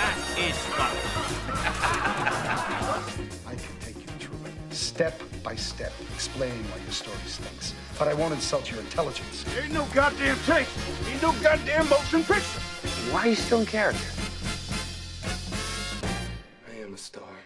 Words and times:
That 0.00 0.16
is 0.38 0.56
fun. 0.72 0.96
I 3.46 3.54
can 3.54 3.76
take 3.80 3.96
you 3.96 4.08
through 4.18 4.46
it, 4.46 4.54
step 4.74 5.20
by 5.42 5.54
step, 5.54 5.92
explaining 6.14 6.64
why 6.70 6.78
your 6.84 6.92
story 6.92 7.18
stinks. 7.26 7.74
But 7.98 8.08
I 8.08 8.14
won't 8.14 8.32
insult 8.32 8.70
your 8.70 8.80
intelligence. 8.80 9.44
Ain't 9.62 9.74
no 9.74 9.86
goddamn 9.92 10.38
tape. 10.46 10.68
Ain't 11.06 11.20
no 11.20 11.32
goddamn 11.42 11.86
motion 11.90 12.24
picture. 12.24 12.60
Why 13.12 13.20
are 13.20 13.28
you 13.28 13.34
still 13.34 13.60
in 13.60 13.66
character? 13.66 14.10
I 16.72 16.82
am 16.82 16.94
a 16.94 16.96
star. 16.96 17.36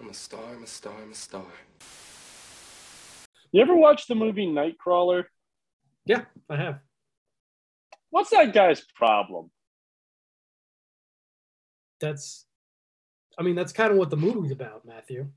I'm 0.00 0.08
a 0.08 0.14
star, 0.14 0.40
I'm 0.56 0.62
a 0.62 0.66
star, 0.66 0.94
I'm 1.02 1.12
a 1.12 1.14
star. 1.14 1.44
You 3.52 3.60
ever 3.60 3.76
watch 3.76 4.06
the 4.06 4.14
movie 4.14 4.46
Nightcrawler? 4.46 5.24
Yeah, 6.06 6.24
I 6.48 6.56
have. 6.56 6.78
What's 8.08 8.30
that 8.30 8.54
guy's 8.54 8.80
problem? 8.96 9.50
That's, 12.04 12.44
I 13.38 13.42
mean, 13.42 13.54
that's 13.54 13.72
kind 13.72 13.90
of 13.90 13.96
what 13.96 14.10
the 14.10 14.16
movie's 14.16 14.52
about, 14.52 14.84
Matthew. 14.84 15.28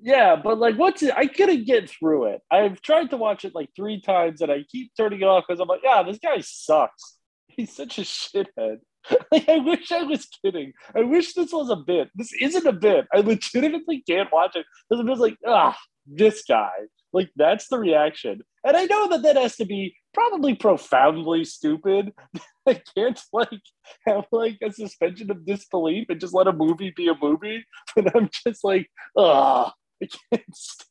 Yeah, 0.00 0.36
but 0.36 0.58
like, 0.58 0.76
what's 0.76 1.02
it? 1.02 1.12
I 1.16 1.26
couldn't 1.26 1.66
get 1.66 1.90
through 1.90 2.26
it. 2.26 2.40
I've 2.50 2.80
tried 2.80 3.10
to 3.10 3.16
watch 3.16 3.44
it 3.44 3.54
like 3.54 3.70
three 3.74 4.00
times, 4.00 4.40
and 4.40 4.52
I 4.52 4.64
keep 4.70 4.92
turning 4.96 5.20
it 5.20 5.24
off 5.24 5.44
because 5.46 5.60
I'm 5.60 5.68
like, 5.68 5.80
yeah, 5.82 6.02
this 6.02 6.18
guy 6.18 6.40
sucks. 6.40 7.16
He's 7.48 7.74
such 7.74 7.98
a 7.98 8.02
shithead. 8.02 8.78
Like, 9.32 9.48
I 9.48 9.58
wish 9.58 9.90
I 9.90 10.02
was 10.02 10.26
kidding. 10.44 10.72
I 10.94 11.00
wish 11.00 11.32
this 11.32 11.52
was 11.52 11.70
a 11.70 11.76
bit. 11.76 12.10
This 12.14 12.32
isn't 12.34 12.66
a 12.66 12.72
bit. 12.72 13.06
I 13.14 13.20
legitimately 13.20 14.02
can't 14.06 14.30
watch 14.30 14.54
it 14.54 14.66
because 14.88 15.00
I'm 15.00 15.06
just 15.06 15.20
like, 15.20 15.36
ah, 15.46 15.78
this 16.06 16.42
guy. 16.46 16.70
Like, 17.12 17.30
that's 17.36 17.68
the 17.68 17.78
reaction. 17.78 18.42
And 18.64 18.76
I 18.76 18.84
know 18.84 19.08
that 19.08 19.22
that 19.22 19.36
has 19.36 19.56
to 19.56 19.64
be 19.64 19.94
probably 20.12 20.54
profoundly 20.54 21.44
stupid. 21.44 22.12
I 22.74 22.82
can't 22.96 23.20
like 23.32 23.62
have 24.06 24.26
like 24.32 24.58
a 24.62 24.72
suspension 24.72 25.30
of 25.30 25.46
disbelief 25.46 26.06
and 26.10 26.20
just 26.20 26.34
let 26.34 26.46
a 26.46 26.52
movie 26.52 26.92
be 26.94 27.08
a 27.08 27.14
movie. 27.20 27.64
But 27.96 28.14
I'm 28.14 28.28
just 28.46 28.62
like, 28.64 28.90
ah, 29.16 29.72
I 30.02 30.06
can't 30.06 30.56
stand 30.56 30.84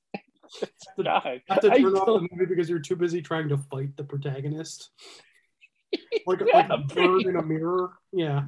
guy. 1.03 1.41
Have 1.49 1.61
to 1.61 1.71
I 1.71 1.79
turn 1.79 1.95
off 1.95 2.05
don't- 2.07 2.23
the 2.23 2.29
movie 2.31 2.45
because 2.49 2.69
you're 2.69 2.79
too 2.79 2.95
busy 2.95 3.21
trying 3.21 3.49
to 3.49 3.57
fight 3.57 3.95
the 3.97 4.03
protagonist. 4.03 4.89
Like, 6.25 6.41
Yeah, 6.45 6.57
like 6.57 6.69
a 6.69 6.77
bird 6.79 7.21
in 7.27 7.35
a 7.37 7.43
mirror. 7.43 7.91
Yeah. 8.11 8.45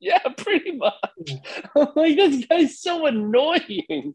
Yeah, 0.00 0.20
pretty 0.36 0.76
much. 0.76 0.94
I'm 1.76 1.88
like, 1.96 2.16
this 2.16 2.46
guy's 2.46 2.80
so 2.80 3.06
annoying. 3.06 4.14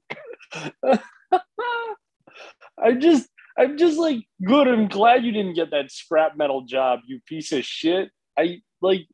I'm 2.81 2.99
just, 3.01 3.27
I'm 3.57 3.77
just 3.77 3.97
like, 3.97 4.25
good. 4.43 4.67
I'm 4.67 4.87
glad 4.87 5.23
you 5.23 5.31
didn't 5.31 5.53
get 5.53 5.71
that 5.71 5.91
scrap 5.91 6.35
metal 6.35 6.61
job, 6.61 7.01
you 7.05 7.19
piece 7.27 7.51
of 7.51 7.63
shit. 7.63 8.09
I 8.37 8.61
like 8.81 9.07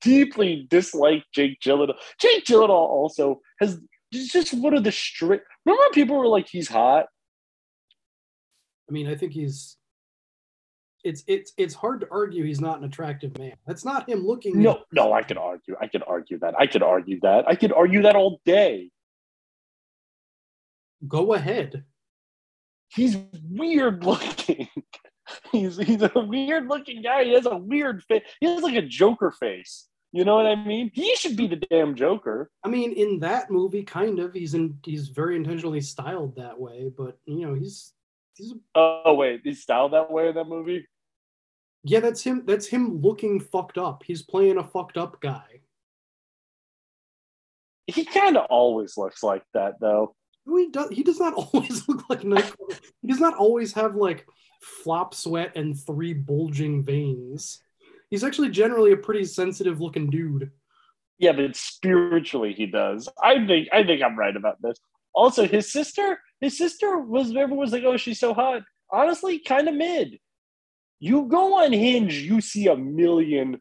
deeply 0.00 0.66
dislike 0.68 1.24
Jake 1.34 1.60
Gyllenhaal. 1.60 1.94
Jake 2.20 2.44
Gyllenhaal 2.44 2.70
also 2.70 3.40
has 3.60 3.78
just 4.12 4.54
one 4.54 4.74
of 4.74 4.84
the 4.84 4.92
straight. 4.92 5.42
Remember 5.64 5.80
when 5.80 5.90
people 5.92 6.16
were 6.16 6.26
like, 6.26 6.48
he's 6.48 6.68
hot? 6.68 7.06
I 8.88 8.92
mean, 8.92 9.08
I 9.08 9.14
think 9.14 9.32
he's. 9.32 9.76
It's 11.02 11.22
it's 11.26 11.52
it's 11.58 11.74
hard 11.74 12.00
to 12.00 12.06
argue 12.10 12.44
he's 12.44 12.62
not 12.62 12.78
an 12.78 12.84
attractive 12.84 13.36
man. 13.38 13.52
That's 13.66 13.84
not 13.84 14.08
him 14.08 14.26
looking. 14.26 14.62
No, 14.62 14.84
no, 14.90 15.12
I 15.12 15.22
could 15.22 15.36
argue. 15.36 15.76
I 15.78 15.86
could 15.86 16.02
argue 16.06 16.38
that. 16.38 16.54
I 16.58 16.66
could 16.66 16.82
argue 16.82 17.20
that. 17.20 17.46
I 17.46 17.56
could 17.56 17.74
argue 17.74 18.02
that 18.02 18.16
all 18.16 18.40
day. 18.46 18.90
Go 21.06 21.34
ahead. 21.34 21.84
He's 22.94 23.16
weird 23.50 24.04
looking. 24.04 24.68
he's 25.52 25.76
he's 25.76 26.02
a 26.02 26.12
weird 26.14 26.68
looking 26.68 27.02
guy. 27.02 27.24
He 27.24 27.32
has 27.32 27.46
a 27.46 27.56
weird 27.56 28.02
face. 28.04 28.22
He 28.40 28.46
has 28.46 28.62
like 28.62 28.76
a 28.76 28.82
Joker 28.82 29.30
face. 29.30 29.88
You 30.12 30.24
know 30.24 30.36
what 30.36 30.46
I 30.46 30.54
mean? 30.54 30.92
He 30.94 31.16
should 31.16 31.36
be 31.36 31.48
the 31.48 31.56
damn 31.56 31.96
Joker. 31.96 32.48
I 32.62 32.68
mean, 32.68 32.92
in 32.92 33.18
that 33.18 33.50
movie, 33.50 33.82
kind 33.82 34.20
of, 34.20 34.32
he's 34.32 34.54
in. 34.54 34.78
He's 34.84 35.08
very 35.08 35.34
intentionally 35.34 35.80
styled 35.80 36.36
that 36.36 36.58
way, 36.58 36.90
but 36.96 37.18
you 37.26 37.46
know, 37.46 37.54
he's 37.54 37.92
he's 38.36 38.54
Oh 38.74 39.14
wait, 39.14 39.40
he's 39.42 39.62
styled 39.62 39.92
that 39.92 40.10
way 40.10 40.28
in 40.28 40.34
that 40.36 40.48
movie. 40.48 40.86
yeah, 41.82 42.00
that's 42.00 42.22
him. 42.22 42.44
That's 42.46 42.66
him 42.66 43.00
looking 43.00 43.40
fucked 43.40 43.76
up. 43.78 44.04
He's 44.06 44.22
playing 44.22 44.58
a 44.58 44.64
fucked 44.64 44.96
up 44.96 45.20
guy. 45.20 45.60
He 47.86 48.04
kind 48.04 48.36
of 48.36 48.46
always 48.50 48.96
looks 48.96 49.22
like 49.22 49.42
that 49.52 49.80
though. 49.80 50.14
He 50.46 50.68
does. 50.70 50.90
He 50.90 51.02
does 51.02 51.20
not 51.20 51.34
always 51.54 51.88
look 51.88 52.08
like 52.08 52.20
Nightcrawler. 52.20 52.80
He 53.02 53.08
does 53.08 53.20
not 53.20 53.36
always 53.36 53.72
have 53.74 53.94
like 53.94 54.26
flop 54.60 55.14
sweat 55.14 55.52
and 55.56 55.78
three 55.78 56.12
bulging 56.12 56.82
veins. 56.82 57.60
He's 58.10 58.24
actually 58.24 58.50
generally 58.50 58.92
a 58.92 58.96
pretty 58.96 59.24
sensitive 59.24 59.80
looking 59.80 60.10
dude. 60.10 60.50
Yeah, 61.18 61.32
but 61.32 61.56
spiritually 61.56 62.54
he 62.54 62.66
does. 62.66 63.08
I 63.22 63.46
think 63.46 63.68
I 63.72 63.84
think 63.84 64.02
I'm 64.02 64.18
right 64.18 64.36
about 64.36 64.60
this. 64.60 64.78
Also, 65.14 65.46
his 65.46 65.72
sister, 65.72 66.18
his 66.40 66.58
sister 66.58 66.98
was 66.98 67.30
everyone 67.30 67.58
was 67.58 67.72
like, 67.72 67.84
oh, 67.84 67.96
she's 67.96 68.18
so 68.18 68.34
hot. 68.34 68.62
Honestly, 68.90 69.38
kind 69.38 69.68
of 69.68 69.74
mid. 69.74 70.18
You 70.98 71.26
go 71.26 71.62
on 71.62 71.72
Hinge, 71.72 72.14
you 72.14 72.40
see 72.40 72.66
a 72.66 72.76
million 72.76 73.60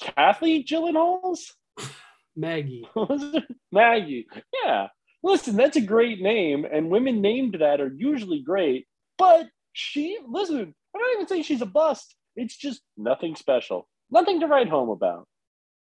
Kathy 0.00 0.64
Gyllenhaals. 0.64 1.52
Maggie. 2.36 2.88
Maggie. 3.72 4.26
Yeah. 4.64 4.88
Listen, 5.22 5.56
that's 5.56 5.76
a 5.76 5.80
great 5.80 6.20
name, 6.20 6.66
and 6.70 6.90
women 6.90 7.20
named 7.20 7.56
that 7.60 7.80
are 7.80 7.92
usually 7.94 8.40
great. 8.40 8.86
But 9.18 9.48
she, 9.72 10.18
listen, 10.26 10.74
I'm 10.94 11.00
not 11.00 11.12
even 11.14 11.28
saying 11.28 11.44
she's 11.44 11.62
a 11.62 11.66
bust. 11.66 12.16
It's 12.34 12.56
just 12.56 12.82
nothing 12.96 13.36
special, 13.36 13.88
nothing 14.10 14.40
to 14.40 14.46
write 14.46 14.68
home 14.68 14.88
about. 14.88 15.28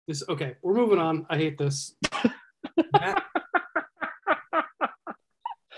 This 0.08 0.24
okay. 0.28 0.56
We're 0.62 0.74
moving 0.74 1.00
on. 1.00 1.26
I 1.30 1.38
hate 1.38 1.58
this. 1.58 1.96
Matt- 2.92 3.24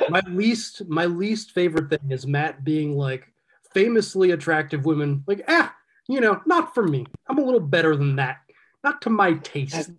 my 0.10 0.22
least 0.28 0.84
my 0.88 1.06
least 1.06 1.52
favorite 1.52 1.90
thing 1.90 2.12
is 2.12 2.26
Matt 2.26 2.64
being 2.64 2.98
like 2.98 3.32
famously 3.74 4.32
attractive 4.32 4.86
women 4.86 5.24
like 5.28 5.44
ah 5.48 5.74
you 6.08 6.22
know 6.22 6.42
not 6.46 6.74
for 6.74 6.84
me. 6.84 7.06
I'm 7.28 7.38
a 7.38 7.44
little 7.44 7.60
better 7.60 7.96
than 7.96 8.16
that. 8.16 8.38
Not 8.84 9.02
to 9.04 9.10
my 9.10 9.34
taste. 9.34 9.92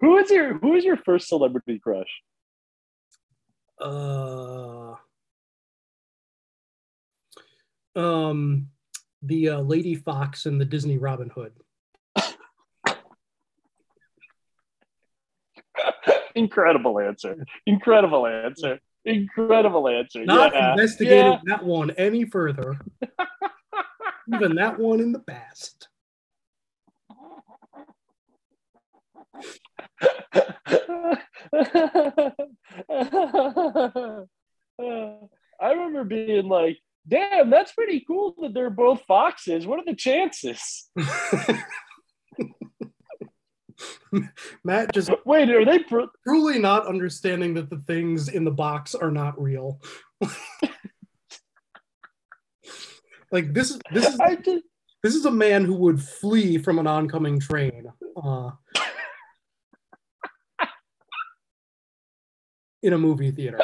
Who 0.00 0.18
is 0.18 0.30
your 0.30 0.58
Who 0.58 0.74
is 0.74 0.84
your 0.84 0.96
first 0.96 1.28
celebrity 1.28 1.78
crush? 1.78 2.08
Uh, 3.80 4.94
um, 7.96 8.68
the 9.22 9.50
uh, 9.50 9.60
Lady 9.60 9.94
Fox 9.94 10.46
and 10.46 10.60
the 10.60 10.64
Disney 10.64 10.98
Robin 10.98 11.30
Hood. 11.30 11.52
Incredible 16.34 16.98
answer. 16.98 17.44
Incredible 17.66 18.26
answer. 18.26 18.80
Incredible 19.04 19.88
answer. 19.88 20.24
Not 20.24 20.54
yeah. 20.54 20.72
investigated 20.72 21.24
Yeah. 21.24 21.38
that 21.46 21.64
one 21.64 21.90
any 21.92 22.24
further. 22.24 22.78
Even 24.34 24.54
that 24.56 24.78
one 24.78 25.00
in 25.00 25.12
the 25.12 25.20
past. 25.20 25.88
I 35.62 35.72
remember 35.72 36.04
being 36.04 36.48
like, 36.48 36.78
damn, 37.06 37.50
that's 37.50 37.72
pretty 37.72 38.04
cool 38.06 38.34
that 38.40 38.54
they're 38.54 38.70
both 38.70 39.02
foxes. 39.02 39.66
What 39.66 39.80
are 39.80 39.84
the 39.84 39.94
chances? 39.94 40.90
Matt 44.64 44.92
just 44.92 45.10
Wait, 45.24 45.50
are 45.50 45.64
they 45.64 45.78
pro- 45.80 46.10
truly 46.26 46.58
not 46.58 46.86
understanding 46.86 47.54
that 47.54 47.70
the 47.70 47.82
things 47.86 48.28
in 48.28 48.44
the 48.44 48.50
box 48.50 48.94
are 48.94 49.10
not 49.10 49.40
real. 49.40 49.80
like 53.32 53.54
this 53.54 53.70
is 53.70 53.80
this 53.92 54.06
is 54.06 54.18
this 55.02 55.14
is 55.14 55.24
a 55.24 55.30
man 55.30 55.64
who 55.64 55.74
would 55.76 56.02
flee 56.02 56.58
from 56.58 56.78
an 56.78 56.86
oncoming 56.86 57.40
train. 57.40 57.86
Uh, 58.22 58.50
in 62.82 62.92
a 62.92 62.98
movie 62.98 63.30
theater. 63.30 63.60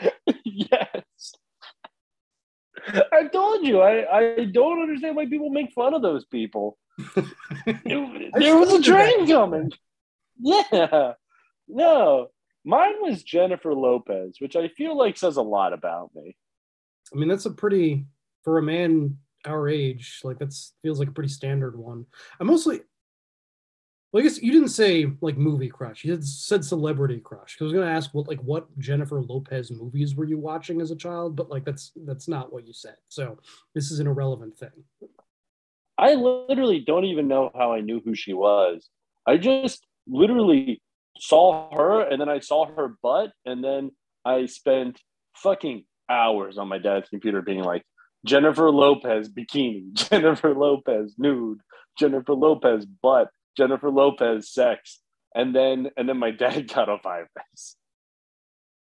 yes. 0.44 1.34
I 3.12 3.26
told 3.32 3.66
you, 3.66 3.80
I, 3.80 4.18
I 4.18 4.44
don't 4.46 4.82
understand 4.82 5.16
why 5.16 5.26
people 5.26 5.50
make 5.50 5.72
fun 5.72 5.94
of 5.94 6.02
those 6.02 6.24
people. 6.26 6.78
It- 7.66 8.32
there 8.34 8.56
was 8.58 8.72
a 8.72 8.82
train 8.82 9.26
coming. 9.26 9.70
Yeah. 10.38 11.12
No. 11.68 12.28
Mine 12.64 12.94
was 13.00 13.22
Jennifer 13.22 13.74
Lopez, 13.74 14.36
which 14.38 14.56
I 14.56 14.68
feel 14.68 14.96
like 14.96 15.16
says 15.16 15.36
a 15.36 15.42
lot 15.42 15.72
about 15.72 16.10
me. 16.14 16.36
I 17.12 17.18
mean, 17.18 17.28
that's 17.28 17.46
a 17.46 17.50
pretty 17.50 18.06
for 18.44 18.58
a 18.58 18.62
man 18.62 19.18
our 19.46 19.68
age. 19.68 20.20
Like 20.24 20.38
that's 20.38 20.74
feels 20.82 20.98
like 20.98 21.08
a 21.08 21.12
pretty 21.12 21.30
standard 21.30 21.76
one. 21.78 22.06
I 22.40 22.44
mostly, 22.44 22.80
well, 24.12 24.20
I 24.20 24.24
guess 24.24 24.42
you 24.42 24.52
didn't 24.52 24.68
say 24.68 25.06
like 25.20 25.36
movie 25.36 25.68
crush. 25.68 26.04
You 26.04 26.20
said 26.20 26.64
celebrity 26.64 27.20
crush. 27.20 27.56
I 27.60 27.64
was 27.64 27.72
gonna 27.72 27.86
ask 27.86 28.12
what 28.12 28.26
like 28.26 28.40
what 28.40 28.66
Jennifer 28.78 29.22
Lopez 29.22 29.70
movies 29.70 30.14
were 30.16 30.24
you 30.24 30.38
watching 30.38 30.80
as 30.80 30.90
a 30.90 30.96
child, 30.96 31.36
but 31.36 31.50
like 31.50 31.64
that's 31.64 31.92
that's 32.04 32.26
not 32.26 32.52
what 32.52 32.66
you 32.66 32.72
said. 32.72 32.96
So 33.08 33.38
this 33.74 33.90
is 33.90 34.00
an 34.00 34.08
irrelevant 34.08 34.58
thing. 34.58 34.84
I 35.96 36.14
literally 36.14 36.80
don't 36.80 37.04
even 37.04 37.28
know 37.28 37.50
how 37.54 37.72
I 37.72 37.80
knew 37.80 38.00
who 38.04 38.14
she 38.14 38.32
was. 38.32 38.88
I 39.26 39.36
just 39.36 39.86
literally 40.08 40.82
saw 41.18 41.72
her 41.76 42.00
and 42.00 42.20
then 42.20 42.28
I 42.28 42.40
saw 42.40 42.66
her 42.66 42.96
butt 43.02 43.32
and 43.44 43.62
then 43.62 43.90
I 44.24 44.46
spent 44.46 45.00
fucking 45.36 45.84
hours 46.08 46.58
on 46.58 46.68
my 46.68 46.78
dad's 46.78 47.08
computer 47.08 47.42
being 47.42 47.62
like 47.62 47.84
Jennifer 48.24 48.70
Lopez 48.70 49.28
bikini, 49.28 49.92
Jennifer 50.10 50.54
Lopez 50.54 51.14
nude, 51.18 51.60
Jennifer 51.98 52.34
Lopez 52.34 52.86
butt, 52.86 53.28
Jennifer 53.56 53.90
Lopez 53.90 54.52
sex. 54.52 55.00
And 55.34 55.54
then 55.54 55.90
and 55.96 56.08
then 56.08 56.18
my 56.18 56.30
dad 56.42 56.72
got 56.72 56.88
a 56.88 56.98
five 56.98 57.26
base. 57.34 57.76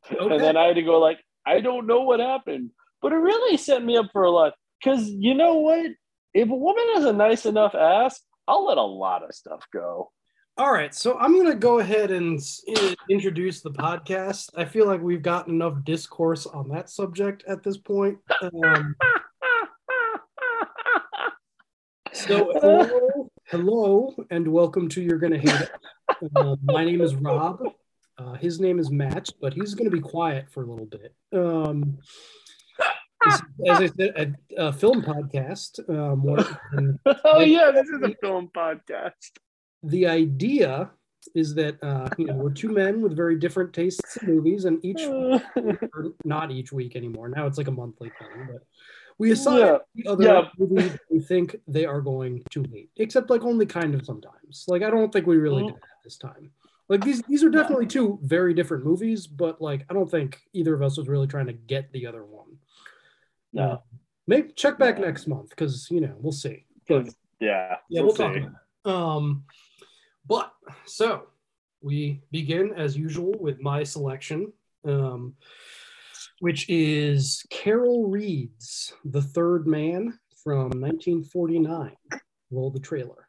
And 0.09 0.39
then 0.39 0.57
I 0.57 0.67
had 0.67 0.75
to 0.75 0.83
go 0.83 0.99
like, 0.99 1.19
I 1.45 1.61
don't 1.61 1.87
know 1.87 2.01
what 2.01 2.19
happened. 2.19 2.71
But 3.01 3.11
it 3.11 3.17
really 3.17 3.57
set 3.57 3.83
me 3.83 3.97
up 3.97 4.07
for 4.11 4.23
a 4.23 4.31
lot. 4.31 4.53
Cause 4.83 5.09
you 5.09 5.33
know 5.33 5.55
what? 5.55 5.91
If 6.33 6.49
a 6.49 6.55
woman 6.55 6.83
has 6.95 7.05
a 7.05 7.13
nice 7.13 7.45
enough 7.45 7.75
ass, 7.75 8.19
I'll 8.47 8.65
let 8.65 8.77
a 8.77 8.83
lot 8.83 9.23
of 9.23 9.33
stuff 9.33 9.65
go. 9.73 10.11
All 10.57 10.71
right, 10.71 10.95
so 10.95 11.17
I'm 11.17 11.37
gonna 11.37 11.53
go 11.53 11.79
ahead 11.79 12.11
and 12.11 12.39
introduce 13.09 13.59
the 13.59 13.71
podcast. 13.71 14.51
I 14.55 14.63
feel 14.63 14.85
like 14.85 15.01
we've 15.01 15.21
gotten 15.21 15.55
enough 15.55 15.83
discourse 15.83 16.45
on 16.45 16.69
that 16.69 16.89
subject 16.89 17.43
at 17.45 17.61
this 17.61 17.77
point. 17.77 18.19
Um, 18.41 18.95
so 22.13 23.04
hello, 23.47 24.15
and 24.31 24.47
welcome 24.47 24.89
to 24.89 25.01
You're 25.01 25.19
Gonna 25.19 25.37
Hate 25.37 25.61
It. 25.61 25.71
Uh, 26.35 26.55
my 26.63 26.83
name 26.83 27.01
is 27.01 27.13
Rob. 27.13 27.61
Uh, 28.17 28.33
his 28.33 28.59
name 28.59 28.79
is 28.79 28.89
Matt, 28.89 29.29
but 29.39 29.53
he's 29.53 29.75
gonna 29.75 29.91
be 29.91 29.99
quiet 29.99 30.49
for 30.49 30.63
a 30.63 30.65
little 30.65 30.87
bit. 30.87 31.13
Um, 31.31 31.99
this 33.23 33.41
as 33.67 33.79
I 33.81 33.87
said, 33.87 34.35
a, 34.57 34.67
a 34.67 34.73
film 34.73 35.03
podcast. 35.03 35.79
Um, 35.89 36.97
oh 37.25 37.41
yeah, 37.41 37.71
this 37.71 37.87
is 37.87 38.01
a 38.01 38.15
film 38.21 38.49
podcast. 38.55 39.31
the 39.83 40.07
idea 40.07 40.89
is 41.33 41.55
that 41.55 41.81
uh, 41.83 42.09
you 42.17 42.25
know 42.27 42.35
we're 42.35 42.51
two 42.51 42.69
men 42.69 43.01
with 43.01 43.15
very 43.15 43.37
different 43.37 43.73
tastes 43.73 44.17
in 44.17 44.27
movies, 44.35 44.65
and 44.65 44.83
each 44.85 45.01
or 45.93 46.13
not 46.23 46.51
each 46.51 46.71
week 46.71 46.95
anymore. 46.95 47.29
Now 47.29 47.47
it's 47.47 47.57
like 47.57 47.67
a 47.67 47.71
monthly 47.71 48.09
thing, 48.19 48.45
but 48.47 48.63
we 49.17 49.31
assign 49.31 49.59
Yeah. 49.59 49.77
the 49.95 50.07
other 50.07 50.23
Yeah. 50.23 50.49
movie 50.57 50.89
that 50.89 50.99
we 51.09 51.19
think 51.19 51.55
they 51.67 51.85
are 51.85 52.01
going 52.01 52.43
to 52.51 52.63
hate, 52.71 52.91
except 52.97 53.29
like 53.29 53.43
only 53.43 53.65
kind 53.65 53.95
of 53.95 54.05
sometimes. 54.05 54.65
Like 54.67 54.83
I 54.83 54.89
don't 54.89 55.11
think 55.11 55.25
we 55.25 55.37
really 55.37 55.63
Mhm. 55.63 55.67
did 55.67 55.75
that 55.77 56.03
this 56.03 56.17
time. 56.17 56.51
Like 56.89 57.03
these 57.03 57.21
these 57.23 57.43
are 57.43 57.49
definitely 57.49 57.87
two 57.87 58.19
very 58.21 58.53
different 58.53 58.85
movies, 58.85 59.25
but 59.25 59.61
like 59.61 59.85
I 59.89 59.93
don't 59.93 60.09
think 60.11 60.41
either 60.53 60.73
of 60.73 60.81
us 60.81 60.97
was 60.97 61.07
really 61.07 61.27
trying 61.27 61.47
to 61.47 61.53
get 61.53 61.91
the 61.91 62.05
other 62.05 62.23
one. 62.23 62.57
No. 63.53 63.63
Uh, 63.63 63.77
maybe 64.27 64.51
check 64.53 64.77
back 64.77 64.99
next 64.99 65.27
month 65.27 65.49
because 65.49 65.89
you 65.89 66.01
know 66.01 66.15
we'll 66.19 66.31
see. 66.31 66.65
But 66.87 67.07
Yeah. 67.39 67.77
yeah, 67.89 68.01
we'll 68.01 68.13
we'll 68.15 68.15
talk. 68.15 68.51
Um, 68.85 69.45
but 70.27 70.53
so 70.85 71.27
we 71.81 72.21
begin 72.31 72.73
as 72.75 72.97
usual 72.97 73.33
with 73.39 73.61
my 73.61 73.83
selection, 73.83 74.51
um, 74.85 75.35
which 76.39 76.67
is 76.69 77.45
Carol 77.49 78.07
Reed's 78.09 78.93
The 79.05 79.21
Third 79.21 79.67
Man 79.67 80.19
from 80.43 80.69
1949. 80.69 81.91
Roll 82.51 82.71
the 82.71 82.79
trailer. 82.79 83.27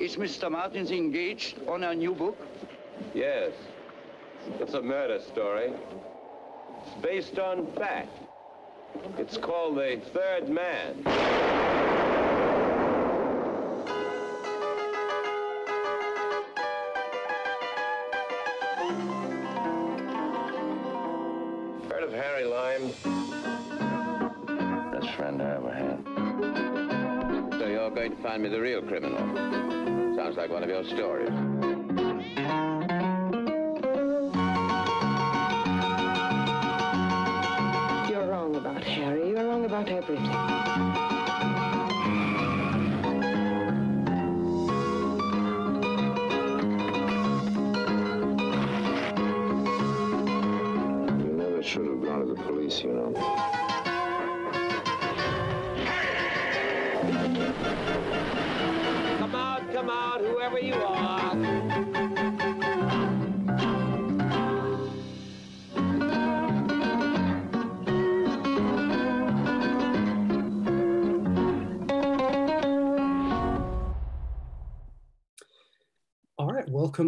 Is 0.00 0.16
Mr. 0.16 0.50
Martins 0.50 0.90
engaged 0.90 1.60
on 1.68 1.84
a 1.84 1.94
new 1.94 2.12
book? 2.12 2.36
Yes. 3.14 3.52
It's 4.58 4.74
a 4.74 4.82
murder 4.82 5.20
story. 5.20 5.72
It's 6.84 7.02
based 7.02 7.38
on 7.38 7.66
fact. 7.72 8.10
It's 9.18 9.36
called 9.36 9.76
The 9.76 10.00
Third 10.12 10.48
Man. 10.48 11.02
Heard 21.88 22.02
of 22.02 22.12
Harry 22.12 22.44
Lime? 22.44 22.88
Best 24.92 25.14
friend 25.16 25.40
I 25.40 25.54
ever 25.56 25.72
had. 25.72 27.58
So 27.58 27.66
you're 27.66 27.90
going 27.90 28.16
to 28.16 28.22
find 28.22 28.42
me 28.42 28.48
the 28.48 28.60
real 28.60 28.82
criminal. 28.82 29.18
Sounds 30.16 30.36
like 30.36 30.50
one 30.50 30.62
of 30.62 30.68
your 30.68 30.84
stories. 30.84 31.71
Wrong 40.18 40.91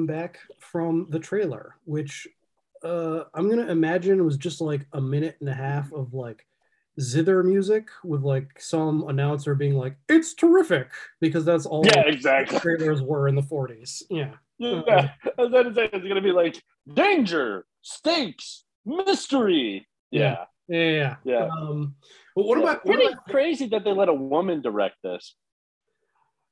right, 0.06 0.14
back 0.16 0.38
from 0.58 1.06
the 1.10 1.18
trailer, 1.18 1.76
which 1.84 2.26
uh, 2.82 3.24
I'm 3.34 3.48
gonna 3.48 3.66
imagine 3.70 4.24
was 4.24 4.36
just 4.36 4.60
like 4.60 4.86
a 4.92 5.00
minute 5.00 5.36
and 5.40 5.48
a 5.48 5.54
half 5.54 5.92
of 5.92 6.12
like 6.14 6.46
zither 7.00 7.42
music 7.42 7.88
with 8.04 8.22
like 8.22 8.60
some 8.60 9.08
announcer 9.08 9.54
being 9.54 9.74
like, 9.74 9.96
"It's 10.08 10.34
terrific," 10.34 10.88
because 11.20 11.44
that's 11.44 11.66
all 11.66 11.84
Yeah, 11.86 12.02
exactly. 12.06 12.58
trailers 12.60 13.02
were 13.02 13.28
in 13.28 13.34
the 13.34 13.42
40s. 13.42 14.02
Yeah. 14.10 14.34
Yeah, 14.58 15.10
I 15.36 15.42
was 15.42 15.50
going 15.50 15.64
to 15.66 15.74
say 15.74 15.88
it's 15.92 16.06
gonna 16.06 16.20
be 16.20 16.30
like 16.30 16.62
danger, 16.92 17.66
stakes, 17.82 18.64
mystery. 18.86 19.86
Yeah, 20.12 20.44
Yeah, 20.68 20.90
yeah. 20.90 21.16
yeah. 21.24 21.48
Um, 21.48 21.96
but 22.36 22.44
what 22.44 22.58
Yeah, 22.58 22.64
about 22.64 22.84
what 22.86 22.94
pretty 22.96 23.12
about- 23.12 23.24
crazy 23.26 23.66
that 23.68 23.82
they 23.84 23.92
let 23.92 24.08
a 24.08 24.14
woman 24.14 24.60
direct 24.62 24.96
this? 25.02 25.34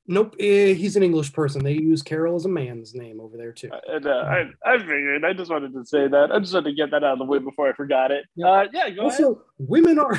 Nope, 0.08 0.34
eh, 0.40 0.72
he's 0.74 0.96
an 0.96 1.04
English 1.04 1.32
person. 1.32 1.62
They 1.62 1.74
use 1.74 2.02
Carol 2.02 2.34
as 2.34 2.44
a 2.44 2.48
man's 2.48 2.92
name 2.94 3.20
over 3.20 3.36
there 3.36 3.52
too. 3.52 3.70
And, 3.88 4.04
uh, 4.04 4.10
I, 4.10 4.50
I 4.66 4.78
figured. 4.78 5.24
I 5.24 5.32
just 5.32 5.50
wanted 5.50 5.72
to 5.74 5.84
say 5.84 6.08
that. 6.08 6.32
I 6.32 6.40
just 6.40 6.52
wanted 6.52 6.70
to 6.70 6.76
get 6.76 6.90
that 6.90 7.04
out 7.04 7.12
of 7.12 7.18
the 7.20 7.24
way 7.24 7.38
before 7.38 7.68
I 7.68 7.72
forgot 7.72 8.10
it. 8.10 8.24
Uh, 8.44 8.64
yeah, 8.72 8.90
go 8.90 9.06
ahead. 9.06 9.22
also, 9.24 9.42
women 9.58 10.00
are 10.00 10.18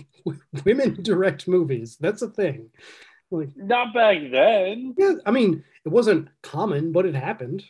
women 0.64 1.02
direct 1.02 1.48
movies. 1.48 1.96
That's 1.98 2.20
a 2.20 2.28
thing. 2.28 2.68
Like, 3.30 3.48
Not 3.56 3.94
back 3.94 4.18
then. 4.30 4.94
yeah, 4.98 5.14
I 5.24 5.30
mean, 5.30 5.64
it 5.86 5.88
wasn't 5.88 6.28
common, 6.42 6.92
but 6.92 7.06
it 7.06 7.14
happened. 7.14 7.64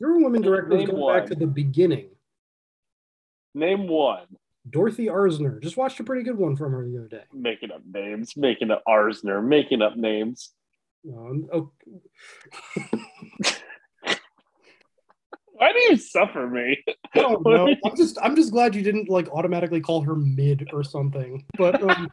There 0.00 0.08
were 0.08 0.20
women 0.24 0.40
directors 0.42 0.78
Name 0.78 0.86
going 0.88 1.00
one. 1.00 1.18
back 1.18 1.28
to 1.28 1.34
the 1.34 1.46
beginning. 1.46 2.08
Name 3.54 3.86
one. 3.86 4.24
Dorothy 4.68 5.06
Arzner 5.06 5.62
just 5.62 5.76
watched 5.76 6.00
a 6.00 6.04
pretty 6.04 6.22
good 6.24 6.36
one 6.36 6.56
from 6.56 6.72
her 6.72 6.84
the 6.84 6.98
other 6.98 7.08
day. 7.08 7.22
Making 7.32 7.70
up 7.70 7.82
names, 7.90 8.36
making 8.36 8.70
up 8.70 8.82
Arzner, 8.88 9.44
making 9.46 9.80
up 9.80 9.96
names. 9.96 10.52
Um, 11.08 11.46
oh, 11.52 11.70
Why 15.58 15.72
do 15.72 15.78
you 15.88 15.96
suffer 15.96 16.46
me? 16.48 16.76
I 17.14 17.20
don't 17.20 17.44
know. 17.46 17.74
I'm 17.84 17.96
just 17.96 18.18
I'm 18.22 18.36
just 18.36 18.52
glad 18.52 18.74
you 18.74 18.82
didn't 18.82 19.08
like 19.08 19.28
automatically 19.30 19.80
call 19.80 20.02
her 20.02 20.14
mid 20.14 20.68
or 20.72 20.84
something. 20.84 21.44
But 21.56 21.82
um, 21.82 22.10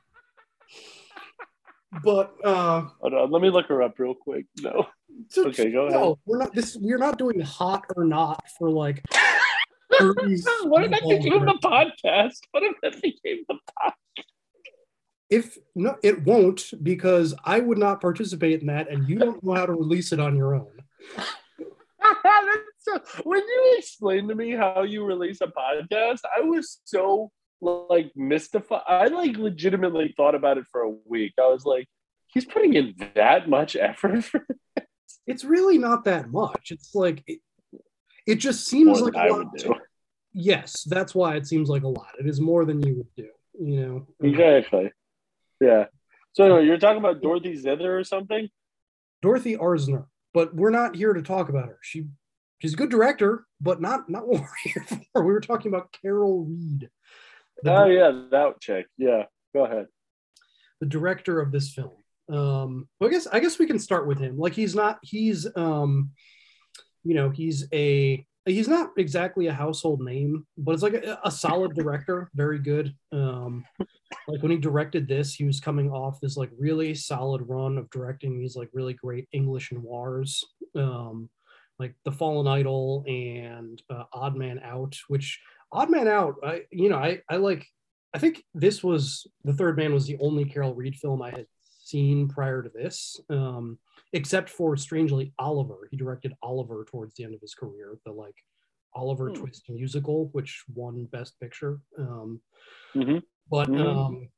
but 2.03 2.33
uh, 2.43 2.83
Hold 3.01 3.13
on, 3.13 3.31
let 3.31 3.41
me 3.41 3.49
look 3.49 3.67
her 3.67 3.81
up 3.81 3.99
real 3.99 4.13
quick. 4.15 4.45
No. 4.61 4.87
so- 5.29 5.47
Okay, 5.47 5.71
go 5.71 5.87
ahead. 5.87 5.99
no, 5.99 6.19
we're 6.25 6.37
not 6.37 6.53
this. 6.53 6.77
We're 6.79 6.97
not 6.97 7.17
doing 7.17 7.39
hot 7.41 7.83
or 7.95 8.05
not 8.05 8.43
for 8.57 8.69
like. 8.69 9.03
30s 9.99 10.43
what 10.63 10.83
if 10.83 10.89
that 10.89 11.01
became 11.07 11.45
the 11.45 11.53
podcast? 11.61 12.39
What 12.49 12.63
if 12.63 12.75
that 12.81 12.99
became 12.99 13.43
the 13.47 13.53
podcast? 13.79 14.23
If 15.33 15.57
no, 15.73 15.97
it 16.03 16.23
won't 16.23 16.71
because 16.83 17.33
I 17.43 17.59
would 17.59 17.79
not 17.79 18.01
participate 18.01 18.61
in 18.61 18.67
that, 18.67 18.87
and 18.87 19.09
you 19.09 19.17
don't 19.17 19.43
know 19.43 19.55
how 19.55 19.65
to 19.65 19.73
release 19.73 20.11
it 20.11 20.19
on 20.19 20.37
your 20.37 20.53
own. 20.53 20.77
So- 22.79 22.99
when 23.23 23.39
you 23.39 23.75
explained 23.77 24.27
to 24.29 24.35
me 24.35 24.51
how 24.51 24.83
you 24.83 25.05
release 25.05 25.39
a 25.39 25.47
podcast, 25.47 26.19
I 26.37 26.41
was 26.41 26.81
so 26.83 27.31
like 27.61 28.11
mystified. 28.13 28.81
I 28.85 29.07
like 29.07 29.37
legitimately 29.37 30.13
thought 30.17 30.35
about 30.35 30.57
it 30.57 30.65
for 30.69 30.81
a 30.81 30.93
week. 31.05 31.31
I 31.39 31.47
was 31.47 31.65
like, 31.65 31.87
he's 32.27 32.43
putting 32.43 32.73
in 32.73 32.93
that 33.15 33.47
much 33.47 33.75
effort 33.77 34.25
for 34.25 34.45
It's 35.27 35.45
really 35.45 35.77
not 35.77 36.03
that 36.03 36.29
much. 36.29 36.71
It's 36.71 36.93
like 36.93 37.23
it, 37.25 37.39
it 38.27 38.35
just 38.35 38.67
seems 38.67 38.99
more 38.99 39.09
like 39.09 39.15
I 39.15 39.29
lot 39.29 39.37
would 39.37 39.63
do. 39.63 39.75
Yes, 40.33 40.83
that's 40.83 41.15
why 41.15 41.37
it 41.37 41.47
seems 41.47 41.69
like 41.69 41.83
a 41.83 41.87
lot. 41.87 42.11
It 42.19 42.27
is 42.27 42.41
more 42.41 42.65
than 42.65 42.85
you 42.85 42.97
would 42.97 43.15
do. 43.15 43.29
You 43.65 43.79
know. 43.81 44.07
Exactly. 44.21 44.91
Yeah. 45.63 45.85
So 46.33 46.57
you're 46.59 46.77
talking 46.79 46.97
about 46.97 47.21
Dorothy 47.21 47.55
Zither 47.55 47.97
or 47.97 48.03
something? 48.03 48.49
Dorothy 49.21 49.55
Arzner, 49.55 50.05
but 50.33 50.53
we're 50.55 50.71
not 50.71 50.95
here 50.95 51.13
to 51.13 51.21
talk 51.21 51.49
about 51.49 51.67
her. 51.67 51.79
She 51.81 52.07
she's 52.59 52.73
a 52.73 52.77
good 52.77 52.89
director, 52.89 53.45
but 53.61 53.81
not 53.81 54.09
not 54.09 54.27
what 54.27 54.41
we're 54.41 54.47
here 54.63 54.85
for. 54.87 55.23
We 55.23 55.31
were 55.31 55.39
talking 55.41 55.69
about 55.71 55.93
Carol 56.01 56.45
Reed, 56.45 56.89
Oh 57.65 57.85
yeah, 57.85 58.11
that 58.31 58.59
check. 58.59 58.85
Yeah. 58.97 59.23
Go 59.53 59.65
ahead. 59.65 59.85
the 60.79 60.87
director 60.87 61.39
of 61.39 61.51
this 61.51 61.71
film. 61.71 61.91
Um, 62.29 62.87
well, 62.99 63.09
I 63.09 63.13
guess 63.13 63.27
I 63.27 63.39
guess 63.39 63.59
we 63.59 63.67
can 63.67 63.79
start 63.79 64.07
with 64.07 64.19
him. 64.19 64.37
Like 64.37 64.53
he's 64.55 64.75
not 64.75 64.97
he's 65.03 65.47
um, 65.55 66.11
you 67.03 67.13
know 67.13 67.29
he's 67.29 67.67
a 67.73 68.25
he's 68.45 68.67
not 68.67 68.91
exactly 68.97 69.47
a 69.47 69.53
household 69.53 70.01
name, 70.01 70.45
but 70.57 70.73
it's 70.73 70.83
like 70.83 70.93
a, 70.93 71.19
a 71.23 71.31
solid 71.31 71.73
director, 71.75 72.29
very 72.35 72.59
good. 72.59 72.93
Um, 73.11 73.65
like 74.27 74.41
when 74.41 74.51
he 74.51 74.57
directed 74.57 75.07
this, 75.07 75.33
he 75.33 75.45
was 75.45 75.59
coming 75.59 75.91
off 75.91 76.19
this 76.19 76.35
like 76.37 76.49
really 76.57 76.93
solid 76.93 77.41
run 77.47 77.77
of 77.77 77.89
directing 77.89 78.37
these 78.37 78.55
like 78.55 78.69
really 78.73 78.93
great 78.93 79.27
English 79.31 79.71
noirs, 79.71 80.43
um, 80.75 81.29
like 81.79 81.95
The 82.03 82.11
Fallen 82.11 82.47
Idol 82.47 83.03
and 83.07 83.81
uh, 83.89 84.03
Odd 84.11 84.35
Man 84.35 84.59
Out. 84.63 84.97
Which 85.07 85.39
Odd 85.71 85.89
Man 85.89 86.07
Out, 86.07 86.35
I 86.43 86.63
you 86.71 86.89
know 86.89 86.97
I 86.97 87.21
I 87.29 87.37
like. 87.37 87.65
I 88.15 88.19
think 88.19 88.43
this 88.53 88.83
was 88.83 89.25
the 89.43 89.53
Third 89.53 89.75
Man 89.75 89.91
was 89.91 90.05
the 90.05 90.19
only 90.21 90.45
Carol 90.45 90.75
Reed 90.75 90.95
film 90.95 91.23
I 91.23 91.31
had 91.31 91.47
seen 91.83 92.27
prior 92.27 92.61
to 92.61 92.69
this, 92.69 93.19
um, 93.29 93.79
except 94.13 94.49
for 94.49 94.77
strangely 94.77 95.33
Oliver. 95.39 95.87
He 95.91 95.97
directed 95.97 96.33
Oliver 96.41 96.85
towards 96.85 97.15
the 97.15 97.23
end 97.23 97.33
of 97.33 97.41
his 97.41 97.53
career, 97.55 97.97
the 98.05 98.11
like 98.11 98.35
Oliver 98.93 99.29
Hmm. 99.29 99.33
Twist 99.41 99.63
musical, 99.69 100.27
which 100.33 100.63
won 100.73 101.05
Best 101.05 101.39
Picture. 101.39 101.81
Um, 101.97 102.41
Mhm. 102.95 103.23
but 103.49 103.67
Mhm. 103.69 103.85
um, 103.85 104.29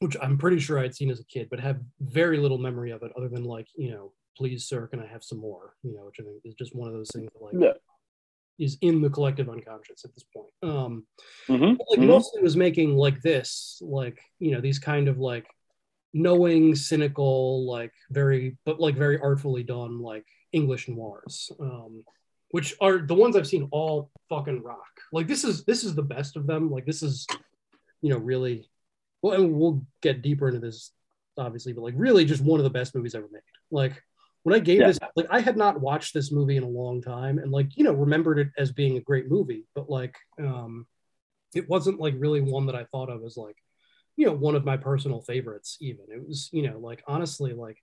which 0.00 0.16
I'm 0.20 0.38
pretty 0.38 0.58
sure 0.58 0.78
I'd 0.78 0.94
seen 0.94 1.10
as 1.10 1.20
a 1.20 1.24
kid, 1.24 1.48
but 1.50 1.60
have 1.60 1.80
very 2.00 2.38
little 2.38 2.58
memory 2.58 2.90
of 2.90 3.02
it, 3.02 3.12
other 3.16 3.28
than 3.28 3.44
like 3.44 3.68
you 3.76 3.90
know, 3.90 4.12
please 4.36 4.64
sir, 4.64 4.86
can 4.88 5.00
I 5.00 5.06
have 5.06 5.22
some 5.22 5.38
more? 5.38 5.76
You 5.82 5.94
know, 5.94 6.06
which 6.06 6.18
I 6.20 6.24
think 6.24 6.40
is 6.44 6.54
just 6.54 6.74
one 6.74 6.88
of 6.88 6.94
those 6.94 7.10
things 7.10 7.30
that 7.32 7.42
like 7.42 7.54
Yeah. 7.54 7.74
is 8.58 8.78
in 8.80 9.02
the 9.02 9.10
collective 9.10 9.48
unconscious 9.48 10.04
at 10.04 10.14
this 10.14 10.24
point. 10.24 10.52
Um, 10.62 11.06
Mhm. 11.48 11.76
but, 11.76 11.86
like 11.90 12.00
mostly 12.00 12.40
was 12.42 12.56
making 12.56 12.96
like 12.96 13.20
this, 13.20 13.78
like 13.84 14.18
you 14.38 14.50
know, 14.52 14.60
these 14.60 14.78
kind 14.78 15.08
of 15.08 15.18
like 15.18 15.46
knowing, 16.14 16.74
cynical, 16.74 17.66
like 17.66 17.92
very, 18.10 18.56
but 18.64 18.80
like 18.80 18.94
very 18.96 19.18
artfully 19.20 19.64
done, 19.64 20.00
like 20.00 20.24
English 20.52 20.88
noirs, 20.88 21.50
um, 21.60 22.04
which 22.50 22.74
are 22.80 22.98
the 22.98 23.14
ones 23.14 23.36
I've 23.36 23.46
seen 23.48 23.68
all 23.72 24.10
fucking 24.30 24.62
rock. 24.62 24.86
Like 25.12 25.26
this 25.26 25.44
is 25.44 25.64
this 25.64 25.84
is 25.84 25.94
the 25.94 26.02
best 26.02 26.36
of 26.36 26.46
them. 26.46 26.70
Like 26.70 26.86
this 26.86 27.02
is, 27.02 27.26
you 28.00 28.10
know, 28.10 28.18
really. 28.18 28.70
Well, 29.20 29.40
and 29.42 29.54
we'll 29.54 29.84
get 30.02 30.22
deeper 30.22 30.48
into 30.48 30.60
this, 30.60 30.92
obviously, 31.36 31.72
but 31.72 31.82
like 31.82 31.94
really 31.96 32.24
just 32.24 32.42
one 32.42 32.60
of 32.60 32.64
the 32.64 32.70
best 32.70 32.94
movies 32.94 33.14
ever 33.14 33.28
made. 33.32 33.40
Like 33.70 34.00
when 34.44 34.54
I 34.54 34.58
gave 34.58 34.80
Yeah. 34.80 34.88
this, 34.88 34.98
like 35.16 35.26
I 35.30 35.40
had 35.40 35.56
not 35.56 35.80
watched 35.80 36.14
this 36.14 36.30
movie 36.30 36.56
in 36.56 36.62
a 36.62 36.68
long 36.68 37.02
time, 37.02 37.38
and 37.38 37.50
like 37.50 37.76
you 37.76 37.84
know 37.84 37.92
remembered 37.92 38.38
it 38.38 38.48
as 38.56 38.70
being 38.70 38.96
a 38.96 39.00
great 39.00 39.28
movie, 39.28 39.64
but 39.74 39.90
like 39.90 40.14
um, 40.38 40.86
it 41.54 41.68
wasn't 41.68 41.98
like 41.98 42.14
really 42.18 42.40
one 42.40 42.66
that 42.66 42.76
I 42.76 42.84
thought 42.84 43.08
of 43.10 43.24
as 43.24 43.36
like 43.36 43.56
you 44.16 44.26
know 44.26 44.32
one 44.32 44.54
of 44.54 44.64
my 44.64 44.76
personal 44.76 45.20
favorites 45.22 45.76
even. 45.80 46.04
It 46.08 46.26
was 46.26 46.48
you 46.52 46.62
know 46.68 46.78
like 46.78 47.02
honestly 47.06 47.52
like 47.52 47.78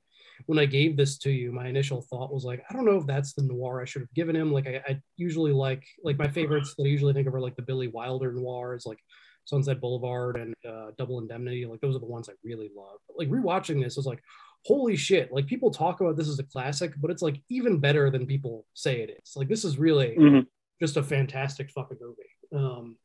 when 0.46 0.60
i 0.60 0.66
gave 0.66 0.96
this 0.96 1.18
to 1.20 1.30
you 1.32 1.52
my 1.52 1.68
initial 1.68 2.02
thought 2.02 2.34
was 2.34 2.44
like 2.46 2.64
i 2.70 2.74
don't 2.74 2.86
know 2.86 2.98
if 2.98 3.06
that's 3.06 3.34
the 3.34 3.44
noir 3.44 3.82
i 3.82 3.86
should 3.86 4.02
have 4.02 4.14
given 4.14 4.36
him. 4.36 4.52
Like 4.52 4.68
i, 4.68 4.82
I 4.88 5.02
usually 5.18 5.52
like 5.52 5.84
like 6.04 6.18
my 6.18 6.28
favorites 6.28 6.74
that 6.76 6.84
i 6.84 6.88
usually 6.88 7.14
think 7.14 7.28
of 7.28 7.36
are 7.36 7.42
like 7.42 7.56
the 7.56 7.62
billy 7.62 7.88
wilder 7.88 8.32
noirs 8.32 8.86
like 8.86 9.00
sunset 9.46 9.82
boulevard 9.82 10.38
and 10.38 10.54
uh, 10.70 10.92
double 11.00 11.18
indemnity. 11.20 11.66
Like 11.66 11.82
those 11.82 11.96
are 11.96 12.00
the 12.00 12.06
ones 12.06 12.30
i 12.30 12.34
really 12.44 12.70
love. 12.76 13.00
But 13.08 13.18
like 13.18 13.30
rewatching 13.30 13.84
this 13.84 13.98
was 13.98 14.06
like 14.06 14.24
holy 14.66 14.96
shit 14.96 15.32
like 15.34 15.48
people 15.48 15.72
talk 15.72 16.00
about 16.02 16.16
this 16.16 16.30
as 16.30 16.38
a 16.38 16.44
classic 16.44 16.94
but 17.02 17.10
it's 17.10 17.24
like 17.24 17.42
even 17.50 17.80
better 17.80 18.10
than 18.12 18.26
people 18.28 18.66
say 18.74 19.02
it 19.02 19.10
is. 19.22 19.36
Like 19.36 19.48
this 19.50 19.66
is 19.66 19.78
really 19.80 20.16
Mhm. 20.18 20.46
just 20.80 20.98
a 20.98 21.04
fantastic 21.04 21.72
fucking 21.72 21.98
movie. 22.00 22.32
Um 22.56 22.98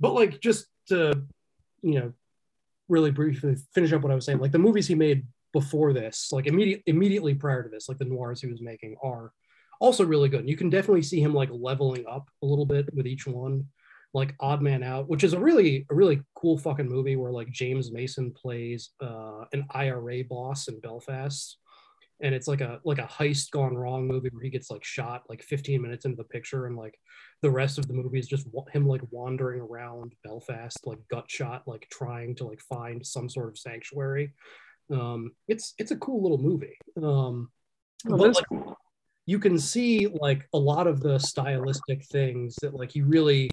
but 0.00 0.12
like 0.12 0.40
just 0.40 0.66
to 0.88 1.22
you 1.82 1.94
know 2.00 2.12
really 2.88 3.10
briefly 3.10 3.56
finish 3.74 3.92
up 3.92 4.02
what 4.02 4.12
I 4.12 4.14
was 4.14 4.24
saying, 4.24 4.38
like 4.38 4.52
the 4.52 4.58
movies 4.58 4.86
he 4.86 4.94
made 4.94 5.26
before 5.52 5.92
this, 5.92 6.32
like 6.32 6.46
immediate 6.46 6.82
immediately 6.86 7.34
prior 7.34 7.62
to 7.62 7.68
this, 7.68 7.88
like 7.88 7.98
the 7.98 8.04
noirs 8.04 8.40
he 8.40 8.46
was 8.46 8.60
making 8.60 8.96
are 9.02 9.32
also 9.80 10.04
really 10.04 10.28
good. 10.28 10.40
And 10.40 10.48
you 10.48 10.56
can 10.56 10.70
definitely 10.70 11.02
see 11.02 11.20
him 11.20 11.34
like 11.34 11.48
leveling 11.52 12.04
up 12.06 12.28
a 12.42 12.46
little 12.46 12.66
bit 12.66 12.92
with 12.94 13.06
each 13.06 13.26
one. 13.26 13.66
Like 14.14 14.34
Odd 14.40 14.62
Man 14.62 14.82
Out, 14.82 15.10
which 15.10 15.24
is 15.24 15.34
a 15.34 15.38
really 15.38 15.84
a 15.90 15.94
really 15.94 16.22
cool 16.34 16.56
fucking 16.56 16.88
movie 16.88 17.16
where 17.16 17.32
like 17.32 17.50
James 17.50 17.92
Mason 17.92 18.32
plays 18.32 18.90
uh, 19.02 19.44
an 19.52 19.66
IRA 19.72 20.24
boss 20.24 20.68
in 20.68 20.80
Belfast, 20.80 21.58
and 22.20 22.34
it's 22.34 22.48
like 22.48 22.60
a 22.60 22.80
like 22.84 22.98
a 22.98 23.02
heist 23.02 23.50
gone 23.50 23.74
wrong 23.74 24.06
movie 24.06 24.30
where 24.32 24.42
he 24.42 24.50
gets 24.50 24.70
like 24.70 24.84
shot 24.84 25.22
like 25.28 25.42
15 25.42 25.82
minutes 25.82 26.04
into 26.04 26.16
the 26.16 26.24
picture 26.24 26.66
and 26.66 26.76
like 26.76 26.98
the 27.42 27.50
rest 27.50 27.78
of 27.78 27.86
the 27.86 27.94
movie 27.94 28.18
is 28.18 28.26
just 28.26 28.46
him 28.72 28.86
like 28.86 29.02
wandering 29.10 29.60
around 29.60 30.14
Belfast, 30.24 30.78
like 30.86 30.98
gut 31.10 31.26
shot, 31.28 31.62
like 31.66 31.86
trying 31.90 32.34
to 32.36 32.46
like 32.46 32.60
find 32.60 33.06
some 33.06 33.28
sort 33.28 33.48
of 33.48 33.58
sanctuary. 33.58 34.32
Um, 34.90 35.32
it's 35.48 35.74
it's 35.78 35.90
a 35.90 35.96
cool 35.96 36.22
little 36.22 36.38
movie. 36.38 36.78
Um, 37.02 37.50
Oh, 38.08 38.16
but, 38.16 38.36
like, 38.36 38.66
you 39.26 39.38
can 39.38 39.58
see 39.58 40.06
like 40.06 40.46
a 40.52 40.58
lot 40.58 40.86
of 40.86 41.00
the 41.00 41.18
stylistic 41.18 42.04
things 42.04 42.54
that 42.62 42.74
like 42.74 42.92
he 42.92 43.02
really 43.02 43.50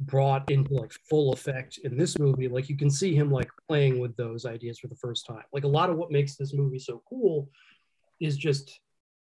brought 0.00 0.50
into 0.50 0.74
like 0.74 0.92
full 1.08 1.32
effect 1.32 1.78
in 1.82 1.96
this 1.96 2.18
movie. 2.18 2.48
Like 2.48 2.68
you 2.68 2.76
can 2.76 2.90
see 2.90 3.14
him 3.14 3.30
like 3.30 3.48
playing 3.68 3.98
with 3.98 4.16
those 4.16 4.44
ideas 4.44 4.78
for 4.78 4.88
the 4.88 4.96
first 4.96 5.26
time. 5.26 5.42
Like 5.52 5.64
a 5.64 5.68
lot 5.68 5.90
of 5.90 5.96
what 5.96 6.12
makes 6.12 6.36
this 6.36 6.52
movie 6.52 6.78
so 6.78 7.02
cool 7.08 7.48
is 8.20 8.36
just 8.36 8.80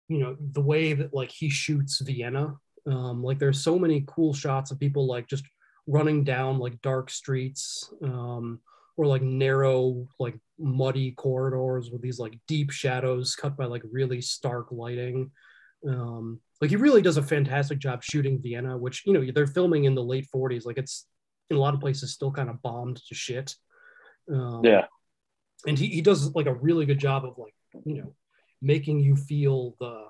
you 0.09 0.19
know 0.19 0.35
the 0.51 0.61
way 0.61 0.93
that 0.93 1.13
like 1.13 1.31
he 1.31 1.49
shoots 1.49 1.99
Vienna. 2.01 2.55
Um, 2.85 3.23
like 3.23 3.39
there's 3.39 3.63
so 3.63 3.79
many 3.79 4.03
cool 4.07 4.33
shots 4.33 4.71
of 4.71 4.79
people 4.79 5.07
like 5.07 5.27
just 5.27 5.45
running 5.87 6.23
down 6.23 6.59
like 6.59 6.81
dark 6.81 7.09
streets 7.09 7.91
um, 8.03 8.59
or 8.97 9.05
like 9.05 9.21
narrow 9.21 10.07
like 10.19 10.37
muddy 10.59 11.11
corridors 11.11 11.89
with 11.91 12.01
these 12.01 12.19
like 12.19 12.37
deep 12.47 12.71
shadows 12.71 13.35
cut 13.35 13.55
by 13.55 13.65
like 13.65 13.83
really 13.89 14.21
stark 14.21 14.67
lighting. 14.71 15.31
Um, 15.87 16.39
like 16.61 16.69
he 16.69 16.75
really 16.75 17.01
does 17.01 17.17
a 17.17 17.23
fantastic 17.23 17.79
job 17.79 18.03
shooting 18.03 18.41
Vienna, 18.41 18.77
which 18.77 19.03
you 19.05 19.13
know 19.13 19.25
they're 19.33 19.47
filming 19.47 19.85
in 19.85 19.95
the 19.95 20.03
late 20.03 20.27
40s. 20.33 20.65
Like 20.65 20.77
it's 20.77 21.05
in 21.49 21.57
a 21.57 21.59
lot 21.59 21.73
of 21.73 21.79
places 21.79 22.13
still 22.13 22.31
kind 22.31 22.49
of 22.49 22.61
bombed 22.61 22.97
to 23.07 23.15
shit. 23.15 23.55
Um, 24.31 24.61
Yeah. 24.63 24.85
and 25.67 25.77
he, 25.77 25.87
he 25.87 26.01
does 26.01 26.33
like 26.35 26.45
a 26.47 26.53
really 26.53 26.85
good 26.85 26.99
job 26.99 27.25
of 27.25 27.37
like 27.37 27.53
you 27.85 27.95
know 28.01 28.15
making 28.63 28.99
you 28.99 29.15
feel 29.15 29.75
the 29.79 30.05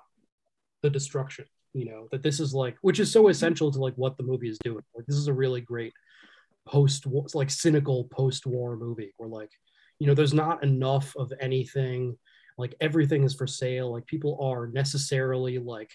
the 0.83 0.89
destruction 0.89 1.45
you 1.73 1.85
know 1.85 2.07
that 2.11 2.21
this 2.21 2.39
is 2.39 2.53
like 2.53 2.77
which 2.81 2.99
is 2.99 3.11
so 3.11 3.27
essential 3.29 3.71
to 3.71 3.79
like 3.79 3.95
what 3.95 4.15
the 4.15 4.23
movie 4.23 4.47
is 4.49 4.59
doing. 4.63 4.83
Like 4.95 5.05
this 5.07 5.17
is 5.17 5.27
a 5.27 5.33
really 5.33 5.59
great 5.61 5.93
post 6.67 7.05
like 7.33 7.49
cynical 7.49 8.05
post-war 8.05 8.77
movie 8.77 9.11
where 9.17 9.27
like 9.27 9.49
you 9.99 10.05
know 10.07 10.13
there's 10.13 10.33
not 10.33 10.63
enough 10.63 11.13
of 11.17 11.33
anything 11.41 12.15
like 12.57 12.75
everything 12.79 13.23
is 13.23 13.33
for 13.33 13.47
sale. 13.47 13.91
Like 13.91 14.05
people 14.05 14.37
are 14.39 14.67
necessarily 14.67 15.57
like 15.57 15.91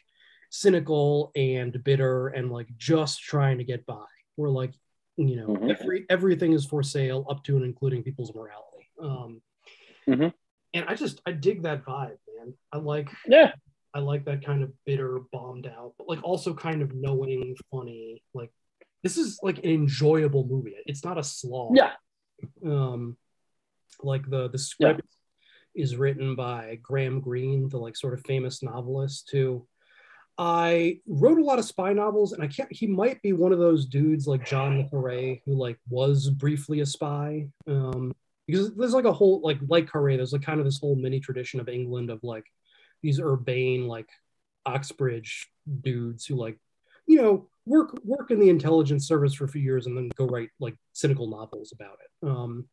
cynical 0.51 1.31
and 1.37 1.83
bitter 1.85 2.29
and 2.29 2.51
like 2.51 2.67
just 2.77 3.21
trying 3.23 3.59
to 3.59 3.65
get 3.65 3.87
by. 3.87 4.05
We're 4.37 4.51
like 4.51 4.75
you 5.17 5.37
know 5.37 5.47
Mhm. 5.49 5.71
every 5.79 6.07
everything 6.11 6.53
is 6.55 6.65
for 6.67 6.83
sale 6.83 7.25
up 7.31 7.45
to 7.45 7.57
and 7.57 7.65
including 7.65 8.03
people's 8.03 8.35
morality. 8.35 8.91
Um 9.01 9.43
Mhm. 10.09 10.33
and 10.75 10.85
i 10.89 10.95
just 10.95 11.21
i 11.27 11.33
dig 11.33 11.63
that 11.63 11.85
vibe 11.85 12.19
man 12.39 12.55
i 12.73 12.79
like 12.79 13.09
Yeah. 13.27 13.53
i 13.95 13.99
like 13.99 14.25
that 14.27 14.45
kind 14.45 14.63
of 14.63 14.73
bitter 14.87 15.21
bombed 15.33 15.67
out 15.67 15.95
but 15.99 16.09
like 16.09 16.23
also 16.23 16.55
kind 16.55 16.83
of 16.83 16.95
knowing 16.95 17.57
funny 17.71 18.23
like 18.35 18.51
this 19.03 19.17
is 19.17 19.39
like 19.43 19.59
an 19.59 19.71
enjoyable 19.71 20.47
movie 20.47 20.75
it's 20.87 21.05
not 21.05 21.19
a 21.19 21.23
slog 21.25 21.77
Yeah. 21.77 21.93
um 22.65 23.17
like 24.03 24.29
the 24.29 24.49
the 24.49 24.59
script 24.59 25.03
is 25.75 25.97
written 25.97 26.35
by 26.35 26.79
Graham 26.83 27.21
Greene, 27.21 27.69
the 27.69 27.79
like 27.79 27.97
sort 27.97 28.13
of 28.15 28.21
famous 28.25 28.63
novelist 28.65 29.29
who 29.33 29.67
I 30.37 30.99
wrote 31.07 31.39
a 31.39 31.45
lot 31.45 31.59
of 31.59 31.65
spy 31.65 31.93
novels, 31.93 32.33
and 32.33 32.43
I 32.43 32.47
can't. 32.49 32.73
He 32.73 32.87
might 32.87 33.21
be 33.23 33.33
one 33.33 33.53
of 33.53 33.59
those 33.59 33.87
dudes 33.87 34.27
like 34.27 34.47
John 34.47 34.79
le 34.79 34.89
Carre 34.89 35.41
who 35.45 35.55
like 35.55 35.79
was 35.89 36.31
briefly 36.31 36.81
a 36.81 36.87
spy. 36.87 37.49
Um, 37.67 38.13
because 38.49 38.75
there's 38.75 38.95
like 38.95 39.05
a 39.05 39.13
whole 39.13 39.41
like 39.45 39.59
like 39.69 39.91
Carre, 39.93 40.17
there's 40.17 40.33
like 40.33 40.43
kind 40.43 40.59
of 40.59 40.65
this 40.65 40.81
whole 40.81 40.97
mini 40.97 41.21
tradition 41.21 41.61
of 41.61 41.69
England 41.69 42.11
of 42.11 42.25
like 42.25 42.47
these 43.03 43.21
urbane 43.21 43.87
like 43.87 44.09
Oxbridge 44.67 45.49
dudes 45.83 46.25
who 46.27 46.35
like 46.35 46.59
you 47.07 47.21
know 47.21 47.49
work 47.67 47.95
work 48.05 48.31
in 48.31 48.41
the 48.41 48.49
intelligence 48.49 49.07
service 49.07 49.35
for 49.35 49.45
a 49.45 49.49
few 49.49 49.61
years 49.61 49.87
and 49.87 49.97
then 49.97 50.09
go 50.17 50.27
write 50.27 50.49
like 50.59 50.75
cynical 50.95 51.29
novels 51.29 51.73
about 51.73 51.99
it. 52.03 52.27
Um, 52.27 52.69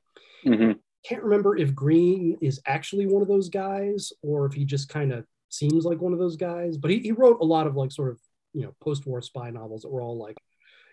Mhm. 0.46 0.79
can't 1.03 1.24
remember 1.24 1.58
if 1.58 1.75
Greene 1.75 2.38
is 2.41 2.62
actually 2.65 3.05
one 3.05 3.22
of 3.22 3.27
those 3.27 3.50
guys 3.50 4.13
or 4.22 4.46
if 4.46 4.53
he 4.53 4.63
just 4.63 4.88
kind 4.89 5.12
of 5.12 5.25
seems 5.50 5.86
like 5.86 6.00
one 6.01 6.13
of 6.13 6.20
those 6.20 6.38
guys. 6.38 6.77
But 6.77 6.91
he, 6.91 7.00
he 7.00 7.12
wrote 7.12 7.39
a 7.41 7.46
lot 7.46 7.67
of 7.67 7.75
like 7.75 7.91
sort 7.91 8.12
of 8.12 8.20
you 8.53 8.62
know 8.63 8.74
post-war 8.79 9.22
spy 9.22 9.50
novels 9.50 9.82
that 9.82 9.89
were 9.89 10.01
all 10.01 10.17
like 10.17 10.38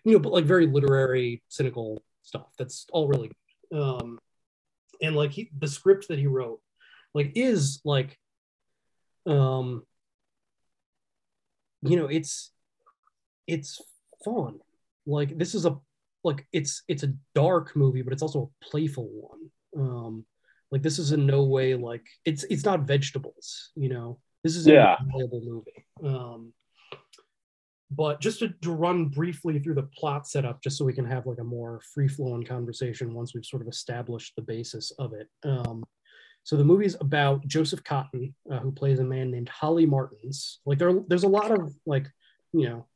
you 0.04 0.12
know 0.12 0.18
but 0.18 0.32
like 0.32 0.44
very 0.44 0.66
literary 0.66 1.42
cynical 1.48 2.02
stuff. 2.24 2.52
That's 2.58 2.86
all 2.92 3.06
really 3.06 3.30
good. 3.70 3.80
Um, 3.80 4.18
and 5.02 5.14
like 5.16 5.32
he, 5.32 5.50
the 5.58 5.66
script 5.68 6.08
that 6.08 6.18
he 6.18 6.26
wrote 6.26 6.60
like 7.12 7.32
is 7.34 7.80
like 7.84 8.18
um 9.26 9.82
you 11.82 11.96
know 11.96 12.06
it's 12.06 12.52
it's 13.46 13.80
fun. 14.24 14.60
Like 15.04 15.36
this 15.36 15.54
is 15.54 15.66
a 15.66 15.76
like 16.24 16.46
it's 16.52 16.84
it's 16.88 17.02
a 17.02 17.12
dark 17.34 17.74
movie 17.74 18.02
but 18.02 18.12
it's 18.12 18.22
also 18.22 18.50
a 18.50 18.64
playful 18.64 19.08
one. 19.10 19.50
Um 19.76 20.24
like 20.70 20.82
this 20.82 20.98
is 20.98 21.12
in 21.12 21.26
no 21.26 21.42
way 21.44 21.74
like 21.74 22.06
it's 22.24 22.44
it's 22.44 22.64
not 22.64 22.86
vegetables 22.86 23.70
you 23.74 23.88
know? 23.88 24.18
This 24.44 24.56
is 24.56 24.66
Yeah. 24.66 24.96
a 24.96 25.04
enjoyable 25.04 25.42
movie. 25.44 25.86
Um 26.04 26.52
but 27.96 28.20
just 28.20 28.38
to, 28.40 28.48
to 28.62 28.72
run 28.72 29.06
briefly 29.06 29.58
through 29.58 29.74
the 29.74 29.82
plot 29.82 30.26
setup 30.26 30.62
just 30.62 30.76
so 30.78 30.84
we 30.84 30.92
can 30.92 31.04
have 31.04 31.26
like 31.26 31.38
a 31.38 31.44
more 31.44 31.80
free-flowing 31.94 32.44
conversation 32.44 33.12
once 33.14 33.34
we've 33.34 33.44
sort 33.44 33.62
of 33.62 33.68
established 33.68 34.34
the 34.36 34.42
basis 34.42 34.92
of 34.98 35.12
it 35.12 35.28
um 35.44 35.82
so 36.44 36.56
the 36.56 36.64
movie's 36.64 36.96
about 37.00 37.46
Joseph 37.46 37.84
Cotten, 37.84 38.34
uh, 38.50 38.58
who 38.58 38.72
plays 38.72 38.98
a 38.98 39.04
man 39.04 39.30
named 39.30 39.48
Holly 39.48 39.86
Martins. 39.86 40.58
Like 40.66 40.76
there, 40.76 40.92
there's 41.06 41.22
a 41.22 41.28
lot 41.28 41.52
of 41.52 41.72
like, 41.86 42.10
you 42.52 42.68
know, 42.68 42.88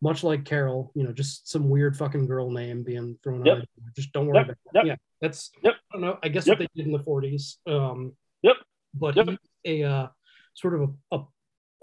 much 0.00 0.24
like 0.24 0.44
Carol, 0.44 0.90
you 0.96 1.04
know, 1.04 1.12
just 1.12 1.48
some 1.48 1.68
weird 1.68 1.96
fucking 1.96 2.26
girl 2.26 2.50
name 2.50 2.82
being 2.82 3.16
thrown 3.22 3.46
Yep. 3.46 3.58
out. 3.58 3.64
Just 3.94 4.12
don't 4.12 4.26
worry 4.26 4.38
Yep. 4.38 4.46
about 4.46 4.56
that. 4.64 4.74
Yep. 4.74 4.84
Yeah, 4.86 4.96
that's 5.20 5.52
Yep. 5.62 5.74
I 5.74 5.92
don't 5.92 6.00
know. 6.02 6.18
I 6.24 6.28
guess 6.28 6.48
what 6.48 6.58
they 6.58 6.66
did 6.74 6.86
in 6.86 6.92
the 6.92 6.98
40s. 6.98 7.58
Um, 7.68 8.16
Yep. 8.42 8.56
But 8.94 9.16
a 9.64 9.82
uh, 9.84 10.08
sort 10.54 10.74
of 10.74 10.90
a, 11.12 11.16
a, 11.18 11.24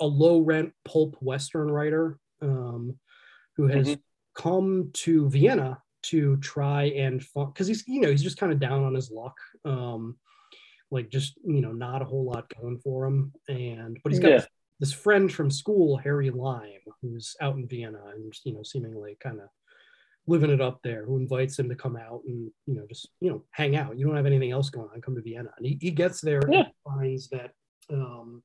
a 0.02 0.06
low 0.06 0.42
rent 0.42 0.74
pulp 0.84 1.16
western 1.22 1.72
writer 1.72 2.20
um, 2.42 2.98
who 3.56 3.68
has 3.68 3.88
Mhm. 3.88 4.02
come 4.36 4.90
to 4.94 5.30
Vienna 5.30 5.82
to 6.02 6.38
try 6.38 6.84
and 6.86 7.24
because 7.36 7.68
he's 7.68 7.86
you 7.88 8.00
know 8.02 8.10
he's 8.10 8.24
just 8.24 8.38
kind 8.38 8.52
of 8.54 8.60
down 8.60 8.84
on 8.84 8.94
his 8.96 9.12
luck. 9.12 9.38
Um, 9.66 10.18
like 10.92 11.10
just 11.10 11.38
you 11.46 11.62
know 11.62 11.72
not 11.72 12.02
a 12.02 12.06
whole 12.06 12.26
lot 12.26 12.52
going 12.60 12.80
for 12.80 13.06
him 13.06 13.32
and 13.48 14.00
but 14.04 14.12
he's 14.12 14.20
got 14.20 14.30
Yeah. 14.30 14.38
this, 14.38 14.48
this 14.80 14.94
friend 14.94 15.32
from 15.32 15.52
school 15.52 15.98
harry 15.98 16.32
lime 16.32 16.82
who's 17.02 17.36
out 17.42 17.56
in 17.58 17.68
vienna 17.68 18.02
and 18.16 18.34
you 18.44 18.54
know 18.54 18.64
seemingly 18.64 19.16
kind 19.20 19.40
of 19.40 19.50
living 20.26 20.50
it 20.50 20.62
up 20.62 20.80
there 20.84 21.06
who 21.06 21.18
invites 21.18 21.60
him 21.60 21.70
to 21.70 21.76
come 21.76 21.96
out 21.96 22.22
and 22.26 22.50
you 22.66 22.74
know 22.74 22.88
just 22.88 23.10
you 23.20 23.30
know 23.30 23.44
hang 23.52 23.76
out 23.76 24.00
you 24.00 24.06
don't 24.08 24.16
have 24.16 24.26
anything 24.26 24.50
else 24.50 24.72
going 24.72 24.90
on 24.92 25.00
come 25.00 25.14
to 25.16 25.22
vienna 25.22 25.52
and 25.58 25.66
he, 25.68 25.78
he 25.80 25.92
gets 25.92 26.22
there 26.22 26.40
Yeah. 26.50 26.64
and 26.64 26.74
finds 26.84 27.30
that 27.30 27.52
um 27.92 28.42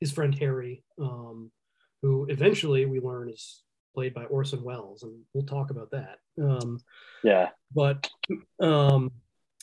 his 0.00 0.12
friend 0.12 0.34
harry 0.34 0.84
um 1.00 1.50
who 2.02 2.26
eventually 2.28 2.84
we 2.86 3.00
learn 3.00 3.28
is 3.28 3.62
played 3.94 4.14
by 4.14 4.24
orson 4.24 4.62
welles 4.62 5.02
and 5.02 5.12
we'll 5.32 5.44
talk 5.46 5.70
about 5.70 5.90
that. 5.90 6.18
Um 6.40 6.80
Yeah. 7.22 7.50
but 7.74 8.10
um 8.60 9.10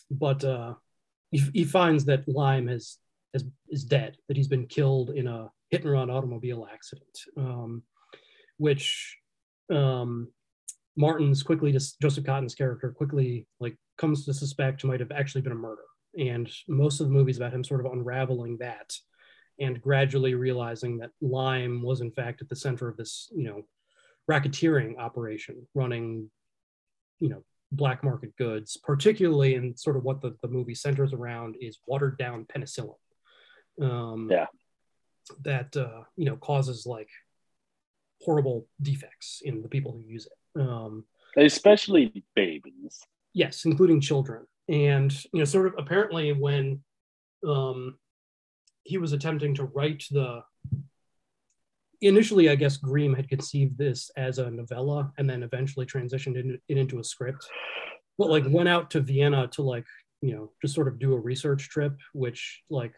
but 0.10 0.44
uh 0.44 0.74
he, 1.32 1.40
he 1.54 1.64
finds 1.64 2.06
that 2.06 2.28
lime 2.28 2.68
has, 2.68 2.98
has 3.34 3.46
is 3.70 3.84
dead 3.84 4.18
that 4.28 4.38
he's 4.38 4.48
been 4.48 4.66
killed 4.68 5.12
in 5.12 5.28
a 5.28 5.52
hit 5.70 5.84
and 5.84 5.92
run 5.92 6.10
automobile 6.10 6.68
accident 6.72 7.16
um 7.38 7.84
which 8.58 9.18
um 9.72 10.28
martin's 10.96 11.44
quickly 11.44 11.72
just 11.72 12.00
joseph 12.02 12.26
cotten's 12.26 12.56
character 12.56 12.90
quickly 12.92 13.46
like 13.60 13.78
comes 14.00 14.26
to 14.26 14.34
suspect 14.34 14.84
might 14.84 15.00
have 15.02 15.12
actually 15.12 15.42
been 15.42 15.52
a 15.52 15.56
murder. 15.56 15.84
And 16.18 16.50
most 16.68 17.00
of 17.00 17.08
the 17.08 17.14
movie's 17.14 17.38
about 17.38 17.54
him 17.54 17.64
sort 17.64 17.86
of 17.86 17.92
unraveling 17.92 18.58
that 18.58 18.92
and 19.60 19.82
gradually 19.82 20.36
realizing 20.36 20.98
that 20.98 21.12
lime 21.22 21.82
was 21.82 22.02
in 22.02 22.12
fact 22.12 22.42
at 22.42 22.50
the 22.50 22.56
center 22.56 22.88
of 22.88 22.98
this 22.98 23.30
you 23.36 23.44
know 23.44 23.62
racketeering 24.30 24.98
operation 24.98 25.68
running 25.74 26.30
you 27.20 27.30
know 27.30 27.44
black 27.72 28.04
market 28.04 28.36
goods 28.38 28.78
particularly 28.84 29.56
in 29.56 29.76
sort 29.78 29.96
of 29.96 30.04
what 30.04 30.22
the, 30.22 30.36
the 30.42 30.48
movie 30.48 30.74
centers 30.76 31.14
around 31.14 31.56
is 31.62 31.80
watered 31.88 32.18
down 32.18 32.46
penicillin 32.46 32.96
um 33.82 34.28
Yeah. 34.32 34.48
that 35.44 35.76
uh 35.78 36.02
you 36.16 36.26
know 36.26 36.36
causes 36.38 36.86
like 36.86 37.10
horrible 38.22 38.68
defects 38.82 39.42
in 39.46 39.62
the 39.62 39.68
people 39.70 39.92
who 39.92 40.02
use 40.02 40.26
it 40.28 40.62
um 40.62 41.06
Especially 41.38 42.24
babies. 42.36 43.00
yes 43.34 43.66
including 43.66 44.02
children 44.02 44.46
and 44.68 45.12
you 45.32 45.40
know 45.40 45.46
sort 45.46 45.68
of 45.68 45.74
apparently 45.78 46.32
when 46.34 46.82
um 47.48 47.98
he 48.84 48.98
was 48.98 49.14
attempting 49.14 49.54
to 49.56 49.66
write 49.66 50.04
the 50.12 50.42
initially 52.02 52.50
i 52.50 52.56
guess 52.56 52.78
Greene 52.78 53.14
had 53.14 53.28
conceived 53.28 53.78
this 53.78 54.10
as 54.16 54.38
a 54.38 54.50
novella 54.50 55.12
and 55.18 55.30
then 55.30 55.44
eventually 55.44 55.86
transitioned 55.86 56.36
it, 56.38 56.62
it 56.68 56.78
into 56.78 57.00
a 57.00 57.04
script 57.04 57.46
but 58.18 58.30
like 58.30 58.44
went 58.48 58.70
out 58.70 58.90
to 58.92 59.02
vienna 59.02 59.48
to 59.48 59.62
like 59.62 59.86
you 60.22 60.36
know 60.36 60.52
just 60.62 60.76
sort 60.76 60.88
of 60.88 61.00
do 61.00 61.14
a 61.14 61.20
research 61.20 61.70
trip 61.70 61.98
which 62.14 62.62
like 62.70 62.94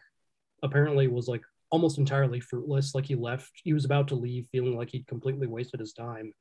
apparently 0.62 1.08
was 1.08 1.28
like 1.28 1.42
almost 1.72 1.98
entirely 1.98 2.38
fruitless. 2.38 2.94
Like 2.94 3.06
he 3.06 3.16
left 3.16 3.50
he 3.64 3.72
was 3.72 3.84
about 3.84 4.06
to 4.08 4.14
leave 4.14 4.46
feeling 4.52 4.76
like 4.76 4.90
he'd 4.90 5.06
completely 5.08 5.48
wasted 5.48 5.80
his 5.80 5.92
time. 5.92 6.32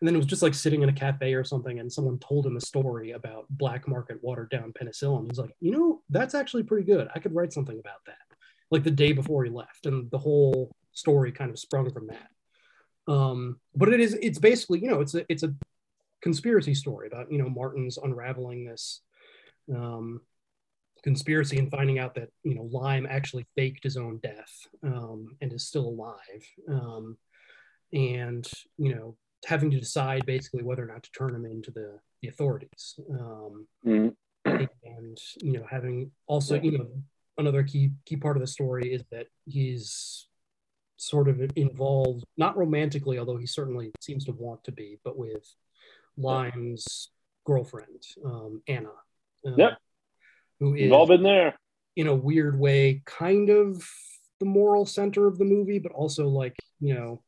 And 0.00 0.08
then 0.08 0.16
it 0.16 0.18
was 0.18 0.26
just 0.26 0.42
like 0.42 0.54
sitting 0.54 0.82
in 0.82 0.88
a 0.88 0.92
cafe 0.92 1.34
or 1.34 1.44
something 1.44 1.78
and 1.78 1.92
someone 1.92 2.18
told 2.18 2.44
him 2.44 2.56
a 2.56 2.60
story 2.60 3.12
about 3.12 3.46
black 3.50 3.86
market 3.86 4.18
watered 4.22 4.50
down 4.50 4.72
penicillin. 4.72 5.26
He's 5.28 5.38
like 5.38 5.54
you 5.60 5.70
know 5.70 6.02
that's 6.10 6.34
actually 6.34 6.64
pretty 6.64 6.84
good. 6.84 7.08
I 7.14 7.20
could 7.20 7.34
write 7.34 7.52
something 7.52 7.78
about 7.78 8.00
that 8.06 8.31
like 8.72 8.82
the 8.82 8.90
day 8.90 9.12
before 9.12 9.44
he 9.44 9.50
left 9.50 9.86
and 9.86 10.10
the 10.10 10.18
whole 10.18 10.74
story 10.92 11.30
kind 11.30 11.50
of 11.50 11.58
sprung 11.58 11.90
from 11.90 12.08
that. 12.08 12.28
Um 13.12 13.60
but 13.76 13.90
it 13.90 14.00
is 14.00 14.14
it's 14.14 14.38
basically 14.38 14.80
you 14.80 14.88
know 14.88 15.00
it's 15.00 15.14
a 15.14 15.24
it's 15.28 15.42
a 15.42 15.54
conspiracy 16.22 16.74
story 16.74 17.08
about 17.08 17.30
you 17.30 17.38
know 17.38 17.48
martin's 17.48 17.98
unraveling 17.98 18.64
this 18.64 19.02
um 19.74 20.20
conspiracy 21.02 21.58
and 21.58 21.70
finding 21.70 21.98
out 21.98 22.14
that 22.14 22.30
you 22.44 22.54
know 22.54 22.68
lime 22.70 23.06
actually 23.10 23.44
faked 23.56 23.84
his 23.84 23.96
own 23.96 24.18
death 24.22 24.54
um 24.84 25.36
and 25.40 25.52
is 25.52 25.66
still 25.66 25.88
alive. 25.88 26.44
Um 26.68 27.16
and 27.92 28.48
you 28.78 28.94
know 28.94 29.16
having 29.46 29.70
to 29.72 29.80
decide 29.80 30.24
basically 30.24 30.62
whether 30.62 30.84
or 30.84 30.86
not 30.86 31.02
to 31.02 31.10
turn 31.12 31.34
him 31.34 31.44
into 31.44 31.70
the 31.70 31.98
the 32.22 32.28
authorities. 32.28 32.98
Um 33.10 33.66
Mhm. 33.84 34.14
and 34.44 35.18
you 35.42 35.52
know 35.52 35.66
having 35.68 36.12
also 36.26 36.54
you 36.60 36.78
know 36.78 36.88
another 37.38 37.62
key 37.62 37.90
key 38.04 38.16
part 38.16 38.36
of 38.36 38.40
the 38.40 38.46
story 38.46 38.92
is 38.92 39.02
that 39.10 39.26
he's 39.46 40.26
sort 40.96 41.28
of 41.28 41.40
involved 41.56 42.24
not 42.36 42.56
romantically 42.56 43.18
although 43.18 43.36
he 43.36 43.46
certainly 43.46 43.90
seems 44.00 44.24
to 44.24 44.32
want 44.32 44.62
to 44.64 44.70
be 44.72 44.98
but 45.04 45.16
with 45.18 45.44
lime's 46.16 47.10
girlfriend 47.46 48.02
um 48.24 48.62
anna 48.68 48.90
um, 49.46 49.54
Yep. 49.58 49.78
who 50.60 50.74
is 50.74 50.82
We've 50.82 50.92
all 50.92 51.06
been 51.06 51.22
there. 51.22 51.56
in 51.96 52.06
a 52.06 52.14
weird 52.14 52.58
way 52.58 53.02
kind 53.06 53.48
of 53.50 53.82
the 54.38 54.46
moral 54.46 54.86
center 54.86 55.26
of 55.26 55.38
the 55.38 55.44
movie 55.44 55.78
but 55.78 55.92
also 55.92 56.28
like 56.28 56.56
you 56.80 56.94
know 56.94 57.22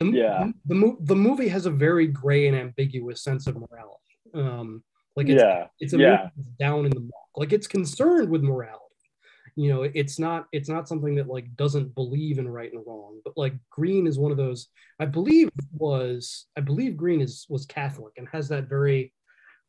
the, 0.00 0.06
Yeah. 0.06 0.50
the, 0.66 0.74
mo- 0.74 0.96
the 1.00 1.14
movie 1.14 1.48
has 1.48 1.66
a 1.66 1.70
very 1.70 2.06
gray 2.08 2.48
and 2.48 2.56
ambiguous 2.56 3.22
sense 3.22 3.46
of 3.46 3.54
morality 3.56 4.14
um 4.34 4.82
like 5.14 5.28
it's, 5.28 5.42
Yeah. 5.42 5.66
it's 5.78 5.92
a 5.92 5.98
Yeah. 5.98 6.30
down 6.58 6.86
in 6.86 6.90
the 6.90 7.00
muck 7.00 7.28
like 7.36 7.52
it's 7.52 7.66
concerned 7.68 8.30
with 8.30 8.42
morality 8.42 8.84
you 9.58 9.68
know 9.68 9.82
it's 9.82 10.20
not 10.20 10.46
it's 10.52 10.68
not 10.68 10.86
something 10.86 11.16
that 11.16 11.26
like 11.26 11.54
doesn't 11.56 11.92
believe 11.96 12.38
in 12.38 12.48
right 12.48 12.72
and 12.72 12.84
wrong 12.86 13.18
but 13.24 13.34
like 13.36 13.54
greene 13.70 14.06
is 14.06 14.16
one 14.18 14.30
of 14.30 14.36
those 14.36 14.68
i 15.00 15.04
believe 15.04 15.50
was 15.72 16.46
i 16.56 16.60
believe 16.60 16.96
greene 16.96 17.20
is 17.20 17.44
was 17.48 17.66
catholic 17.66 18.12
and 18.16 18.28
has 18.30 18.48
that 18.48 18.68
very 18.68 19.12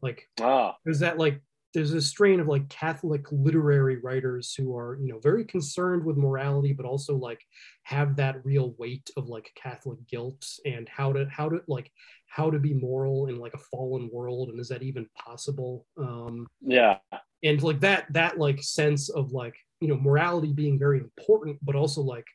like 0.04 0.28
Ah. 0.40 0.76
there's 0.86 1.00
that 1.00 1.18
like 1.18 1.42
there's 1.74 1.94
a 1.94 2.02
strain 2.02 2.40
of 2.40 2.48
like 2.48 2.70
catholic 2.70 3.26
literary 3.32 3.98
writers 3.98 4.54
who 4.56 4.78
are 4.78 4.96
you 5.02 5.12
know 5.12 5.20
very 5.20 5.44
concerned 5.44 6.04
with 6.06 6.18
morality 6.18 6.72
but 6.72 6.86
also 6.86 7.16
like 7.16 7.42
have 7.82 8.16
that 8.16 8.46
real 8.46 8.76
weight 8.78 9.10
of 9.18 9.28
like 9.28 9.52
catholic 9.56 10.00
guilt 10.08 10.46
and 10.66 10.88
how 10.88 11.12
to 11.12 11.26
how 11.32 11.50
to 11.50 11.62
like 11.68 11.92
how 12.28 12.52
to 12.52 12.60
be 12.60 12.76
moral 12.76 13.26
in 13.26 13.40
like 13.40 13.56
a 13.56 13.64
fallen 13.72 14.08
world 14.14 14.50
and 14.50 14.60
is 14.60 14.70
that 14.70 14.84
even 14.84 15.08
possible 15.18 15.88
um 15.98 16.46
Yeah. 16.62 16.98
and 17.44 17.64
like 17.64 17.80
that 17.80 18.06
that 18.14 18.38
like 18.38 18.62
sense 18.62 19.10
of 19.10 19.32
like 19.32 19.56
you 19.82 19.88
know 19.88 19.98
morality 19.98 20.52
being 20.54 20.78
very 20.80 21.00
important, 21.00 21.58
but 21.62 21.76
also 21.76 22.02
like 22.02 22.26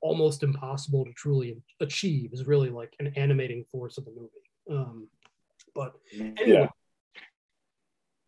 almost 0.00 0.42
impossible 0.42 1.04
to 1.04 1.12
truly 1.12 1.62
achieve 1.80 2.32
is 2.32 2.46
really 2.46 2.70
like 2.70 2.92
an 2.98 3.12
animating 3.16 3.64
force 3.70 3.98
of 3.98 4.04
the 4.04 4.10
movie. 4.10 4.28
Um, 4.70 5.08
but 5.74 5.92
anyway, 6.12 6.44
Yeah. 6.46 6.68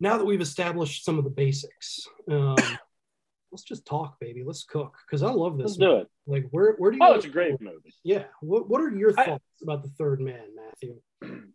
now 0.01 0.17
that 0.19 0.25
we've 0.25 0.41
established 0.41 1.05
some 1.05 1.19
of 1.19 1.25
the 1.25 1.31
basics, 1.31 2.07
um, 2.31 2.57
let's 3.53 3.65
just 3.65 3.85
talk, 3.87 4.19
baby. 4.21 4.43
Let's 4.45 4.65
cook 4.65 4.97
because 5.07 5.23
I 5.23 5.31
love 5.31 5.59
this. 5.59 5.67
Let's 5.67 5.77
do 5.79 5.97
it. 5.97 6.09
Like, 6.27 6.47
where 6.51 6.75
where 6.79 6.91
do 6.91 6.97
you? 6.97 7.03
Oh, 7.05 7.15
it's 7.15 7.25
a 7.27 7.29
great 7.29 7.61
movie. 7.61 7.95
Yeah. 8.05 8.25
What 8.41 8.69
What 8.69 8.81
are 8.81 8.91
your 8.91 9.13
I- 9.19 9.25
thoughts 9.25 9.45
about 9.63 9.83
the 9.83 9.91
Third 9.91 10.21
Man, 10.21 10.45
Matthew? 10.57 11.01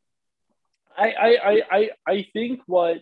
I, 0.97 1.11
I, 1.11 1.29
I, 1.37 1.61
I, 1.71 1.89
I 2.05 2.27
think 2.33 2.59
what 2.65 2.97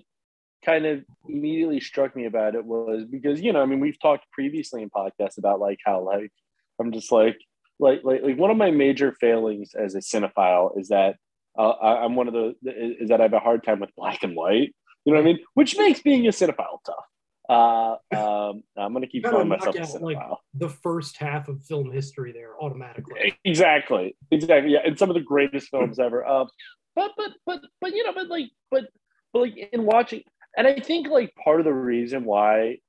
kind 0.65 0.85
of 0.85 1.03
immediately 1.27 1.79
struck 1.79 2.15
me 2.15 2.25
about 2.25 2.55
it 2.55 2.65
was 2.65 3.05
because 3.05 3.41
you 3.41 3.53
know 3.53 3.61
I 3.61 3.65
mean 3.65 3.79
we've 3.79 3.99
talked 3.99 4.25
previously 4.31 4.81
in 4.81 4.89
podcasts 4.89 5.37
about 5.37 5.59
like 5.59 5.79
how 5.85 6.01
like 6.01 6.31
I'm 6.79 6.91
just 6.91 7.11
like 7.11 7.37
like 7.79 8.01
like, 8.03 8.21
like 8.23 8.37
one 8.37 8.51
of 8.51 8.57
my 8.57 8.71
major 8.71 9.15
failings 9.19 9.71
as 9.75 9.95
a 9.95 9.99
cinephile 9.99 10.79
is 10.79 10.89
that 10.89 11.15
uh, 11.57 11.69
I, 11.69 12.03
I'm 12.03 12.15
one 12.15 12.27
of 12.27 12.33
the 12.33 12.55
is 12.65 13.09
that 13.09 13.19
I 13.19 13.23
have 13.23 13.33
a 13.33 13.39
hard 13.39 13.63
time 13.63 13.79
with 13.79 13.89
black 13.95 14.23
and 14.23 14.35
white. 14.35 14.75
You 15.05 15.13
know 15.13 15.19
what 15.19 15.29
I 15.29 15.33
mean? 15.33 15.39
Which 15.53 15.77
makes 15.77 16.01
being 16.01 16.27
a 16.27 16.31
cinephile 16.31 16.79
tough. 16.85 17.05
Uh, 17.49 17.95
um, 18.13 18.63
I'm 18.75 18.93
gonna 18.93 19.07
keep 19.07 19.23
calling 19.23 19.47
myself 19.47 19.75
a 19.75 19.81
out, 19.81 19.87
cinephile. 19.87 20.01
like 20.01 20.19
the 20.53 20.69
first 20.69 21.17
half 21.17 21.47
of 21.47 21.63
film 21.63 21.91
history 21.91 22.33
there 22.33 22.59
automatically. 22.61 23.35
Exactly, 23.45 24.17
exactly. 24.31 24.73
Yeah, 24.73 24.79
and 24.85 24.99
some 24.99 25.09
of 25.09 25.13
the 25.13 25.21
greatest 25.21 25.69
films 25.69 25.97
ever. 25.97 26.25
Um, 26.25 26.49
but 26.95 27.11
but 27.15 27.31
but 27.45 27.61
but 27.79 27.93
you 27.93 28.03
know, 28.03 28.13
but 28.13 28.27
like 28.27 28.49
but 28.69 28.85
but 29.31 29.39
like 29.39 29.57
in 29.71 29.85
watching, 29.85 30.23
and 30.57 30.67
I 30.67 30.79
think 30.79 31.07
like 31.07 31.33
part 31.35 31.59
of 31.59 31.65
the 31.65 31.73
reason 31.73 32.25
why, 32.25 32.79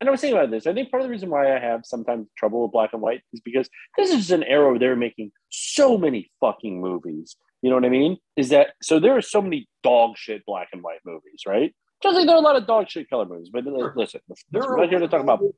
and 0.00 0.08
I 0.08 0.10
was 0.10 0.20
thinking 0.20 0.38
about 0.38 0.50
this. 0.50 0.66
I 0.66 0.74
think 0.74 0.90
part 0.90 1.02
of 1.02 1.06
the 1.06 1.10
reason 1.10 1.30
why 1.30 1.54
I 1.54 1.58
have 1.58 1.82
sometimes 1.84 2.26
trouble 2.36 2.62
with 2.62 2.72
black 2.72 2.90
and 2.92 3.00
white 3.00 3.22
is 3.32 3.40
because 3.40 3.70
this 3.96 4.10
is 4.10 4.30
an 4.30 4.42
era 4.42 4.70
where 4.70 4.78
they're 4.78 4.96
making 4.96 5.32
so 5.48 5.96
many 5.96 6.30
fucking 6.40 6.80
movies. 6.80 7.36
You 7.62 7.70
know 7.70 7.76
what 7.76 7.84
I 7.84 7.90
mean? 7.90 8.18
Is 8.36 8.48
that 8.48 8.72
so? 8.82 8.98
There 8.98 9.16
are 9.16 9.22
so 9.22 9.40
many 9.40 9.68
dog 9.82 10.16
shit 10.16 10.44
black 10.44 10.68
and 10.72 10.82
white 10.82 10.98
movies, 11.06 11.42
right? 11.46 11.72
Just 12.02 12.16
like 12.16 12.26
there 12.26 12.34
are 12.34 12.40
a 12.40 12.42
lot 12.42 12.56
of 12.56 12.66
dog 12.66 12.90
shit 12.90 13.08
color 13.08 13.24
movies. 13.24 13.50
But 13.52 13.64
listen, 13.64 14.20
listen, 14.28 14.46
we're 14.52 14.76
not 14.76 14.88
here 14.88 14.98
to 14.98 15.06
talk 15.06 15.22
about 15.22 15.40
of 15.40 15.52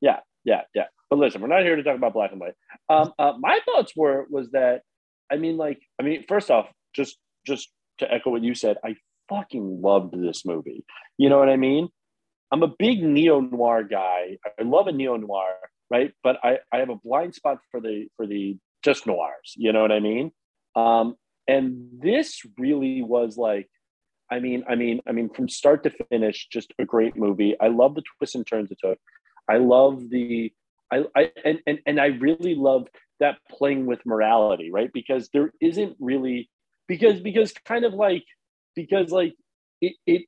yeah, 0.00 0.20
yeah, 0.44 0.62
yeah. 0.74 0.86
But 1.10 1.18
listen, 1.18 1.40
we're 1.42 1.48
not 1.48 1.62
here 1.62 1.76
to 1.76 1.82
talk 1.82 1.96
about 1.96 2.14
black 2.14 2.32
and 2.32 2.40
white. 2.40 2.54
Um, 2.88 3.12
uh, 3.18 3.34
my 3.38 3.60
thoughts 3.66 3.92
were 3.94 4.26
was 4.30 4.50
that 4.52 4.80
I 5.30 5.36
mean, 5.36 5.56
like, 5.56 5.80
I 6.00 6.02
mean, 6.02 6.24
first 6.28 6.50
off, 6.50 6.68
just 6.94 7.18
just 7.46 7.68
to 7.98 8.12
echo 8.12 8.30
what 8.30 8.42
you 8.42 8.54
said, 8.54 8.76
I 8.84 8.96
fucking 9.28 9.80
loved 9.82 10.14
this 10.20 10.44
movie. 10.44 10.84
You 11.18 11.28
know 11.28 11.38
what 11.38 11.48
I 11.48 11.56
mean? 11.56 11.88
I'm 12.52 12.62
a 12.62 12.72
big 12.78 13.02
neo 13.02 13.40
noir 13.40 13.82
guy. 13.82 14.38
I 14.58 14.62
love 14.62 14.86
a 14.86 14.92
neo 14.92 15.16
noir, 15.16 15.56
right? 15.90 16.12
But 16.22 16.38
I, 16.44 16.58
I 16.72 16.78
have 16.78 16.90
a 16.90 16.96
blind 16.96 17.34
spot 17.34 17.58
for 17.70 17.80
the 17.80 18.06
for 18.16 18.26
the 18.26 18.56
just 18.82 19.06
noirs. 19.06 19.54
You 19.56 19.72
know 19.72 19.82
what 19.82 19.92
I 19.92 20.00
mean? 20.00 20.30
Um, 20.74 21.16
and 21.48 21.88
this 22.00 22.42
really 22.58 23.02
was 23.02 23.36
like, 23.36 23.68
I 24.30 24.40
mean, 24.40 24.64
I 24.68 24.74
mean, 24.74 25.00
I 25.08 25.12
mean, 25.12 25.28
from 25.28 25.48
start 25.48 25.84
to 25.84 25.90
finish, 26.10 26.48
just 26.50 26.72
a 26.78 26.84
great 26.84 27.16
movie. 27.16 27.56
I 27.60 27.68
love 27.68 27.94
the 27.94 28.02
twists 28.18 28.34
and 28.34 28.46
turns 28.46 28.70
it 28.70 28.78
took. 28.82 28.98
I 29.48 29.58
love 29.58 30.08
the 30.10 30.52
I, 30.92 31.04
I 31.16 31.32
and, 31.44 31.60
and 31.66 31.78
and 31.86 32.00
I 32.00 32.06
really 32.06 32.54
love 32.54 32.86
that 33.20 33.38
playing 33.50 33.86
with 33.86 34.04
morality, 34.04 34.70
right? 34.70 34.90
Because 34.92 35.28
there 35.32 35.52
isn't 35.60 35.96
really 35.98 36.48
because 36.88 37.20
because 37.20 37.52
kind 37.64 37.84
of 37.84 37.94
like 37.94 38.24
because 38.76 39.10
like 39.10 39.34
it 39.80 39.94
it 40.06 40.22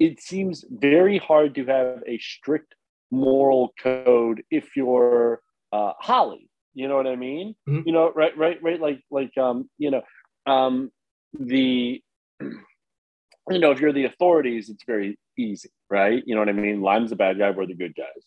it 0.00 0.20
seems 0.20 0.64
very 0.68 1.18
hard 1.18 1.54
to 1.54 1.64
have 1.66 2.02
a 2.06 2.18
strict 2.18 2.74
moral 3.12 3.72
code 3.80 4.42
if 4.50 4.74
you're 4.74 5.40
uh, 5.72 5.92
Holly. 6.00 6.50
You 6.74 6.88
know 6.88 6.96
what 6.96 7.06
I 7.06 7.14
mean? 7.14 7.54
Mhm. 7.68 7.86
You 7.86 7.92
know, 7.92 8.10
right, 8.12 8.36
right, 8.36 8.60
right. 8.60 8.80
Like 8.80 9.00
like 9.10 9.36
um, 9.38 9.70
you 9.78 9.92
know, 9.92 10.02
um, 10.46 10.90
the 11.38 12.02
you 12.40 13.58
know, 13.58 13.70
if 13.70 13.80
you're 13.80 13.92
the 13.92 14.06
authorities, 14.06 14.68
it's 14.68 14.84
very 14.84 15.18
easy, 15.38 15.70
right? 15.90 16.22
You 16.26 16.34
know 16.34 16.40
what 16.40 16.48
I 16.48 16.52
mean? 16.52 16.80
Lime's 16.80 17.10
the 17.10 17.16
bad 17.16 17.38
guy, 17.38 17.50
we're 17.50 17.66
the 17.66 17.74
good 17.74 17.94
guys. 17.94 18.24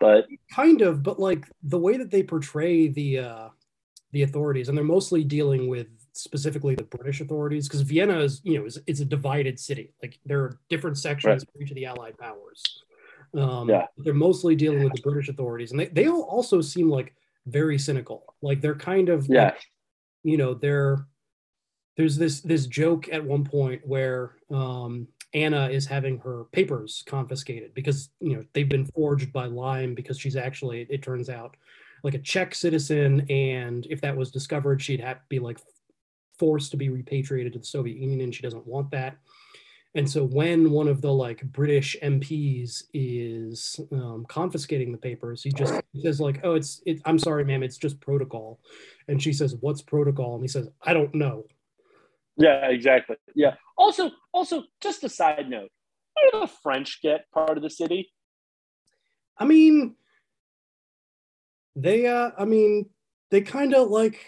But 0.00 0.26
kind 0.54 0.80
of 0.82 1.02
but 1.02 1.18
like 1.18 1.46
the 1.62 1.78
way 1.78 1.96
that 1.96 2.10
they 2.10 2.22
portray 2.22 2.88
the 2.88 3.18
uh 3.18 3.48
the 4.12 4.22
authorities 4.22 4.68
and 4.68 4.76
they're 4.76 4.84
mostly 4.84 5.24
dealing 5.24 5.68
with 5.68 5.88
specifically 6.12 6.74
the 6.74 6.84
british 6.84 7.20
authorities 7.20 7.68
because 7.68 7.80
vienna 7.82 8.18
is 8.18 8.40
you 8.44 8.58
know 8.58 8.64
is, 8.66 8.78
is 8.86 9.00
a 9.00 9.04
divided 9.04 9.58
city 9.58 9.92
like 10.02 10.18
there 10.26 10.40
are 10.40 10.58
different 10.68 10.98
sections 10.98 11.44
for 11.44 11.62
each 11.62 11.70
of 11.70 11.74
the 11.76 11.86
allied 11.86 12.16
powers 12.18 12.62
um 13.34 13.68
Yeah. 13.68 13.86
they're 13.98 14.14
mostly 14.14 14.54
dealing 14.56 14.82
with 14.82 14.92
the 14.94 15.02
british 15.02 15.28
authorities 15.28 15.70
and 15.70 15.80
they, 15.80 15.86
they 15.86 16.08
all 16.08 16.22
also 16.22 16.60
seem 16.60 16.88
like 16.90 17.14
very 17.46 17.78
cynical 17.78 18.34
like 18.42 18.60
they're 18.60 18.74
kind 18.74 19.08
of 19.08 19.28
like, 19.28 19.36
Yeah. 19.36 19.54
you 20.22 20.36
know 20.36 20.54
they're 20.54 21.06
there's 21.96 22.16
this 22.16 22.40
this 22.40 22.66
joke 22.66 23.08
at 23.12 23.24
one 23.24 23.44
point 23.44 23.82
where 23.86 24.36
um 24.50 25.06
Anna 25.32 25.68
is 25.68 25.86
having 25.86 26.18
her 26.18 26.44
papers 26.50 27.04
confiscated 27.06 27.72
because 27.72 28.10
you 28.20 28.34
know 28.34 28.42
they've 28.52 28.68
been 28.68 28.86
forged 28.86 29.32
by 29.32 29.46
Lime 29.46 29.94
because 29.94 30.18
she's 30.18 30.34
actually 30.34 30.86
it 30.90 31.02
turns 31.02 31.28
out 31.30 31.56
like 32.02 32.14
a 32.14 32.18
Czech 32.18 32.52
citizen 32.54 33.26
and 33.30 33.86
if 33.90 34.00
that 34.00 34.16
was 34.16 34.30
discovered 34.32 34.82
she'd 34.82 35.00
have 35.00 35.18
to 35.18 35.26
be 35.28 35.38
like 35.38 35.58
forced 36.40 36.70
to 36.70 36.78
be 36.78 36.88
repatriated 36.88 37.52
to 37.52 37.58
the 37.58 37.64
Soviet 37.66 37.98
Union 37.98 38.22
and 38.22 38.34
she 38.34 38.42
doesn't 38.42 38.66
want 38.66 38.90
that. 38.90 39.18
And 39.94 40.08
so 40.08 40.24
when 40.24 40.70
one 40.70 40.88
of 40.88 41.02
the 41.02 41.12
like 41.12 41.42
British 41.42 41.96
MPs 42.02 42.84
is 42.94 43.78
um, 43.92 44.24
confiscating 44.28 44.92
the 44.92 44.98
papers, 44.98 45.42
he 45.42 45.50
just 45.50 45.74
says 46.00 46.20
like, 46.20 46.40
"Oh, 46.44 46.54
it's 46.54 46.80
it, 46.86 47.00
I'm 47.04 47.18
sorry, 47.18 47.44
ma'am, 47.44 47.64
it's 47.64 47.76
just 47.76 48.00
protocol." 48.00 48.60
And 49.08 49.20
she 49.20 49.32
says, 49.32 49.56
"What's 49.60 49.82
protocol?" 49.82 50.34
And 50.34 50.44
he 50.44 50.48
says, 50.48 50.68
"I 50.80 50.94
don't 50.94 51.12
know." 51.12 51.44
Yeah, 52.36 52.68
exactly. 52.68 53.16
Yeah. 53.34 53.56
Also, 53.76 54.12
also, 54.32 54.62
just 54.80 55.02
a 55.02 55.08
side 55.08 55.50
note: 55.50 55.70
where 56.14 56.30
do 56.30 56.40
the 56.40 56.52
French 56.62 57.02
get 57.02 57.28
part 57.32 57.56
of 57.56 57.64
the 57.64 57.70
city? 57.70 58.12
I 59.36 59.44
mean, 59.44 59.96
they 61.74 62.06
uh 62.06 62.30
I 62.38 62.44
mean, 62.44 62.90
they 63.32 63.40
kind 63.40 63.74
of 63.74 63.90
like 63.90 64.20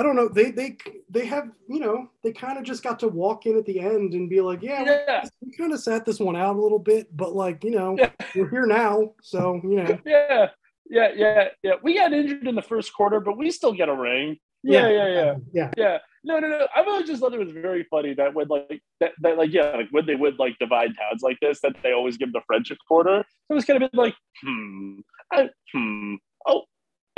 I 0.00 0.02
don't 0.02 0.16
know, 0.16 0.28
they 0.28 0.50
they 0.50 0.78
they 1.10 1.26
have, 1.26 1.50
you 1.68 1.78
know, 1.78 2.08
they 2.24 2.32
kind 2.32 2.56
of 2.56 2.64
just 2.64 2.82
got 2.82 2.98
to 3.00 3.08
walk 3.08 3.44
in 3.44 3.58
at 3.58 3.66
the 3.66 3.78
end 3.78 4.14
and 4.14 4.30
be 4.30 4.40
like, 4.40 4.62
yeah, 4.62 4.82
we- 4.82 4.88
Yeah. 4.88 5.24
we, 5.42 5.52
kind 5.52 5.74
of 5.74 5.80
sat 5.80 6.06
this 6.06 6.18
one 6.18 6.36
out 6.36 6.56
a 6.56 6.58
little 6.58 6.78
bit, 6.78 7.14
but 7.14 7.34
like, 7.34 7.62
you 7.62 7.72
know, 7.72 7.96
Yeah. 7.98 8.08
we're 8.34 8.48
here 8.48 8.64
now, 8.64 9.12
so, 9.20 9.60
you 9.62 9.76
know. 9.82 9.98
Yeah, 10.06 10.48
yeah, 10.88 11.08
yeah, 11.14 11.48
yeah. 11.62 11.72
We 11.82 11.94
got 11.96 12.14
injured 12.14 12.48
in 12.48 12.54
the 12.54 12.62
first 12.62 12.94
quarter, 12.94 13.20
but 13.20 13.36
we 13.36 13.50
still 13.50 13.74
get 13.74 13.90
a 13.90 13.94
ring. 13.94 14.38
Yeah, 14.62 14.88
yeah, 14.88 15.06
yeah, 15.08 15.34
Yeah. 15.52 15.70
yeah. 15.76 15.98
No, 16.24 16.38
no, 16.38 16.48
no. 16.48 16.66
I've 16.74 16.88
always 16.88 17.06
just 17.06 17.20
thought 17.20 17.34
it 17.34 17.38
was 17.38 17.52
very 17.52 17.84
funny 17.90 18.14
that 18.14 18.32
when 18.32 18.48
like 18.48 18.80
that, 19.00 19.12
that 19.20 19.36
like 19.36 19.52
yeah, 19.52 19.70
like 19.76 19.88
when 19.90 20.06
they 20.06 20.14
would 20.16 20.38
like 20.38 20.58
divide 20.58 20.92
towns 20.96 21.20
like 21.22 21.38
this, 21.40 21.60
that 21.60 21.76
they 21.82 21.92
always 21.92 22.16
give 22.16 22.32
the 22.32 22.40
French 22.46 22.70
a 22.70 22.76
quarter. 22.88 23.18
It 23.50 23.54
was 23.54 23.66
kind 23.66 23.82
of 23.82 23.90
been 23.90 23.98
like, 23.98 24.14
hmm, 24.42 25.00
I, 25.30 25.50
hmm, 25.72 26.14
oh, 26.46 26.62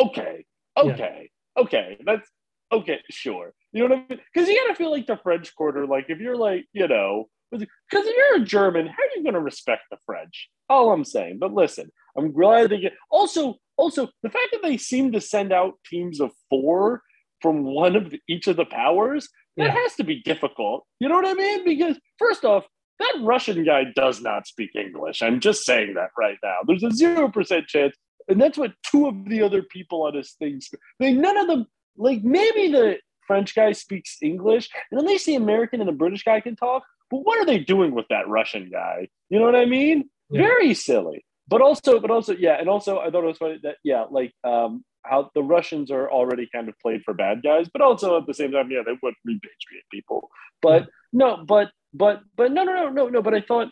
okay, 0.01 0.45
okay, 0.77 1.31
okay. 1.57 1.99
That's 2.05 2.29
okay, 2.73 3.01
sure. 3.11 3.53
You 3.73 3.89
know 3.89 3.95
what 3.95 4.05
I 4.11 4.15
mean? 4.15 4.21
Because 4.33 4.49
you 4.49 4.61
gotta 4.65 4.77
feel 4.77 4.91
like 4.91 5.07
the 5.07 5.17
French 5.23 5.55
quarter. 5.55 5.87
Like 5.87 6.07
if 6.09 6.19
you're 6.19 6.37
like, 6.37 6.67
you 6.73 6.89
know, 6.89 7.29
because 7.51 7.67
if 8.07 8.17
you're 8.17 8.43
a 8.43 8.45
German, 8.45 8.87
how 8.87 8.93
are 8.95 9.17
you 9.17 9.25
gonna 9.25 9.41
respect 9.41 9.83
the 9.91 9.99
French? 10.07 10.49
All 10.69 10.93
I'm 10.93 11.05
saying. 11.05 11.39
But 11.39 11.53
listen, 11.53 11.91
I'm 12.17 12.33
glad 12.33 12.71
they 12.71 12.81
get. 12.81 12.95
Also, 13.11 13.57
also 13.77 14.09
the 14.23 14.31
fact 14.31 14.49
that 14.53 14.63
they 14.63 14.77
seem 14.77 15.13
to 15.13 15.21
send 15.21 15.53
out 15.53 15.75
teams 15.89 16.21
of 16.21 16.31
four 16.51 17.03
from 17.41 17.65
one 17.65 17.97
of 17.97 18.11
the, 18.11 18.21
each 18.29 18.47
of 18.47 18.57
the 18.57 18.65
powers 18.65 19.29
that 19.57 19.67
Yeah. 19.67 19.75
has 19.75 19.95
to 19.97 20.05
be 20.05 20.23
difficult. 20.23 20.87
You 21.01 21.09
know 21.09 21.17
what 21.17 21.27
I 21.27 21.35
mean? 21.35 21.65
Because 21.65 21.99
first 22.19 22.45
off, 22.45 22.65
that 22.99 23.19
Russian 23.23 23.65
guy 23.65 23.85
does 23.97 24.21
not 24.21 24.47
speak 24.47 24.71
English. 24.77 25.23
I'm 25.23 25.41
just 25.41 25.65
saying 25.65 25.95
that 25.95 26.11
right 26.17 26.39
now. 26.43 26.59
There's 26.67 26.85
a 26.85 26.91
zero 26.93 27.29
percent 27.29 27.67
chance, 27.67 27.97
and 28.29 28.41
that's 28.41 28.57
what 28.57 28.73
two 28.85 29.09
of 29.09 29.25
the 29.29 29.43
other 29.43 29.63
people 29.63 30.03
on 30.03 30.15
his 30.15 30.33
things. 30.39 30.69
They 31.01 31.13
none 31.13 31.37
of 31.37 31.49
them. 31.49 31.67
Like 31.97 32.23
maybe 32.23 32.69
the 32.69 32.99
French 33.27 33.55
guy 33.55 33.73
speaks 33.73 34.19
English, 34.23 34.69
and 34.91 35.01
at 35.01 35.07
least 35.07 35.27
the 35.27 35.37
American 35.37 35.81
and 35.81 35.89
the 35.89 35.93
British 35.93 36.25
guy 36.25 36.41
can 36.41 36.57
talk. 36.57 36.85
But 37.11 37.19
what 37.19 37.39
are 37.39 37.47
they 37.47 37.59
doing 37.59 37.95
with 37.95 38.07
that 38.09 38.29
Russian 38.29 38.71
guy? 38.71 39.09
You 39.29 39.39
know 39.39 39.45
what 39.45 39.57
I 39.57 39.67
mean? 39.67 40.09
Yeah. 40.31 40.43
Very 40.43 40.75
silly. 40.75 41.25
But 41.49 41.61
also, 41.61 42.01
but 42.01 42.11
also, 42.11 42.35
yeah, 42.35 42.59
and 42.59 42.69
also, 42.69 42.99
I 42.99 43.11
thought 43.11 43.25
it 43.25 43.27
was 43.27 43.39
funny 43.39 43.61
that 43.63 43.77
yeah, 43.85 44.05
like 44.11 44.33
um, 44.45 44.85
how 45.03 45.31
the 45.35 45.43
Russians 45.43 45.91
are 45.91 46.11
already 46.11 46.49
kind 46.55 46.69
of 46.69 46.79
played 46.79 47.03
for 47.05 47.13
bad 47.13 47.43
guys, 47.43 47.69
but 47.73 47.83
also 47.83 48.17
at 48.17 48.27
the 48.27 48.35
same 48.35 48.53
time, 48.53 48.71
yeah, 48.71 48.83
they 48.85 48.97
would 49.03 49.15
repatriate 49.29 49.87
people. 49.91 50.31
But 50.63 50.89
no, 51.13 51.45
but 51.45 51.71
but 51.93 52.23
but 52.37 52.53
no, 52.53 52.65
no, 52.65 52.73
no, 52.75 52.89
no, 52.89 53.09
no. 53.09 53.23
But 53.23 53.35
I 53.35 53.41
thought 53.41 53.69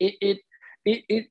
it 0.00 0.14
it 0.20 0.38
it, 0.84 1.04
it 1.08 1.26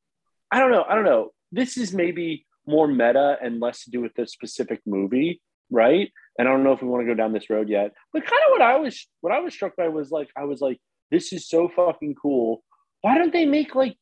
I 0.52 0.60
don't 0.60 0.72
know, 0.72 0.86
I 0.88 0.96
don't 0.96 1.06
know. 1.06 1.32
This 1.52 1.78
is 1.78 1.94
maybe 1.94 2.46
more 2.68 2.88
meta 2.88 3.38
and 3.42 3.60
less 3.60 3.84
to 3.86 3.92
do 3.92 4.02
with 4.02 4.14
the 4.16 4.28
specific 4.28 4.82
movie, 4.86 5.42
right? 5.72 6.12
And 6.38 6.48
I 6.48 6.52
don't 6.52 6.64
know 6.64 6.74
if 6.74 6.82
we 6.82 6.88
want 6.88 7.04
to 7.04 7.08
go 7.08 7.14
down 7.14 7.32
this 7.34 7.50
road 7.50 7.70
yet. 7.70 7.92
But 8.12 8.24
kind 8.26 8.42
of 8.48 8.52
what 8.52 8.62
I 8.62 8.78
was 8.78 9.08
what 9.22 9.34
I 9.34 9.40
was 9.40 9.54
struck 9.54 9.76
by 9.76 9.88
was 9.88 10.12
like 10.12 10.30
I 10.38 10.46
was 10.46 10.62
like, 10.62 10.80
this 11.12 11.32
is 11.34 11.48
so 11.48 11.70
fucking 11.76 12.16
cool. 12.22 12.64
Why 13.02 13.18
don't 13.18 13.34
they 13.34 13.46
make 13.46 13.76
like 13.76 13.96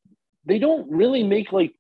they 0.46 0.60
don't 0.60 0.90
really 0.92 1.24
make 1.24 1.52
like 1.52 1.74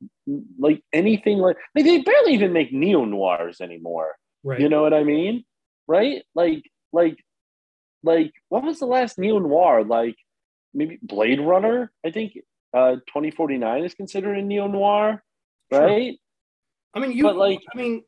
like 0.59 0.83
anything 0.93 1.37
like, 1.39 1.57
like 1.75 1.85
they 1.85 1.99
barely 2.01 2.33
even 2.33 2.53
make 2.53 2.71
neo 2.73 3.05
noirs 3.05 3.61
anymore. 3.61 4.15
Right. 4.43 4.59
You 4.59 4.69
know 4.69 4.81
what 4.81 4.93
I 4.93 5.03
mean? 5.03 5.45
Right? 5.87 6.23
Like 6.35 6.63
like 6.91 7.17
like 8.03 8.31
what 8.49 8.63
was 8.63 8.79
the 8.79 8.85
last 8.87 9.17
neo 9.17 9.39
noir? 9.39 9.83
Like 9.83 10.15
maybe 10.73 10.99
Blade 11.01 11.39
Runner, 11.39 11.91
I 12.05 12.11
think 12.11 12.33
uh 12.73 12.95
2049 13.07 13.83
is 13.83 13.93
considered 13.93 14.37
a 14.37 14.41
neo 14.41 14.67
noir, 14.67 15.23
Sure. 15.71 15.85
right? 15.85 16.17
I 16.93 16.99
mean, 16.99 17.13
you. 17.13 17.23
But, 17.23 17.37
like- 17.37 17.61
I 17.73 17.77
mean, 17.77 18.03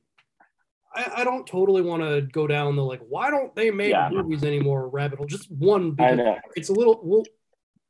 I, 0.96 1.12
I 1.18 1.24
don't 1.24 1.46
totally 1.48 1.82
want 1.82 2.04
to 2.04 2.22
go 2.22 2.48
down 2.48 2.76
the 2.76 2.84
like. 2.84 3.02
Why 3.08 3.30
don't 3.30 3.56
they 3.56 3.72
make 3.72 3.92
Yeah. 3.92 4.10
movies 4.12 4.44
anymore? 4.44 4.88
Rabbit 4.90 5.18
hole. 5.18 5.28
Just 5.28 5.52
one. 5.52 5.92
Because 5.92 6.20
it's 6.56 6.70
a 6.70 6.74
little. 6.74 7.00
Well, 7.04 7.24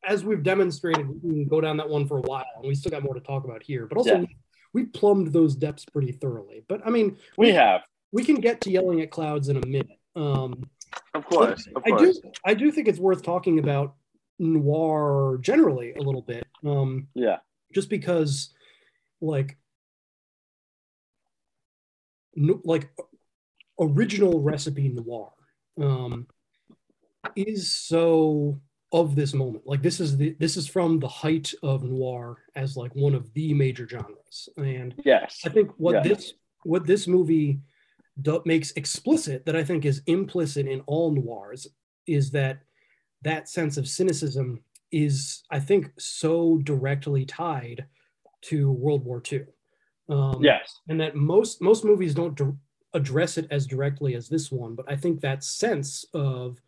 as 0.05 0.23
we've 0.25 0.43
demonstrated, 0.43 1.07
we 1.07 1.29
can 1.29 1.47
go 1.47 1.61
down 1.61 1.77
that 1.77 1.89
one 1.89 2.05
for 2.07 2.17
a 2.17 2.21
while, 2.21 2.45
and 2.57 2.67
we 2.67 2.75
still 2.75 2.91
got 2.91 3.03
more 3.03 3.13
to 3.13 3.19
talk 3.21 3.45
about 3.45 3.63
here. 3.63 3.87
But 3.87 3.97
also, 3.97 4.13
Yeah. 4.13 4.19
we, 4.19 4.27
we 4.73 4.85
plumbed 4.85 5.31
those 5.31 5.55
depths 5.55 5.85
pretty 5.85 6.11
thoroughly. 6.11 6.63
But 6.67 6.81
I 6.85 6.89
mean, 6.89 7.17
We 7.37 7.51
have, 7.51 7.81
we 8.11 8.23
can 8.23 8.35
get 8.35 8.59
to 8.61 8.71
yelling 8.71 9.01
at 9.01 9.11
clouds 9.11 9.49
in 9.49 9.57
a 9.57 9.65
minute. 9.65 9.99
Um, 10.15 10.63
of 11.13 11.25
course, 11.25 11.67
of 11.75 11.83
I 11.85 11.97
do. 11.97 12.13
I 12.45 12.53
do 12.53 12.71
think 12.71 12.87
it's 12.87 12.99
worth 12.99 13.23
talking 13.23 13.59
about 13.59 13.95
noir 14.39 15.37
generally 15.41 15.93
a 15.93 16.01
little 16.01 16.21
bit. 16.21 16.45
Um, 16.65 17.07
Yeah. 17.13 17.37
just 17.73 17.89
because 17.89 18.53
like 19.21 19.49
no, 19.55 19.62
like 22.36 22.89
original 23.80 24.39
recipe 24.41 24.89
noir 24.89 25.30
um 25.82 26.28
is 27.36 27.72
so 27.72 28.60
of 28.91 29.15
this 29.15 29.34
moment 29.34 29.63
like 29.65 29.82
this 29.82 30.00
is 30.00 30.17
the 30.17 30.36
this 30.39 30.56
is 30.58 30.67
from 30.67 31.00
the 31.00 31.08
height 31.08 31.52
of 31.63 31.84
noir 31.84 32.38
as 32.56 32.78
like 32.78 32.93
one 32.96 33.15
of 33.15 33.34
the 33.34 33.54
major 33.54 33.88
genres 33.88 34.50
and 34.58 34.93
Yes. 35.04 35.41
i 35.46 35.50
think 35.50 35.72
what 35.78 35.96
Yeah. 35.96 36.02
this 36.04 36.34
what 36.63 36.86
this 36.86 37.08
movie 37.08 37.60
do, 38.22 38.41
makes 38.46 38.72
explicit 38.74 39.46
that 39.46 39.56
i 39.56 39.63
think 39.63 39.86
is 39.86 40.02
implicit 40.06 40.67
in 40.67 40.82
all 40.82 41.12
noirs 41.12 41.65
is 42.06 42.30
that 42.32 42.60
that 43.24 43.50
sense 43.50 43.78
of 43.78 43.88
cynicism 43.88 44.63
is 44.91 45.43
i 45.50 45.60
think 45.60 45.91
so 45.98 46.60
directly 46.60 47.26
tied 47.26 47.86
to 48.41 48.72
world 48.72 49.04
war 49.06 49.22
ii 49.32 49.41
um, 50.13 50.43
Yes. 50.43 50.80
and 50.89 50.99
that 51.02 51.15
most 51.15 51.62
most 51.62 51.84
movies 51.84 52.13
don't 52.13 52.39
address 52.93 53.38
it 53.39 53.47
as 53.49 53.65
directly 53.65 54.12
as 54.19 54.30
this 54.30 54.52
one 54.52 54.76
but 54.76 54.86
i 54.93 54.95
think 54.95 55.19
that 55.19 55.43
sense 55.43 56.06
of 56.13 56.62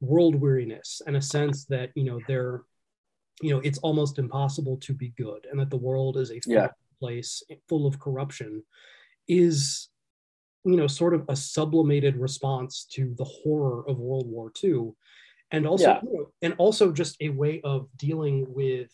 world 0.00 0.34
weariness 0.42 1.02
and 1.06 1.16
a 1.16 1.22
sense 1.36 1.64
that 1.66 1.90
you 1.98 2.04
know 2.08 2.18
they're 2.28 2.62
you 3.42 3.50
know 3.52 3.60
it's 3.68 3.78
almost 3.78 4.18
impossible 4.18 4.76
to 4.86 4.92
be 5.02 5.08
good 5.24 5.46
and 5.50 5.58
that 5.60 5.70
the 5.70 5.84
world 5.88 6.16
is 6.16 6.30
a 6.30 6.40
Yeah. 6.46 6.68
place 7.00 7.42
full 7.68 7.84
of 7.86 7.98
corruption 7.98 8.62
is 9.26 9.88
you 10.64 10.76
know 10.76 10.86
sort 10.86 11.14
of 11.14 11.22
a 11.28 11.36
sublimated 11.36 12.14
response 12.16 12.86
to 12.96 13.02
the 13.20 13.24
horror 13.24 13.80
of 13.88 13.98
world 13.98 14.28
war 14.34 14.52
ii 14.62 14.92
and 15.50 15.66
also 15.66 15.84
Yeah. 15.88 16.00
you 16.04 16.12
know, 16.18 16.26
and 16.42 16.54
also 16.58 16.92
just 16.92 17.16
a 17.20 17.30
way 17.30 17.60
of 17.72 17.88
dealing 17.96 18.46
with 18.60 18.92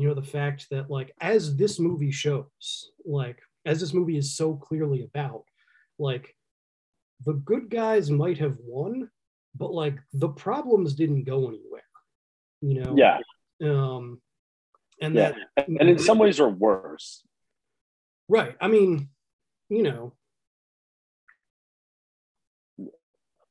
you 0.00 0.08
know 0.08 0.14
the 0.14 0.22
fact 0.22 0.66
that 0.70 0.88
like 0.90 1.12
as 1.20 1.54
this 1.56 1.78
movie 1.78 2.10
shows 2.10 2.90
like 3.04 3.38
as 3.66 3.80
this 3.80 3.92
movie 3.92 4.16
is 4.16 4.34
so 4.34 4.54
clearly 4.54 5.02
about 5.04 5.44
like 5.98 6.34
the 7.26 7.34
good 7.34 7.68
guys 7.68 8.10
might 8.10 8.38
have 8.38 8.56
won 8.64 9.10
but 9.54 9.74
like 9.74 9.98
the 10.14 10.28
problems 10.30 10.94
didn't 10.94 11.24
go 11.24 11.48
anywhere 11.48 11.82
you 12.62 12.80
know 12.80 12.94
Yeah. 12.96 13.18
um 13.62 14.22
and 15.02 15.14
Yeah. 15.14 15.32
that 15.56 15.68
And 15.68 15.90
in 15.90 15.98
some 15.98 16.18
ways 16.18 16.40
are 16.40 16.48
worse. 16.48 17.22
right 18.26 18.56
i 18.58 18.68
mean 18.68 19.10
you 19.68 19.82
know 19.82 20.14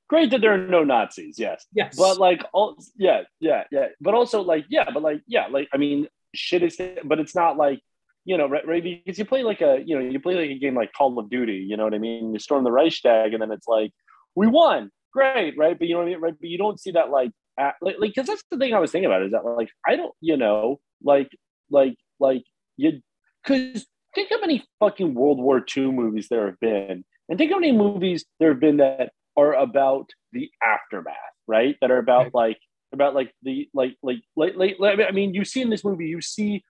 Great 0.09 0.31
that 0.31 0.41
there 0.41 0.55
are 0.55 0.67
no 0.67 0.83
Nazis, 0.83 1.37
yes. 1.37 1.67
Yes. 1.71 1.95
But 1.95 2.17
like 2.17 2.41
all 2.51 2.75
yeah, 2.97 3.21
yeah, 3.39 3.65
yeah. 3.71 3.89
But 4.01 4.15
also 4.15 4.41
like, 4.41 4.65
yeah, 4.67 4.89
but 4.91 5.03
like, 5.03 5.21
yeah, 5.27 5.45
like 5.51 5.69
I 5.71 5.77
mean, 5.77 6.07
shit 6.33 6.63
is 6.63 6.77
but 7.03 7.19
it's 7.19 7.35
not 7.35 7.57
like 7.57 7.79
you 8.25 8.37
know, 8.37 8.47
right, 8.47 8.67
right? 8.67 8.83
Because 8.83 9.17
you 9.17 9.25
play 9.25 9.41
like 9.41 9.61
a, 9.61 9.81
you 9.83 9.97
know, 9.97 10.07
you 10.07 10.19
play 10.19 10.35
like 10.35 10.51
a 10.51 10.59
game 10.59 10.75
like 10.75 10.93
Call 10.93 11.17
of 11.17 11.31
Duty, 11.31 11.65
you 11.67 11.75
know 11.75 11.83
what 11.83 11.95
I 11.95 11.97
mean? 11.97 12.31
You 12.31 12.37
storm 12.37 12.63
the 12.63 12.71
Reichstag, 12.71 13.33
and 13.33 13.41
then 13.41 13.51
it's 13.51 13.67
like, 13.67 13.91
we 14.35 14.45
won, 14.45 14.91
great, 15.11 15.57
right? 15.57 15.77
But 15.77 15.87
you 15.87 15.95
know 15.95 16.01
what 16.01 16.09
I 16.09 16.11
mean, 16.11 16.21
right? 16.21 16.35
But 16.39 16.49
you 16.49 16.59
don't 16.59 16.79
see 16.79 16.91
that 16.91 17.09
like, 17.09 17.31
at, 17.57 17.75
like, 17.81 17.95
like, 17.99 18.11
because 18.13 18.27
that's 18.27 18.43
the 18.51 18.57
thing 18.57 18.73
I 18.73 18.79
was 18.79 18.91
thinking 18.91 19.07
about 19.07 19.23
is 19.23 19.31
that 19.31 19.45
like, 19.45 19.69
I 19.87 19.95
don't, 19.95 20.13
you 20.21 20.37
know, 20.37 20.79
like, 21.03 21.29
like, 21.71 21.95
like 22.19 22.43
you, 22.77 23.01
because 23.43 23.87
think 24.13 24.29
how 24.29 24.39
many 24.39 24.63
fucking 24.79 25.13
World 25.13 25.39
War 25.39 25.65
II 25.75 25.91
movies 25.91 26.27
there 26.29 26.45
have 26.45 26.59
been, 26.59 27.03
and 27.29 27.37
think 27.37 27.51
how 27.51 27.59
many 27.59 27.71
movies 27.71 28.25
there 28.39 28.51
have 28.51 28.59
been 28.59 28.77
that 28.77 29.11
are 29.37 29.53
about 29.53 30.11
the 30.33 30.51
aftermath, 30.63 31.15
right? 31.47 31.77
That 31.81 31.89
are 31.89 31.97
about 31.97 32.33
like, 32.33 32.59
about 32.93 33.15
like 33.15 33.31
the 33.43 33.69
like, 33.73 33.95
like, 34.03 34.21
like, 34.35 34.55
like, 34.55 34.75
like 34.79 34.99
I 35.07 35.11
mean, 35.11 35.33
you 35.33 35.45
see 35.45 35.61
in 35.61 35.69
this 35.69 35.83
movie, 35.83 36.07
you 36.07 36.21
see 36.21 36.63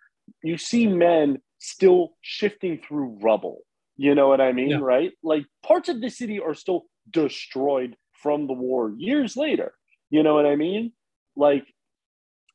you 0.44 0.58
see 0.58 0.88
men 0.88 1.40
still 1.60 2.12
shifting 2.22 2.80
through 2.86 3.18
rubble. 3.22 3.60
You 3.98 4.16
know 4.16 4.28
what 4.30 4.40
I 4.42 4.54
mean, 4.54 4.70
Yeah. 4.70 4.80
right? 4.82 5.12
Like 5.24 5.46
parts 5.66 5.90
of 5.90 6.00
the 6.02 6.10
city 6.10 6.40
are 6.40 6.54
still 6.54 6.86
destroyed 7.10 7.96
from 8.22 8.48
the 8.48 8.54
war 8.54 8.94
years 8.98 9.36
later. 9.36 9.74
You 10.10 10.24
know 10.24 10.34
what 10.36 10.46
I 10.46 10.56
mean? 10.56 10.94
Like, 11.36 11.66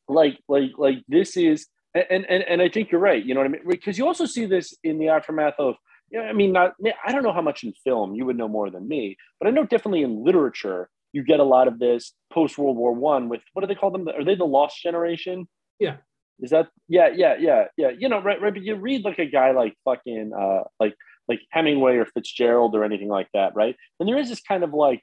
like, 0.08 0.38
like, 0.48 0.72
like 0.76 0.98
this 1.08 1.36
is, 1.36 1.66
and 1.94 2.24
and 2.26 2.42
and 2.42 2.60
I 2.62 2.68
think 2.68 2.90
you're 2.90 3.00
right. 3.00 3.24
You 3.24 3.34
know 3.34 3.40
what 3.40 3.46
I 3.46 3.50
mean? 3.50 3.62
Because 3.68 3.98
you 3.98 4.06
also 4.06 4.26
see 4.26 4.46
this 4.46 4.74
in 4.82 4.98
the 4.98 5.08
aftermath 5.08 5.54
of. 5.58 5.76
You 6.10 6.20
know, 6.20 6.26
I 6.26 6.32
mean, 6.32 6.52
not. 6.52 6.74
I 7.06 7.12
don't 7.12 7.22
know 7.22 7.32
how 7.32 7.40
much 7.42 7.64
in 7.64 7.72
film 7.82 8.14
you 8.14 8.26
would 8.26 8.36
know 8.36 8.46
more 8.48 8.70
than 8.70 8.86
me, 8.86 9.16
but 9.40 9.48
I 9.48 9.50
know 9.50 9.64
definitely 9.64 10.02
in 10.02 10.22
literature 10.22 10.90
you 11.14 11.22
get 11.22 11.38
a 11.38 11.44
lot 11.44 11.68
of 11.68 11.78
this 11.78 12.12
post 12.32 12.58
World 12.58 12.76
War 12.76 12.92
One 12.92 13.28
with 13.28 13.40
what 13.52 13.60
do 13.62 13.68
they 13.68 13.76
call 13.76 13.92
them? 13.92 14.08
Are 14.08 14.24
they 14.24 14.34
the 14.34 14.44
lost 14.44 14.82
generation? 14.82 15.46
Yeah. 15.78 15.96
Is 16.40 16.50
that 16.50 16.68
yeah, 16.88 17.08
yeah, 17.14 17.36
yeah, 17.38 17.66
yeah. 17.76 17.90
You 17.96 18.08
know, 18.08 18.20
right, 18.20 18.40
right. 18.42 18.52
But 18.52 18.64
you 18.64 18.74
read 18.74 19.04
like 19.04 19.20
a 19.20 19.26
guy 19.26 19.52
like 19.52 19.74
fucking 19.84 20.32
uh 20.38 20.64
like 20.80 20.94
like 21.28 21.40
Hemingway 21.50 21.96
or 21.96 22.06
Fitzgerald 22.06 22.74
or 22.74 22.82
anything 22.84 23.08
like 23.08 23.28
that, 23.32 23.54
right? 23.54 23.76
And 24.00 24.08
there 24.08 24.18
is 24.18 24.28
this 24.28 24.40
kind 24.42 24.64
of 24.64 24.74
like, 24.74 25.00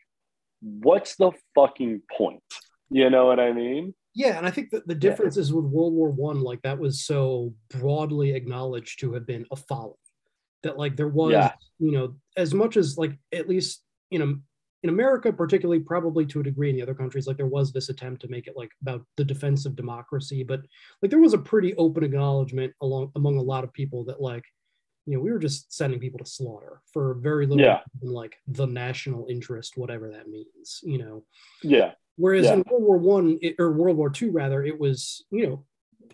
what's 0.61 1.15
the 1.15 1.31
fucking 1.55 2.01
point? 2.15 2.43
You 2.89 3.09
know 3.09 3.25
what 3.27 3.39
I 3.39 3.53
mean? 3.53 3.95
Yeah, 4.13 4.37
and 4.37 4.45
I 4.45 4.51
think 4.51 4.71
that 4.71 4.85
the 4.85 4.93
difference 4.93 5.37
is 5.37 5.53
with 5.53 5.63
World 5.63 5.93
War 5.93 6.09
One, 6.09 6.41
like 6.41 6.61
that 6.63 6.77
was 6.77 7.05
so 7.05 7.53
broadly 7.69 8.35
acknowledged 8.35 8.99
to 8.99 9.13
have 9.13 9.25
been 9.25 9.45
a 9.49 9.55
folly. 9.55 9.93
That 10.63 10.77
like 10.77 10.97
there 10.97 11.07
was, 11.07 11.31
Yeah. 11.31 11.53
you 11.79 11.91
know, 11.93 12.15
as 12.35 12.53
much 12.53 12.75
as 12.75 12.97
like 12.97 13.17
at 13.31 13.47
least 13.47 13.81
you 14.09 14.19
know 14.19 14.35
in 14.83 14.89
America, 14.89 15.31
particularly 15.31 15.79
probably 15.81 16.25
to 16.25 16.39
a 16.39 16.43
degree 16.43 16.69
in 16.69 16.75
the 16.75 16.81
other 16.81 16.95
countries, 16.95 17.27
like 17.27 17.37
there 17.37 17.45
was 17.45 17.71
this 17.71 17.89
attempt 17.89 18.21
to 18.21 18.27
make 18.27 18.47
it 18.47 18.57
like 18.57 18.71
about 18.81 19.05
the 19.17 19.23
defense 19.23 19.65
of 19.65 19.75
democracy, 19.75 20.43
but 20.43 20.61
like 21.01 21.11
there 21.11 21.19
was 21.19 21.33
a 21.33 21.37
pretty 21.37 21.75
open 21.75 22.03
acknowledgement 22.03 22.73
along 22.81 23.11
among 23.15 23.37
a 23.37 23.41
lot 23.41 23.63
of 23.63 23.71
people 23.73 24.03
that 24.05 24.21
like, 24.21 24.43
you 25.05 25.15
know, 25.15 25.21
we 25.21 25.31
were 25.31 25.39
just 25.39 25.71
sending 25.71 25.99
people 25.99 26.17
to 26.19 26.25
slaughter 26.25 26.81
for 26.91 27.15
very 27.15 27.45
little 27.45 27.63
Yeah. 27.63 27.81
than, 28.01 28.11
like 28.11 28.35
the 28.47 28.65
national 28.67 29.27
interest, 29.29 29.77
whatever 29.77 30.09
that 30.11 30.27
means, 30.27 30.79
you 30.83 30.97
know. 30.97 31.23
Yeah. 31.63 31.93
Whereas 32.17 32.45
Yeah. 32.45 32.53
in 32.55 32.63
World 32.69 32.83
War 32.83 32.97
One 32.97 33.39
or 33.59 33.71
World 33.73 33.97
War 33.97 34.09
Two, 34.09 34.31
rather, 34.31 34.63
it 34.63 34.79
was 34.79 35.25
you 35.31 35.45
know, 35.47 35.65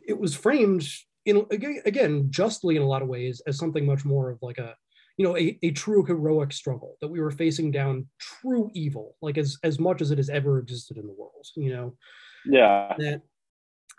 it 0.06 0.18
was 0.20 0.36
framed 0.36 0.86
in 1.26 1.46
aga- 1.52 1.82
again 1.86 2.30
justly 2.32 2.76
in 2.76 2.82
a 2.82 2.88
lot 2.88 3.02
of 3.02 3.08
ways 3.08 3.42
as 3.48 3.58
something 3.58 3.86
much 3.86 4.04
more 4.06 4.30
of 4.30 4.42
like 4.42 4.58
a 4.58 4.76
you 5.18 5.26
know 5.26 5.36
a, 5.38 5.58
a 5.64 5.72
true 5.72 6.04
heroic 6.06 6.54
struggle 6.54 6.96
that 7.02 7.08
we 7.10 7.20
were 7.20 7.32
facing 7.32 7.72
down 7.72 8.08
true 8.20 8.70
evil 8.74 9.16
like 9.22 9.38
as 9.38 9.58
as 9.64 9.80
much 9.80 10.02
as 10.02 10.12
it 10.12 10.18
has 10.18 10.30
ever 10.30 10.60
existed 10.60 10.98
in 10.98 11.06
the 11.08 11.14
world 11.14 11.46
you 11.56 11.74
know 11.74 11.96
Yeah. 12.46 12.94
that 12.98 13.22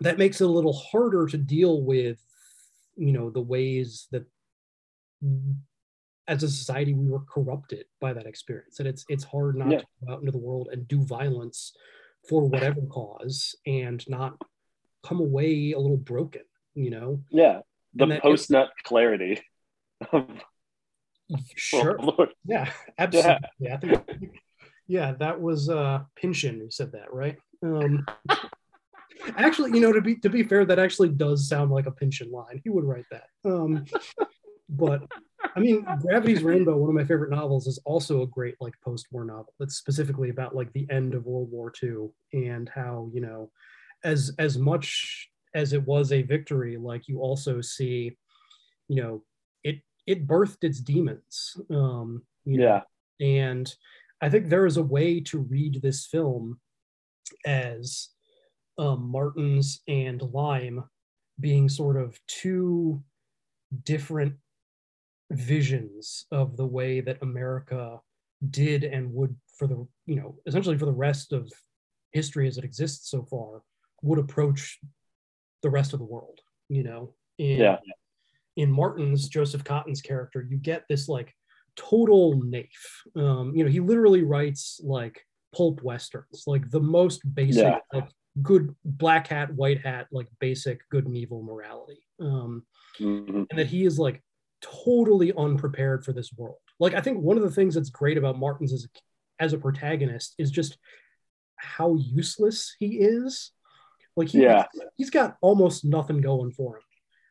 that 0.00 0.18
makes 0.18 0.40
it 0.40 0.44
a 0.44 0.50
little 0.58 0.72
harder 0.72 1.26
to 1.26 1.36
deal 1.36 1.82
with 1.82 2.18
you 2.96 3.12
know 3.12 3.30
the 3.30 3.40
ways 3.42 4.06
that 4.12 4.24
as 6.28 6.42
a 6.42 6.48
society 6.48 6.94
we 6.94 7.10
were 7.10 7.22
corrupted 7.32 7.86
by 8.00 8.12
that 8.12 8.26
experience 8.26 8.78
and 8.78 8.88
it's 8.88 9.04
it's 9.08 9.24
hard 9.24 9.56
not 9.56 9.70
Yeah. 9.70 9.78
to 9.78 9.86
go 10.06 10.12
out 10.12 10.20
into 10.20 10.32
the 10.32 10.38
world 10.38 10.68
and 10.72 10.86
do 10.86 11.02
violence 11.02 11.74
for 12.28 12.44
whatever 12.48 12.82
cause 12.82 13.56
and 13.66 14.04
not 14.08 14.36
come 15.04 15.20
away 15.20 15.72
a 15.72 15.78
little 15.78 15.96
broken 15.96 16.42
you 16.74 16.90
know 16.90 17.22
Yeah. 17.30 17.60
The 17.94 18.20
post 18.22 18.50
nut 18.50 18.70
clarity. 18.84 19.40
of 20.12 20.28
sure. 21.56 21.98
yeah 22.44 22.70
absolutely. 22.98 23.48
Yeah. 23.60 23.74
I 23.74 23.76
think, 23.78 24.40
yeah 24.86 25.12
that 25.18 25.40
was 25.40 25.68
uh 25.68 26.00
Pynchon 26.16 26.60
who 26.60 26.70
said 26.70 26.92
that 26.92 27.12
right? 27.12 27.36
Um 27.62 28.06
actually 29.36 29.72
you 29.72 29.80
know 29.80 29.92
to 29.92 30.00
be 30.00 30.16
to 30.16 30.30
be 30.30 30.42
fair 30.42 30.64
that 30.64 30.78
actually 30.78 31.10
does 31.10 31.48
sound 31.48 31.70
like 31.70 31.86
a 31.86 31.92
Pynchon 31.92 32.30
line. 32.30 32.60
He 32.62 32.70
would 32.70 32.84
write 32.84 33.06
that. 33.10 33.28
Um 33.44 33.84
but 34.68 35.02
I 35.56 35.60
mean, 35.60 35.86
Gravity's 36.00 36.42
Rainbow, 36.42 36.76
one 36.76 36.90
of 36.90 36.94
my 36.94 37.04
favorite 37.04 37.30
novels, 37.30 37.66
is 37.66 37.78
also 37.84 38.22
a 38.22 38.26
great 38.26 38.56
like 38.60 38.74
post-war 38.84 39.24
novel. 39.24 39.54
That's 39.58 39.76
specifically 39.76 40.30
about 40.30 40.54
like 40.54 40.72
the 40.72 40.86
end 40.90 41.14
of 41.14 41.26
World 41.26 41.50
War 41.50 41.72
II 41.82 42.08
and 42.32 42.68
how 42.68 43.10
you 43.12 43.20
know, 43.20 43.50
as 44.04 44.32
as 44.38 44.58
much 44.58 45.30
as 45.54 45.72
it 45.72 45.86
was 45.86 46.12
a 46.12 46.22
victory, 46.22 46.76
like 46.76 47.08
you 47.08 47.20
also 47.20 47.60
see, 47.60 48.16
you 48.88 49.02
know, 49.02 49.22
it 50.08 50.26
birthed 50.26 50.64
its 50.64 50.80
demons. 50.80 51.54
Um, 51.70 52.22
you 52.46 52.56
know, 52.58 52.64
Yeah. 52.64 52.82
and 53.44 53.72
I 54.22 54.30
think 54.30 54.48
there 54.48 54.64
is 54.66 54.78
a 54.78 54.82
way 54.82 55.20
to 55.20 55.38
read 55.38 55.80
this 55.82 56.06
film 56.06 56.58
as 57.44 58.08
um, 58.78 59.10
Martins 59.10 59.82
and 59.86 60.20
Lime 60.22 60.82
being 61.38 61.68
sort 61.68 61.96
of 61.96 62.18
two 62.26 63.02
different 63.84 64.34
visions 65.30 66.24
of 66.32 66.56
the 66.56 66.66
way 66.66 67.00
that 67.02 67.22
America 67.22 68.00
did 68.50 68.82
and 68.84 69.12
would 69.12 69.36
for 69.58 69.66
the 69.66 69.86
you 70.06 70.16
know 70.16 70.36
essentially 70.46 70.78
for 70.78 70.86
the 70.86 70.92
rest 71.08 71.32
of 71.32 71.52
history 72.12 72.48
as 72.48 72.56
it 72.56 72.64
exists 72.64 73.10
so 73.10 73.22
far 73.24 73.62
would 74.02 74.18
approach 74.18 74.78
the 75.62 75.68
rest 75.68 75.92
of 75.92 75.98
the 75.98 76.04
world 76.04 76.40
you 76.68 76.82
know 76.82 77.12
in 77.36 77.58
Yeah. 77.58 77.76
In 78.58 78.70
martin's 78.70 79.28
joseph 79.28 79.64
cotten's 79.64 80.02
character 80.02 80.44
you 80.50 80.56
get 80.58 80.82
this 80.88 81.08
like 81.08 81.34
total 81.76 82.24
naif 82.42 82.66
um 83.14 83.52
you 83.54 83.62
know 83.64 83.70
he 83.70 83.80
literally 83.80 84.24
writes 84.24 84.80
like 84.82 85.24
pulp 85.56 85.80
westerns 85.82 86.42
like 86.46 86.68
the 86.70 86.80
most 86.80 87.20
basic 87.34 87.62
Yeah. 87.62 87.78
like, 87.94 88.08
good 88.42 88.74
black 88.84 89.28
hat 89.28 89.54
white 89.54 89.80
hat 89.80 90.08
like 90.12 90.26
basic 90.40 90.76
good 90.90 91.06
and 91.06 91.16
evil 91.16 91.42
morality 91.42 92.02
um 92.20 92.64
Mhm. 93.00 93.46
and 93.48 93.58
that 93.58 93.68
he 93.68 93.84
is 93.84 93.96
like 93.98 94.22
totally 94.60 95.32
unprepared 95.34 96.04
for 96.04 96.12
this 96.12 96.32
world. 96.32 96.58
Like 96.80 96.94
I 96.94 97.00
think 97.00 97.18
one 97.18 97.36
of 97.36 97.44
the 97.44 97.50
things 97.58 97.74
that's 97.76 97.90
great 97.90 98.18
about 98.18 98.38
Martins 98.40 98.72
as 98.72 98.84
a, 98.86 98.88
as 99.44 99.52
a 99.52 99.58
protagonist 99.58 100.34
is 100.36 100.50
just 100.50 100.76
how 101.56 101.94
useless 101.94 102.74
he 102.80 102.98
is. 102.98 103.52
Like 104.16 104.28
he, 104.30 104.42
Yeah. 104.42 104.64
he's 104.96 105.10
got 105.10 105.36
almost 105.40 105.84
nothing 105.84 106.20
going 106.20 106.50
for 106.50 106.76
him. 106.78 106.82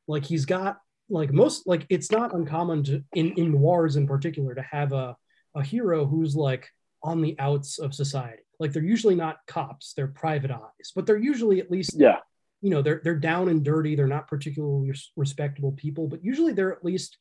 Like 0.07 0.23
he's 0.23 0.45
got 0.45 0.77
like 1.09 1.31
most 1.31 1.65
like 1.67 1.85
it's 1.89 2.11
not 2.11 2.33
uncommon 2.35 2.83
to 2.83 3.03
in 3.15 3.31
in 3.33 3.51
noirs 3.51 3.95
in 3.95 4.07
particular 4.07 4.53
to 4.55 4.61
have 4.61 4.91
a 4.93 5.15
a 5.55 5.63
hero 5.63 6.05
who's 6.05 6.35
like 6.35 6.67
on 7.03 7.21
the 7.21 7.35
outs 7.39 7.79
of 7.79 7.93
society. 7.93 8.43
Like 8.59 8.73
they're 8.73 8.83
usually 8.83 9.15
not 9.15 9.37
cops, 9.47 9.93
they're 9.93 10.07
private 10.07 10.51
eyes, 10.51 10.91
but 10.95 11.05
they're 11.05 11.17
usually 11.17 11.59
at 11.59 11.69
least 11.71 11.91
Yeah. 11.97 12.17
you 12.61 12.69
know 12.71 12.81
they're 12.81 13.01
they're 13.03 13.15
down 13.15 13.49
and 13.49 13.63
dirty 13.63 13.95
they're 13.95 14.07
not 14.07 14.27
particularly 14.27 14.89
res- 14.89 15.11
respectable 15.15 15.71
people 15.73 16.07
but 16.07 16.23
usually 16.23 16.53
they're 16.53 16.73
at 16.73 16.83
least 16.83 17.17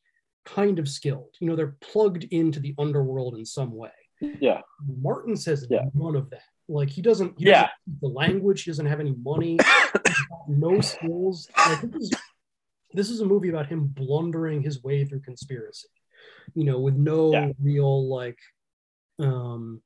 kind 0.47 0.79
of 0.79 0.89
skilled 0.89 1.35
you 1.41 1.47
know 1.47 1.55
they're 1.57 1.77
plugged 1.81 2.25
into 2.31 2.59
the 2.61 2.75
underworld 2.79 3.35
in 3.37 3.45
some 3.45 3.73
way 3.75 3.91
Yeah. 4.41 4.63
martin 5.03 5.37
says 5.37 5.67
Yeah. 5.69 5.85
none 5.95 6.17
of 6.17 6.31
that 6.31 6.41
like 6.69 6.89
he 6.89 7.03
doesn't 7.03 7.35
he 7.39 7.45
Yeah. 7.47 7.69
doesn't 7.87 8.01
the 8.01 8.09
language 8.09 8.63
he 8.63 8.71
doesn't 8.71 8.87
have 8.87 9.01
any 9.01 9.15
money 9.23 9.59
no 10.49 10.81
skills 10.81 11.49
like 11.69 11.83
this 11.83 12.03
is 12.05 12.13
this 12.93 13.11
is 13.11 13.21
a 13.21 13.27
movie 13.27 13.49
about 13.49 13.67
him 13.67 13.87
blundering 13.87 14.63
his 14.63 14.83
way 14.83 15.05
through 15.05 15.21
conspiracy 15.21 15.89
you 16.55 16.65
know 16.65 16.79
with 16.81 16.95
no 16.95 17.33
Yeah. 17.33 17.49
real 17.61 18.09
like 18.09 18.39
um 19.19 19.83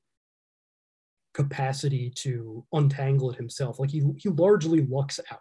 capacity 1.33 2.11
to 2.11 2.65
untangle 2.73 3.31
it 3.31 3.37
himself 3.37 3.79
like 3.79 3.91
he 3.91 4.03
he 4.19 4.29
largely 4.29 4.85
lucks 4.87 5.21
out 5.31 5.39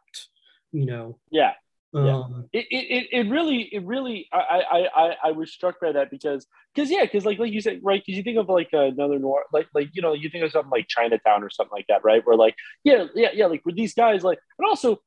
you 0.71 0.85
know 0.85 1.17
Yeah. 1.31 1.53
Yeah. 1.93 2.17
um 2.17 2.45
it, 2.53 2.67
it, 2.69 2.85
it- 2.97 3.07
it 3.11 3.29
really 3.31 3.61
it 3.73 3.83
really 3.83 4.27
I, 4.31 4.37
I 4.71 4.79
I 5.03 5.15
I 5.25 5.31
was 5.31 5.51
struck 5.51 5.79
by 5.81 5.91
that 5.93 6.11
because 6.11 6.45
because 6.75 6.91
yeah 6.91 7.01
because 7.03 7.25
like 7.25 7.39
like 7.39 7.51
you 7.51 7.61
said 7.61 7.79
right 7.81 7.99
because 8.05 8.15
you 8.17 8.23
think 8.23 8.37
of 8.37 8.47
like 8.47 8.69
another 8.71 9.17
noir 9.17 9.45
like 9.51 9.67
like 9.73 9.89
you 9.93 10.03
know 10.03 10.13
you 10.13 10.29
think 10.29 10.43
of 10.43 10.51
something 10.51 10.69
like 10.69 10.87
Chinatown 10.87 11.43
or 11.43 11.49
something 11.49 11.75
like 11.75 11.87
that 11.89 12.03
right 12.03 12.23
where 12.25 12.37
like 12.37 12.55
yeah 12.83 13.05
yeah 13.15 13.29
yeah 13.33 13.47
like 13.47 13.65
with 13.65 13.75
these 13.75 13.95
guys 13.95 14.23
like 14.23 14.37
and 14.59 14.67
also 14.67 14.99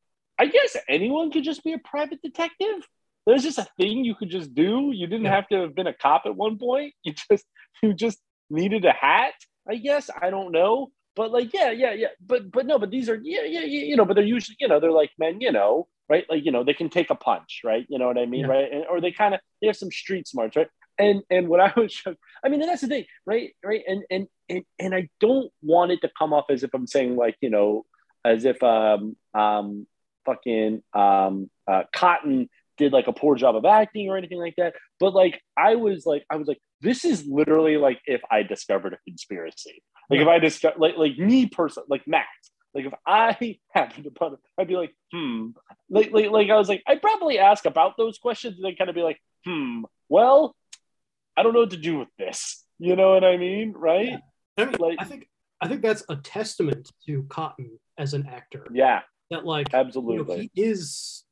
I 0.43 0.47
guess 0.47 0.77
anyone 0.89 1.31
could 1.33 1.45
just 1.45 1.63
be 1.69 1.73
a 1.73 1.79
private 1.93 2.21
detective. 2.29 2.79
There's 3.27 3.45
just 3.49 3.59
a 3.65 3.69
thing 3.79 4.05
you 4.05 4.15
could 4.19 4.31
just 4.39 4.51
do. 4.65 4.91
You 5.01 5.07
didn't 5.13 5.27
have 5.37 5.47
to 5.51 5.57
have 5.63 5.75
been 5.79 5.87
a 5.87 5.95
cop 6.05 6.23
at 6.27 6.35
one 6.45 6.59
point. 6.59 6.95
You 7.05 7.13
just 7.31 7.45
you 7.83 7.95
just 7.95 8.19
needed 8.51 8.85
a 8.85 8.93
hat 8.93 9.35
I 9.69 9.77
guess. 9.77 10.11
I 10.21 10.31
don't 10.31 10.53
know. 10.53 10.91
But 11.15 11.31
like 11.31 11.53
yeah 11.53 11.71
yeah 11.71 11.93
yeah. 11.93 12.13
But 12.33 12.51
but 12.51 12.67
no 12.67 12.79
but 12.79 12.91
these 12.91 13.09
are 13.09 13.19
yeah 13.23 13.45
yeah, 13.45 13.61
yeah 13.61 13.85
you 13.91 13.97
know 13.97 14.05
but 14.05 14.15
they're 14.17 14.25
usually 14.37 14.57
you 14.59 14.69
know 14.69 14.81
they're 14.81 14.91
like 15.03 15.11
men 15.19 15.41
you 15.41 15.53
know 15.53 15.89
right? 16.09 16.25
Like 16.29 16.45
you 16.45 16.53
know 16.53 16.65
they 16.65 16.75
can 16.75 16.89
take 16.89 17.11
a 17.11 17.15
punch 17.15 17.61
right? 17.65 17.87
You 17.89 17.99
know 17.99 18.09
what 18.11 18.19
i 18.19 18.27
mean 18.27 18.47
Yeah. 18.47 18.55
right? 18.55 18.69
And, 18.73 18.85
or 18.91 19.01
they 19.01 19.13
kind 19.13 19.35
of 19.35 19.41
they 19.61 19.67
have 19.69 19.77
some 19.77 19.93
street 20.03 20.27
smarts 20.27 20.57
right? 20.57 20.69
And 20.99 21.23
and 21.31 21.49
what 21.51 21.61
i 21.61 21.73
was 21.81 21.95
i 22.45 22.49
mean 22.49 22.61
and 22.63 22.69
that's 22.71 22.83
the 22.83 22.89
thing 22.89 23.05
right? 23.33 23.49
Right? 23.71 23.83
And 23.93 24.01
and 24.15 24.27
and, 24.49 24.63
and 24.79 24.95
i 24.99 25.03
don't 25.21 25.51
want 25.63 25.93
it 25.93 26.01
to 26.05 26.11
come 26.19 26.33
off 26.33 26.47
as 26.51 26.63
if 26.65 26.71
i'm 26.75 26.87
saying 26.87 27.17
like 27.25 27.37
you 27.41 27.51
know 27.51 27.85
as 28.25 28.45
if 28.53 28.63
um 28.63 29.17
um 29.35 29.87
fucking 30.25 30.83
um 30.95 31.51
uh, 31.67 31.83
cotten 31.95 32.49
did 32.79 32.93
like 32.93 33.07
a 33.07 33.13
poor 33.13 33.37
job 33.37 33.55
of 33.55 33.65
acting 33.65 34.09
or 34.09 34.17
anything 34.17 34.39
like 34.39 34.55
that 34.57 34.75
but 34.99 35.15
like 35.15 35.41
i 35.57 35.75
was 35.75 36.07
like 36.07 36.25
i 36.31 36.37
was 36.37 36.49
like 36.49 36.59
this 36.81 37.05
is 37.05 37.27
literally 37.27 37.77
like 37.77 38.01
if 38.07 38.21
i 38.31 38.43
discovered 38.43 38.95
a 38.95 38.99
conspiracy 39.07 39.83
like 40.11 40.21
if 40.21 40.29
i 40.29 40.39
discover 40.39 40.75
like 40.79 40.97
like 40.97 41.17
me 41.19 41.47
person 41.47 41.83
like 41.89 42.03
matt 42.07 42.27
like 42.75 42.87
if 42.87 42.95
I 43.07 43.59
happened 43.75 44.07
upon 44.07 44.35
it, 44.35 44.39
I'd 44.59 44.69
be 44.69 44.77
like, 44.77 44.95
hmm. 45.13 45.49
Like, 45.91 46.13
like, 46.13 46.31
like 46.31 46.51
I 46.51 46.57
was 46.57 46.69
like, 46.69 46.83
I'd 46.87 47.03
probably 47.03 47.39
ask 47.39 47.67
about 47.67 47.97
those 47.97 48.19
questions 48.19 48.57
and 48.57 48.65
then 48.65 48.77
kind 48.77 48.89
of 48.89 48.97
be 48.97 49.03
like, 49.03 49.21
hmm. 49.45 49.83
Well, 50.09 50.55
I 51.37 51.43
don't 51.43 51.55
know 51.55 51.61
what 51.61 51.71
to 51.71 51.77
do 51.77 51.99
with 51.99 52.09
this. 52.19 52.65
You 52.79 52.97
know 52.97 53.15
what 53.15 53.25
I 53.25 53.37
mean, 53.37 53.73
right? 53.77 54.19
I 54.59 54.65
mean, 54.65 54.77
Like- 54.79 54.99
I 55.01 55.05
think 55.05 55.29
I 55.61 55.69
think 55.69 55.83
that's 55.83 56.05
a 56.09 56.17
testament 56.17 56.91
to 57.07 57.23
Cotten 57.25 57.79
as 57.97 58.15
an 58.15 58.27
actor. 58.27 58.67
Yeah, 58.73 59.03
That 59.33 59.45
like 59.47 59.73
you 59.73 59.79
know, 59.79 59.85
absolutely. 59.87 60.51
he 60.55 60.63
is 60.63 61.25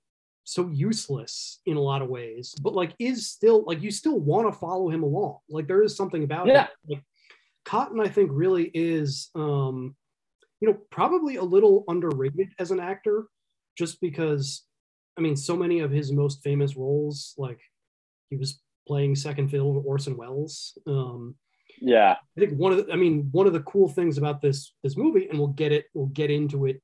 so 0.44 0.68
useless 0.68 1.60
in 1.66 1.76
a 1.76 1.80
lot 1.80 2.02
of 2.02 2.08
ways, 2.08 2.54
but 2.62 2.74
like 2.74 2.94
is 2.98 3.30
still 3.30 3.62
like 3.66 3.82
you 3.82 3.90
still 3.90 4.18
want 4.18 4.52
to 4.52 4.58
follow 4.58 4.88
him 4.88 5.02
along. 5.02 5.38
Like 5.48 5.68
there 5.68 5.82
is 5.82 5.96
something 5.96 6.24
about 6.24 6.46
Yeah. 6.48 6.62
him. 6.62 6.68
Like, 6.88 7.04
Cotten, 7.66 8.00
I 8.04 8.08
think, 8.08 8.30
really 8.32 8.70
is 8.74 9.30
um, 9.34 9.94
you 10.60 10.68
know, 10.68 10.78
probably 10.90 11.36
a 11.36 11.44
little 11.44 11.84
underrated 11.88 12.48
as 12.58 12.70
an 12.70 12.80
actor, 12.80 13.26
just 13.76 14.00
because 14.00 14.64
I 15.18 15.20
mean, 15.20 15.36
so 15.36 15.54
many 15.56 15.80
of 15.80 15.90
his 15.90 16.10
most 16.10 16.42
famous 16.42 16.74
roles, 16.76 17.34
like 17.36 17.60
he 18.30 18.36
was 18.36 18.62
playing 18.88 19.14
second 19.16 19.50
fiddle 19.50 19.74
to 19.74 19.86
Orson 19.86 20.16
Welles. 20.16 20.76
Um, 20.86 21.36
Yeah, 21.80 22.16
I 22.36 22.40
think 22.40 22.58
one 22.58 22.72
of 22.72 22.78
the, 22.86 22.92
I 22.92 22.96
mean, 22.96 23.28
one 23.30 23.46
of 23.46 23.52
the 23.52 23.60
cool 23.60 23.88
things 23.88 24.18
about 24.18 24.40
this 24.40 24.72
this 24.82 24.96
movie, 24.96 25.28
and 25.28 25.38
we'll 25.38 25.48
get 25.48 25.70
it, 25.72 25.84
we'll 25.94 26.06
get 26.06 26.30
into 26.30 26.66
it, 26.66 26.82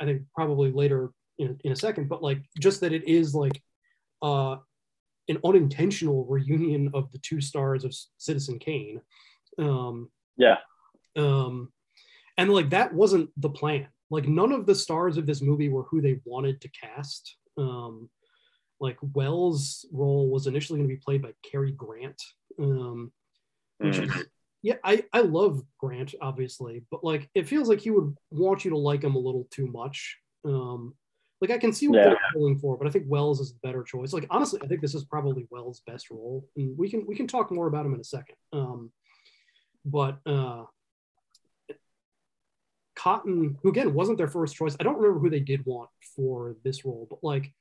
I 0.00 0.04
think 0.04 0.22
probably 0.34 0.70
later 0.72 1.10
in, 1.38 1.58
in 1.64 1.72
a 1.72 1.76
second, 1.76 2.08
but 2.08 2.22
like 2.22 2.38
just 2.58 2.80
that 2.80 2.92
it 2.92 3.06
is 3.08 3.34
like 3.34 3.60
uh 4.22 4.56
an 5.28 5.38
unintentional 5.44 6.24
reunion 6.26 6.90
of 6.94 7.10
the 7.12 7.18
two 7.18 7.40
stars 7.40 7.84
of 7.84 7.94
Citizen 8.18 8.58
Kane. 8.58 9.00
Um 9.58 10.10
yeah, 10.36 10.58
um 11.16 11.72
and 12.38 12.52
like 12.52 12.70
that 12.70 12.92
wasn't 12.92 13.30
the 13.36 13.50
plan. 13.50 13.88
Like 14.10 14.28
none 14.28 14.52
of 14.52 14.66
the 14.66 14.74
stars 14.74 15.16
of 15.16 15.26
this 15.26 15.42
movie 15.42 15.68
were 15.68 15.84
who 15.84 16.00
they 16.00 16.20
wanted 16.24 16.60
to 16.60 16.68
cast. 16.68 17.36
Um 17.58 18.08
like 18.78 18.98
Welles' 19.14 19.86
role 19.90 20.28
was 20.28 20.46
initially 20.46 20.78
going 20.78 20.88
to 20.88 20.94
be 20.94 21.00
played 21.02 21.22
by 21.22 21.32
Cary 21.50 21.72
Grant. 21.72 22.20
Um 22.58 23.12
which 23.78 23.96
Mm. 23.96 24.16
is 24.16 24.26
yeah 24.62 24.76
I, 24.84 25.04
I 25.12 25.20
love 25.20 25.62
grant 25.78 26.14
obviously 26.20 26.84
but 26.90 27.04
like 27.04 27.28
it 27.34 27.46
feels 27.48 27.68
like 27.68 27.80
he 27.80 27.90
would 27.90 28.16
want 28.30 28.64
you 28.64 28.70
to 28.72 28.78
like 28.78 29.04
him 29.04 29.14
a 29.14 29.18
little 29.18 29.46
too 29.50 29.66
much. 29.66 30.16
Um 30.44 30.94
like 31.40 31.50
i 31.50 31.58
can 31.58 31.72
see 31.72 31.86
what 31.88 31.98
Yeah. 31.98 32.04
they're 32.10 32.18
going 32.40 32.58
for 32.58 32.76
but 32.78 32.86
i 32.86 32.90
think 32.90 33.04
welles 33.08 33.40
is 33.40 33.52
the 33.52 33.58
better 33.62 33.82
choice. 33.82 34.12
Like 34.12 34.26
honestly 34.30 34.60
i 34.62 34.66
think 34.66 34.80
this 34.80 34.94
is 34.94 35.04
probably 35.04 35.46
welles 35.50 35.82
best 35.86 36.10
role 36.10 36.48
and 36.56 36.76
we 36.78 36.88
can 36.90 37.04
we 37.06 37.14
can 37.14 37.26
talk 37.26 37.50
more 37.50 37.66
about 37.66 37.84
him 37.86 37.94
in 37.94 38.00
a 38.00 38.04
second. 38.04 38.36
Um 38.52 38.90
but 39.84 40.18
uh 40.26 40.64
cotten 42.98 43.56
who 43.62 43.68
again 43.68 43.92
wasn't 43.92 44.16
their 44.16 44.26
first 44.28 44.56
choice 44.56 44.74
i 44.80 44.82
don't 44.82 44.96
remember 44.96 45.20
who 45.20 45.28
they 45.30 45.40
did 45.40 45.64
want 45.66 45.90
for 46.14 46.56
this 46.64 46.84
role 46.84 47.06
but 47.10 47.22
like 47.22 47.52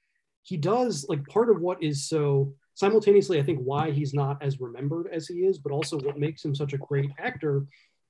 he 0.44 0.56
does 0.56 1.06
like 1.10 1.26
part 1.28 1.50
of 1.50 1.60
what 1.60 1.84
is 1.84 2.08
so 2.08 2.54
simultaneously 2.76 3.40
i 3.40 3.44
think 3.44 3.60
why 3.60 3.90
he's 3.90 4.14
not 4.14 4.42
as 4.42 4.62
remembered 4.62 5.08
as 5.12 5.28
he 5.28 5.40
is 5.40 5.58
but 5.58 5.72
also 5.72 5.98
what 6.00 6.20
makes 6.20 6.46
him 6.46 6.54
such 6.54 6.74
a 6.74 6.78
great 6.78 7.10
actor 7.18 7.66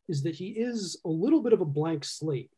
is 0.08 0.24
that 0.24 0.36
he 0.36 0.50
is 0.50 0.98
a 1.06 1.10
little 1.10 1.42
bit 1.42 1.54
of 1.54 1.62
a 1.62 1.66
blank 1.66 2.04
slate. 2.04 2.52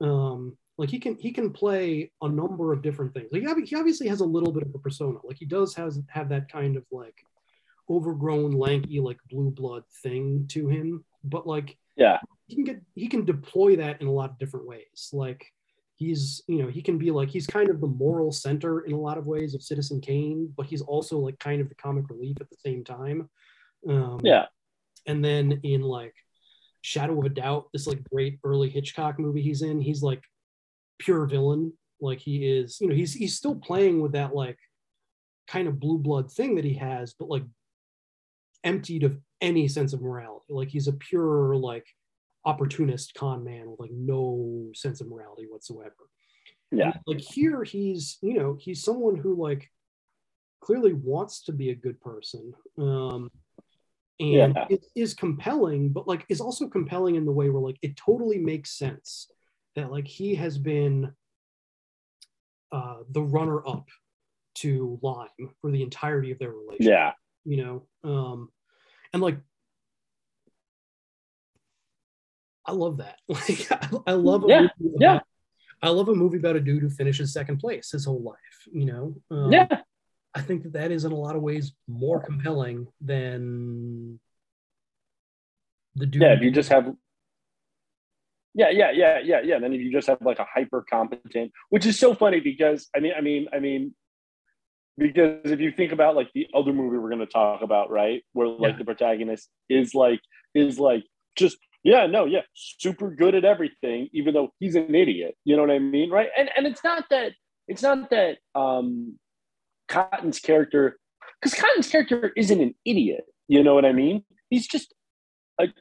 Um 0.00 0.56
like 0.76 0.90
he 0.90 1.00
can 1.00 1.16
he 1.18 1.32
can 1.32 1.50
play 1.50 2.12
a 2.22 2.28
number 2.28 2.72
of 2.72 2.82
different 2.82 3.12
things. 3.12 3.28
Like 3.32 3.42
he 3.66 3.76
obviously 3.76 4.08
has 4.08 4.20
a 4.20 4.26
little 4.26 4.52
bit 4.52 4.62
of 4.62 4.74
a 4.74 4.78
persona. 4.78 5.18
Like 5.24 5.38
he 5.38 5.44
does 5.44 5.74
has 5.74 6.00
have 6.08 6.28
that 6.28 6.50
kind 6.50 6.76
of 6.76 6.84
like 6.90 7.16
overgrown 7.90 8.52
lanky 8.52 9.00
like 9.00 9.18
blue 9.30 9.50
blood 9.50 9.82
thing 10.02 10.46
to 10.46 10.68
him 10.68 11.02
but 11.24 11.46
like 11.46 11.78
yeah, 11.96 12.18
he 12.46 12.54
can 12.54 12.64
get 12.64 12.82
he 12.94 13.08
can 13.08 13.24
deploy 13.24 13.76
that 13.76 14.00
in 14.00 14.06
a 14.06 14.12
lot 14.12 14.30
of 14.30 14.38
different 14.38 14.66
ways. 14.66 15.10
Like 15.12 15.44
he's 15.98 16.42
you 16.46 16.62
know 16.62 16.68
he 16.68 16.80
can 16.80 16.96
be 16.96 17.10
like 17.10 17.28
he's 17.28 17.46
kind 17.46 17.68
of 17.68 17.80
the 17.80 17.86
moral 17.86 18.32
center 18.32 18.80
in 18.80 18.92
a 18.92 18.98
lot 18.98 19.18
of 19.18 19.26
ways 19.26 19.52
of 19.54 19.62
citizen 19.62 20.00
kane 20.00 20.52
but 20.56 20.64
he's 20.64 20.80
also 20.80 21.18
like 21.18 21.38
kind 21.40 21.60
of 21.60 21.68
the 21.68 21.74
comic 21.74 22.08
relief 22.08 22.36
at 22.40 22.48
the 22.48 22.56
same 22.64 22.82
time. 22.84 23.28
Um 23.88 24.20
yeah, 24.22 24.46
and 25.06 25.24
then 25.24 25.60
in 25.62 25.82
like 25.82 26.14
shadow 26.80 27.18
of 27.18 27.26
a 27.26 27.28
doubt 27.28 27.66
this 27.72 27.86
like 27.86 28.02
great 28.04 28.38
early 28.44 28.70
hitchcock 28.70 29.18
movie 29.18 29.42
he's 29.42 29.62
in 29.62 29.80
he's 29.80 30.02
like 30.02 30.22
pure 30.98 31.26
villain. 31.26 31.72
Like 32.00 32.18
he 32.18 32.46
is, 32.46 32.80
you 32.80 32.88
know, 32.88 32.94
he's 32.94 33.14
he's 33.14 33.36
still 33.36 33.56
playing 33.56 34.00
with 34.00 34.12
that 34.12 34.34
like 34.34 34.58
kind 35.46 35.66
of 35.66 35.80
blue 35.80 35.98
blood 35.98 36.30
thing 36.30 36.56
that 36.56 36.64
he 36.64 36.74
has, 36.74 37.14
but 37.18 37.28
like 37.28 37.44
emptied 38.64 39.04
of 39.04 39.18
any 39.40 39.68
sense 39.68 39.92
of 39.92 40.02
morality. 40.02 40.46
Like 40.50 40.68
he's 40.68 40.88
a 40.88 40.92
pure 40.92 41.56
like 41.56 41.86
opportunist 42.48 43.12
con 43.14 43.44
man 43.44 43.70
with 43.70 43.80
like 43.80 43.90
no 43.92 44.70
sense 44.74 45.00
of 45.00 45.08
morality 45.08 45.46
whatsoever. 45.50 46.02
Yeah. 46.70 46.92
And, 46.92 47.00
like 47.06 47.20
here 47.20 47.62
he's, 47.62 48.18
you 48.22 48.34
know, 48.38 48.56
he's 48.58 48.82
someone 48.82 49.16
who 49.16 49.34
like 49.48 49.70
clearly 50.60 50.94
wants 50.94 51.42
to 51.44 51.52
be 51.52 51.68
a 51.70 51.74
good 51.84 52.00
person. 52.00 52.44
Um 52.78 53.30
and 54.20 54.54
Yeah. 54.56 54.66
it 54.70 54.84
is 54.96 55.14
compelling, 55.14 55.90
but 55.96 56.08
like 56.08 56.24
is 56.28 56.40
also 56.40 56.68
compelling 56.68 57.14
in 57.16 57.24
the 57.26 57.36
way 57.38 57.48
where 57.50 57.62
like 57.62 57.78
it 57.82 57.96
totally 57.96 58.38
makes 58.38 58.70
sense 58.84 59.30
that 59.76 59.92
like 59.92 60.08
he 60.08 60.34
has 60.34 60.58
been 60.58 61.12
uh 62.72 62.98
the 63.16 63.22
runner 63.36 63.60
up 63.66 63.86
to 64.62 64.98
Lime 65.02 65.46
for 65.60 65.70
the 65.70 65.82
entirety 65.82 66.30
of 66.32 66.38
their 66.38 66.52
relationship 66.52 66.90
Yeah. 66.96 67.12
you 67.44 67.58
know 67.62 67.76
um 68.12 68.48
and 69.12 69.22
like 69.22 69.38
i 72.68 72.72
love 72.72 72.98
that 72.98 73.16
like 73.28 73.66
i, 73.72 73.88
I 74.06 74.12
love 74.12 74.44
a 74.44 74.48
Yeah, 74.48 74.60
movie 74.78 74.96
yeah. 75.00 75.12
about- 75.14 75.22
i 75.82 75.88
love 75.88 76.08
a 76.08 76.14
movie 76.14 76.38
about 76.38 76.56
a 76.56 76.60
dude 76.60 76.82
who 76.82 76.90
finishes 76.90 77.32
second 77.32 77.58
place 77.58 77.90
his 77.92 78.04
whole 78.04 78.22
life 78.22 78.58
you 78.72 78.84
know 78.84 79.14
um, 79.30 79.50
Yeah. 79.52 79.66
i 80.34 80.40
think 80.40 80.62
that 80.64 80.72
that 80.74 80.90
is 80.92 81.04
in 81.04 81.12
a 81.12 81.16
lot 81.16 81.34
of 81.36 81.42
ways 81.42 81.72
more 81.88 82.20
compelling 82.20 82.86
than 83.00 84.20
the 85.94 86.06
dude 86.06 86.22
Yeah, 86.22 86.34
if 86.34 86.42
you 86.42 86.50
just 86.50 86.68
have 86.68 86.94
Yeah, 88.54 88.70
yeah, 88.70 88.90
yeah, 88.90 89.18
yeah, 89.30 89.40
yeah. 89.44 89.58
Then 89.62 89.72
if 89.72 89.80
you 89.80 89.90
just 89.92 90.08
have 90.08 90.18
like 90.20 90.40
a 90.40 90.46
hyper 90.54 90.84
competent, 90.88 91.52
which 91.70 91.86
is 91.86 91.96
so 91.98 92.14
funny 92.14 92.40
because 92.40 92.88
I 92.96 92.98
mean, 93.00 93.12
I 93.16 93.20
mean, 93.20 93.46
I 93.52 93.58
mean, 93.60 93.94
because 94.96 95.50
if 95.56 95.60
you 95.60 95.70
think 95.70 95.92
about 95.92 96.16
like 96.16 96.30
the 96.34 96.46
other 96.54 96.72
movie 96.72 96.98
we're 96.98 97.10
gonna 97.10 97.26
talk 97.26 97.62
about, 97.62 97.90
right? 97.90 98.24
Where 98.32 98.48
like 98.48 98.72
Yeah. 98.72 98.78
the 98.78 98.84
protagonist 98.84 99.48
is 99.68 99.94
like 99.94 100.20
is 100.54 100.78
like 100.80 101.04
just 101.36 101.56
yeah, 101.84 102.06
no, 102.06 102.24
yeah, 102.24 102.42
super 102.54 103.10
good 103.10 103.34
at 103.34 103.44
everything, 103.44 104.08
even 104.12 104.34
though 104.34 104.50
he's 104.58 104.74
an 104.74 104.94
idiot. 104.94 105.36
You 105.44 105.56
know 105.56 105.62
what 105.62 105.70
I 105.70 105.78
mean? 105.78 106.10
Right. 106.10 106.28
And 106.36 106.50
and 106.56 106.66
it's 106.66 106.82
not 106.84 107.04
that 107.10 107.32
it's 107.68 107.82
not 107.82 108.10
that 108.10 108.38
um 108.54 109.18
Cotten's 109.88 110.38
character 110.40 110.98
because 111.40 111.58
Cotten's 111.58 111.88
character 111.88 112.32
isn't 112.36 112.60
an 112.60 112.74
idiot. 112.84 113.24
You 113.48 113.62
know 113.62 113.74
what 113.74 113.84
I 113.84 113.92
mean? 113.92 114.24
He's 114.50 114.66
just 114.66 114.92
like 115.58 115.72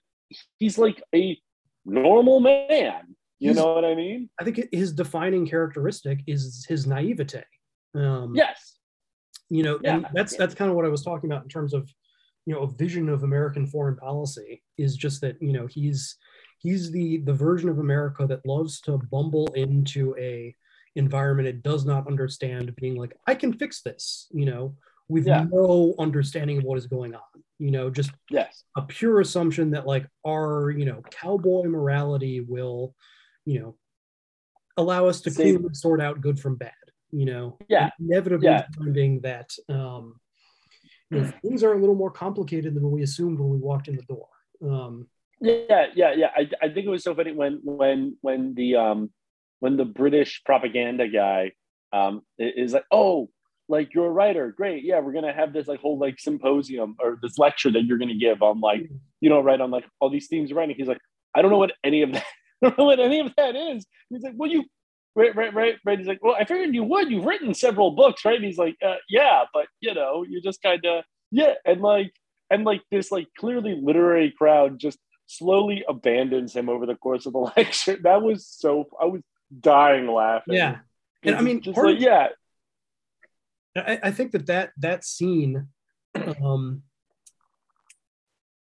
he's 0.59 0.77
like 0.77 1.01
a 1.15 1.37
normal 1.85 2.39
man. 2.39 3.15
You 3.39 3.49
He's- 3.51 3.55
know 3.57 3.73
what 3.75 3.85
I 3.85 3.93
mean? 3.95 4.29
i 4.39 4.43
think 4.43 4.59
his 4.71 4.91
defining 4.93 5.45
characteristic 5.47 6.21
is 6.27 6.65
his 6.67 6.87
naivete 6.87 7.43
um 7.95 8.33
Yes. 8.35 8.77
you 9.49 9.61
know 9.63 9.75
and 9.83 10.01
Yeah. 10.01 10.09
that's 10.13 10.35
that's 10.35 10.55
kind 10.55 10.69
of 10.71 10.75
what 10.75 10.85
i 10.85 10.89
was 10.89 11.03
talking 11.03 11.29
about 11.31 11.43
in 11.43 11.49
terms 11.49 11.73
of 11.75 11.87
you 12.47 12.53
know 12.53 12.61
a 12.61 12.71
vision 12.71 13.09
of 13.09 13.23
american 13.23 13.67
foreign 13.67 13.97
policy 13.97 14.63
is 14.77 14.95
just 14.95 15.19
that 15.21 15.35
you 15.41 15.51
know 15.51 15.67
he's 15.67 16.15
he's 16.59 16.89
the 16.91 17.17
the 17.19 17.33
version 17.33 17.67
of 17.69 17.77
america 17.77 18.25
that 18.25 18.43
loves 18.45 18.79
to 18.81 18.97
bumble 19.11 19.47
into 19.53 20.15
a 20.17 20.55
environment 20.95 21.47
it 21.47 21.61
does 21.61 21.85
not 21.85 22.07
understand 22.07 22.73
being 22.77 22.95
like 22.95 23.13
i 23.27 23.35
can 23.35 23.51
fix 23.53 23.81
this 23.81 24.27
you 24.31 24.45
know 24.45 24.73
with 25.09 25.27
Yeah. 25.27 25.45
no 25.51 25.93
understanding 25.99 26.57
of 26.57 26.63
what 26.63 26.77
is 26.77 26.87
going 26.87 27.13
on 27.13 27.21
you 27.59 27.69
know 27.71 27.89
just 27.89 28.11
Yes. 28.31 28.63
a 28.77 28.81
pure 28.81 29.19
assumption 29.19 29.71
that 29.71 29.85
like 29.85 30.07
our 30.25 30.71
you 30.71 30.85
know 30.85 31.01
cowboy 31.11 31.63
morality 31.67 32.39
will 32.39 32.95
you 33.45 33.59
know 33.59 33.75
allow 34.77 35.07
us 35.07 35.19
to 35.21 35.31
Save- 35.31 35.65
sort 35.73 36.01
out 36.01 36.21
good 36.21 36.39
from 36.39 36.55
bad 36.55 36.71
you 37.11 37.25
know 37.25 37.57
Yeah. 37.67 37.89
inevitably 37.99 38.47
Yeah. 38.47 38.65
finding 38.77 39.19
that 39.21 39.49
um 39.69 40.15
you 41.09 41.21
know, 41.21 41.31
things 41.41 41.63
are 41.63 41.73
a 41.73 41.79
little 41.79 41.95
more 41.95 42.11
complicated 42.11 42.73
than 42.75 42.91
we 42.91 43.01
assumed 43.01 43.39
when 43.39 43.49
we 43.49 43.57
walked 43.57 43.87
in 43.87 43.95
the 43.95 44.03
door 44.03 44.27
um 44.63 45.07
Yeah, 45.39 45.87
yeah, 45.95 46.13
yeah. 46.13 46.31
I, 46.35 46.49
I 46.61 46.69
think 46.69 46.87
it 46.87 46.89
was 46.89 47.03
so 47.03 47.13
funny 47.13 47.31
when 47.31 47.59
when 47.63 48.17
when 48.21 48.55
the 48.55 48.75
um 48.75 49.11
when 49.59 49.77
the 49.77 49.85
British 49.85 50.41
propaganda 50.43 51.07
guy 51.07 51.51
um 51.93 52.21
is 52.39 52.73
like, 52.73 52.85
oh, 52.91 53.29
like 53.69 53.93
you're 53.93 54.07
a 54.07 54.11
writer, 54.11 54.51
great, 54.51 54.83
yeah, 54.83 54.99
we're 54.99 55.13
gonna 55.13 55.33
have 55.33 55.53
this 55.53 55.67
like 55.67 55.79
whole 55.79 55.99
like 55.99 56.19
symposium 56.19 56.95
or 56.99 57.19
this 57.21 57.37
lecture 57.37 57.71
that 57.71 57.83
you're 57.85 57.99
gonna 57.99 58.15
give 58.15 58.41
on 58.41 58.59
like 58.61 58.89
you 59.21 59.29
know 59.29 59.41
right 59.41 59.61
on 59.61 59.69
like 59.69 59.85
all 59.99 60.09
these 60.09 60.27
themes 60.27 60.49
of 60.51 60.57
writing. 60.57 60.75
He's 60.75 60.87
like, 60.87 61.01
I 61.35 61.41
don't 61.41 61.51
know 61.51 61.59
what 61.59 61.73
any 61.83 62.01
of 62.01 62.13
that, 62.13 62.25
I 62.63 62.69
don't 62.69 62.77
know 62.79 62.85
what 62.85 62.99
any 62.99 63.19
of 63.19 63.31
that 63.37 63.55
is. 63.55 63.85
He's 64.09 64.23
like, 64.23 64.33
well, 64.35 64.49
you. 64.49 64.63
Right, 65.17 65.35
right, 65.35 65.51
right, 65.51 65.75
right. 65.83 65.97
He's 65.97 66.07
like, 66.07 66.23
well, 66.23 66.35
I 66.39 66.45
figured 66.45 66.75
you 66.75 66.83
would. 66.83 67.09
You've 67.09 67.25
written 67.25 67.55
several 67.55 67.89
books, 67.91 68.23
right? 68.23 68.35
And 68.35 68.45
he's 68.45 68.59
like, 68.59 68.75
uh, 68.85 68.97
yeah, 69.09 69.45
but 69.51 69.65
you 69.79 69.95
know, 69.95 70.23
you 70.23 70.39
just 70.41 70.61
kind 70.61 70.85
of, 70.85 71.03
yeah, 71.31 71.55
and 71.65 71.81
like, 71.81 72.13
and 72.51 72.63
like 72.63 72.83
this, 72.91 73.11
like 73.11 73.27
clearly 73.35 73.77
literary 73.81 74.31
crowd 74.37 74.79
just 74.79 74.99
slowly 75.25 75.83
abandons 75.89 76.55
him 76.55 76.69
over 76.69 76.85
the 76.85 76.93
course 76.93 77.25
of 77.25 77.33
the 77.33 77.39
lecture. 77.57 77.97
That 78.03 78.21
was 78.21 78.47
so 78.47 78.85
I 79.01 79.05
was 79.05 79.23
dying 79.59 80.07
laughing. 80.07 80.53
yeah 80.55 80.79
and 81.23 81.35
i 81.35 81.41
mean 81.41 81.61
just 81.61 81.77
like, 81.77 81.95
of- 81.95 82.01
yeah, 82.01 82.27
I, 83.75 83.99
I 84.03 84.11
think 84.11 84.31
that 84.33 84.45
that 84.47 84.71
that 84.77 85.03
scene 85.03 85.67
um, 86.43 86.83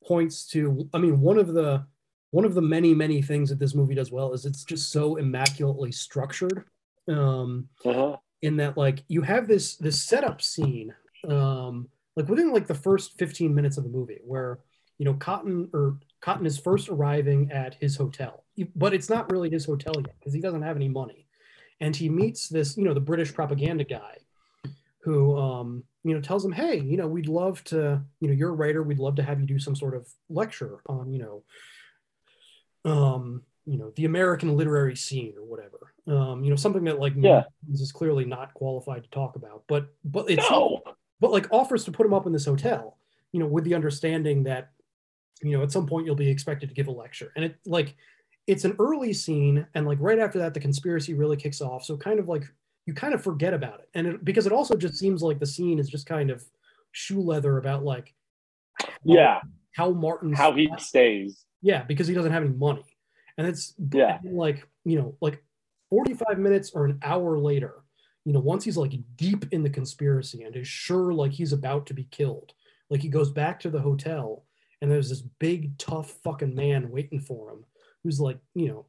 points 0.07 0.47
to. 0.49 0.89
I 0.93 0.99
mean, 0.99 1.21
one 1.21 1.39
of 1.39 1.53
the 1.55 1.87
one 2.35 2.45
of 2.45 2.55
the 2.55 2.61
many 2.61 2.93
many 2.93 3.23
things 3.23 3.49
that 3.49 3.61
this 3.61 3.77
movie 3.77 3.95
does 3.95 4.11
well 4.11 4.33
is 4.33 4.45
it's 4.45 4.65
just 4.65 4.91
so 4.91 5.15
immaculately 5.17 5.93
structured. 5.93 6.65
Um, 7.07 7.69
uh-huh. 7.85 8.17
in 8.43 8.57
that, 8.57 8.77
like, 8.77 9.05
you 9.07 9.23
have 9.23 9.47
this 9.47 9.77
this 9.77 10.03
setup 10.03 10.43
scene, 10.43 10.93
um, 11.29 11.87
like 12.17 12.29
within 12.29 12.53
like 12.53 12.67
the 12.67 12.75
first 12.75 13.17
fifteen 13.19 13.55
minutes 13.55 13.77
of 13.77 13.85
the 13.85 13.91
movie, 13.91 14.19
where 14.25 14.59
you 14.99 15.05
know 15.05 15.15
Cotten 15.15 15.69
or 15.73 15.99
Cotten 16.23 16.45
is 16.45 16.59
first 16.59 16.89
arriving 16.89 17.53
at 17.53 17.75
his 17.75 17.95
hotel, 17.95 18.43
but 18.75 18.93
it's 18.95 19.09
not 19.09 19.31
really 19.31 19.49
his 19.49 19.65
hotel 19.65 19.95
yet 19.97 20.17
because 20.19 20.35
he 20.35 20.41
doesn't 20.41 20.63
have 20.63 20.75
any 20.75 20.89
money, 20.89 21.29
and 21.81 21.95
he 21.95 22.09
meets 22.09 22.49
this, 22.49 22.77
you 22.77 22.83
know, 22.83 22.95
the 22.95 23.01
British 23.01 23.33
propaganda 23.33 23.85
guy 23.85 24.17
who 25.03 25.39
um, 25.39 25.85
you 26.03 26.15
know 26.15 26.21
tells 26.21 26.45
him, 26.45 26.53
"Hey, 26.53 26.81
you 26.81 26.97
know, 26.97 27.07
we'd 27.07 27.29
love 27.29 27.63
to, 27.65 28.03
you 28.19 28.27
know, 28.27 28.35
you're 28.35 28.51
a 28.51 28.61
writer. 28.61 28.83
We'd 28.83 28.99
love 28.99 29.15
to 29.17 29.23
have 29.23 29.41
you 29.41 29.47
do 29.47 29.61
some 29.61 29.77
sort 29.77 29.95
of 29.95 30.09
lecture 30.29 30.81
on, 30.89 31.13
you 31.13 31.21
know, 31.21 31.45
um, 32.85 33.43
you 33.67 33.79
know, 33.79 33.93
the 33.97 34.05
American 34.05 34.57
literary 34.57 34.97
scene 34.97 35.35
or 35.37 35.45
whatever. 35.45 35.93
Um, 36.07 36.45
you 36.45 36.51
know, 36.51 36.57
something 36.57 36.85
that 36.85 37.01
like 37.01 37.15
Yeah. 37.17 37.45
Is 37.73 37.93
clearly 37.93 38.25
not 38.25 38.53
qualified 38.55 39.05
to 39.05 39.11
talk 39.11 39.37
about, 39.37 39.65
but 39.67 39.89
but 40.05 40.31
it's 40.31 40.49
No. 40.51 40.83
but 41.21 41.31
like 41.31 41.47
offers 41.51 41.85
to 41.85 41.93
put 41.93 42.05
him 42.05 42.13
up 42.13 42.27
in 42.27 42.33
this 42.33 42.45
hotel, 42.45 42.99
you 43.33 43.41
know, 43.41 43.47
with 43.47 43.65
the 43.65 43.75
understanding 43.75 44.43
that, 44.45 44.73
you 45.43 45.57
know, 45.57 45.63
at 45.63 45.73
some 45.73 45.87
point 45.87 46.05
you'll 46.05 46.15
be 46.15 46.29
expected 46.29 46.69
to 46.69 46.75
give 46.75 46.89
a 46.89 46.93
lecture, 46.93 47.33
and 47.37 47.45
it 47.45 47.57
like 47.65 47.95
it's 48.47 48.67
an 48.67 48.77
early 48.79 49.15
scene, 49.15 49.67
and 49.75 49.87
like 49.87 49.99
right 50.01 50.19
after 50.19 50.39
that, 50.41 50.53
the 50.53 50.61
conspiracy 50.61 51.15
really 51.15 51.37
kicks 51.39 51.63
off. 51.63 51.85
So 51.85 51.97
kind 51.97 52.19
of 52.19 52.29
like 52.29 52.45
you 52.85 52.93
kind 52.93 53.15
of 53.15 53.23
forget 53.23 53.55
about 53.55 53.81
it, 53.81 53.89
and 53.95 54.07
it, 54.07 54.25
because 54.25 54.45
it 54.47 54.53
also 54.53 54.77
just 54.77 54.97
seems 54.97 55.23
like 55.23 55.39
the 55.39 55.47
scene 55.47 55.79
is 55.79 55.89
just 55.89 56.07
kind 56.07 56.31
of 56.31 56.45
shoe 56.93 57.23
leather 57.23 57.57
about 57.57 57.83
like 57.83 58.13
yeah, 59.05 59.41
how 59.73 59.91
Martin 59.93 60.35
how 60.35 60.53
he 60.53 60.69
stays. 60.77 61.47
Yeah, 61.65 61.83
because 61.83 62.07
he 62.07 62.15
doesn't 62.15 62.31
have 62.31 62.45
any 62.45 62.53
money. 62.53 62.85
And 63.39 63.47
it's 63.47 63.75
Yeah. 63.93 64.19
like, 64.23 64.69
you 64.85 64.99
know, 64.99 65.17
like 65.23 65.43
45 65.89 66.39
minutes 66.39 66.73
or 66.75 66.85
an 66.85 66.99
hour 67.03 67.39
later, 67.39 67.83
you 68.27 68.35
know, 68.35 68.41
once 68.41 68.65
he's 68.65 68.77
like 68.77 68.93
deep 69.17 69.47
in 69.51 69.63
the 69.63 69.71
conspiracy 69.71 70.43
and 70.43 70.55
is 70.55 70.69
sure 70.69 71.13
like 71.15 71.33
he's 71.33 71.55
about 71.55 71.87
to 71.87 71.95
be 71.95 72.05
killed, 72.05 72.53
like 72.91 73.01
he 73.01 73.09
goes 73.09 73.31
back 73.31 73.59
to 73.61 73.71
the 73.71 73.81
hotel 73.81 74.45
and 74.83 74.91
there's 74.91 75.09
this 75.09 75.23
big, 75.41 75.77
tough 75.79 76.11
fucking 76.23 76.55
man 76.55 76.91
waiting 76.91 77.19
for 77.19 77.51
him 77.51 77.65
who's 78.03 78.21
like, 78.21 78.39
you 78.55 78.69
know, 78.69 78.87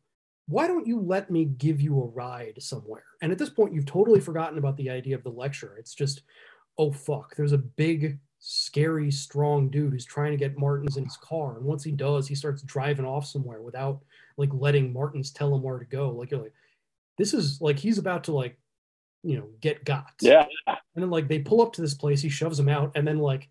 why 0.48 0.68
don't 0.68 0.86
you 0.86 1.00
let 1.00 1.32
me 1.32 1.46
give 1.46 1.80
you 1.80 2.02
a 2.02 2.08
ride 2.08 2.62
somewhere? 2.62 3.06
And 3.22 3.32
at 3.32 3.38
this 3.38 3.50
point, 3.50 3.74
you've 3.74 3.86
totally 3.86 4.20
forgotten 4.20 4.58
about 4.58 4.76
the 4.76 4.90
idea 4.90 5.16
of 5.16 5.24
the 5.24 5.30
lecture. 5.30 5.78
It's 5.78 5.96
just, 5.96 6.24
oh 6.78 6.92
fuck, 6.92 7.36
there's 7.38 7.54
a 7.54 7.58
big, 7.58 8.20
scary, 8.48 9.10
strong 9.10 9.70
dude 9.70 9.92
who's 9.92 10.06
trying 10.06 10.30
to 10.30 10.38
get 10.38 10.56
Martins 10.56 10.98
in 10.98 11.04
his 11.04 11.18
car. 11.18 11.58
And 11.58 11.66
once 11.66 11.84
he 11.84 11.92
does, 11.92 12.28
he 12.28 12.36
starts 12.36 12.62
driving 12.62 13.04
off 13.04 13.26
somewhere 13.26 13.64
without 13.64 14.02
like 14.38 14.52
letting 14.54 14.94
Martins 14.94 15.32
tell 15.32 15.56
him 15.56 15.64
where 15.64 15.80
to 15.80 15.86
go. 15.86 16.12
Like 16.12 16.30
you're 16.30 16.44
like, 16.44 16.54
this 17.18 17.34
is 17.34 17.60
like 17.60 17.80
he's 17.80 17.98
about 17.98 18.26
to 18.26 18.34
like, 18.34 18.60
you 19.24 19.38
know, 19.38 19.48
get 19.62 19.84
got. 19.84 20.12
Yeah. 20.22 20.46
And 20.68 20.78
then 20.96 21.10
like 21.10 21.28
they 21.28 21.40
pull 21.40 21.60
up 21.60 21.74
to 21.74 21.82
this 21.82 21.96
place, 21.96 22.22
he 22.22 22.30
shoves 22.30 22.60
him 22.60 22.70
out, 22.70 22.92
and 22.94 23.08
then 23.08 23.18
like 23.18 23.50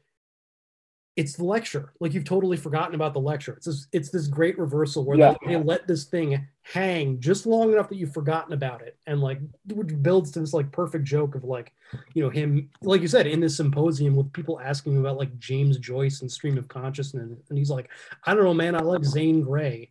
it's 1.16 1.36
the 1.36 1.44
lecture. 1.44 1.92
Like 2.00 2.12
you've 2.12 2.24
totally 2.24 2.56
forgotten 2.56 2.94
about 2.96 3.12
the 3.14 3.20
lecture. 3.20 3.52
It's 3.54 3.66
this, 3.66 3.86
it's 3.92 4.10
this 4.10 4.26
great 4.26 4.58
reversal 4.58 5.04
where 5.04 5.16
Yeah. 5.16 5.34
they, 5.46 5.56
let 5.56 5.86
this 5.86 6.04
thing 6.04 6.46
hang 6.62 7.20
just 7.20 7.46
long 7.46 7.72
enough 7.72 7.88
that 7.88 7.96
you've 7.96 8.12
forgotten 8.12 8.52
about 8.52 8.82
it, 8.82 8.96
and 9.06 9.20
like 9.20 9.38
which 9.72 9.90
builds 10.02 10.32
to 10.32 10.40
this 10.40 10.52
like 10.52 10.72
perfect 10.72 11.04
joke 11.04 11.34
of 11.36 11.44
like, 11.44 11.72
you 12.14 12.22
know, 12.22 12.30
him 12.30 12.68
like 12.82 13.00
you 13.00 13.06
said 13.08 13.26
in 13.28 13.38
this 13.40 13.56
symposium 13.56 14.16
with 14.16 14.32
people 14.32 14.58
asking 14.60 14.98
about 14.98 15.16
like 15.16 15.38
James 15.38 15.78
Joyce 15.78 16.20
and 16.22 16.30
stream 16.32 16.58
of 16.58 16.66
consciousness, 16.68 17.30
and 17.48 17.58
he's 17.58 17.70
like, 17.70 17.88
I 18.24 18.34
don't 18.34 18.42
know, 18.44 18.54
man, 18.54 18.74
I 18.74 18.80
like 18.80 19.04
Zane 19.04 19.42
Grey. 19.42 19.90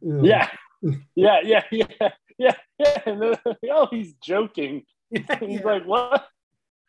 You 0.00 0.12
know, 0.14 0.24
Yeah. 0.24 0.48
Yeah, 1.14 1.38
yeah, 1.44 1.62
yeah, 1.70 2.08
yeah, 2.38 2.54
Yeah, 2.78 3.02
and 3.06 3.22
then, 3.22 3.36
oh, 3.70 3.86
he's 3.90 4.14
joking. 4.14 4.84
he's 5.10 5.22
yeah. 5.28 5.60
like, 5.64 5.84
what? 5.84 6.28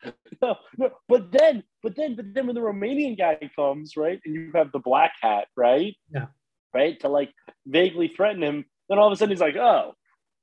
No, 0.42 0.56
no, 0.76 0.90
but 1.08 1.30
then, 1.32 1.62
but 1.84 1.94
then, 1.94 2.16
but 2.16 2.32
then 2.32 2.46
when 2.46 2.54
the 2.54 2.62
Romanian 2.62 3.16
guy 3.16 3.38
comes, 3.54 3.96
right, 3.96 4.18
and 4.24 4.34
you 4.34 4.50
have 4.54 4.72
the 4.72 4.78
black 4.78 5.12
hat, 5.20 5.46
right? 5.54 5.94
Yeah. 6.10 6.26
Right, 6.72 6.98
to 7.00 7.08
like 7.08 7.30
vaguely 7.66 8.08
threaten 8.08 8.42
him, 8.42 8.64
then 8.88 8.98
all 8.98 9.06
of 9.06 9.12
a 9.12 9.16
sudden 9.16 9.30
he's 9.30 9.40
like, 9.40 9.54
oh, 9.54 9.94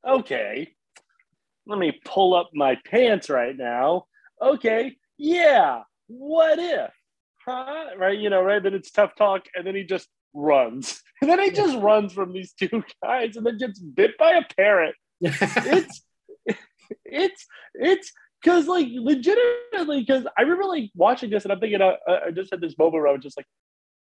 okay, 0.08 0.70
let 1.66 1.80
me 1.80 2.00
pull 2.06 2.36
up 2.36 2.52
my 2.54 2.78
pants 2.86 3.30
right 3.30 3.58
now. 3.58 4.06
Okay, 4.42 4.96
yeah, 5.18 5.82
what 6.08 6.60
if? 6.60 6.92
Huh? 7.46 7.86
Right, 7.98 8.18
you 8.18 8.30
know, 8.30 8.44
right? 8.44 8.62
Then 8.62 8.76
it's 8.76 8.92
tough 8.92 9.16
talk, 9.16 9.46
and 9.56 9.66
then 9.66 9.76
he 9.76 9.84
just 9.84 10.08
runs. 10.34 11.02
And 11.22 11.30
then 11.30 11.40
he 11.40 11.52
just 11.52 11.78
runs 11.78 12.14
from 12.14 12.34
these 12.34 12.52
two 12.54 12.84
guys 13.04 13.36
and 13.36 13.46
then 13.46 13.60
gets 13.60 13.78
bit 13.78 14.18
by 14.18 14.32
a 14.32 14.42
parrot. 14.58 14.96
it's 15.22 16.02
it's 17.06 17.46
it's 17.76 18.12
because 18.42 18.68
like 18.68 18.88
legitimately 18.92 20.02
because 20.02 20.26
I 20.38 20.42
remember 20.42 20.66
like 20.66 20.90
watching 20.96 21.30
this 21.30 21.44
and 21.44 21.52
I'm 21.52 21.60
thinking 21.60 21.82
uh, 21.82 21.96
I 22.08 22.32
just 22.32 22.52
had 22.52 22.62
this 22.62 22.78
moment 22.78 23.04
where 23.04 23.08
I 23.08 23.14
was 23.14 23.22
just 23.22 23.38
like, 23.38 23.46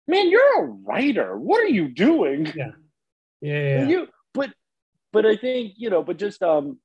man, 0.07 0.30
you're 0.30 0.65
a 0.65 0.67
writer. 0.67 1.38
What 1.38 1.63
are 1.63 1.69
you 1.69 1.88
doing? 1.88 2.45
Yeah. 2.55 2.71
Yeah. 3.41 3.53
yeah. 3.53 3.88
You 3.88 4.07
but 4.34 4.51
but 5.13 5.25
I 5.25 5.38
think, 5.38 5.73
you 5.78 5.89
know, 5.89 6.03
but 6.03 6.17
just 6.17 6.41
um 6.41 6.80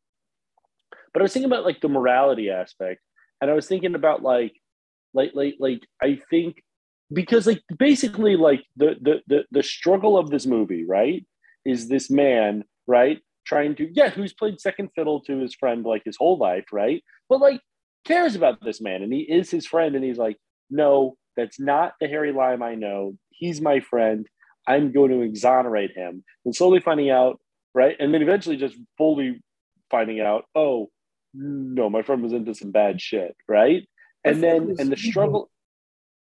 but 1.12 1.20
I 1.20 1.24
was 1.24 1.32
thinking 1.32 1.50
about 1.50 1.64
like 1.64 1.80
the 1.80 1.88
morality 1.88 2.50
aspect 2.50 3.00
and 3.40 3.50
I 3.50 3.54
was 3.54 3.66
thinking 3.66 3.94
about 3.94 4.22
like 4.22 4.54
like 5.14 5.32
like 5.34 5.56
like 5.58 5.82
I 6.00 6.20
think 6.30 6.62
because 7.12 7.46
like 7.46 7.62
basically 7.76 8.36
like 8.36 8.64
the 8.76 8.96
the 9.00 9.20
the, 9.26 9.44
the 9.50 9.62
struggle 9.62 10.16
of 10.16 10.30
this 10.30 10.46
movie, 10.46 10.84
right? 10.84 11.26
Is 11.64 11.88
this 11.88 12.10
man, 12.10 12.64
right? 12.86 13.20
Trying 13.44 13.74
to 13.76 13.88
yeah, 13.92 14.10
who's 14.10 14.32
played 14.32 14.60
second 14.60 14.90
fiddle 14.94 15.20
to 15.22 15.38
his 15.38 15.54
friend 15.54 15.84
like 15.84 16.02
his 16.04 16.16
whole 16.16 16.38
life, 16.38 16.66
right? 16.72 17.02
But 17.28 17.40
like 17.40 17.60
cares 18.04 18.34
about 18.34 18.62
this 18.64 18.80
man 18.80 19.02
and 19.02 19.12
he 19.12 19.20
is 19.20 19.50
his 19.50 19.66
friend 19.66 19.94
and 19.94 20.04
he's 20.04 20.18
like, 20.18 20.36
no, 20.70 21.16
that's 21.36 21.58
not 21.60 21.94
the 22.00 22.08
Harry 22.08 22.32
Lime 22.32 22.62
I 22.62 22.74
know. 22.74 23.16
He's 23.30 23.60
my 23.60 23.80
friend. 23.80 24.26
I'm 24.66 24.92
going 24.92 25.10
to 25.10 25.22
exonerate 25.22 25.92
him. 25.96 26.24
And 26.44 26.54
slowly 26.54 26.80
finding 26.80 27.10
out, 27.10 27.40
right? 27.74 27.96
And 27.98 28.14
then 28.14 28.22
eventually 28.22 28.56
just 28.56 28.76
fully 28.96 29.40
finding 29.90 30.20
out, 30.20 30.44
oh, 30.54 30.90
no, 31.34 31.90
my 31.90 32.02
friend 32.02 32.22
was 32.22 32.32
into 32.32 32.54
some 32.54 32.70
bad 32.70 33.00
shit, 33.00 33.36
right? 33.48 33.88
And 34.24 34.42
then 34.42 34.76
and 34.78 34.92
the 34.92 34.96
struggle 34.96 35.50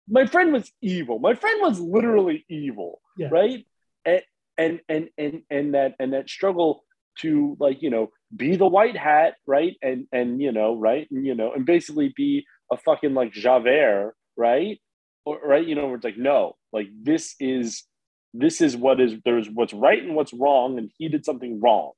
my 0.09 0.25
friend 0.25 0.53
was 0.53 0.71
evil. 0.81 1.19
My 1.19 1.35
friend 1.35 1.59
was 1.61 1.79
literally 1.79 2.45
evil, 2.49 3.01
Yeah. 3.17 3.27
right? 3.29 3.65
And, 4.05 4.21
and 4.57 4.79
and 4.87 5.09
and 5.17 5.41
and 5.49 5.73
that 5.75 5.95
and 5.99 6.13
that 6.13 6.29
struggle 6.29 6.83
to 7.21 7.57
like 7.59 7.81
you 7.81 7.89
know 7.89 8.09
be 8.35 8.55
the 8.55 8.67
white 8.67 8.97
hat, 8.97 9.35
right? 9.45 9.75
And 9.81 10.07
and 10.11 10.41
you 10.41 10.51
know 10.51 10.75
right 10.75 11.07
and 11.11 11.25
you 11.25 11.35
know 11.35 11.53
and 11.53 11.65
basically 11.65 12.13
be 12.15 12.45
a 12.71 12.77
fucking 12.77 13.13
like 13.13 13.31
Javert, 13.31 14.15
right? 14.35 14.79
Or 15.25 15.39
right, 15.43 15.65
you 15.65 15.75
know, 15.75 15.87
where 15.87 15.95
it's 15.95 16.05
like 16.05 16.17
no, 16.17 16.55
like 16.71 16.87
this 17.01 17.35
is 17.39 17.83
this 18.33 18.61
is 18.61 18.77
what 18.77 18.99
is 18.99 19.15
there's 19.25 19.49
what's 19.49 19.73
right 19.73 20.01
and 20.01 20.15
what's 20.15 20.33
wrong, 20.33 20.77
and 20.77 20.89
he 20.97 21.09
did 21.09 21.25
something 21.25 21.59
wrong, 21.59 21.91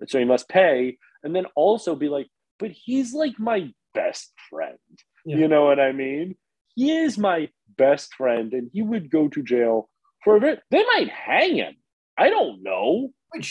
and 0.00 0.10
so 0.10 0.18
he 0.18 0.24
must 0.24 0.48
pay. 0.48 0.98
And 1.22 1.34
then 1.34 1.46
also 1.56 1.96
be 1.96 2.08
like, 2.08 2.28
but 2.60 2.70
he's 2.70 3.12
like 3.12 3.38
my 3.38 3.72
best 3.94 4.32
friend. 4.48 4.78
Yeah. 5.24 5.38
You 5.38 5.48
know 5.48 5.64
what 5.64 5.80
I 5.80 5.90
mean? 5.90 6.36
he 6.76 6.94
is 6.94 7.18
my 7.18 7.48
best 7.76 8.14
friend 8.14 8.52
and 8.52 8.70
he 8.72 8.82
would 8.82 9.10
go 9.10 9.28
to 9.28 9.42
jail 9.42 9.88
for 10.22 10.36
a 10.36 10.40
very, 10.40 10.58
they 10.70 10.84
might 10.94 11.08
hang 11.08 11.56
him. 11.56 11.74
I 12.16 12.28
don't 12.28 12.62
know. 12.62 13.10
Like, 13.34 13.44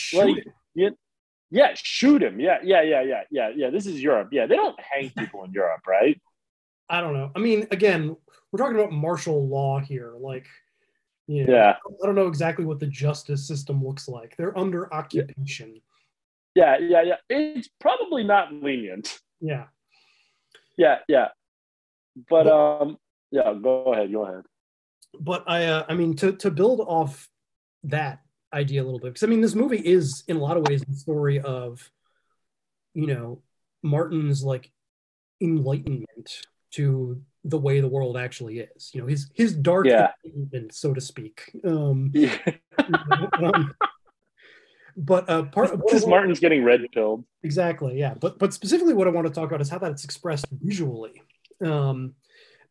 him. 0.74 0.94
Yeah, 1.50 1.72
shoot 1.74 2.22
him. 2.22 2.40
Yeah, 2.40 2.58
yeah, 2.62 2.82
yeah, 2.82 3.02
yeah, 3.02 3.22
yeah, 3.30 3.50
yeah. 3.54 3.70
This 3.70 3.86
is 3.86 4.02
Europe. 4.02 4.28
Yeah, 4.32 4.46
they 4.46 4.56
don't 4.56 4.78
hang 4.80 5.10
people 5.18 5.44
in 5.44 5.52
Europe, 5.52 5.86
right? 5.86 6.20
I 6.88 7.00
don't 7.00 7.14
know. 7.14 7.30
I 7.34 7.38
mean, 7.38 7.66
again, 7.70 8.16
we're 8.50 8.58
talking 8.58 8.76
about 8.78 8.92
martial 8.92 9.46
law 9.48 9.80
here. 9.80 10.14
Like, 10.18 10.46
you 11.26 11.44
know, 11.46 11.52
Yeah. 11.52 11.76
I 12.02 12.06
don't 12.06 12.14
know 12.14 12.28
exactly 12.28 12.64
what 12.64 12.78
the 12.80 12.86
justice 12.86 13.46
system 13.46 13.84
looks 13.84 14.08
like. 14.08 14.36
They're 14.36 14.56
under 14.56 14.92
occupation. 14.92 15.80
Yeah, 16.54 16.78
yeah, 16.78 17.02
yeah. 17.02 17.16
It's 17.28 17.68
probably 17.80 18.24
not 18.24 18.52
lenient. 18.52 19.20
Yeah. 19.40 19.64
Yeah, 20.76 20.98
yeah. 21.08 21.28
But 22.30 22.46
um, 22.46 22.98
yeah. 23.30 23.52
Go 23.60 23.92
ahead. 23.92 24.12
Go 24.12 24.24
ahead. 24.24 24.44
But 25.18 25.44
I, 25.46 25.64
uh, 25.66 25.86
I 25.88 25.94
mean, 25.94 26.16
to 26.16 26.32
to 26.32 26.50
build 26.50 26.80
off 26.80 27.28
that 27.84 28.20
idea 28.52 28.82
a 28.82 28.84
little 28.84 29.00
bit, 29.00 29.08
because 29.08 29.22
I 29.22 29.26
mean, 29.26 29.40
this 29.40 29.54
movie 29.54 29.78
is 29.78 30.24
in 30.28 30.36
a 30.36 30.40
lot 30.40 30.56
of 30.56 30.68
ways 30.68 30.82
the 30.82 30.94
story 30.94 31.40
of, 31.40 31.90
you 32.94 33.06
know, 33.06 33.42
Martin's 33.82 34.42
like 34.42 34.70
enlightenment 35.40 36.46
to 36.72 37.20
the 37.44 37.58
way 37.58 37.80
the 37.80 37.88
world 37.88 38.16
actually 38.16 38.60
is. 38.60 38.90
You 38.92 39.02
know, 39.02 39.06
his 39.06 39.30
his 39.34 39.54
dark 39.54 39.86
Yeah. 39.86 40.08
enlightenment, 40.24 40.74
so 40.74 40.94
to 40.94 41.00
speak. 41.00 41.50
Um, 41.64 42.10
Yeah. 42.14 42.36
um, 43.42 43.74
but 44.96 45.28
uh, 45.28 45.44
part 45.44 45.72
I 45.72 45.76
This 45.90 46.06
Martin's 46.06 46.40
getting 46.40 46.64
red 46.64 46.80
pilled. 46.92 47.24
Exactly, 47.42 47.98
yeah. 47.98 48.14
But 48.14 48.38
but 48.38 48.54
specifically, 48.54 48.94
what 48.94 49.06
I 49.06 49.10
want 49.10 49.26
to 49.26 49.32
talk 49.32 49.48
about 49.48 49.60
is 49.60 49.68
how 49.68 49.78
that's 49.78 50.04
expressed 50.04 50.46
visually, 50.50 51.22
um, 51.62 52.14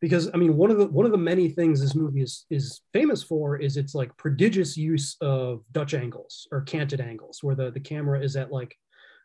because 0.00 0.30
I 0.32 0.36
mean, 0.36 0.56
one 0.56 0.70
of 0.70 0.78
the 0.78 0.86
one 0.86 1.06
of 1.06 1.12
the 1.12 1.18
many 1.18 1.48
things 1.48 1.80
this 1.80 1.94
movie 1.94 2.22
is 2.22 2.46
is 2.50 2.80
famous 2.92 3.22
for 3.22 3.56
is 3.56 3.76
its 3.76 3.94
like 3.94 4.16
prodigious 4.16 4.76
use 4.76 5.16
of 5.20 5.62
Dutch 5.72 5.94
angles 5.94 6.46
or 6.52 6.62
canted 6.62 7.00
angles, 7.00 7.38
where 7.42 7.54
the 7.54 7.70
the 7.70 7.80
camera 7.80 8.20
is 8.20 8.36
at 8.36 8.52
like 8.52 8.76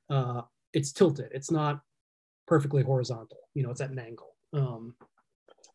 uh, 0.10 0.42
it's 0.74 0.92
tilted. 0.92 1.30
It's 1.32 1.52
not 1.52 1.82
perfectly 2.48 2.84
horizontal. 2.84 3.38
You 3.54 3.64
know, 3.64 3.72
it's 3.72 3.82
at 3.82 3.92
an 3.92 4.00
angle. 4.00 4.36
Um, 4.54 4.96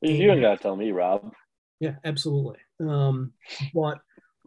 You 0.02 0.26
don't 0.26 0.40
gotta 0.40 0.58
tell 0.58 0.76
me, 0.76 0.92
Rob. 0.92 1.32
yeah, 1.80 1.96
absolutely. 2.04 2.58
Um, 2.80 3.32
but 3.74 3.98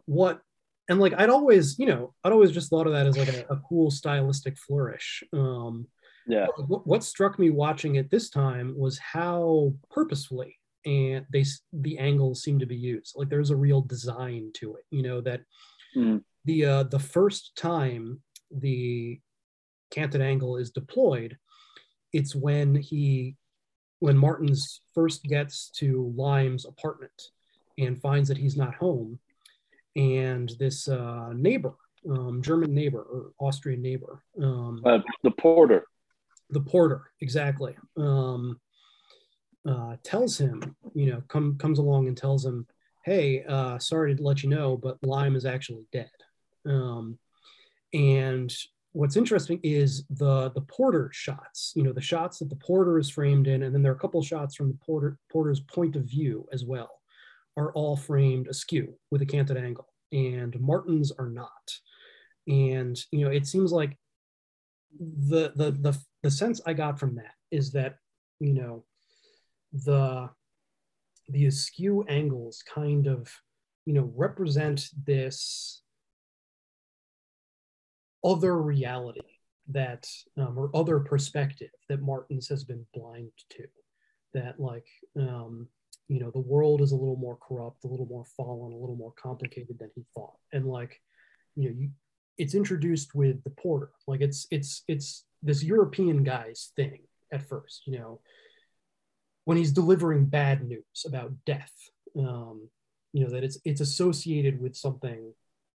what 0.06 0.40
and 0.88 1.00
like 1.00 1.14
I'd 1.16 1.30
always, 1.30 1.78
you 1.78 1.86
know, 1.86 2.14
I'd 2.24 2.32
always 2.32 2.50
just 2.52 2.70
thought 2.70 2.86
of 2.86 2.92
that 2.92 3.06
as 3.06 3.16
like 3.16 3.28
a, 3.28 3.46
a 3.54 3.60
cool 3.68 3.90
stylistic 3.90 4.58
flourish. 4.58 5.22
Um, 5.32 5.86
Yeah. 6.30 6.46
what, 6.66 6.86
what 6.86 7.04
struck 7.04 7.38
me 7.38 7.50
watching 7.50 7.96
it 7.96 8.10
this 8.10 8.30
time 8.30 8.74
was 8.76 8.98
how 8.98 9.74
purposefully 9.90 10.58
and 10.86 11.26
they 11.32 11.44
the 11.72 11.98
angles 11.98 12.42
seem 12.42 12.58
to 12.58 12.66
be 12.66 12.76
used. 12.76 13.14
Like 13.16 13.28
there's 13.28 13.50
a 13.50 13.56
real 13.56 13.82
design 13.82 14.50
to 14.54 14.76
it. 14.76 14.84
You 14.90 15.02
know 15.02 15.20
that 15.22 15.42
Mm. 15.96 16.22
the 16.44 16.64
uh, 16.64 16.82
the 16.84 17.00
first 17.00 17.56
time 17.56 18.20
the 18.52 19.20
canted 19.90 20.20
angle 20.20 20.56
is 20.56 20.70
deployed, 20.70 21.36
it's 22.12 22.32
when 22.34 22.76
he 22.76 23.34
when 23.98 24.16
Martin's 24.16 24.80
first 24.94 25.24
gets 25.24 25.68
to 25.70 26.14
Lime's 26.16 26.64
apartment 26.64 27.20
and 27.76 28.00
finds 28.00 28.28
that 28.28 28.38
he's 28.38 28.56
not 28.56 28.74
home, 28.76 29.18
and 29.96 30.52
this 30.60 30.86
uh, 30.88 31.32
neighbor, 31.34 31.74
um, 32.08 32.40
German 32.40 32.72
neighbor 32.72 33.02
or 33.02 33.32
Austrian 33.40 33.82
neighbor, 33.82 34.22
um, 34.40 34.80
Uh, 34.84 35.00
the 35.24 35.32
porter. 35.32 35.84
The 36.50 36.60
porter 36.60 37.02
exactly, 37.20 37.76
um, 37.96 38.60
uh, 39.68 39.96
tells 40.02 40.38
him, 40.38 40.74
you 40.94 41.06
know, 41.06 41.22
come 41.28 41.56
comes 41.58 41.78
along 41.78 42.08
and 42.08 42.16
tells 42.16 42.44
him, 42.44 42.66
hey, 43.04 43.44
uh, 43.44 43.78
sorry 43.78 44.14
to 44.14 44.22
let 44.22 44.42
you 44.42 44.48
know, 44.48 44.76
but 44.76 44.98
Lime 45.02 45.36
is 45.36 45.44
actually 45.44 45.86
dead. 45.92 46.10
Um, 46.66 47.18
and 47.92 48.54
what's 48.92 49.16
interesting 49.16 49.60
is 49.62 50.04
the 50.10 50.50
the 50.50 50.60
porter 50.62 51.10
shots 51.12 51.72
you 51.76 51.82
know 51.82 51.92
the 51.92 52.00
shots 52.00 52.38
that 52.38 52.48
the 52.48 52.56
porter 52.56 52.98
is 52.98 53.08
framed 53.08 53.46
in 53.46 53.62
and 53.62 53.74
then 53.74 53.82
there 53.82 53.92
are 53.92 53.96
a 53.96 53.98
couple 53.98 54.20
shots 54.22 54.54
from 54.56 54.68
the 54.68 54.78
porter 54.84 55.16
porter's 55.30 55.60
point 55.60 55.94
of 55.96 56.04
view 56.04 56.46
as 56.52 56.64
well 56.64 57.00
are 57.56 57.72
all 57.72 57.96
framed 57.96 58.48
askew 58.48 58.92
with 59.10 59.22
a 59.22 59.26
canted 59.26 59.56
angle 59.56 59.88
and 60.12 60.58
martin's 60.60 61.12
are 61.12 61.30
not 61.30 61.50
and 62.48 63.04
you 63.12 63.24
know 63.24 63.30
it 63.30 63.46
seems 63.46 63.70
like 63.70 63.96
the 64.98 65.52
the 65.54 65.70
the, 65.70 65.98
the 66.22 66.30
sense 66.30 66.60
i 66.66 66.72
got 66.72 66.98
from 66.98 67.14
that 67.14 67.34
is 67.50 67.72
that 67.72 67.96
you 68.38 68.54
know 68.54 68.84
the 69.72 70.28
the 71.28 71.46
askew 71.46 72.04
angles 72.08 72.62
kind 72.62 73.06
of 73.06 73.32
you 73.86 73.94
know 73.94 74.12
represent 74.16 74.88
this 75.06 75.82
other 78.24 78.60
reality 78.60 79.20
that 79.68 80.06
um, 80.36 80.58
or 80.58 80.70
other 80.74 81.00
perspective 81.00 81.70
that 81.88 82.02
martin's 82.02 82.48
has 82.48 82.64
been 82.64 82.84
blind 82.94 83.30
to. 83.50 83.64
That 84.34 84.60
like 84.60 84.86
um, 85.18 85.68
you 86.08 86.20
know 86.20 86.30
the 86.30 86.40
world 86.40 86.82
is 86.82 86.92
a 86.92 86.96
little 86.96 87.16
more 87.16 87.36
corrupt 87.36 87.84
a 87.84 87.88
little 87.88 88.06
more 88.06 88.24
fallen 88.36 88.72
a 88.72 88.76
little 88.76 88.96
more 88.96 89.12
complicated 89.20 89.78
than 89.78 89.90
he 89.94 90.04
thought. 90.14 90.36
And 90.52 90.66
like 90.66 91.00
you 91.56 91.68
know 91.68 91.74
you, 91.76 91.90
it's 92.38 92.54
introduced 92.54 93.14
with 93.14 93.42
the 93.44 93.50
porter. 93.50 93.90
Like 94.06 94.20
it's 94.20 94.46
it's 94.50 94.82
it's 94.86 95.24
this 95.42 95.62
european 95.62 96.22
guy's 96.24 96.72
thing 96.76 97.00
at 97.32 97.48
first 97.48 97.82
you 97.86 97.98
know 97.98 98.20
when 99.44 99.56
he's 99.56 99.72
delivering 99.72 100.26
bad 100.26 100.62
news 100.66 101.04
about 101.06 101.32
death 101.46 101.72
um, 102.18 102.68
you 103.12 103.24
know 103.24 103.30
that 103.30 103.44
it's 103.44 103.58
it's 103.64 103.80
associated 103.80 104.60
with 104.60 104.76
something 104.76 105.32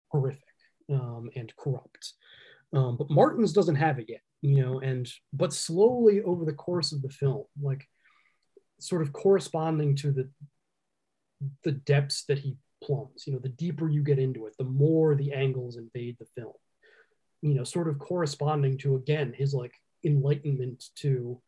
horrific 0.09 0.43
um, 0.91 1.29
and 1.35 1.53
corrupt 1.55 2.13
Um, 2.73 2.97
but 2.97 3.09
Martin's 3.09 3.53
doesn't 3.53 3.75
have 3.75 3.99
it 3.99 4.07
yet, 4.09 4.21
you 4.41 4.55
know, 4.61 4.79
and 4.79 5.07
but 5.31 5.53
slowly 5.53 6.21
over 6.23 6.45
the 6.45 6.53
course 6.53 6.91
of 6.91 7.01
the 7.01 7.09
film, 7.09 7.45
like 7.61 7.87
sort 8.79 9.01
of 9.03 9.13
corresponding 9.13 9.95
to 9.97 10.11
the 10.11 10.29
the 11.63 11.73
depths 11.73 12.25
that 12.27 12.39
he 12.39 12.57
plumbs, 12.83 13.25
you 13.27 13.33
know, 13.33 13.39
the 13.39 13.49
deeper 13.49 13.89
you 13.89 14.03
get 14.03 14.19
into 14.19 14.47
it, 14.47 14.53
the 14.57 14.63
more 14.65 15.15
the 15.15 15.33
angles 15.33 15.77
invade 15.77 16.17
the 16.19 16.25
film. 16.35 16.53
You 17.43 17.53
know, 17.53 17.63
sort 17.63 17.87
of 17.87 17.99
corresponding 17.99 18.77
to 18.79 18.95
again 18.95 19.33
his 19.37 19.53
like 19.53 19.75
enlightenment 20.03 20.85
to 20.95 21.39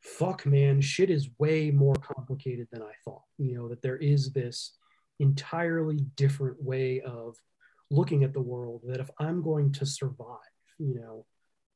fuck 0.00 0.44
man, 0.44 0.80
shit 0.80 1.10
is 1.10 1.30
way 1.38 1.70
more 1.70 1.94
complicated 1.94 2.66
than 2.72 2.82
I 2.82 2.92
thought. 3.04 3.22
You 3.38 3.54
know, 3.54 3.68
that 3.68 3.82
there 3.82 3.98
is 3.98 4.32
this 4.32 4.76
entirely 5.20 5.98
different 6.16 6.60
way 6.60 7.00
of 7.02 7.36
looking 7.90 8.24
at 8.24 8.32
the 8.32 8.40
world 8.40 8.80
that 8.86 9.00
if 9.00 9.10
I'm 9.20 9.42
going 9.42 9.72
to 9.72 9.86
survive, 9.86 10.38
you 10.78 10.94
know, 10.94 11.26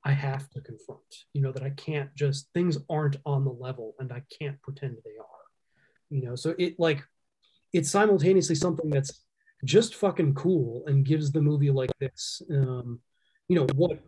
I 0.05 0.13
have 0.13 0.49
to 0.51 0.61
confront, 0.61 1.25
you 1.35 1.43
know, 1.43 1.53
that 1.53 1.63
I 1.63 1.71
can't 1.71 2.15
just, 2.15 2.49
things 2.55 2.79
aren't 2.89 3.17
on 3.27 3.45
the 3.45 3.53
level 3.53 3.95
and 3.99 4.13
I 4.13 4.23
can't 4.39 4.61
pretend 4.63 4.97
they 5.05 5.19
are, 5.21 5.45
you 6.11 6.23
know, 6.23 6.37
so 6.37 6.55
it 6.59 6.79
like, 6.79 7.05
it's 7.73 7.91
simultaneously 7.91 8.55
something 8.55 8.89
that's 8.89 9.25
just 9.65 9.95
fucking 9.97 10.35
cool 10.35 10.85
and 10.87 11.05
gives 11.05 11.33
the 11.33 11.43
movie 11.43 11.71
like 11.71 11.91
this, 12.01 12.41
um, 12.51 13.01
you 13.49 13.57
know, 13.57 13.67
what, 13.75 14.01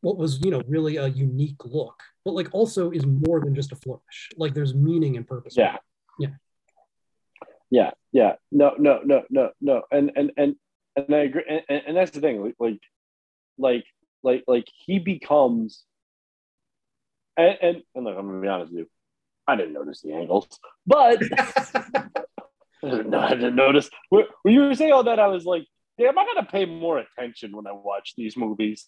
what 0.00 0.16
was, 0.16 0.40
you 0.44 0.50
know, 0.50 0.62
really 0.68 0.96
a 0.96 1.08
unique 1.08 1.64
look, 1.64 2.02
but 2.24 2.32
like 2.32 2.48
also 2.52 2.90
is 2.90 3.04
more 3.06 3.40
than 3.40 3.54
just 3.54 3.72
a 3.72 3.76
flourish. 3.76 4.30
Like 4.36 4.54
there's 4.54 4.74
meaning 4.74 5.16
and 5.16 5.26
purpose. 5.26 5.56
Yeah. 5.56 5.78
Yeah. 6.18 6.28
Yeah. 7.70 7.90
Yeah. 8.12 8.32
No, 8.52 8.74
no, 8.78 9.00
no, 9.04 9.22
no, 9.30 9.50
no. 9.60 9.82
And, 9.90 10.12
and, 10.16 10.32
and, 10.36 10.56
and 10.96 11.14
I 11.14 11.18
agree. 11.18 11.42
And, 11.68 11.82
and 11.88 11.96
that's 11.96 12.12
the 12.12 12.20
thing. 12.20 12.54
Like, 12.58 12.80
like, 13.58 13.84
like, 14.22 14.44
like 14.46 14.68
he 14.86 14.98
becomes, 14.98 15.84
and, 17.36 17.58
and, 17.60 17.82
and 17.94 18.04
look, 18.04 18.16
I'm 18.16 18.26
gonna 18.26 18.40
be 18.40 18.48
honest 18.48 18.72
with 18.72 18.80
you. 18.80 18.90
I 19.46 19.56
didn't 19.56 19.74
notice 19.74 20.00
the 20.00 20.12
angles, 20.12 20.48
but 20.86 21.20
no, 22.82 23.18
I 23.18 23.30
didn't 23.30 23.56
notice. 23.56 23.90
When 24.10 24.24
you 24.44 24.60
were 24.60 24.74
saying 24.74 24.92
all 24.92 25.04
that, 25.04 25.18
I 25.18 25.26
was 25.26 25.44
like, 25.44 25.66
damn, 25.98 26.18
I 26.18 26.24
gonna 26.24 26.46
pay 26.46 26.64
more 26.64 26.98
attention 26.98 27.56
when 27.56 27.66
I 27.66 27.72
watch 27.72 28.14
these 28.16 28.36
movies. 28.36 28.86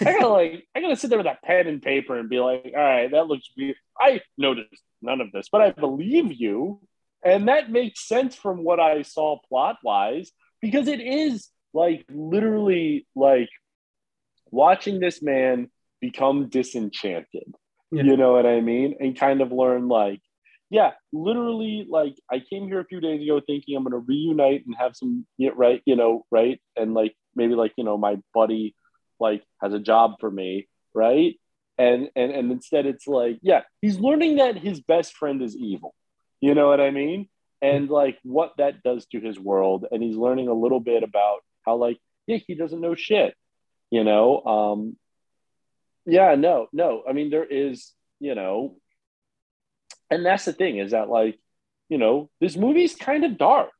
I 0.00 0.04
gotta 0.04 0.28
like, 0.28 0.66
I 0.74 0.80
gotta 0.80 0.96
sit 0.96 1.10
there 1.10 1.18
with 1.18 1.26
that 1.26 1.42
pen 1.42 1.66
and 1.66 1.82
paper 1.82 2.16
and 2.16 2.28
be 2.28 2.40
like, 2.40 2.72
all 2.74 2.82
right, 2.82 3.10
that 3.10 3.26
looks 3.26 3.48
weird. 3.56 3.76
I 3.98 4.20
noticed 4.36 4.82
none 5.00 5.20
of 5.20 5.32
this, 5.32 5.48
but 5.50 5.60
I 5.60 5.70
believe 5.70 6.32
you, 6.32 6.80
and 7.24 7.48
that 7.48 7.70
makes 7.70 8.06
sense 8.06 8.34
from 8.34 8.64
what 8.64 8.80
I 8.80 9.02
saw 9.02 9.38
plot 9.48 9.78
wise 9.82 10.30
because 10.60 10.88
it 10.88 11.00
is 11.00 11.48
like 11.74 12.04
literally 12.10 13.06
like 13.14 13.48
watching 14.50 15.00
this 15.00 15.22
man 15.22 15.70
become 16.00 16.48
disenchanted. 16.48 17.54
Yeah. 17.90 18.04
You 18.04 18.16
know 18.16 18.32
what 18.32 18.46
I 18.46 18.60
mean? 18.60 18.96
And 19.00 19.18
kind 19.18 19.40
of 19.40 19.52
learn 19.52 19.88
like, 19.88 20.20
yeah, 20.72 20.92
literally 21.12 21.86
like 21.86 22.16
I 22.30 22.40
came 22.40 22.66
here 22.66 22.80
a 22.80 22.86
few 22.86 22.98
days 22.98 23.22
ago 23.22 23.42
thinking 23.46 23.76
I'm 23.76 23.84
gonna 23.84 23.98
reunite 23.98 24.64
and 24.64 24.74
have 24.78 24.96
some 24.96 25.26
right, 25.54 25.82
you 25.84 25.96
know, 25.96 26.24
right, 26.30 26.62
and 26.74 26.94
like 26.94 27.14
maybe 27.36 27.54
like 27.54 27.74
you 27.76 27.84
know 27.84 27.98
my 27.98 28.16
buddy 28.32 28.74
like 29.20 29.44
has 29.60 29.74
a 29.74 29.78
job 29.78 30.14
for 30.18 30.30
me, 30.30 30.68
right? 30.94 31.38
And 31.76 32.08
and 32.16 32.32
and 32.32 32.50
instead 32.50 32.86
it's 32.86 33.06
like, 33.06 33.38
yeah, 33.42 33.64
he's 33.82 33.98
learning 33.98 34.36
that 34.36 34.56
his 34.56 34.80
best 34.80 35.14
friend 35.14 35.42
is 35.42 35.54
evil. 35.54 35.94
You 36.40 36.54
know 36.54 36.68
what 36.68 36.80
I 36.80 36.90
mean? 36.90 37.28
And 37.60 37.90
like 37.90 38.18
what 38.22 38.54
that 38.56 38.82
does 38.82 39.04
to 39.12 39.20
his 39.20 39.38
world, 39.38 39.84
and 39.90 40.02
he's 40.02 40.16
learning 40.16 40.48
a 40.48 40.54
little 40.54 40.80
bit 40.80 41.02
about 41.02 41.40
how 41.66 41.76
like 41.76 41.98
yeah 42.26 42.38
he 42.46 42.54
doesn't 42.54 42.80
know 42.80 42.94
shit. 42.94 43.34
You 43.90 44.04
know, 44.04 44.42
um, 44.44 44.96
yeah, 46.06 46.34
no, 46.34 46.68
no. 46.72 47.02
I 47.06 47.12
mean 47.12 47.28
there 47.28 47.44
is, 47.44 47.92
you 48.20 48.34
know, 48.34 48.78
and 50.12 50.26
that's 50.26 50.44
the 50.44 50.52
thing 50.52 50.78
is 50.78 50.92
that 50.92 51.08
like, 51.08 51.38
you 51.88 51.98
know, 51.98 52.30
this 52.40 52.56
movie's 52.56 52.94
kind 52.94 53.24
of 53.24 53.38
dark. 53.38 53.70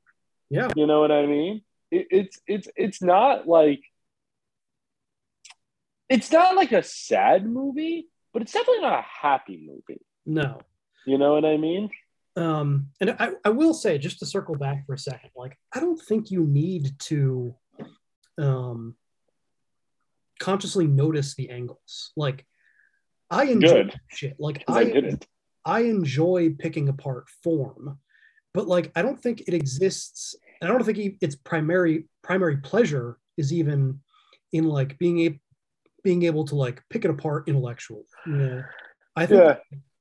Yeah. 0.51 0.71
You 0.77 0.87
know 0.87 1.01
what 1.01 1.13
I 1.13 1.27
mean? 1.27 1.63
It, 1.91 2.07
it's 2.11 2.41
it's 2.47 2.69
it's 2.77 3.03
not 3.03 3.47
like 3.47 3.81
it's 6.09 6.31
not 6.33 6.57
like 6.57 6.73
a 6.73 6.83
sad 6.83 7.47
movie, 7.47 8.09
but 8.33 8.43
it's 8.43 8.53
definitely 8.53 8.83
not 8.83 8.99
a 8.99 9.07
happy 9.23 9.63
movie. 9.67 10.01
No. 10.27 10.61
You 11.07 11.19
know 11.19 11.35
what 11.35 11.45
I 11.45 11.57
mean? 11.57 11.91
Um, 12.37 12.89
and 13.01 13.11
I, 13.19 13.33
I 13.45 13.51
will 13.51 13.75
say, 13.75 13.99
just 13.99 14.19
to 14.21 14.27
circle 14.27 14.55
back 14.55 14.87
for 14.87 14.95
a 14.95 14.99
second, 14.99 15.31
like 15.37 15.59
I 15.75 15.81
don't 15.81 16.01
think 16.01 16.31
you 16.31 16.45
need 16.45 16.99
to 17.11 17.55
um, 18.39 18.97
consciously 20.39 20.87
notice 20.87 21.35
the 21.35 21.51
angles. 21.51 22.13
Like 22.17 22.47
I 23.31 23.45
enjoy 23.45 23.91
shit. 24.09 24.37
Like 24.39 24.65
'Cause 24.67 24.77
I 24.77 24.85
didn't. 24.85 25.27
I 25.65 25.81
enjoy 25.83 26.55
picking 26.59 26.89
apart 26.89 27.29
form, 27.43 27.99
but 28.55 28.67
like 28.67 28.91
I 28.97 29.03
don't 29.03 29.21
think 29.21 29.43
it 29.47 29.55
exists. 29.55 30.35
And 30.61 30.71
I 30.71 30.73
don't 30.75 30.85
think 30.85 31.17
its 31.21 31.35
primary 31.37 32.09
primary 32.23 32.59
pleasure 32.59 33.19
is 33.37 33.53
even 33.53 34.01
in 34.53 34.65
like 34.65 34.99
being 34.99 35.21
able 35.21 35.39
being 36.05 36.25
able 36.25 36.45
to 36.45 36.57
like 36.57 36.83
pick 36.91 37.05
it 37.05 37.11
apart 37.11 37.49
intellectually. 37.49 38.03
You 38.27 38.33
know, 38.33 38.65
I 39.15 39.27
think, 39.27 39.41
Yeah. 39.41 39.57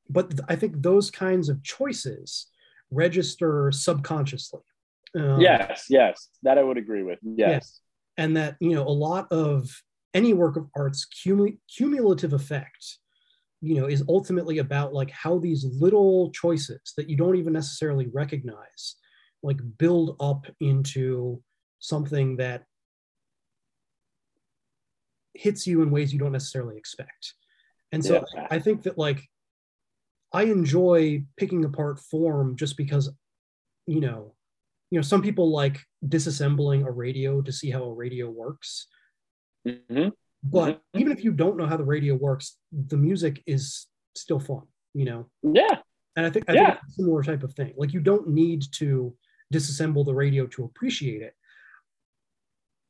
but 0.09 0.33
I 0.49 0.55
think 0.55 0.81
those 0.81 1.11
kinds 1.11 1.47
of 1.47 1.61
choices 1.63 2.47
register 2.89 3.71
subconsciously. 3.71 4.61
Um, 5.15 5.39
yes, 5.39 5.85
yes, 5.89 6.29
that 6.43 6.57
I 6.57 6.63
would 6.63 6.77
agree 6.77 7.03
with. 7.03 7.19
Yes. 7.21 7.81
and 8.17 8.35
that 8.37 8.55
you 8.59 8.73
know 8.73 8.83
a 8.87 8.89
lot 8.89 9.31
of 9.31 9.69
any 10.13 10.33
work 10.33 10.57
of 10.57 10.67
art's 10.75 11.05
cumu- 11.07 11.57
cumulative 11.73 12.33
effect 12.33 12.97
you 13.61 13.75
know 13.75 13.85
is 13.85 14.03
ultimately 14.09 14.57
about 14.57 14.93
like 14.93 15.11
how 15.11 15.37
these 15.37 15.65
little 15.79 16.31
choices 16.31 16.81
that 16.97 17.09
you 17.09 17.15
don't 17.15 17.35
even 17.35 17.53
necessarily 17.53 18.07
recognize 18.07 18.95
like 19.43 19.59
build 19.77 20.15
up 20.19 20.45
into 20.59 21.41
something 21.79 22.37
that 22.37 22.65
hits 25.33 25.65
you 25.65 25.81
in 25.81 25.91
ways 25.91 26.11
you 26.11 26.19
don't 26.19 26.31
necessarily 26.31 26.77
expect 26.77 27.35
and 27.91 28.03
so 28.03 28.15
Yeah. 28.35 28.47
i 28.49 28.59
think 28.59 28.83
that 28.83 28.97
like 28.97 29.23
i 30.33 30.43
enjoy 30.43 31.23
picking 31.37 31.63
apart 31.63 31.99
form 31.99 32.55
just 32.55 32.75
because 32.77 33.09
you 33.85 34.01
know 34.01 34.35
you 34.89 34.97
know 34.97 35.01
some 35.03 35.21
people 35.21 35.51
like 35.51 35.79
disassembling 36.05 36.85
a 36.85 36.91
radio 36.91 37.41
to 37.41 37.51
see 37.51 37.69
how 37.69 37.83
a 37.83 37.93
radio 37.93 38.29
works 38.29 38.87
Mhm. 39.67 40.11
But 40.43 40.81
even 40.95 41.11
if 41.11 41.23
you 41.23 41.31
don't 41.31 41.57
know 41.57 41.65
how 41.67 41.77
the 41.77 41.83
radio 41.83 42.15
works 42.15 42.57
the 42.71 42.97
music 42.97 43.43
is 43.45 43.87
still 44.15 44.39
fun 44.39 44.63
you 44.93 45.05
know 45.05 45.27
Yeah. 45.43 45.77
and 46.15 46.25
i 46.25 46.29
think 46.29 46.45
i 46.49 46.53
Yeah. 46.53 46.71
think 46.71 46.79
it's 46.83 46.93
a 46.93 46.95
similar 47.01 47.23
type 47.23 47.43
of 47.43 47.53
thing 47.53 47.73
like 47.77 47.93
you 47.93 47.99
don't 47.99 48.27
need 48.27 48.63
to 48.73 49.15
disassemble 49.53 50.05
the 50.05 50.13
radio 50.15 50.47
to 50.47 50.63
appreciate 50.63 51.21
it 51.21 51.35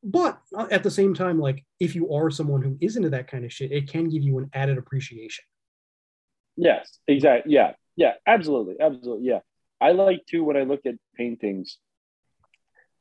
but 0.04 0.40
uh, 0.56 0.66
at 0.70 0.82
the 0.82 0.90
same 0.90 1.14
time 1.14 1.38
like 1.38 1.64
if 1.78 1.94
you 1.94 2.12
are 2.12 2.30
someone 2.30 2.62
who 2.62 2.76
is 2.80 2.96
into 2.96 3.10
that 3.10 3.28
kind 3.28 3.44
of 3.44 3.52
shit 3.52 3.70
it 3.72 3.88
can 3.88 4.08
give 4.08 4.22
you 4.22 4.38
an 4.38 4.48
added 4.54 4.78
appreciation 4.78 5.44
Yes, 6.54 6.98
exactly. 7.08 7.54
Yeah, 7.54 7.72
yeah, 7.96 8.12
absolutely, 8.26 8.76
absolutely. 8.78 9.26
Yeah, 9.26 9.38
I 9.80 9.92
like 9.92 10.26
to 10.28 10.40
when 10.44 10.58
I 10.58 10.64
look 10.64 10.80
at 10.84 10.96
paintings. 11.16 11.78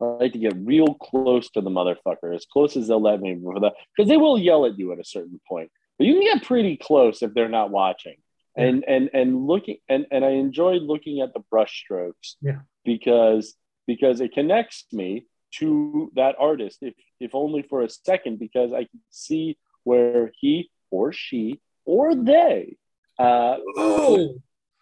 I 0.01 0.05
like 0.05 0.33
to 0.33 0.39
get 0.39 0.55
real 0.57 0.93
close 0.95 1.49
to 1.51 1.61
the 1.61 1.69
motherfucker, 1.69 2.35
as 2.35 2.45
close 2.45 2.75
as 2.75 2.87
they'll 2.87 3.01
let 3.01 3.21
me, 3.21 3.35
because 3.35 4.07
they 4.07 4.17
will 4.17 4.37
yell 4.37 4.65
at 4.65 4.77
you 4.77 4.91
at 4.91 4.99
a 4.99 5.05
certain 5.05 5.39
point. 5.47 5.71
But 5.97 6.07
you 6.07 6.13
can 6.15 6.23
get 6.23 6.43
pretty 6.43 6.77
close 6.77 7.21
if 7.21 7.33
they're 7.33 7.49
not 7.49 7.71
watching. 7.71 8.15
And 8.57 8.83
and 8.85 9.09
and 9.13 9.47
looking 9.47 9.77
and 9.87 10.07
and 10.11 10.25
I 10.25 10.31
enjoy 10.31 10.73
looking 10.73 11.21
at 11.21 11.33
the 11.33 11.39
brush 11.49 11.73
strokes 11.83 12.35
yeah 12.41 12.59
because 12.83 13.55
because 13.87 14.19
it 14.19 14.33
connects 14.33 14.85
me 14.91 15.25
to 15.59 16.11
that 16.15 16.35
artist, 16.39 16.79
if 16.81 16.93
if 17.19 17.35
only 17.35 17.61
for 17.61 17.81
a 17.81 17.89
second, 17.89 18.39
because 18.39 18.73
I 18.73 18.85
can 18.85 19.01
see 19.09 19.57
where 19.83 20.31
he 20.39 20.69
or 20.89 21.11
she 21.13 21.61
or 21.85 22.15
they. 22.15 22.77
Uh, 23.17 23.57
oh, 23.77 24.35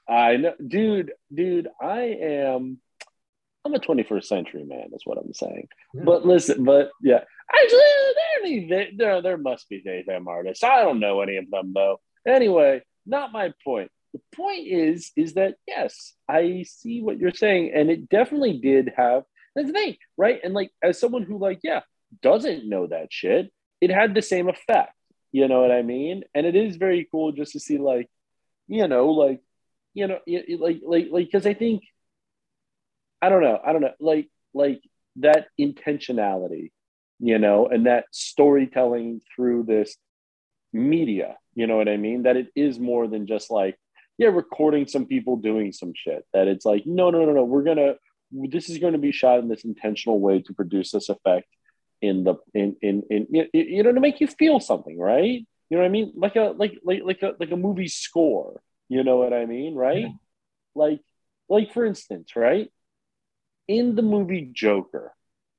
I 0.07 0.37
know, 0.37 0.53
dude, 0.65 1.11
dude. 1.33 1.67
I 1.81 2.01
am. 2.21 2.79
I'm 3.65 3.73
a 3.73 3.79
21st 3.79 4.25
century 4.25 4.63
man. 4.63 4.89
Is 4.93 5.01
what 5.05 5.17
I'm 5.17 5.33
saying. 5.33 5.67
But 5.93 6.25
listen, 6.25 6.63
but 6.63 6.91
yeah, 7.01 7.23
actually, 7.53 7.79
there 7.79 8.43
any 8.43 8.95
there 8.97 9.21
there 9.21 9.37
must 9.37 9.69
be 9.69 9.81
daytime 9.81 10.27
artists. 10.27 10.63
I 10.63 10.81
don't 10.83 10.99
know 10.99 11.21
any 11.21 11.37
of 11.37 11.49
them 11.49 11.73
though. 11.73 11.99
Anyway, 12.27 12.81
not 13.05 13.31
my 13.31 13.53
point. 13.63 13.91
The 14.13 14.21
point 14.35 14.67
is, 14.67 15.11
is 15.15 15.33
that 15.33 15.55
yes, 15.67 16.13
I 16.27 16.63
see 16.67 17.01
what 17.01 17.19
you're 17.19 17.33
saying, 17.33 17.71
and 17.75 17.91
it 17.91 18.09
definitely 18.09 18.59
did 18.59 18.93
have. 18.95 19.23
That's 19.55 19.67
the 19.67 19.73
thing, 19.73 19.97
right? 20.17 20.39
And 20.43 20.53
like, 20.53 20.71
as 20.81 20.99
someone 20.99 21.23
who 21.23 21.37
like, 21.37 21.59
yeah, 21.63 21.81
doesn't 22.21 22.67
know 22.67 22.87
that 22.87 23.11
shit, 23.11 23.51
it 23.81 23.91
had 23.91 24.15
the 24.15 24.21
same 24.21 24.47
effect. 24.47 24.93
You 25.31 25.47
know 25.47 25.61
what 25.61 25.71
I 25.71 25.81
mean? 25.81 26.23
And 26.33 26.45
it 26.45 26.55
is 26.55 26.77
very 26.77 27.07
cool 27.11 27.31
just 27.31 27.53
to 27.53 27.59
see 27.59 27.77
like, 27.77 28.07
you 28.67 28.87
know, 28.87 29.09
like, 29.09 29.41
you 29.93 30.07
know, 30.07 30.19
like, 30.27 30.81
like, 30.85 31.07
like, 31.11 31.25
because 31.25 31.45
I 31.45 31.53
think, 31.53 31.83
I 33.21 33.29
don't 33.29 33.41
know, 33.41 33.59
I 33.63 33.73
don't 33.73 33.81
know, 33.81 33.93
like, 33.99 34.29
like 34.53 34.81
that 35.17 35.47
intentionality 35.59 36.71
you 37.19 37.37
know, 37.37 37.67
and 37.67 37.85
that 37.85 38.05
storytelling 38.11 39.21
through 39.35 39.63
this 39.63 39.97
media, 40.71 41.37
you 41.53 41.67
know 41.67 41.75
what 41.75 41.89
I 41.89 41.97
mean? 41.97 42.23
That 42.23 42.37
it 42.37 42.47
is 42.55 42.79
more 42.79 43.07
than 43.07 43.27
just 43.27 43.51
like, 43.51 43.77
yeah, 44.17 44.29
recording 44.29 44.87
some 44.87 45.05
people 45.05 45.35
doing 45.37 45.71
some 45.71 45.93
shit. 45.95 46.25
That 46.33 46.47
it's 46.47 46.65
like, 46.65 46.85
no, 46.85 47.09
no, 47.09 47.25
no, 47.25 47.33
no, 47.33 47.43
we're 47.43 47.63
gonna, 47.63 47.95
this 48.31 48.69
is 48.69 48.77
going 48.77 48.93
to 48.93 48.99
be 48.99 49.11
shot 49.11 49.39
in 49.39 49.49
this 49.49 49.65
intentional 49.65 50.19
way 50.19 50.41
to 50.41 50.53
produce 50.53 50.91
this 50.91 51.09
effect 51.09 51.47
in 52.01 52.23
the 52.23 52.35
in 52.53 52.77
in 52.81 53.03
in 53.09 53.27
you 53.53 53.83
know 53.83 53.91
to 53.91 53.99
make 53.99 54.21
you 54.21 54.27
feel 54.27 54.61
something, 54.61 54.97
right? 54.97 55.45
You 55.69 55.77
know 55.77 55.79
what 55.79 55.85
I 55.85 55.89
mean? 55.89 56.13
Like 56.15 56.37
a 56.37 56.53
like 56.55 56.79
like 56.85 57.01
like 57.03 57.21
a 57.21 57.33
like 57.39 57.51
a 57.51 57.57
movie 57.57 57.89
score. 57.89 58.61
You 58.87 59.03
know 59.03 59.17
what 59.17 59.33
I 59.33 59.45
mean, 59.45 59.75
right? 59.75 60.05
Yeah. 60.05 60.11
Like 60.75 61.01
like 61.49 61.73
for 61.73 61.85
instance, 61.85 62.35
right? 62.35 62.71
In 63.69 63.93
the 63.93 64.01
movie 64.01 64.49
Joker, 64.51 65.13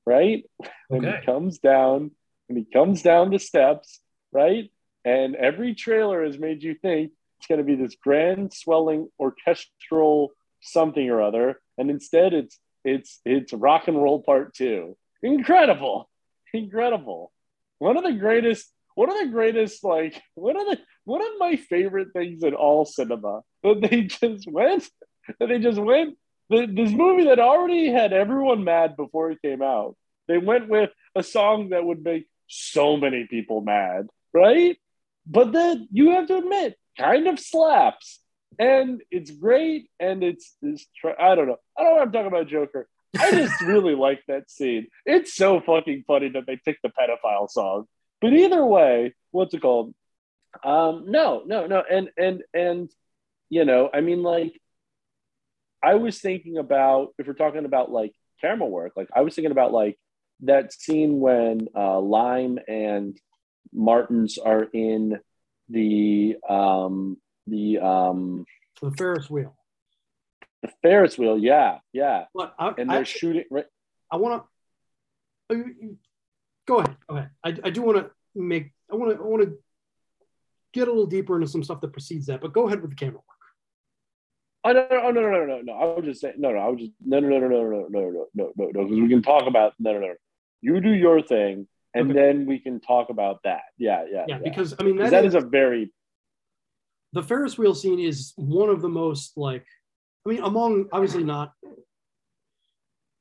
right? 0.05 0.45
When 0.89 1.05
he 1.05 1.13
comes 1.25 1.61
down, 1.61 2.11
when 2.49 2.59
he 2.59 2.65
comes 2.65 3.03
down 3.03 3.31
the 3.31 3.39
steps, 3.39 4.01
right? 4.33 4.69
And 5.05 5.37
every 5.37 5.77
trailer 5.77 6.25
has 6.25 6.37
made 6.37 6.65
you 6.65 6.75
think 6.75 7.13
it's 7.39 7.47
going 7.47 7.59
to 7.59 7.65
be 7.65 7.77
this 7.77 7.95
grand 7.95 8.53
swelling 8.53 9.09
orchestral 9.21 10.33
something 10.61 11.09
or 11.09 11.23
other, 11.23 11.61
and 11.79 11.89
instead 11.89 12.35
it's 12.35 12.59
it's 12.85 13.21
it's 13.25 13.53
rock 13.53 13.87
and 13.87 14.03
roll 14.03 14.21
part 14.21 14.55
two. 14.55 14.97
Incredible, 15.23 16.11
incredible. 16.53 17.31
One 17.79 17.97
of 17.97 18.03
the 18.03 18.15
greatest, 18.15 18.69
one 18.97 19.09
of 19.09 19.21
the 19.21 19.29
greatest, 19.29 19.85
like 19.85 20.21
one 20.35 20.59
of 20.59 20.67
the 20.67 20.81
one 21.05 21.23
of 21.23 21.39
my 21.39 21.55
favorite 21.55 22.09
things 22.13 22.43
in 22.43 22.55
all 22.55 22.85
cinema 22.85 23.43
that 23.63 23.81
they 23.81 24.03
just 24.03 24.51
went 24.51 24.91
that 25.39 25.49
they 25.49 25.61
just 25.61 25.79
went 25.79 26.19
this 26.51 26.91
movie 26.91 27.25
that 27.25 27.39
already 27.39 27.91
had 27.91 28.13
everyone 28.13 28.65
mad 28.65 28.97
before 28.97 29.31
it 29.31 29.41
came 29.41 29.63
out. 29.63 29.97
They 30.27 30.39
went 30.39 30.69
with 30.69 30.91
a 31.15 31.23
song 31.23 31.71
that 31.71 31.85
would 31.85 32.03
make 32.03 32.27
so 32.49 32.97
many 32.97 33.27
people 33.29 33.61
mad, 33.61 34.09
right? 34.35 34.77
But 35.27 35.53
then 35.53 35.89
you 35.93 36.11
have 36.11 36.27
to 36.27 36.39
admit, 36.39 36.77
kind 36.99 37.29
of 37.29 37.39
slaps. 37.39 38.21
And 38.59 39.01
it's 39.11 39.31
great. 39.31 39.89
And 40.01 40.25
it's, 40.25 40.55
it's 40.61 40.87
I 41.05 41.35
don't 41.35 41.47
know. 41.47 41.57
I 41.79 41.83
don't 41.83 41.91
know 41.91 41.95
what 41.95 42.03
I'm 42.03 42.13
talking 42.13 42.27
about 42.27 42.49
Joker. 42.49 42.89
I 43.19 43.31
just 43.31 43.61
really 43.63 43.95
like 43.95 44.23
that 44.29 44.51
scene. 44.51 44.89
It's 45.07 45.35
so 45.35 45.61
fucking 45.61 46.05
funny 46.07 46.31
that 46.31 46.47
they 46.47 46.57
picked 46.65 46.83
the 46.83 46.91
pedophile 46.91 47.49
song. 47.49 47.87
But 48.21 48.33
either 48.33 48.65
way, 48.65 49.15
what's 49.31 49.55
it 49.55 49.63
called? 49.63 49.95
Um, 50.65 51.05
no, 51.07 51.43
no, 51.47 51.67
no. 51.67 51.83
And, 51.89 52.11
and, 52.19 52.43
and, 52.53 52.91
you 53.49 53.65
know, 53.65 53.89
I 53.93 54.01
mean, 54.01 54.23
like, 54.23 54.61
I 55.83 55.95
was 55.95 56.19
thinking 56.19 56.59
about 56.59 57.15
if 57.19 57.27
we're 57.27 57.33
talking 57.33 57.65
about 57.65 57.91
like 57.91 58.13
camera 58.41 58.67
work, 58.67 58.93
like 58.97 59.09
I 59.15 59.23
was 59.23 59.35
thinking 59.35 59.53
about 59.53 59.73
like 59.73 59.99
that 60.43 60.73
scene 60.73 61.21
when 61.21 61.69
uh, 61.75 62.01
Lime 62.01 62.59
and 62.69 63.19
Martins 63.73 64.39
are 64.39 64.65
in 64.65 65.19
the 65.69 66.37
um, 66.49 67.17
the 67.47 67.79
um, 67.79 68.45
the 68.81 68.91
Ferris 68.93 69.31
wheel. 69.31 69.57
The 70.63 70.71
Ferris 70.83 71.17
wheel, 71.17 71.39
yeah, 71.39 71.79
yeah. 71.93 72.25
But 72.35 72.55
I, 72.59 72.75
and 72.77 72.91
they're 72.91 73.01
I, 73.01 73.05
shooting. 73.05 73.45
Right. 73.51 73.67
I 74.11 74.17
want 74.17 74.45
to 75.51 75.77
go 76.67 76.79
ahead. 76.79 76.97
Go 77.09 77.17
ahead. 77.17 77.31
I, 77.45 77.57
I 77.65 77.71
do 77.71 77.83
want 77.83 77.99
to 77.99 78.11
make. 78.35 78.73
I 78.91 78.97
want 78.97 79.17
to. 79.17 79.23
I 79.23 79.27
want 79.27 79.43
to 79.45 79.59
get 80.73 80.89
a 80.89 80.91
little 80.91 81.07
deeper 81.07 81.37
into 81.37 81.49
some 81.49 81.65
stuff 81.65 81.81
that 81.81 81.93
precedes 81.93 82.27
that. 82.27 82.41
But 82.41 82.53
go 82.53 82.67
ahead 82.67 82.83
with 82.83 82.91
the 82.91 82.97
camera. 82.97 83.21
Oh 84.63 84.73
no, 84.73 84.87
no, 84.91 85.11
no, 85.11 85.21
no, 85.23 85.45
no, 85.47 85.61
no. 85.63 85.73
I 85.73 85.85
was 85.97 86.05
just 86.05 86.21
saying, 86.21 86.35
no, 86.39 86.51
no. 86.51 86.59
I 86.59 86.69
was 86.69 86.81
just 86.81 86.93
no, 87.05 87.19
no, 87.21 87.29
no, 87.29 87.39
no, 87.39 87.49
no, 87.49 87.63
no, 87.63 87.89
no, 87.89 87.89
no, 87.89 88.11
no, 88.11 88.29
no, 88.35 88.53
no. 88.57 88.67
Because 88.73 88.91
we 88.91 89.09
can 89.09 89.23
talk 89.23 89.47
about 89.47 89.73
no, 89.79 89.95
no, 89.95 90.01
no. 90.01 90.15
You 90.61 90.81
do 90.81 90.91
your 90.91 91.23
thing, 91.23 91.67
and 91.95 92.15
then 92.15 92.45
we 92.45 92.59
can 92.59 92.81
talk 92.81 93.09
about 93.09 93.43
that. 93.45 93.63
Yeah, 93.79 94.05
yeah, 94.11 94.25
yeah. 94.29 94.39
Because 94.43 94.75
I 94.79 94.83
mean, 94.83 94.97
that, 94.97 95.11
that 95.11 95.25
is, 95.25 95.35
a 95.35 95.41
very 95.41 95.91
the 97.13 97.23
Ferris 97.23 97.57
wheel 97.57 97.75
scene 97.75 97.99
is 97.99 98.33
one 98.37 98.69
of 98.69 98.83
the 98.83 98.89
most 98.89 99.33
like, 99.37 99.65
I 100.27 100.31
mean, 100.31 100.43
among 100.43 100.89
obviously 100.93 101.25
not. 101.25 101.53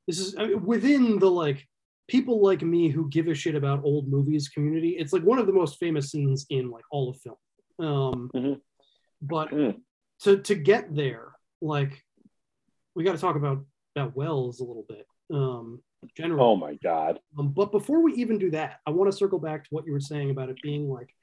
This 0.07 0.19
is 0.19 0.35
I 0.37 0.47
mean, 0.47 0.65
within 0.65 1.19
the 1.19 1.31
like 1.31 1.65
people 2.09 2.41
like 2.41 2.61
me 2.61 2.89
who 2.89 3.09
give 3.09 3.27
a 3.27 3.33
shit 3.33 3.55
about 3.55 3.83
old 3.83 4.09
movies 4.09 4.49
community. 4.49 4.97
It's 4.99 5.13
like 5.13 5.23
one 5.23 5.39
of 5.39 5.47
the 5.47 5.53
most 5.53 5.79
famous 5.79 6.11
scenes 6.11 6.45
in 6.49 6.69
like 6.69 6.83
all 6.91 7.09
of 7.09 7.17
film. 7.21 7.35
Um, 7.79 8.31
mm-hmm. 8.35 8.53
But 9.21 9.51
mm. 9.51 9.77
To 10.23 10.37
to 10.37 10.55
get 10.55 10.93
there, 10.93 11.31
like, 11.61 12.03
we 12.95 13.03
got 13.03 13.13
to 13.13 13.17
talk 13.17 13.35
about 13.35 13.63
about 13.95 14.15
Welles 14.15 14.59
a 14.59 14.65
little 14.65 14.85
bit. 14.87 15.07
Um, 15.33 15.81
generally. 16.15 16.43
Oh 16.43 16.55
my 16.55 16.75
god! 16.83 17.19
Um, 17.37 17.49
but 17.49 17.71
before 17.71 18.01
we 18.01 18.13
even 18.15 18.37
do 18.37 18.51
that, 18.51 18.79
I 18.85 18.91
want 18.91 19.11
to 19.11 19.17
circle 19.17 19.39
back 19.39 19.63
to 19.63 19.69
what 19.71 19.85
you 19.85 19.93
were 19.93 19.99
saying 19.99 20.29
about 20.29 20.49
it 20.49 20.61
being 20.61 20.89
like 20.89 21.13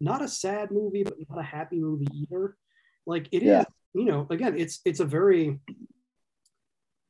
not 0.00 0.22
a 0.22 0.28
sad 0.28 0.70
movie, 0.70 1.04
but 1.04 1.14
not 1.28 1.38
a 1.38 1.42
happy 1.42 1.78
movie 1.78 2.08
either. 2.12 2.56
Like 3.06 3.28
it 3.32 3.42
yeah. 3.42 3.60
is, 3.60 3.66
you 3.94 4.04
know, 4.04 4.26
again, 4.30 4.56
it's 4.58 4.80
it's 4.84 5.00
a 5.00 5.04
very 5.04 5.60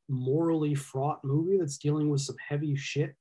morally 0.09 0.75
fraught 0.75 1.25
movie 1.25 1.59
that's 1.59 1.79
dealing 1.79 2.11
with 2.11 2.21
some 2.21 2.37
heavy 2.47 2.77
shit, 2.77 3.15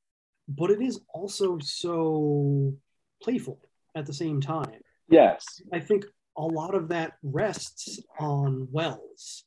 but 0.48 0.70
it 0.70 0.82
is 0.82 1.00
also 1.14 1.58
so 1.60 2.74
playful 3.22 3.60
at 3.96 4.06
the 4.06 4.14
same 4.14 4.42
time. 4.42 4.82
Yes. 5.10 5.62
I 5.72 5.80
think 5.80 6.06
a 6.42 6.46
lot 6.46 6.74
of 6.74 6.90
that 6.90 7.14
rests 7.22 8.00
on 8.20 8.68
Welles, 8.72 9.44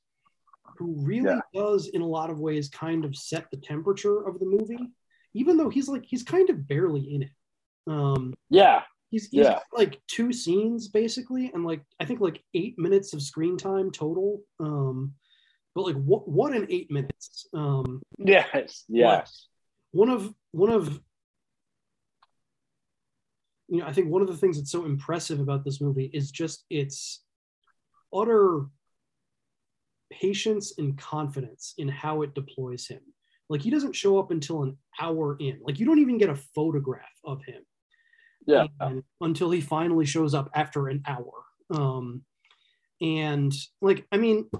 who 0.78 0.94
really 1.04 1.26
yeah. 1.26 1.40
does, 1.52 1.88
in 1.88 2.00
a 2.00 2.06
lot 2.06 2.30
of 2.30 2.38
ways, 2.38 2.68
kind 2.68 3.04
of 3.04 3.16
set 3.16 3.50
the 3.50 3.56
temperature 3.56 4.26
of 4.26 4.38
the 4.38 4.46
movie, 4.46 4.92
even 5.34 5.56
though 5.56 5.68
he's 5.68 5.88
like 5.88 6.04
he's 6.06 6.22
kind 6.22 6.48
of 6.48 6.66
barely 6.68 7.14
in 7.14 7.22
it. 7.24 7.30
Um, 7.88 8.32
yeah, 8.48 8.82
he's, 9.10 9.28
he's 9.28 9.44
yeah. 9.44 9.58
like 9.72 10.00
two 10.06 10.32
scenes 10.32 10.86
basically, 10.86 11.50
and 11.52 11.64
like 11.64 11.82
I 11.98 12.04
think 12.04 12.20
like 12.20 12.40
eight 12.54 12.78
minutes 12.78 13.12
of 13.12 13.20
screen 13.22 13.56
time 13.56 13.90
total. 13.90 14.40
Um, 14.60 15.14
but 15.74 15.86
like 15.86 15.96
what 15.96 16.28
what 16.28 16.54
in 16.54 16.66
eight 16.70 16.92
minutes? 16.92 17.48
Um, 17.52 18.02
yes, 18.18 18.84
yes. 18.88 19.48
One 19.90 20.10
of 20.10 20.32
one 20.52 20.70
of 20.70 21.00
you 23.68 23.78
know, 23.78 23.86
I 23.86 23.92
think 23.92 24.10
one 24.10 24.22
of 24.22 24.28
the 24.28 24.36
things 24.36 24.56
that's 24.56 24.70
so 24.70 24.84
impressive 24.84 25.40
about 25.40 25.64
this 25.64 25.80
movie 25.80 26.10
is 26.12 26.30
just 26.30 26.64
its 26.70 27.22
utter 28.12 28.66
patience 30.12 30.74
and 30.78 30.96
confidence 30.96 31.74
in 31.78 31.88
how 31.88 32.22
it 32.22 32.34
deploys 32.34 32.86
him. 32.86 33.00
Like 33.48 33.62
he 33.62 33.70
doesn't 33.70 33.94
show 33.94 34.18
up 34.18 34.30
until 34.30 34.62
an 34.62 34.76
hour 35.00 35.36
in. 35.38 35.60
Like 35.62 35.78
you 35.78 35.86
don't 35.86 35.98
even 35.98 36.18
get 36.18 36.30
a 36.30 36.34
photograph 36.34 37.18
of 37.24 37.42
him. 37.44 37.62
Yeah. 38.46 38.66
until 39.22 39.50
he 39.50 39.62
finally 39.62 40.04
shows 40.04 40.34
up 40.34 40.50
after 40.54 40.88
an 40.88 41.02
hour. 41.06 41.32
Um, 41.70 42.24
and 43.00 43.52
like, 43.80 44.06
I 44.12 44.18
mean, 44.18 44.50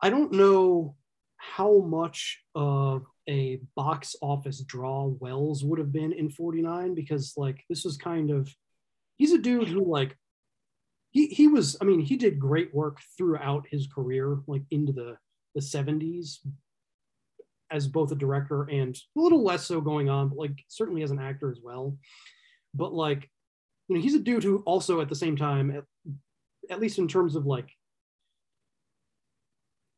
I 0.00 0.10
don't 0.10 0.32
know 0.32 0.94
how 1.36 1.80
much 1.80 2.40
of 2.54 3.04
a 3.28 3.60
box 3.76 4.16
office 4.22 4.60
draw 4.60 5.06
Welles 5.20 5.62
would 5.62 5.78
have 5.78 5.92
been 5.92 6.12
in 6.12 6.30
49 6.30 6.94
because 6.94 7.34
like 7.36 7.62
this 7.68 7.84
was 7.84 7.96
kind 7.96 8.30
of 8.30 8.52
he's 9.16 9.32
a 9.32 9.38
dude 9.38 9.68
who 9.68 9.84
like 9.84 10.16
he 11.10 11.26
he 11.26 11.46
was 11.46 11.76
I 11.80 11.84
mean 11.84 12.00
he 12.00 12.16
did 12.16 12.40
great 12.40 12.74
work 12.74 12.98
throughout 13.16 13.66
his 13.70 13.86
career 13.86 14.38
like 14.46 14.62
into 14.70 14.92
the 14.92 15.16
the 15.54 15.60
70s 15.60 16.38
as 17.70 17.86
both 17.86 18.10
a 18.12 18.14
director 18.14 18.62
and 18.64 18.96
a 19.16 19.20
little 19.20 19.44
less 19.44 19.66
so 19.66 19.80
going 19.80 20.08
on 20.08 20.30
but 20.30 20.38
like 20.38 20.64
certainly 20.68 21.02
as 21.02 21.10
an 21.10 21.20
actor 21.20 21.50
as 21.50 21.60
well. 21.62 21.98
But 22.74 22.94
like 22.94 23.28
you 23.88 23.96
know 23.96 24.02
he's 24.02 24.14
a 24.14 24.20
dude 24.20 24.44
who 24.44 24.62
also 24.64 25.00
at 25.02 25.08
the 25.10 25.14
same 25.14 25.36
time 25.36 25.70
at, 25.70 25.84
at 26.70 26.80
least 26.80 26.98
in 26.98 27.08
terms 27.08 27.36
of 27.36 27.44
like 27.44 27.68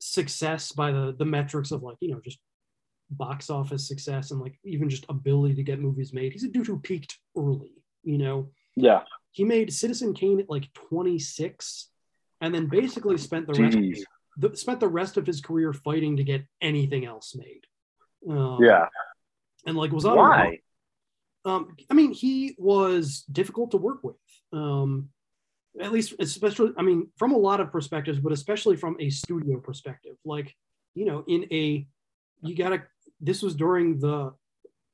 success 0.01 0.73
by 0.73 0.91
the 0.91 1.15
the 1.17 1.25
metrics 1.25 1.71
of 1.71 1.83
like 1.83 1.97
you 2.01 2.11
know 2.11 2.21
just 2.25 2.39
box 3.11 3.51
office 3.51 3.87
success 3.87 4.31
and 4.31 4.41
like 4.41 4.59
even 4.65 4.89
just 4.89 5.05
ability 5.09 5.55
to 5.55 5.63
get 5.63 5.81
movies 5.81 6.13
made 6.13 6.33
he's 6.33 6.45
a 6.45 6.49
dude 6.49 6.67
who 6.67 6.79
peaked 6.79 7.19
early 7.37 7.73
you 8.05 8.19
know 8.19 8.49
yeah 8.77 9.03
he 9.33 9.45
made 9.45 9.73
Citizen 9.73 10.13
Kane 10.15 10.41
at 10.41 10.51
like 10.51 10.73
26, 10.75 11.89
and 12.41 12.55
then 12.55 12.67
basically 12.67 13.17
spent 13.19 13.47
the 13.47 13.63
rest 13.63 14.05
the, 14.37 14.57
spent 14.57 14.81
the 14.81 14.89
rest 14.89 15.17
of 15.17 15.27
his 15.27 15.41
career 15.41 15.73
fighting 15.73 16.17
to 16.17 16.25
get 16.25 16.47
anything 16.61 17.05
else 17.05 17.35
made. 17.37 17.65
Um, 18.29 18.59
yeah, 18.63 18.87
and 19.67 19.77
like 19.77 19.93
was 19.93 20.05
on 20.05 20.17
why? 20.17 20.59
Um, 21.45 21.77
I 21.89 21.95
mean, 21.95 22.13
he 22.13 22.55
was 22.59 23.25
difficult 23.31 23.71
to 23.71 23.77
work 23.77 24.03
with. 24.03 24.17
Um, 24.53 25.11
at 25.81 25.93
least, 25.93 26.15
especially, 26.19 26.73
I 26.77 26.83
mean, 26.83 27.09
from 27.17 27.33
a 27.33 27.39
lot 27.39 27.61
of 27.61 27.71
perspectives, 27.71 28.19
but 28.19 28.33
especially 28.33 28.77
from 28.77 28.97
a 28.99 29.09
studio 29.09 29.59
perspective. 29.59 30.17
Like, 30.25 30.55
you 30.95 31.05
know, 31.05 31.25
in 31.27 31.47
a, 31.53 31.87
you 32.43 32.57
gotta. 32.57 32.83
This 33.21 33.43
was 33.43 33.55
during 33.55 33.99
the 33.99 34.33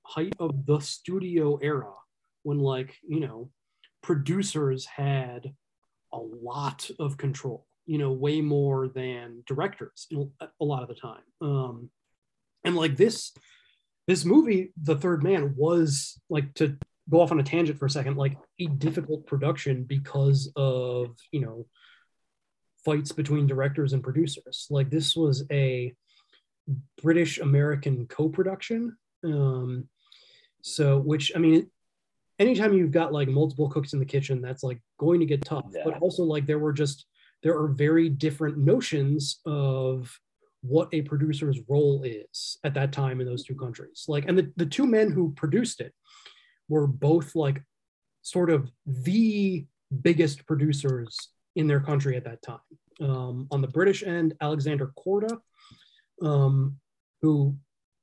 height 0.02 0.34
of 0.38 0.66
the 0.66 0.80
studio 0.80 1.58
era 1.62 1.92
when, 2.42 2.58
like, 2.58 2.96
you 3.06 3.20
know, 3.20 3.50
producers 4.02 4.84
had 4.86 5.52
a 6.12 6.18
lot 6.18 6.90
of 6.98 7.16
control, 7.16 7.66
you 7.86 7.98
know, 7.98 8.12
way 8.12 8.40
more 8.40 8.88
than 8.88 9.42
directors 9.46 10.08
a 10.12 10.64
lot 10.64 10.82
of 10.82 10.88
the 10.88 10.94
time. 10.94 11.22
Um, 11.40 11.90
and 12.64 12.76
like 12.76 12.96
this, 12.96 13.32
this 14.06 14.24
movie, 14.24 14.72
The 14.80 14.96
Third 14.96 15.22
Man, 15.22 15.54
was 15.56 16.20
like 16.28 16.54
to 16.54 16.76
go 17.08 17.20
off 17.20 17.32
on 17.32 17.40
a 17.40 17.44
tangent 17.44 17.78
for 17.78 17.86
a 17.86 17.90
second, 17.90 18.16
like 18.16 18.36
a 18.60 18.66
difficult 18.66 19.26
production 19.26 19.84
because 19.84 20.50
of 20.56 21.16
you 21.30 21.40
know 21.40 21.66
fights 22.84 23.12
between 23.12 23.46
directors 23.46 23.92
and 23.92 24.02
producers. 24.02 24.66
Like 24.70 24.90
this 24.90 25.16
was 25.16 25.44
a 25.50 25.94
British 27.02 27.38
American 27.38 28.06
co-production. 28.06 28.96
Um, 29.24 29.88
so, 30.62 30.98
which 30.98 31.32
I 31.34 31.38
mean, 31.38 31.70
anytime 32.38 32.72
you've 32.72 32.90
got 32.90 33.12
like 33.12 33.28
multiple 33.28 33.68
cooks 33.68 33.92
in 33.92 33.98
the 33.98 34.04
kitchen, 34.04 34.40
that's 34.40 34.62
like 34.62 34.80
going 34.98 35.20
to 35.20 35.26
get 35.26 35.44
tough. 35.44 35.66
Yeah. 35.72 35.82
But 35.84 35.98
also, 35.98 36.24
like 36.24 36.46
there 36.46 36.58
were 36.58 36.72
just 36.72 37.06
there 37.42 37.58
are 37.58 37.68
very 37.68 38.08
different 38.08 38.58
notions 38.58 39.40
of 39.46 40.18
what 40.62 40.88
a 40.92 41.02
producer's 41.02 41.60
role 41.68 42.02
is 42.02 42.58
at 42.64 42.74
that 42.74 42.92
time 42.92 43.20
in 43.20 43.26
those 43.26 43.44
two 43.44 43.54
countries. 43.54 44.04
Like, 44.08 44.26
and 44.26 44.36
the, 44.36 44.52
the 44.56 44.66
two 44.66 44.86
men 44.86 45.10
who 45.10 45.32
produced 45.36 45.80
it 45.80 45.92
were 46.68 46.86
both 46.86 47.36
like 47.36 47.62
sort 48.22 48.50
of 48.50 48.68
the 48.84 49.64
biggest 50.02 50.46
producers 50.46 51.28
in 51.54 51.66
their 51.68 51.80
country 51.80 52.16
at 52.16 52.24
that 52.24 52.42
time. 52.42 52.58
Um, 53.00 53.46
on 53.50 53.60
the 53.60 53.68
British 53.68 54.02
end, 54.02 54.34
Alexander 54.40 54.92
Korda, 54.98 55.38
um, 56.22 56.76
who 57.22 57.56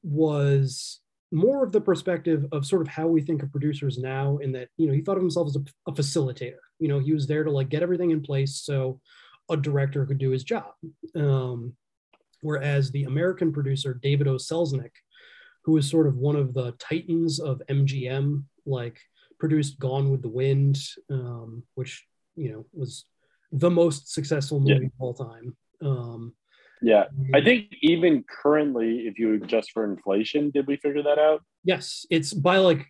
was 0.04 1.00
more 1.32 1.64
of 1.64 1.72
the 1.72 1.82
perspective 1.82 2.46
of 2.52 2.66
sort 2.66 2.82
of 2.82 2.88
how 2.88 3.08
we 3.08 3.22
think 3.22 3.42
of 3.42 3.52
producers 3.52 3.98
now, 3.98 4.38
in 4.38 4.52
that 4.52 4.70
you 4.78 4.88
know 4.88 4.94
he 4.94 5.02
thought 5.02 5.18
of 5.18 5.24
himself 5.24 5.48
as 5.48 5.56
a, 5.56 5.64
a 5.88 5.94
facilitator. 5.94 6.58
You 6.80 6.88
know, 6.90 7.00
he 7.00 7.14
was 7.14 7.28
there 7.28 7.44
to 7.44 7.52
like 7.52 7.70
get 7.70 7.84
everything 7.84 8.12
in 8.12 8.22
place 8.22 8.58
so 8.58 9.00
a 9.50 9.58
director 9.58 10.06
could 10.06 10.18
do 10.20 10.30
his 10.30 10.44
job. 10.44 10.72
Um, 11.16 11.74
whereas 12.42 12.92
the 12.92 13.04
American 13.06 13.52
producer 13.54 13.94
David 14.02 14.28
O. 14.28 14.36
Selznick, 14.36 14.92
who 15.64 15.74
was 15.74 15.90
sort 15.90 16.08
of 16.08 16.18
one 16.18 16.36
of 16.36 16.54
the 16.54 16.74
titans 16.74 17.40
of 17.40 17.62
MGM, 17.70 18.44
like 18.66 19.00
produced 19.40 19.80
Gone 19.80 20.12
with 20.12 20.22
the 20.22 20.30
Wind, 20.30 20.78
um, 21.10 21.64
which 21.76 22.06
you 22.36 22.52
know 22.52 22.66
was 22.74 23.06
the 23.52 23.70
most 23.72 24.14
successful 24.14 24.60
movie 24.60 24.74
Yeah. 24.82 24.86
of 24.88 24.92
all 25.00 25.14
time. 25.14 25.56
Um, 25.82 26.34
Yeah, 26.82 27.06
I 27.34 27.40
mm. 27.40 27.46
think 27.46 27.68
even 27.82 28.24
currently, 28.30 29.08
if 29.08 29.18
you 29.18 29.36
adjust 29.36 29.72
for 29.72 29.86
inflation, 29.86 30.52
did 30.52 30.68
we 30.68 30.78
figure 30.78 31.04
that 31.04 31.18
out? 31.20 31.42
yes, 31.64 32.06
it's 32.10 32.34
by 32.34 32.58
like 32.58 32.86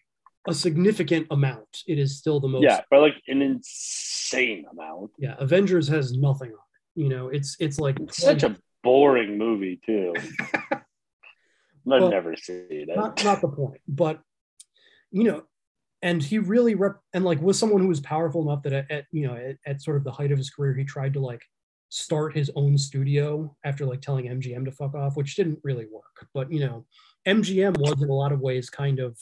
a 0.48 0.54
significant 0.54 1.28
amount. 1.32 1.84
It 1.88 2.00
is 2.00 2.18
still 2.18 2.40
the 2.40 2.48
most. 2.48 2.64
Yeah, 2.64 2.82
by 2.90 2.98
like 2.98 3.16
an 3.28 3.42
insane 3.42 4.66
amount. 4.72 5.12
yeah. 5.20 5.36
Avengers 5.38 5.88
has 5.90 6.14
nothing 6.14 6.50
on 6.50 6.56
it. 6.56 7.02
You 7.04 7.10
know, 7.10 7.28
it's 7.30 7.56
it's 7.60 7.80
like 7.80 8.00
It's 8.00 8.18
such 8.22 8.44
a 8.44 8.56
boring 8.84 9.38
movie 9.38 9.80
too. 9.86 10.14
I've 10.72 10.82
Well, 11.86 12.10
never 12.10 12.36
seen 12.36 12.66
it. 12.70 12.90
not 12.96 13.24
not 13.24 13.42
the 13.42 13.50
point, 13.50 13.82
but 13.88 14.22
you 15.12 15.24
know, 15.26 15.44
and 16.02 16.22
he 16.24 16.40
really 16.40 16.76
rep 16.76 16.98
and 17.14 17.24
like 17.24 17.42
was 17.42 17.60
someone 17.60 17.82
who 17.82 17.88
was 17.90 18.00
powerful 18.00 18.42
enough 18.42 18.64
that 18.64 18.74
at, 18.74 18.92
at 18.92 19.06
you 19.12 19.28
know 19.28 19.36
at, 19.36 19.58
at 19.66 19.82
sort 19.82 19.98
of 19.98 20.04
the 20.04 20.12
height 20.12 20.32
of 20.32 20.38
his 20.38 20.50
career, 20.50 20.74
he 20.74 20.84
tried 20.84 21.14
to 21.14 21.20
like 21.20 21.42
start 21.90 22.36
his 22.36 22.50
own 22.56 22.78
studio 22.78 23.56
after 23.64 23.86
like 23.86 24.02
telling 24.02 24.26
MGM 24.26 24.66
to 24.66 24.72
fuck 24.72 24.96
off, 24.96 25.16
which 25.16 25.36
didn't 25.36 25.60
really 25.64 25.86
work. 25.92 26.28
But 26.34 26.52
you 26.52 26.60
know, 26.62 26.86
MGM 27.28 27.78
was 27.78 28.02
in 28.02 28.10
a 28.10 28.14
lot 28.14 28.32
of 28.32 28.40
ways 28.40 28.70
kind 28.70 29.00
of 29.00 29.18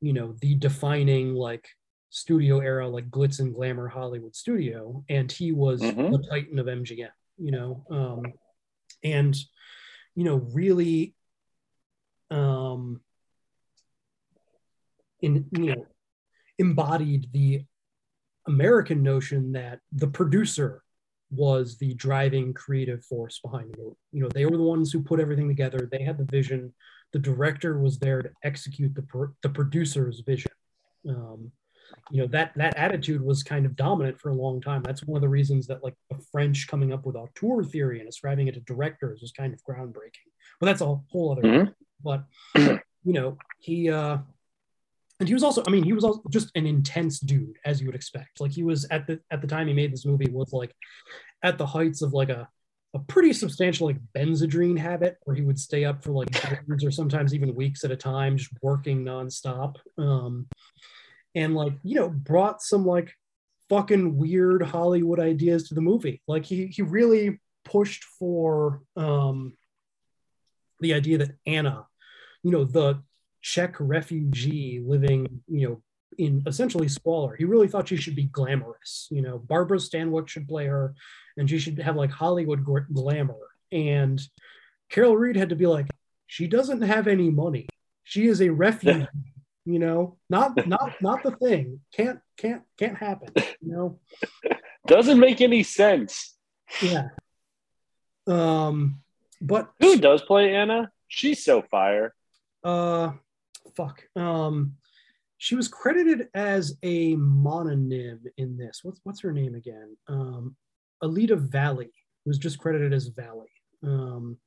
you 0.00 0.12
know 0.12 0.34
the 0.40 0.54
defining 0.54 1.34
like 1.34 1.66
studio 2.10 2.60
era 2.60 2.88
like 2.88 3.10
glitz 3.10 3.40
and 3.40 3.54
glamour 3.54 3.88
Hollywood 3.88 4.36
studio, 4.36 5.04
and 5.08 5.30
he 5.30 5.52
was 5.52 5.82
Mhm. 5.82 6.12
the 6.12 6.28
titan 6.28 6.58
of 6.58 6.66
MGM. 6.66 7.10
You 7.38 7.50
know, 7.50 7.84
um, 7.90 8.32
and 9.02 9.36
you 10.14 10.24
know 10.24 10.36
really 10.36 11.14
um 12.30 13.00
in 15.20 15.46
you 15.52 15.74
know 15.74 15.86
embodied 16.58 17.30
the 17.32 17.64
American 18.46 19.02
notion 19.02 19.52
that 19.52 19.80
the 19.92 20.08
producer 20.08 20.82
was 21.30 21.76
the 21.78 21.94
driving 21.94 22.54
creative 22.54 23.04
force 23.04 23.40
behind 23.40 23.72
the 23.72 23.78
movie. 23.78 23.96
You 24.12 24.22
know, 24.22 24.28
they 24.28 24.46
were 24.46 24.56
the 24.56 24.62
ones 24.62 24.92
who 24.92 25.02
put 25.02 25.20
everything 25.20 25.48
together. 25.48 25.88
They 25.90 26.02
had 26.02 26.18
the 26.18 26.24
vision. 26.24 26.72
The 27.12 27.18
director 27.18 27.78
was 27.78 27.98
there 27.98 28.22
to 28.22 28.30
execute 28.44 28.94
the 28.94 29.02
pro- 29.02 29.34
the 29.42 29.48
producer's 29.48 30.20
vision. 30.20 30.52
Um, 31.08 31.52
you 32.10 32.20
know 32.20 32.26
that 32.28 32.52
that 32.56 32.76
attitude 32.76 33.22
was 33.22 33.42
kind 33.42 33.64
of 33.64 33.76
dominant 33.76 34.20
for 34.20 34.30
a 34.30 34.34
long 34.34 34.60
time. 34.60 34.82
That's 34.82 35.04
one 35.04 35.16
of 35.16 35.22
the 35.22 35.28
reasons 35.28 35.66
that 35.68 35.84
like 35.84 35.94
the 36.10 36.18
French 36.32 36.66
coming 36.68 36.92
up 36.92 37.06
with 37.06 37.16
auteur 37.16 37.62
theory 37.64 38.00
and 38.00 38.08
ascribing 38.08 38.48
it 38.48 38.54
to 38.54 38.60
directors 38.60 39.20
was 39.20 39.32
kind 39.32 39.52
of 39.52 39.62
groundbreaking. 39.64 40.30
But 40.60 40.66
that's 40.66 40.80
a 40.80 40.96
whole 41.10 41.32
other. 41.32 41.42
Mhm. 41.42 41.74
But 42.02 42.24
you 42.54 43.12
know 43.12 43.38
he 43.58 43.90
uh, 43.90 44.18
and 45.18 45.28
he 45.28 45.34
was 45.34 45.42
also 45.42 45.62
i 45.66 45.70
mean 45.70 45.84
he 45.84 45.92
was 45.92 46.04
also 46.04 46.22
just 46.30 46.50
an 46.54 46.66
intense 46.66 47.20
dude 47.20 47.56
as 47.64 47.80
you 47.80 47.86
would 47.86 47.94
expect. 47.94 48.40
Like 48.40 48.52
he 48.52 48.62
was 48.62 48.86
at 48.90 49.06
the 49.06 49.20
at 49.30 49.40
the 49.40 49.46
time 49.46 49.68
he 49.68 49.74
made 49.74 49.92
this 49.92 50.06
movie 50.06 50.30
was 50.30 50.52
like 50.52 50.74
at 51.42 51.58
the 51.58 51.66
heights 51.66 52.02
of 52.02 52.12
like 52.12 52.28
a 52.28 52.48
a 52.94 52.98
pretty 53.00 53.32
substantial 53.32 53.86
like 53.86 53.98
benzedrine 54.16 54.78
habit 54.78 55.18
where 55.24 55.36
he 55.36 55.42
would 55.42 55.58
stay 55.58 55.84
up 55.84 56.02
for 56.02 56.12
like 56.12 56.30
days 56.30 56.84
or 56.84 56.90
sometimes 56.90 57.34
even 57.34 57.54
weeks 57.54 57.84
at 57.84 57.90
a 57.90 57.96
time 57.96 58.36
just 58.36 58.52
working 58.62 59.04
nonstop. 59.04 59.76
Um 59.98 60.48
and 61.34 61.54
like 61.54 61.74
you 61.82 61.96
know 61.96 62.08
brought 62.08 62.62
some 62.62 62.86
like 62.86 63.12
fucking 63.68 64.16
weird 64.16 64.62
hollywood 64.62 65.20
ideas 65.20 65.68
to 65.68 65.74
the 65.74 65.80
movie. 65.80 66.22
Like 66.26 66.44
he 66.44 66.66
he 66.68 66.82
really 66.82 67.40
pushed 67.64 68.04
for 68.18 68.82
um 68.96 69.56
the 70.80 70.94
idea 70.94 71.18
that 71.18 71.32
anna 71.46 71.86
you 72.42 72.50
know 72.52 72.64
the 72.64 73.02
Czech 73.46 73.76
refugee 73.78 74.82
living, 74.84 75.40
you 75.46 75.68
know, 75.68 75.82
in 76.18 76.42
essentially 76.48 76.88
squalor. 76.88 77.36
He 77.36 77.44
really 77.44 77.68
thought 77.68 77.86
she 77.86 77.96
should 77.96 78.16
be 78.16 78.24
glamorous. 78.24 79.06
You 79.08 79.22
know, 79.22 79.38
Barbara 79.38 79.78
Stanwyck 79.78 80.26
should 80.26 80.48
play 80.48 80.66
her, 80.66 80.96
and 81.36 81.48
she 81.48 81.60
should 81.60 81.78
have 81.78 81.94
like 81.94 82.10
Hollywood 82.10 82.64
glamour. 82.92 83.38
And 83.70 84.20
Carol 84.90 85.16
Reed 85.16 85.36
had 85.36 85.50
to 85.50 85.54
be 85.54 85.68
like, 85.68 85.86
she 86.26 86.48
doesn't 86.48 86.82
have 86.82 87.06
any 87.06 87.30
money. 87.30 87.68
She 88.02 88.26
is 88.26 88.42
a 88.42 88.48
refugee. 88.48 89.06
you 89.64 89.78
know, 89.78 90.16
not 90.28 90.66
not 90.66 91.00
not 91.00 91.22
the 91.22 91.30
thing. 91.30 91.78
Can't 91.94 92.18
can't 92.36 92.62
can't 92.76 92.98
happen. 92.98 93.28
You 93.60 93.72
know. 93.72 94.00
Doesn't 94.88 95.20
make 95.20 95.40
any 95.40 95.62
sense. 95.62 96.36
Yeah. 96.82 97.10
Um, 98.26 99.02
but 99.40 99.70
Who 99.78 99.98
does 99.98 100.22
play 100.22 100.52
Anna? 100.52 100.90
She's 101.06 101.44
so 101.44 101.62
fire. 101.62 102.12
uh 102.64 103.12
fuck. 103.76 104.02
Um 104.16 104.74
she 105.38 105.54
was 105.54 105.68
credited 105.68 106.28
as 106.34 106.76
a 106.82 107.14
mononym 107.16 108.20
in 108.38 108.56
this. 108.56 108.80
What's 108.82 109.00
what's 109.04 109.20
her 109.20 109.32
name 109.32 109.54
again? 109.54 109.96
Um 110.08 110.56
alida 111.02 111.36
valli 111.36 111.92
was 112.24 112.38
just 112.38 112.58
credited 112.58 112.92
as 112.92 113.08
valli 113.08 113.50
um 113.84 114.38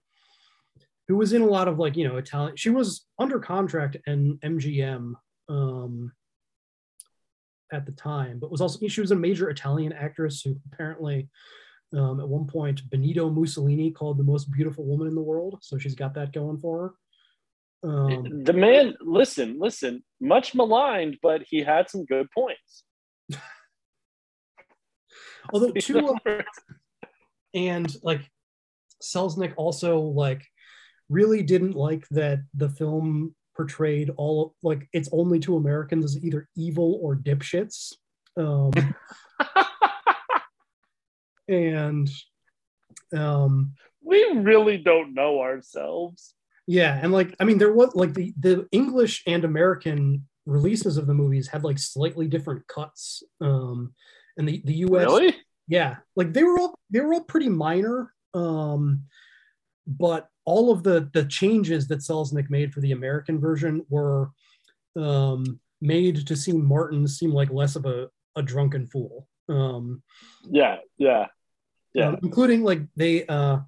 who 1.07 1.15
was 1.15 1.33
in 1.33 1.41
a 1.41 1.47
lot 1.47 1.67
of 1.67 1.79
like 1.79 1.95
you 1.95 2.07
know 2.07 2.17
italian 2.17 2.55
she 2.55 2.69
was 2.69 3.05
under 3.19 3.39
contract 3.39 3.97
and 4.07 4.39
mgm 4.41 5.13
um 5.47 6.11
at 7.71 7.85
the 7.85 7.91
time 7.91 8.39
but 8.39 8.51
was 8.51 8.61
also 8.61 8.79
she 8.87 9.01
was 9.01 9.11
a 9.11 9.15
major 9.15 9.49
italian 9.49 9.93
actress 9.93 10.41
who 10.41 10.55
apparently 10.71 11.29
um, 11.97 12.19
at 12.19 12.27
one 12.27 12.45
point 12.45 12.87
benito 12.89 13.29
mussolini 13.29 13.91
called 13.91 14.17
the 14.17 14.23
most 14.23 14.51
beautiful 14.51 14.85
woman 14.85 15.07
in 15.07 15.15
the 15.15 15.21
world. 15.21 15.57
So 15.61 15.79
she's 15.79 15.95
got 15.95 16.13
that 16.13 16.33
going 16.33 16.59
for 16.59 16.79
her 16.79 16.93
um, 17.83 18.43
The 18.43 18.53
man, 18.53 18.95
listen, 19.01 19.57
listen, 19.59 20.03
much 20.19 20.55
maligned, 20.55 21.17
but 21.21 21.43
he 21.47 21.63
had 21.63 21.89
some 21.89 22.05
good 22.05 22.27
points. 22.31 22.83
although 25.53 25.71
two 25.71 26.15
uh, 26.25 26.41
and 27.53 27.95
like 28.03 28.21
Selznick 29.01 29.53
also 29.57 29.99
like 29.99 30.45
really 31.09 31.41
didn't 31.41 31.75
like 31.75 32.07
that 32.11 32.39
the 32.53 32.69
film 32.69 33.35
portrayed 33.55 34.09
all 34.15 34.55
like 34.63 34.87
it's 34.93 35.09
only 35.11 35.39
two 35.39 35.57
Americans 35.57 36.05
as 36.05 36.23
either 36.23 36.47
evil 36.55 36.99
or 37.01 37.15
dipshits. 37.15 37.93
Um, 38.37 38.71
and 41.47 42.09
um, 43.15 43.73
we 44.01 44.23
really 44.33 44.77
don't 44.77 45.13
know 45.13 45.41
ourselves. 45.41 46.33
Yeah, 46.69 46.99
and 47.01 47.11
like 47.11 47.35
I 47.39 47.43
mean, 47.43 47.57
there 47.57 47.73
was 47.73 47.95
like 47.95 48.13
the 48.13 48.33
the 48.39 48.67
English 48.71 49.23
and 49.25 49.43
American 49.43 50.27
releases 50.45 50.97
of 50.97 51.07
the 51.07 51.13
movies 51.13 51.47
had 51.47 51.63
like 51.63 51.79
slightly 51.79 52.27
different 52.27 52.67
cuts. 52.67 53.23
Um, 53.41 53.93
and 54.37 54.47
the 54.47 54.61
the 54.65 54.73
U.S. 54.87 55.05
Really? 55.05 55.35
yeah 55.69 55.97
like 56.15 56.33
they 56.33 56.43
were 56.43 56.59
all 56.59 56.77
they 56.89 56.99
were 56.99 57.13
all 57.13 57.23
pretty 57.23 57.47
minor 57.47 58.13
um 58.33 59.03
but 59.87 60.27
all 60.45 60.71
of 60.71 60.83
the 60.83 61.09
the 61.13 61.25
changes 61.25 61.87
that 61.87 61.99
Selznick 61.99 62.49
made 62.49 62.73
for 62.73 62.81
the 62.81 62.91
American 62.91 63.39
version 63.39 63.85
were 63.89 64.31
um 64.95 65.59
made 65.79 66.25
to 66.27 66.35
seem 66.35 66.65
Martin 66.65 67.07
seem 67.07 67.31
like 67.31 67.51
less 67.51 67.75
of 67.75 67.85
a, 67.85 68.09
a 68.35 68.41
drunken 68.41 68.87
fool 68.87 69.27
um 69.47 70.01
Yeah, 70.49 70.77
yeah, 70.97 71.27
yeah. 71.93 72.09
um, 72.09 72.17
including 72.23 72.63
like 72.63 72.81
they 72.95 73.25
uh 73.27 73.59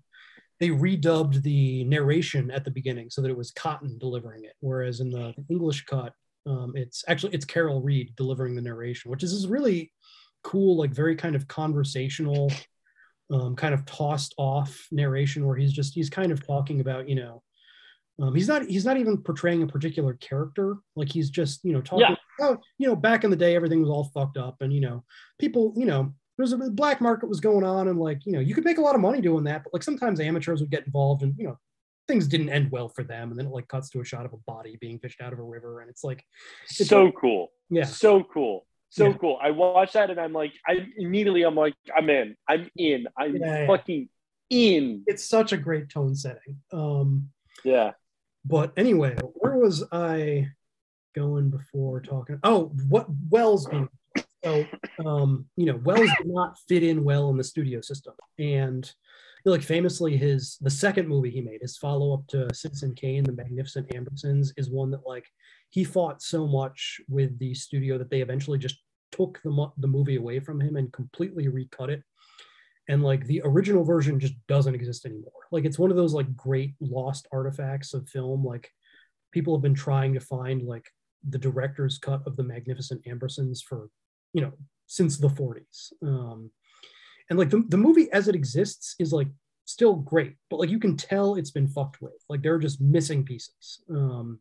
they 0.62 0.70
redubbed 0.70 1.41
the 1.41 1.84
narration 1.86 2.51
at 2.51 2.64
the 2.64 2.70
beginning 2.70 3.09
so 3.09 3.20
that 3.20 3.32
it 3.32 3.38
was 3.38 3.51
Cotten 3.51 3.97
delivering 3.97 4.45
it, 4.45 4.53
whereas 4.59 4.99
in 4.99 5.09
the 5.09 5.34
English 5.49 5.86
cut, 5.86 6.14
um, 6.45 6.74
it's 6.76 7.03
actually 7.07 7.34
it's 7.34 7.45
Carol 7.45 7.82
Reed 7.82 8.14
delivering 8.16 8.55
the 8.55 8.62
narration, 8.62 9.09
which 9.09 9.24
is 9.24 9.34
this 9.34 9.49
really 9.49 9.91
cool, 10.43 10.78
like 10.78 10.91
very 10.91 11.16
kind 11.16 11.36
of 11.36 11.47
conversational, 11.47 12.51
um, 13.32 13.55
kind 13.55 13.74
of 13.74 13.88
tossed 13.88 14.36
off 14.38 14.88
narration 14.91 15.47
where 15.47 15.57
he's 15.57 15.74
just 15.74 15.95
he's 15.95 16.12
kind 16.12 16.32
of 16.32 16.45
talking 16.45 16.80
about 16.80 17.09
you 17.09 17.16
know. 17.16 17.41
Um, 18.22 18.36
he's 18.36 18.47
not. 18.47 18.64
He's 18.68 18.86
not 18.86 18.97
even 18.97 19.18
portraying 19.18 19.64
a 19.64 19.68
particular 19.68 20.14
character. 20.14 20.76
Like 20.95 21.12
he's 21.12 21.32
just, 21.32 21.62
you 21.64 21.74
know, 21.74 21.82
talking. 21.82 22.05
Yeah. 22.07 22.16
Oh, 22.39 22.57
you 22.78 22.88
know, 22.88 22.95
back 22.95 23.24
in 23.24 23.32
the 23.32 23.36
day, 23.36 23.55
everything 23.55 23.82
was 23.82 23.89
all 23.89 24.12
fucked 24.14 24.38
up, 24.38 24.57
and 24.62 24.72
you 24.72 24.82
know, 24.82 25.03
people, 25.39 25.74
you 25.76 25.88
know, 25.88 26.14
there 26.38 26.43
was 26.43 26.53
a 26.53 26.57
black 26.71 27.01
market 27.01 27.27
was 27.29 27.39
going 27.39 27.63
on, 27.63 27.88
and 27.88 27.99
like, 27.99 28.25
you 28.25 28.32
know, 28.32 28.39
you 28.39 28.55
could 28.55 28.65
make 28.65 28.77
a 28.77 28.82
lot 28.82 28.95
of 28.95 29.01
money 29.01 29.21
doing 29.21 29.43
that, 29.45 29.63
but 29.63 29.73
like 29.73 29.84
sometimes 29.84 30.19
amateurs 30.19 30.61
would 30.61 30.71
get 30.71 30.86
involved, 30.86 31.23
and 31.23 31.34
you 31.38 31.45
know, 31.47 31.57
things 32.07 32.27
didn't 32.27 32.49
end 32.49 32.71
well 32.71 32.89
for 32.89 33.03
them, 33.03 33.29
and 33.29 33.38
then 33.39 33.47
it 33.47 33.51
like 33.51 33.67
cuts 33.67 33.89
to 33.91 34.01
a 34.01 34.05
shot 34.05 34.25
of 34.25 34.34
a 34.34 34.38
body 34.47 34.77
being 34.82 34.97
fished 34.99 35.21
out 35.21 35.34
of 35.34 35.39
a 35.39 35.43
river, 35.43 35.82
and 35.82 35.89
it's 35.89 36.03
like, 36.03 36.23
it's 36.69 36.88
so 36.88 37.05
like- 37.05 37.15
cool. 37.19 37.51
Yeah. 37.69 37.86
So 37.86 38.23
cool. 38.23 38.65
So 38.89 39.07
Yeah. 39.07 39.13
cool. 39.13 39.39
I 39.41 39.51
watched 39.51 39.93
that 39.93 40.09
and 40.09 40.19
I'm 40.19 40.34
like, 40.34 40.51
I 40.67 40.86
immediately 40.97 41.43
I'm 41.43 41.55
like, 41.55 41.73
I'm 41.95 42.09
in. 42.09 42.36
I'm 42.49 42.69
in. 42.75 43.07
I'm 43.17 43.38
Yeah, 43.38 43.59
yeah. 43.61 43.67
fucking 43.67 44.09
in. 44.49 45.03
it's 45.07 45.23
such 45.23 45.53
a 45.53 45.57
great 45.57 45.88
tone 45.88 46.13
setting. 46.15 46.57
Um, 46.73 47.29
Yeah. 47.63 47.91
But 48.43 48.73
anyway, 48.75 49.15
where 49.36 49.55
was 49.55 49.86
I 49.93 50.49
going 51.15 51.49
before 51.49 52.01
talking? 52.01 52.39
Oh, 52.43 52.73
what 52.89 53.05
Welles 53.29 53.65
being 53.67 53.88
so 54.43 54.65
um, 55.05 55.45
you 55.55 55.65
know, 55.65 55.79
Welles 55.83 56.09
did 56.17 56.27
not 56.27 56.57
fit 56.67 56.83
in 56.83 57.03
well 57.03 57.29
in 57.29 57.37
the 57.37 57.43
studio 57.43 57.81
system. 57.81 58.13
And 58.39 58.91
like 59.45 59.63
famously 59.63 60.17
his 60.17 60.57
the 60.61 60.69
second 60.69 61.07
movie 61.07 61.31
he 61.31 61.41
made, 61.41 61.61
his 61.61 61.77
follow-up 61.77 62.27
to 62.27 62.53
Citizen 62.53 62.93
Kane, 62.93 63.23
The 63.23 63.31
Magnificent 63.31 63.89
Ambersons, 63.89 64.51
is 64.57 64.69
one 64.69 64.91
that 64.91 65.05
like 65.05 65.25
he 65.69 65.83
fought 65.83 66.21
so 66.21 66.47
much 66.47 67.01
with 67.07 67.37
the 67.39 67.53
studio 67.53 67.97
that 67.97 68.09
they 68.09 68.21
eventually 68.21 68.59
just 68.59 68.77
took 69.11 69.39
the, 69.43 69.67
the 69.77 69.87
movie 69.87 70.15
away 70.15 70.39
from 70.39 70.59
him 70.59 70.75
and 70.75 70.93
completely 70.93 71.47
recut 71.47 71.89
it. 71.89 72.03
And 72.87 73.03
like 73.03 73.25
the 73.25 73.41
original 73.45 73.83
version 73.83 74.19
just 74.19 74.35
doesn't 74.47 74.75
exist 74.75 75.05
anymore. 75.05 75.31
Like 75.51 75.65
it's 75.65 75.79
one 75.79 75.91
of 75.91 75.97
those 75.97 76.13
like 76.13 76.35
great 76.35 76.73
lost 76.79 77.27
artifacts 77.31 77.93
of 77.93 78.09
film. 78.09 78.43
Like 78.43 78.69
people 79.31 79.55
have 79.55 79.61
been 79.61 79.73
trying 79.73 80.13
to 80.13 80.19
find 80.19 80.63
like 80.63 80.85
the 81.27 81.37
director's 81.37 81.97
cut 81.97 82.21
of 82.25 82.35
the 82.35 82.43
magnificent 82.43 83.03
ambersons 83.05 83.63
for 83.63 83.89
you 84.34 84.41
know 84.41 84.53
since 84.88 85.17
the 85.17 85.27
40s 85.27 85.93
um 86.03 86.51
and 87.29 87.39
like 87.39 87.49
the, 87.49 87.63
the 87.69 87.77
movie 87.77 88.11
as 88.11 88.27
it 88.27 88.36
exists 88.36 88.95
is 88.99 89.13
like 89.13 89.27
still 89.65 89.95
great 89.95 90.36
but 90.49 90.59
like 90.59 90.69
you 90.69 90.79
can 90.79 90.97
tell 90.97 91.36
it's 91.36 91.51
been 91.51 91.67
fucked 91.67 92.01
with 92.01 92.13
like 92.29 92.41
there 92.41 92.53
are 92.53 92.59
just 92.59 92.82
missing 92.82 93.23
pieces 93.23 93.84
um 93.89 94.39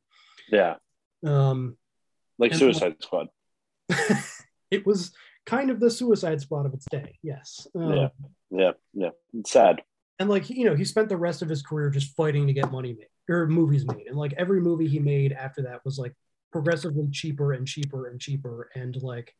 Yeah. 0.51 0.76
um 1.24 1.76
Like 2.38 2.55
Suicide 2.55 2.97
Squad. 3.01 3.28
it 4.70 4.86
was 4.86 5.12
kind 5.47 5.70
of 5.70 5.80
the 5.80 5.91
suicide 5.91 6.41
squad 6.41 6.66
of 6.66 6.74
its 6.74 6.86
day 6.91 7.18
yes 7.22 7.66
um, 7.74 7.93
Yeah. 7.93 8.09
Yeah. 8.51 8.72
Yeah. 8.95 9.11
It's 9.34 9.51
sad. 9.53 9.82
and 10.18 10.28
like 10.28 10.51
you 10.51 10.64
know 10.64 10.74
he 10.74 10.84
spent 10.84 11.09
the 11.09 11.16
rest 11.16 11.43
of 11.43 11.49
his 11.49 11.62
career 11.62 11.91
just 11.91 12.14
fighting 12.16 12.47
to 12.47 12.53
get 12.53 12.70
money 12.72 12.93
made 12.95 13.09
or 13.34 13.47
movies 13.47 13.86
made 13.86 14.07
and 14.09 14.16
like 14.16 14.32
every 14.36 14.61
movie 14.61 14.88
he 14.88 14.99
made 14.99 15.32
after 15.32 15.62
that 15.62 15.84
was 15.84 15.99
like 15.99 16.14
progressively 16.53 17.09
cheaper 17.12 17.53
and 17.53 17.66
cheaper 17.68 18.07
and 18.09 18.20
cheaper 18.20 18.68
and 18.74 19.01
like 19.03 19.34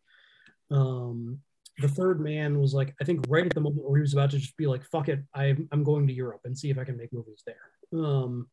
um 0.70 1.38
the 1.78 1.88
third 1.88 2.20
man 2.20 2.60
was 2.60 2.74
like 2.74 2.94
i 3.00 3.04
think 3.04 3.24
right 3.28 3.46
at 3.46 3.54
the 3.54 3.60
moment 3.60 3.88
where 3.88 3.98
he 3.98 4.02
was 4.02 4.12
about 4.12 4.30
to 4.30 4.38
just 4.38 4.56
be 4.56 4.66
like 4.66 4.84
fuck 4.84 5.08
it 5.08 5.20
i'm, 5.34 5.68
I'm 5.72 5.82
going 5.82 6.06
to 6.06 6.12
europe 6.12 6.42
and 6.44 6.56
see 6.56 6.70
if 6.70 6.78
i 6.78 6.84
can 6.84 6.96
make 6.96 7.12
movies 7.12 7.42
there. 7.46 7.56
Um 7.92 8.48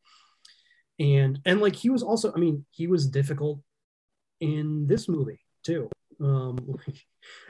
and 1.00 1.40
and 1.46 1.62
like 1.62 1.76
he 1.76 1.90
was 1.90 2.04
also 2.04 2.34
i 2.34 2.38
mean 2.38 2.66
he 2.72 2.88
was 2.88 3.08
difficult 3.08 3.60
in 4.40 4.88
this 4.88 5.08
movie 5.08 5.40
too. 5.64 5.90
Um 6.20 6.58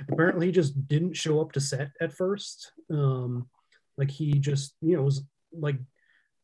apparently 0.09 0.47
he 0.47 0.51
just 0.51 0.87
didn't 0.87 1.15
show 1.15 1.39
up 1.39 1.53
to 1.53 1.61
set 1.61 1.91
at 2.01 2.13
first. 2.13 2.71
Um 2.91 3.49
like 3.97 4.11
he 4.11 4.33
just 4.33 4.75
you 4.81 4.95
know 4.95 5.03
was 5.03 5.23
like 5.53 5.77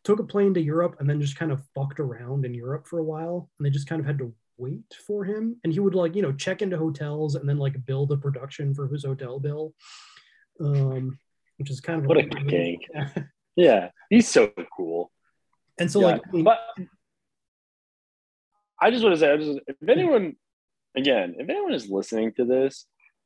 took 0.03 0.19
a 0.19 0.23
plane 0.23 0.53
to 0.53 0.61
europe 0.61 0.97
and 0.99 1.09
then 1.09 1.21
just 1.21 1.37
kind 1.37 1.51
of 1.51 1.63
fucked 1.75 1.99
around 1.99 2.45
in 2.45 2.53
europe 2.53 2.87
for 2.87 2.99
a 2.99 3.03
while. 3.03 3.49
And 3.57 3.65
they 3.65 3.69
just 3.69 3.87
kind 3.87 3.99
of 3.99 4.05
had 4.05 4.19
to 4.19 4.33
wait 4.57 4.83
for 5.07 5.23
him 5.25 5.55
and 5.63 5.73
he 5.73 5.79
would 5.79 5.95
like 5.95 6.15
you 6.15 6.21
know 6.21 6.31
check 6.31 6.61
into 6.61 6.77
hotels 6.77 7.35
and 7.35 7.47
then 7.49 7.57
like 7.57 7.85
bill 7.85 8.05
the 8.05 8.17
production 8.17 8.73
for 8.73 8.87
his 8.87 9.03
hotel 9.03 9.39
bill 9.39 9.73
um 10.61 11.17
which 11.57 11.69
is 11.69 11.79
kind 11.81 12.01
of 12.01 12.07
What 12.07 12.17
a 12.17 12.27
king. 12.27 12.79
Yeah. 13.55 13.89
He's 14.09 14.27
so 14.27 14.51
cool. 14.75 15.11
and 15.79 15.91
so 15.91 15.99
Yeah. 16.01 16.05
like 16.07 16.21
I 16.27 16.31
mean, 16.31 16.43
but 16.43 16.59
I 18.81 18.91
just 18.91 19.03
want 19.03 19.15
to 19.15 19.19
say, 19.19 19.31
I 19.31 19.37
just, 19.37 19.59
if 19.67 19.89
anyone, 19.89 20.35
again, 20.97 21.35
if 21.37 21.47
anyone 21.49 21.73
is 21.73 21.87
listening 21.89 22.33
to 22.33 22.45
this, 22.45 22.85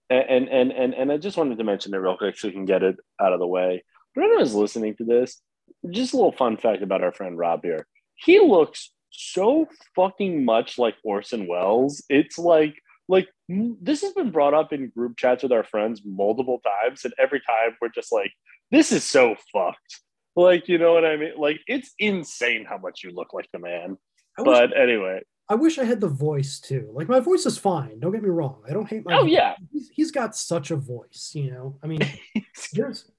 and 0.09 0.47
and 0.49 0.71
and 0.71 0.93
and 0.93 1.11
I 1.11 1.17
just 1.17 1.35
wanted 1.37 1.57
to 1.57 1.63
mention 1.63 1.93
it 1.93 1.97
real 1.97 2.17
quick 2.17 2.37
so 2.37 2.47
we 2.47 2.53
can 2.53 2.65
get 2.65 2.83
it 2.83 2.95
out 3.19 3.33
of 3.33 3.39
the 3.39 3.47
way. 3.47 3.83
If 4.15 4.23
anyone 4.23 4.41
is 4.41 4.53
listening 4.53 4.95
to 4.97 5.03
this, 5.05 5.41
just 5.89 6.13
a 6.13 6.17
little 6.17 6.31
fun 6.31 6.57
fact 6.57 6.83
about 6.83 7.03
our 7.03 7.11
friend 7.11 7.37
Rob 7.37 7.61
here. 7.63 7.87
He 8.15 8.39
looks 8.39 8.91
so 9.09 9.67
fucking 9.95 10.43
much 10.45 10.77
like 10.77 10.95
Orson 11.03 11.47
Welles. 11.47 12.03
It's 12.09 12.37
like 12.37 12.75
like 13.09 13.27
this 13.47 14.01
has 14.01 14.13
been 14.13 14.31
brought 14.31 14.53
up 14.53 14.73
in 14.73 14.89
group 14.89 15.17
chats 15.17 15.43
with 15.43 15.51
our 15.51 15.63
friends 15.63 16.01
multiple 16.05 16.61
times, 16.83 17.05
and 17.05 17.13
every 17.17 17.39
time 17.39 17.77
we're 17.81 17.89
just 17.89 18.11
like, 18.11 18.31
"This 18.71 18.91
is 18.91 19.03
so 19.03 19.35
fucked." 19.53 20.01
Like, 20.35 20.67
you 20.67 20.77
know 20.77 20.93
what 20.93 21.05
I 21.05 21.17
mean? 21.17 21.31
Like, 21.37 21.59
it's 21.67 21.93
insane 21.97 22.63
how 22.63 22.77
much 22.77 23.03
you 23.03 23.11
look 23.11 23.33
like 23.33 23.47
the 23.51 23.59
man. 23.59 23.97
I 24.37 24.41
wish- 24.43 24.57
But 24.57 24.77
anyway, 24.79 25.21
I 25.49 25.55
wish 25.55 25.79
I 25.79 25.83
had 25.85 25.99
the 26.01 26.09
voice 26.09 26.59
too. 26.59 26.89
Like 26.93 27.07
my 27.07 27.19
voice 27.21 27.45
is 27.45 27.57
fine. 27.57 27.99
Don't 27.99 28.11
get 28.11 28.21
me 28.21 28.29
wrong. 28.29 28.61
I 28.69 28.73
don't 28.73 28.87
hate 28.87 29.05
my. 29.05 29.17
Oh, 29.17 29.21
voice. 29.23 29.31
yeah. 29.31 29.55
he's, 29.71 29.89
he's 29.89 30.11
got 30.11 30.35
such 30.35 30.69
a 30.71 30.75
voice. 30.75 31.31
You 31.33 31.51
know, 31.51 31.79
I 31.81 31.87
mean, 31.87 32.01
there's 32.73 33.09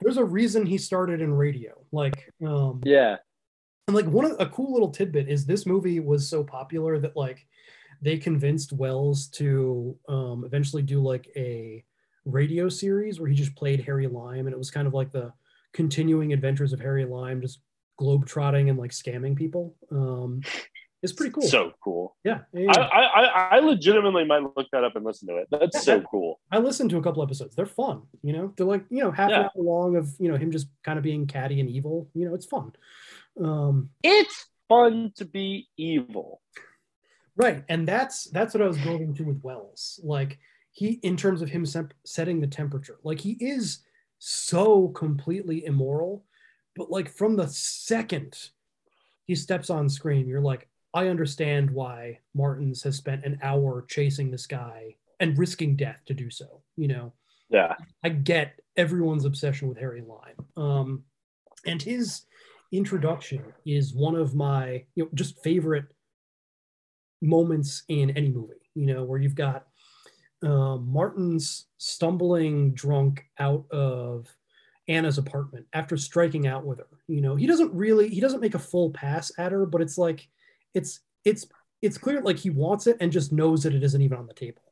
there's 0.00 0.16
a 0.16 0.24
reason 0.24 0.66
he 0.66 0.76
started 0.78 1.20
in 1.20 1.32
radio. 1.32 1.72
Like, 1.92 2.32
um, 2.44 2.80
yeah, 2.84 3.16
and 3.92 4.06
like 4.06 4.12
one 4.12 4.24
of 4.24 4.36
a 4.40 4.46
cool 4.46 4.72
little 4.72 4.90
tidbit 4.90 5.28
is 5.28 5.44
this 5.44 5.66
movie 5.66 6.00
was 6.00 6.26
so 6.28 6.42
popular 6.42 6.98
that 6.98 7.16
like 7.16 7.46
they 8.00 8.16
convinced 8.16 8.72
Welles 8.72 9.28
to 9.28 9.96
um, 10.08 10.44
eventually 10.44 10.82
do 10.82 11.00
like 11.00 11.28
a 11.36 11.84
radio 12.24 12.68
series 12.68 13.20
where 13.20 13.28
he 13.28 13.34
just 13.34 13.54
played 13.54 13.84
Harry 13.84 14.06
Lime, 14.08 14.46
and 14.46 14.52
it 14.54 14.58
was 14.58 14.70
kind 14.70 14.86
of 14.86 14.94
like 14.94 15.12
the 15.12 15.32
continuing 15.72 16.32
adventures 16.32 16.72
of 16.72 16.80
Harry 16.80 17.04
Lime, 17.04 17.40
just 17.40 17.60
globetrotting 18.00 18.70
and 18.70 18.78
like 18.78 18.90
scamming 18.90 19.36
people. 19.36 19.76
Um, 19.90 20.40
it's 21.02 21.12
pretty 21.12 21.32
cool. 21.32 21.42
so 21.42 21.72
cool. 21.82 22.16
yeah, 22.24 22.40
yeah, 22.52 22.70
I. 22.72 22.80
I, 22.80 23.22
I- 23.24 23.56
I 23.56 23.58
legitimately 23.58 24.24
might 24.24 24.42
look 24.56 24.68
that 24.72 24.84
up 24.84 24.96
and 24.96 25.04
listen 25.04 25.28
to 25.28 25.36
it. 25.36 25.48
That's 25.50 25.84
so 25.84 26.00
cool. 26.10 26.40
I 26.50 26.58
listened 26.58 26.90
to 26.90 26.96
a 26.98 27.02
couple 27.02 27.22
episodes. 27.22 27.54
They're 27.54 27.66
fun, 27.66 28.02
you 28.22 28.32
know. 28.32 28.52
They're 28.56 28.66
like 28.66 28.84
you 28.88 29.02
know 29.02 29.10
half 29.10 29.30
an 29.30 29.42
hour 29.42 29.50
long 29.56 29.96
of 29.96 30.08
you 30.18 30.30
know 30.30 30.36
him 30.38 30.50
just 30.50 30.68
kind 30.84 30.98
of 30.98 31.02
being 31.04 31.26
catty 31.26 31.60
and 31.60 31.68
evil. 31.68 32.08
You 32.14 32.28
know, 32.28 32.34
it's 32.34 32.46
fun. 32.46 32.72
Um, 33.40 33.90
It's 34.02 34.46
fun 34.68 35.12
to 35.16 35.24
be 35.24 35.68
evil. 35.76 36.40
right, 37.36 37.64
and 37.68 37.86
that's 37.86 38.24
that's 38.30 38.54
what 38.54 38.62
I 38.62 38.66
was 38.66 38.78
going 38.78 39.14
to 39.14 39.24
with 39.24 39.42
Welles. 39.42 40.00
Like 40.02 40.38
he, 40.72 41.00
in 41.02 41.16
terms 41.16 41.42
of 41.42 41.48
him 41.50 41.64
semp- 41.64 41.92
setting 42.04 42.40
the 42.40 42.46
temperature, 42.46 42.98
like 43.02 43.20
he 43.20 43.32
is 43.40 43.80
so 44.18 44.88
completely 44.88 45.64
immoral, 45.66 46.24
but 46.76 46.90
like 46.90 47.08
from 47.10 47.36
the 47.36 47.48
second 47.48 48.50
he 49.26 49.34
steps 49.34 49.70
on 49.70 49.88
screen, 49.88 50.26
you're 50.26 50.40
like, 50.40 50.68
I 50.94 51.08
understand 51.08 51.70
why 51.70 52.18
Martins 52.34 52.82
has 52.82 52.96
spent 52.96 53.24
an 53.24 53.38
hour 53.42 53.84
chasing 53.88 54.30
this 54.30 54.46
guy 54.46 54.96
and 55.20 55.38
risking 55.38 55.76
death 55.76 56.00
to 56.06 56.14
do 56.14 56.28
so. 56.30 56.62
You 56.76 56.88
know. 56.88 57.12
Yeah. 57.50 57.74
I 58.02 58.08
get 58.08 58.58
everyone's 58.78 59.26
obsession 59.26 59.68
with 59.68 59.76
Harry 59.76 60.00
Lime. 60.02 60.46
Um, 60.56 61.04
and 61.66 61.82
his 61.82 62.22
introduction 62.72 63.44
is 63.66 63.94
one 63.94 64.16
of 64.16 64.34
my, 64.34 64.84
you 64.94 65.04
know, 65.04 65.10
just 65.14 65.42
favorite 65.42 65.86
moments 67.20 67.84
in 67.88 68.10
any 68.10 68.30
movie, 68.30 68.54
you 68.74 68.86
know, 68.86 69.04
where 69.04 69.20
you've 69.20 69.34
got 69.34 69.66
um, 70.42 70.88
Martins 70.88 71.66
stumbling 71.78 72.74
drunk 72.74 73.24
out 73.38 73.64
of 73.70 74.26
Anna's 74.88 75.18
apartment 75.18 75.66
after 75.72 75.96
striking 75.96 76.46
out 76.46 76.64
with 76.66 76.78
her. 76.78 76.88
You 77.06 77.20
know, 77.20 77.36
he 77.36 77.46
doesn't 77.46 77.72
really, 77.72 78.08
he 78.08 78.20
doesn't 78.20 78.40
make 78.40 78.54
a 78.54 78.58
full 78.60 78.90
pass 78.90 79.30
at 79.38 79.52
her, 79.52 79.66
but 79.66 79.80
it's 79.80 79.98
like, 79.98 80.28
it's, 80.74 81.00
it's, 81.24 81.46
it's 81.80 81.98
clear 81.98 82.20
like 82.22 82.38
he 82.38 82.50
wants 82.50 82.86
it 82.86 82.96
and 83.00 83.12
just 83.12 83.32
knows 83.32 83.62
that 83.62 83.74
it 83.74 83.82
isn't 83.84 84.02
even 84.02 84.18
on 84.18 84.26
the 84.26 84.34
table. 84.34 84.62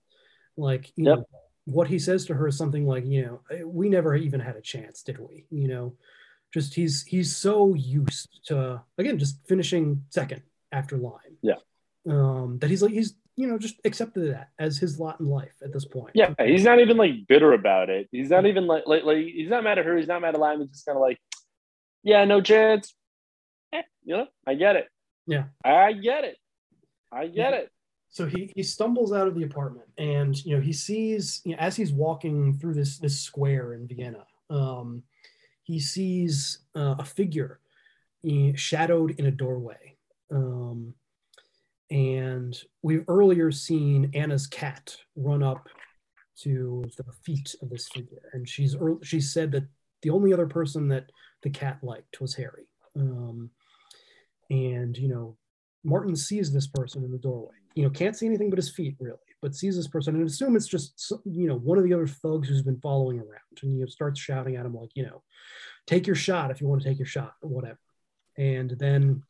Like, 0.56 0.92
you 0.96 1.04
Yep. 1.04 1.18
know, 1.18 1.24
what 1.66 1.88
he 1.88 1.98
says 1.98 2.24
to 2.26 2.34
her 2.34 2.48
is 2.48 2.56
something 2.56 2.86
like, 2.86 3.06
you 3.06 3.22
know, 3.22 3.40
"Eh, 3.50 3.62
we 3.62 3.88
never 3.88 4.16
even 4.16 4.40
had 4.40 4.56
a 4.56 4.60
chance, 4.60 5.02
did 5.02 5.18
we? 5.18 5.46
You 5.50 5.68
know, 5.68 5.94
just 6.52 6.74
he's 6.74 7.02
he's 7.04 7.36
so 7.36 7.74
used 7.74 8.28
to 8.46 8.82
again 8.98 9.18
just 9.18 9.38
finishing 9.46 10.04
second 10.10 10.42
after 10.72 10.96
Lime. 10.96 11.38
Yeah. 11.42 11.56
Um, 12.08 12.58
that 12.60 12.70
he's 12.70 12.82
like 12.82 12.92
he's 12.92 13.14
you 13.36 13.46
know 13.46 13.58
just 13.58 13.76
accepted 13.84 14.32
that 14.32 14.50
as 14.58 14.78
his 14.78 14.98
lot 14.98 15.20
in 15.20 15.26
life 15.26 15.54
at 15.62 15.72
this 15.72 15.84
point. 15.84 16.12
Yeah, 16.14 16.34
he's 16.38 16.64
not 16.64 16.80
even 16.80 16.96
like 16.96 17.26
bitter 17.28 17.52
about 17.52 17.90
it. 17.90 18.08
He's 18.10 18.30
not 18.30 18.46
even 18.46 18.66
like 18.66 18.84
like, 18.86 19.04
like 19.04 19.18
he's 19.18 19.48
not 19.48 19.64
mad 19.64 19.78
at 19.78 19.86
her. 19.86 19.96
He's 19.96 20.08
not 20.08 20.22
mad 20.22 20.34
at 20.34 20.40
Lime. 20.40 20.60
He's 20.60 20.70
just 20.70 20.86
kind 20.86 20.96
of 20.96 21.02
like, 21.02 21.18
Yeah, 22.02 22.24
no 22.24 22.40
chance. 22.40 22.94
Eh, 23.72 23.82
you 24.04 24.16
know, 24.16 24.26
I 24.46 24.54
get 24.54 24.76
it. 24.76 24.88
Yeah. 25.26 25.44
I 25.64 25.92
get 25.92 26.24
it. 26.24 26.36
I 27.12 27.26
get 27.26 27.54
it. 27.54 27.70
So 28.10 28.26
he 28.26 28.52
he 28.56 28.62
stumbles 28.64 29.12
out 29.12 29.28
of 29.28 29.36
the 29.36 29.44
apartment, 29.44 29.86
and 29.96 30.36
you 30.44 30.56
know 30.56 30.60
he 30.60 30.72
sees 30.72 31.40
you 31.44 31.52
know, 31.52 31.58
as 31.58 31.76
he's 31.76 31.92
walking 31.92 32.54
through 32.54 32.74
this 32.74 32.98
this 32.98 33.20
square 33.20 33.74
in 33.74 33.86
Vienna, 33.86 34.26
um, 34.50 35.04
he 35.70 35.78
sees 35.78 36.58
uh, 36.74 36.96
a 36.98 37.04
figure 37.04 37.60
eh, 38.28 38.50
shadowed 38.56 39.12
in 39.18 39.26
a 39.26 39.30
doorway, 39.30 39.96
um, 40.32 40.92
and 41.90 42.60
we've 42.82 43.04
earlier 43.06 43.52
seen 43.52 44.10
Anna's 44.12 44.48
cat 44.48 44.96
run 45.14 45.44
up 45.44 45.68
to 46.40 46.84
the 46.96 47.04
feet 47.24 47.54
of 47.62 47.70
this 47.70 47.88
figure, 47.88 48.30
and 48.32 48.48
she's 48.48 48.74
she 49.02 49.20
said 49.20 49.52
that 49.52 49.68
the 50.02 50.10
only 50.10 50.32
other 50.32 50.46
person 50.46 50.88
that 50.88 51.06
the 51.42 51.50
cat 51.50 51.78
liked 51.82 52.20
was 52.20 52.34
Harry, 52.34 52.66
um, 52.96 53.48
and 54.50 54.96
you 54.98 55.08
know 55.08 55.36
Martin 55.84 56.16
sees 56.16 56.52
this 56.52 56.66
person 56.66 57.04
in 57.04 57.12
the 57.12 57.18
doorway. 57.18 57.54
You 57.76 57.84
know, 57.84 57.90
can't 57.90 58.16
see 58.16 58.26
anything 58.26 58.50
but 58.50 58.58
his 58.58 58.74
feet 58.74 58.96
really, 58.98 59.18
but 59.42 59.54
sees 59.54 59.76
this 59.76 59.88
person 59.88 60.14
and 60.14 60.26
assume 60.26 60.56
it's 60.56 60.66
just 60.66 61.12
you 61.24 61.48
know 61.48 61.56
one 61.56 61.78
of 61.78 61.84
the 61.84 61.94
other 61.94 62.06
thugs 62.06 62.48
who's 62.48 62.62
been 62.62 62.80
following 62.80 63.18
around, 63.18 63.62
and 63.62 63.74
you 63.74 63.80
know 63.80 63.86
starts 63.86 64.20
shouting 64.20 64.56
at 64.56 64.66
him 64.66 64.74
like, 64.74 64.90
you 64.94 65.04
know, 65.04 65.22
take 65.86 66.06
your 66.06 66.16
shot 66.16 66.50
if 66.50 66.60
you 66.60 66.68
want 66.68 66.82
to 66.82 66.88
take 66.88 66.98
your 66.98 67.06
shot 67.06 67.34
or 67.42 67.48
whatever. 67.48 67.78
And 68.36 68.70
then, 68.70 69.22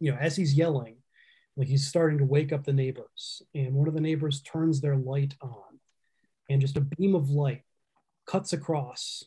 you 0.00 0.10
know, 0.10 0.18
as 0.18 0.36
he's 0.36 0.54
yelling, 0.54 0.96
like 1.56 1.68
he's 1.68 1.86
starting 1.86 2.18
to 2.18 2.24
wake 2.24 2.52
up 2.52 2.64
the 2.64 2.72
neighbors, 2.72 3.42
and 3.54 3.74
one 3.74 3.88
of 3.88 3.94
the 3.94 4.00
neighbors 4.00 4.42
turns 4.42 4.80
their 4.80 4.96
light 4.96 5.34
on, 5.40 5.80
and 6.48 6.60
just 6.60 6.76
a 6.76 6.80
beam 6.80 7.14
of 7.14 7.30
light 7.30 7.62
cuts 8.26 8.52
across, 8.52 9.24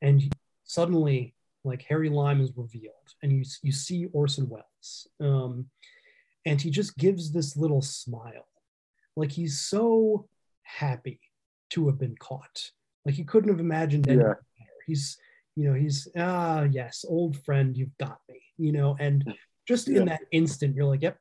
and 0.00 0.34
suddenly 0.64 1.34
like 1.64 1.82
Harry 1.88 2.08
Lime 2.08 2.40
is 2.40 2.52
revealed, 2.56 3.14
and 3.22 3.32
you 3.32 3.44
you 3.62 3.72
see 3.72 4.06
Orson 4.12 4.48
Welles, 4.48 5.06
um, 5.20 5.66
and 6.44 6.60
he 6.60 6.70
just 6.70 6.96
gives 6.96 7.32
this 7.32 7.56
little 7.56 7.82
smile, 7.82 8.46
like 9.16 9.32
he's 9.32 9.60
so 9.60 10.28
happy 10.62 11.20
to 11.70 11.86
have 11.86 11.98
been 11.98 12.16
caught, 12.18 12.70
like 13.04 13.14
he 13.14 13.24
couldn't 13.24 13.50
have 13.50 13.60
imagined 13.60 14.06
anything 14.08 14.26
Yeah. 14.26 14.34
better. 14.58 14.70
He's 14.86 15.18
you 15.56 15.68
know 15.68 15.74
he's 15.74 16.08
ah 16.16 16.62
yes, 16.62 17.04
old 17.08 17.36
friend, 17.44 17.76
you've 17.76 17.96
got 17.98 18.18
me, 18.28 18.40
you 18.58 18.72
know, 18.72 18.96
and 18.98 19.24
just 19.68 19.88
in 19.88 20.06
that 20.06 20.22
instant, 20.32 20.74
you're 20.74 20.86
like, 20.86 21.02
yep, 21.02 21.18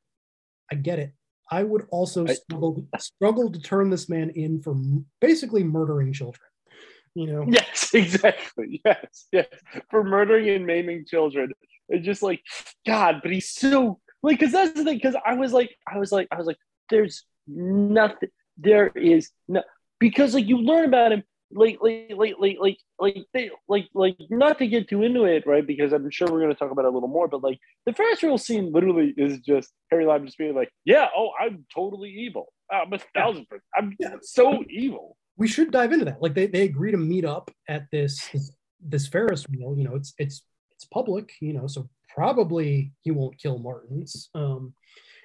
I 0.72 0.76
get 0.76 1.00
it. 1.00 1.14
I 1.52 1.64
would 1.64 1.86
also 1.92 2.26
I- 2.28 2.34
struggle 2.34 2.86
struggle 2.98 3.52
to 3.52 3.60
turn 3.60 3.90
this 3.90 4.08
man 4.10 4.30
in 4.32 4.62
for 4.62 4.76
basically 5.20 5.64
murdering 5.64 6.14
children. 6.14 6.48
You 7.14 7.28
know, 7.28 7.46
Yes, 7.50 7.94
exactly. 7.94 8.82
Yes, 8.86 9.28
yes. 9.34 9.48
For 9.90 10.02
murdering 10.04 10.50
and 10.50 10.66
maiming 10.66 11.06
children. 11.06 11.52
It's 11.90 12.06
just 12.06 12.24
like, 12.24 12.42
God, 12.88 13.20
but 13.22 13.32
he's 13.34 13.50
so 13.50 14.00
like, 14.24 14.40
because 14.40 14.54
that's 14.54 14.74
the 14.74 14.84
thing. 14.84 14.96
Because 14.96 15.16
I 15.26 15.34
was 15.34 15.54
like, 15.54 15.76
I 15.92 15.98
was 15.98 16.12
like, 16.12 16.28
I 16.32 16.38
was 16.38 16.48
like, 16.48 16.58
there's 16.90 17.24
nothing. 17.48 18.30
There 18.58 18.88
is 18.88 19.32
no 19.48 19.64
because 20.00 20.34
like 20.34 20.48
you 20.48 20.58
learn 20.58 20.86
about 20.86 21.12
him 21.12 21.24
like 21.54 21.78
like 21.82 22.12
like 22.16 22.36
like 22.40 22.58
like 22.60 22.78
like 23.00 23.26
they, 23.34 23.50
like 23.68 23.88
like 23.94 24.18
not 24.30 24.58
to 24.60 24.68
get 24.68 24.90
too 24.90 25.04
into 25.04 25.26
it, 25.26 25.46
right? 25.46 25.66
Because 25.66 25.94
I'm 25.94 26.10
sure 26.10 26.28
we're 26.30 26.42
gonna 26.42 26.56
talk 26.56 26.72
about 26.72 26.86
it 26.86 26.90
a 26.90 26.92
little 26.92 27.10
more. 27.10 27.28
But 27.28 27.44
like 27.44 27.60
the 27.86 27.94
first 27.94 28.24
real 28.24 28.38
scene 28.38 28.72
literally 28.72 29.14
is 29.18 29.40
just 29.40 29.72
Harry 29.90 30.06
Lime 30.06 30.26
just 30.26 30.38
being 30.38 30.56
like, 30.56 30.70
yeah, 30.86 31.08
oh, 31.16 31.32
I'm 31.40 31.66
totally 31.74 32.10
evil. 32.10 32.48
I'm 32.72 32.94
a 32.94 33.00
thousand 33.14 33.48
percent. 33.48 33.64
I'm 33.76 33.96
so 34.22 34.64
evil. 34.70 35.18
we 35.38 35.48
should 35.48 35.72
dive 35.72 35.92
into 35.92 36.06
that. 36.06 36.22
Like 36.22 36.34
they, 36.34 36.48
they 36.48 36.64
agree 36.64 36.92
to 36.92 36.98
meet 36.98 37.26
up 37.26 37.52
at 37.68 37.88
this, 37.92 38.28
this 38.32 38.52
this 38.80 39.08
Ferris 39.08 39.46
wheel. 39.50 39.76
You 39.78 39.84
know, 39.86 39.96
it's 39.96 40.14
it's 40.18 40.44
it's 40.72 40.86
public. 40.86 41.34
You 41.42 41.54
know, 41.54 41.68
so 41.68 41.90
probably 42.16 42.94
he 43.02 43.12
won't 43.12 43.40
kill 43.40 43.60
Martins. 43.60 44.30
Um, 44.36 44.74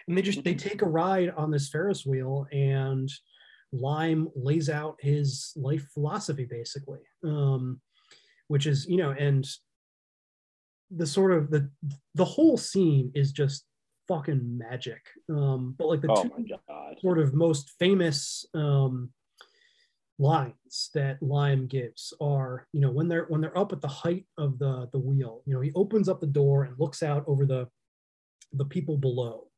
and 0.08 0.16
they 0.16 0.22
just 0.22 0.44
they 0.44 0.54
take 0.54 0.82
a 0.82 0.88
ride 0.88 1.30
on 1.36 1.50
this 1.50 1.68
Ferris 1.68 2.06
wheel, 2.06 2.46
and 2.52 3.10
Lime 3.72 4.28
lays 4.36 4.70
out 4.70 4.96
his 5.00 5.52
life 5.56 5.86
philosophy 5.92 6.46
basically, 6.48 7.00
um, 7.24 7.80
which 8.48 8.66
is 8.66 8.86
you 8.86 8.98
know, 8.98 9.10
and 9.10 9.46
the 10.90 11.06
sort 11.06 11.32
of 11.32 11.50
the 11.50 11.68
the 12.14 12.24
whole 12.24 12.56
scene 12.56 13.10
is 13.14 13.32
just 13.32 13.64
fucking 14.06 14.56
magic. 14.56 15.00
Um, 15.28 15.74
but 15.76 15.88
like 15.88 16.00
the 16.00 16.10
Oh 16.10 16.22
two 16.22 16.30
sort 17.00 17.18
of 17.18 17.34
most 17.34 17.72
famous 17.78 18.46
um, 18.54 19.10
lines 20.18 20.90
that 20.94 21.22
Lime 21.22 21.66
gives 21.66 22.14
are, 22.20 22.66
you 22.72 22.80
know, 22.80 22.90
when 22.90 23.08
they're 23.08 23.26
when 23.28 23.40
they're 23.40 23.56
up 23.58 23.72
at 23.72 23.80
the 23.80 23.88
height 23.88 24.26
of 24.38 24.58
the 24.58 24.88
the 24.92 24.98
wheel, 24.98 25.42
you 25.46 25.54
know, 25.54 25.60
he 25.60 25.72
opens 25.74 26.08
up 26.08 26.20
the 26.20 26.26
door 26.26 26.64
and 26.64 26.78
looks 26.78 27.02
out 27.02 27.24
over 27.26 27.44
the 27.44 27.68
the 28.52 28.64
people 28.64 28.96
below 28.96 29.48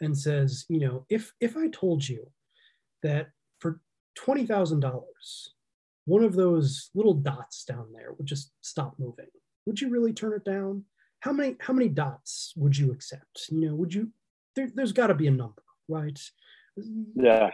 and 0.00 0.16
says, 0.16 0.64
you 0.68 0.80
know, 0.80 1.04
if 1.08 1.32
if 1.40 1.56
I 1.56 1.68
told 1.68 2.08
you 2.08 2.30
that 3.02 3.28
for 3.58 3.80
twenty 4.14 4.46
thousand 4.46 4.80
dollars, 4.80 5.54
one 6.06 6.24
of 6.24 6.34
those 6.34 6.90
little 6.94 7.14
dots 7.14 7.64
down 7.64 7.92
there 7.92 8.12
would 8.12 8.26
just 8.26 8.52
stop 8.60 8.94
moving, 8.98 9.26
would 9.66 9.80
you 9.80 9.90
really 9.90 10.12
turn 10.12 10.32
it 10.32 10.44
down? 10.44 10.84
How 11.20 11.32
many 11.32 11.56
how 11.60 11.74
many 11.74 11.88
dots 11.88 12.54
would 12.56 12.76
you 12.76 12.92
accept? 12.92 13.46
You 13.50 13.68
know, 13.68 13.74
would 13.74 13.92
you? 13.92 14.10
There, 14.56 14.70
there's 14.74 14.92
got 14.92 15.08
to 15.08 15.14
be 15.14 15.26
a 15.26 15.32
number, 15.32 15.62
right? 15.88 16.18
Yeah. 17.14 17.50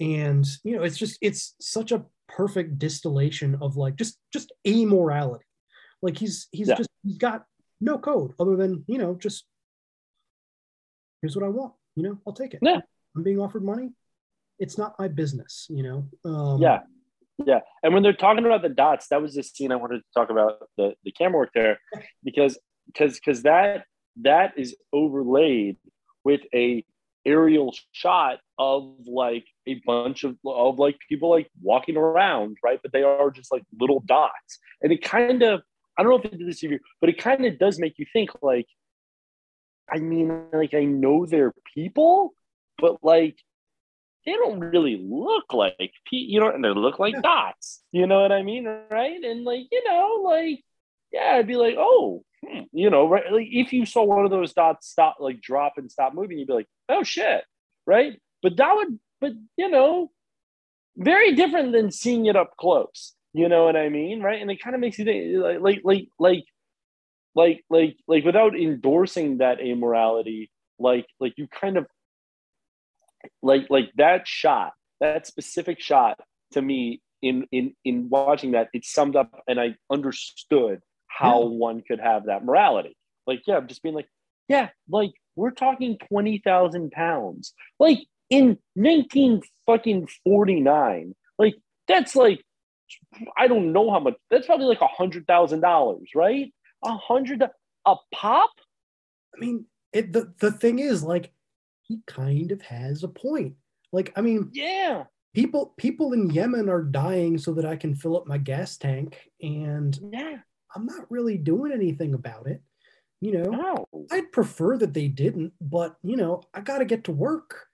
And 0.00 0.46
you 0.64 0.76
know 0.76 0.82
it's 0.82 0.98
just 0.98 1.18
it's 1.20 1.54
such 1.60 1.92
a 1.92 2.04
perfect 2.28 2.78
distillation 2.78 3.56
of 3.60 3.76
like 3.76 3.96
just 3.96 4.18
just 4.32 4.52
amorality 4.66 5.40
like 6.02 6.16
he's 6.18 6.48
he's 6.52 6.68
Yeah. 6.68 6.76
just 6.76 6.90
he's 7.02 7.18
got 7.18 7.44
no 7.80 7.98
code 7.98 8.32
other 8.40 8.56
than 8.56 8.84
you 8.86 8.98
know 8.98 9.14
just 9.14 9.44
here's 11.22 11.36
what 11.36 11.44
i 11.44 11.48
want 11.48 11.72
you 11.96 12.02
know 12.02 12.18
i'll 12.26 12.32
take 12.32 12.54
it 12.54 12.60
Yeah. 12.62 12.80
i'm 13.16 13.22
being 13.22 13.38
offered 13.38 13.64
money 13.64 13.90
it's 14.58 14.78
not 14.78 14.94
my 14.98 15.08
business 15.08 15.66
you 15.70 15.82
know 15.82 16.08
um 16.24 16.60
Yeah. 16.60 16.80
Yeah. 17.44 17.60
And 17.82 17.92
when 17.92 18.04
they're 18.04 18.12
talking 18.12 18.46
about 18.46 18.62
the 18.62 18.68
dots, 18.68 19.08
that 19.08 19.20
was 19.20 19.34
the 19.34 19.42
scene 19.42 19.72
I 19.72 19.74
wanted 19.76 19.98
to 19.98 20.04
talk 20.16 20.30
about 20.30 20.68
the, 20.78 20.94
the 21.02 21.10
camera 21.10 21.38
work 21.38 21.50
there 21.52 21.80
because 22.22 22.56
because 22.86 23.14
because 23.18 23.42
that 23.42 23.86
that 24.22 24.52
is 24.56 24.76
overlaid 24.92 25.76
with 26.22 26.42
a 26.54 26.84
aerial 27.26 27.74
shot 27.90 28.38
of 28.56 28.94
like 29.08 29.46
a 29.66 29.80
bunch 29.86 30.24
of 30.24 30.36
of 30.44 30.78
like 30.78 30.96
people 31.08 31.30
like 31.30 31.50
walking 31.62 31.96
around, 31.96 32.56
right? 32.62 32.80
But 32.82 32.92
they 32.92 33.02
are 33.02 33.30
just 33.30 33.52
like 33.52 33.62
little 33.78 34.00
dots. 34.00 34.58
And 34.82 34.92
it 34.92 35.02
kind 35.02 35.42
of 35.42 35.62
I 35.96 36.02
don't 36.02 36.10
know 36.10 36.18
if 36.18 36.24
it 36.24 36.38
did 36.38 36.48
this 36.48 36.60
to 36.60 36.68
you, 36.68 36.80
but 37.00 37.10
it 37.10 37.18
kind 37.18 37.44
of 37.44 37.58
does 37.58 37.78
make 37.78 37.98
you 37.98 38.06
think 38.12 38.30
like 38.42 38.66
I 39.90 39.98
mean, 39.98 40.46
like 40.52 40.74
I 40.74 40.84
know 40.84 41.26
they're 41.26 41.54
people, 41.74 42.34
but 42.78 43.02
like 43.02 43.38
they 44.26 44.32
don't 44.32 44.60
really 44.60 44.98
look 45.02 45.52
like 45.52 45.92
you 46.10 46.40
know, 46.40 46.50
and 46.50 46.64
they 46.64 46.70
look 46.70 46.98
like 46.98 47.20
dots. 47.22 47.82
You 47.92 48.06
know 48.06 48.20
what 48.22 48.32
I 48.32 48.42
mean, 48.42 48.66
right? 48.90 49.22
And 49.22 49.44
like 49.44 49.66
you 49.70 49.82
know, 49.86 50.20
like 50.24 50.60
yeah, 51.12 51.36
I'd 51.36 51.46
be 51.46 51.56
like, 51.56 51.76
oh, 51.78 52.24
hmm, 52.44 52.62
you 52.72 52.90
know, 52.90 53.08
right? 53.08 53.30
Like 53.30 53.48
if 53.50 53.72
you 53.72 53.86
saw 53.86 54.02
one 54.02 54.24
of 54.24 54.30
those 54.32 54.52
dots 54.52 54.88
stop, 54.88 55.16
like 55.20 55.40
drop 55.40 55.74
and 55.76 55.90
stop 55.90 56.12
moving, 56.12 56.38
you'd 56.38 56.48
be 56.48 56.54
like, 56.54 56.68
oh 56.88 57.04
shit, 57.04 57.44
right? 57.86 58.20
But 58.42 58.56
that 58.56 58.74
would, 58.74 58.98
but 59.24 59.32
you 59.56 59.70
know, 59.70 60.10
very 60.98 61.34
different 61.34 61.72
than 61.72 61.90
seeing 61.90 62.26
it 62.26 62.36
up 62.36 62.56
close. 62.58 63.14
You 63.32 63.48
know 63.48 63.64
what 63.64 63.74
I 63.74 63.88
mean, 63.88 64.20
right? 64.20 64.40
And 64.40 64.50
it 64.50 64.62
kind 64.62 64.74
of 64.74 64.80
makes 64.80 64.98
you 64.98 65.04
think, 65.06 65.42
like, 65.42 65.60
like, 65.62 65.80
like, 65.82 66.08
like, 66.18 66.44
like, 67.34 67.64
like, 67.70 67.96
like, 68.06 68.24
without 68.24 68.54
endorsing 68.54 69.38
that 69.38 69.60
amorality, 69.60 70.50
like, 70.78 71.06
like 71.20 71.32
you 71.38 71.48
kind 71.48 71.78
of 71.78 71.86
like 73.42 73.66
like 73.70 73.90
that 73.96 74.28
shot 74.28 74.72
that 75.00 75.26
specific 75.26 75.80
shot 75.80 76.18
to 76.52 76.60
me 76.60 77.00
in 77.22 77.46
in 77.52 77.74
in 77.84 78.08
watching 78.10 78.50
that 78.52 78.68
it 78.74 78.84
summed 78.84 79.16
up 79.16 79.42
and 79.48 79.58
i 79.58 79.74
understood 79.90 80.80
how 81.06 81.40
Yeah. 81.40 81.48
one 81.48 81.82
could 81.88 82.00
have 82.00 82.26
that 82.26 82.44
morality 82.44 82.94
like 83.26 83.40
yeah 83.46 83.60
just 83.60 83.82
being 83.82 83.94
like 83.94 84.08
yeah 84.48 84.68
like 84.90 85.12
we're 85.36 85.50
talking 85.50 85.96
20,000 86.08 86.90
pounds 86.92 87.54
like 87.80 88.00
in 88.30 88.58
19 88.76 89.42
fucking 89.66 90.08
49 90.24 91.14
like 91.38 91.54
that's 91.88 92.16
like 92.16 92.42
i 93.36 93.46
don't 93.46 93.72
know 93.72 93.90
how 93.90 94.00
much 94.00 94.14
that's 94.30 94.46
probably 94.46 94.66
like 94.66 94.80
a 94.80 94.86
hundred 94.86 95.26
thousand 95.26 95.60
dollars 95.60 96.10
right? 96.14 96.52
A 96.84 96.96
hundred 96.96 97.42
a 97.42 97.96
pop? 98.12 98.50
I 99.34 99.40
mean 99.40 99.66
it 99.92 100.12
the, 100.12 100.32
the 100.40 100.52
thing 100.52 100.78
is 100.78 101.02
like 101.02 101.32
he 101.82 102.00
kind 102.06 102.50
of 102.50 102.62
has 102.62 103.04
a 103.04 103.08
point. 103.08 103.54
Like 103.92 104.12
i 104.16 104.20
mean 104.20 104.50
yeah. 104.52 105.04
people 105.34 105.74
people 105.76 106.12
in 106.12 106.30
yemen 106.30 106.68
are 106.68 106.82
dying 106.82 107.38
so 107.38 107.52
that 107.54 107.64
i 107.64 107.76
can 107.76 107.94
fill 107.94 108.16
up 108.16 108.26
my 108.26 108.38
gas 108.38 108.76
tank 108.76 109.18
and 109.40 109.98
yeah. 110.12 110.38
I'm 110.76 110.86
not 110.86 111.08
really 111.10 111.38
doing 111.38 111.72
anything 111.72 112.14
about 112.14 112.48
it 112.48 112.60
you 113.20 113.32
know? 113.32 113.50
No. 113.50 114.06
i'd 114.10 114.32
prefer 114.32 114.76
that 114.78 114.92
they 114.92 115.08
didn't 115.08 115.52
but 115.60 115.96
you 116.02 116.16
know 116.16 116.42
i 116.52 116.60
gotta 116.60 116.84
get 116.84 117.04
to 117.04 117.12
work 117.12 117.68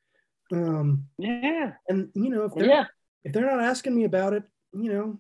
um 0.53 1.05
yeah 1.19 1.73
and 1.89 2.09
you 2.15 2.31
know 2.31 2.45
if 2.45 2.53
they're 2.55 2.69
yeah 2.69 2.85
if 3.25 3.33
they're 3.33 3.47
not 3.47 3.63
asking 3.63 3.95
me 3.95 4.05
about 4.05 4.33
it 4.33 4.43
you 4.73 4.93
know 4.93 5.19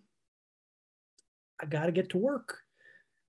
i 1.61 1.67
gotta 1.67 1.93
get 1.93 2.11
to 2.11 2.19
work 2.19 2.59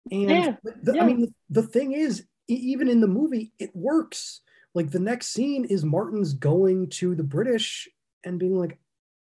And 0.09 0.29
Yeah, 0.29 0.55
the, 0.63 0.93
yeah. 0.95 1.03
I 1.03 1.05
mean, 1.05 1.33
the, 1.49 1.63
thing 1.63 1.91
is, 1.93 2.25
even 2.47 2.87
in 2.87 3.01
the 3.01 3.07
movie, 3.07 3.53
it 3.59 3.75
works. 3.75 4.41
Like 4.73 4.89
the 4.89 4.99
next 4.99 5.27
scene 5.27 5.65
is 5.65 5.83
Martins 5.83 6.33
going 6.33 6.89
to 6.89 7.13
the 7.13 7.23
British 7.23 7.87
and 8.23 8.39
being 8.39 8.57
like, 8.57 8.79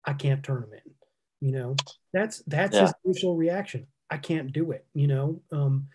"I 0.05 0.12
can't 0.12 0.43
turn 0.43 0.62
him 0.62 0.73
in." 0.73 0.94
You 1.40 1.53
know, 1.53 1.77
that's 2.12 2.43
that's 2.47 2.78
his 2.78 2.94
initial 3.05 3.36
reaction. 3.36 3.86
I 4.09 4.19
can't 4.19 4.53
do 4.53 4.70
it. 4.70 4.86
You 4.94 5.09
know, 5.09 5.43
um, 5.51 5.89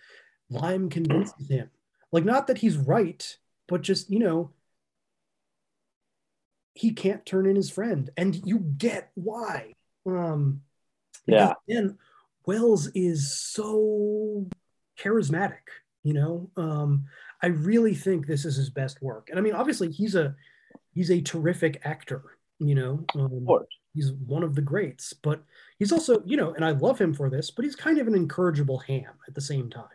Lime 0.50 0.90
convinces 0.90 1.50
him, 1.50 1.70
like 2.12 2.26
not 2.26 2.48
that 2.48 2.58
he's 2.58 2.78
right, 2.78 3.38
but 3.68 3.82
just 3.82 4.10
you 4.10 4.20
know, 4.20 4.52
he 6.78 6.92
can't 6.92 7.26
turn 7.26 7.48
in 7.48 7.56
his 7.56 7.72
friend, 7.72 8.10
and 8.18 8.36
you 8.46 8.60
get 8.60 9.10
why. 9.16 9.74
Um, 10.06 10.62
Yeah. 11.26 11.54
And 11.68 11.98
Welles 12.46 12.88
is 12.94 13.36
so 13.36 14.48
charismatic. 15.00 15.66
You 16.04 16.14
know, 16.14 16.50
um, 16.56 17.06
I 17.42 17.48
really 17.48 17.96
think 17.96 18.26
this 18.28 18.46
is 18.46 18.56
his 18.56 18.70
best 18.70 19.02
work. 19.02 19.30
And 19.30 19.40
I 19.40 19.42
mean, 19.42 19.54
obviously, 19.54 19.92
he's 19.92 20.16
a 20.16 20.36
he's 20.94 21.12
a 21.12 21.20
terrific 21.22 21.82
actor. 21.84 22.24
You 22.60 22.76
know, 22.76 23.06
um, 23.16 23.48
he's 23.94 24.12
one 24.14 24.44
of 24.44 24.56
the 24.56 24.62
greats. 24.62 25.14
But 25.14 25.44
he's 25.80 25.92
also, 25.92 26.22
you 26.26 26.38
know, 26.38 26.54
and 26.54 26.64
I 26.64 26.72
love 26.72 27.00
him 27.00 27.14
for 27.14 27.30
this. 27.30 27.52
But 27.52 27.66
he's 27.66 27.76
kind 27.76 27.98
of 27.98 28.08
an 28.08 28.16
incorrigible 28.16 28.80
ham 28.80 29.14
at 29.28 29.34
the 29.34 29.42
same 29.42 29.70
time. 29.70 29.86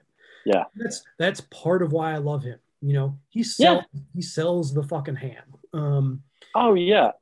Yeah. 0.45 0.65
That's 0.77 1.03
that's 1.19 1.41
part 1.43 1.83
of 1.83 1.93
why 1.93 2.13
I 2.13 2.19
love 2.19 2.43
him. 2.43 2.59
You 2.81 2.95
know, 2.95 3.19
he 3.31 3.45
sells 3.45 3.85
he 4.13 4.23
sells 4.23 4.75
the 4.75 4.83
fucking 4.83 5.17
ham. 5.17 5.45
Um, 5.73 6.23
oh 6.55 6.75
yeah. 6.75 7.13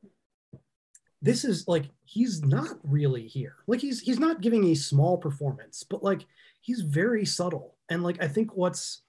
This 1.23 1.45
is 1.45 1.69
like 1.69 1.85
he's 2.05 2.43
not 2.43 2.79
really 2.83 3.27
here. 3.27 3.57
Like 3.67 3.81
he's 3.81 4.01
he's 4.01 4.19
not 4.19 4.41
giving 4.41 4.65
a 4.67 4.75
small 4.75 5.19
performance, 5.19 5.85
but 5.89 6.03
like 6.03 6.25
he's 6.61 6.81
very 6.81 7.25
subtle. 7.27 7.77
And 7.91 8.03
like 8.03 8.23
I 8.23 8.29
think 8.29 8.57
what's 8.57 9.03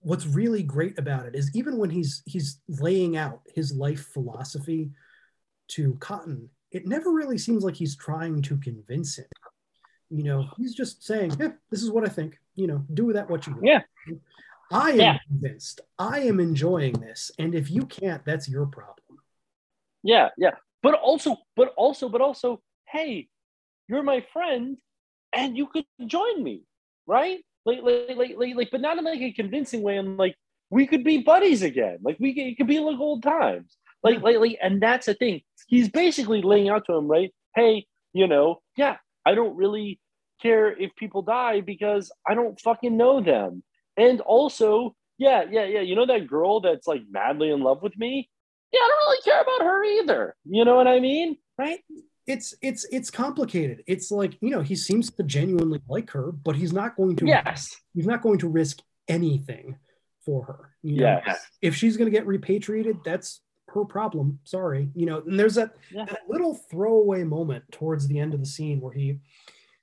what's 0.00 0.26
really 0.26 0.62
great 0.62 0.98
about 0.98 1.24
it 1.24 1.34
is 1.34 1.50
even 1.54 1.78
when 1.78 1.88
he's 1.90 2.22
he's 2.26 2.60
laying 2.68 3.16
out 3.16 3.40
his 3.54 3.72
life 3.74 4.06
philosophy 4.12 4.90
to 5.68 5.94
Cotten, 5.94 6.48
it 6.72 6.86
never 6.86 7.10
really 7.10 7.38
seems 7.38 7.64
like 7.64 7.74
he's 7.76 7.96
trying 7.96 8.42
to 8.42 8.58
convince 8.58 9.16
him. 9.18 9.26
You 10.10 10.24
know, 10.24 10.46
he's 10.58 10.74
just 10.74 11.02
saying, 11.04 11.34
yeah, 11.40 11.52
this 11.70 11.82
is 11.82 11.90
what 11.90 12.04
I 12.04 12.08
think. 12.08 12.38
You 12.54 12.66
know, 12.66 12.84
do 12.92 13.06
with 13.06 13.16
that 13.16 13.30
what 13.30 13.46
you 13.46 13.54
want. 13.54 13.64
Yeah. 13.64 13.80
I 14.70 14.90
am 14.90 14.98
Yeah. 14.98 15.18
convinced. 15.26 15.80
I 15.98 16.20
am 16.20 16.38
enjoying 16.38 16.92
this. 16.94 17.30
And 17.38 17.54
if 17.54 17.70
you 17.70 17.86
can't, 17.86 18.24
that's 18.26 18.48
your 18.48 18.66
problem. 18.66 18.96
Yeah, 20.04 20.28
yeah. 20.38 20.52
But 20.82 20.94
also, 20.94 21.38
but 21.56 21.72
also, 21.76 22.08
but 22.08 22.20
also, 22.20 22.60
hey, 22.88 23.28
you're 23.88 24.02
my 24.04 24.24
friend 24.32 24.76
and 25.32 25.56
you 25.56 25.66
could 25.66 25.86
join 26.06 26.44
me, 26.44 26.62
right? 27.06 27.40
Like, 27.66 27.80
like, 27.82 28.16
like, 28.16 28.36
like, 28.36 28.54
like 28.54 28.70
but 28.70 28.82
not 28.82 28.98
in 28.98 29.04
like 29.04 29.20
a 29.20 29.32
convincing 29.32 29.82
way. 29.82 29.96
And 29.96 30.16
like, 30.18 30.36
we 30.70 30.86
could 30.86 31.02
be 31.02 31.18
buddies 31.18 31.62
again. 31.62 31.98
Like, 32.02 32.18
we 32.20 32.34
could, 32.34 32.44
it 32.44 32.56
could 32.58 32.68
be 32.68 32.78
like 32.78 32.98
old 33.00 33.22
times. 33.22 33.76
Like, 34.02 34.22
like, 34.22 34.36
like, 34.38 34.58
and 34.62 34.80
that's 34.82 35.06
the 35.06 35.14
thing. 35.14 35.40
He's 35.66 35.88
basically 35.88 36.42
laying 36.42 36.68
out 36.68 36.84
to 36.86 36.94
him, 36.94 37.08
right? 37.08 37.32
Hey, 37.56 37.86
you 38.12 38.26
know, 38.26 38.60
yeah, 38.76 38.98
I 39.24 39.34
don't 39.34 39.56
really 39.56 39.98
care 40.42 40.70
if 40.78 40.94
people 40.96 41.22
die 41.22 41.62
because 41.62 42.12
I 42.28 42.34
don't 42.34 42.60
fucking 42.60 42.96
know 42.96 43.22
them. 43.22 43.62
And 43.96 44.20
also, 44.20 44.94
yeah, 45.16 45.44
yeah, 45.50 45.64
yeah. 45.64 45.80
You 45.80 45.94
know 45.96 46.06
that 46.06 46.26
girl 46.26 46.60
that's 46.60 46.86
like 46.86 47.02
madly 47.10 47.50
in 47.50 47.60
love 47.62 47.82
with 47.82 47.96
me? 47.96 48.28
Yeah, 48.74 48.80
I 48.80 48.88
don't 48.88 49.06
really 49.06 49.22
care 49.22 49.40
about 49.42 49.66
her 49.66 49.84
either. 49.84 50.36
You 50.44 50.64
know 50.64 50.74
what 50.76 50.88
I 50.88 50.98
mean? 50.98 51.36
Right? 51.56 51.80
It's 52.26 52.54
it's 52.62 52.84
it's 52.90 53.10
complicated. 53.10 53.84
It's 53.86 54.10
like, 54.10 54.36
you 54.40 54.50
know, 54.50 54.62
he 54.62 54.74
seems 54.74 55.10
to 55.12 55.22
genuinely 55.22 55.80
like 55.88 56.10
her, 56.10 56.32
but 56.32 56.56
he's 56.56 56.72
not 56.72 56.96
going 56.96 57.16
to 57.16 57.26
Yes. 57.26 57.76
he's 57.94 58.06
not 58.06 58.22
going 58.22 58.38
to 58.38 58.48
risk 58.48 58.80
anything 59.08 59.76
for 60.24 60.44
her. 60.44 60.70
You 60.82 60.96
know, 61.00 61.20
Yes. 61.26 61.46
if 61.62 61.76
she's 61.76 61.96
gonna 61.96 62.10
get 62.10 62.26
repatriated, 62.26 62.96
that's 63.04 63.42
her 63.68 63.84
problem. 63.84 64.40
Sorry. 64.44 64.88
You 64.94 65.06
know, 65.06 65.18
and 65.26 65.38
there's 65.38 65.54
that, 65.56 65.76
Yeah. 65.92 66.06
that 66.06 66.22
little 66.28 66.54
throwaway 66.54 67.24
moment 67.24 67.64
towards 67.70 68.08
the 68.08 68.18
end 68.18 68.32
of 68.34 68.40
the 68.40 68.46
scene 68.46 68.80
where 68.80 68.92
he 68.92 69.20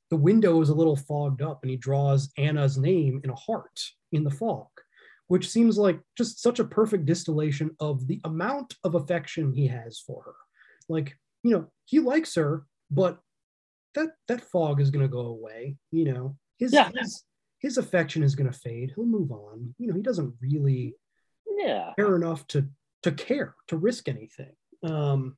the 0.10 0.18
window 0.18 0.60
is 0.62 0.68
a 0.70 0.76
little 0.76 0.98
fogged 0.98 1.42
up 1.42 1.60
and 1.64 1.70
he 1.70 1.78
draws 1.78 2.34
Anna's 2.38 2.78
name 2.78 3.22
in 3.24 3.30
a 3.30 3.36
heart 3.36 3.80
in 4.12 4.26
the 4.26 4.30
fog, 4.32 4.68
which 5.32 5.48
seems 5.48 5.78
like 5.78 5.98
just 6.18 6.42
such 6.42 6.60
a 6.60 6.66
perfect 6.66 7.06
distillation 7.06 7.72
of 7.80 8.06
the 8.06 8.20
amount 8.26 8.76
of 8.84 8.96
affection 8.96 9.54
he 9.54 9.66
has 9.66 9.98
for 9.98 10.22
her. 10.24 10.36
Like, 10.90 11.16
you 11.42 11.52
know, 11.52 11.68
he 11.86 12.00
likes 12.00 12.36
her, 12.36 12.66
but 12.90 13.18
that 13.96 14.10
that 14.28 14.42
fog 14.42 14.82
is 14.82 14.92
gonna 14.92 15.08
go 15.08 15.28
away. 15.38 15.78
You 15.90 16.04
know, 16.12 16.36
his 16.60 16.74
Yeah. 16.74 16.92
his, 16.94 17.24
his 17.60 17.78
affection 17.78 18.24
is 18.24 18.36
gonna 18.36 18.52
fade. 18.52 18.92
He'll 18.94 19.06
move 19.06 19.32
on. 19.32 19.74
You 19.80 19.88
know, 19.88 19.94
he 19.94 20.02
doesn't 20.02 20.36
really 20.42 20.98
Yeah. 21.48 21.94
care 21.96 22.14
enough 22.18 22.46
to 22.48 22.68
to 23.04 23.14
care 23.14 23.56
to 23.70 23.78
risk 23.78 24.10
anything. 24.10 24.54
Um, 24.84 25.38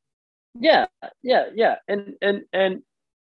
Yeah, 0.56 0.88
yeah, 1.22 1.52
yeah. 1.53 1.76
And 1.88 2.15
and 2.20 2.45
and 2.52 2.82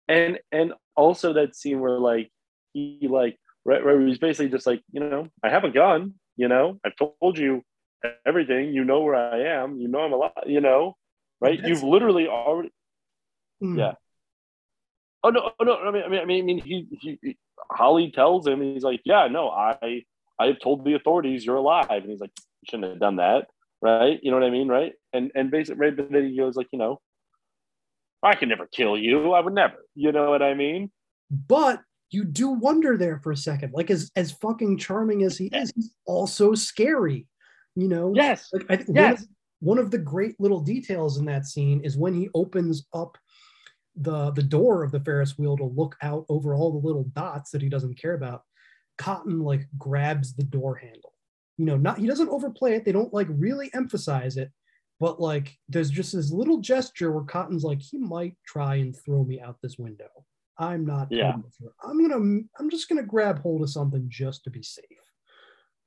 and 0.07 0.39
and 0.53 0.75
also 0.97 1.33
that 1.33 1.57
scene 1.57 1.81
where 1.81 1.99
like 1.99 2.31
he 2.75 3.09
like 3.09 3.41
right 3.65 3.83
right 3.83 3.97
where 3.97 4.07
he's 4.07 4.19
basically 4.19 4.51
just 4.51 4.67
like, 4.67 4.83
you 4.93 5.01
know, 5.01 5.29
I 5.43 5.49
have 5.49 5.65
a 5.65 5.71
gun, 5.71 6.21
you 6.39 6.49
know, 6.49 6.81
I've 6.85 6.97
told 6.97 7.37
you 7.37 7.63
everything, 8.25 8.73
you 8.73 8.85
know 8.85 9.01
where 9.01 9.17
I 9.17 9.63
am, 9.63 9.77
you 9.79 9.89
know 9.89 10.01
I'm 10.01 10.13
alive, 10.15 10.33
you 10.47 10.63
know, 10.63 10.97
right? 11.41 11.59
That's- 11.59 11.69
You've 11.69 11.83
literally 11.83 12.29
already 12.29 12.71
mm, 13.63 13.77
yeah. 13.77 13.95
Oh 15.25 15.31
no, 15.31 15.51
oh, 15.59 15.65
no, 15.65 15.75
I 15.77 15.91
mean 15.91 16.03
I 16.05 16.09
mean 16.09 16.21
I 16.21 16.25
mean, 16.25 16.41
I 16.41 16.43
mean 16.45 16.59
he, 16.59 16.87
he 17.01 17.19
he 17.23 17.37
Holly 17.71 18.11
tells 18.13 18.47
him 18.47 18.63
he's 18.63 18.85
like, 18.85 19.03
Yeah, 19.05 19.27
no, 19.29 19.51
I 19.51 20.05
I 20.39 20.47
have 20.47 20.61
told 20.61 20.85
the 20.85 20.95
authorities 20.95 21.45
you're 21.45 21.57
alive. 21.57 21.89
And 21.91 22.11
he's 22.11 22.21
like, 22.21 22.31
You 22.63 22.67
shouldn't 22.71 22.91
have 22.93 23.01
done 23.01 23.17
that, 23.17 23.49
right? 23.83 24.19
You 24.23 24.31
know 24.31 24.39
what 24.39 24.47
I 24.47 24.51
mean, 24.51 24.69
right? 24.69 24.93
And 25.13 25.33
and 25.35 25.51
basically 25.51 25.81
right, 25.81 25.97
but 25.97 26.11
then 26.11 26.29
he 26.29 26.37
goes 26.37 26.55
like, 26.57 26.69
you 26.73 26.79
know, 26.79 27.01
I 28.23 28.37
can 28.37 28.49
never 28.49 28.67
kill 28.67 28.97
you. 28.97 29.33
I 29.33 29.41
would 29.41 29.55
never. 29.55 29.85
You 29.97 30.13
know 30.13 30.31
what 30.31 30.43
I 30.43 30.55
mean? 30.55 30.91
but 31.31 31.83
you 32.11 32.25
do 32.25 32.49
wonder 32.51 32.97
there 32.97 33.19
for 33.19 33.33
a 33.33 33.37
second, 33.37 33.73
like 33.75 33.91
as 33.91 34.11
as 34.17 34.33
fucking 34.33 34.79
charming 34.79 35.23
as 35.23 35.37
he 35.39 35.47
is, 35.47 35.73
he's 35.75 35.95
also 36.07 36.55
scary. 36.55 37.27
You 37.77 37.89
know, 37.89 38.13
Yes. 38.15 38.49
Like 38.53 38.65
I 38.69 38.77
think 38.77 38.89
one, 38.89 38.97
Yes. 38.97 39.23
of, 39.23 39.29
one 39.61 39.79
of 39.79 39.91
the 39.91 39.99
great 39.99 40.35
little 40.41 40.61
details 40.61 41.19
in 41.19 41.25
that 41.27 41.47
scene 41.47 41.81
is 41.85 41.97
when 41.97 42.15
he 42.15 42.29
opens 42.35 42.87
up 42.93 43.17
the 43.97 44.31
the 44.33 44.43
door 44.43 44.83
of 44.85 44.93
the 44.93 45.01
Ferris 45.01 45.37
wheel 45.39 45.57
to 45.57 45.65
look 45.65 45.97
out 46.03 46.25
over 46.29 46.55
all 46.55 46.73
the 46.73 46.87
little 46.87 47.05
dots 47.15 47.51
that 47.51 47.63
he 47.63 47.69
doesn't 47.69 47.99
care 48.01 48.15
about. 48.15 48.43
Cotten 48.99 49.43
like 49.43 49.69
grabs 49.77 50.35
the 50.35 50.45
door 50.45 50.77
handle. 50.77 51.13
You 51.57 51.67
know, 51.67 51.77
not 51.77 51.99
he 51.99 52.07
doesn't 52.07 52.29
overplay 52.31 52.75
it. 52.75 52.85
They 52.85 52.93
don't 52.93 53.13
like 53.13 53.27
really 53.31 53.71
emphasize 53.75 54.37
it, 54.37 54.51
but 55.01 55.21
like 55.21 55.57
there's 55.69 55.91
just 55.91 56.13
this 56.15 56.31
little 56.33 56.59
gesture 56.59 57.13
where 57.13 57.25
Cotten's 57.25 57.65
like 57.65 57.81
he 57.83 57.99
might 57.99 58.37
try 58.47 58.77
and 58.77 58.97
throw 59.05 59.25
me 59.25 59.41
out 59.41 59.59
this 59.63 59.79
window. 59.79 60.09
I'm 60.59 60.85
not. 60.85 61.09
Yeah. 61.11 61.33
going 61.33 61.45
for 61.57 61.67
it. 61.69 61.73
I'm 61.83 62.01
gonna. 62.01 62.41
I'm 62.59 62.71
just 62.71 62.89
gonna 62.89 63.03
grab 63.05 63.41
hold 63.41 63.63
of 63.63 63.71
something 63.71 64.07
just 64.09 64.45
to 64.45 64.51
be 64.51 64.63
safe. 64.63 64.85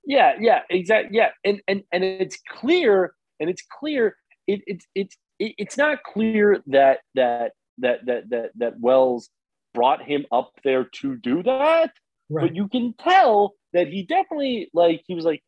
Yeah, 0.05 0.33
yeah, 0.39 0.61
exactly. 0.69 1.17
Yeah. 1.17 1.29
And 1.43 1.61
and 1.67 1.83
and 1.91 2.03
it's 2.03 2.39
clear, 2.49 3.13
and 3.39 3.49
it's 3.49 3.63
clear, 3.79 4.15
it 4.47 4.61
it's 4.65 4.85
it's 4.95 5.17
it, 5.39 5.53
it's 5.57 5.77
not 5.77 6.03
clear 6.03 6.61
that 6.67 6.99
that 7.15 7.51
that 7.79 8.05
that 8.05 8.29
that 8.29 8.51
that 8.55 8.79
Welles 8.79 9.29
brought 9.73 10.03
him 10.03 10.25
up 10.31 10.51
there 10.63 10.85
to 11.01 11.15
do 11.17 11.43
that. 11.43 11.91
Right. 12.29 12.47
But 12.47 12.55
you 12.55 12.67
can 12.67 12.93
tell 12.97 13.55
that 13.73 13.87
he 13.87 14.03
definitely 14.03 14.69
like 14.73 15.03
he 15.05 15.15
was 15.15 15.25
like, 15.25 15.43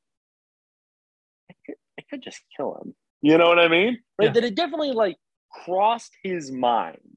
I 1.49 1.55
could, 1.65 1.75
I 1.99 2.03
could 2.09 2.21
just 2.21 2.41
kill 2.55 2.75
him. 2.81 2.93
You 3.21 3.37
know 3.37 3.47
what 3.47 3.59
I 3.59 3.69
mean? 3.69 3.99
Right? 4.19 4.25
Yeah. 4.25 4.31
That 4.31 4.43
it 4.43 4.55
definitely 4.55 4.91
like 4.91 5.15
crossed 5.65 6.11
his 6.23 6.51
mind 6.51 7.12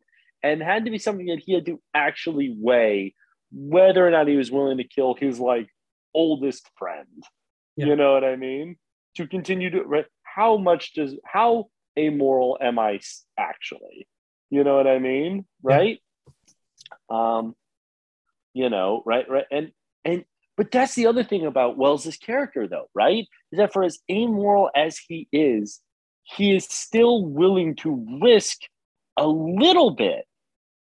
and 0.46 0.62
had 0.62 0.84
to 0.84 0.90
be 0.90 0.98
something 0.98 1.26
that 1.26 1.42
he 1.44 1.54
had 1.54 1.66
to 1.66 1.80
actually 1.94 2.54
weigh 2.56 3.14
whether 3.52 4.06
or 4.06 4.10
not 4.10 4.28
he 4.28 4.36
was 4.36 4.50
willing 4.50 4.78
to 4.78 4.84
kill 4.84 5.14
his 5.14 5.40
like 5.40 5.68
oldest 6.14 6.68
friend. 6.76 7.24
Yeah. 7.76 7.86
You 7.86 7.96
know 7.96 8.12
what 8.12 8.24
I 8.24 8.36
mean? 8.36 8.76
To 9.16 9.26
continue 9.26 9.70
to 9.70 9.82
right? 9.82 10.06
How 10.22 10.56
much 10.56 10.94
does 10.94 11.14
how 11.24 11.66
amoral 11.98 12.58
am 12.60 12.78
I 12.78 13.00
actually? 13.38 14.06
You 14.50 14.62
know 14.64 14.76
what 14.76 14.86
I 14.86 14.98
mean? 14.98 15.46
Right? 15.62 16.00
Um, 17.10 17.54
you 18.54 18.70
know, 18.70 19.02
right, 19.04 19.28
right, 19.28 19.44
and 19.50 19.72
and 20.04 20.24
but 20.56 20.70
that's 20.70 20.94
the 20.94 21.06
other 21.06 21.24
thing 21.24 21.44
about 21.44 21.76
Welles's 21.76 22.16
character, 22.16 22.66
though, 22.66 22.88
right? 22.94 23.26
Is 23.52 23.58
that 23.58 23.72
for 23.72 23.84
as 23.84 23.98
amoral 24.10 24.70
as 24.74 24.98
he 24.98 25.28
is, 25.32 25.80
he 26.22 26.54
is 26.56 26.64
still 26.64 27.24
willing 27.24 27.76
to 27.76 28.06
risk 28.22 28.58
a 29.16 29.26
little 29.26 29.90
bit, 29.90 30.24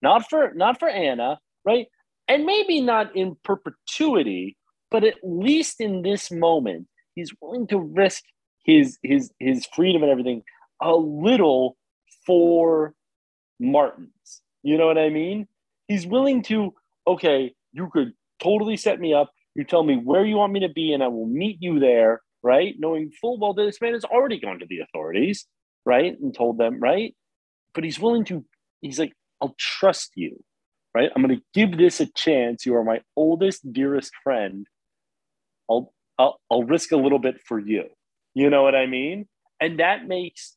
not 0.03 0.29
for 0.29 0.53
not 0.55 0.79
for 0.79 0.89
Anna, 0.89 1.39
right, 1.65 1.87
and 2.29 2.45
maybe 2.45 2.81
not 2.81 3.15
in 3.17 3.37
perpetuity, 3.45 4.57
but 4.91 5.05
at 5.05 5.17
least 5.23 5.81
in 5.81 6.03
this 6.03 6.31
moment, 6.31 6.87
he's 7.15 7.33
willing 7.41 7.67
to 7.69 7.79
risk 7.79 8.23
his 8.65 8.99
his 9.03 9.31
his 9.39 9.67
freedom 9.75 10.03
and 10.03 10.11
everything 10.11 10.43
a 10.83 10.95
little 10.95 11.77
for 12.27 12.95
Martins. 13.59 14.43
You 14.63 14.79
know 14.79 14.87
what 14.87 14.99
I 14.99 15.09
mean? 15.09 15.47
He's 15.89 16.07
willing 16.07 16.43
to, 16.45 16.75
okay, 17.07 17.53
you 17.73 17.91
could 17.93 18.13
totally 18.43 18.77
set 18.77 19.01
me 19.01 19.15
up. 19.15 19.31
You 19.55 19.65
tell 19.65 19.83
me 19.83 19.97
where 19.97 20.25
you 20.25 20.37
want 20.37 20.53
me 20.53 20.61
to 20.61 20.69
be, 20.69 20.93
and 20.93 21.03
I 21.03 21.09
will 21.09 21.27
meet 21.27 21.59
you 21.61 21.81
there, 21.81 22.21
right? 22.43 22.75
Knowing 22.79 23.11
full 23.21 23.39
well 23.39 23.55
that 23.55 23.65
this 23.65 23.81
man 23.81 23.95
has 23.95 24.05
already 24.05 24.39
gone 24.39 24.61
to 24.61 24.67
the 24.69 24.81
authorities, 24.81 25.47
right? 25.85 26.19
And 26.21 26.35
told 26.35 26.59
them, 26.59 26.79
right? 26.79 27.15
But 27.75 27.85
he's 27.85 27.99
willing 27.99 28.25
to, 28.27 28.45
he's 28.81 28.99
like, 28.99 29.13
I'll 29.41 29.55
trust 29.59 30.13
you, 30.15 30.43
right? 30.95 31.11
I'm 31.15 31.23
going 31.23 31.37
to 31.37 31.43
give 31.55 31.79
this 31.79 32.01
a 32.01 32.07
chance. 32.07 32.67
You 32.67 32.77
are 32.77 32.85
my 32.85 33.01
oldest, 33.17 33.73
dearest 33.73 34.13
friend. 34.23 34.67
I'll, 35.69 35.93
I'll, 36.19 36.41
I'll 36.51 36.65
risk 36.65 36.93
a 36.93 36.97
little 36.97 37.19
bit 37.19 37.41
for 37.47 37.59
you. 37.59 37.85
You 38.35 38.51
know 38.51 38.63
what 38.63 38.75
I 38.75 38.87
mean? 38.87 39.27
And 39.61 39.81
that 39.81 40.07
makes 40.07 40.57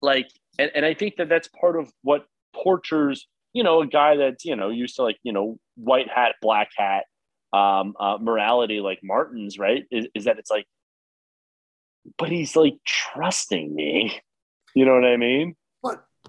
like, 0.00 0.28
and, 0.58 0.70
and 0.74 0.84
I 0.84 0.94
think 0.94 1.16
that 1.16 1.28
that's 1.28 1.48
part 1.48 1.78
of 1.78 1.90
what 2.02 2.26
tortures, 2.62 3.26
you 3.52 3.62
know, 3.62 3.82
a 3.82 3.86
guy 3.86 4.16
that's, 4.16 4.44
you 4.44 4.56
know, 4.56 4.70
used 4.70 4.96
to 4.96 5.02
like, 5.02 5.18
you 5.22 5.32
know, 5.32 5.58
white 5.76 6.08
hat, 6.08 6.36
black 6.40 6.70
hat, 6.76 7.04
um, 7.52 7.94
uh, 7.98 8.18
morality 8.20 8.80
like 8.80 9.00
Martins, 9.02 9.58
right? 9.58 9.84
Is, 9.90 10.06
is 10.14 10.24
that 10.24 10.38
it's 10.38 10.50
like, 10.50 10.66
but 12.16 12.30
he's 12.30 12.56
like 12.56 12.74
trusting 12.86 13.74
me. 13.74 14.20
You 14.74 14.84
know 14.84 14.94
what 14.94 15.06
I 15.06 15.16
mean? 15.16 15.56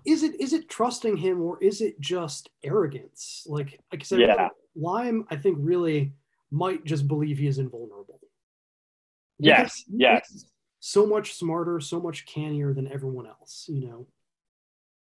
Is 0.06 0.24
it 0.24 0.40
is 0.40 0.54
it 0.54 0.70
trusting 0.70 1.18
him 1.18 1.42
or 1.42 1.62
is 1.62 1.82
it 1.82 2.00
just 2.00 2.50
arrogance? 2.64 3.44
Like 3.48 3.80
like 3.92 4.02
I 4.02 4.04
said, 4.04 4.20
Yeah. 4.22 4.50
Lime, 4.76 5.26
I 5.30 5.36
think 5.36 5.58
really 5.60 6.14
might 6.52 6.86
just 6.86 7.08
believe 7.08 7.38
he 7.38 7.48
is 7.48 7.60
invulnerable. 7.60 8.20
Yes, 9.40 9.84
yes. 9.88 10.46
So 10.80 11.06
much 11.06 11.34
smarter, 11.34 11.80
so 11.80 12.00
much 12.00 12.26
cannier 12.26 12.74
than 12.74 12.92
everyone 12.92 13.26
else, 13.28 13.66
you 13.68 13.88
know. 13.88 14.08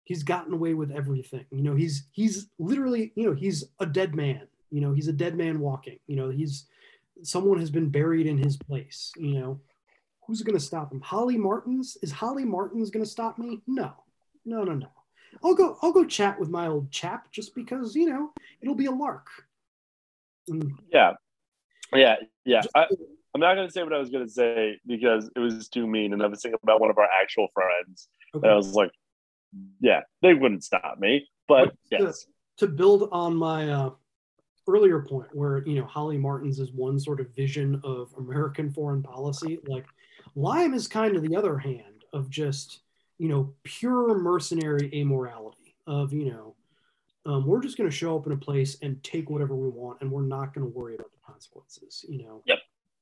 He's 0.03 0.23
gotten 0.23 0.53
away 0.53 0.73
with 0.73 0.91
everything. 0.91 1.45
You 1.51 1.61
know, 1.61 1.75
he's 1.75 2.07
he's 2.11 2.47
literally, 2.59 3.11
you 3.15 3.25
know, 3.25 3.35
he's 3.35 3.63
a 3.79 3.85
dead 3.85 4.15
man. 4.15 4.47
You 4.69 4.81
know, 4.81 4.93
he's 4.93 5.07
a 5.07 5.13
dead 5.13 5.35
man 5.35 5.59
walking. 5.59 5.99
You 6.07 6.15
know, 6.15 6.29
he's 6.29 6.65
someone 7.23 7.59
has 7.59 7.69
been 7.69 7.89
buried 7.89 8.27
in 8.27 8.37
his 8.37 8.57
place, 8.57 9.11
you 9.17 9.39
know. 9.39 9.61
Who's 10.27 10.43
going 10.43 10.57
to 10.57 10.63
stop 10.63 10.93
him? 10.93 11.01
Holly 11.01 11.37
Martins? 11.37 11.97
Is 12.01 12.11
Holly 12.11 12.45
Martins 12.45 12.89
going 12.89 13.03
to 13.03 13.09
stop 13.09 13.37
me? 13.37 13.61
No. 13.67 13.91
No, 14.45 14.63
no, 14.63 14.73
no. 14.73 14.87
I'll 15.43 15.55
go 15.55 15.77
I'll 15.81 15.93
go 15.93 16.03
chat 16.05 16.39
with 16.39 16.49
my 16.49 16.67
old 16.67 16.91
chap 16.91 17.31
just 17.31 17.55
because, 17.55 17.95
you 17.95 18.09
know, 18.09 18.31
it'll 18.61 18.75
be 18.75 18.87
a 18.87 18.91
lark. 18.91 19.27
Mm, 20.49 20.71
Yeah. 20.91 21.13
Yeah. 21.93 22.15
Yeah. 22.45 22.61
I, 22.75 22.87
I'm 23.33 23.39
not 23.41 23.55
going 23.55 23.67
to 23.67 23.71
say 23.71 23.83
what 23.83 23.93
I 23.93 23.97
was 23.97 24.09
going 24.09 24.25
to 24.25 24.31
say 24.31 24.77
because 24.85 25.29
it 25.35 25.39
was 25.39 25.69
too 25.69 25.87
mean. 25.87 26.13
And 26.13 26.21
I 26.21 26.27
was 26.27 26.41
thinking 26.41 26.59
about 26.63 26.81
one 26.81 26.89
of 26.89 26.97
our 26.97 27.07
actual 27.21 27.47
friends. 27.53 28.09
And 28.33 28.45
I 28.45 28.55
was 28.55 28.73
like, 28.73 28.91
yeah, 29.79 30.01
they 30.21 30.33
wouldn't 30.33 30.63
stop 30.63 30.97
me. 30.99 31.29
But 31.47 31.65
to- 31.91 32.03
yes. 32.03 32.25
to 32.57 32.67
build 32.67 33.09
on 33.11 33.35
my 33.35 33.69
uh, 33.69 33.89
earlier 34.67 35.01
point 35.01 35.27
where 35.33 35.63
you 35.67 35.79
know 35.79 35.85
holly 35.85 36.17
martins 36.17 36.59
is 36.59 36.71
one 36.71 36.99
sort 36.99 37.19
of 37.19 37.33
vision 37.35 37.81
of 37.83 38.13
american 38.19 38.69
foreign 38.69 39.01
policy 39.01 39.59
like 39.67 39.85
lime 40.35 40.73
is 40.73 40.87
kind 40.87 41.15
of 41.15 41.23
the 41.23 41.35
other 41.35 41.57
hand 41.57 42.05
of 42.13 42.29
just 42.29 42.80
you 43.21 43.27
know 43.29 43.53
pure 43.61 44.17
mercenary 44.17 44.89
amorality 45.01 45.75
of 45.85 46.11
you 46.11 46.31
know 46.31 46.55
um, 47.27 47.45
we're 47.45 47.61
just 47.61 47.77
going 47.77 47.87
to 47.87 47.95
show 47.95 48.17
up 48.17 48.25
in 48.25 48.31
a 48.31 48.37
place 48.37 48.77
and 48.81 49.01
take 49.03 49.29
whatever 49.29 49.55
we 49.55 49.69
want 49.69 50.01
and 50.01 50.11
we're 50.11 50.23
not 50.37 50.55
going 50.55 50.65
to 50.65 50.73
worry 50.79 50.95
about 50.95 51.11
the 51.11 51.19
consequences 51.31 52.03
you 52.09 52.17
know 52.23 52.41
Yep. 52.47 52.59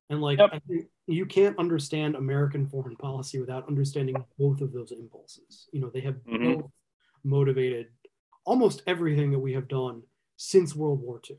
and 0.10 0.22
like 0.22 0.40
I 0.41 0.60
think 0.68 0.88
you 1.08 1.26
can't 1.26 1.58
understand 1.58 2.16
american 2.16 2.68
foreign 2.68 2.98
policy 2.98 3.40
without 3.40 3.66
understanding 3.70 4.18
both 4.38 4.60
of 4.60 4.74
those 4.74 4.91
impulses 4.91 5.70
you 5.72 5.80
know 5.80 5.90
they 5.90 6.02
have 6.02 6.18
Mhm. 6.28 6.56
both 6.58 6.72
motivated 7.24 7.88
almost 8.44 8.84
everything 8.88 9.32
that 9.32 9.40
we 9.40 9.54
have 9.54 9.68
done 9.70 10.04
since 10.36 10.76
World 10.76 11.02
War 11.02 11.22
II. 11.30 11.38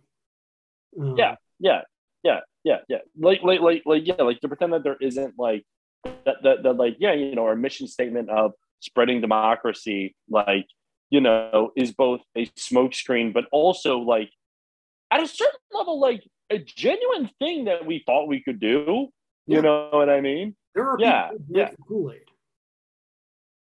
Um, 1.01 1.17
yeah, 1.19 1.35
yeah, 1.59 1.81
yeah, 2.23 2.41
yeah, 2.65 2.79
yeah. 2.89 2.99
Like, 3.19 3.43
like, 3.43 3.61
like, 3.61 3.83
like, 3.87 4.07
yeah, 4.07 4.23
like 4.23 4.39
to 4.41 4.49
pretend 4.49 4.73
that 4.75 4.85
there 4.85 4.99
isn't 5.01 5.35
like 5.39 5.65
that, 6.27 6.37
that, 6.45 6.63
that, 6.63 6.75
like, 6.75 6.97
yeah, 7.01 7.15
you 7.15 7.35
know, 7.35 7.45
our 7.47 7.57
mission 7.57 7.87
statement 7.89 8.29
of 8.29 8.53
spreading 8.81 9.21
democracy, 9.21 10.15
like, 10.29 10.67
you 11.11 11.21
know, 11.21 11.73
is 11.77 11.93
both 11.93 12.21
a 12.37 12.47
smokescreen, 12.59 13.33
but 13.33 13.45
also 13.53 13.99
like 13.99 14.31
at 15.11 15.23
a 15.23 15.27
certain 15.29 15.59
level, 15.73 16.01
like 16.01 16.23
a 16.51 16.59
genuine 16.59 17.31
thing 17.39 17.65
that 17.65 17.87
we 17.87 18.03
thought 18.05 18.27
we 18.29 18.43
could 18.43 18.61
do. 18.61 19.09
You 19.47 19.57
Yeah. 19.57 19.61
know 19.63 19.89
what 19.93 20.09
I 20.11 20.21
mean? 20.21 20.57
There 20.75 20.89
are 20.89 20.97
yeah, 21.01 21.31
people 21.31 21.47
yeah, 21.51 21.71
Kool-Aid. 21.89 22.23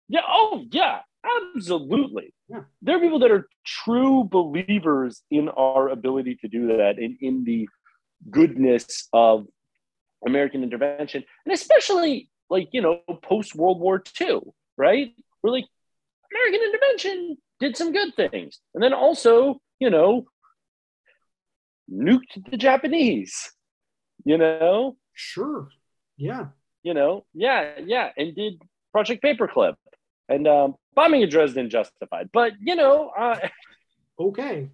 yeah. 0.08 0.20
Oh, 0.28 0.64
yeah, 0.70 1.00
absolutely. 1.56 2.32
Yeah. 2.48 2.62
There 2.82 2.96
are 2.96 3.00
people 3.00 3.18
that 3.20 3.30
are 3.30 3.48
true 3.64 4.24
believers 4.24 5.22
in 5.30 5.48
our 5.50 5.88
ability 5.88 6.36
to 6.42 6.48
do 6.48 6.68
that 6.76 6.98
and 6.98 7.16
in 7.20 7.44
the 7.44 7.68
goodness 8.30 9.08
of 9.12 9.46
American 10.26 10.62
intervention, 10.62 11.24
and 11.44 11.52
especially 11.54 12.28
like 12.48 12.68
you 12.72 12.82
know 12.82 13.00
post 13.22 13.54
World 13.56 13.80
War 13.80 14.02
II, 14.20 14.40
right? 14.80 15.12
We're 15.42 15.50
like 15.50 15.66
American 16.32 16.60
intervention 16.68 17.36
did 17.60 17.76
some 17.76 17.92
good 17.92 18.14
things, 18.16 18.60
and 18.74 18.82
then 18.82 18.94
also 18.94 19.60
you 19.78 19.90
know 19.90 20.24
nuked 21.92 22.50
the 22.50 22.56
Japanese, 22.56 23.52
you 24.24 24.38
know, 24.38 24.96
Sure. 25.12 25.68
Yeah. 26.16 26.46
you 26.82 26.94
know, 26.94 27.24
yeah, 27.34 27.78
yeah, 27.84 28.10
and 28.16 28.34
did 28.34 28.62
Project 28.92 29.22
Paperclip 29.22 29.74
and 30.28 30.46
um, 30.48 30.74
bombing 30.94 31.22
of 31.24 31.30
Dresden 31.30 31.68
justified, 31.68 32.30
but 32.32 32.52
you 32.60 32.76
know, 32.76 33.10
uh, 33.18 33.38
Okay. 34.20 34.68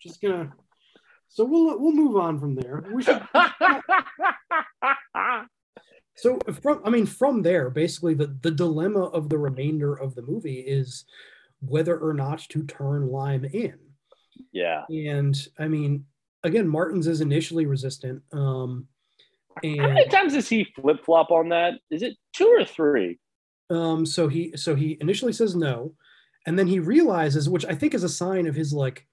Just 0.00 0.20
gonna. 0.22 0.52
So 1.28 1.44
we'll 1.44 1.78
we'll 1.80 1.92
move 1.92 2.16
on 2.16 2.38
from 2.38 2.54
there. 2.54 2.84
We 2.92 3.02
should. 3.02 3.20
so 6.22 6.38
from 6.62 6.80
I 6.84 6.90
mean 6.90 7.04
from 7.04 7.42
there, 7.42 7.68
basically 7.68 8.14
the 8.14 8.36
the 8.42 8.52
dilemma 8.52 9.06
of 9.06 9.28
the 9.28 9.38
remainder 9.38 9.92
of 9.92 10.14
the 10.14 10.22
movie 10.22 10.60
is 10.60 11.04
whether 11.60 11.98
or 11.98 12.14
not 12.14 12.38
to 12.50 12.62
turn 12.64 13.08
Lime 13.08 13.44
in. 13.44 13.76
yeah. 14.52 14.84
And 14.88 15.36
I 15.58 15.66
mean, 15.66 16.04
again, 16.44 16.68
Martins 16.68 17.08
is 17.08 17.20
initially 17.20 17.66
resistant. 17.66 18.22
Um, 18.32 18.86
How 19.56 19.88
many 19.88 20.08
times 20.08 20.34
does 20.34 20.48
he 20.48 20.64
flip 20.76 21.04
flop 21.04 21.32
on 21.32 21.48
that? 21.48 21.74
Is 21.90 22.02
it 22.02 22.14
two 22.32 22.46
or 22.56 22.64
three? 22.64 23.18
um, 23.70 24.06
so 24.06 24.28
he 24.28 24.56
so 24.56 24.76
he 24.76 24.98
initially 25.00 25.32
says 25.32 25.56
no, 25.56 25.94
and 26.46 26.56
then 26.56 26.68
he 26.68 26.78
realizes, 26.78 27.48
which 27.48 27.66
I 27.66 27.74
think 27.74 27.94
is 27.94 28.04
a 28.04 28.08
sign 28.08 28.46
of 28.46 28.54
his 28.54 28.72
like 28.72 29.08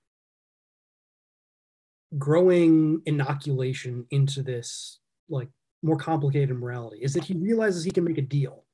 growing 2.19 3.01
inoculation 3.07 4.05
into 4.11 4.43
this 4.43 4.99
like 5.27 5.49
more 5.81 5.97
complicated 5.97 6.57
morality, 6.57 6.99
is 7.01 7.13
that 7.13 7.23
he 7.23 7.33
realizes 7.35 7.83
he 7.83 7.91
can 7.91 8.03
make 8.03 8.17
a 8.17 8.21
deal. 8.23 8.65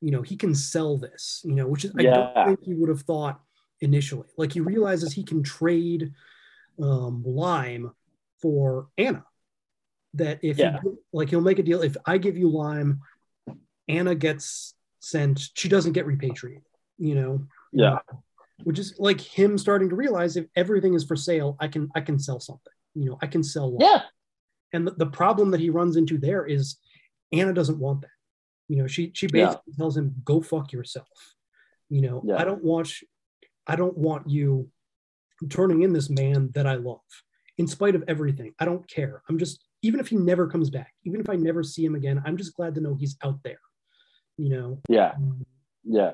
You 0.00 0.10
know, 0.10 0.22
he 0.22 0.36
can 0.36 0.54
sell 0.54 0.98
this. 0.98 1.42
You 1.44 1.54
know, 1.54 1.66
which 1.66 1.84
is 1.84 1.92
I 1.96 2.02
don't 2.02 2.46
think 2.46 2.64
he 2.64 2.74
would 2.74 2.88
have 2.88 3.02
thought 3.02 3.40
initially. 3.80 4.28
Like 4.36 4.52
he 4.52 4.60
realizes 4.60 5.12
he 5.12 5.24
can 5.24 5.42
trade 5.42 6.12
um, 6.80 7.22
lime 7.24 7.92
for 8.40 8.88
Anna. 8.98 9.24
That 10.14 10.40
if 10.42 10.58
Yeah. 10.58 10.80
he, 10.82 10.90
like 11.12 11.30
he'll 11.30 11.40
make 11.40 11.58
a 11.58 11.62
deal 11.62 11.82
if 11.82 11.96
I 12.04 12.18
give 12.18 12.36
you 12.36 12.48
lime, 12.50 13.00
Anna 13.88 14.14
gets 14.14 14.74
sent. 15.00 15.50
She 15.54 15.68
doesn't 15.68 15.92
get 15.92 16.06
repatriated. 16.06 16.64
You 16.98 17.14
know. 17.14 17.46
Yeah. 17.72 17.98
Which 18.64 18.78
is 18.78 18.94
like 18.98 19.20
him 19.20 19.56
starting 19.58 19.88
to 19.88 19.96
realize 19.96 20.36
if 20.36 20.46
everything 20.54 20.94
is 20.94 21.04
for 21.04 21.16
sale, 21.16 21.56
I 21.60 21.68
can 21.68 21.88
I 21.94 22.00
can 22.00 22.18
sell 22.18 22.40
something. 22.40 22.72
You 22.94 23.06
know, 23.10 23.18
I 23.22 23.26
can 23.26 23.42
sell. 23.42 23.70
lime. 23.72 23.80
Yeah. 23.80 24.02
And 24.72 24.86
the, 24.86 24.92
the 24.92 25.06
problem 25.06 25.50
that 25.50 25.60
he 25.60 25.70
runs 25.70 25.96
into 25.96 26.18
there 26.18 26.44
is 26.46 26.76
Anna 27.32 27.52
doesn't 27.52 27.78
want 27.78 28.02
that. 28.02 28.10
You 28.68 28.76
know, 28.76 28.86
she 28.86 29.10
she 29.14 29.26
Yeah. 29.26 29.46
basically 29.46 29.72
tells 29.74 29.96
him, 29.96 30.14
"Go 30.24 30.40
fuck 30.40 30.72
yourself." 30.72 31.08
You 31.88 32.00
know, 32.02 32.22
Yeah. 32.24 32.36
I 32.36 32.44
don't 32.44 32.64
want 32.64 32.92
I 33.66 33.76
don't 33.76 33.96
want 33.96 34.28
you 34.28 34.70
turning 35.48 35.82
in 35.82 35.92
this 35.92 36.10
man 36.10 36.50
that 36.54 36.66
I 36.66 36.74
love. 36.74 37.00
In 37.58 37.66
spite 37.66 37.94
of 37.94 38.04
everything, 38.08 38.54
I 38.58 38.64
don't 38.64 38.88
care. 38.88 39.22
I'm 39.28 39.38
just 39.38 39.64
even 39.82 40.00
if 40.00 40.08
he 40.08 40.16
never 40.16 40.46
comes 40.46 40.70
back, 40.70 40.92
even 41.04 41.20
if 41.20 41.28
I 41.28 41.36
never 41.36 41.62
see 41.62 41.84
him 41.84 41.94
again, 41.94 42.22
I'm 42.24 42.36
just 42.36 42.54
glad 42.54 42.74
to 42.76 42.80
know 42.80 42.94
he's 42.94 43.16
out 43.22 43.40
there. 43.42 43.60
You 44.38 44.48
know. 44.50 44.80
Yeah. 44.88 45.12
Um, 45.16 45.44
yeah. 45.84 46.12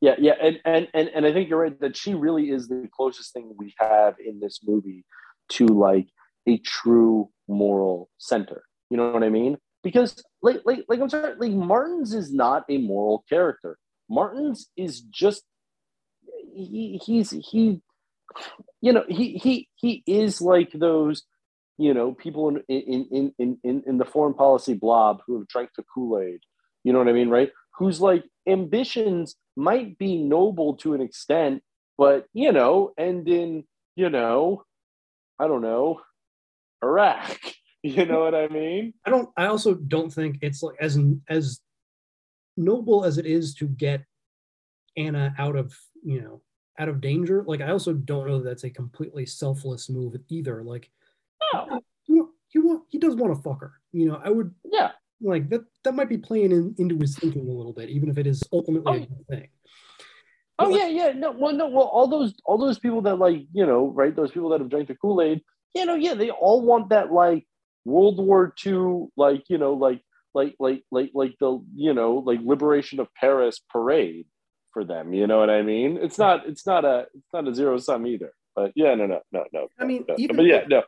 Yeah, 0.00 0.16
yeah, 0.18 0.34
and, 0.42 0.58
and 0.64 0.88
and 0.94 1.08
and 1.14 1.24
I 1.24 1.32
think 1.32 1.48
you're 1.48 1.60
right 1.60 1.78
that 1.78 1.96
she 1.96 2.14
really 2.14 2.50
is 2.50 2.66
the 2.66 2.88
closest 2.92 3.32
thing 3.32 3.54
we 3.56 3.72
have 3.78 4.16
in 4.18 4.40
this 4.40 4.58
movie 4.66 5.04
to 5.50 5.64
like 5.66 6.08
a 6.48 6.58
true 6.58 7.30
moral 7.48 8.10
center. 8.18 8.64
You 8.90 8.96
know 8.96 9.10
what 9.10 9.24
I 9.24 9.28
mean? 9.28 9.58
Because 9.82 10.22
like 10.42 10.62
like 10.64 10.84
like 10.88 11.00
I'm 11.00 11.08
sorry, 11.08 11.34
like 11.38 11.52
Martins 11.52 12.14
is 12.14 12.32
not 12.32 12.64
a 12.68 12.78
moral 12.78 13.24
character. 13.28 13.78
Martins 14.08 14.68
is 14.76 15.00
just 15.00 15.42
he 16.54 17.00
he's 17.04 17.30
he 17.30 17.80
you 18.80 18.92
know 18.92 19.04
he 19.08 19.34
he 19.38 19.68
he 19.74 20.02
is 20.06 20.40
like 20.40 20.70
those 20.72 21.24
you 21.78 21.94
know 21.94 22.12
people 22.12 22.48
in 22.48 22.62
in 22.68 23.32
in 23.38 23.58
in 23.64 23.82
in, 23.86 23.98
the 23.98 24.04
foreign 24.04 24.34
policy 24.34 24.74
blob 24.74 25.22
who 25.26 25.38
have 25.38 25.48
drank 25.48 25.70
the 25.76 25.84
Kool-Aid. 25.94 26.40
You 26.84 26.92
know 26.92 26.98
what 26.98 27.08
I 27.08 27.12
mean, 27.12 27.28
right? 27.30 27.50
Whose 27.78 28.00
like 28.00 28.24
ambitions 28.46 29.36
might 29.56 29.98
be 29.98 30.18
noble 30.18 30.76
to 30.76 30.94
an 30.94 31.00
extent, 31.00 31.62
but 31.96 32.26
you 32.32 32.52
know, 32.52 32.92
and 32.96 33.26
in 33.28 33.64
you 33.96 34.10
know, 34.10 34.64
I 35.38 35.46
don't 35.46 35.62
know, 35.62 36.00
Iraq. 36.82 37.38
You 37.84 38.06
know 38.06 38.20
what 38.20 38.32
I 38.32 38.46
mean? 38.46 38.94
I 39.04 39.10
don't. 39.10 39.28
I 39.36 39.46
also 39.46 39.74
don't 39.74 40.08
think 40.08 40.38
it's 40.40 40.62
like 40.62 40.76
as 40.78 40.96
as 41.28 41.58
noble 42.56 43.04
as 43.04 43.18
it 43.18 43.26
is 43.26 43.56
to 43.56 43.66
get 43.66 44.04
Anna 44.96 45.34
out 45.36 45.56
of 45.56 45.74
you 46.04 46.20
know 46.20 46.42
out 46.78 46.88
of 46.88 47.00
danger. 47.00 47.42
Like 47.44 47.60
I 47.60 47.70
also 47.70 47.92
don't 47.92 48.28
know 48.28 48.38
that 48.38 48.44
that's 48.44 48.62
a 48.62 48.70
completely 48.70 49.26
selfless 49.26 49.90
move 49.90 50.14
either. 50.28 50.62
Like 50.62 50.92
no. 51.52 51.80
he, 52.04 52.22
he 52.50 52.58
want 52.60 52.84
he 52.88 52.98
does 52.98 53.16
want 53.16 53.34
to 53.34 53.42
fuck 53.42 53.60
her. 53.62 53.72
You 53.92 54.06
know, 54.06 54.20
I 54.24 54.30
would 54.30 54.54
yeah 54.70 54.92
like 55.20 55.48
that. 55.50 55.64
That 55.84 55.94
might 55.94 56.08
be 56.08 56.18
playing 56.18 56.52
in, 56.52 56.74
into 56.78 56.96
his 56.98 57.16
thinking 57.16 57.48
a 57.48 57.52
little 57.52 57.72
bit, 57.72 57.88
even 57.90 58.08
if 58.08 58.18
it 58.18 58.28
is 58.28 58.42
ultimately 58.52 58.92
oh, 58.92 58.94
a 58.94 59.06
good 59.06 59.26
thing. 59.28 59.48
Oh 60.58 60.68
yeah, 60.68 60.86
yeah. 60.86 61.12
No, 61.12 61.32
well, 61.32 61.52
no, 61.52 61.68
well, 61.68 61.86
all 61.86 62.06
those 62.06 62.34
all 62.44 62.58
those 62.58 62.78
people 62.78 63.02
that 63.02 63.16
like 63.16 63.46
you 63.52 63.66
know, 63.66 63.88
right? 63.88 64.14
Those 64.14 64.30
people 64.30 64.50
that 64.50 64.60
have 64.60 64.70
drank 64.70 64.88
the 64.88 64.94
Kool 64.94 65.20
Aid, 65.22 65.42
you 65.74 65.86
know, 65.86 65.94
yeah, 65.94 66.14
they 66.14 66.30
all 66.30 66.62
want 66.62 66.90
that 66.90 67.12
like 67.12 67.46
World 67.84 68.18
War 68.18 68.54
II, 68.64 69.06
like 69.16 69.44
you 69.48 69.58
know, 69.58 69.74
like 69.74 70.02
like 70.34 70.54
like 70.58 70.82
like 70.90 71.10
like 71.14 71.34
the 71.40 71.64
you 71.74 71.94
know 71.94 72.14
like 72.14 72.40
liberation 72.42 73.00
of 73.00 73.08
Paris 73.14 73.60
parade 73.70 74.26
for 74.72 74.84
them. 74.84 75.12
You 75.12 75.26
know 75.26 75.38
what 75.38 75.50
I 75.50 75.62
mean? 75.62 75.98
It's 76.00 76.18
not 76.18 76.46
it's 76.46 76.66
not 76.66 76.84
a 76.84 77.06
it's 77.14 77.32
not 77.32 77.48
a 77.48 77.54
zero 77.54 77.78
sum 77.78 78.06
either. 78.06 78.32
But 78.54 78.72
yeah, 78.74 78.94
no, 78.94 79.06
no, 79.06 79.20
no, 79.32 79.44
no. 79.52 79.68
I 79.78 79.84
mean, 79.84 80.04
no, 80.08 80.14
even 80.18 80.36
but 80.36 80.46
yeah, 80.46 80.64
no. 80.68 80.82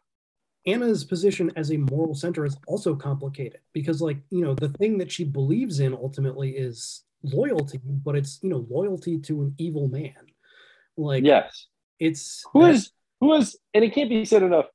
Anna's 0.66 1.05
position 1.05 1.52
as 1.56 1.73
a 1.73 1.77
moral 1.77 2.15
center 2.15 2.44
is 2.47 2.56
also 2.66 2.94
complicated 2.94 3.61
because, 3.74 4.01
like, 4.01 4.16
you 4.31 4.43
know, 4.43 4.55
the 4.55 4.70
thing 4.70 4.97
that 4.98 5.12
she 5.12 5.23
believes 5.23 5.81
in 5.81 5.93
ultimately 5.93 6.52
is 6.52 7.05
loyalty, 7.23 7.81
but 7.85 8.16
it's 8.16 8.39
you 8.43 8.48
know 8.48 8.66
loyalty 8.70 9.19
to 9.19 9.43
an 9.43 9.55
evil 9.59 9.89
man. 9.89 10.15
Like, 10.97 11.24
yes, 11.24 11.66
it's 11.98 12.44
who 12.52 12.66
is 12.66 12.90
who 13.20 13.35
is, 13.35 13.56
and 13.73 13.85
it 13.85 13.94
can't 13.94 14.09
be 14.09 14.24
said 14.24 14.43
enough 14.43 14.66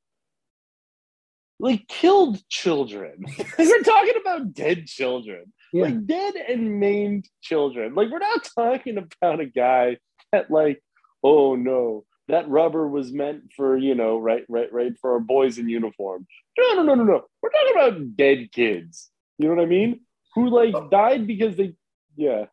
like 1.60 1.88
killed 1.88 2.42
children. 2.50 3.26
we're 3.60 3.84
talking 3.84 4.14
about 4.22 4.54
dead 4.54 4.88
children, 4.88 5.52
yeah. 5.74 5.86
like 5.86 6.06
dead 6.06 6.36
and 6.36 6.80
maimed 6.80 7.28
children. 7.42 7.94
Like 7.96 8.10
we're 8.10 8.20
not 8.20 8.48
talking 8.56 8.98
about 8.98 9.40
a 9.40 9.46
guy 9.46 9.98
that 10.32 10.50
like, 10.50 10.82
oh 11.24 11.56
no, 11.56 12.06
that 12.30 12.50
rubber 12.50 12.88
was 12.88 13.12
meant 13.12 13.52
for 13.56 13.78
you 13.78 13.96
know, 13.96 14.18
right, 14.18 14.46
right, 14.48 14.72
right, 14.72 14.94
for 15.02 15.14
our 15.14 15.20
boys 15.20 15.58
in 15.58 15.68
uniform. 15.68 16.26
No, 16.58 16.76
no, 16.76 16.84
no, 16.84 16.96
no, 16.96 17.04
no. 17.04 17.24
We're 17.42 17.50
talking 17.50 17.76
about 17.76 18.16
dead 18.16 18.52
kids. 18.52 19.10
You 19.38 19.50
know 19.50 19.56
what 19.56 19.64
I 19.64 19.68
mean? 19.68 20.02
Who 20.36 20.50
like 20.50 20.90
died 20.90 21.28
because 21.28 21.56
they, 21.56 21.74
yeah. 22.16 22.46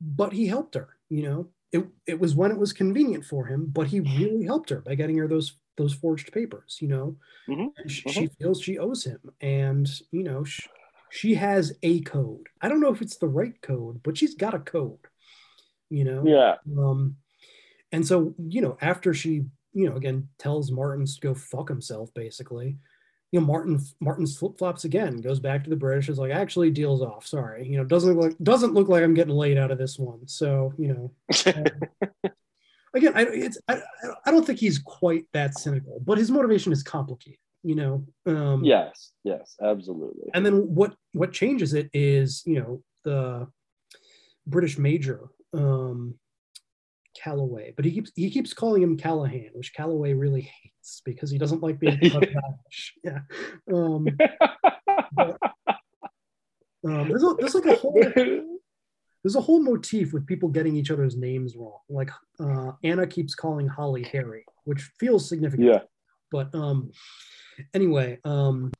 But 0.00 0.32
he 0.32 0.46
helped 0.46 0.74
her. 0.74 0.88
You 1.08 1.22
know, 1.22 1.48
it 1.72 1.86
it 2.06 2.20
was 2.20 2.34
when 2.34 2.50
it 2.50 2.58
was 2.58 2.72
convenient 2.72 3.24
for 3.24 3.46
him, 3.46 3.70
but 3.72 3.86
he 3.86 4.00
really 4.00 4.44
helped 4.44 4.70
her 4.70 4.80
by 4.80 4.94
getting 4.96 5.16
her 5.18 5.28
those 5.28 5.56
those 5.76 5.94
forged 5.94 6.32
papers 6.32 6.78
you 6.80 6.88
know? 6.88 7.16
Mm-hmm. 7.48 7.88
she, 7.88 8.02
mm-hmm. 8.02 8.10
she, 8.10 8.26
feels 8.40 8.60
she 8.60 8.78
owes 8.78 9.04
him 9.04 9.20
and 9.40 9.88
you 10.10 10.22
know 10.22 10.44
she, 10.44 10.62
she 11.10 11.34
has 11.34 11.72
a 11.82 12.00
code. 12.00 12.48
I 12.60 12.68
don't 12.68 12.80
know 12.80 12.92
if 12.92 13.02
it's 13.02 13.16
the 13.16 13.28
right 13.28 13.60
code 13.62 14.02
but 14.02 14.16
she's 14.16 14.34
got 14.34 14.54
a 14.54 14.58
code 14.58 14.98
you 15.90 16.04
know? 16.04 16.24
Yeah. 16.26 16.56
Um 16.76 17.16
and 17.92 18.06
so 18.06 18.34
you 18.38 18.60
know 18.60 18.76
after 18.80 19.14
she 19.14 19.44
you 19.72 19.88
know 19.88 19.96
again 19.96 20.28
tells 20.38 20.72
martins 20.72 21.14
to 21.14 21.20
go 21.20 21.34
fuck 21.34 21.68
himself 21.68 22.12
basically 22.14 22.76
you 23.30 23.40
know 23.40 23.46
martin 23.46 23.80
martin 24.00 24.26
flip-flops 24.26 24.84
again 24.84 25.20
goes 25.20 25.40
back 25.40 25.64
to 25.64 25.70
the 25.70 25.76
british 25.76 26.08
is 26.08 26.18
like 26.18 26.32
actually 26.32 26.70
deals 26.70 27.02
off 27.02 27.26
sorry. 27.26 27.66
You 27.66 27.78
know 27.78 27.84
doesn't 27.84 28.14
look 28.14 28.30
like 28.30 28.38
doesn't 28.42 28.74
look 28.74 28.88
like 28.88 29.02
i'm 29.02 29.14
getting 29.14 29.34
laid 29.34 29.58
out 29.58 29.70
of 29.70 29.78
this 29.78 29.98
one 29.98 30.26
so 30.26 30.72
you 30.78 30.94
know. 30.94 31.12
Um, 32.24 32.30
again, 32.94 33.12
I, 33.14 33.22
it's 33.22 33.58
I, 33.68 33.80
I 34.24 34.30
don't 34.30 34.46
think 34.46 34.58
he's 34.58 34.78
quite 34.78 35.24
that 35.32 35.58
cynical, 35.58 36.00
but 36.04 36.18
his 36.18 36.30
motivation 36.30 36.72
is 36.72 36.82
complicated. 36.82 37.38
You 37.62 37.74
know. 37.76 38.06
Um, 38.26 38.62
yes. 38.64 39.12
Yes. 39.24 39.56
Absolutely. 39.62 40.30
And 40.34 40.44
then 40.44 40.74
what 40.74 40.94
what 41.12 41.32
changes 41.32 41.74
it 41.74 41.88
is 41.92 42.42
you 42.44 42.60
know 42.60 42.82
the 43.04 43.48
British 44.46 44.78
major 44.78 45.20
um, 45.54 46.14
Calloway, 47.20 47.72
but 47.76 47.84
he 47.84 47.92
keeps 47.92 48.12
he 48.14 48.30
keeps 48.30 48.52
calling 48.52 48.82
him 48.82 48.96
Callahan, 48.96 49.50
which 49.54 49.72
Calloway 49.74 50.12
really 50.12 50.42
hates 50.42 51.00
because 51.04 51.30
he 51.30 51.38
doesn't 51.38 51.62
like 51.62 51.78
being 51.78 51.98
called 52.10 52.26
Yeah. 53.04 53.20
Um, 53.72 54.08
but, 55.16 55.38
um, 56.86 57.08
there's, 57.08 57.22
a, 57.22 57.34
there's 57.38 57.54
like 57.54 57.66
a 57.66 57.76
whole 57.76 57.94
there's 59.24 59.36
a 59.36 59.40
whole 59.40 59.62
motif 59.62 60.12
with 60.12 60.26
people 60.26 60.50
getting 60.50 60.76
each 60.76 60.90
other's 60.90 61.16
names 61.16 61.56
wrong. 61.56 61.78
Like 61.88 62.10
uh, 62.38 62.72
Anna 62.84 63.06
keeps 63.06 63.34
calling 63.34 63.66
Holly 63.66 64.02
Harry, 64.12 64.44
which 64.64 64.82
feels 65.00 65.26
significant. 65.26 65.66
Yeah. 65.66 65.80
But 66.30 66.54
um, 66.54 66.90
anyway, 67.72 68.18
um, 68.24 68.70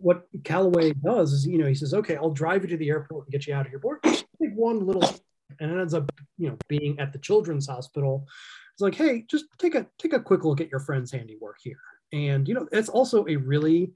what 0.00 0.28
Calloway 0.44 0.92
does 0.92 1.32
is, 1.32 1.46
you 1.46 1.58
know, 1.58 1.66
he 1.66 1.74
says, 1.74 1.92
"Okay, 1.92 2.16
I'll 2.16 2.30
drive 2.30 2.62
you 2.62 2.68
to 2.68 2.76
the 2.76 2.88
airport 2.88 3.26
and 3.26 3.32
get 3.32 3.48
you 3.48 3.54
out 3.54 3.66
of 3.66 3.72
here." 3.72 3.80
But 3.80 4.24
take 4.40 4.54
one 4.54 4.86
little, 4.86 5.04
and 5.58 5.72
it 5.72 5.80
ends 5.80 5.94
up, 5.94 6.10
you 6.38 6.48
know, 6.48 6.56
being 6.68 6.98
at 7.00 7.12
the 7.12 7.18
children's 7.18 7.66
hospital. 7.66 8.26
It's 8.74 8.82
like, 8.82 8.94
hey, 8.94 9.24
just 9.28 9.46
take 9.58 9.74
a 9.74 9.86
take 9.98 10.12
a 10.12 10.20
quick 10.20 10.44
look 10.44 10.60
at 10.60 10.70
your 10.70 10.80
friend's 10.80 11.10
handiwork 11.10 11.56
here, 11.60 11.80
and 12.12 12.46
you 12.46 12.54
know, 12.54 12.68
it's 12.70 12.88
also 12.88 13.26
a 13.26 13.34
really, 13.34 13.92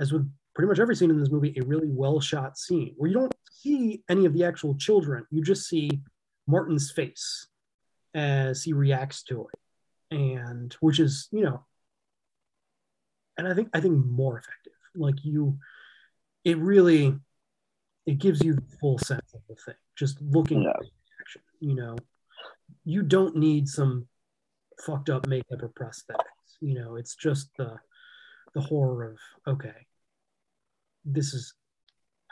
as 0.00 0.12
with 0.12 0.30
pretty 0.60 0.68
much 0.68 0.78
every 0.78 0.94
scene 0.94 1.08
in 1.08 1.18
this 1.18 1.30
movie, 1.30 1.54
a 1.56 1.64
really 1.64 1.88
well 1.88 2.20
shot 2.20 2.58
scene 2.58 2.92
where 2.98 3.08
you 3.08 3.16
don't 3.16 3.34
see 3.50 4.02
any 4.10 4.26
of 4.26 4.34
the 4.34 4.44
actual 4.44 4.74
children. 4.74 5.24
You 5.30 5.42
just 5.42 5.66
see 5.66 6.02
Martin's 6.46 6.90
face 6.90 7.46
as 8.14 8.62
he 8.62 8.74
reacts 8.74 9.22
to 9.22 9.48
it, 9.48 10.14
and 10.14 10.76
which 10.80 11.00
is 11.00 11.28
you 11.32 11.44
know, 11.44 11.64
and 13.38 13.48
I 13.48 13.54
think 13.54 13.70
I 13.72 13.80
think 13.80 14.04
more 14.04 14.36
effective. 14.36 14.74
Like 14.94 15.24
you, 15.24 15.56
it 16.44 16.58
really 16.58 17.16
it 18.04 18.18
gives 18.18 18.44
you 18.44 18.52
the 18.52 18.76
full 18.82 18.98
sense 18.98 19.32
of 19.32 19.40
the 19.48 19.54
thing. 19.54 19.80
Just 19.96 20.20
looking 20.20 20.64
yeah. 20.64 20.72
at 20.72 20.80
the 20.80 20.90
action, 21.22 21.40
you 21.60 21.74
know, 21.74 21.96
you 22.84 23.00
don't 23.00 23.34
need 23.34 23.66
some 23.66 24.06
fucked 24.84 25.08
up 25.08 25.26
makeup 25.26 25.62
or 25.62 25.70
prosthetics. 25.70 26.58
You 26.60 26.74
know, 26.74 26.96
it's 26.96 27.14
just 27.16 27.48
the 27.56 27.78
the 28.52 28.60
horror 28.60 29.16
of 29.46 29.54
okay, 29.54 29.86
this 31.04 31.34
is 31.34 31.54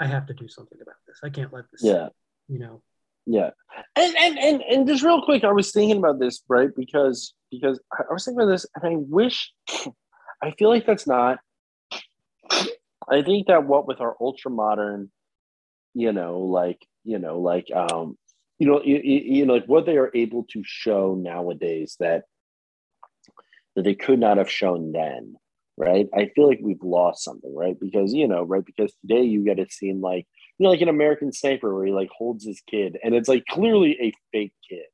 I 0.01 0.07
have 0.07 0.27
to 0.27 0.35
do 0.35 0.49
something 0.49 0.79
about 0.81 0.97
this. 1.07 1.19
I 1.25 1.31
can't 1.31 1.53
let 1.53 1.65
this. 1.73 1.83
Yeah. 1.83 2.09
You 2.49 2.59
know. 2.59 2.83
Yeah, 3.31 3.51
and 3.95 4.17
and 4.17 4.39
and 4.39 4.63
and 4.63 4.89
just 4.89 5.05
real 5.05 5.23
quick, 5.23 5.45
I 5.45 5.53
was 5.53 5.71
thinking 5.71 5.99
about 5.99 6.19
this, 6.19 6.43
right? 6.49 6.71
Because 6.75 7.35
because 7.51 7.79
I 7.93 8.11
was 8.11 8.25
thinking 8.25 8.41
about 8.41 8.53
this, 8.53 8.65
and 8.75 8.91
I 8.91 8.97
wish, 8.97 9.53
I 10.43 10.53
feel 10.53 10.71
like 10.71 10.87
that's 10.87 11.07
not. 11.07 11.39
I 12.51 13.21
think 13.23 13.49
that 13.49 13.67
what 13.67 13.87
with 13.87 14.01
our 14.01 14.17
ultra 14.19 14.51
modern, 14.51 15.11
you 15.93 16.15
know, 16.15 16.41
like 16.41 16.79
you 17.05 17.19
know, 17.19 17.39
like 17.39 17.71
um, 17.71 18.17
you 18.59 18.67
know, 18.67 18.83
you, 18.83 18.97
you 18.97 19.45
know, 19.45 19.53
like 19.53 19.67
what 19.67 19.85
they 19.85 19.99
are 19.99 20.11
able 20.15 20.45
to 20.53 20.63
show 20.65 21.15
nowadays 21.15 21.97
that 22.01 22.23
that 23.77 23.83
they 23.83 23.95
could 23.95 24.19
not 24.19 24.39
have 24.39 24.51
shown 24.51 24.93
then 24.93 25.37
right? 25.79 26.09
I 26.15 26.31
feel 26.35 26.49
like 26.49 26.61
we've 26.63 26.83
lost 26.83 27.25
something, 27.25 27.55
right? 27.55 27.79
Because 27.79 28.13
you 28.13 28.27
know, 28.29 28.43
right? 28.43 28.65
Because 28.65 28.93
today 29.01 29.23
you 29.23 29.45
get 29.45 29.59
it 29.59 29.73
seem 29.73 30.01
like 30.01 30.27
you 30.59 30.65
know, 30.65 30.71
like 30.71 30.81
an 30.81 30.89
American 30.89 31.33
Sniper 31.33 31.75
where 31.75 31.87
he 31.87 31.93
like 31.93 32.11
holds 32.11 32.45
his 32.45 32.61
kid, 32.69 32.99
and 33.03 33.15
it's 33.15 33.29
like 33.29 33.45
clearly 33.47 33.97
a 34.01 34.13
fake 34.33 34.55
kid. 34.69 34.87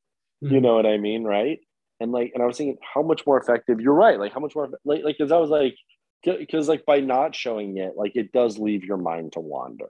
Mm-hmm. 0.44 0.54
You 0.54 0.60
know 0.60 0.74
what 0.74 0.86
I 0.86 0.98
mean, 0.98 1.24
right? 1.24 1.58
And 2.00 2.12
like, 2.12 2.32
and 2.34 2.42
I 2.42 2.46
was 2.46 2.58
thinking, 2.58 2.76
how 2.94 3.02
much 3.02 3.26
more 3.26 3.40
effective? 3.40 3.80
You're 3.80 3.94
right. 3.94 4.18
Like, 4.18 4.32
how 4.32 4.40
much 4.40 4.54
more? 4.54 4.68
Like, 4.84 5.04
like, 5.04 5.16
because 5.18 5.32
I 5.32 5.38
was 5.38 5.50
like, 5.50 5.74
because 6.22 6.68
like 6.68 6.84
by 6.84 7.00
not 7.00 7.34
showing 7.34 7.78
it, 7.78 7.94
like 7.96 8.12
it 8.14 8.32
does 8.32 8.58
leave 8.58 8.84
your 8.84 8.96
mind 8.96 9.32
to 9.32 9.40
wander. 9.40 9.88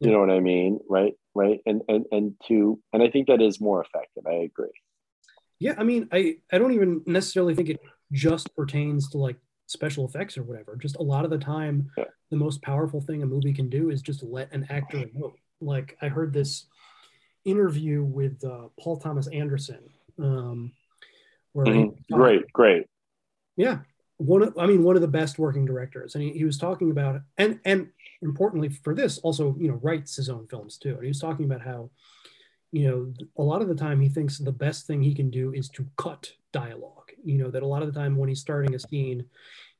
You 0.00 0.12
know 0.12 0.20
what 0.20 0.30
I 0.30 0.38
mean, 0.38 0.78
right? 0.88 1.14
Right, 1.34 1.60
and 1.66 1.82
and 1.88 2.06
and 2.12 2.34
to, 2.46 2.80
and 2.92 3.02
I 3.02 3.10
think 3.10 3.26
that 3.26 3.42
is 3.42 3.60
more 3.60 3.82
effective. 3.82 4.24
I 4.28 4.44
agree. 4.44 4.70
Yeah, 5.58 5.74
I 5.76 5.82
mean, 5.82 6.08
I 6.12 6.36
I 6.52 6.58
don't 6.58 6.72
even 6.72 7.02
necessarily 7.06 7.54
think 7.54 7.68
it 7.68 7.80
just 8.12 8.54
pertains 8.54 9.10
to 9.10 9.18
like 9.18 9.36
special 9.68 10.06
effects 10.06 10.36
or 10.36 10.42
whatever. 10.42 10.76
Just 10.76 10.96
a 10.96 11.02
lot 11.02 11.24
of 11.24 11.30
the 11.30 11.38
time, 11.38 11.90
yeah. 11.96 12.04
the 12.30 12.36
most 12.36 12.60
powerful 12.62 13.00
thing 13.00 13.22
a 13.22 13.26
movie 13.26 13.52
can 13.52 13.68
do 13.68 13.90
is 13.90 14.02
just 14.02 14.22
let 14.22 14.52
an 14.52 14.66
actor 14.70 14.98
emote. 15.16 15.34
Like 15.60 15.96
I 16.02 16.08
heard 16.08 16.32
this 16.32 16.66
interview 17.44 18.02
with 18.02 18.42
uh, 18.44 18.68
Paul 18.80 18.96
Thomas 18.96 19.28
Anderson, 19.28 19.90
um, 20.18 20.72
where 21.52 21.66
mm-hmm. 21.66 22.14
great, 22.14 22.52
great, 22.52 22.86
yeah, 23.56 23.78
one 24.16 24.42
of, 24.42 24.56
I 24.58 24.66
mean 24.66 24.82
one 24.82 24.96
of 24.96 25.02
the 25.02 25.08
best 25.08 25.38
working 25.38 25.64
directors, 25.64 26.14
and 26.14 26.24
he, 26.24 26.30
he 26.30 26.44
was 26.44 26.58
talking 26.58 26.90
about 26.90 27.20
and 27.36 27.60
and 27.64 27.88
importantly 28.22 28.68
for 28.68 28.94
this 28.94 29.18
also 29.18 29.54
you 29.58 29.68
know 29.68 29.78
writes 29.82 30.16
his 30.16 30.28
own 30.28 30.46
films 30.48 30.78
too, 30.78 30.94
and 30.94 31.02
he 31.02 31.08
was 31.08 31.20
talking 31.20 31.44
about 31.44 31.60
how 31.60 31.90
you 32.72 32.88
know 32.88 33.12
a 33.36 33.42
lot 33.42 33.62
of 33.62 33.68
the 33.68 33.74
time 33.74 34.00
he 34.00 34.08
thinks 34.08 34.38
the 34.38 34.52
best 34.52 34.86
thing 34.86 35.02
he 35.02 35.14
can 35.14 35.30
do 35.30 35.52
is 35.52 35.68
to 35.70 35.86
cut 35.96 36.32
dialogue 36.52 37.07
you 37.28 37.38
know 37.38 37.50
that 37.50 37.62
a 37.62 37.66
lot 37.66 37.82
of 37.82 37.92
the 37.92 37.98
time 37.98 38.16
when 38.16 38.28
he's 38.28 38.40
starting 38.40 38.74
a 38.74 38.78
scene 38.78 39.24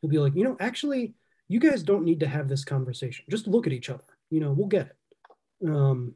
he'll 0.00 0.10
be 0.10 0.18
like 0.18 0.34
you 0.34 0.44
know 0.44 0.56
actually 0.60 1.14
you 1.48 1.58
guys 1.58 1.82
don't 1.82 2.04
need 2.04 2.20
to 2.20 2.28
have 2.28 2.48
this 2.48 2.64
conversation 2.64 3.24
just 3.30 3.46
look 3.46 3.66
at 3.66 3.72
each 3.72 3.90
other 3.90 4.04
you 4.30 4.40
know 4.40 4.52
we'll 4.52 4.66
get 4.66 4.86
it 4.86 5.68
um 5.68 6.14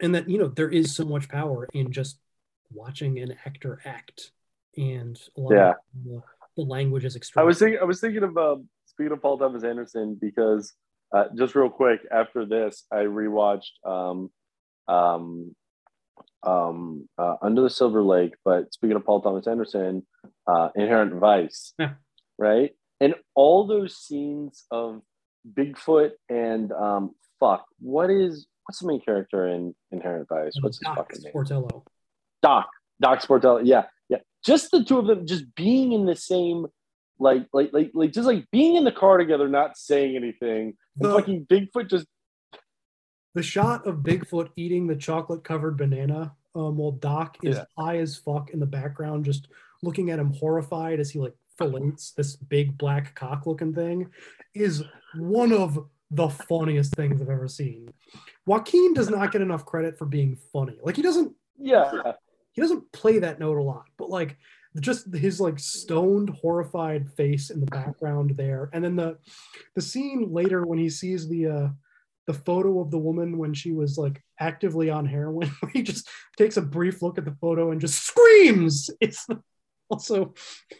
and 0.00 0.14
that 0.14 0.28
you 0.28 0.38
know 0.38 0.48
there 0.48 0.68
is 0.68 0.94
so 0.94 1.04
much 1.04 1.28
power 1.28 1.68
in 1.72 1.92
just 1.92 2.18
watching 2.72 3.18
an 3.18 3.36
actor 3.44 3.80
act 3.84 4.32
and 4.76 5.20
a 5.36 5.40
lot 5.40 5.52
yeah. 5.52 5.70
of 5.70 5.76
the, 6.04 6.22
the 6.56 6.62
language 6.62 7.04
is 7.04 7.16
extreme. 7.16 7.42
I 7.42 7.46
was 7.46 7.58
thinking. 7.58 7.78
I 7.80 7.84
was 7.84 8.00
thinking 8.00 8.22
of 8.22 8.36
um, 8.36 8.68
speaking 8.86 9.12
of 9.12 9.22
Paul 9.22 9.38
Thomas 9.38 9.64
Anderson 9.64 10.16
because 10.20 10.72
uh, 11.12 11.24
just 11.36 11.54
real 11.54 11.70
quick 11.70 12.00
after 12.10 12.46
this, 12.46 12.84
I 12.90 12.98
rewatched 12.98 13.84
um, 13.84 14.30
um, 14.88 15.54
um, 16.42 17.08
uh, 17.18 17.36
Under 17.42 17.62
the 17.62 17.70
Silver 17.70 18.02
Lake. 18.02 18.34
But 18.44 18.72
speaking 18.72 18.96
of 18.96 19.04
Paul 19.04 19.20
Thomas 19.20 19.46
Anderson, 19.46 20.06
uh, 20.46 20.70
Inherent 20.74 21.14
Vice, 21.14 21.72
Yeah. 21.78 21.94
right? 22.38 22.72
And 23.00 23.14
all 23.34 23.66
those 23.66 23.96
scenes 23.96 24.64
of 24.70 25.00
Bigfoot 25.54 26.10
and 26.28 26.70
um, 26.72 27.12
fuck, 27.38 27.64
what 27.80 28.10
is 28.10 28.46
what's 28.66 28.80
the 28.80 28.86
main 28.86 29.00
character 29.00 29.46
in 29.48 29.74
Inherent 29.90 30.28
Vice? 30.28 30.52
What's 30.60 30.78
his 30.78 30.84
Doc 30.84 30.96
fucking 30.96 31.22
name? 31.22 31.32
Sportello. 31.32 31.82
Doc, 32.42 32.68
Doc 33.00 33.20
Sportello. 33.22 33.62
Yeah, 33.64 33.84
yeah. 34.08 34.18
Just 34.44 34.70
the 34.70 34.84
two 34.84 34.98
of 34.98 35.06
them, 35.06 35.26
just 35.26 35.54
being 35.54 35.92
in 35.92 36.04
the 36.06 36.14
same, 36.14 36.66
like, 37.18 37.46
like, 37.52 37.70
like, 37.72 37.90
like, 37.94 38.12
just 38.12 38.26
like 38.26 38.46
being 38.52 38.76
in 38.76 38.84
the 38.84 38.92
car 38.92 39.16
together, 39.18 39.48
not 39.48 39.76
saying 39.76 40.14
anything. 40.14 40.74
And 41.00 41.12
fucking 41.12 41.46
Bigfoot 41.46 41.88
just 41.88 42.06
The 43.34 43.42
shot 43.42 43.86
of 43.86 43.98
Bigfoot 43.98 44.50
eating 44.56 44.86
the 44.86 44.96
chocolate 44.96 45.44
covered 45.44 45.76
banana 45.76 46.34
um, 46.54 46.76
while 46.76 46.92
Doc 46.92 47.36
is 47.42 47.56
Yeah. 47.56 47.64
high 47.78 47.98
as 47.98 48.16
fuck 48.16 48.50
in 48.50 48.58
the 48.58 48.66
background, 48.66 49.24
just 49.24 49.48
looking 49.82 50.10
at 50.10 50.18
him 50.18 50.32
horrified 50.32 50.98
as 51.00 51.10
he 51.10 51.18
like 51.20 51.34
fillets 51.56 52.12
this 52.12 52.36
big 52.36 52.76
black 52.76 53.14
cock 53.14 53.46
looking 53.46 53.72
thing, 53.74 54.10
is 54.54 54.82
one 55.16 55.52
of 55.52 55.78
the 56.10 56.28
funniest 56.28 56.94
things 56.96 57.22
I've 57.22 57.28
ever 57.28 57.46
seen. 57.46 57.88
Joaquin 58.46 58.94
does 58.94 59.10
not 59.10 59.30
get 59.30 59.42
enough 59.42 59.64
credit 59.64 59.96
for 59.96 60.06
being 60.06 60.36
funny. 60.52 60.78
Like 60.82 60.96
he 60.96 61.02
doesn't 61.02 61.32
yeah. 61.56 62.12
he 62.52 62.60
doesn't 62.60 62.90
play 62.92 63.20
that 63.20 63.38
note 63.38 63.58
a 63.58 63.62
lot, 63.62 63.84
but 63.96 64.10
like 64.10 64.36
just 64.80 65.12
his 65.14 65.40
like 65.40 65.58
stoned, 65.58 66.30
horrified 66.30 67.08
face 67.12 67.50
in 67.50 67.60
the 67.60 67.66
background 67.66 68.36
there, 68.36 68.70
and 68.72 68.82
then 68.82 68.96
the 68.96 69.18
the 69.76 69.82
scene 69.82 70.32
later 70.32 70.66
when 70.66 70.78
he 70.78 70.88
sees 70.88 71.28
the 71.28 71.46
uh 71.46 71.68
the 72.30 72.38
photo 72.38 72.80
of 72.80 72.92
the 72.92 72.98
woman 72.98 73.38
when 73.38 73.52
she 73.52 73.72
was 73.72 73.98
like 73.98 74.22
actively 74.38 74.88
on 74.88 75.04
heroin, 75.04 75.48
where 75.60 75.72
he 75.72 75.82
just 75.82 76.08
takes 76.38 76.56
a 76.56 76.62
brief 76.62 77.02
look 77.02 77.18
at 77.18 77.24
the 77.24 77.36
photo 77.40 77.72
and 77.72 77.80
just 77.80 78.06
screams. 78.06 78.88
It's 79.00 79.26
also 79.90 80.32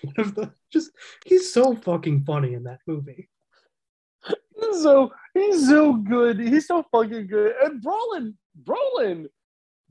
one 0.02 0.14
of 0.18 0.36
the 0.36 0.52
just 0.72 0.92
he's 1.26 1.52
so 1.52 1.74
fucking 1.74 2.22
funny 2.22 2.54
in 2.54 2.62
that 2.64 2.78
movie. 2.86 3.28
He's 4.24 4.82
so 4.82 5.10
he's 5.34 5.66
so 5.68 5.94
good. 5.94 6.38
He's 6.38 6.68
so 6.68 6.84
fucking 6.92 7.26
good. 7.26 7.54
And 7.60 7.82
Brolin, 7.84 8.34
Brolin, 8.62 9.26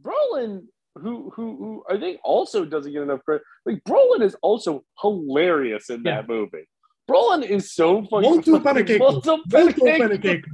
Brolin, 0.01 0.61
who 0.95 1.29
who 1.35 1.57
who 1.57 1.83
I 1.89 1.99
think 1.99 2.21
also 2.23 2.63
doesn't 2.63 2.93
get 2.93 3.01
enough 3.01 3.25
credit. 3.25 3.43
Like 3.65 3.83
Brolin 3.83 4.21
is 4.21 4.37
also 4.41 4.85
hilarious 5.01 5.89
in 5.89 6.03
that 6.03 6.29
movie. 6.29 6.69
Brolin 7.11 7.43
is 7.43 7.73
so 7.73 8.03
fucking. 8.03 8.21
Molto 8.21 8.59
funny. 8.61 8.83
pancake. 8.83 8.99
Molto 8.99 9.39
pancake. 9.51 10.45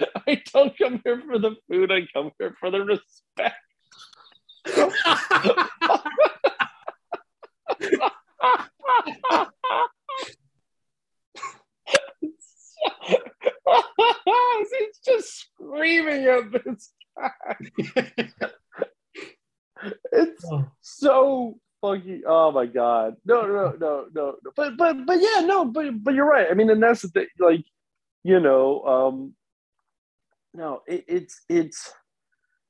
I 0.26 0.42
don't 0.52 0.76
come 0.78 1.00
here 1.04 1.22
for 1.26 1.38
the 1.38 1.56
food. 1.68 1.92
I 1.92 2.06
come 2.12 2.32
here 2.38 2.54
for 2.58 2.70
the 2.70 2.80
respect. 2.84 3.56
He's 14.78 14.98
just 15.04 15.40
screaming 15.40 16.24
at 16.26 16.52
this 16.52 16.92
guy. 17.16 17.56
it's 20.12 20.44
so 20.80 21.58
funky. 21.80 22.22
Oh 22.26 22.52
my 22.52 22.66
god! 22.66 23.16
No, 23.24 23.42
no, 23.42 23.74
no, 23.78 24.06
no. 24.12 24.36
no. 24.44 24.52
But 24.56 24.76
but 24.76 25.06
but 25.06 25.20
yeah, 25.20 25.40
no. 25.44 25.64
But 25.64 26.02
but 26.02 26.14
you're 26.14 26.28
right. 26.28 26.48
I 26.50 26.54
mean, 26.54 26.70
and 26.70 26.82
that's 26.82 27.02
the 27.02 27.08
thing. 27.08 27.26
Like, 27.38 27.64
you 28.22 28.40
know, 28.40 28.82
um, 28.84 29.34
no, 30.54 30.82
it, 30.86 31.04
it's 31.08 31.40
it's. 31.48 31.92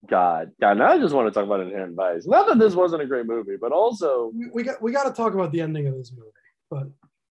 God, 0.09 0.53
God. 0.61 0.79
Now 0.79 0.93
I 0.93 0.99
just 0.99 1.15
want 1.15 1.29
to 1.29 1.31
talk 1.31 1.45
about 1.45 1.61
Inherent 1.61 1.95
Vice. 1.95 2.27
Not 2.27 2.47
that 2.49 2.59
this 2.59 2.75
wasn't 2.75 3.03
a 3.03 3.07
great 3.07 3.27
movie, 3.27 3.57
but 3.61 3.73
also, 3.73 4.33
we, 4.35 4.49
we 4.53 4.63
got 4.63 4.81
we 4.81 4.93
got 4.93 5.05
to 5.05 5.13
talk 5.13 5.35
about 5.35 5.53
the 5.53 5.61
ending 5.61 5.87
of 5.87 5.95
this 5.95 6.13
movie, 6.17 6.31
but 6.71 6.89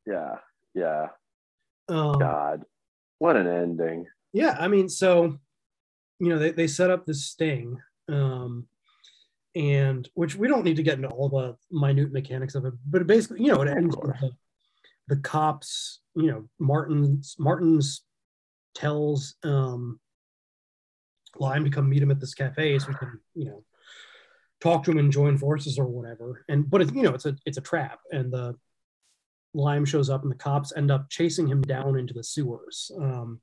yeah, 0.07 0.37
yeah. 0.75 1.07
um, 1.89 2.19
God, 2.19 2.63
what 3.19 3.37
an 3.37 3.47
ending. 3.47 4.07
Yeah, 4.33 4.57
I 4.61 4.69
mean, 4.69 4.89
so 4.89 5.39
you 6.21 6.29
know, 6.29 6.39
they, 6.39 6.53
they 6.53 6.67
set 6.67 6.91
up 6.91 7.07
this 7.07 7.25
sting, 7.25 7.79
um, 8.09 8.67
and 9.55 10.09
which 10.15 10.37
we 10.37 10.47
don't 10.47 10.65
need 10.65 10.77
to 10.77 10.83
get 10.83 10.97
into 10.97 11.09
all 11.09 11.31
the 11.31 11.57
minute 11.71 12.13
mechanics 12.13 12.55
of 12.55 12.67
it, 12.67 12.75
but 12.87 13.01
it 13.01 13.07
basically, 13.07 13.43
you 13.43 13.53
know, 13.53 13.63
it 13.63 13.69
ends 13.69 13.97
with 13.97 14.13
the, 14.21 14.31
the 15.09 15.17
cops, 15.17 16.01
you 16.15 16.31
know, 16.31 16.49
Martins 16.59 17.37
Martins 17.39 18.03
tells 18.75 19.35
um 19.43 19.99
Lime 21.41 21.65
to 21.65 21.71
come 21.71 21.89
meet 21.89 22.03
him 22.03 22.11
at 22.11 22.21
this 22.21 22.35
cafe 22.35 22.79
so 22.79 22.89
we 22.89 22.95
can, 22.95 23.19
you 23.35 23.47
know, 23.47 23.65
talk 24.61 24.85
to 24.85 24.91
him 24.91 24.99
and 24.99 25.11
join 25.11 25.39
forces 25.39 25.79
or 25.79 25.87
whatever. 25.87 26.45
And 26.49 26.71
but 26.71 26.83
it's 26.83 26.93
you 26.93 27.03
know, 27.03 27.15
it's 27.15 27.27
a 27.27 27.35
it's 27.47 27.59
a 27.59 27.63
trap, 27.63 27.99
and 28.13 28.31
the 28.33 28.55
Lime 29.55 29.85
shows 29.85 30.11
up 30.11 30.23
and 30.23 30.31
the 30.31 30.37
cops 30.37 30.73
end 30.77 30.91
up 30.91 31.09
chasing 31.11 31.49
him 31.49 31.63
down 31.63 31.99
into 31.99 32.15
the 32.15 32.23
sewers. 32.23 32.91
Um, 32.97 33.41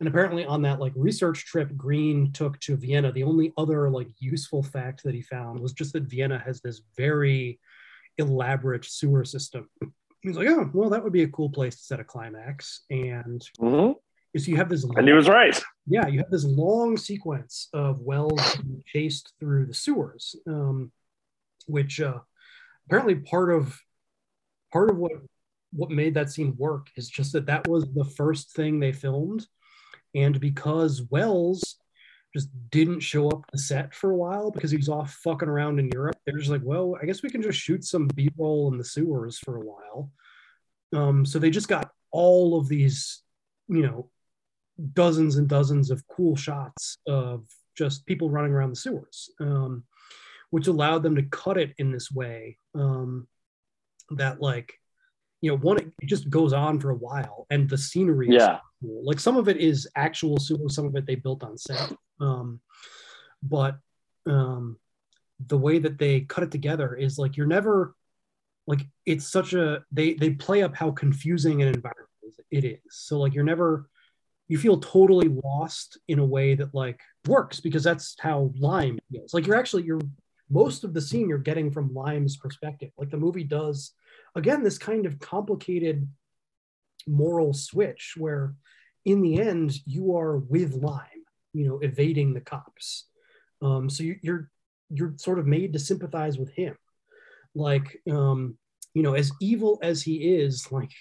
and 0.00 0.08
apparently 0.08 0.44
on 0.46 0.62
that 0.62 0.80
like 0.80 0.92
research 0.96 1.44
trip 1.44 1.76
Greene 1.76 2.32
took 2.32 2.58
to 2.60 2.76
Vienna, 2.76 3.12
the 3.12 3.22
only 3.24 3.52
other 3.58 3.90
like 3.90 4.08
useful 4.18 4.62
fact 4.62 5.02
that 5.02 5.14
he 5.14 5.22
found 5.22 5.60
was 5.60 5.72
just 5.72 5.92
that 5.92 6.04
Vienna 6.04 6.42
has 6.44 6.60
this 6.60 6.80
very 6.96 7.60
elaborate 8.18 8.84
sewer 8.84 9.24
system. 9.24 9.68
He's 10.22 10.36
like, 10.36 10.48
oh, 10.48 10.70
well, 10.72 10.90
that 10.90 11.02
would 11.04 11.12
be 11.12 11.24
a 11.24 11.28
cool 11.28 11.50
place 11.50 11.76
to 11.76 11.82
set 11.82 12.00
a 12.00 12.04
climax. 12.04 12.84
And 12.90 13.42
Mhm. 13.60 13.94
so 14.36 14.50
you 14.50 14.56
have 14.56 14.68
this 14.68 14.84
And 14.84 15.06
he 15.06 15.12
was 15.12 15.28
right. 15.28 15.60
Yeah, 15.86 16.06
you 16.06 16.18
have 16.18 16.30
this 16.30 16.44
long 16.44 16.96
sequence 16.96 17.68
of 17.72 18.00
Welles 18.00 18.56
chased 18.86 19.32
through 19.40 19.66
the 19.66 19.74
sewers, 19.74 20.36
um, 20.46 20.92
which 21.66 22.00
uh, 22.00 22.20
apparently 22.86 23.16
part 23.16 23.52
of 23.52 23.78
part 24.72 24.90
of 24.90 24.98
what 24.98 25.12
what 25.72 25.90
made 25.90 26.14
that 26.14 26.30
scene 26.30 26.54
work 26.56 26.88
is 26.96 27.08
just 27.08 27.32
that 27.32 27.46
that 27.46 27.66
was 27.66 27.86
the 27.94 28.04
first 28.04 28.54
thing 28.54 28.78
they 28.78 28.92
filmed, 28.92 29.46
and 30.14 30.38
because 30.38 31.02
Welles 31.10 31.76
just 32.34 32.48
didn't 32.70 33.00
show 33.00 33.28
up 33.28 33.44
the 33.52 33.58
set 33.58 33.92
for 33.92 34.10
a 34.10 34.16
while 34.16 34.50
because 34.50 34.70
he 34.70 34.76
was 34.76 34.88
off 34.88 35.12
fucking 35.22 35.48
around 35.48 35.78
in 35.78 35.90
Europe, 35.92 36.16
they're 36.24 36.38
just 36.38 36.50
like, 36.50 36.62
well, 36.64 36.96
I 37.00 37.04
guess 37.04 37.22
we 37.22 37.28
can 37.28 37.42
just 37.42 37.58
shoot 37.58 37.84
some 37.84 38.06
B 38.06 38.30
roll 38.38 38.72
in 38.72 38.78
the 38.78 38.84
sewers 38.84 39.38
for 39.38 39.56
a 39.56 39.60
while. 39.60 40.10
Um, 40.94 41.26
so 41.26 41.38
they 41.38 41.50
just 41.50 41.68
got 41.68 41.90
all 42.10 42.58
of 42.58 42.68
these, 42.68 43.22
you 43.68 43.82
know, 43.82 44.08
dozens 44.94 45.36
and 45.36 45.48
dozens 45.48 45.90
of 45.90 46.06
cool 46.08 46.36
shots 46.36 46.98
of 47.06 47.44
just 47.76 48.06
people 48.06 48.30
running 48.30 48.52
around 48.52 48.70
the 48.70 48.76
sewers, 48.76 49.30
um, 49.40 49.84
which 50.50 50.66
allowed 50.66 51.02
them 51.02 51.16
to 51.16 51.22
cut 51.24 51.56
it 51.56 51.72
in 51.78 51.90
this 51.90 52.10
way 52.10 52.58
um, 52.74 53.26
that, 54.10 54.40
like, 54.40 54.74
you 55.40 55.50
know, 55.50 55.56
one 55.56 55.78
it 55.78 55.92
just 56.04 56.30
goes 56.30 56.52
on 56.52 56.78
for 56.78 56.90
a 56.90 56.96
while, 56.96 57.46
and 57.50 57.68
the 57.68 57.78
scenery, 57.78 58.28
is 58.28 58.34
Yeah. 58.42 58.60
cool. 58.80 59.02
like 59.04 59.18
some 59.20 59.36
of 59.36 59.48
it 59.48 59.56
is 59.56 59.88
actual 59.96 60.38
sewers, 60.38 60.74
some 60.74 60.86
of 60.86 60.94
it 60.96 61.06
they 61.06 61.16
built 61.16 61.42
on 61.42 61.58
set, 61.58 61.92
um, 62.20 62.60
but 63.42 63.78
um, 64.26 64.78
the 65.48 65.58
way 65.58 65.78
that 65.80 65.98
they 65.98 66.20
cut 66.20 66.44
it 66.44 66.52
together 66.52 66.94
is 66.94 67.18
like 67.18 67.36
you're 67.36 67.46
never 67.46 67.94
like 68.68 68.86
it's 69.06 69.26
such 69.26 69.54
a 69.54 69.84
they 69.90 70.14
they 70.14 70.30
play 70.30 70.62
up 70.62 70.72
how 70.76 70.92
confusing 70.92 71.62
an 71.62 71.68
environment 71.74 72.08
it 72.52 72.64
is 72.64 72.78
so 72.90 73.18
like 73.18 73.34
you're 73.34 73.42
never 73.42 73.88
you 74.52 74.58
feel 74.58 74.76
totally 74.76 75.28
lost 75.42 75.96
in 76.08 76.18
a 76.18 76.26
way 76.26 76.54
that 76.54 76.74
like 76.74 77.00
works 77.26 77.58
because 77.58 77.82
that's 77.82 78.14
how 78.20 78.52
lime 78.58 78.98
feels. 79.10 79.32
Like 79.32 79.46
you're 79.46 79.56
actually 79.56 79.84
you're 79.84 80.02
most 80.50 80.84
of 80.84 80.92
the 80.92 81.00
scene 81.00 81.26
you're 81.26 81.38
getting 81.38 81.70
from 81.70 81.94
lime's 81.94 82.36
perspective. 82.36 82.90
Like 82.98 83.08
the 83.08 83.16
movie 83.16 83.44
does 83.44 83.94
again 84.34 84.62
this 84.62 84.76
kind 84.76 85.06
of 85.06 85.18
complicated 85.18 86.06
moral 87.06 87.54
switch 87.54 88.12
where 88.18 88.54
in 89.06 89.22
the 89.22 89.40
end 89.40 89.72
you 89.86 90.18
are 90.18 90.36
with 90.36 90.74
lime 90.74 91.24
you 91.54 91.66
know 91.66 91.78
evading 91.78 92.34
the 92.34 92.42
cops. 92.42 93.06
Um 93.62 93.88
so 93.88 94.02
you, 94.02 94.16
you're 94.20 94.50
you're 94.90 95.14
sort 95.16 95.38
of 95.38 95.46
made 95.46 95.72
to 95.72 95.78
sympathize 95.78 96.36
with 96.36 96.50
him. 96.50 96.76
Like 97.54 98.02
um 98.10 98.58
you 98.92 99.02
know 99.02 99.14
as 99.14 99.32
evil 99.40 99.78
as 99.82 100.02
he 100.02 100.16
is 100.34 100.70
like 100.70 100.92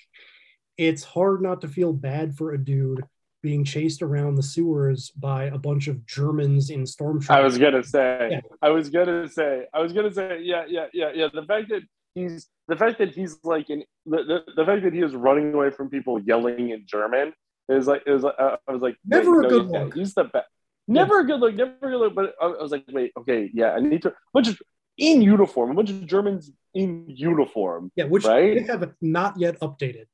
it's 0.78 1.04
hard 1.04 1.42
not 1.42 1.60
to 1.60 1.68
feel 1.68 1.92
bad 1.92 2.38
for 2.38 2.54
a 2.54 2.58
dude 2.58 3.04
being 3.42 3.64
chased 3.64 4.02
around 4.02 4.36
the 4.36 4.44
sewers 4.44 5.12
by 5.12 5.46
a 5.46 5.58
bunch 5.58 5.88
of 5.88 6.06
germans 6.06 6.70
in 6.70 6.86
storm 6.86 7.22
I 7.30 7.42
was 7.42 7.58
gonna 7.58 7.84
say. 7.84 8.30
Yeah. 8.32 8.42
I 8.62 8.70
was 8.70 8.90
gonna 8.90 9.28
say. 9.28 9.66
I 9.74 9.80
was 9.80 9.94
gonna 9.94 10.14
say. 10.14 10.40
Yeah, 10.42 10.64
yeah, 10.68 10.88
yeah, 10.94 11.12
yeah. 11.14 11.28
The 11.34 11.44
fact 11.44 11.70
that 11.70 11.84
he's 12.16 12.48
the 12.68 12.76
fact 12.76 13.00
that 13.00 13.14
he's 13.14 13.38
like 13.44 13.70
in 13.70 13.84
the, 14.06 14.24
the, 14.24 14.44
the 14.56 14.66
fact 14.66 14.84
that 14.84 14.94
he 14.94 15.04
was 15.04 15.16
running 15.16 15.54
away 15.54 15.72
from 15.72 15.90
people 15.90 16.20
yelling 16.22 16.70
in 16.70 16.84
German 16.86 17.34
is 17.70 17.88
like 17.88 18.04
is 18.06 18.24
like 18.24 18.36
uh, 18.40 18.58
I 18.68 18.72
was 18.72 18.82
like 18.82 18.98
Never 19.06 19.42
a 19.42 19.50
good 19.50 19.68
look. 19.68 19.94
He's 19.94 20.14
the 20.14 20.26
best. 20.26 20.48
Never 20.88 21.20
a 21.20 21.26
good 21.26 21.40
look. 21.40 21.56
Never 21.56 21.76
a 21.82 21.90
good 21.92 22.00
look. 22.00 22.16
But 22.16 22.34
I, 22.42 22.46
I 22.46 22.62
was 22.62 22.72
like, 22.72 22.86
wait, 22.90 23.12
okay, 23.18 23.50
yeah. 23.54 23.72
I 23.72 23.80
need 23.80 24.02
to. 24.04 24.14
But 24.34 24.44
just 24.44 24.62
in 24.98 25.22
uniform, 25.22 25.72
a 25.72 25.74
bunch 25.74 25.90
of 25.90 26.06
Germans 26.06 26.52
in 26.74 27.06
uniform. 27.08 27.92
Yeah, 27.96 28.06
which 28.06 28.26
right? 28.26 28.56
they 28.56 28.64
have 28.64 28.94
not 29.02 29.40
yet 29.40 29.60
updated. 29.60 30.06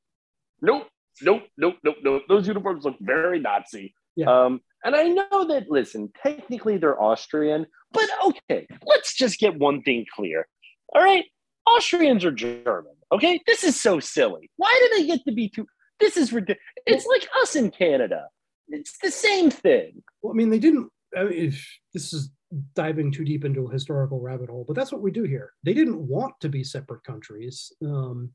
Nope, 0.62 0.88
nope, 1.22 1.44
nope, 1.58 1.76
nope, 1.84 1.98
nope. 2.04 2.24
Those 2.28 2.48
uniforms 2.48 2.86
look 2.86 2.96
very 3.00 3.40
Nazi. 3.40 3.94
Yeah. 4.16 4.28
Um, 4.28 4.62
and 4.84 4.96
I 4.96 5.04
know 5.04 5.48
that, 5.48 5.66
listen, 5.70 6.12
technically 6.24 6.78
they're 6.78 7.02
Austrian, 7.02 7.66
but 7.92 8.10
okay, 8.26 8.68
let's 8.86 9.16
just 9.16 9.40
get 9.40 9.58
one 9.58 9.82
thing 9.82 10.06
clear. 10.16 10.48
All 10.94 11.04
right, 11.04 11.26
Austrians 11.68 12.26
are 12.26 12.32
German. 12.32 12.94
Okay, 13.12 13.42
this 13.46 13.64
is 13.64 13.80
so 13.80 14.00
silly. 14.00 14.50
Why 14.58 14.74
do 14.82 14.98
they 14.98 15.08
get 15.08 15.26
to 15.26 15.32
be 15.32 15.50
two? 15.50 15.68
This 16.00 16.18
is 16.18 16.32
ridiculous. 16.32 16.62
It's 16.86 17.06
like 17.06 17.28
us 17.42 17.56
in 17.56 17.72
Canada. 17.72 18.28
It's 18.70 18.98
the 19.02 19.12
same 19.12 19.50
thing. 19.50 20.04
Well, 20.22 20.34
I 20.34 20.36
mean, 20.36 20.50
they 20.50 20.60
didn't. 20.60 20.90
I 21.16 21.24
mean, 21.24 21.34
if 21.34 21.68
this 21.94 22.14
is 22.14 22.32
diving 22.76 23.12
too 23.12 23.26
deep 23.26 23.46
into 23.46 23.68
a 23.68 23.72
historical 23.72 24.20
rabbit 24.20 24.50
hole, 24.50 24.66
but 24.68 24.76
that's 24.76 24.92
what 24.92 25.02
we 25.02 25.12
do 25.12 25.24
here. 25.24 25.54
They 25.64 25.74
didn't 25.74 26.00
want 26.00 26.34
to 26.42 26.50
be 26.50 26.64
separate 26.64 27.04
countries. 27.04 27.72
Um, 27.84 28.32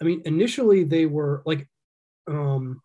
I 0.00 0.04
mean, 0.04 0.22
initially 0.24 0.84
they 0.84 1.06
were 1.06 1.42
like, 1.46 1.68
um, 2.26 2.80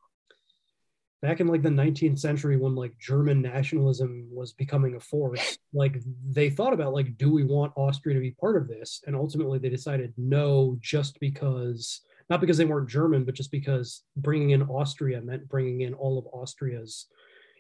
back 1.22 1.40
in 1.40 1.48
like 1.48 1.62
the 1.62 1.70
19th 1.70 2.20
century 2.20 2.58
when 2.58 2.76
like 2.76 2.98
German 3.00 3.42
nationalism 3.42 4.28
was 4.32 4.54
becoming 4.54 4.96
a 4.96 5.00
force, 5.00 5.58
like 5.74 6.02
they 6.30 6.50
thought 6.50 6.74
about 6.74 6.94
like, 6.94 7.18
do 7.18 7.32
we 7.32 7.44
want 7.44 7.74
Austria 7.76 8.16
to 8.16 8.22
be 8.22 8.32
part 8.32 8.58
of 8.58 8.68
this? 8.68 9.02
And 9.06 9.16
ultimately 9.16 9.60
they 9.60 9.70
decided 9.70 10.14
no, 10.18 10.78
just 10.82 11.20
because 11.20 12.02
not 12.30 12.42
because 12.42 12.58
they 12.58 12.66
weren't 12.66 12.90
German, 12.90 13.26
but 13.26 13.34
just 13.34 13.52
because 13.52 14.04
bringing 14.16 14.52
in 14.52 14.62
Austria 14.64 15.20
meant 15.22 15.50
bringing 15.50 15.82
in 15.82 15.96
all 15.96 16.18
of 16.18 16.28
Austria's 16.32 17.08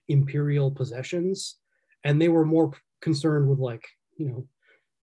imperial 0.08 0.70
possessions. 0.70 1.56
And 2.04 2.22
they 2.22 2.30
were 2.30 2.46
more 2.46 2.72
concerned 3.02 3.50
with 3.50 3.60
like, 3.60 3.88
you 4.18 4.28
know, 4.28 4.48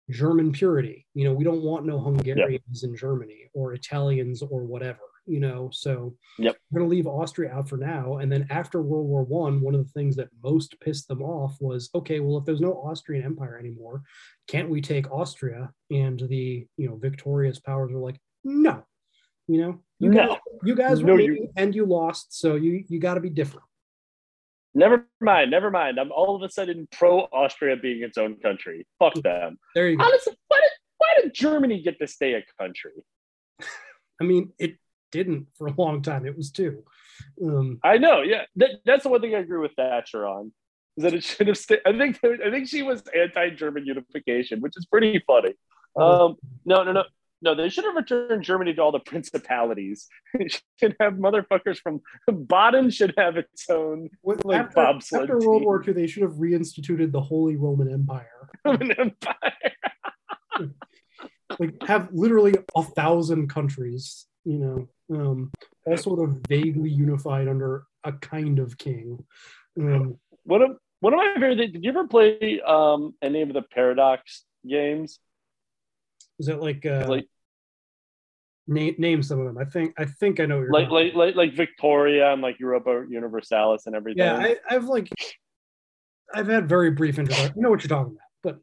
German 0.09 0.51
purity. 0.51 1.05
You 1.13 1.25
know, 1.25 1.33
we 1.33 1.45
don't 1.45 1.63
want 1.63 1.85
no 1.85 1.99
Hungarians 1.99 2.83
in 2.83 2.95
Germany 2.95 3.49
or 3.53 3.73
Italians 3.73 4.41
or 4.41 4.63
whatever, 4.63 4.99
you 5.25 5.39
know. 5.39 5.69
So 5.71 6.15
yep. 6.37 6.57
we're 6.71 6.81
gonna 6.81 6.89
leave 6.89 7.07
Austria 7.07 7.51
out 7.51 7.69
for 7.69 7.77
now. 7.77 8.17
And 8.17 8.31
then 8.31 8.47
after 8.49 8.81
World 8.81 9.07
War 9.07 9.23
One, 9.23 9.61
one, 9.61 9.75
of 9.75 9.85
the 9.85 9.91
things 9.91 10.15
that 10.17 10.29
most 10.43 10.79
pissed 10.79 11.07
them 11.07 11.21
off 11.21 11.57
was, 11.59 11.89
okay, 11.95 12.19
well, 12.19 12.37
if 12.37 12.45
there's 12.45 12.61
no 12.61 12.73
Austrian 12.73 13.23
Empire 13.23 13.57
anymore, 13.57 14.03
can't 14.47 14.69
we 14.69 14.81
take 14.81 15.11
Austria? 15.11 15.71
And 15.91 16.19
the 16.19 16.67
you 16.77 16.89
know 16.89 16.95
victorious 16.95 17.59
powers 17.59 17.91
were 17.91 17.99
like, 17.99 18.19
no, 18.43 18.83
you 19.47 19.61
know, 19.61 19.79
you 19.99 20.09
no. 20.09 20.27
guys, 20.27 20.37
you 20.63 20.75
guys 20.75 20.99
no, 21.01 21.13
were 21.13 21.19
you... 21.19 21.49
and 21.55 21.73
you 21.75 21.85
lost, 21.85 22.39
so 22.39 22.55
you 22.55 22.83
you 22.87 22.99
got 22.99 23.15
to 23.15 23.21
be 23.21 23.29
different. 23.29 23.65
Never 24.75 25.07
mind, 25.21 25.51
never 25.51 25.69
mind. 25.69 25.99
I'm 25.99 26.11
all 26.11 26.35
of 26.35 26.41
a 26.41 26.49
sudden 26.49 26.87
pro 26.91 27.19
Austria 27.19 27.75
being 27.77 28.01
its 28.03 28.17
own 28.17 28.37
country. 28.37 28.87
Fuck 28.99 29.13
mm-hmm. 29.13 29.21
them. 29.21 29.57
There 29.75 29.87
you 29.87 29.97
go. 29.97 30.03
Honestly, 30.03 30.33
why 30.47 30.59
did, 30.61 30.71
why 30.97 31.07
did 31.21 31.33
Germany 31.33 31.81
get 31.83 31.99
to 31.99 32.07
stay 32.07 32.33
a 32.33 32.43
country? 32.59 33.03
I 34.19 34.23
mean, 34.23 34.51
it 34.57 34.77
didn't 35.13 35.47
for 35.57 35.67
a 35.67 35.73
long 35.77 36.01
time. 36.01 36.25
It 36.25 36.35
was 36.35 36.51
two. 36.51 36.83
Um, 37.41 37.79
I 37.83 37.97
know. 37.97 38.21
Yeah, 38.21 38.41
that, 38.57 38.81
that's 38.83 39.03
the 39.03 39.09
one 39.09 39.21
thing 39.21 39.35
I 39.35 39.39
agree 39.39 39.59
with 39.59 39.73
Thatcher 39.73 40.27
on. 40.27 40.51
Is 40.97 41.03
that 41.03 41.13
it 41.13 41.23
should 41.23 41.47
have 41.47 41.57
stayed? 41.57 41.79
I 41.85 41.97
think 41.97 42.19
I 42.23 42.51
think 42.51 42.67
she 42.67 42.83
was 42.83 43.01
anti-German 43.15 43.85
unification, 43.85 44.59
which 44.59 44.73
is 44.75 44.85
pretty 44.85 45.23
funny. 45.25 45.53
Um, 45.95 46.35
no, 46.65 46.83
no, 46.83 46.91
no. 46.91 47.03
No, 47.43 47.55
they 47.55 47.67
should 47.67 47.83
have 47.83 47.95
returned 47.95 48.41
Germany 48.41 48.73
to 48.73 48.81
all 48.81 48.93
the 48.93 48.99
principalities. 48.99 50.07
should 50.79 50.95
have 51.01 51.15
motherfuckers 51.15 51.77
from 51.77 51.99
Baden 52.25 52.89
should 52.89 53.13
have 53.17 53.35
its 53.35 53.69
own 53.69 54.09
like 54.23 54.61
after, 54.61 54.75
bobsled. 54.75 55.23
After 55.23 55.39
World 55.39 55.63
War 55.63 55.83
II, 55.85 55.93
they 55.93 56.07
should 56.07 56.23
have 56.23 56.33
reinstituted 56.33 57.11
the 57.11 57.19
Holy 57.19 57.57
Roman 57.57 57.91
Empire. 57.91 58.49
Roman 58.65 58.91
Empire. 58.93 59.73
like 61.59 61.83
have 61.83 62.07
literally 62.13 62.53
a 62.75 62.83
thousand 62.83 63.49
countries, 63.49 64.25
you 64.45 64.59
know, 64.59 64.87
um, 65.11 65.51
all 65.85 65.97
sort 65.97 66.27
of 66.27 66.37
vaguely 66.47 66.89
unified 66.89 67.47
under 67.47 67.85
a 68.03 68.13
kind 68.13 68.59
of 68.59 68.77
king. 68.77 69.23
Um, 69.79 70.17
one 70.43 70.61
of 70.61 70.77
one 70.99 71.13
of 71.13 71.17
my 71.17 71.33
favorite 71.33 71.57
things. 71.57 71.73
Did 71.73 71.83
you 71.83 71.89
ever 71.89 72.07
play 72.07 72.61
um, 72.65 73.13
any 73.21 73.41
of 73.41 73.53
the 73.53 73.61
Paradox 73.61 74.45
games? 74.67 75.19
Is 76.39 76.47
that 76.47 76.61
like 76.61 76.85
uh, 76.85 77.05
like 77.07 77.27
name 78.67 78.95
name 78.97 79.23
some 79.23 79.39
of 79.39 79.45
them? 79.45 79.57
I 79.57 79.65
think 79.65 79.93
I 79.97 80.05
think 80.05 80.39
I 80.39 80.45
know. 80.45 80.61
What 80.61 80.71
like 80.71 80.89
like 80.89 81.13
like 81.13 81.35
like 81.35 81.53
Victoria 81.53 82.31
and 82.31 82.41
like 82.41 82.59
Europa 82.59 83.05
Universalis 83.09 83.85
and 83.85 83.95
everything. 83.95 84.23
Yeah, 84.23 84.37
I, 84.37 84.57
I've 84.69 84.85
like 84.85 85.09
I've 86.33 86.47
had 86.47 86.67
very 86.67 86.91
brief 86.91 87.19
introduction. 87.19 87.53
You 87.55 87.61
know 87.61 87.69
what 87.69 87.83
you're 87.83 87.89
talking 87.89 88.13
about, 88.13 88.19
but 88.41 88.59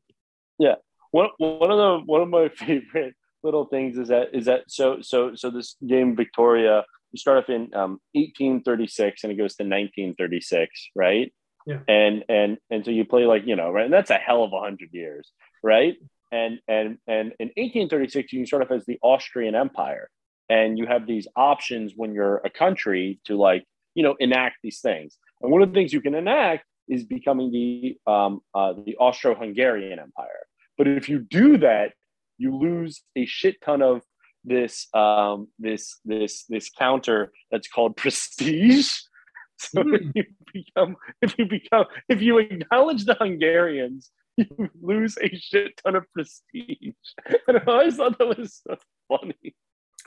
yeah, 0.58 0.74
one 1.10 1.28
one 1.38 1.70
of 1.70 1.78
the 1.78 2.00
one 2.06 2.22
of 2.22 2.28
my 2.28 2.48
favorite 2.54 3.14
little 3.42 3.66
things 3.66 3.98
is 3.98 4.08
that 4.08 4.28
is 4.32 4.46
that 4.46 4.62
so 4.68 5.00
so 5.00 5.34
so 5.34 5.50
this 5.50 5.76
game 5.86 6.16
Victoria 6.16 6.84
you 7.12 7.18
start 7.18 7.38
off 7.38 7.48
in 7.48 7.62
um, 7.74 7.98
1836 8.12 9.24
and 9.24 9.32
it 9.32 9.36
goes 9.36 9.56
to 9.56 9.64
1936, 9.64 10.90
right? 10.94 11.32
Yeah. 11.66 11.80
And 11.88 12.24
and 12.28 12.58
and 12.70 12.84
so 12.84 12.90
you 12.90 13.04
play 13.04 13.24
like 13.24 13.46
you 13.46 13.56
know 13.56 13.70
right, 13.70 13.84
and 13.84 13.92
that's 13.92 14.10
a 14.10 14.14
hell 14.14 14.44
of 14.44 14.52
a 14.52 14.60
hundred 14.60 14.90
years, 14.92 15.32
right? 15.62 15.96
and 16.32 16.60
and 16.68 16.98
and 17.06 17.32
in 17.38 17.48
1836 17.56 18.32
you 18.32 18.40
can 18.40 18.46
start 18.46 18.62
off 18.62 18.70
as 18.70 18.84
the 18.86 18.98
austrian 19.02 19.54
empire 19.54 20.08
and 20.48 20.78
you 20.78 20.86
have 20.86 21.06
these 21.06 21.26
options 21.36 21.92
when 21.96 22.12
you're 22.14 22.38
a 22.44 22.50
country 22.50 23.20
to 23.24 23.36
like 23.36 23.64
you 23.94 24.02
know 24.02 24.14
enact 24.20 24.56
these 24.62 24.80
things 24.80 25.18
and 25.40 25.50
one 25.50 25.62
of 25.62 25.68
the 25.68 25.74
things 25.74 25.92
you 25.92 26.00
can 26.00 26.14
enact 26.14 26.64
is 26.88 27.04
becoming 27.04 27.52
the 27.52 27.96
um, 28.10 28.40
uh, 28.54 28.72
the 28.84 28.96
austro-hungarian 28.96 29.98
empire 29.98 30.46
but 30.78 30.86
if 30.86 31.08
you 31.08 31.18
do 31.18 31.58
that 31.58 31.92
you 32.40 32.56
lose 32.56 33.02
a 33.16 33.26
shit 33.26 33.56
ton 33.64 33.82
of 33.82 34.02
this 34.44 34.88
um, 34.94 35.48
this 35.58 36.00
this 36.04 36.44
this 36.48 36.70
counter 36.70 37.30
that's 37.50 37.68
called 37.68 37.96
prestige 37.96 38.90
so 39.58 39.82
mm. 39.82 40.10
if 40.14 40.14
you 40.14 40.24
become 40.52 40.96
if 41.20 41.38
you 41.38 41.44
become 41.46 41.84
if 42.08 42.22
you 42.22 42.38
acknowledge 42.38 43.04
the 43.04 43.14
hungarians 43.14 44.10
you 44.36 44.70
lose 44.80 45.16
a 45.22 45.28
shit 45.36 45.80
ton 45.84 45.96
of 45.96 46.04
prestige. 46.12 46.94
And 47.48 47.58
I 47.58 47.62
always 47.66 47.96
thought 47.96 48.18
that 48.18 48.38
was 48.38 48.60
so 48.66 48.76
funny. 49.08 49.54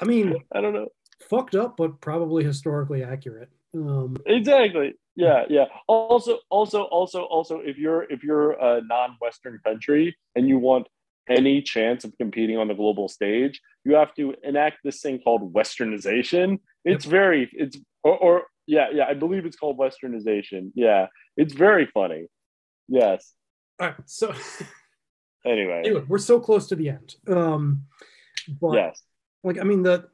I 0.01 0.05
mean, 0.05 0.35
I 0.53 0.61
don't 0.61 0.73
know. 0.73 0.89
Fucked 1.30 1.55
up, 1.55 1.77
but 1.77 2.01
probably 2.01 2.43
historically 2.43 3.03
accurate. 3.03 3.49
Um, 3.76 4.18
exactly. 4.26 4.93
Yeah, 5.15 5.43
yeah. 5.49 5.65
Also, 5.88 6.39
also, 6.49 6.84
also, 6.84 7.23
also, 7.23 7.60
if 7.60 7.77
you're 7.77 8.03
if 8.11 8.23
you're 8.23 8.51
a 8.53 8.81
non-Western 8.81 9.60
country 9.64 10.15
and 10.35 10.47
you 10.47 10.57
want 10.57 10.88
any 11.30 11.62
chance 11.62 12.04
of 12.04 12.14
competing 12.18 12.58
on 12.58 12.68
the 12.68 12.74
global 12.74 13.08
stage, 13.08 13.62
you 13.86 13.95
have 13.95 14.14
to 14.16 14.34
enact 14.44 14.78
this 14.84 15.02
thing 15.02 15.20
called 15.20 15.54
Westernization. 15.54 16.60
It's 16.86 17.06
very, 17.06 17.50
it's 17.54 17.78
or, 18.04 18.18
or 18.18 18.44
yeah, 18.68 18.88
yeah. 18.94 19.06
I 19.06 19.14
believe 19.14 19.45
it's 19.45 19.56
called 19.56 19.78
Westernization. 19.78 20.72
Yeah, 20.76 21.08
it's 21.38 21.54
very 21.54 21.86
funny. 21.94 22.28
Yes. 22.88 23.34
All 23.80 23.88
right. 23.88 23.95
So 24.06 24.34
anyway, 25.45 25.84
anyway, 25.86 26.04
we're 26.08 26.18
so 26.18 26.40
close 26.40 26.68
to 26.68 26.76
the 26.76 26.90
end. 26.90 27.16
Um, 27.28 27.84
but 28.60 28.74
yes, 28.74 29.02
like 29.44 29.60
I 29.60 29.64
mean 29.64 29.84
the, 29.84 30.08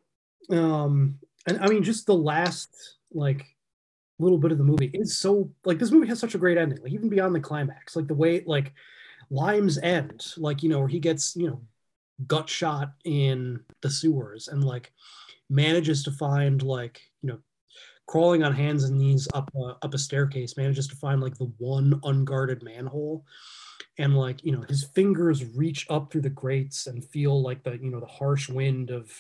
um, 0.51 1.19
and 1.47 1.59
I 1.59 1.67
mean 1.67 1.83
just 1.83 2.05
the 2.05 2.15
last 2.15 2.69
like 3.11 3.45
little 4.19 4.37
bit 4.37 4.51
of 4.51 4.57
the 4.57 4.63
movie 4.63 4.91
is 4.93 5.17
so 5.17 5.49
like 5.65 5.79
this 5.79 5.91
movie 5.91 6.07
has 6.07 6.19
such 6.19 6.35
a 6.35 6.39
great 6.39 6.57
ending. 6.57 6.79
Like 6.81 6.93
even 6.93 7.09
beyond 7.09 7.33
the 7.33 7.39
climax, 7.39 7.95
like 7.95 8.07
the 8.07 8.13
way 8.13 8.43
like 8.45 8.73
Lime's 9.29 9.77
end, 9.77 10.25
like 10.37 10.63
you 10.63 10.69
know 10.69 10.79
where 10.79 10.87
he 10.87 10.99
gets 10.99 11.35
you 11.35 11.47
know 11.47 11.61
gut 12.27 12.49
shot 12.49 12.93
in 13.05 13.61
the 13.81 13.89
sewers 13.89 14.47
and 14.47 14.63
like 14.63 14.91
manages 15.49 16.03
to 16.03 16.11
find 16.11 16.61
like 16.61 17.01
you 17.21 17.29
know 17.29 17.39
crawling 18.07 18.43
on 18.43 18.53
hands 18.53 18.83
and 18.83 18.97
knees 18.97 19.27
up 19.33 19.51
a, 19.55 19.77
up 19.83 19.93
a 19.93 19.97
staircase 19.97 20.57
manages 20.57 20.87
to 20.87 20.95
find 20.95 21.21
like 21.21 21.37
the 21.37 21.51
one 21.57 21.99
unguarded 22.03 22.63
manhole. 22.63 23.23
And 23.99 24.17
like 24.17 24.43
you 24.43 24.51
know 24.51 24.63
his 24.67 24.85
fingers 24.95 25.45
reach 25.55 25.85
up 25.89 26.11
through 26.11 26.21
the 26.21 26.29
grates 26.29 26.87
and 26.87 27.05
feel 27.05 27.41
like 27.41 27.63
the 27.63 27.77
you 27.77 27.91
know 27.91 27.99
the 27.99 28.05
harsh 28.05 28.49
wind 28.49 28.89
of 28.89 29.11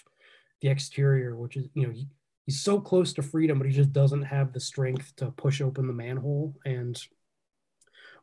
the 0.61 0.69
exterior 0.69 1.35
which 1.35 1.55
is 1.55 1.67
you 1.73 1.85
know 1.85 1.93
he, 1.93 2.07
he's 2.45 2.61
so 2.61 2.79
close 2.79 3.13
to 3.13 3.21
freedom 3.21 3.57
but 3.57 3.67
he 3.67 3.73
just 3.73 3.93
doesn't 3.93 4.23
have 4.23 4.53
the 4.53 4.59
strength 4.59 5.13
to 5.17 5.31
push 5.31 5.61
open 5.61 5.85
the 5.85 5.93
manhole. 5.93 6.55
And 6.65 6.99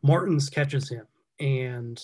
martins 0.02 0.48
catches 0.48 0.88
him 0.88 1.06
and 1.40 2.00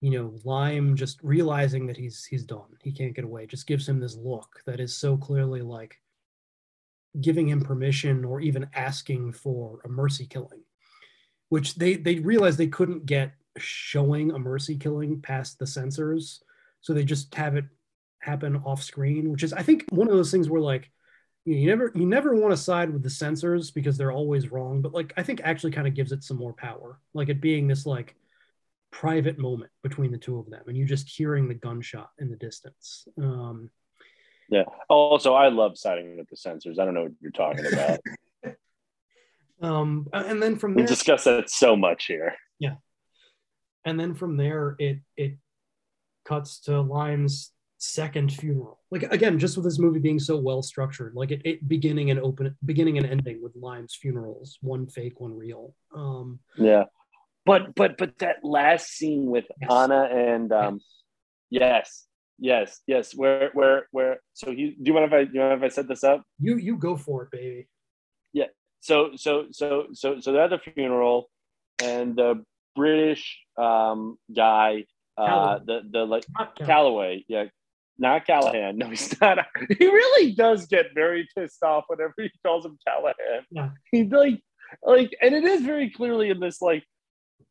you 0.00 0.10
know 0.10 0.34
lime 0.44 0.94
just 0.94 1.22
realizing 1.22 1.86
that 1.86 1.96
he's 1.96 2.24
he's 2.24 2.44
done. 2.44 2.76
He 2.82 2.92
can't 2.92 3.14
get 3.14 3.24
away. 3.24 3.46
Just 3.46 3.66
gives 3.66 3.88
him 3.88 4.00
this 4.00 4.16
look 4.16 4.60
that 4.66 4.80
is 4.80 4.96
so 4.96 5.16
clearly 5.16 5.62
like 5.62 6.00
giving 7.20 7.48
him 7.48 7.62
permission 7.62 8.24
or 8.24 8.40
even 8.40 8.68
asking 8.74 9.32
for 9.32 9.80
a 9.84 9.88
mercy 9.88 10.26
killing, 10.26 10.62
which 11.48 11.74
they 11.76 11.94
they 11.94 12.18
realized 12.18 12.58
they 12.58 12.66
couldn't 12.66 13.06
get 13.06 13.32
showing 13.58 14.32
a 14.32 14.38
mercy 14.38 14.76
killing 14.76 15.20
past 15.20 15.58
the 15.58 15.66
censors, 15.66 16.42
so 16.80 16.92
they 16.92 17.04
just 17.04 17.34
have 17.34 17.56
it 17.56 17.64
happen 18.20 18.56
off 18.64 18.82
screen, 18.82 19.30
which 19.30 19.42
is 19.42 19.52
I 19.52 19.62
think 19.62 19.84
one 19.90 20.08
of 20.08 20.14
those 20.14 20.30
things 20.30 20.50
where 20.50 20.60
like 20.60 20.90
you 21.44 21.66
never 21.66 21.92
you 21.94 22.06
never 22.06 22.34
want 22.34 22.52
to 22.52 22.56
side 22.56 22.92
with 22.92 23.02
the 23.02 23.10
censors 23.10 23.70
because 23.70 23.96
they're 23.96 24.12
always 24.12 24.50
wrong, 24.50 24.82
but 24.82 24.92
like 24.92 25.14
I 25.16 25.22
think 25.22 25.40
actually 25.44 25.70
kind 25.70 25.86
of 25.86 25.94
gives 25.94 26.12
it 26.12 26.24
some 26.24 26.36
more 26.36 26.52
power, 26.52 26.98
like 27.14 27.28
it 27.28 27.40
being 27.40 27.66
this 27.66 27.86
like 27.86 28.16
private 29.00 29.38
moment 29.38 29.70
between 29.82 30.10
the 30.10 30.16
two 30.16 30.38
of 30.38 30.48
them, 30.48 30.62
and 30.66 30.76
you're 30.76 30.86
just 30.86 31.06
hearing 31.08 31.48
the 31.48 31.54
gunshot 31.54 32.08
in 32.18 32.30
the 32.30 32.36
distance. 32.36 33.06
Um, 33.20 33.70
Yeah. 34.48 34.64
Also, 34.88 35.34
I 35.34 35.48
love 35.48 35.76
siding 35.76 36.16
with 36.16 36.28
the 36.30 36.36
censors. 36.36 36.78
I 36.78 36.84
don't 36.84 36.94
know 36.94 37.02
what 37.02 37.12
you're 37.20 37.30
talking 37.32 37.66
about. 37.66 37.98
um, 39.60 40.08
and 40.12 40.42
then 40.42 40.56
from 40.56 40.74
we 40.74 40.84
discuss 40.84 41.24
that 41.24 41.50
so 41.50 41.76
much 41.76 42.06
here. 42.06 42.34
yeah, 42.58 42.76
and 43.84 44.00
then 44.00 44.14
from 44.14 44.36
there, 44.36 44.76
it 44.78 45.00
it 45.16 45.36
cuts 46.24 46.60
to 46.60 46.80
Lime's 46.80 47.52
second 47.78 48.32
funeral. 48.32 48.80
Like 48.90 49.02
again, 49.12 49.38
just 49.38 49.56
with 49.56 49.64
this 49.66 49.78
movie 49.78 50.00
being 50.00 50.18
so 50.18 50.38
well 50.38 50.62
structured, 50.62 51.14
like 51.14 51.32
it, 51.32 51.42
it 51.44 51.68
beginning 51.68 52.10
and 52.10 52.20
open, 52.20 52.56
beginning 52.64 52.96
and 52.98 53.06
ending 53.06 53.42
with 53.42 53.54
Lime's 53.56 53.94
funerals, 53.94 54.58
one 54.62 54.86
fake, 54.86 55.20
one 55.20 55.36
real. 55.36 55.74
Um, 55.94 56.38
Yeah. 56.56 56.84
But 57.46 57.74
but 57.74 57.96
but 57.96 58.18
that 58.18 58.38
last 58.42 58.88
scene 58.88 59.26
with 59.26 59.46
Anna 59.70 60.08
and 60.12 60.52
um 60.52 60.80
yes. 61.48 62.06
Yes, 62.38 62.80
yes. 62.86 63.14
Where 63.14 63.50
where 63.54 63.86
where 63.92 64.18
so 64.34 64.50
he 64.50 64.76
do 64.82 64.90
you 64.90 64.92
mind 64.92 65.06
if 65.06 65.12
I 65.12 65.24
do 65.24 65.30
you 65.32 65.40
mind 65.40 65.54
if 65.54 65.62
I 65.62 65.68
set 65.68 65.88
this 65.88 66.04
up? 66.04 66.22
you 66.38 66.56
you 66.56 66.76
go 66.76 66.96
for 66.96 67.22
it, 67.22 67.30
baby. 67.30 67.68
Yeah. 68.32 68.46
So 68.80 69.12
so 69.14 69.46
so 69.52 69.86
so 69.92 70.20
so 70.20 70.32
they're 70.32 70.44
at 70.44 70.50
the 70.50 70.58
funeral 70.58 71.30
and 71.82 72.14
the 72.16 72.44
British 72.74 73.38
um 73.56 74.18
guy 74.34 74.84
uh 75.16 75.60
the 75.64 75.80
the 75.90 76.04
like 76.04 76.26
Calloway. 76.36 76.66
Calloway, 76.66 77.24
yeah. 77.28 77.44
Not 77.98 78.26
Callahan. 78.26 78.76
No, 78.76 78.90
he's 78.90 79.18
not. 79.20 79.38
He 79.78 79.86
really 79.86 80.34
does 80.34 80.66
get 80.66 80.86
very 80.94 81.26
pissed 81.34 81.62
off 81.62 81.84
whenever 81.86 82.12
he 82.18 82.30
calls 82.44 82.66
him 82.66 82.76
Callahan. 82.86 83.46
Yeah. 83.50 83.70
He 83.90 84.04
like 84.04 84.42
like 84.82 85.16
and 85.22 85.34
it 85.34 85.44
is 85.44 85.62
very 85.62 85.90
clearly 85.90 86.28
in 86.28 86.40
this 86.40 86.60
like 86.60 86.84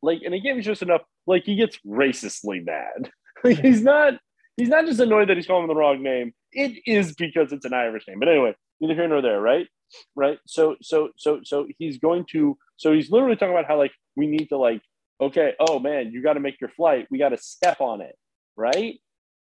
like 0.05 0.21
and 0.23 0.33
again 0.33 0.57
it's 0.57 0.65
just 0.65 0.81
enough 0.81 1.01
like 1.27 1.43
he 1.43 1.55
gets 1.55 1.79
racistly 1.85 2.63
mad. 2.65 3.11
Like 3.43 3.59
he's 3.59 3.83
not 3.83 4.15
he's 4.57 4.69
not 4.69 4.85
just 4.87 4.99
annoyed 4.99 5.29
that 5.29 5.37
he's 5.37 5.45
calling 5.45 5.65
him 5.65 5.67
the 5.67 5.75
wrong 5.75 6.01
name. 6.01 6.33
It 6.51 6.81
is 6.87 7.13
because 7.13 7.51
it's 7.51 7.65
an 7.65 7.73
Irish 7.73 8.05
name. 8.07 8.17
But 8.17 8.29
anyway, 8.29 8.55
neither 8.79 8.95
here 8.95 9.07
nor 9.07 9.21
there, 9.21 9.39
right? 9.39 9.67
Right. 10.15 10.39
So 10.47 10.77
so 10.81 11.09
so 11.15 11.41
so 11.43 11.67
he's 11.77 11.99
going 11.99 12.25
to 12.31 12.57
so 12.77 12.91
he's 12.91 13.11
literally 13.11 13.35
talking 13.35 13.53
about 13.53 13.67
how 13.67 13.77
like 13.77 13.91
we 14.15 14.25
need 14.25 14.47
to 14.49 14.57
like 14.57 14.81
okay, 15.21 15.53
oh 15.59 15.79
man, 15.79 16.11
you 16.11 16.23
got 16.23 16.33
to 16.33 16.39
make 16.39 16.59
your 16.59 16.69
flight. 16.69 17.07
We 17.11 17.19
got 17.19 17.29
to 17.29 17.37
step 17.37 17.81
on 17.81 18.01
it, 18.01 18.15
right? 18.55 18.99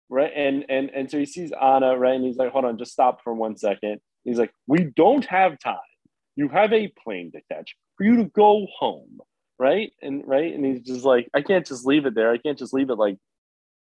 Right. 0.09 0.33
And 0.35 0.65
and 0.69 0.91
and 0.91 1.11
so 1.11 1.19
he 1.19 1.27
sees 1.27 1.53
Anna, 1.53 1.97
right? 1.97 2.17
And 2.17 2.25
he's 2.25 2.37
like, 2.37 2.51
hold 2.51 2.65
on, 2.65 2.79
just 2.79 2.93
stop 2.93 3.23
for 3.23 3.33
one 3.33 3.57
second. 3.57 4.01
He's 4.25 4.39
like, 4.39 4.53
we 4.67 4.91
don't 4.97 5.25
have 5.27 5.59
time. 5.59 5.77
You 6.37 6.49
have 6.49 6.73
a 6.73 6.93
plane 7.03 7.33
to 7.33 7.41
catch 7.53 7.77
for 7.97 8.05
you 8.05 8.17
to 8.17 8.25
go 8.25 8.67
home, 8.79 9.21
right? 9.59 9.93
And 10.03 10.23
right, 10.27 10.55
and 10.55 10.65
he's 10.65 10.81
just 10.81 11.05
like, 11.05 11.29
I 11.35 11.43
can't 11.43 11.67
just 11.67 11.87
leave 11.87 12.07
it 12.07 12.15
there. 12.15 12.31
I 12.31 12.39
can't 12.39 12.59
just 12.59 12.75
leave 12.75 12.91
it 12.91 12.97
like 12.97 13.17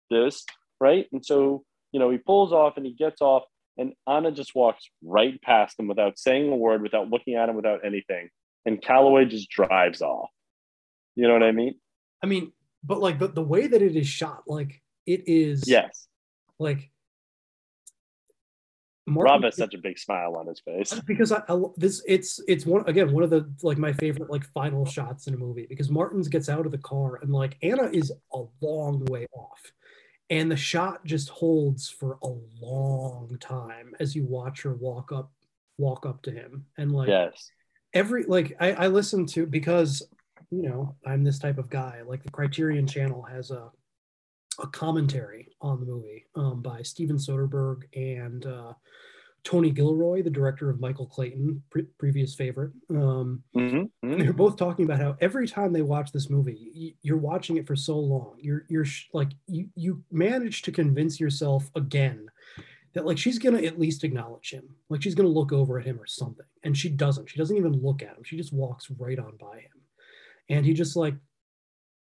this, 0.09 0.45
right? 0.79 1.07
And 1.11 1.25
so 1.25 1.63
you 1.91 1.99
know, 1.99 2.09
he 2.09 2.17
pulls 2.17 2.53
off 2.53 2.77
and 2.77 2.85
he 2.85 2.93
gets 2.93 3.21
off, 3.21 3.43
and 3.77 3.93
Anna 4.07 4.31
just 4.31 4.53
walks 4.55 4.89
right 5.03 5.41
past 5.41 5.79
him 5.79 5.87
without 5.87 6.19
saying 6.19 6.51
a 6.51 6.55
word, 6.55 6.81
without 6.81 7.09
looking 7.09 7.35
at 7.35 7.49
him, 7.49 7.55
without 7.55 7.83
anything. 7.85 8.29
And 8.65 8.81
Calloway 8.81 9.25
just 9.25 9.49
drives 9.49 10.01
off. 10.01 10.29
You 11.15 11.27
know 11.27 11.33
what 11.33 11.43
I 11.43 11.51
mean? 11.51 11.75
I 12.23 12.27
mean, 12.27 12.51
but 12.83 12.99
like 12.99 13.19
the, 13.19 13.27
the 13.27 13.41
way 13.41 13.67
that 13.67 13.81
it 13.81 13.95
is 13.95 14.07
shot, 14.07 14.43
like 14.47 14.81
it 15.05 15.23
is 15.27 15.63
Yes. 15.67 16.07
like 16.59 16.91
Rob 19.15 19.43
has 19.43 19.55
such 19.57 19.73
a 19.73 19.77
big 19.77 19.97
smile 19.99 20.35
on 20.35 20.47
his 20.47 20.59
face. 20.59 20.93
because 21.07 21.31
I, 21.31 21.41
I 21.47 21.59
this 21.77 22.03
it's 22.07 22.39
it's 22.47 22.65
one 22.65 22.87
again 22.87 23.11
one 23.11 23.23
of 23.23 23.29
the 23.29 23.49
like 23.63 23.77
my 23.77 23.93
favorite 23.93 24.29
like 24.29 24.45
final 24.53 24.85
shots 24.85 25.27
in 25.27 25.33
a 25.33 25.37
movie 25.37 25.65
because 25.67 25.89
Martins 25.89 26.27
gets 26.27 26.49
out 26.49 26.65
of 26.65 26.71
the 26.71 26.77
car 26.77 27.19
and 27.21 27.31
like 27.31 27.57
Anna 27.61 27.89
is 27.91 28.11
a 28.33 28.43
long 28.61 29.05
way 29.05 29.25
off 29.33 29.71
and 30.29 30.51
the 30.51 30.55
shot 30.57 31.03
just 31.05 31.29
holds 31.29 31.89
for 31.89 32.17
a 32.23 32.29
long 32.61 33.35
time 33.39 33.95
as 33.99 34.15
you 34.15 34.25
watch 34.25 34.61
her 34.61 34.73
walk 34.73 35.11
up 35.11 35.31
walk 35.77 36.05
up 36.05 36.21
to 36.23 36.31
him 36.31 36.65
and 36.77 36.91
like 36.91 37.07
Yes. 37.07 37.51
every 37.93 38.23
like 38.25 38.55
I, 38.59 38.73
I 38.73 38.87
listen 38.87 39.25
to 39.27 39.45
because 39.45 40.03
you 40.51 40.63
know 40.63 40.95
I'm 41.05 41.23
this 41.23 41.39
type 41.39 41.57
of 41.57 41.69
guy. 41.69 42.01
Like 42.05 42.23
the 42.23 42.31
Criterion 42.31 42.85
Channel 42.87 43.21
has 43.23 43.51
a 43.51 43.71
a 44.61 44.67
commentary 44.67 45.49
on 45.61 45.79
the 45.79 45.85
movie 45.85 46.25
um, 46.35 46.61
by 46.61 46.81
Steven 46.81 47.17
Soderbergh 47.17 47.83
and 47.95 48.45
uh, 48.45 48.73
Tony 49.43 49.71
Gilroy, 49.71 50.21
the 50.21 50.29
director 50.29 50.69
of 50.69 50.79
Michael 50.81 51.07
Clayton, 51.07 51.63
pre- 51.69 51.83
previous 51.97 52.35
favorite. 52.35 52.71
Um, 52.89 53.41
Mhm, 53.55 53.89
and 54.03 54.21
They're 54.21 54.33
both 54.33 54.57
talking 54.57 54.85
about 54.85 54.99
how 54.99 55.15
every 55.21 55.47
time 55.47 55.71
they 55.71 55.81
watch 55.81 56.11
this 56.11 56.29
movie, 56.29 56.71
y- 56.75 56.93
you're 57.01 57.17
watching 57.17 57.57
it 57.57 57.65
for 57.65 57.75
so 57.75 57.97
long. 57.97 58.35
You're 58.39 58.65
you're 58.69 58.85
sh- 58.85 59.07
like 59.13 59.29
you 59.47 59.69
you 59.75 60.03
manage 60.11 60.61
to 60.63 60.71
convince 60.71 61.19
yourself 61.19 61.69
again 61.75 62.29
that 62.93 63.05
like 63.05 63.17
she's 63.17 63.39
gonna 63.39 63.61
at 63.61 63.79
least 63.79 64.03
acknowledge 64.03 64.51
him, 64.51 64.75
like 64.89 65.01
she's 65.01 65.15
gonna 65.15 65.29
look 65.29 65.53
over 65.53 65.79
at 65.79 65.85
him 65.85 65.99
or 66.01 66.07
something, 66.07 66.45
and 66.63 66.77
she 66.77 66.89
doesn't. 66.89 67.29
She 67.29 67.37
doesn't 67.37 67.55
even 67.57 67.73
look 67.81 68.01
at 68.01 68.17
him. 68.17 68.23
She 68.23 68.35
just 68.35 68.51
walks 68.51 68.89
right 68.91 69.19
on 69.19 69.37
by 69.37 69.59
him, 69.59 69.79
and 70.49 70.65
he 70.65 70.73
just 70.73 70.95
like, 70.97 71.15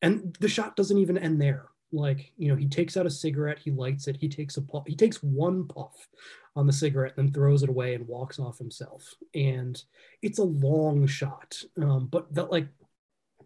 and 0.03 0.35
the 0.39 0.47
shot 0.49 0.75
doesn't 0.75 0.97
even 0.99 1.17
end 1.17 1.41
there. 1.41 1.65
Like 1.93 2.31
you 2.37 2.49
know, 2.49 2.55
he 2.55 2.67
takes 2.67 2.97
out 2.97 3.05
a 3.05 3.11
cigarette, 3.11 3.59
he 3.59 3.71
lights 3.71 4.07
it, 4.07 4.17
he 4.19 4.27
takes 4.27 4.57
a 4.57 4.61
puff, 4.61 4.83
he 4.85 4.95
takes 4.95 5.23
one 5.23 5.67
puff 5.67 6.09
on 6.55 6.67
the 6.67 6.73
cigarette, 6.73 7.13
and 7.15 7.27
then 7.27 7.33
throws 7.33 7.63
it 7.63 7.69
away 7.69 7.93
and 7.93 8.07
walks 8.07 8.39
off 8.39 8.57
himself. 8.57 9.13
And 9.33 9.81
it's 10.21 10.39
a 10.39 10.43
long 10.43 11.07
shot, 11.07 11.61
um, 11.81 12.07
but 12.11 12.33
that 12.33 12.51
like, 12.51 12.67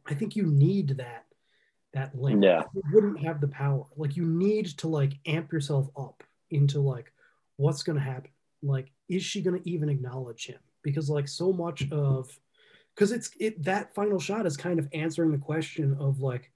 I 0.08 0.14
think 0.14 0.36
you 0.36 0.46
need 0.46 0.98
that 0.98 1.26
that 1.94 2.16
link. 2.16 2.44
Yeah. 2.44 2.64
you 2.74 2.82
wouldn't 2.94 3.20
have 3.24 3.42
the 3.42 3.48
power. 3.48 3.86
Like 3.96 4.16
you 4.16 4.26
need 4.26 4.68
to 4.78 4.88
like 4.88 5.14
amp 5.26 5.52
yourself 5.52 5.90
up 5.98 6.24
into 6.50 6.80
like 6.80 7.12
what's 7.58 7.84
going 7.84 7.98
to 7.98 8.04
happen. 8.04 8.32
Like, 8.64 8.92
is 9.10 9.24
she 9.24 9.42
going 9.42 9.60
to 9.62 9.70
even 9.70 9.90
acknowledge 9.90 10.46
him? 10.46 10.60
Because 10.84 11.10
like 11.10 11.28
so 11.28 11.52
much 11.52 11.90
of, 11.92 12.30
because 12.96 13.12
it's 13.12 13.30
it 13.40 13.64
that 13.64 13.94
final 13.94 14.20
shot 14.20 14.46
is 14.46 14.58
kind 14.58 14.80
of 14.80 14.88
answering 14.94 15.32
the 15.32 15.38
question 15.38 15.96
of 16.00 16.20
like, 16.22 16.52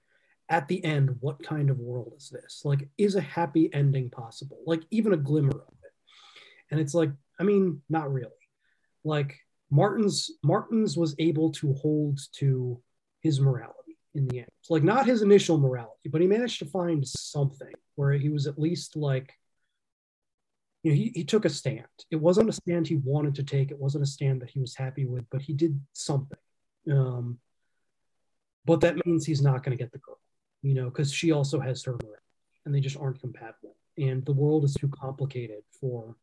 at 0.52 0.68
the 0.68 0.84
end, 0.84 1.16
what 1.20 1.42
kind 1.42 1.70
of 1.70 1.78
world 1.78 2.12
is 2.18 2.28
this? 2.28 2.60
Like, 2.62 2.86
is 2.98 3.16
a 3.16 3.22
happy 3.22 3.72
ending 3.72 4.10
possible? 4.10 4.58
Like 4.66 4.82
even 4.90 5.14
a 5.14 5.16
glimmer 5.16 5.48
of 5.48 5.74
it. 5.82 5.92
And 6.70 6.78
it's 6.78 6.92
like, 6.92 7.10
I 7.40 7.42
mean, 7.42 7.80
not 7.88 8.12
really. 8.12 8.30
Like 9.02 9.40
Martins 9.70 10.30
Martins 10.44 10.96
was 10.96 11.14
able 11.18 11.52
to 11.52 11.72
hold 11.72 12.20
to 12.34 12.80
his 13.22 13.40
morality 13.40 13.96
in 14.14 14.28
the 14.28 14.40
end. 14.40 14.48
Like 14.68 14.82
not 14.82 15.06
his 15.06 15.22
initial 15.22 15.56
morality, 15.56 16.10
but 16.10 16.20
he 16.20 16.26
managed 16.26 16.58
to 16.58 16.66
find 16.66 17.06
something 17.08 17.72
where 17.94 18.12
he 18.12 18.28
was 18.28 18.46
at 18.46 18.58
least 18.58 18.94
like, 18.94 19.32
you 20.82 20.90
know, 20.90 20.96
he, 20.96 21.12
he 21.14 21.24
took 21.24 21.46
a 21.46 21.50
stand. 21.50 21.86
It 22.10 22.16
wasn't 22.16 22.50
a 22.50 22.52
stand 22.52 22.86
he 22.86 22.96
wanted 22.96 23.36
to 23.36 23.42
take. 23.42 23.70
It 23.70 23.78
wasn't 23.78 24.04
a 24.04 24.06
stand 24.06 24.42
that 24.42 24.50
he 24.50 24.60
was 24.60 24.76
happy 24.76 25.06
with, 25.06 25.24
but 25.30 25.40
he 25.40 25.54
did 25.54 25.80
something. 25.94 26.38
Um, 26.90 27.38
but 28.66 28.82
that 28.82 29.06
means 29.06 29.24
he's 29.24 29.42
not 29.42 29.64
going 29.64 29.76
to 29.76 29.82
get 29.82 29.92
the 29.92 29.98
girl, 29.98 30.18
you 30.62 30.74
know, 30.74 30.84
because 30.84 31.12
she 31.12 31.32
also 31.32 31.60
has 31.60 31.82
her 31.84 31.98
and 32.64 32.74
they 32.74 32.80
just 32.80 32.96
aren't 32.96 33.20
compatible. 33.20 33.76
And 33.98 34.24
the 34.24 34.32
world 34.32 34.64
is 34.64 34.74
too 34.74 34.88
complicated 34.88 35.62
for, 35.80 36.16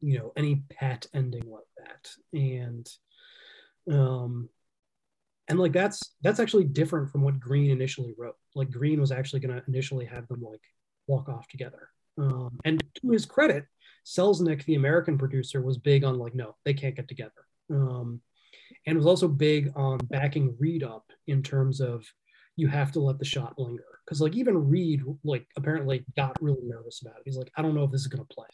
you 0.00 0.18
know, 0.18 0.32
any 0.36 0.62
pat 0.70 1.06
ending 1.14 1.50
like 1.50 1.64
that. 1.78 2.10
And, 2.38 2.88
um, 3.90 4.48
and 5.48 5.58
like 5.58 5.72
that's 5.72 6.14
that's 6.22 6.40
actually 6.40 6.64
different 6.64 7.10
from 7.10 7.22
what 7.22 7.40
Greene 7.40 7.70
initially 7.70 8.14
wrote. 8.16 8.36
Like 8.54 8.70
Greene 8.70 9.00
was 9.00 9.12
actually 9.12 9.40
going 9.40 9.54
to 9.54 9.62
initially 9.68 10.06
have 10.06 10.26
them 10.28 10.42
like 10.42 10.62
walk 11.06 11.28
off 11.28 11.48
together. 11.48 11.88
Um, 12.16 12.58
and 12.64 12.82
to 13.02 13.10
his 13.10 13.26
credit, 13.26 13.66
Selznick, 14.06 14.64
the 14.64 14.76
American 14.76 15.18
producer, 15.18 15.60
was 15.60 15.76
big 15.76 16.04
on 16.04 16.18
like 16.18 16.34
no, 16.34 16.56
they 16.64 16.74
can't 16.74 16.96
get 16.96 17.08
together. 17.08 17.32
Um, 17.70 18.20
and 18.86 18.96
was 18.96 19.06
also 19.06 19.28
big 19.28 19.72
on 19.76 19.98
backing 19.98 20.56
Reed 20.58 20.82
up 20.82 21.10
in 21.26 21.42
terms 21.42 21.80
of 21.80 22.06
you 22.56 22.68
have 22.68 22.92
to 22.92 23.00
let 23.00 23.18
the 23.18 23.24
shot 23.24 23.58
linger 23.58 23.84
because 24.04 24.20
like 24.20 24.34
even 24.36 24.68
Reed 24.68 25.02
like 25.24 25.46
apparently 25.56 26.04
got 26.16 26.40
really 26.40 26.62
nervous 26.62 27.02
about 27.02 27.16
it. 27.16 27.22
He's 27.24 27.36
like, 27.36 27.50
I 27.56 27.62
don't 27.62 27.74
know 27.74 27.84
if 27.84 27.90
this 27.90 28.02
is 28.02 28.06
gonna 28.06 28.24
play. 28.24 28.46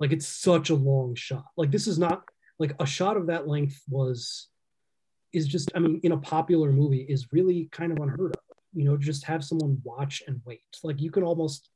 Like 0.00 0.12
it's 0.12 0.28
such 0.28 0.70
a 0.70 0.74
long 0.74 1.14
shot. 1.14 1.46
Like 1.56 1.70
this 1.70 1.86
is 1.86 1.98
not 1.98 2.24
like 2.58 2.74
a 2.80 2.86
shot 2.86 3.16
of 3.16 3.26
that 3.28 3.48
length 3.48 3.80
was 3.88 4.48
is 5.32 5.46
just 5.46 5.70
I 5.74 5.78
mean 5.78 6.00
in 6.02 6.12
a 6.12 6.18
popular 6.18 6.72
movie 6.72 7.06
is 7.08 7.32
really 7.32 7.68
kind 7.72 7.92
of 7.92 7.98
unheard 7.98 8.34
of. 8.36 8.42
You 8.74 8.84
know, 8.84 8.96
just 8.96 9.24
have 9.24 9.44
someone 9.44 9.80
watch 9.82 10.22
and 10.26 10.40
wait. 10.44 10.60
Like 10.82 11.00
you 11.00 11.10
can 11.10 11.22
almost 11.22 11.70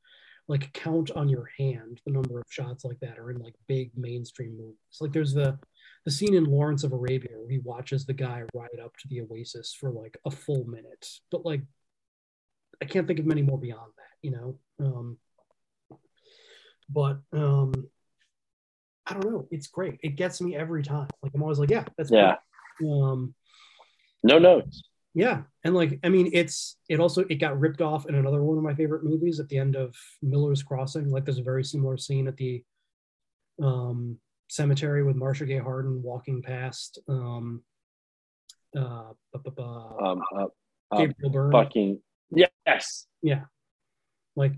like 0.47 0.73
count 0.73 1.09
on 1.11 1.29
your 1.29 1.49
hand 1.57 2.01
the 2.05 2.11
number 2.11 2.39
of 2.39 2.45
shots 2.49 2.83
like 2.83 2.99
that 2.99 3.17
are 3.17 3.31
in 3.31 3.39
like 3.39 3.55
big 3.67 3.91
mainstream 3.95 4.57
movies. 4.57 4.77
Like 4.99 5.11
there's 5.11 5.33
the 5.33 5.57
the 6.05 6.11
scene 6.11 6.35
in 6.35 6.45
Lawrence 6.45 6.83
of 6.83 6.91
Arabia 6.91 7.31
where 7.37 7.49
he 7.49 7.59
watches 7.59 8.05
the 8.05 8.13
guy 8.13 8.43
ride 8.53 8.79
up 8.83 8.95
to 8.97 9.07
the 9.07 9.21
Oasis 9.21 9.73
for 9.73 9.89
like 9.91 10.17
a 10.25 10.31
full 10.31 10.65
minute. 10.65 11.07
But 11.31 11.45
like 11.45 11.61
I 12.81 12.85
can't 12.85 13.07
think 13.07 13.19
of 13.19 13.25
many 13.25 13.41
more 13.41 13.57
beyond 13.57 13.91
that, 13.97 14.17
you 14.21 14.31
know. 14.31 14.59
Um 14.79 15.17
but 16.89 17.19
um 17.31 17.73
I 19.05 19.13
don't 19.13 19.31
know. 19.31 19.47
It's 19.51 19.67
great. 19.67 19.99
It 20.01 20.15
gets 20.15 20.41
me 20.41 20.55
every 20.55 20.83
time. 20.83 21.07
Like 21.21 21.33
I'm 21.35 21.41
always 21.41 21.59
like, 21.59 21.69
yeah, 21.69 21.85
that's 21.97 22.11
Yeah. 22.11 22.35
Um 22.81 23.33
No 24.23 24.39
notes. 24.39 24.83
Yeah, 25.15 25.43
and 25.63 25.75
like 25.75 25.99
I 26.03 26.09
mean, 26.09 26.31
it's 26.33 26.77
it 26.89 26.99
also 26.99 27.21
it 27.29 27.35
got 27.35 27.59
ripped 27.59 27.81
off 27.81 28.07
in 28.07 28.15
another 28.15 28.41
one 28.41 28.57
of 28.57 28.63
my 28.63 28.73
favorite 28.73 29.03
movies 29.03 29.39
at 29.39 29.47
the 29.47 29.59
end 29.59 29.75
of 29.75 29.95
Miller's 30.23 30.63
Crossing. 30.63 31.11
Like 31.11 31.23
there's 31.23 31.37
a 31.37 31.43
very 31.43 31.63
similar 31.63 31.97
scene 31.97 32.27
at 32.27 32.35
the 32.35 32.63
um, 33.61 34.17
cemetery 34.49 35.03
with 35.03 35.15
Marcia 35.15 35.45
Gay 35.45 35.57
Harden 35.57 36.01
walking 36.03 36.41
past 36.41 36.99
um, 37.07 37.63
uh, 38.75 39.11
Um, 39.57 40.21
uh, 40.35 40.45
uh, 40.91 40.97
Gabriel 40.97 41.31
Byrne. 41.31 41.51
fucking 41.51 41.99
yes. 42.31 43.07
Yeah, 43.21 43.45
like 44.35 44.53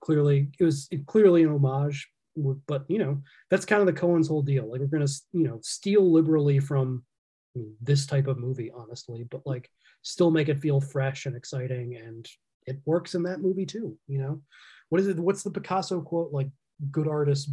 clearly 0.00 0.50
it 0.58 0.64
was 0.64 0.88
clearly 1.06 1.42
an 1.42 1.50
homage, 1.50 2.08
but 2.66 2.84
you 2.88 2.98
know 2.98 3.22
that's 3.50 3.64
kind 3.64 3.80
of 3.80 3.86
the 3.86 3.92
Coen's 4.00 4.28
whole 4.28 4.42
deal. 4.42 4.70
Like 4.70 4.80
we're 4.80 4.86
gonna 4.86 5.06
you 5.32 5.44
know 5.44 5.60
steal 5.62 6.10
liberally 6.12 6.58
from 6.58 7.04
this 7.80 8.06
type 8.06 8.26
of 8.26 8.38
movie, 8.38 8.70
honestly, 8.74 9.26
but 9.30 9.42
like 9.46 9.70
still 10.02 10.30
make 10.30 10.48
it 10.48 10.60
feel 10.60 10.80
fresh 10.80 11.26
and 11.26 11.36
exciting, 11.36 11.96
and 11.96 12.28
it 12.66 12.80
works 12.84 13.14
in 13.14 13.22
that 13.24 13.40
movie 13.40 13.66
too. 13.66 13.96
You 14.08 14.18
know, 14.18 14.42
what 14.88 15.00
is 15.00 15.08
it? 15.08 15.18
What's 15.18 15.42
the 15.42 15.50
Picasso 15.50 16.00
quote? 16.00 16.32
Like 16.32 16.48
good 16.90 17.08
artists 17.08 17.50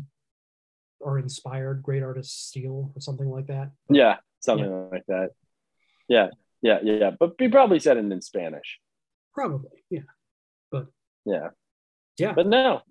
are 1.06 1.20
inspired, 1.20 1.84
great 1.84 2.04
artists 2.04 2.48
steal, 2.48 2.92
or 2.96 3.02
something 3.02 3.30
like 3.30 3.48
that. 3.48 3.72
Yeah, 3.90 4.18
something 4.40 4.90
like 4.90 5.06
that. 5.08 5.30
Yeah, 6.08 6.30
yeah, 6.62 6.80
yeah, 6.84 6.96
yeah. 7.00 7.12
But 7.18 7.34
he 7.40 7.48
probably 7.48 7.80
said 7.80 7.98
it 7.98 8.12
in 8.12 8.22
Spanish. 8.22 8.80
Probably, 9.34 9.84
yeah. 9.90 10.02
But 10.72 10.88
Yeah. 11.26 11.50
Yeah. 12.18 12.34
But 12.34 12.48
no, 12.48 12.82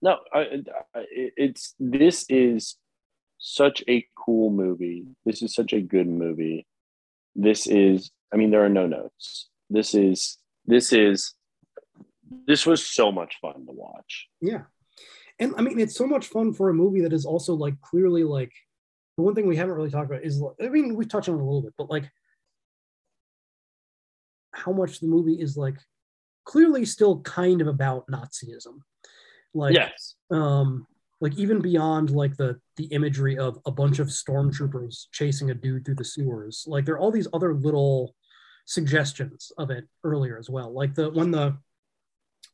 no, 0.00 0.18
I, 0.32 0.62
I, 0.94 1.04
it's 1.36 1.74
this 1.78 2.24
is 2.28 2.76
such 3.38 3.82
a 3.88 4.06
cool 4.16 4.50
movie. 4.50 5.04
This 5.24 5.42
is 5.42 5.54
such 5.54 5.72
a 5.72 5.80
good 5.80 6.06
movie. 6.06 6.66
This 7.34 7.66
is, 7.66 8.10
I 8.32 8.36
mean, 8.36 8.50
there 8.50 8.64
are 8.64 8.70
no 8.70 8.86
notes. 8.86 9.48
This 9.68 9.94
is, 9.94 10.38
this 10.66 10.92
is, 10.92 11.34
this 12.46 12.64
was 12.66 12.86
so 12.86 13.12
much 13.12 13.36
fun 13.42 13.66
to 13.66 13.72
watch. 13.72 14.28
Yeah. 14.40 14.62
And 15.42 15.54
I 15.58 15.60
mean, 15.62 15.80
it's 15.80 15.96
so 15.96 16.06
much 16.06 16.28
fun 16.28 16.52
for 16.52 16.70
a 16.70 16.74
movie 16.74 17.00
that 17.00 17.12
is 17.12 17.26
also 17.26 17.54
like 17.54 17.80
clearly 17.80 18.22
like 18.22 18.52
the 19.16 19.24
one 19.24 19.34
thing 19.34 19.48
we 19.48 19.56
haven't 19.56 19.74
really 19.74 19.90
talked 19.90 20.08
about 20.08 20.22
is 20.24 20.40
I 20.62 20.68
mean, 20.68 20.94
we've 20.94 21.08
touched 21.08 21.28
on 21.28 21.34
it 21.34 21.40
a 21.40 21.44
little 21.44 21.62
bit, 21.62 21.74
but 21.76 21.90
like 21.90 22.08
how 24.52 24.70
much 24.70 25.00
the 25.00 25.08
movie 25.08 25.40
is 25.40 25.56
like 25.56 25.76
clearly 26.44 26.84
still 26.84 27.20
kind 27.22 27.60
of 27.60 27.66
about 27.66 28.06
Nazism. 28.06 28.78
Like, 29.52 29.74
Yes. 29.74 30.14
um, 30.30 30.86
like 31.20 31.36
even 31.36 31.60
beyond 31.60 32.10
like 32.10 32.36
the 32.36 32.60
the 32.76 32.84
imagery 32.86 33.36
of 33.36 33.58
a 33.66 33.70
bunch 33.72 33.98
of 33.98 34.08
stormtroopers 34.08 35.06
chasing 35.10 35.50
a 35.50 35.54
dude 35.54 35.84
through 35.84 35.96
the 35.96 36.04
sewers, 36.04 36.64
like 36.68 36.84
there 36.84 36.94
are 36.94 36.98
all 36.98 37.10
these 37.10 37.28
other 37.32 37.52
little 37.54 38.14
suggestions 38.66 39.50
of 39.58 39.70
it 39.70 39.88
earlier 40.04 40.38
as 40.38 40.48
well. 40.48 40.72
Like 40.72 40.94
the 40.94 41.10
when 41.10 41.32
the 41.32 41.56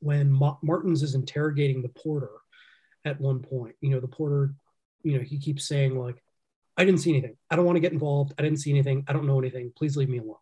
when 0.01 0.33
Ma- 0.33 0.57
Martins 0.63 1.03
is 1.03 1.15
interrogating 1.15 1.83
the 1.83 1.89
porter 1.91 2.31
at 3.05 3.21
one 3.21 3.41
point, 3.41 3.77
you 3.81 3.91
know, 3.91 4.01
the 4.01 4.09
porter, 4.09 4.55
you 5.03 5.17
know, 5.17 5.23
he 5.25 5.39
keeps 5.39 5.67
saying 5.67 5.99
like, 5.99 6.23
"I 6.77 6.85
didn't 6.85 7.01
see 7.01 7.11
anything. 7.11 7.37
I 7.51 7.57
don't 7.57 7.65
want 7.65 7.77
to 7.77 7.81
get 7.81 7.93
involved. 7.93 8.33
I 8.39 8.43
didn't 8.43 8.61
see 8.61 8.71
anything. 8.71 9.05
I 9.09 9.13
don't 9.13 9.27
know 9.27 9.39
anything. 9.39 9.73
Please 9.77 9.97
leave 9.97 10.09
me 10.09 10.19
alone." 10.19 10.37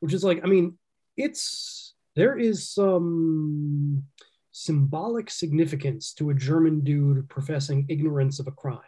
Which 0.00 0.14
is 0.14 0.24
like, 0.24 0.40
I 0.42 0.46
mean, 0.48 0.78
it's 1.16 1.94
there 2.16 2.36
is 2.38 2.68
some 2.68 4.04
symbolic 4.52 5.30
significance 5.30 6.12
to 6.14 6.30
a 6.30 6.34
German 6.34 6.80
dude 6.80 7.28
professing 7.28 7.86
ignorance 7.88 8.40
of 8.40 8.46
a 8.46 8.52
crime. 8.52 8.80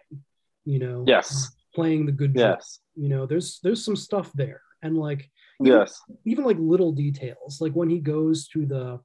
You 0.64 0.78
know, 0.78 1.04
Yes. 1.06 1.50
playing 1.74 2.06
the 2.06 2.12
good. 2.12 2.34
Yes. 2.34 2.80
You 2.96 3.08
know, 3.08 3.26
there's 3.26 3.60
there's 3.62 3.84
some 3.84 3.96
stuff 3.96 4.32
there, 4.32 4.62
and 4.82 4.96
like 4.96 5.30
even- 5.60 5.72
Yes. 5.72 6.00
even 6.24 6.44
like 6.44 6.58
little 6.58 6.92
details, 6.92 7.60
like 7.60 7.72
when 7.74 7.90
he 7.90 7.98
goes 8.00 8.48
to 8.48 8.66
the 8.66 9.00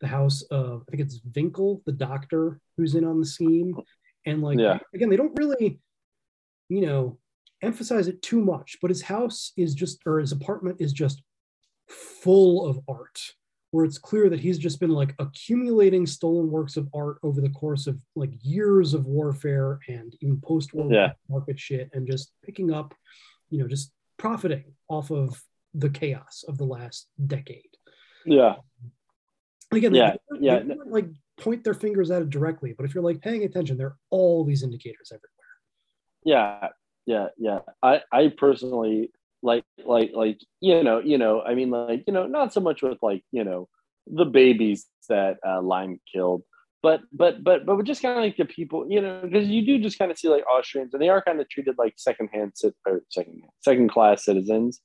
the 0.00 0.06
house 0.08 0.40
of 0.50 0.82
I 0.88 0.90
think 0.90 1.02
it's 1.02 1.20
Winkel, 1.20 1.84
the 1.84 1.92
doctor 1.92 2.60
who's 2.80 2.94
in 2.94 3.04
on 3.04 3.20
the 3.20 3.26
scheme, 3.26 3.76
and 4.26 4.42
like 4.42 4.58
Yeah. 4.58 4.78
again, 4.94 5.10
they 5.10 5.16
don't 5.16 5.36
really, 5.38 5.78
you 6.70 6.80
know, 6.80 7.18
emphasize 7.62 8.08
it 8.08 8.22
too 8.22 8.40
much, 8.42 8.78
but 8.80 8.90
his 8.90 9.02
house 9.02 9.52
is 9.56 9.74
just 9.74 10.00
or 10.06 10.18
his 10.18 10.32
apartment 10.32 10.80
is 10.80 10.92
just 10.94 11.22
full 11.88 12.66
of 12.66 12.80
art 12.88 13.20
where 13.72 13.84
it's 13.84 13.98
clear 13.98 14.28
that 14.30 14.40
he's 14.40 14.58
just 14.58 14.80
been 14.80 14.90
like 14.90 15.14
accumulating 15.18 16.06
stolen 16.06 16.50
works 16.50 16.76
of 16.76 16.88
art 16.94 17.18
over 17.22 17.40
the 17.40 17.50
course 17.50 17.86
of 17.86 18.00
like 18.16 18.30
years 18.42 18.94
of 18.94 19.06
warfare 19.06 19.78
and 19.88 20.16
even 20.22 20.40
post-war 20.40 20.90
Yeah. 20.92 21.12
market 21.28 21.58
shit 21.58 21.90
and 21.92 22.06
just 22.06 22.32
picking 22.44 22.72
up 22.72 22.94
you 23.50 23.58
know 23.58 23.68
just 23.68 23.92
profiting 24.16 24.72
off 24.88 25.10
of 25.10 25.40
the 25.74 25.90
chaos 25.90 26.44
of 26.48 26.58
the 26.58 26.64
last 26.64 27.08
decade 27.26 27.76
Yeah. 28.24 28.56
again 29.72 29.94
Yeah, 29.94 30.16
yeah. 30.40 30.62
like 30.86 31.08
point 31.40 31.64
their 31.64 31.74
fingers 31.74 32.10
at 32.10 32.22
it 32.22 32.30
directly 32.30 32.74
but 32.76 32.84
if 32.84 32.94
you're 32.94 33.04
like 33.04 33.20
paying 33.20 33.44
attention 33.44 33.76
there 33.76 33.88
are 33.88 33.96
all 34.10 34.44
these 34.44 34.62
indicators 34.62 35.12
everywhere. 35.12 35.30
Yeah 36.24 36.68
yeah 37.06 37.28
yeah. 37.38 37.60
I 37.82 38.02
i 38.12 38.28
personally 38.28 39.10
like 39.42 39.64
like 39.84 40.10
like 40.14 40.38
you 40.60 40.82
know 40.82 40.98
you 41.00 41.16
know 41.16 41.40
i 41.42 41.54
mean 41.54 41.70
like 41.70 42.04
you 42.06 42.12
know 42.12 42.26
not 42.26 42.52
so 42.52 42.60
much 42.60 42.82
with 42.82 42.98
like 43.00 43.24
you 43.32 43.42
know 43.42 43.68
the 44.06 44.26
babies 44.26 44.86
that 45.08 45.38
uh 45.46 45.62
lime 45.62 45.98
killed 46.12 46.42
but 46.82 47.00
but 47.12 47.42
but 47.42 47.64
but 47.64 47.82
just 47.84 48.02
kind 48.02 48.18
of 48.18 48.22
like 48.22 48.36
the 48.36 48.44
people 48.44 48.86
you 48.90 49.00
know 49.00 49.22
because 49.22 49.48
you 49.48 49.64
do 49.64 49.78
just 49.78 49.98
kind 49.98 50.10
of 50.10 50.18
see 50.18 50.28
like 50.28 50.44
austrians 50.46 50.92
and 50.92 51.02
they 51.02 51.08
are 51.08 51.22
kind 51.22 51.40
of 51.40 51.48
treated 51.48 51.74
like 51.78 51.94
secondhand 51.96 52.52
or 52.86 53.00
second 53.08 53.42
second 53.60 53.90
class 53.90 54.24
citizens 54.24 54.80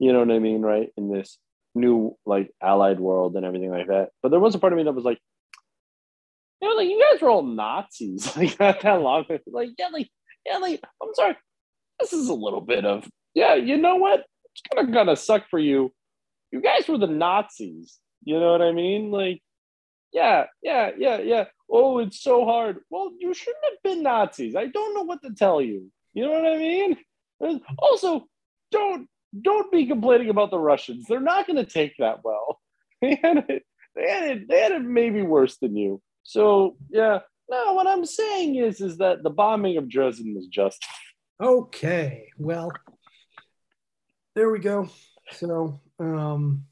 you 0.00 0.12
know 0.12 0.18
what 0.18 0.30
i 0.32 0.40
mean 0.40 0.60
right 0.60 0.90
in 0.96 1.12
this 1.12 1.38
new 1.74 2.16
like 2.26 2.50
allied 2.62 3.00
world 3.00 3.36
and 3.36 3.44
everything 3.44 3.70
like 3.70 3.88
that. 3.88 4.10
But 4.22 4.30
there 4.30 4.40
was 4.40 4.54
a 4.54 4.58
part 4.58 4.72
of 4.72 4.76
me 4.76 4.84
that 4.84 4.92
was 4.92 5.04
like 5.04 5.18
you 6.60 6.68
know, 6.68 6.74
like 6.74 6.88
you 6.88 7.02
guys 7.10 7.20
were 7.20 7.30
all 7.30 7.42
Nazis 7.42 8.36
like 8.36 8.58
not 8.60 8.80
that 8.82 9.00
long. 9.00 9.24
Like, 9.46 9.70
yeah, 9.78 9.88
like, 9.92 10.08
yeah, 10.46 10.58
like, 10.58 10.80
I'm 11.02 11.14
sorry. 11.14 11.36
This 11.98 12.12
is 12.12 12.28
a 12.28 12.34
little 12.34 12.60
bit 12.60 12.84
of, 12.84 13.08
yeah, 13.34 13.54
you 13.54 13.76
know 13.76 13.96
what? 13.96 14.24
It's 14.52 14.62
kind 14.72 14.86
of 14.86 14.94
gonna 14.94 15.16
suck 15.16 15.44
for 15.50 15.58
you. 15.58 15.92
You 16.50 16.60
guys 16.60 16.88
were 16.88 16.98
the 16.98 17.06
Nazis. 17.06 17.98
You 18.24 18.38
know 18.40 18.52
what 18.52 18.62
I 18.62 18.72
mean? 18.72 19.10
Like, 19.10 19.42
yeah, 20.12 20.46
yeah, 20.62 20.90
yeah, 20.98 21.18
yeah. 21.18 21.44
Oh, 21.70 21.98
it's 21.98 22.20
so 22.20 22.44
hard. 22.44 22.80
Well, 22.90 23.12
you 23.18 23.32
shouldn't 23.32 23.64
have 23.64 23.82
been 23.82 24.02
Nazis. 24.02 24.56
I 24.56 24.66
don't 24.66 24.94
know 24.94 25.02
what 25.02 25.22
to 25.22 25.34
tell 25.34 25.60
you. 25.60 25.90
You 26.14 26.24
know 26.24 26.32
what 26.32 26.52
I 26.52 26.56
mean? 26.56 26.96
Also, 27.78 28.26
don't 28.70 29.08
don't 29.40 29.70
be 29.70 29.86
complaining 29.86 30.28
about 30.30 30.50
the 30.50 30.58
Russians. 30.58 31.06
They're 31.08 31.20
not 31.20 31.46
gonna 31.46 31.64
take 31.64 31.94
that 31.98 32.24
well. 32.24 32.58
They 33.02 33.18
had 33.22 33.38
it, 33.48 33.62
they 33.96 34.10
had 34.10 34.24
it, 34.24 34.48
they 34.48 34.60
had 34.60 34.72
it 34.72 34.82
maybe 34.82 35.22
worse 35.22 35.56
than 35.56 35.74
you. 35.74 36.02
So 36.22 36.76
yeah, 36.90 37.20
no, 37.48 37.74
what 37.74 37.86
I'm 37.86 38.04
saying 38.04 38.56
is 38.56 38.80
is 38.80 38.98
that 38.98 39.22
the 39.22 39.30
bombing 39.30 39.76
of 39.76 39.88
Dresden 39.88 40.34
was 40.34 40.46
just 40.46 40.84
Okay, 41.40 42.28
well, 42.36 42.70
there 44.34 44.50
we 44.50 44.58
go. 44.58 44.90
So, 45.30 45.80
um, 45.98 46.66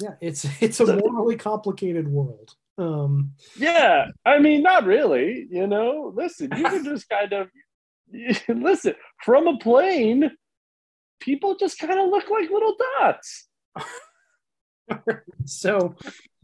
yeah, 0.00 0.14
it's 0.20 0.46
it's 0.62 0.78
a 0.78 0.96
morally 0.96 1.36
complicated 1.36 2.06
world. 2.06 2.54
Um, 2.78 3.32
yeah. 3.56 4.12
I 4.24 4.38
mean, 4.38 4.62
not 4.62 4.84
really. 4.84 5.48
You 5.50 5.66
know, 5.66 6.12
listen, 6.14 6.50
you 6.56 6.62
can 6.62 6.84
just 6.84 7.08
kind 7.08 7.32
of 7.32 7.48
listen 8.48 8.94
from 9.24 9.48
a 9.48 9.58
plane. 9.58 10.30
People 11.18 11.56
just 11.56 11.80
kind 11.80 11.98
of 11.98 12.10
look 12.10 12.30
like 12.30 12.48
little 12.48 12.76
dots. 13.00 13.48
so, 15.46 15.96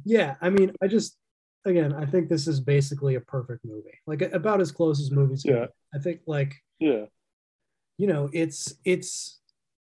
yeah, 0.05 0.35
I 0.43 0.51
mean, 0.51 0.73
I 0.83 0.89
just 0.89 1.17
again, 1.65 1.95
I 1.95 2.07
think 2.07 2.29
this 2.29 2.47
is 2.47 2.61
basically 2.61 3.15
a 3.15 3.21
perfect 3.21 3.65
movie, 3.65 3.99
like 4.07 4.23
about 4.23 4.61
as 4.61 4.73
close 4.73 5.01
as 5.01 5.11
movies. 5.11 5.45
Yeah. 5.45 5.67
I 5.95 5.99
think 5.99 6.21
like 6.27 6.63
Yeah, 6.79 7.07
you 7.99 8.07
know, 8.07 8.29
it's 8.33 8.75
it's 8.85 9.41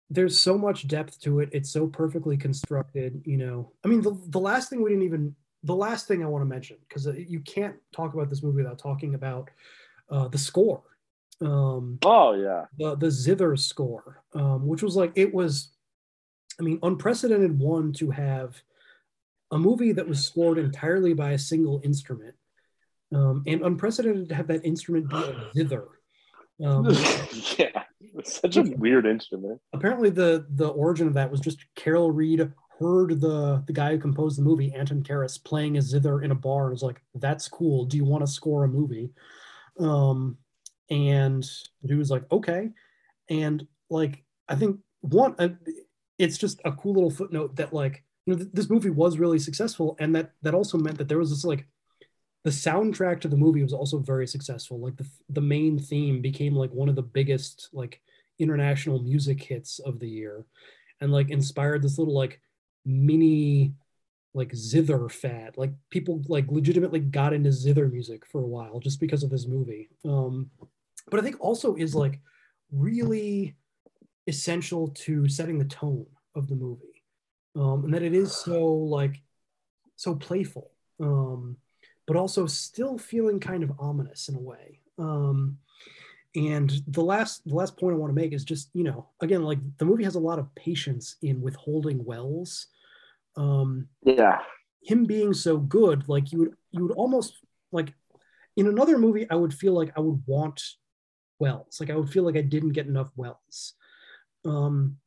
there's 0.10 0.39
so 0.39 0.57
much 0.57 0.88
depth 0.88 1.19
to 1.22 1.39
it. 1.39 1.49
It's 1.52 1.72
so 1.72 1.88
perfectly 1.88 2.38
constructed. 2.38 3.22
You 3.26 3.38
know, 3.38 3.72
I 3.84 3.88
mean, 3.88 4.02
the 4.02 4.19
the 4.30 4.39
last 4.39 4.69
thing 4.69 4.81
we 4.81 4.89
didn't 4.89 5.06
even 5.06 5.35
the 5.64 5.76
last 5.76 6.07
thing 6.07 6.23
I 6.23 6.27
want 6.27 6.43
to 6.43 6.45
mention 6.45 6.77
because 6.88 7.07
you 7.07 7.39
can't 7.39 7.76
talk 7.91 8.14
about 8.14 8.30
this 8.30 8.43
movie 8.43 8.57
without 8.57 8.80
talking 8.80 9.15
about 9.15 9.49
uh, 10.10 10.27
the 10.27 10.38
score. 10.38 10.84
Um, 11.41 11.97
oh 12.06 12.34
yeah, 12.34 12.65
the 12.77 12.95
the 12.95 13.11
zither 13.11 13.57
score, 13.57 14.23
um, 14.34 14.68
which 14.68 14.84
was 14.84 14.95
like 14.95 15.11
it 15.15 15.34
was, 15.34 15.69
I 16.60 16.64
mean, 16.64 16.80
unprecedented 16.84 17.57
one 17.57 17.91
to 17.93 18.11
have 18.11 18.61
a 19.51 19.57
movie 19.57 19.91
that 19.91 20.07
was 20.07 20.23
scored 20.23 20.57
entirely 20.57 21.13
by 21.13 21.31
a 21.31 21.38
single 21.38 21.81
instrument, 21.84 22.35
um, 23.13 23.43
and 23.47 23.61
unprecedented 23.61 24.30
to 24.30 24.35
have 24.35 24.47
that 24.47 24.65
instrument 24.65 25.09
be 25.09 25.17
a 25.17 25.51
zither. 25.55 25.88
Um, 26.63 26.85
yeah. 27.57 27.84
It's 28.17 28.39
such 28.39 28.57
a 28.57 28.61
weird 28.77 29.05
instrument. 29.05 29.59
apparently, 29.73 30.09
the 30.09 30.45
the 30.49 30.69
origin 30.69 31.07
of 31.07 31.13
that 31.15 31.31
was 31.31 31.39
just 31.39 31.65
Carol 31.76 32.11
Reed 32.11 32.51
heard 32.80 33.22
the 33.22 33.63
the 33.65 33.73
guy 33.73 33.91
who 33.91 33.99
composed 33.99 34.38
the 34.38 34.43
movie, 34.43 34.73
Anton 34.73 35.03
Karas, 35.03 35.43
playing 35.43 35.77
a 35.77 35.81
zither 35.81 36.22
in 36.22 36.31
a 36.31 36.35
bar, 36.35 36.65
and 36.65 36.72
was 36.72 36.84
like, 36.84 37.01
"That's 37.15 37.47
cool. 37.47 37.85
Do 37.85 37.97
you 37.97 38.05
want 38.05 38.26
to 38.26 38.31
score 38.31 38.63
a 38.63 38.67
movie?" 38.67 39.11
Um, 39.80 40.38
and 40.89 41.45
he 41.81 41.95
was 41.95 42.11
like, 42.11 42.23
"Okay," 42.31 42.69
and 43.30 43.65
like 43.89 44.23
I 44.47 44.55
think 44.55 44.80
one. 45.01 45.35
Uh, 45.38 45.49
it's 46.17 46.38
just 46.38 46.61
a 46.63 46.72
cool 46.72 46.93
little 46.93 47.11
footnote 47.11 47.57
that 47.57 47.73
like 47.73 48.03
you 48.26 48.34
know 48.34 48.38
th- 48.38 48.49
this 48.53 48.69
movie 48.69 48.89
was 48.89 49.18
really 49.19 49.39
successful 49.39 49.95
and 49.99 50.15
that 50.15 50.31
that 50.41 50.53
also 50.53 50.77
meant 50.77 50.97
that 50.97 51.07
there 51.07 51.19
was 51.19 51.30
this 51.30 51.45
like 51.45 51.65
the 52.45 52.52
soundtrack 52.52 53.19
to 53.22 53.27
the 53.27 53.35
movie 53.35 53.64
was 53.64 53.73
also 53.73 53.97
very 53.97 54.27
successful. 54.27 54.80
Like 54.80 54.95
the 54.97 55.07
the 55.30 55.41
main 55.41 55.80
theme 55.80 56.22
became 56.22 56.56
like 56.56 56.69
one 56.69 56.88
of 56.88 56.95
the 56.95 57.02
biggest 57.02 57.69
like 57.73 58.02
international 58.38 59.02
music 59.02 59.41
hits 59.41 59.80
of 59.80 59.99
the 59.99 60.07
year 60.07 60.45
and 61.02 61.11
like 61.11 61.31
inspired 61.31 61.81
this 61.81 61.97
little 61.97 62.14
like 62.14 62.39
mini 62.85 63.73
like 64.35 64.53
zither 64.56 65.10
fad. 65.10 65.57
Like 65.57 65.72
people 65.89 66.22
like 66.27 66.45
legitimately 66.49 66.99
got 66.99 67.34
into 67.34 67.52
zither 67.52 67.88
music 67.88 68.27
for 68.27 68.43
a 68.43 68.47
while 68.47 68.80
just 68.80 68.99
because 68.99 69.23
of 69.23 69.31
this 69.31 69.47
movie. 69.47 69.89
Um 70.06 70.52
but 71.10 71.19
i 71.19 71.23
think 71.23 71.38
also 71.39 71.76
is 71.76 71.93
like 71.93 72.19
really 72.72 73.56
essential 74.27 74.88
to 74.89 75.27
setting 75.30 75.60
the 75.60 75.65
tone 75.65 76.06
of 76.35 76.47
the 76.47 76.56
movie 76.56 76.94
um 77.56 77.86
and 77.86 77.94
that 77.94 78.03
it 78.03 78.14
is 78.14 78.36
so 78.36 78.65
like 78.68 79.22
so 79.95 80.15
playful 80.15 80.72
um 80.99 81.57
but 82.07 82.15
also 82.15 82.45
still 82.45 82.98
feeling 82.98 83.40
kind 83.40 83.64
of 83.64 83.72
ominous 83.80 84.30
in 84.30 84.36
a 84.36 84.40
way. 84.40 84.80
Um 84.99 85.57
and 86.36 86.72
the 86.88 87.02
last 87.02 87.48
the 87.48 87.56
last 87.56 87.77
point 87.77 87.95
i 87.95 87.98
want 87.98 88.11
to 88.14 88.22
make 88.22 88.34
is 88.34 88.44
just 88.44 88.69
you 88.73 88.84
know 88.84 89.07
again 89.22 89.41
like 89.44 89.57
the 89.77 89.86
movie 89.86 90.03
has 90.03 90.15
a 90.15 90.19
lot 90.19 90.38
of 90.38 90.53
patience 90.56 91.15
in 91.22 91.41
withholding 91.41 92.03
Welles. 92.03 92.68
Um 93.38 93.88
yeah. 94.03 94.40
him 94.84 95.06
being 95.06 95.34
so 95.34 95.57
good 95.57 96.07
like 96.07 96.32
you 96.32 96.40
would 96.40 96.53
you 96.72 96.84
would 96.84 96.95
almost 96.95 97.34
like 97.72 97.94
in 98.56 98.68
another 98.68 98.98
movie 98.98 99.27
i 99.30 99.36
would 99.36 99.53
feel 99.53 99.73
like 99.73 99.91
i 99.98 99.99
would 99.99 100.22
want 100.26 100.61
Welles. 101.40 101.77
Like 101.80 101.90
i 101.90 101.95
would 101.95 102.10
feel 102.10 102.23
like 102.23 102.38
i 102.38 102.41
didn't 102.41 102.73
get 102.73 102.88
enough 102.88 103.10
Welles. 103.15 103.73
Um 104.44 104.98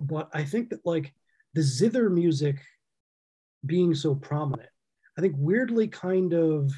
but 0.00 0.30
i 0.32 0.44
think 0.44 0.70
that 0.70 0.86
like 0.86 1.12
the 1.56 1.62
zither 1.62 2.08
music 2.10 2.60
being 3.64 3.94
so 3.94 4.14
prominent 4.14 4.68
i 5.18 5.20
think 5.20 5.34
weirdly 5.38 5.88
kind 5.88 6.32
of 6.34 6.70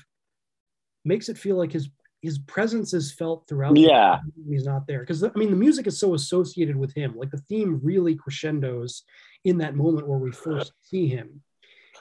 makes 1.05 1.29
it 1.29 1.37
feel 1.37 1.57
like 1.57 1.73
his 1.73 1.91
his 2.23 2.39
presence 2.41 2.95
is 2.95 3.13
felt 3.13 3.47
throughout 3.47 3.77
Yeah. 3.77 4.19
movie. 4.37 4.55
he's 4.55 4.65
not 4.65 4.87
there 4.87 5.01
because 5.01 5.23
i 5.23 5.31
mean 5.35 5.51
the 5.51 5.57
music 5.67 5.87
is 5.87 5.99
so 5.99 6.15
associated 6.15 6.77
with 6.77 6.95
him 6.95 7.15
like 7.17 7.31
the 7.31 7.45
theme 7.49 7.81
really 7.83 8.15
crescendos 8.15 9.03
in 9.45 9.59
that 9.59 9.75
moment 9.77 10.09
where 10.09 10.19
we 10.19 10.33
first 10.33 10.73
see 10.83 11.09
him 11.09 11.43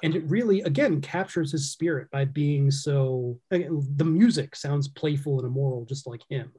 and 0.03 0.15
it 0.15 0.23
really 0.29 0.61
again 0.61 1.01
captures 1.01 1.51
his 1.51 1.71
spirit 1.71 2.07
by 2.11 2.23
being 2.25 2.69
so 2.69 3.39
again, 3.51 3.81
the 3.95 4.05
music 4.05 4.55
sounds 4.55 4.87
playful 4.87 5.39
and 5.39 5.47
immoral 5.47 5.85
just 5.85 6.05
like 6.07 6.21
him 6.29 6.51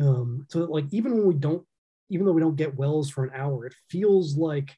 um 0.00 0.46
so 0.50 0.60
that 0.60 0.70
like 0.70 0.86
even 0.90 1.16
when 1.16 1.26
we 1.26 1.34
don't 1.34 1.64
even 2.10 2.24
though 2.24 2.32
we 2.32 2.40
don't 2.40 2.56
get 2.56 2.76
Welles 2.76 3.10
for 3.10 3.24
an 3.24 3.32
hour 3.34 3.66
it 3.66 3.74
feels 3.90 4.36
like 4.36 4.76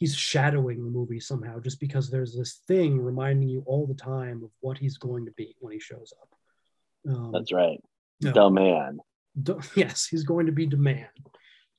he's 0.00 0.14
shadowing 0.14 0.78
the 0.84 0.90
movie 0.90 1.20
somehow 1.20 1.58
just 1.60 1.78
because 1.80 2.08
there's 2.10 2.34
this 2.34 2.62
thing 2.66 2.98
reminding 3.00 3.48
you 3.48 3.62
all 3.66 3.86
the 3.86 3.94
time 4.14 4.42
of 4.44 4.50
what 4.60 4.78
he's 4.78 4.96
going 4.96 5.24
to 5.26 5.32
be 5.32 5.54
when 5.60 5.72
he 5.72 5.80
shows 5.80 6.12
up 6.22 6.28
um, 7.14 7.30
That's 7.32 7.52
right. 7.52 7.78
no. 8.22 8.32
The 8.32 8.50
man. 8.50 8.98
D- 9.42 9.52
yes, 9.76 10.06
he's 10.10 10.24
going 10.24 10.46
to 10.46 10.52
be 10.52 10.66
demand. 10.66 11.06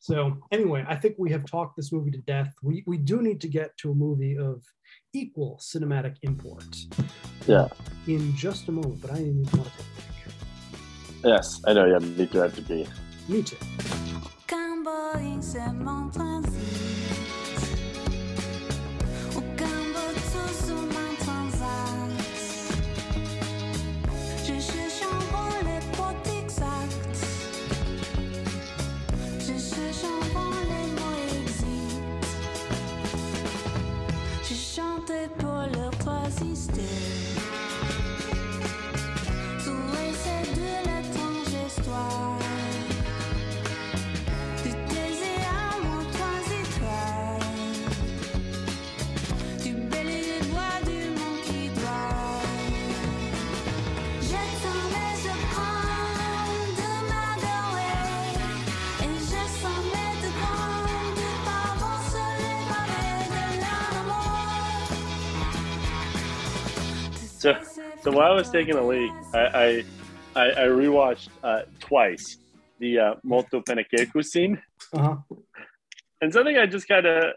So 0.02 0.38
anyway, 0.52 0.86
I 0.88 0.96
think 0.96 1.16
we 1.18 1.30
have 1.32 1.46
talked 1.46 1.76
this 1.76 1.92
movie 1.92 2.12
to 2.12 2.20
death. 2.20 2.54
We 2.64 2.84
we 2.88 2.98
do 2.98 3.22
need 3.22 3.42
to 3.42 3.50
get 3.50 3.76
to 3.80 3.92
a 3.92 3.94
movie 3.94 4.38
of 4.38 4.64
equal 5.14 5.60
cinematic 5.62 6.16
import 6.22 6.64
Yeah. 7.48 7.68
in 8.08 8.34
just 8.36 8.70
a 8.70 8.72
moment, 8.72 9.02
but 9.02 9.12
I 9.12 9.20
need 9.20 9.44
to 9.46 9.52
take 9.52 9.66
a 9.66 9.70
break. 9.70 11.26
Yes, 11.26 11.62
I 11.68 11.74
know. 11.74 11.86
Yeah, 11.86 12.00
me 12.00 12.26
too. 12.28 12.40
I 12.40 12.44
have 12.44 12.56
to 12.56 12.62
be. 12.62 12.88
Me 13.28 13.44
too. 13.44 13.58
Leur 36.40 37.09
So, 68.02 68.12
while 68.12 68.32
I 68.32 68.36
was 68.36 68.50
taking 68.50 68.76
a 68.76 68.86
leak, 68.86 69.12
I 69.34 69.84
I, 70.36 70.46
I, 70.52 70.68
rewatched 70.68 71.30
uh, 71.44 71.64
twice 71.80 72.38
the 72.80 73.00
uh, 73.00 73.14
Molto 73.24 73.62
scene, 74.22 74.62
Uh-huh. 74.94 75.18
and 76.22 76.32
something 76.32 76.58
I 76.58 76.66
just 76.66 76.88
kind 76.88 77.06
of 77.06 77.34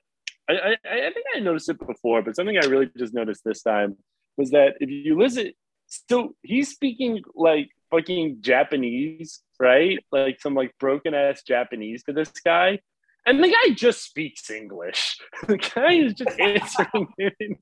I, 0.48 0.52
I 0.52 0.76
I 0.84 1.10
think 1.12 1.26
I 1.34 1.40
noticed 1.40 1.68
it 1.68 1.84
before, 1.84 2.22
but 2.22 2.36
something 2.36 2.56
I 2.56 2.66
really 2.66 2.88
just 2.96 3.12
noticed 3.14 3.42
this 3.44 3.62
time 3.62 3.96
was 4.36 4.50
that 4.50 4.74
if 4.80 4.88
you 4.88 5.18
listen, 5.18 5.52
so 5.86 6.34
he's 6.42 6.70
speaking 6.70 7.22
like 7.34 7.68
fucking 7.90 8.38
Japanese, 8.40 9.42
right? 9.58 9.98
Like 10.12 10.40
some 10.40 10.54
like 10.54 10.72
broken 10.78 11.12
ass 11.14 11.42
Japanese 11.42 12.02
to 12.04 12.12
this 12.12 12.30
guy. 12.44 12.78
And 13.24 13.42
the 13.42 13.48
guy 13.48 13.74
just 13.74 14.02
speaks 14.04 14.50
English. 14.50 15.18
The 15.46 15.58
guy 15.58 15.92
is 15.94 16.14
just 16.14 16.38
answering 16.40 17.06
him. 17.18 17.56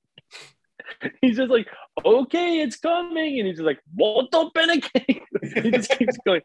He's 1.21 1.37
just 1.37 1.51
like, 1.51 1.67
okay, 2.05 2.61
it's 2.61 2.79
coming. 2.79 3.39
And 3.39 3.49
he's 3.49 3.57
just 3.57 3.67
like, 3.67 3.81
molto 3.95 4.51
bene. 4.55 4.81
he 5.55 5.71
just 5.71 5.91
keeps 5.91 6.17
going, 6.27 6.43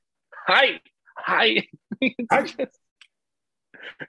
hi, 0.47 0.79
hi. 1.17 1.67
Just- 2.01 2.79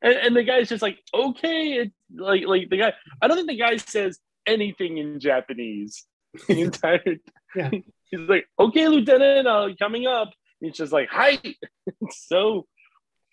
and, 0.03 0.15
and 0.15 0.37
the 0.37 0.43
guy's 0.43 0.69
just 0.69 0.83
like, 0.83 0.99
okay, 1.15 1.75
it's 1.75 1.95
like 2.15 2.47
like 2.47 2.71
the 2.71 2.79
guy. 2.79 2.93
I 3.21 3.29
don't 3.29 3.37
think 3.37 3.49
the 3.49 3.59
guy 3.59 3.77
says 3.77 4.19
anything 4.47 4.99
in 4.99 5.21
Japanese 5.21 6.07
the 6.47 6.63
entire. 6.63 7.17
Yeah. 7.55 7.71
He's 8.11 8.21
like, 8.21 8.47
okay, 8.59 8.89
Lieutenant, 8.89 9.47
uh, 9.47 9.69
coming 9.79 10.07
up. 10.07 10.31
He's 10.61 10.77
just 10.77 10.93
like, 10.93 11.09
hi. 11.11 11.39
It's 11.87 12.27
so 12.27 12.67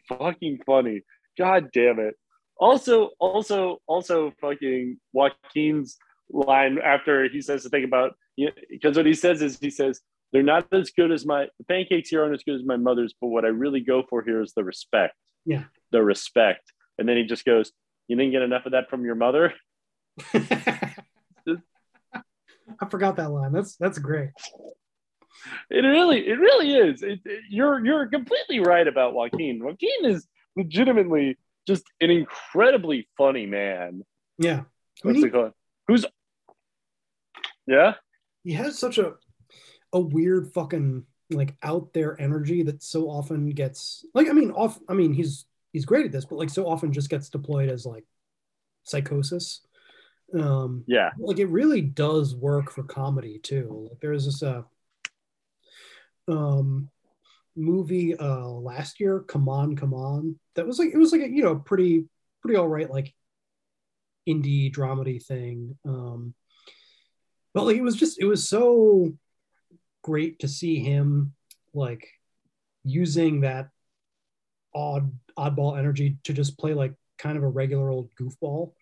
fucking 0.10 0.60
funny. 0.66 1.02
God 1.38 1.70
damn 1.74 2.00
it. 2.00 2.16
Also, 2.58 3.12
also, 3.20 3.80
also, 3.88 4.32
fucking 4.40 4.98
Joaquin's 5.12 5.98
line 6.32 6.80
after 6.84 7.28
he 7.30 7.42
says 7.42 7.64
the 7.64 7.70
thing 7.70 7.84
about 7.84 8.16
because 8.70 8.98
what 8.98 9.06
he 9.06 9.14
says 9.14 9.42
is 9.42 9.60
he 9.60 9.70
says 9.70 10.02
they're 10.32 10.42
not 10.44 10.66
as 10.72 10.90
good 10.92 11.12
as 11.12 11.26
my 11.26 11.48
the 11.60 11.66
pancakes 11.66 12.10
here 12.10 12.24
aren't 12.24 12.34
as 12.34 12.44
good 12.44 12.56
as 12.56 12.66
my 12.66 12.78
mother's, 12.78 13.14
but 13.22 13.28
what 13.28 13.46
I 13.46 13.50
really 13.50 13.82
go 13.82 14.04
for 14.10 14.24
here 14.24 14.42
is 14.42 14.54
the 14.56 14.64
respect 14.64 15.16
Yeah. 15.46 15.66
the 15.92 16.02
respect. 16.04 16.72
And 16.98 17.08
then 17.08 17.18
he 17.18 17.24
just 17.24 17.46
goes, 17.46 17.72
You 18.08 18.16
didn't 18.16 18.32
get 18.32 18.42
enough 18.42 18.66
of 18.66 18.72
that 18.72 18.90
from 18.90 19.06
your 19.06 19.16
mother? 19.16 19.54
I 20.34 20.96
forgot 22.90 23.18
that 23.18 23.32
line. 23.32 23.52
That's 23.52 23.76
that's 23.76 24.00
great. 24.00 24.30
It 25.70 25.82
really, 25.82 26.28
it 26.28 26.40
really 26.40 26.74
is. 26.74 27.04
It, 27.04 27.20
it- 27.26 27.42
you're 27.50 27.84
you're 27.86 28.08
completely 28.08 28.60
right 28.60 28.88
about 28.88 29.14
Joaquin. 29.14 29.64
Joaquin 29.64 30.06
is 30.06 30.28
legitimately 30.56 31.38
just 31.68 31.84
an 32.02 32.10
incredibly 32.12 33.08
funny 33.18 33.46
man. 33.46 34.04
Yeah. 34.38 34.62
I 34.62 35.08
What's 35.08 35.18
mean, 35.18 35.28
it 35.28 35.32
called? 35.34 35.52
Who's 35.88 36.06
yeah? 37.66 37.94
he 38.44 38.54
has 38.54 38.78
such 38.78 38.98
a 38.98 39.14
a 39.94 40.00
weird 40.00 40.52
fucking 40.54 41.06
like 41.30 41.56
out 41.64 41.94
there 41.94 42.20
energy 42.20 42.64
that 42.64 42.84
so 42.84 43.10
often 43.10 43.50
gets 43.50 44.06
like 44.14 44.30
I 44.30 44.34
mean 44.34 44.52
off 44.52 44.80
I 44.90 44.94
mean 44.94 45.14
he's 45.14 45.46
he's 45.72 45.86
great 45.86 46.06
at 46.06 46.12
this 46.12 46.26
but 46.26 46.38
like 46.38 46.50
so 46.50 46.68
often 46.68 46.92
just 46.92 47.10
gets 47.10 47.30
deployed 47.30 47.70
as 47.70 47.86
like 47.86 48.04
psychosis 48.84 49.62
um 50.38 50.84
Yeah. 50.88 51.12
like 51.18 51.40
it 51.40 51.46
really 51.46 51.82
does 51.82 52.36
work 52.36 52.72
for 52.72 52.84
comedy 52.84 53.40
too 53.40 53.88
like 53.90 54.00
there's 54.02 54.26
this 54.26 54.44
uh 54.44 54.64
um 56.28 56.90
movie 57.56 58.18
uh 58.18 58.48
last 58.48 59.00
year 59.00 59.20
come 59.22 59.48
on 59.48 59.76
come 59.76 59.94
on 59.94 60.38
that 60.56 60.66
was 60.66 60.80
like 60.80 60.90
it 60.94 60.98
was 60.98 61.12
like 61.12 61.22
a 61.22 61.30
you 61.30 61.44
know 61.44 61.56
pretty 61.56 62.06
pretty 62.42 62.58
all 62.58 62.68
right 62.68 62.90
like 62.90 63.14
indie 64.28 64.74
dramedy 64.74 65.24
thing 65.24 65.78
um 65.86 66.34
but 67.54 67.66
like 67.66 67.78
it 67.78 67.84
was 67.84 67.96
just 67.96 68.20
it 68.20 68.26
was 68.26 68.48
so 68.48 69.14
great 70.02 70.40
to 70.40 70.48
see 70.48 70.80
him 70.80 71.34
like 71.74 72.08
using 72.84 73.42
that 73.42 73.70
odd 74.76 75.12
oddball 75.38 75.78
energy 75.78 76.18
to 76.24 76.34
just 76.34 76.58
play 76.58 76.74
like 76.74 76.94
kind 77.18 77.38
of 77.38 77.44
a 77.44 77.48
regular 77.48 77.90
old 77.90 78.10
goofball. 78.20 78.74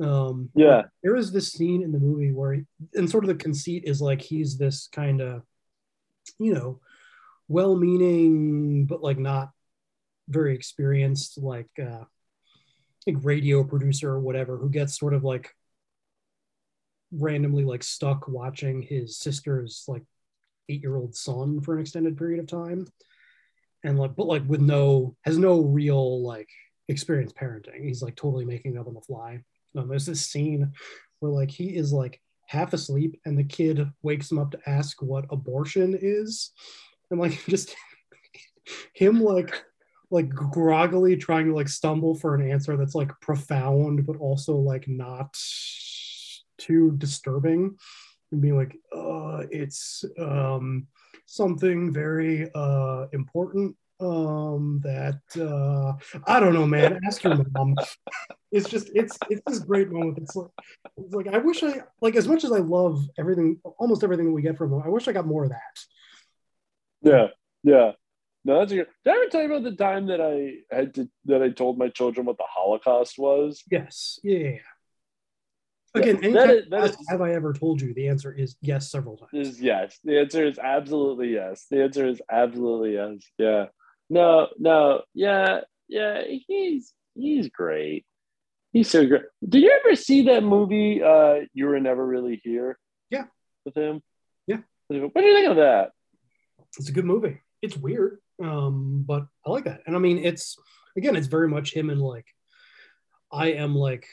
Um, 0.00 0.50
Yeah. 0.54 0.84
there 1.02 1.16
is 1.16 1.32
this 1.32 1.52
scene 1.52 1.82
in 1.82 1.92
the 1.92 1.98
movie 1.98 2.32
where, 2.32 2.54
he, 2.54 2.62
and 2.94 3.10
sort 3.10 3.24
of 3.24 3.28
the 3.28 3.34
conceit 3.34 3.84
is 3.84 4.00
like 4.00 4.22
he's 4.22 4.56
this 4.56 4.88
kind 4.92 5.20
of, 5.20 5.42
you 6.38 6.54
know, 6.54 6.80
well-meaning 7.48 8.86
but 8.86 9.02
like 9.02 9.18
not 9.18 9.50
very 10.28 10.54
experienced, 10.54 11.36
like 11.38 11.70
uh, 11.78 12.04
like 13.06 13.16
radio 13.22 13.64
producer 13.64 14.10
or 14.10 14.20
whatever, 14.20 14.56
who 14.56 14.70
gets 14.70 14.98
sort 14.98 15.14
of 15.14 15.24
like 15.24 15.54
randomly 17.12 17.64
like 17.64 17.82
stuck 17.82 18.28
watching 18.28 18.82
his 18.82 19.18
sister's 19.18 19.84
like 19.88 20.02
eight-year-old 20.68 21.14
son 21.14 21.60
for 21.60 21.74
an 21.74 21.80
extended 21.80 22.16
period 22.16 22.40
of 22.40 22.46
time, 22.46 22.86
and 23.84 23.98
like 23.98 24.14
but 24.16 24.26
like 24.26 24.42
with 24.46 24.60
no 24.60 25.16
has 25.22 25.38
no 25.38 25.60
real 25.60 26.22
like 26.22 26.48
experience 26.88 27.32
parenting. 27.32 27.84
He's 27.84 28.02
like 28.02 28.16
totally 28.16 28.44
making 28.44 28.78
up 28.78 28.86
on 28.86 28.94
the 28.94 29.00
fly. 29.00 29.42
Um, 29.76 29.88
there's 29.88 30.06
this 30.06 30.26
scene 30.26 30.72
where 31.20 31.32
like 31.32 31.50
he 31.50 31.76
is 31.76 31.92
like 31.92 32.20
half 32.46 32.72
asleep 32.72 33.20
and 33.24 33.38
the 33.38 33.44
kid 33.44 33.88
wakes 34.02 34.30
him 34.30 34.38
up 34.38 34.50
to 34.50 34.68
ask 34.68 35.00
what 35.00 35.24
abortion 35.30 35.96
is 36.00 36.50
and 37.10 37.20
like 37.20 37.44
just 37.48 37.74
him 38.92 39.22
like 39.22 39.64
like 40.10 40.28
groggily 40.28 41.16
trying 41.16 41.46
to 41.46 41.54
like 41.54 41.68
stumble 41.68 42.14
for 42.14 42.34
an 42.34 42.50
answer 42.50 42.76
that's 42.76 42.94
like 42.94 43.10
profound 43.20 44.06
but 44.06 44.16
also 44.16 44.56
like 44.56 44.88
not 44.88 45.36
too 46.58 46.92
disturbing 46.98 47.76
and 48.32 48.40
being 48.40 48.56
like 48.56 48.76
uh 48.94 49.42
it's 49.50 50.04
um 50.18 50.86
something 51.26 51.92
very 51.92 52.50
uh 52.54 53.06
important 53.12 53.74
um 54.00 54.80
that 54.82 55.20
uh 55.38 55.92
i 56.26 56.40
don't 56.40 56.54
know 56.54 56.66
man 56.66 56.98
ask 57.06 57.22
your 57.22 57.36
mom 57.52 57.76
it's 58.52 58.68
just 58.68 58.90
it's 58.94 59.18
it's 59.28 59.42
this 59.46 59.58
great 59.58 59.90
moment 59.90 60.18
it's 60.18 60.34
like 60.34 60.50
it's 60.96 61.14
like 61.14 61.28
i 61.28 61.38
wish 61.38 61.62
i 61.62 61.82
like 62.00 62.16
as 62.16 62.26
much 62.26 62.42
as 62.42 62.50
i 62.50 62.58
love 62.58 63.04
everything 63.18 63.60
almost 63.78 64.02
everything 64.02 64.26
that 64.26 64.32
we 64.32 64.42
get 64.42 64.56
from 64.56 64.82
i 64.82 64.88
wish 64.88 65.06
i 65.06 65.12
got 65.12 65.26
more 65.26 65.44
of 65.44 65.50
that 65.50 65.78
Yeah, 67.02 67.28
yeah. 67.62 67.92
No, 68.44 68.58
that's 68.58 68.72
a 68.72 68.76
good. 68.76 68.86
Did 69.04 69.10
I 69.12 69.16
ever 69.16 69.26
tell 69.30 69.42
you 69.42 69.46
about 69.54 69.64
the 69.64 69.76
time 69.76 70.06
that 70.06 70.20
I 70.20 70.74
had 70.74 70.94
to 70.94 71.08
that 71.26 71.42
I 71.42 71.50
told 71.50 71.76
my 71.78 71.88
children 71.88 72.26
what 72.26 72.38
the 72.38 72.44
Holocaust 72.48 73.18
was? 73.18 73.62
yes 73.70 74.18
yeah, 74.22 74.38
yeah, 74.38 74.48
yeah. 75.94 76.02
again 76.02 76.32
That- 76.32 76.50
is- 76.50 76.68
that 76.70 76.84
is- 76.90 76.96
have 77.08 77.20
i 77.20 77.32
ever 77.34 77.52
told 77.52 77.80
you 77.82 77.92
the 77.94 78.08
answer 78.08 78.32
is 78.32 78.56
yes 78.62 78.90
several 78.90 79.16
times 79.18 79.48
Is 79.48 79.60
yes. 79.60 79.98
The 80.04 80.20
answer 80.20 80.44
is 80.46 80.58
absolutely 80.58 81.34
yes. 81.34 81.66
The 81.70 81.82
answer 81.82 82.06
is 82.06 82.22
absolutely 82.30 82.94
yes. 82.94 83.22
Yeah. 83.38 83.66
No, 84.08 84.48
no, 84.58 85.02
yeah, 85.14 85.60
yeah. 85.88 86.22
He's 86.48 86.92
he's 87.14 87.48
great. 87.48 88.04
He's 88.72 88.88
so 88.88 89.04
great. 89.06 89.22
Did 89.46 89.62
you 89.62 89.80
ever 89.84 89.94
see 89.96 90.22
that 90.26 90.42
movie? 90.44 91.02
Uh, 91.02 91.40
you 91.52 91.66
were 91.66 91.78
never 91.80 92.04
really 92.06 92.40
here. 92.42 92.78
Yeah. 93.10 93.24
With 93.64 93.76
him. 93.76 94.00
Yeah. 94.46 94.58
What 94.88 95.14
do 95.14 95.22
you 95.26 95.34
think 95.36 95.50
of 95.50 95.56
that? 95.56 95.90
it's 96.78 96.88
a 96.88 96.92
good 96.92 97.04
movie 97.04 97.40
it's 97.62 97.76
weird 97.76 98.18
um 98.42 99.04
but 99.06 99.26
i 99.46 99.50
like 99.50 99.64
that 99.64 99.80
and 99.86 99.94
i 99.94 99.98
mean 99.98 100.18
it's 100.18 100.56
again 100.96 101.16
it's 101.16 101.26
very 101.26 101.48
much 101.48 101.72
him 101.74 101.90
and 101.90 102.00
like 102.00 102.26
i 103.32 103.48
am 103.52 103.74
like 103.74 104.06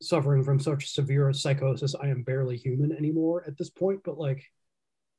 suffering 0.00 0.42
from 0.42 0.58
such 0.60 0.90
severe 0.90 1.32
psychosis 1.32 1.94
i 2.00 2.08
am 2.08 2.22
barely 2.22 2.56
human 2.56 2.92
anymore 2.92 3.44
at 3.46 3.56
this 3.58 3.70
point 3.70 4.00
but 4.04 4.18
like 4.18 4.44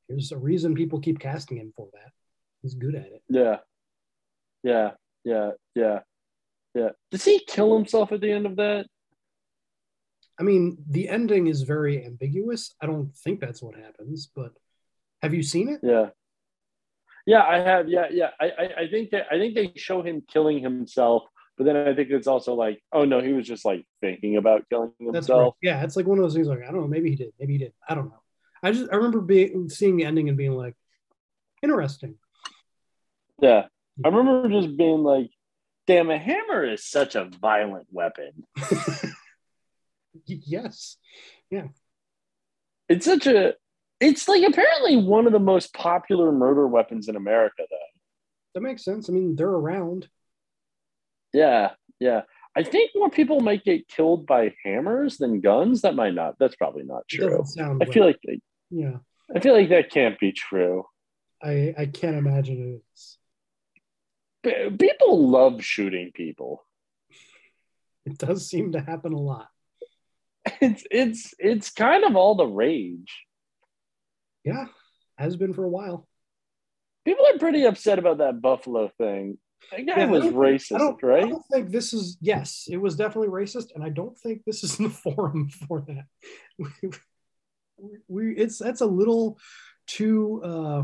there's 0.08 0.32
a 0.32 0.38
reason 0.38 0.74
people 0.74 1.00
keep 1.00 1.18
casting 1.18 1.56
him 1.58 1.72
for 1.76 1.88
that 1.92 2.10
he's 2.62 2.74
good 2.74 2.94
at 2.94 3.06
it 3.06 3.22
Yeah. 3.28 3.58
Yeah. 4.62 4.90
Yeah. 5.24 5.50
Yeah. 5.74 6.00
Yeah. 6.74 6.88
Does 7.10 7.24
he 7.24 7.38
kill 7.46 7.74
himself 7.76 8.12
at 8.12 8.20
the 8.20 8.30
end 8.32 8.46
of 8.46 8.56
that? 8.56 8.86
i 10.38 10.42
mean 10.42 10.76
the 10.88 11.08
ending 11.08 11.46
is 11.46 11.62
very 11.62 12.04
ambiguous 12.04 12.74
i 12.80 12.86
don't 12.86 13.14
think 13.16 13.38
that's 13.40 13.62
what 13.62 13.76
happens 13.76 14.28
but 14.34 14.50
have 15.22 15.32
you 15.32 15.42
seen 15.42 15.68
it 15.68 15.80
Yeah. 15.82 16.08
Yeah, 17.26 17.42
I 17.42 17.58
have. 17.58 17.88
Yeah, 17.88 18.06
yeah. 18.10 18.30
I, 18.40 18.46
I, 18.46 18.68
I 18.82 18.88
think 18.88 19.10
that 19.10 19.26
I 19.30 19.38
think 19.38 19.54
they 19.54 19.72
show 19.76 20.02
him 20.02 20.22
killing 20.28 20.62
himself, 20.62 21.24
but 21.56 21.64
then 21.64 21.76
I 21.76 21.94
think 21.94 22.10
it's 22.10 22.26
also 22.26 22.54
like, 22.54 22.82
oh 22.92 23.04
no, 23.04 23.20
he 23.20 23.32
was 23.32 23.46
just 23.46 23.64
like 23.64 23.86
thinking 24.00 24.36
about 24.36 24.68
killing 24.68 24.92
right. 25.00 25.14
himself. 25.14 25.56
Yeah, 25.62 25.82
it's 25.82 25.96
like 25.96 26.06
one 26.06 26.18
of 26.18 26.24
those 26.24 26.34
things. 26.34 26.48
Like 26.48 26.60
I 26.62 26.70
don't 26.70 26.82
know, 26.82 26.88
maybe 26.88 27.10
he 27.10 27.16
did, 27.16 27.32
maybe 27.38 27.54
he 27.54 27.58
did. 27.58 27.72
I 27.88 27.94
don't 27.94 28.06
know. 28.06 28.20
I 28.62 28.72
just 28.72 28.92
I 28.92 28.96
remember 28.96 29.20
being 29.20 29.68
seeing 29.68 29.96
the 29.96 30.04
ending 30.04 30.28
and 30.28 30.38
being 30.38 30.52
like, 30.52 30.74
interesting. 31.62 32.16
Yeah. 33.40 33.66
I 34.04 34.08
remember 34.08 34.48
just 34.48 34.76
being 34.76 35.02
like, 35.02 35.30
damn, 35.86 36.10
a 36.10 36.18
hammer 36.18 36.64
is 36.64 36.84
such 36.84 37.14
a 37.14 37.24
violent 37.24 37.86
weapon. 37.90 38.44
Yes, 40.26 40.96
yeah, 41.50 41.68
It's 42.88 43.04
such 43.04 43.26
a 43.26 43.54
it's 44.04 44.28
like 44.28 44.42
apparently 44.42 44.96
one 44.96 45.26
of 45.26 45.32
the 45.32 45.38
most 45.38 45.72
popular 45.72 46.30
murder 46.30 46.66
weapons 46.66 47.08
in 47.08 47.16
America 47.16 47.62
though. 47.70 47.76
that 48.54 48.60
makes 48.60 48.84
sense. 48.84 49.08
I 49.08 49.12
mean, 49.12 49.36
they're 49.36 49.48
around. 49.48 50.08
Yeah, 51.32 51.70
yeah. 51.98 52.22
I 52.56 52.62
think 52.62 52.92
more 52.94 53.10
people 53.10 53.40
might 53.40 53.64
get 53.64 53.88
killed 53.88 54.26
by 54.26 54.54
hammers 54.64 55.18
than 55.18 55.40
guns. 55.40 55.80
That 55.82 55.96
might 55.96 56.14
not. 56.14 56.36
That's 56.38 56.54
probably 56.54 56.84
not 56.84 57.08
true. 57.08 57.42
I 57.58 57.84
feel 57.86 58.04
right. 58.04 58.08
like 58.08 58.20
they, 58.24 58.40
Yeah, 58.70 58.98
I 59.34 59.40
feel 59.40 59.54
like 59.54 59.70
that 59.70 59.90
can't 59.90 60.18
be 60.18 60.32
true. 60.32 60.84
I 61.42 61.74
I 61.76 61.86
can't 61.86 62.16
imagine 62.16 62.80
it 62.80 62.82
is. 62.94 63.18
People 64.78 65.30
love 65.30 65.64
shooting 65.64 66.12
people. 66.14 66.64
It 68.06 68.18
does 68.18 68.48
seem 68.48 68.72
to 68.72 68.80
happen 68.80 69.12
a 69.12 69.20
lot. 69.20 69.48
It's 70.60 70.84
it's 70.90 71.34
it's 71.38 71.70
kind 71.70 72.04
of 72.04 72.16
all 72.16 72.34
the 72.34 72.46
rage. 72.46 73.24
Yeah, 74.44 74.66
has 75.18 75.36
been 75.36 75.52
for 75.54 75.64
a 75.64 75.68
while. 75.68 76.06
People 77.04 77.24
are 77.32 77.38
pretty 77.38 77.64
upset 77.64 77.98
about 77.98 78.18
that 78.18 78.40
Buffalo 78.40 78.88
thing. 78.98 79.38
That 79.70 79.86
guy 79.86 79.94
Yeah, 79.98 80.04
I 80.04 80.10
was 80.10 80.24
I 80.24 80.28
racist, 80.30 80.80
I 81.02 81.06
right? 81.06 81.28
don't 81.30 81.44
think 81.52 81.70
this 81.70 81.92
is. 81.92 82.18
Yes, 82.20 82.66
it 82.70 82.76
was 82.76 82.96
definitely 82.96 83.28
racist, 83.28 83.74
and 83.74 83.82
I 83.82 83.88
don't 83.88 84.16
think 84.18 84.42
this 84.44 84.62
is 84.62 84.76
the 84.76 84.90
forum 85.04 85.48
for 85.48 85.84
that. 85.88 86.04
we, 86.58 86.68
we 88.08 88.36
it's 88.36 88.58
that's 88.58 88.80
a 88.82 88.86
little 88.86 89.38
too 89.86 90.40
uh, 90.44 90.82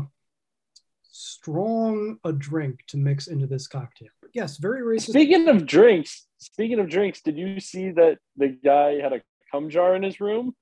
strong 1.11 2.17
a 2.23 2.31
drink 2.33 2.79
to 2.87 2.97
mix 2.97 3.27
into 3.27 3.47
this 3.47 3.67
cocktail. 3.67 4.09
But 4.21 4.31
yes, 4.33 4.57
very 4.57 4.81
racist. 4.81 5.09
Speaking 5.09 5.47
of 5.47 5.65
drinks, 5.65 6.27
speaking 6.37 6.79
of 6.79 6.89
drinks, 6.89 7.21
did 7.21 7.37
you 7.37 7.59
see 7.59 7.91
that 7.91 8.17
the 8.37 8.47
guy 8.49 8.99
had 9.01 9.13
a 9.13 9.21
cum 9.51 9.69
jar 9.69 9.95
in 9.95 10.03
his 10.03 10.19
room? 10.19 10.55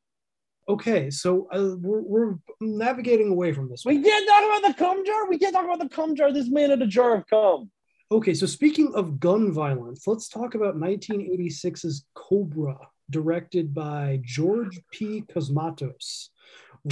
Okay, 0.70 1.10
so 1.10 1.48
uh, 1.52 1.76
we're, 1.82 2.02
we're 2.02 2.36
navigating 2.62 3.32
away 3.32 3.52
from 3.52 3.70
this. 3.70 3.84
We 3.84 4.04
can't 4.04 4.28
talk 4.28 4.44
about 4.46 4.68
the 4.68 4.74
cum 4.78 5.04
jar. 5.04 5.28
We 5.28 5.40
can't 5.40 5.52
talk 5.52 5.66
about 5.66 5.80
the 5.80 5.90
cum 5.90 6.16
jar. 6.16 6.32
This 6.32 6.48
man 6.48 6.70
had 6.70 6.84
a 6.84 6.88
jar 6.88 7.16
of 7.16 7.28
cum. 7.28 7.72
Okay, 8.12 8.36
so 8.36 8.46
speaking 8.46 8.94
of 8.94 9.20
gun 9.20 9.52
violence, 9.52 10.06
let's 10.06 10.30
talk 10.30 10.54
about 10.54 10.76
1986's 10.76 12.06
Cobra, 12.14 12.78
directed 13.10 13.74
by 13.74 14.20
George 14.24 14.80
P. 14.92 15.24
Cosmatos. 15.34 16.28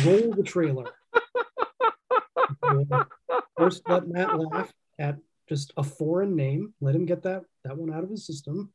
Roll 0.04 0.34
the 0.34 0.44
trailer. 0.44 0.92
First, 3.58 3.84
let 3.88 4.08
Matt 4.08 4.40
laugh 4.40 4.74
at 4.98 5.18
just 5.48 5.72
a 5.78 5.84
foreign 5.84 6.36
name. 6.36 6.74
Let 6.82 6.96
him 6.96 7.06
get 7.06 7.22
that 7.24 7.44
that 7.64 7.78
one 7.78 7.94
out 7.94 8.04
of 8.04 8.10
his 8.10 8.26
system. 8.26 8.72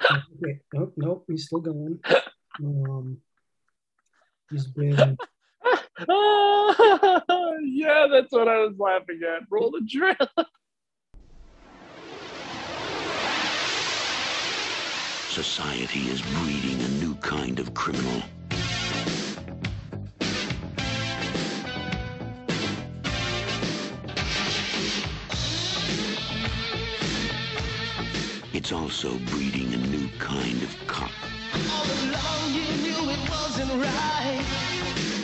Okay, 0.12 0.60
nope, 0.74 0.92
nope, 0.98 1.24
he's 1.26 1.46
still 1.46 1.60
going. 1.60 1.98
Um, 2.62 3.16
he's 4.50 4.66
been 4.66 5.16
yeah, 6.08 8.06
that's 8.10 8.30
what 8.30 8.48
I 8.48 8.58
was 8.58 8.74
laughing 8.78 9.20
at. 9.24 9.42
Roll 9.50 9.70
the 9.70 9.80
drill. 9.80 10.14
Society 15.26 16.08
is 16.08 16.22
breeding 16.22 16.80
a 16.80 16.88
new 17.04 17.14
kind 17.16 17.58
of 17.58 17.74
criminal. 17.74 18.22
It's 28.52 28.72
also 28.72 29.18
breeding 29.26 29.74
a 29.74 29.78
new 29.78 30.08
kind 30.18 30.62
of 30.62 30.76
cop. 30.86 31.10
Right. 33.74 35.15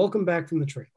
Welcome 0.00 0.24
back 0.24 0.48
from 0.48 0.60
the 0.60 0.64
trailer. 0.64 0.88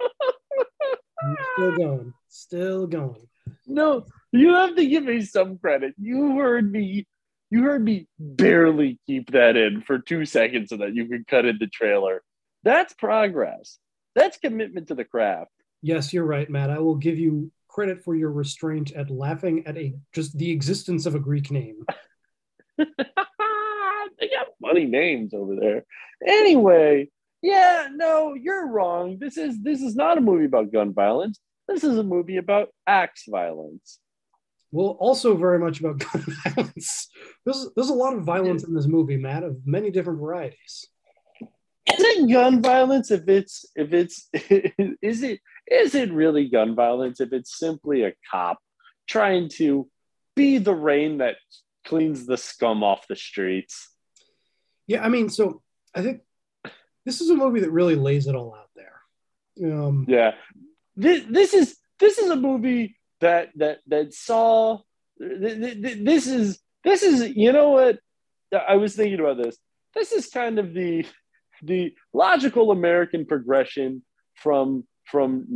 still 1.52 1.76
going, 1.76 2.14
still 2.28 2.86
going. 2.86 3.28
No, 3.66 4.06
you 4.32 4.54
have 4.54 4.74
to 4.76 4.86
give 4.86 5.04
me 5.04 5.20
some 5.20 5.58
credit. 5.58 5.94
You 5.98 6.38
heard 6.38 6.72
me. 6.72 7.06
You 7.50 7.64
heard 7.64 7.84
me 7.84 8.06
barely 8.18 8.98
keep 9.06 9.32
that 9.32 9.56
in 9.56 9.82
for 9.82 9.98
two 9.98 10.24
seconds 10.24 10.70
so 10.70 10.78
that 10.78 10.94
you 10.94 11.06
could 11.06 11.26
cut 11.26 11.44
in 11.44 11.58
the 11.60 11.66
trailer. 11.66 12.22
That's 12.62 12.94
progress. 12.94 13.78
That's 14.14 14.38
commitment 14.38 14.88
to 14.88 14.94
the 14.94 15.04
craft. 15.04 15.50
Yes, 15.82 16.14
you're 16.14 16.24
right, 16.24 16.48
Matt. 16.48 16.70
I 16.70 16.78
will 16.78 16.94
give 16.94 17.18
you 17.18 17.52
credit 17.68 18.02
for 18.02 18.14
your 18.14 18.30
restraint 18.30 18.92
at 18.92 19.10
laughing 19.10 19.66
at 19.66 19.76
a 19.76 19.92
just 20.14 20.38
the 20.38 20.50
existence 20.50 21.04
of 21.04 21.14
a 21.14 21.20
Greek 21.20 21.50
name. 21.50 21.84
they 22.78 22.86
got 22.86 24.46
funny 24.62 24.86
names 24.86 25.34
over 25.34 25.54
there. 25.54 25.84
Anyway, 26.26 27.10
yeah, 27.42 27.88
no, 27.92 28.34
you're 28.34 28.68
wrong. 28.68 29.18
This 29.18 29.36
is 29.36 29.60
this 29.60 29.82
is 29.82 29.96
not 29.96 30.16
a 30.16 30.20
movie 30.20 30.44
about 30.44 30.72
gun 30.72 30.94
violence. 30.94 31.40
This 31.66 31.82
is 31.82 31.98
a 31.98 32.04
movie 32.04 32.36
about 32.36 32.68
axe 32.86 33.24
violence. 33.28 33.98
Well, 34.70 34.96
also 35.00 35.36
very 35.36 35.58
much 35.58 35.80
about 35.80 35.98
gun 36.12 36.24
violence. 36.44 37.08
There's 37.44 37.68
there's 37.74 37.90
a 37.90 37.94
lot 37.94 38.14
of 38.14 38.22
violence 38.22 38.62
in 38.64 38.74
this 38.74 38.86
movie, 38.86 39.16
Matt, 39.16 39.42
of 39.42 39.58
many 39.66 39.90
different 39.90 40.20
varieties. 40.20 40.86
Is 41.40 41.98
it 41.98 42.30
gun 42.30 42.62
violence 42.62 43.10
if 43.10 43.28
it's 43.28 43.66
if 43.74 43.92
it's 43.92 44.28
is 45.02 45.22
it 45.24 45.40
is 45.66 45.94
it 45.96 46.12
really 46.12 46.48
gun 46.48 46.76
violence 46.76 47.20
if 47.20 47.32
it's 47.32 47.58
simply 47.58 48.04
a 48.04 48.14
cop 48.30 48.60
trying 49.08 49.48
to 49.48 49.88
be 50.36 50.58
the 50.58 50.74
rain 50.74 51.18
that 51.18 51.36
cleans 51.84 52.24
the 52.24 52.36
scum 52.36 52.84
off 52.84 53.08
the 53.08 53.16
streets? 53.16 53.88
Yeah, 54.86 55.04
I 55.04 55.08
mean, 55.08 55.28
so 55.28 55.60
I 55.94 56.02
think 56.02 56.20
this 57.04 57.20
is 57.20 57.30
a 57.30 57.34
movie 57.34 57.60
that 57.60 57.70
really 57.70 57.96
lays 57.96 58.26
it 58.26 58.34
all 58.34 58.54
out 58.54 58.70
there. 58.76 59.72
Um, 59.72 60.06
yeah, 60.08 60.32
this 60.96 61.24
this 61.28 61.54
is 61.54 61.76
this 61.98 62.18
is 62.18 62.30
a 62.30 62.36
movie 62.36 62.96
that 63.20 63.50
that 63.56 63.78
that 63.88 64.14
saw 64.14 64.80
this 65.18 66.26
is 66.26 66.58
this 66.84 67.02
is 67.02 67.36
you 67.36 67.52
know 67.52 67.70
what 67.70 67.98
I 68.52 68.76
was 68.76 68.94
thinking 68.94 69.20
about 69.20 69.42
this. 69.42 69.56
This 69.94 70.12
is 70.12 70.28
kind 70.28 70.58
of 70.58 70.74
the 70.74 71.06
the 71.62 71.94
logical 72.12 72.70
American 72.70 73.26
progression 73.26 74.02
from 74.34 74.84
from 75.04 75.46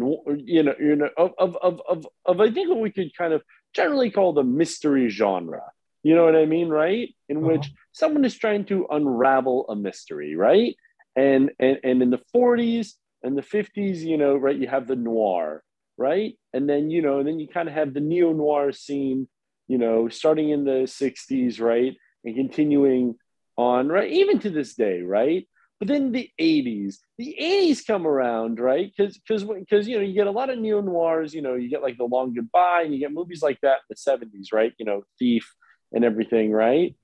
you 0.44 0.62
know 0.62 0.74
you 0.78 0.96
know 0.96 1.10
of 1.16 1.32
of 1.38 1.56
of 1.62 1.80
of, 1.88 2.06
of 2.24 2.40
I 2.40 2.50
think 2.50 2.68
what 2.68 2.80
we 2.80 2.90
could 2.90 3.16
kind 3.16 3.32
of 3.32 3.42
generally 3.74 4.10
call 4.10 4.32
the 4.32 4.44
mystery 4.44 5.08
genre. 5.08 5.62
You 6.02 6.14
know 6.14 6.24
what 6.24 6.36
I 6.36 6.46
mean, 6.46 6.68
right? 6.68 7.14
In 7.28 7.38
uh-huh. 7.38 7.46
which 7.46 7.70
someone 7.92 8.24
is 8.24 8.36
trying 8.36 8.64
to 8.66 8.86
unravel 8.90 9.66
a 9.68 9.74
mystery, 9.74 10.36
right? 10.36 10.76
And 11.16 11.50
and 11.58 11.78
and 11.82 12.02
in 12.02 12.10
the 12.10 12.20
40s 12.34 12.92
and 13.22 13.36
the 13.36 13.42
50s, 13.42 13.98
you 13.98 14.16
know, 14.18 14.36
right, 14.36 14.56
you 14.56 14.68
have 14.68 14.86
the 14.86 14.96
noir, 14.96 15.62
right? 15.96 16.38
And 16.52 16.68
then 16.68 16.90
you 16.90 17.02
know, 17.02 17.18
and 17.18 17.26
then 17.26 17.38
you 17.38 17.48
kind 17.48 17.68
of 17.68 17.74
have 17.74 17.94
the 17.94 18.00
neo 18.00 18.32
noir 18.32 18.72
scene, 18.72 19.28
you 19.66 19.78
know, 19.78 20.08
starting 20.08 20.50
in 20.50 20.64
the 20.64 20.86
60s, 20.86 21.60
right, 21.60 21.96
and 22.24 22.34
continuing 22.34 23.14
on, 23.56 23.88
right, 23.88 24.10
even 24.12 24.38
to 24.40 24.50
this 24.50 24.74
day, 24.74 25.00
right? 25.00 25.48
But 25.78 25.88
then 25.88 26.12
the 26.12 26.30
80s, 26.40 26.96
the 27.18 27.36
80s 27.38 27.86
come 27.86 28.06
around, 28.06 28.58
right? 28.58 28.90
Because 28.96 29.18
because 29.18 29.44
because 29.44 29.86
you 29.86 29.96
know 29.96 30.02
you 30.02 30.14
get 30.14 30.26
a 30.26 30.30
lot 30.30 30.48
of 30.48 30.58
neo 30.58 30.80
noirs, 30.80 31.34
you 31.34 31.42
know, 31.42 31.54
you 31.54 31.68
get 31.68 31.82
like 31.82 31.98
the 31.98 32.04
Long 32.04 32.34
Goodbye, 32.34 32.82
and 32.82 32.94
you 32.94 33.00
get 33.00 33.12
movies 33.12 33.42
like 33.42 33.60
that 33.60 33.78
in 33.78 33.90
the 33.90 33.96
70s, 33.96 34.52
right? 34.52 34.72
You 34.78 34.86
know, 34.86 35.02
Thief 35.18 35.54
and 35.92 36.04
everything, 36.04 36.50
right? 36.50 36.96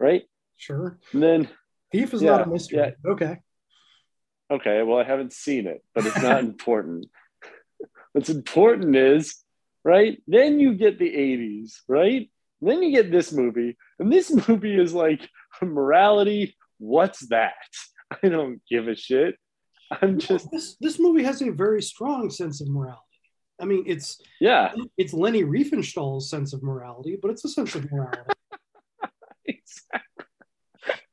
Right? 0.00 0.24
Sure. 0.56 0.98
And 1.12 1.22
then 1.22 1.48
Thief 1.90 2.14
is 2.14 2.22
yeah, 2.22 2.30
not 2.30 2.46
a 2.46 2.50
mystery. 2.50 2.78
Yeah. 2.78 3.10
Okay. 3.12 3.38
Okay. 4.50 4.82
Well, 4.82 4.98
I 4.98 5.04
haven't 5.04 5.32
seen 5.32 5.66
it, 5.66 5.82
but 5.94 6.06
it's 6.06 6.22
not 6.22 6.40
important. 6.50 7.06
What's 8.12 8.30
important 8.30 8.96
is, 8.96 9.36
right? 9.84 10.20
Then 10.26 10.58
you 10.58 10.74
get 10.74 10.98
the 10.98 11.10
80s, 11.10 11.74
right? 11.88 12.28
And 12.60 12.70
then 12.70 12.82
you 12.82 12.90
get 12.90 13.10
this 13.10 13.32
movie, 13.32 13.76
and 13.98 14.12
this 14.12 14.30
movie 14.48 14.78
is 14.78 14.92
like 14.92 15.28
morality. 15.62 16.56
What's 16.78 17.28
that? 17.28 17.54
I 18.22 18.28
don't 18.28 18.60
give 18.68 18.88
a 18.88 18.96
shit. 18.96 19.36
I'm 20.02 20.18
just 20.18 20.50
this 20.52 20.76
this 20.80 21.00
movie 21.00 21.24
has 21.24 21.42
a 21.42 21.50
very 21.50 21.82
strong 21.82 22.30
sense 22.30 22.60
of 22.60 22.68
morality. 22.68 23.00
I 23.60 23.64
mean, 23.64 23.84
it's 23.86 24.20
yeah, 24.40 24.72
it's 24.96 25.12
Leni 25.12 25.42
Riefenstahl's 25.42 26.30
sense 26.30 26.52
of 26.52 26.62
morality, 26.62 27.18
but 27.20 27.30
it's 27.30 27.44
a 27.44 27.48
sense 27.48 27.74
of 27.74 27.90
morality. 27.90 28.32
exactly. 29.46 30.24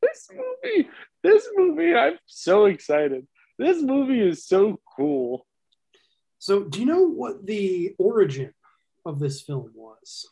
This 0.02 0.30
movie, 0.32 0.90
this 1.28 1.50
movie, 1.56 1.94
I'm 1.94 2.18
so 2.26 2.66
excited. 2.66 3.28
This 3.60 3.82
movie 3.82 4.22
is 4.22 4.46
so 4.46 4.80
cool. 4.96 5.46
So, 6.40 6.64
do 6.64 6.80
you 6.80 6.86
know 6.86 7.08
what 7.08 7.46
the 7.46 7.96
origin 7.98 8.54
of 9.06 9.20
this 9.20 9.42
film 9.42 9.72
was? 9.76 10.28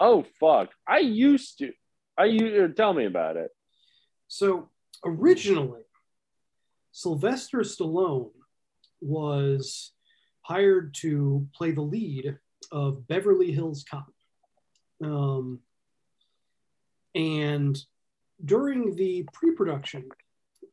Oh 0.00 0.24
fuck! 0.40 0.70
I 0.86 0.98
used 0.98 1.58
to. 1.58 1.72
I 2.18 2.24
you 2.24 2.68
tell 2.76 2.92
me 2.92 3.04
about 3.04 3.36
it. 3.36 3.50
So, 4.26 4.68
originally, 5.04 5.82
Sylvester 6.90 7.58
Stallone 7.58 8.30
was 9.00 9.92
hired 10.40 10.94
to 10.94 11.46
play 11.54 11.70
the 11.70 11.82
lead 11.82 12.38
of 12.72 13.06
Beverly 13.06 13.52
Hills 13.52 13.84
Cop. 13.88 14.10
Um, 15.04 15.60
and 17.14 17.76
during 18.44 18.94
the 18.96 19.26
pre 19.32 19.52
production 19.52 20.08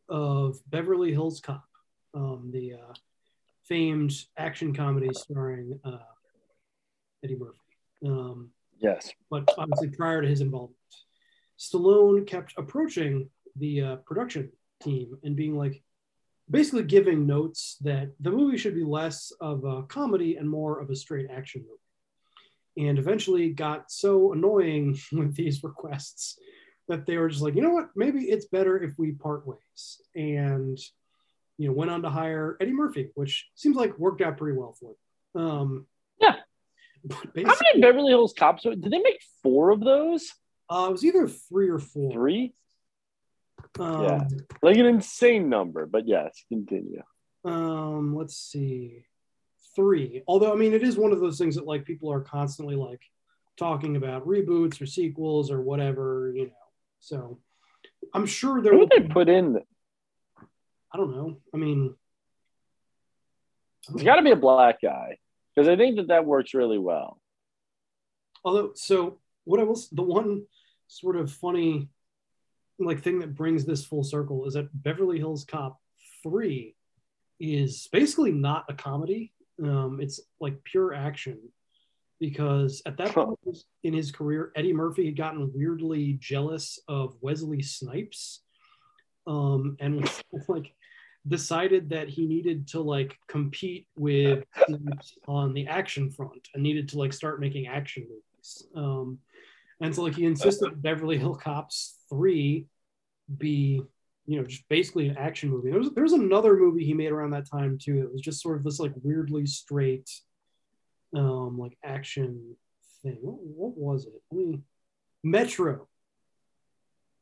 of 0.07 0.59
Beverly 0.67 1.11
Hills 1.11 1.39
Cop, 1.39 1.65
um, 2.13 2.49
the 2.51 2.73
uh, 2.73 2.93
famed 3.67 4.13
action 4.37 4.73
comedy 4.73 5.09
starring 5.13 5.79
uh, 5.83 5.97
Eddie 7.23 7.37
Murphy. 7.37 7.57
Um, 8.05 8.49
yes. 8.79 9.11
But 9.29 9.47
obviously, 9.57 9.89
prior 9.89 10.21
to 10.21 10.27
his 10.27 10.41
involvement, 10.41 10.77
Stallone 11.59 12.25
kept 12.25 12.53
approaching 12.57 13.29
the 13.55 13.81
uh, 13.81 13.95
production 13.97 14.51
team 14.81 15.17
and 15.23 15.35
being 15.35 15.55
like, 15.55 15.81
basically 16.49 16.83
giving 16.83 17.27
notes 17.27 17.77
that 17.81 18.09
the 18.19 18.31
movie 18.31 18.57
should 18.57 18.73
be 18.73 18.83
less 18.83 19.31
of 19.39 19.63
a 19.65 19.83
comedy 19.83 20.37
and 20.37 20.49
more 20.49 20.79
of 20.79 20.89
a 20.89 20.95
straight 20.95 21.27
action 21.29 21.61
movie. 21.61 22.89
And 22.89 22.97
eventually 22.97 23.51
got 23.51 23.91
so 23.91 24.33
annoying 24.33 24.97
with 25.11 25.35
these 25.35 25.63
requests 25.63 26.39
that 26.89 27.05
they 27.05 27.17
were 27.17 27.29
just 27.29 27.41
like, 27.41 27.55
you 27.55 27.61
know 27.61 27.69
what, 27.69 27.89
maybe 27.95 28.23
it's 28.23 28.47
better 28.47 28.77
if 28.77 28.93
we 28.97 29.13
part 29.13 29.47
ways. 29.47 30.01
And 30.15 30.77
you 31.57 31.67
know, 31.67 31.73
went 31.73 31.91
on 31.91 32.01
to 32.01 32.09
hire 32.09 32.57
Eddie 32.59 32.73
Murphy, 32.73 33.11
which 33.15 33.47
seems 33.55 33.77
like 33.77 33.97
worked 33.97 34.21
out 34.21 34.37
pretty 34.37 34.57
well 34.57 34.75
for 34.77 34.95
them. 35.33 35.45
Um, 35.45 35.87
yeah. 36.19 36.35
How 37.11 37.21
many 37.35 37.81
Beverly 37.81 38.11
Hills 38.11 38.33
Cops? 38.37 38.63
Did 38.63 38.83
they 38.83 38.99
make 38.99 39.21
four 39.41 39.71
of 39.71 39.79
those? 39.79 40.33
Uh, 40.69 40.87
it 40.89 40.91
was 40.91 41.05
either 41.05 41.27
three 41.27 41.69
or 41.69 41.79
four. 41.79 42.11
Three. 42.11 42.53
Um, 43.79 44.03
yeah, 44.03 44.23
like 44.61 44.77
an 44.77 44.85
insane 44.85 45.49
number, 45.49 45.85
but 45.85 46.07
yes, 46.07 46.43
continue. 46.49 47.01
Um, 47.43 48.15
let's 48.15 48.37
see, 48.37 49.05
three. 49.75 50.23
Although 50.27 50.53
I 50.53 50.55
mean, 50.55 50.73
it 50.73 50.83
is 50.83 50.97
one 50.97 51.11
of 51.11 51.19
those 51.19 51.37
things 51.37 51.55
that 51.55 51.65
like 51.65 51.85
people 51.85 52.11
are 52.11 52.21
constantly 52.21 52.75
like 52.75 53.01
talking 53.57 53.95
about 53.95 54.25
reboots 54.25 54.81
or 54.81 54.85
sequels 54.85 55.51
or 55.51 55.61
whatever, 55.61 56.31
you 56.33 56.45
know. 56.47 56.51
So 56.99 57.39
I'm 58.13 58.25
sure 58.25 58.61
there. 58.61 58.73
Who 58.73 58.79
would 58.79 58.89
they 58.89 59.07
put 59.07 59.29
in? 59.29 59.59
I 60.91 60.97
don't 60.97 61.11
know. 61.11 61.37
I 61.53 61.57
mean, 61.57 61.95
it's 63.93 64.03
got 64.03 64.15
to 64.15 64.21
be 64.21 64.31
a 64.31 64.35
black 64.35 64.81
guy 64.81 65.17
because 65.55 65.67
I 65.67 65.75
think 65.75 65.97
that 65.97 66.07
that 66.07 66.25
works 66.25 66.53
really 66.53 66.77
well. 66.79 67.19
Although, 68.43 68.71
so 68.75 69.19
what 69.43 69.59
I 69.59 69.63
was 69.63 69.89
the 69.89 70.01
one 70.01 70.45
sort 70.87 71.15
of 71.15 71.31
funny 71.31 71.89
like 72.79 73.01
thing 73.01 73.19
that 73.19 73.35
brings 73.35 73.65
this 73.65 73.85
full 73.85 74.03
circle 74.03 74.45
is 74.45 74.53
that 74.53 74.69
Beverly 74.73 75.17
Hills 75.17 75.43
Cop 75.43 75.79
3 76.23 76.75
is 77.39 77.87
basically 77.91 78.31
not 78.31 78.65
a 78.69 78.73
comedy. 78.73 79.33
Um, 79.61 79.99
it's 80.01 80.21
like 80.39 80.63
pure 80.63 80.93
action 80.93 81.39
because 82.19 82.81
at 82.85 82.97
that 82.97 83.13
point 83.13 83.37
in 83.83 83.93
his 83.93 84.11
career, 84.11 84.51
Eddie 84.55 84.73
Murphy 84.73 85.05
had 85.05 85.17
gotten 85.17 85.51
weirdly 85.53 86.17
jealous 86.19 86.79
of 86.87 87.15
Wesley 87.21 87.61
Snipes 87.61 88.41
um, 89.27 89.77
and 89.79 90.01
was 90.01 90.21
like 90.47 90.73
decided 91.27 91.89
that 91.89 92.09
he 92.09 92.25
needed 92.25 92.67
to 92.67 92.81
like 92.81 93.17
compete 93.27 93.87
with 93.97 94.43
on 95.27 95.53
the 95.53 95.67
action 95.67 96.11
front 96.11 96.47
and 96.53 96.63
needed 96.63 96.89
to 96.89 96.97
like 96.97 97.13
start 97.13 97.39
making 97.39 97.67
action 97.67 98.03
movies. 98.03 98.67
Um, 98.75 99.19
and 99.81 99.95
so 99.95 100.03
like 100.03 100.15
he 100.15 100.25
insisted 100.25 100.71
that 100.71 100.81
Beverly 100.81 101.17
Hill 101.17 101.35
Cops 101.35 101.95
three 102.09 102.65
be 103.37 103.81
you 104.25 104.37
know 104.37 104.45
just 104.45 104.67
basically 104.69 105.07
an 105.07 105.17
action 105.17 105.49
movie. 105.49 105.69
There 105.69 105.79
was 105.79 105.91
there 105.91 106.03
was 106.03 106.13
another 106.13 106.57
movie 106.57 106.85
he 106.85 106.93
made 106.93 107.11
around 107.11 107.31
that 107.31 107.49
time 107.49 107.77
too. 107.81 108.01
It 108.01 108.11
was 108.11 108.21
just 108.21 108.41
sort 108.41 108.57
of 108.57 108.63
this 108.63 108.79
like 108.79 108.93
weirdly 109.01 109.45
straight 109.45 110.09
um 111.15 111.57
like 111.57 111.77
action 111.83 112.55
thing. 113.03 113.17
What, 113.21 113.39
what 113.41 113.77
was 113.77 114.05
it? 114.05 114.21
I 114.31 114.35
mean, 114.35 114.63
Metro 115.23 115.87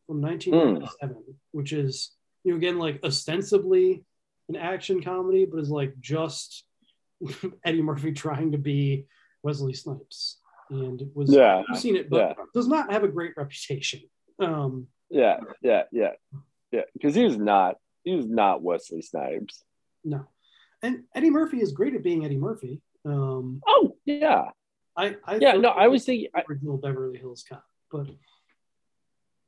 from 0.06 0.22
1997, 0.22 1.18
which 1.52 1.74
is 1.74 2.12
you 2.44 2.52
know 2.52 2.58
again 2.58 2.78
like 2.78 3.00
ostensibly 3.04 4.04
an 4.50 4.56
action 4.56 5.02
comedy, 5.04 5.46
but 5.46 5.60
is 5.60 5.70
like 5.70 6.00
just 6.00 6.64
Eddie 7.66 7.82
Murphy 7.82 8.12
trying 8.12 8.52
to 8.54 8.58
be 8.58 9.06
Wesley 9.44 9.74
Snipes, 9.74 10.40
and 10.70 11.02
it 11.02 11.10
was 11.14 11.32
Yeah, 11.34 11.64
I've 11.70 11.80
seen 11.80 11.96
it, 11.96 12.10
but 12.10 12.18
yeah. 12.38 12.44
does 12.54 12.68
not 12.68 12.92
have 12.92 13.04
a 13.04 13.08
great 13.10 13.34
reputation. 13.38 14.02
Um, 14.40 14.88
Yeah, 15.10 15.40
yeah, 15.62 15.84
yeah, 15.92 16.12
yeah. 16.72 16.82
Because 16.94 17.16
he 17.16 17.24
was 17.24 17.38
not 17.38 17.76
he 18.04 18.16
was 18.16 18.28
not 18.28 18.62
Wesley 18.62 19.02
Snipes. 19.02 19.64
no, 20.04 20.26
and 20.82 21.04
Eddie 21.16 21.30
Murphy 21.30 21.62
is 21.62 21.72
great 21.72 21.96
at 21.96 22.04
being 22.04 22.24
Eddie 22.24 22.38
Murphy. 22.38 22.82
Um, 23.08 23.62
oh 23.68 23.96
yeah, 24.06 24.46
I, 24.96 25.16
I 25.26 25.38
Yeah, 25.38 25.54
no, 25.54 25.70
I 25.70 25.88
was 25.88 26.04
thinking- 26.06 26.30
original 26.50 26.78
Beverly 26.78 27.18
Hills 27.18 27.44
Cop, 27.48 27.64
but 27.92 28.08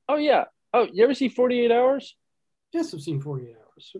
Oh 0.08 0.16
yeah. 0.18 0.46
Oh, 0.74 0.88
you 0.92 1.04
ever 1.04 1.14
see 1.14 1.30
Forty 1.30 1.60
Eight 1.62 1.72
Hours? 1.72 2.16
yes, 2.72 2.94
I've 2.94 3.02
seen 3.02 3.20
48 3.22 3.56
Hours. 3.58 3.96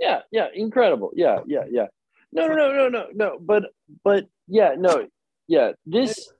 Yeah, 0.00 0.20
yeah, 0.30 0.46
incredible. 0.54 1.10
Yeah, 1.14 1.40
yeah, 1.46 1.64
yeah. 1.70 1.86
No, 2.32 2.46
no, 2.46 2.54
no, 2.54 2.72
no, 2.72 2.88
no, 2.88 3.06
no. 3.14 3.38
But 3.40 3.64
but 4.04 4.28
yeah, 4.46 4.74
no, 4.78 5.08
yeah. 5.48 5.72
This. 5.84 6.30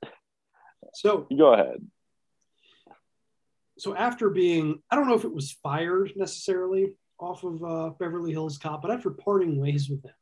So 0.94 1.26
go 1.36 1.52
ahead. 1.54 1.80
so 3.78 3.94
after 3.94 4.30
being 4.30 4.80
i 4.90 4.96
don't 4.96 5.06
know 5.08 5.14
if 5.14 5.24
it 5.24 5.32
was 5.32 5.52
fired 5.62 6.10
necessarily 6.16 6.94
off 7.20 7.44
of 7.44 7.62
uh, 7.62 7.90
beverly 8.00 8.32
hills 8.32 8.58
cop 8.58 8.80
but 8.82 8.90
after 8.90 9.10
parting 9.10 9.60
ways 9.60 9.88
with 9.90 10.02
them 10.02 10.17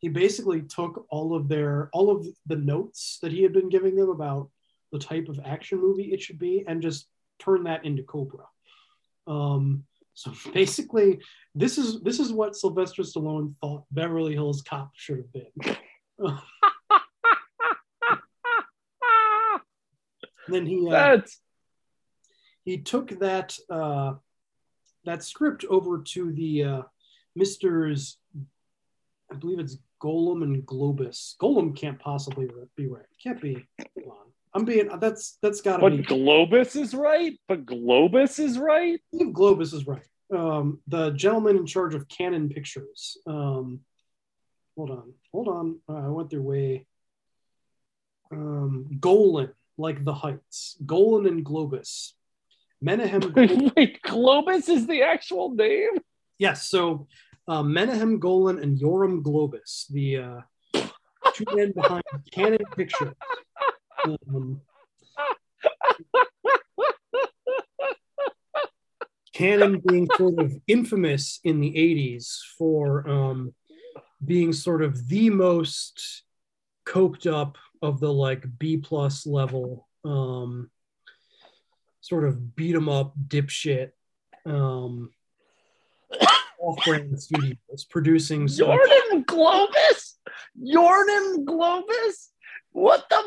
he 0.00 0.08
basically 0.08 0.62
took 0.62 1.06
all 1.10 1.34
of 1.34 1.48
their 1.48 1.90
all 1.92 2.10
of 2.10 2.26
the 2.46 2.56
notes 2.56 3.18
that 3.22 3.32
he 3.32 3.42
had 3.42 3.52
been 3.52 3.68
giving 3.68 3.96
them 3.96 4.10
about 4.10 4.50
the 4.92 4.98
type 4.98 5.28
of 5.28 5.40
action 5.44 5.80
movie 5.80 6.12
it 6.12 6.20
should 6.20 6.38
be 6.38 6.64
and 6.66 6.82
just 6.82 7.06
turned 7.38 7.66
that 7.66 7.84
into 7.84 8.02
cobra. 8.02 8.44
Um, 9.26 9.84
so 10.14 10.32
basically 10.52 11.20
this 11.54 11.78
is 11.78 12.00
this 12.02 12.18
is 12.18 12.32
what 12.32 12.56
sylvester 12.56 13.02
stallone 13.02 13.54
thought 13.60 13.84
beverly 13.90 14.34
hills 14.34 14.62
cop 14.62 14.90
should 14.94 15.18
have 15.18 15.32
been. 15.32 15.76
Then 20.50 20.66
he 20.66 20.90
uh, 20.90 21.18
he 22.64 22.78
took 22.78 23.10
that 23.20 23.56
uh, 23.70 24.14
that 25.04 25.22
script 25.22 25.64
over 25.68 26.02
to 26.08 26.32
the 26.32 26.64
uh, 26.64 26.82
Misters, 27.36 28.18
I 29.32 29.36
believe 29.36 29.60
it's 29.60 29.78
Golem 30.00 30.42
and 30.42 30.64
Globus. 30.64 31.36
Golem 31.36 31.76
can't 31.76 31.98
possibly 31.98 32.48
be 32.76 32.86
right. 32.86 33.04
Can't 33.22 33.40
be. 33.40 33.66
Hold 33.98 34.18
on. 34.18 34.26
I'm 34.54 34.64
being. 34.64 34.88
That's 34.98 35.38
that's 35.42 35.60
got 35.60 35.76
to 35.76 35.82
But 35.82 35.90
be. 35.90 35.96
But 35.98 36.08
Globus 36.08 36.80
is 36.80 36.94
right. 36.94 37.38
But 37.46 37.66
Globus 37.66 38.40
is 38.40 38.58
right. 38.58 39.00
I 39.14 39.16
believe 39.16 39.34
Globus 39.34 39.74
is 39.74 39.86
right. 39.86 40.02
Um, 40.34 40.80
the 40.86 41.10
gentleman 41.10 41.56
in 41.56 41.66
charge 41.66 41.94
of 41.94 42.08
Cannon 42.08 42.48
Pictures. 42.48 43.18
Um, 43.26 43.80
hold 44.76 44.90
on, 44.90 45.12
hold 45.32 45.48
on. 45.48 45.80
Uh, 45.88 46.06
I 46.06 46.08
went 46.08 46.30
their 46.30 46.42
way. 46.42 46.86
Um, 48.32 48.98
Golan, 49.00 49.52
like 49.76 50.04
the 50.04 50.14
Heights. 50.14 50.76
Golan 50.84 51.26
and 51.26 51.44
Globus. 51.44 52.12
Menahem. 52.80 53.32
Wait, 53.76 54.02
Globus 54.02 54.68
is 54.68 54.86
the 54.86 55.02
actual 55.02 55.54
name. 55.54 55.90
Yes. 56.38 56.68
So 56.68 57.06
uh, 57.50 57.64
Menahem 57.64 58.20
Golan 58.20 58.60
and 58.60 58.78
Yoram 58.78 59.22
Globus, 59.24 59.88
the 59.88 60.18
uh, 60.18 60.40
two 61.34 61.44
men 61.52 61.72
behind 61.72 62.04
Cannon 62.30 62.64
Pictures. 62.76 63.12
Um, 64.04 64.60
Cannon 69.34 69.82
being 69.84 70.08
sort 70.16 70.38
of 70.38 70.54
infamous 70.68 71.40
in 71.42 71.60
the 71.60 71.70
80s 71.70 72.38
for 72.56 73.08
um, 73.08 73.52
being 74.24 74.52
sort 74.52 74.82
of 74.82 75.08
the 75.08 75.28
most 75.30 76.22
coked 76.86 77.26
up 77.26 77.58
of 77.82 77.98
the 77.98 78.12
like 78.12 78.44
B 78.60 78.76
plus 78.76 79.26
level 79.26 79.88
um, 80.04 80.70
sort 82.00 82.24
of 82.24 82.54
beat 82.54 82.76
'em 82.76 82.88
up 82.88 83.12
dipshit 83.26 83.90
um, 84.46 85.10
off-brand 86.60 87.20
studios 87.20 87.84
producing 87.88 88.46
Jordan 88.46 89.24
Globus? 89.24 90.14
Jordan 90.72 91.44
Globus? 91.46 92.28
What 92.72 93.08
the? 93.10 93.22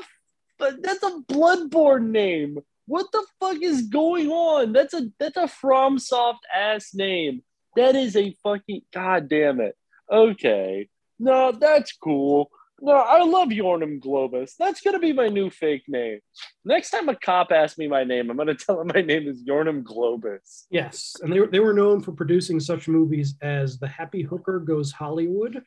F- 0.62 0.76
that's 0.82 1.04
a 1.04 1.20
Bloodborne 1.28 2.10
name. 2.10 2.60
What 2.86 3.08
the 3.12 3.26
fuck 3.40 3.62
is 3.62 3.84
going 3.84 4.30
on? 4.30 4.74
That's 4.74 4.94
a 4.94 5.10
that's 5.20 5.38
a 5.38 5.44
FromSoft 5.44 6.40
ass 6.54 6.94
name. 6.94 7.44
That 7.76 7.96
is 7.96 8.16
a 8.16 8.36
fucking 8.44 8.82
god 8.94 9.30
damn 9.30 9.60
it. 9.62 9.76
Okay, 10.12 10.90
no, 11.20 11.52
that's 11.52 11.94
cool. 11.94 12.52
No, 12.86 12.92
I 12.92 13.24
love 13.24 13.48
Yornum 13.48 14.02
Globus. 14.02 14.56
That's 14.60 14.82
gonna 14.82 15.00
be 15.00 15.14
my 15.14 15.30
new 15.30 15.50
fake 15.50 15.84
name. 15.88 16.20
Next 16.66 16.90
time 16.90 17.08
a 17.08 17.16
cop 17.16 17.54
asks 17.54 17.78
me 17.78 17.88
my 17.88 18.04
name, 18.04 18.30
I'm 18.30 18.36
gonna 18.36 18.56
tell 18.56 18.82
him 18.82 18.92
my 18.94 19.00
name 19.02 19.26
is 19.26 19.42
Yornum 19.46 19.84
Globus. 19.84 20.66
Yes, 20.70 21.16
and 21.22 21.32
they, 21.32 21.40
were- 21.40 21.48
they 21.48 21.62
were 21.62 21.72
known 21.74 22.02
for 22.02 22.12
producing 22.12 22.60
such 22.60 22.90
movies 22.90 23.36
as 23.42 23.80
The 23.80 23.88
Happy 23.88 24.22
Hooker 24.22 24.60
Goes 24.60 24.92
Hollywood, 24.92 25.64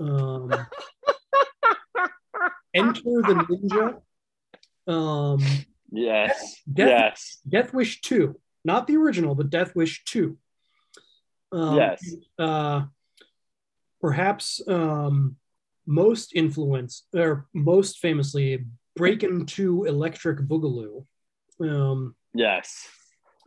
um, 0.00 0.50
Enter 2.74 3.00
the 3.02 4.00
Ninja, 4.88 4.92
um, 4.92 5.40
Yes, 5.92 6.62
Death, 6.72 6.88
yes, 6.88 7.38
Death 7.48 7.72
Wish 7.74 8.00
2, 8.00 8.34
not 8.64 8.86
the 8.88 8.96
original, 8.96 9.34
but 9.36 9.50
Death 9.50 9.74
Wish 9.76 10.02
2. 10.04 10.36
Um, 11.52 11.76
Yes. 11.76 12.14
Uh, 12.38 12.82
perhaps 14.00 14.60
um, 14.68 15.36
most 15.90 16.32
influence, 16.34 17.04
or 17.14 17.46
most 17.52 17.98
famously, 17.98 18.64
Breakin' 18.96 19.44
2 19.46 19.84
Electric 19.84 20.38
Boogaloo. 20.40 21.04
Um, 21.60 22.14
yes. 22.32 22.86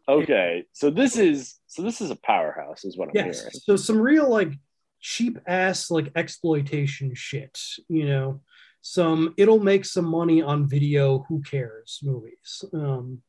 Okay, 0.07 0.65
so 0.73 0.89
this 0.89 1.15
is 1.17 1.59
so 1.67 1.81
this 1.81 2.01
is 2.01 2.11
a 2.11 2.17
powerhouse, 2.17 2.83
is 2.83 2.97
what 2.97 3.07
I'm 3.07 3.15
yes 3.15 3.39
hearing. 3.39 3.51
so 3.53 3.75
some 3.77 3.97
real 3.97 4.29
like 4.29 4.51
cheap 4.99 5.37
ass 5.47 5.91
like 5.91 6.11
exploitation 6.15 7.13
shit 7.13 7.59
you 7.89 8.05
know 8.05 8.39
some 8.81 9.33
it'll 9.37 9.59
make 9.59 9.83
some 9.83 10.05
money 10.05 10.41
on 10.41 10.65
video 10.67 11.25
who 11.27 11.41
cares 11.41 11.99
movies 12.03 12.63
um 12.73 13.21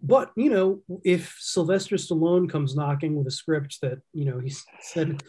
but 0.00 0.30
you 0.36 0.48
know 0.48 0.80
if 1.04 1.36
sylvester 1.40 1.96
stallone 1.96 2.48
comes 2.48 2.76
knocking 2.76 3.16
with 3.16 3.26
a 3.26 3.32
script 3.32 3.80
that 3.82 3.98
you 4.12 4.24
know 4.24 4.38
he 4.38 4.52
said 4.80 5.20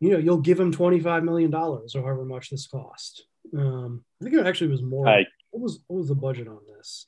you 0.00 0.10
know 0.10 0.18
you'll 0.18 0.40
give 0.40 0.58
him 0.60 0.72
25 0.72 1.24
million 1.24 1.50
dollars 1.50 1.94
or 1.94 2.02
however 2.02 2.24
much 2.24 2.50
this 2.50 2.66
cost 2.66 3.26
um 3.56 4.04
i 4.20 4.24
think 4.24 4.36
it 4.36 4.46
actually 4.46 4.70
was 4.70 4.82
more 4.82 5.04
Right. 5.04 5.26
what 5.50 5.62
was 5.62 5.80
what 5.86 5.98
was 5.98 6.08
the 6.08 6.14
budget 6.14 6.48
on 6.48 6.60
this 6.76 7.06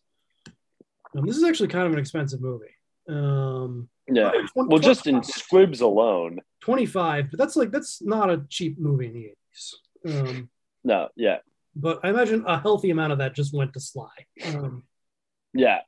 um, 1.16 1.27
this 1.27 1.36
is 1.36 1.44
actually 1.44 1.69
kind 1.69 1.86
of 1.86 1.93
an 1.93 1.98
expensive 1.98 2.40
movie 2.40 2.74
um 3.09 3.89
Yeah. 4.10 4.31
Well, 4.55 4.78
just 4.78 5.06
in 5.06 5.23
squibs 5.23 5.81
alone. 5.81 6.40
25 6.60 7.31
but 7.31 7.39
that's 7.39 7.56
like 7.56 7.70
that's 7.70 8.02
not 8.02 8.31
a 8.31 8.44
cheap 8.48 8.78
movie 8.78 9.06
in 9.06 9.15
the 9.15 9.32
80s 9.32 10.28
um, 10.28 10.48
No, 10.85 11.09
yeah, 11.16 11.39
but 11.74 12.01
i 12.05 12.10
imagine 12.10 12.44
a 12.47 12.59
healthy 12.60 12.90
amount 12.90 13.12
of 13.12 13.19
that 13.19 13.35
just 13.35 13.55
went 13.55 13.73
to 13.74 13.81
sly 13.81 14.10
um, 14.47 14.82
yeah. 15.55 15.81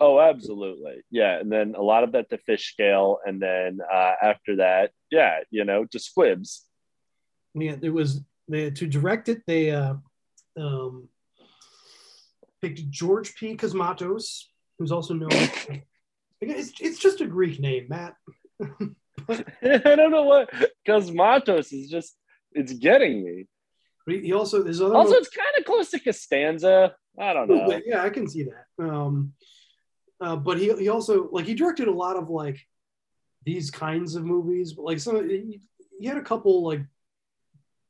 Oh, 0.00 0.20
absolutely. 0.20 0.96
Yeah. 1.10 1.38
And 1.38 1.50
then 1.50 1.74
a 1.76 1.80
lot 1.82 2.02
of 2.04 2.12
that 2.12 2.28
to 2.30 2.36
fish 2.38 2.70
scale. 2.72 3.18
And 3.24 3.40
then 3.40 3.78
uh, 3.90 4.12
after 4.20 4.56
that, 4.56 4.90
yeah, 5.14 5.34
you 5.50 5.64
know, 5.64 5.80
to 5.92 5.98
squibs. 5.98 6.50
yeah 7.54 7.76
it 7.88 7.92
was 8.00 8.10
they 8.52 8.70
to 8.70 8.84
direct 8.86 9.28
it 9.32 9.40
they 9.46 9.70
uh 9.70 9.94
um 10.64 11.08
picked 12.60 12.82
george 12.90 13.28
p 13.36 13.56
cosmatos 13.56 14.26
who's 14.76 14.92
also 14.96 15.14
known 15.14 15.30
it's, 16.40 16.72
it's 16.86 17.00
just 17.06 17.20
a 17.20 17.26
greek 17.36 17.56
name 17.60 17.86
matt 17.88 18.14
I 19.28 19.96
don't 19.96 20.10
know 20.10 20.24
what 20.24 20.50
Cosmatos 20.86 21.72
is 21.72 21.88
just, 21.88 22.16
it's 22.52 22.72
getting 22.72 23.24
me. 23.24 23.46
he 24.06 24.32
also 24.32 24.62
there's 24.62 24.80
other 24.80 24.94
Also, 24.94 25.14
it's 25.14 25.28
kind 25.28 25.54
of 25.58 25.64
close 25.64 25.90
to 25.90 25.98
Costanza. 25.98 26.94
I 27.18 27.32
don't 27.32 27.48
know. 27.48 27.80
yeah, 27.86 28.02
I 28.02 28.10
can 28.10 28.28
see 28.28 28.44
that. 28.44 28.84
Um, 28.84 29.32
uh, 30.20 30.36
but 30.36 30.58
he 30.58 30.72
he 30.74 30.88
also 30.88 31.28
like 31.32 31.46
he 31.46 31.54
directed 31.54 31.88
a 31.88 31.92
lot 32.04 32.16
of 32.16 32.28
like 32.28 32.58
these 33.44 33.70
kinds 33.70 34.14
of 34.14 34.24
movies, 34.24 34.72
but 34.72 34.84
like 34.84 34.98
some 34.98 35.28
he, 35.28 35.60
had 36.06 36.16
a 36.16 36.22
couple 36.22 36.62
like 36.62 36.82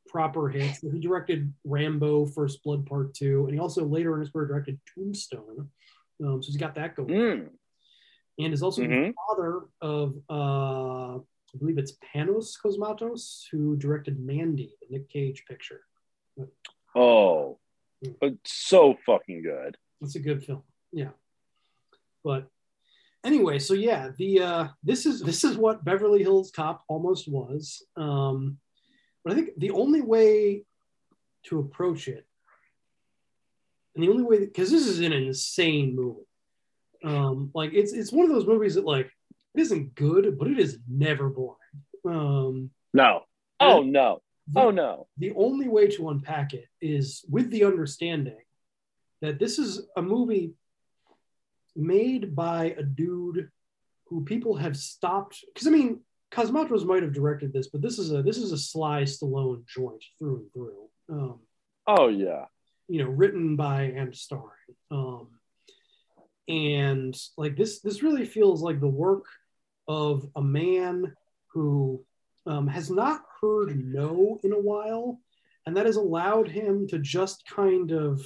proper 0.08 0.48
hits. 0.48 0.80
He 0.80 1.00
directed 1.00 1.52
Rambo: 1.64 2.26
First 2.26 2.62
Blood 2.62 2.86
Part 2.86 3.14
Two, 3.14 3.44
and 3.44 3.54
he 3.54 3.60
also 3.60 3.84
later 3.84 4.14
in 4.14 4.20
his 4.20 4.30
career 4.30 4.46
directed 4.46 4.78
Tombstone. 4.94 5.70
Um, 6.22 6.42
so 6.42 6.46
he's 6.46 6.56
got 6.56 6.74
that 6.76 6.94
going. 6.94 7.08
Mm. 7.08 7.48
And 8.38 8.52
is 8.52 8.62
also 8.62 8.82
the 8.82 8.88
Mhm. 8.88 9.14
father 9.28 9.62
of 9.80 10.16
uh, 10.28 11.18
I 11.18 11.58
believe 11.58 11.78
it's 11.78 11.96
Panos 12.14 12.56
Cosmatos, 12.60 13.44
who 13.50 13.76
directed 13.76 14.18
Mandy, 14.18 14.74
the 14.80 14.88
Nick 14.98 15.08
Cage 15.08 15.44
picture. 15.46 15.82
Oh, 16.96 17.58
it's 18.02 18.52
so 18.52 18.96
fucking 19.06 19.42
good. 19.42 19.76
It's 20.00 20.16
a 20.16 20.20
good 20.20 20.44
film. 20.44 20.64
Yeah. 20.92 21.10
But 22.24 22.50
anyway, 23.24 23.58
so 23.58 23.74
yeah, 23.74 24.10
the 24.18 24.40
uh 24.40 24.68
this 24.82 25.06
is 25.06 25.20
this 25.20 25.44
is 25.44 25.56
what 25.56 25.84
Beverly 25.84 26.22
Hills 26.22 26.50
Cop 26.54 26.84
almost 26.88 27.28
was. 27.30 27.82
Um 27.96 28.58
but 29.24 29.32
I 29.32 29.36
think 29.36 29.50
the 29.56 29.70
only 29.70 30.02
way 30.02 30.64
to 31.44 31.58
approach 31.58 32.08
it 32.08 32.26
and 33.94 34.04
the 34.04 34.10
only 34.10 34.22
way 34.22 34.38
because 34.40 34.70
this 34.70 34.86
is 34.86 35.00
an 35.00 35.12
insane 35.12 35.94
movie. 35.96 36.26
Um 37.04 37.50
like 37.54 37.72
it's 37.72 37.92
it's 37.92 38.12
one 38.12 38.26
of 38.26 38.32
those 38.32 38.46
movies 38.46 38.74
that 38.74 38.84
like 38.84 39.10
it 39.54 39.60
isn't 39.60 39.94
good, 39.94 40.38
but 40.38 40.48
it 40.48 40.58
is 40.58 40.78
never 40.88 41.28
boring. 41.28 41.58
Um 42.04 42.70
No. 42.92 43.22
Oh 43.60 43.82
no. 43.82 44.20
Oh 44.54 44.70
no. 44.70 45.06
the 45.16 45.32
only 45.32 45.68
way 45.68 45.86
to 45.88 46.10
unpack 46.10 46.52
it 46.52 46.66
is 46.80 47.24
with 47.30 47.50
the 47.50 47.64
understanding 47.64 48.36
that 49.22 49.38
this 49.38 49.58
is 49.58 49.86
a 49.96 50.02
movie 50.02 50.52
made 51.76 52.34
by 52.34 52.74
a 52.78 52.82
dude 52.82 53.50
who 54.06 54.24
people 54.24 54.56
have 54.56 54.76
stopped 54.76 55.44
because 55.52 55.66
I 55.66 55.70
mean 55.70 56.00
Cosmatos 56.30 56.84
might 56.84 57.02
have 57.02 57.12
directed 57.12 57.52
this, 57.52 57.68
but 57.68 57.80
this 57.80 57.98
is 57.98 58.12
a 58.12 58.22
this 58.22 58.38
is 58.38 58.52
a 58.52 58.58
Sly 58.58 59.02
Stallone 59.02 59.64
joint 59.66 60.02
through 60.18 60.36
and 60.36 60.52
through. 60.52 60.88
Um, 61.08 61.40
Oh 61.86 62.08
yeah. 62.08 62.46
you 62.88 63.02
know, 63.04 63.10
written 63.10 63.56
by 63.56 63.82
and 63.82 64.14
starring. 64.14 64.50
Um, 64.90 65.28
and 66.48 67.16
like 67.36 67.56
this, 67.56 67.80
this 67.80 68.02
really 68.02 68.24
feels 68.24 68.62
like 68.62 68.80
the 68.80 68.88
work 68.88 69.24
of 69.88 70.28
a 70.36 70.42
man 70.42 71.14
who 71.48 72.04
um, 72.46 72.66
has 72.66 72.90
not 72.90 73.22
heard 73.40 73.78
no 73.82 74.40
in 74.42 74.52
a 74.52 74.60
while, 74.60 75.20
and 75.66 75.76
that 75.76 75.86
has 75.86 75.96
allowed 75.96 76.48
him 76.48 76.86
to 76.88 76.98
just 76.98 77.46
kind 77.46 77.92
of 77.92 78.20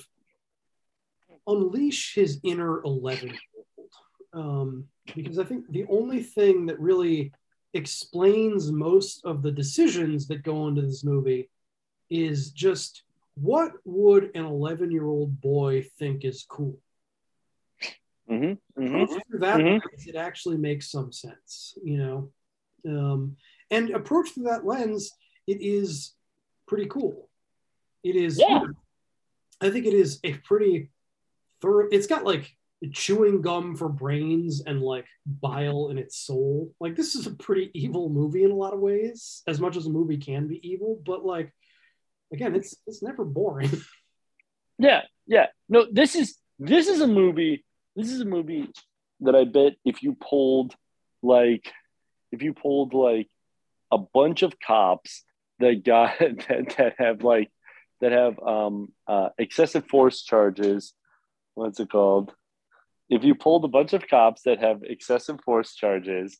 unleash 1.49 2.15
his 2.15 2.39
inner 2.45 2.83
11 2.85 3.29
year 3.29 3.39
old. 3.77 3.91
Um, 4.33 4.85
because 5.17 5.39
I 5.39 5.45
think 5.45 5.65
the 5.71 5.87
only 5.89 6.23
thing 6.23 6.67
that 6.67 6.79
really 6.79 7.33
explains 7.75 8.71
most 8.71 9.25
of 9.25 9.43
the 9.43 9.51
decisions 9.51 10.29
that 10.29 10.43
go 10.43 10.69
into 10.69 10.83
this 10.83 11.05
movie 11.05 11.51
is 12.11 12.51
just 12.51 13.03
what 13.35 13.73
would 13.85 14.31
an 14.35 14.45
11 14.45 14.91
year 14.91 15.07
old 15.07 15.41
boy 15.41 15.83
think 15.99 16.25
is 16.25 16.45
cool? 16.49 16.79
Mm-hmm. 18.31 18.55
Through 18.77 19.39
that 19.39 19.61
Mhm. 19.61 19.81
lens, 19.81 20.07
it 20.07 20.15
actually 20.15 20.59
makes 20.59 20.91
some 20.91 21.13
sense, 21.13 21.77
you 21.83 21.99
know. 21.99 22.33
Um, 22.87 23.37
and 23.71 23.91
approach 23.91 24.31
through 24.31 24.45
that 24.45 24.67
lens, 24.67 25.13
it 25.47 25.61
is 25.61 26.15
pretty 26.67 26.87
cool. 26.87 27.29
It 28.03 28.17
is. 28.17 28.39
Yeah. 28.39 28.65
I 29.61 29.71
think 29.71 29.87
it 29.87 29.95
is 29.95 30.21
a 30.23 30.35
pretty 30.39 30.91
It's 31.63 32.07
got 32.07 32.25
like 32.25 32.51
chewing 32.93 33.43
gum 33.43 33.77
for 33.77 33.89
brains 33.89 34.63
and 34.65 34.81
like 34.81 35.07
bile 35.27 35.89
in 35.91 35.99
its 35.99 36.17
soul. 36.17 36.73
Like 36.81 36.97
this 36.97 37.15
is 37.15 37.27
a 37.27 37.33
pretty 37.33 37.71
evil 37.75 38.09
movie 38.09 38.45
in 38.45 38.51
a 38.51 38.57
lot 38.57 38.75
of 38.75 38.81
ways, 38.81 39.43
as 39.47 39.61
much 39.61 39.77
as 39.77 39.87
a 39.87 39.91
movie 39.91 40.19
can 40.19 40.47
be 40.47 40.67
evil. 40.69 41.01
But 41.05 41.25
like, 41.25 41.53
again, 42.33 42.55
it's 42.55 42.77
it's 42.87 43.03
never 43.03 43.25
boring. 43.25 43.71
Yeah, 44.79 45.03
yeah. 45.27 45.47
No, 45.69 45.87
this 45.91 46.15
is 46.15 46.37
this 46.59 46.87
is 46.87 47.01
a 47.01 47.07
movie. 47.09 47.65
This 47.97 48.13
is 48.13 48.21
a 48.21 48.25
movie 48.25 48.71
that 49.21 49.35
I 49.35 49.45
bet 49.45 49.75
if 49.85 50.03
you 50.03 50.15
pulled 50.15 50.75
like 51.23 51.73
if 52.31 52.43
you 52.43 52.55
pulled 52.55 52.95
like 52.95 53.29
a 53.91 53.99
bunch 53.99 54.43
of 54.43 54.55
cops 54.61 55.25
that 55.59 55.85
got 55.85 56.19
that, 56.21 56.75
that 56.79 56.95
have 56.99 57.23
like 57.23 57.51
that 58.01 58.13
have 58.13 58.39
um 58.39 58.93
uh 59.07 59.31
excessive 59.39 59.87
force 59.87 60.23
charges, 60.23 60.95
what's 61.59 61.81
it 61.81 61.91
called? 61.91 62.33
If 63.11 63.25
you 63.25 63.35
pulled 63.35 63.65
a 63.65 63.69
bunch 63.69 63.93
of 63.93 64.07
cops 64.07 64.43
that 64.43 64.61
have 64.61 64.83
excessive 64.83 65.41
force 65.45 65.75
charges 65.75 66.39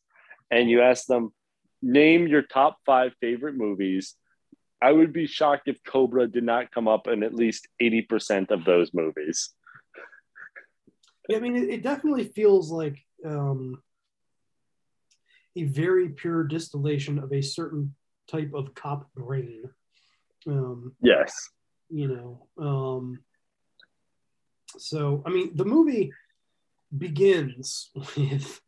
and 0.49 0.69
you 0.69 0.81
ask 0.81 1.05
them 1.05 1.33
name 1.81 2.27
your 2.27 2.41
top 2.41 2.77
5 2.85 3.13
favorite 3.19 3.55
movies, 3.55 4.15
I 4.81 4.91
would 4.91 5.11
be 5.11 5.27
shocked 5.27 5.67
if 5.67 5.83
Cobra 5.83 6.27
did 6.27 6.43
not 6.43 6.71
come 6.71 6.87
up 6.87 7.07
in 7.07 7.23
at 7.23 7.35
least 7.35 7.67
80% 7.81 8.51
of 8.51 8.63
those 8.63 8.91
movies. 8.93 9.53
Yeah, 11.27 11.37
I 11.37 11.39
mean, 11.41 11.55
it, 11.55 11.69
it 11.69 11.83
definitely 11.83 12.25
feels 12.25 12.71
like 12.71 12.97
um, 13.25 13.81
a 15.55 15.63
very 15.63 16.09
pure 16.09 16.43
distillation 16.43 17.19
of 17.19 17.33
a 17.33 17.41
certain 17.41 17.93
type 18.27 18.51
of 18.53 18.73
cop 18.73 19.11
brain. 19.13 19.63
Um, 20.47 20.95
Yes. 21.01 21.49
you 21.89 22.07
know, 22.07 22.47
um, 22.57 23.19
so 24.77 25.23
I 25.25 25.29
mean, 25.29 25.55
the 25.55 25.65
movie 25.65 26.11
begins 26.97 27.91
with 28.17 28.61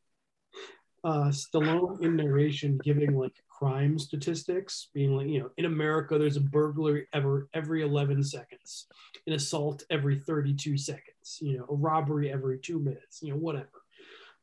uh, 1.04 1.30
Stallone 1.30 2.02
in 2.02 2.16
narration 2.16 2.80
giving 2.84 3.18
like 3.18 3.34
crime 3.50 3.98
statistics, 3.98 4.90
being 4.94 5.16
like, 5.16 5.28
you 5.28 5.40
know, 5.40 5.50
in 5.58 5.66
America, 5.66 6.18
there's 6.18 6.38
a 6.38 6.42
burglary 6.42 7.08
ever 7.14 7.48
every 7.54 7.84
11 7.84 8.24
seconds, 8.24 8.88
an 9.28 9.34
assault 9.34 9.84
every 9.90 10.20
32 10.20 10.78
seconds, 10.78 11.38
you 11.42 11.58
know, 11.58 11.66
a 11.70 11.76
robbery 11.76 12.32
every 12.32 12.60
two 12.60 12.80
minutes, 12.80 13.20
you 13.22 13.32
know, 13.32 13.38
whatever. 13.38 13.70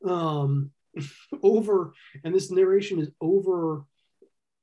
Um, 0.05 0.71
over, 1.43 1.93
and 2.23 2.33
this 2.33 2.51
narration 2.51 2.99
is 2.99 3.11
over 3.21 3.83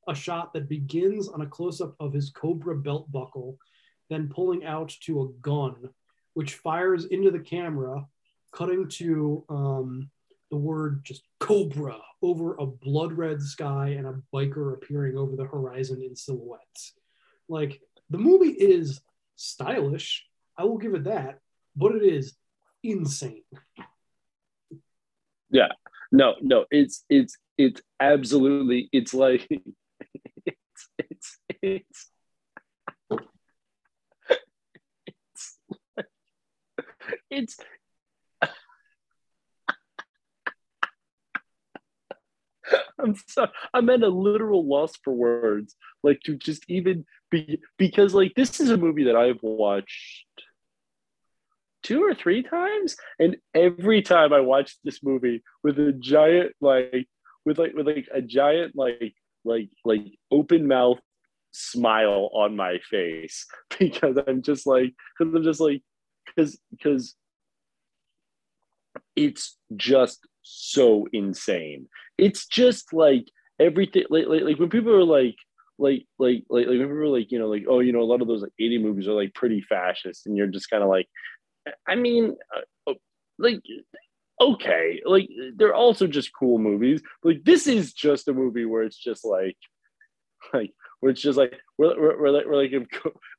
a 0.09 0.15
shot 0.15 0.53
that 0.53 0.69
begins 0.69 1.29
on 1.29 1.43
a 1.43 1.47
close 1.47 1.81
up 1.81 1.95
of 1.99 2.13
his 2.13 2.31
Cobra 2.31 2.77
belt 2.77 3.11
buckle, 3.11 3.59
then 4.09 4.29
pulling 4.29 4.65
out 4.65 4.95
to 5.03 5.23
a 5.23 5.29
gun, 5.41 5.91
which 6.37 6.57
fires 6.57 7.07
into 7.07 7.31
the 7.31 7.39
camera, 7.39 8.07
cutting 8.53 8.87
to 8.87 9.43
um, 9.49 10.11
the 10.51 10.57
word 10.59 11.01
just 11.03 11.23
Cobra 11.41 11.97
over 12.21 12.57
a 12.57 12.67
blood 12.67 13.15
red 13.15 13.41
sky 13.41 13.95
and 13.97 14.07
a 14.07 14.21
biker 14.35 14.75
appearing 14.75 15.17
over 15.17 15.35
the 15.35 15.47
horizon 15.47 16.03
in 16.03 16.15
silhouettes. 16.15 16.93
Like 17.49 17.81
the 18.11 18.19
movie 18.19 18.51
is 18.51 19.01
stylish, 19.37 20.27
I 20.59 20.65
will 20.65 20.77
give 20.77 20.93
it 20.93 21.05
that, 21.05 21.39
but 21.75 21.95
it 21.95 22.03
is 22.03 22.35
insane. 22.83 23.45
Yeah. 25.49 25.69
No, 26.13 26.35
no, 26.43 26.67
it's 26.71 27.03
it's 27.09 27.39
it's 27.57 27.81
absolutely 27.99 28.91
it's 28.93 29.15
like 29.15 29.49
it's 30.45 30.89
it's 30.99 31.39
it's 31.63 31.63
it's 31.63 32.11
it's 37.37 37.57
I'm 42.99 43.15
sorry. 43.29 43.51
I'm 43.73 43.89
at 43.91 44.03
a 44.03 44.09
literal 44.09 44.67
loss 44.67 44.97
for 45.05 45.13
words. 45.13 45.77
Like 46.03 46.21
to 46.25 46.35
just 46.35 46.65
even 46.69 47.05
be 47.31 47.61
because 47.79 48.15
like 48.15 48.33
this 48.35 48.59
is 48.61 48.71
a 48.71 48.77
movie 48.77 49.05
that 49.05 49.17
I've 49.17 49.43
watched 49.43 50.27
two 51.83 52.03
or 52.03 52.15
three 52.15 52.43
times, 52.43 52.97
and 53.19 53.37
every 53.55 54.03
time 54.03 54.33
I 54.33 54.41
watch 54.41 54.77
this 54.83 55.03
movie 55.03 55.43
with 55.63 55.79
a 55.79 55.93
giant 55.93 56.53
like 56.61 57.07
with 57.45 57.59
like 57.59 57.75
with 57.75 57.87
like 57.87 58.09
a 58.13 58.23
giant 58.23 58.73
like 58.75 59.15
like 59.45 59.69
like 59.85 60.03
open 60.31 60.67
mouth 60.67 60.99
smile 61.53 62.29
on 62.35 62.57
my 62.57 62.79
face 62.91 63.47
because 63.79 64.19
I'm 64.27 64.43
just 64.43 64.67
like 64.67 64.95
because 65.19 65.35
I'm 65.35 65.45
just 65.45 65.61
like 65.61 65.83
because 66.27 66.59
because 66.71 67.15
it's 69.17 69.57
just 69.77 70.27
so 70.43 71.07
insane. 71.13 71.89
It's 72.19 72.47
just 72.47 72.93
like 72.93 73.27
everything 73.59 74.05
like, 74.11 74.27
like, 74.27 74.43
like 74.43 74.59
when 74.59 74.69
people 74.69 74.95
are 74.95 75.05
like 75.05 75.37
like 75.79 76.07
like 76.19 76.45
like 76.49 76.67
like 76.67 76.79
when 76.79 76.89
people 76.89 77.03
are 77.03 77.09
like 77.09 77.31
you 77.31 77.39
know 77.39 77.49
like 77.49 77.65
oh 77.69 77.81
you 77.81 77.93
know 77.93 78.01
a 78.01 78.05
lot 78.05 78.23
of 78.23 78.29
those 78.29 78.43
like 78.43 78.53
80 78.59 78.79
movies 78.79 79.09
are 79.09 79.13
like 79.13 79.35
pretty 79.35 79.61
fascist 79.61 80.27
and 80.27 80.37
you're 80.37 80.47
just 80.47 80.71
kind 80.71 80.83
of 80.83 80.89
like 80.89 81.09
I 81.87 81.97
mean 81.97 82.37
uh, 82.87 82.93
like 83.39 83.61
okay 84.41 85.01
like 85.05 85.29
they're 85.57 85.75
also 85.75 86.07
just 86.07 86.31
cool 86.39 86.59
movies 86.59 87.03
like 87.25 87.45
this 87.45 87.67
is 87.67 87.93
just 87.93 88.29
a 88.29 88.35
movie 88.35 88.65
where 88.65 88.83
it's 88.83 88.97
just 88.97 89.25
like 89.25 89.57
like 90.55 90.73
where 91.01 91.11
it's 91.11 91.21
just 91.21 91.39
like 91.39 91.55
we're, 91.79 91.99
we're, 92.01 92.21
we're 92.21 92.31
like 92.31 92.47
we're 92.47 92.57
like 92.57 92.73
if 92.73 92.87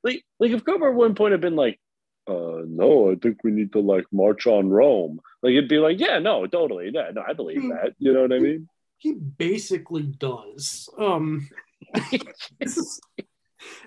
like 0.04 0.24
like 0.40 0.52
if 0.52 0.64
Cobra 0.64 0.90
at 0.90 0.95
one 0.95 1.16
point 1.16 1.32
had 1.32 1.41
been 1.41 1.56
like 1.56 1.80
uh 2.28 2.62
no 2.66 3.12
I 3.12 3.16
think 3.16 3.44
we 3.44 3.52
need 3.52 3.72
to 3.74 3.80
like 3.80 4.06
march 4.12 4.48
on 4.48 4.70
Rome 4.70 5.20
like 5.41 5.52
it'd 5.52 5.70
be 5.70 5.80
like 5.80 5.99
yeah 5.99 6.20
no 6.20 6.45
totally 6.48 6.91
yeah 6.94 7.12
no 7.14 7.24
I 7.28 7.34
believe 7.34 7.62
that 7.70 7.94
you 7.99 8.14
know 8.14 8.22
what 8.24 8.34
I 8.34 8.40
mean 8.40 8.68
He 8.98 9.14
basically 9.14 10.04
does. 10.04 10.90
Um, 10.98 11.48
this 12.60 12.78
is 12.78 12.99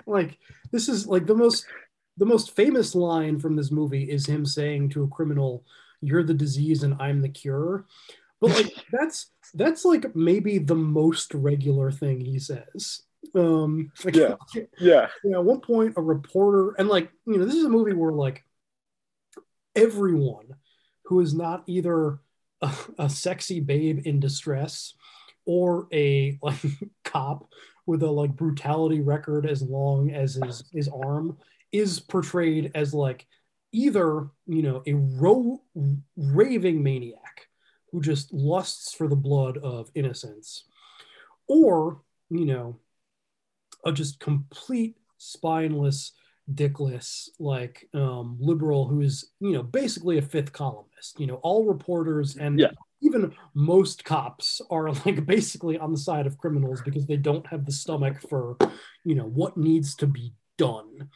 like 0.06 0.38
this 0.72 0.88
is 0.88 1.06
like 1.06 1.26
the 1.26 1.34
most 1.34 1.66
the 2.16 2.26
most 2.26 2.54
famous 2.54 2.94
line 2.94 3.38
from 3.38 3.56
this 3.56 3.70
movie 3.70 4.04
is 4.10 4.26
him 4.26 4.46
saying 4.46 4.90
to 4.90 5.02
a 5.02 5.08
criminal, 5.08 5.64
"You're 6.00 6.22
the 6.22 6.34
disease 6.34 6.82
and 6.82 6.94
I'm 7.00 7.22
the 7.22 7.28
cure." 7.28 7.86
But 8.40 8.50
like 8.50 8.72
that's 8.92 9.32
that's 9.54 9.84
like 9.84 10.14
maybe 10.14 10.58
the 10.58 10.76
most 10.76 11.34
regular 11.34 11.90
thing 11.90 12.20
he 12.20 12.38
says. 12.38 13.02
Um, 13.34 13.92
like, 14.04 14.16
Yeah. 14.16 14.34
Yeah. 14.78 15.08
you 15.24 15.30
know, 15.30 15.40
at 15.40 15.44
one 15.44 15.60
point, 15.60 15.94
a 15.96 16.02
reporter, 16.02 16.74
and 16.78 16.88
like, 16.88 17.10
you 17.26 17.38
know, 17.38 17.44
this 17.44 17.54
is 17.54 17.64
a 17.64 17.68
movie 17.68 17.92
where 17.92 18.12
like 18.12 18.44
everyone 19.74 20.48
who 21.04 21.20
is 21.20 21.34
not 21.34 21.62
either 21.66 22.20
a, 22.60 22.72
a 22.98 23.10
sexy 23.10 23.60
babe 23.60 24.02
in 24.06 24.20
distress 24.20 24.94
or 25.46 25.88
a 25.92 26.38
like 26.42 26.58
cop 27.04 27.48
with 27.86 28.02
a 28.02 28.10
like 28.10 28.36
brutality 28.36 29.00
record 29.00 29.46
as 29.46 29.62
long 29.62 30.10
as 30.10 30.34
his 30.34 30.64
his 30.72 30.88
arm 30.88 31.36
is 31.72 32.00
portrayed 32.00 32.70
as 32.74 32.92
like 32.94 33.26
either 33.72 34.28
you 34.46 34.62
know 34.62 34.82
a 34.86 34.94
ro- 34.94 35.62
raving 36.16 36.82
maniac 36.82 37.48
who 37.90 38.00
just 38.00 38.32
lusts 38.32 38.92
for 38.94 39.08
the 39.08 39.16
blood 39.16 39.56
of 39.58 39.90
innocents 39.94 40.64
or 41.48 42.02
you 42.28 42.44
know 42.44 42.76
a 43.84 43.92
just 43.92 44.20
complete 44.20 44.96
spineless 45.18 46.12
dickless 46.54 47.28
like 47.38 47.88
um 47.94 48.36
liberal 48.40 48.88
who's 48.88 49.30
you 49.40 49.52
know 49.52 49.62
basically 49.62 50.18
a 50.18 50.22
fifth 50.22 50.52
columnist 50.52 51.20
you 51.20 51.26
know 51.26 51.36
all 51.42 51.64
reporters 51.64 52.36
and 52.36 52.58
Yeah. 52.58 52.70
even 53.02 53.32
most 53.54 54.04
cops 54.04 54.60
are 54.70 54.90
like 55.06 55.24
basically 55.26 55.78
on 55.78 55.92
the 55.92 55.98
side 55.98 56.26
of 56.26 56.38
criminals 56.38 56.80
because 56.82 57.06
they 57.06 57.16
don't 57.16 57.46
have 57.46 57.66
the 57.66 57.72
stomach 57.72 58.20
for 58.28 58.56
you 59.04 59.14
know 59.14 59.26
what 59.26 59.56
needs 59.56 59.94
to 59.96 60.06
be 60.06 60.32
done 60.58 61.08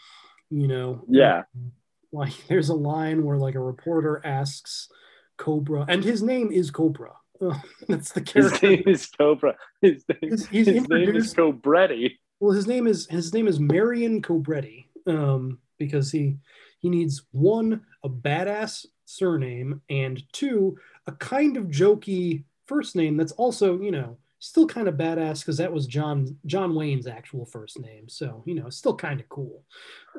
you 0.50 0.68
know 0.68 1.04
Yeah. 1.08 1.42
like 2.12 2.34
there's 2.46 2.68
a 2.68 2.74
line 2.74 3.24
where 3.24 3.38
like 3.38 3.56
a 3.56 3.60
reporter 3.60 4.20
asks 4.24 4.88
cobra 5.36 5.84
and 5.88 6.04
his 6.04 6.22
name 6.22 6.52
is 6.52 6.70
cobra 6.70 7.12
that's 7.88 8.12
the 8.12 8.20
His 8.32 8.62
name 8.62 8.84
is 8.86 9.06
Cobra. 9.08 9.56
His 9.82 10.04
name, 10.08 10.30
he's 10.52 10.68
his 10.68 10.88
name 10.88 11.16
is 11.16 11.34
Cobretti. 11.34 12.12
Well 12.40 12.52
his 12.52 12.66
name 12.66 12.86
is 12.86 13.06
his 13.08 13.32
name 13.32 13.46
is 13.48 13.60
marion 13.60 14.20
cobretti 14.22 14.86
um 15.06 15.58
because 15.78 16.10
he 16.10 16.36
he 16.80 16.88
needs 16.90 17.22
one 17.32 17.80
a 18.02 18.08
badass 18.08 18.86
surname 19.04 19.80
and 19.90 20.22
two 20.32 20.76
a 21.06 21.12
kind 21.12 21.56
of 21.56 21.64
jokey 21.66 22.44
first 22.66 22.96
name 22.96 23.16
that's 23.16 23.32
also 23.32 23.80
you 23.80 23.90
know 23.90 24.16
still 24.38 24.66
kind 24.66 24.88
of 24.88 24.94
badass 24.96 25.40
because 25.40 25.56
that 25.56 25.72
was 25.72 25.86
john 25.86 26.36
john 26.46 26.74
wayne's 26.74 27.06
actual 27.06 27.46
first 27.46 27.78
name 27.80 28.08
so 28.08 28.42
you 28.46 28.54
know 28.54 28.68
still 28.70 28.94
kind 28.96 29.20
of 29.20 29.28
cool 29.28 29.64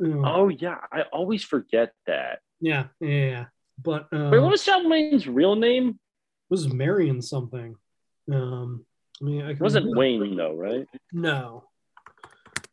Um, 0.04 0.26
Oh 0.26 0.50
yeah, 0.50 0.78
I 0.92 1.04
always 1.14 1.44
forget 1.44 1.94
that. 2.08 2.40
yeah 2.60 2.86
yeah, 3.00 3.10
yeah 3.10 3.46
but 3.84 4.08
um, 4.14 4.32
Wait, 4.32 4.40
what 4.40 4.52
was 4.52 4.64
John 4.66 4.90
Wayne's 4.90 5.28
real 5.28 5.56
name? 5.56 6.00
was 6.50 6.72
marion 6.72 7.22
something 7.22 7.76
um 8.32 8.86
I 9.22 9.26
mean, 9.26 9.42
I 9.44 9.52
It 9.52 9.60
wasn't 9.62 9.96
Wayne 9.96 10.36
though, 10.36 10.56
right? 10.56 10.88
No. 11.14 11.64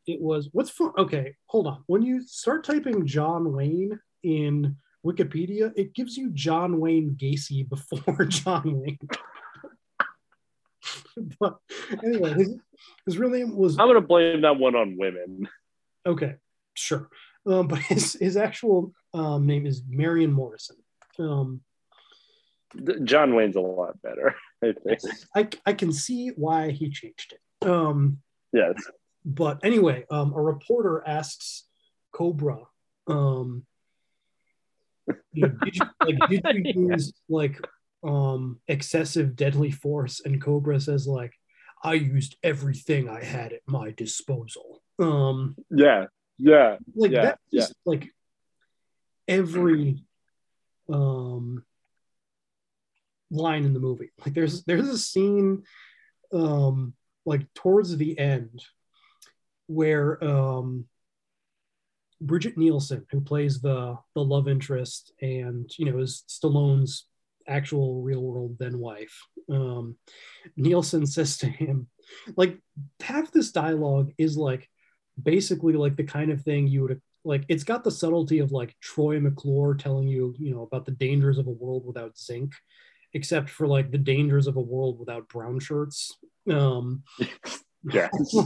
It 0.06 0.20
was 0.20 0.48
what's 0.52 0.70
fun. 0.70 0.92
Okay, 0.98 1.34
hold 1.46 1.66
on. 1.66 1.84
When 1.86 2.02
you 2.02 2.22
start 2.26 2.64
typing 2.64 3.06
John 3.06 3.52
Wayne 3.52 3.98
in 4.22 4.76
Wikipedia, 5.06 5.72
it 5.76 5.94
gives 5.94 6.16
you 6.16 6.30
John 6.30 6.80
Wayne 6.80 7.16
Gacy 7.20 7.68
before 7.68 8.24
John 8.28 8.80
Wayne. 8.80 8.98
but 11.38 11.56
anyway, 12.04 12.34
his, 12.34 12.56
his 13.06 13.18
real 13.18 13.30
name 13.30 13.56
was 13.56 13.78
I'm 13.78 13.86
gonna 13.88 14.00
blame 14.00 14.40
that 14.42 14.58
one 14.58 14.74
on 14.74 14.96
women. 14.98 15.48
okay, 16.06 16.36
sure. 16.74 17.08
Um, 17.46 17.68
but 17.68 17.78
his 17.80 18.14
his 18.14 18.36
actual 18.36 18.92
um, 19.14 19.46
name 19.46 19.66
is 19.66 19.82
Marion 19.88 20.32
Morrison. 20.32 20.76
Um, 21.18 21.60
John 23.04 23.34
Wayne's 23.34 23.56
a 23.56 23.60
lot 23.60 24.00
better, 24.02 24.34
I 24.64 24.72
think. 24.72 25.00
I 25.36 25.48
I 25.66 25.72
can 25.74 25.92
see 25.92 26.28
why 26.30 26.70
he 26.70 26.90
changed 26.90 27.34
it. 27.34 27.68
Um, 27.68 28.18
Yes. 28.52 28.74
But 29.24 29.60
anyway, 29.64 30.04
um, 30.10 30.32
a 30.34 30.40
reporter 30.40 31.02
asks 31.06 31.64
Cobra, 32.12 32.58
um, 33.06 33.64
you 35.32 35.46
know, 35.46 35.54
did 35.64 35.76
you, 35.76 35.82
like, 36.00 36.30
did 36.30 36.66
you 36.76 36.88
use 36.90 37.12
like 37.28 37.60
um, 38.04 38.60
excessive 38.68 39.36
deadly 39.36 39.70
force? 39.70 40.20
And 40.24 40.42
Cobra 40.42 40.80
says 40.80 41.06
like, 41.06 41.32
I 41.82 41.94
used 41.94 42.36
everything 42.42 43.08
I 43.08 43.24
had 43.24 43.52
at 43.52 43.62
my 43.66 43.90
disposal. 43.90 44.82
Um, 44.98 45.56
Yeah. 45.70 46.06
Yeah. 46.38 46.76
like 46.94 47.12
yeah. 47.12 47.22
that's 47.22 47.42
yeah. 47.50 47.60
just 47.60 47.74
like 47.84 48.08
every 49.28 50.02
um 50.92 51.64
line 53.30 53.64
in 53.64 53.72
the 53.72 53.80
movie 53.80 54.10
like 54.24 54.34
there's 54.34 54.64
there's 54.64 54.88
a 54.88 54.98
scene 54.98 55.62
um 56.32 56.94
like 57.24 57.42
towards 57.54 57.96
the 57.96 58.18
end 58.18 58.60
where 59.72 60.22
um 60.22 60.86
Brigitte 62.20 62.56
Nielsen 62.56 63.06
who 63.10 63.20
plays 63.20 63.60
the 63.60 63.96
the 64.14 64.24
love 64.24 64.48
interest 64.48 65.12
and 65.20 65.70
you 65.78 65.86
know 65.86 65.98
is 65.98 66.24
Stallone's 66.28 67.06
actual 67.48 68.02
real 68.02 68.22
world 68.22 68.56
then 68.58 68.78
wife 68.78 69.20
um 69.50 69.96
Nielsen 70.56 71.06
says 71.06 71.38
to 71.38 71.46
him 71.46 71.88
like 72.36 72.58
half 73.00 73.32
this 73.32 73.50
dialogue 73.50 74.12
is 74.18 74.36
like 74.36 74.68
basically 75.20 75.74
like 75.74 75.96
the 75.96 76.04
kind 76.04 76.30
of 76.30 76.42
thing 76.42 76.68
you 76.68 76.82
would 76.82 77.00
like 77.24 77.44
it's 77.48 77.64
got 77.64 77.84
the 77.84 77.90
subtlety 77.90 78.38
of 78.40 78.52
like 78.52 78.74
Troy 78.80 79.20
McClure 79.20 79.74
telling 79.74 80.08
you, 80.08 80.34
you 80.38 80.54
know, 80.54 80.62
about 80.62 80.84
the 80.84 80.92
dangers 80.92 81.38
of 81.38 81.46
a 81.46 81.50
world 81.50 81.86
without 81.86 82.18
zinc, 82.18 82.52
except 83.14 83.48
for 83.48 83.66
like 83.66 83.90
the 83.90 83.98
dangers 83.98 84.46
of 84.46 84.56
a 84.56 84.60
world 84.60 84.98
without 84.98 85.28
brown 85.28 85.60
shirts. 85.60 86.16
Um 86.50 87.04
Yes. 87.84 88.36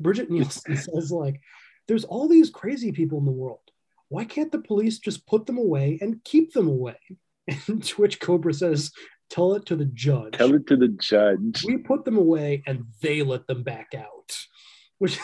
Brigitte 0.00 0.30
Nielsen 0.30 0.76
says 0.76 1.10
like 1.10 1.40
there's 1.86 2.04
all 2.04 2.28
these 2.28 2.50
crazy 2.50 2.92
people 2.92 3.18
in 3.18 3.24
the 3.24 3.30
world. 3.30 3.60
Why 4.08 4.24
can't 4.24 4.52
the 4.52 4.60
police 4.60 4.98
just 4.98 5.26
put 5.26 5.46
them 5.46 5.58
away 5.58 5.98
and 6.00 6.22
keep 6.24 6.52
them 6.52 6.68
away? 6.68 6.98
And 7.66 7.82
to 7.82 8.02
which 8.02 8.20
Cobra 8.20 8.52
says, 8.52 8.92
tell 9.30 9.54
it 9.54 9.64
to 9.66 9.76
the 9.76 9.86
judge. 9.86 10.34
Tell 10.34 10.54
it 10.54 10.66
to 10.66 10.76
the 10.76 10.88
judge. 10.88 11.64
we 11.64 11.78
put 11.78 12.04
them 12.04 12.18
away 12.18 12.62
and 12.66 12.84
they 13.00 13.22
let 13.22 13.46
them 13.46 13.62
back 13.62 13.94
out. 13.96 14.36
Which 14.98 15.18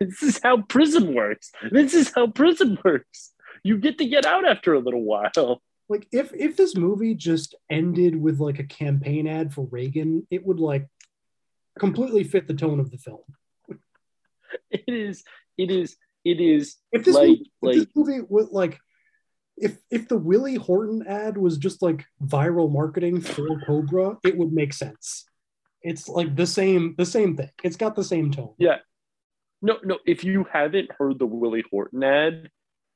this 0.00 0.22
is 0.22 0.40
how 0.42 0.62
prison 0.62 1.14
works. 1.14 1.52
This 1.70 1.94
is 1.94 2.12
how 2.12 2.28
prison 2.28 2.78
works. 2.84 3.32
You 3.62 3.78
get 3.78 3.98
to 3.98 4.06
get 4.06 4.26
out 4.26 4.44
after 4.44 4.74
a 4.74 4.80
little 4.80 5.04
while. 5.04 5.62
like 5.88 6.08
if 6.12 6.32
if 6.34 6.56
this 6.56 6.76
movie 6.76 7.14
just 7.14 7.54
ended 7.70 8.16
with 8.20 8.40
like 8.40 8.58
a 8.58 8.64
campaign 8.64 9.26
ad 9.26 9.52
for 9.52 9.68
Reagan, 9.70 10.26
it 10.30 10.44
would 10.46 10.60
like 10.60 10.88
completely 11.78 12.24
fit 12.24 12.46
the 12.46 12.54
tone 12.54 12.80
of 12.80 12.90
the 12.90 12.98
film. 12.98 13.20
It 14.70 14.84
is. 14.86 15.24
It 15.56 15.70
is. 15.70 15.96
It 16.24 16.40
is 16.40 16.76
If 16.92 17.04
this 17.04 17.14
like 17.14 17.28
movie, 17.28 17.40
if 17.40 17.62
like 17.62 17.74
this 17.76 17.86
movie 17.94 18.20
was 18.28 18.48
like 18.50 18.78
if 19.56 19.78
if 19.90 20.08
the 20.08 20.18
Willie 20.18 20.56
Horton 20.56 21.06
ad 21.06 21.36
was 21.36 21.58
just 21.58 21.82
like 21.82 22.04
viral 22.22 22.70
marketing 22.70 23.20
for 23.20 23.60
Cobra, 23.60 24.16
it 24.24 24.36
would 24.36 24.52
make 24.52 24.72
sense. 24.72 25.24
It's 25.82 26.08
like 26.08 26.34
the 26.36 26.46
same 26.46 26.94
the 26.98 27.06
same 27.06 27.36
thing. 27.36 27.50
It's 27.62 27.76
got 27.76 27.96
the 27.96 28.04
same 28.04 28.30
tone. 28.30 28.54
yeah. 28.58 28.78
No, 29.60 29.78
no. 29.82 29.98
If 30.06 30.22
you 30.22 30.46
haven't 30.52 30.90
heard 30.96 31.18
the 31.18 31.26
Willie 31.26 31.64
Horton 31.70 32.04
ad, 32.04 32.48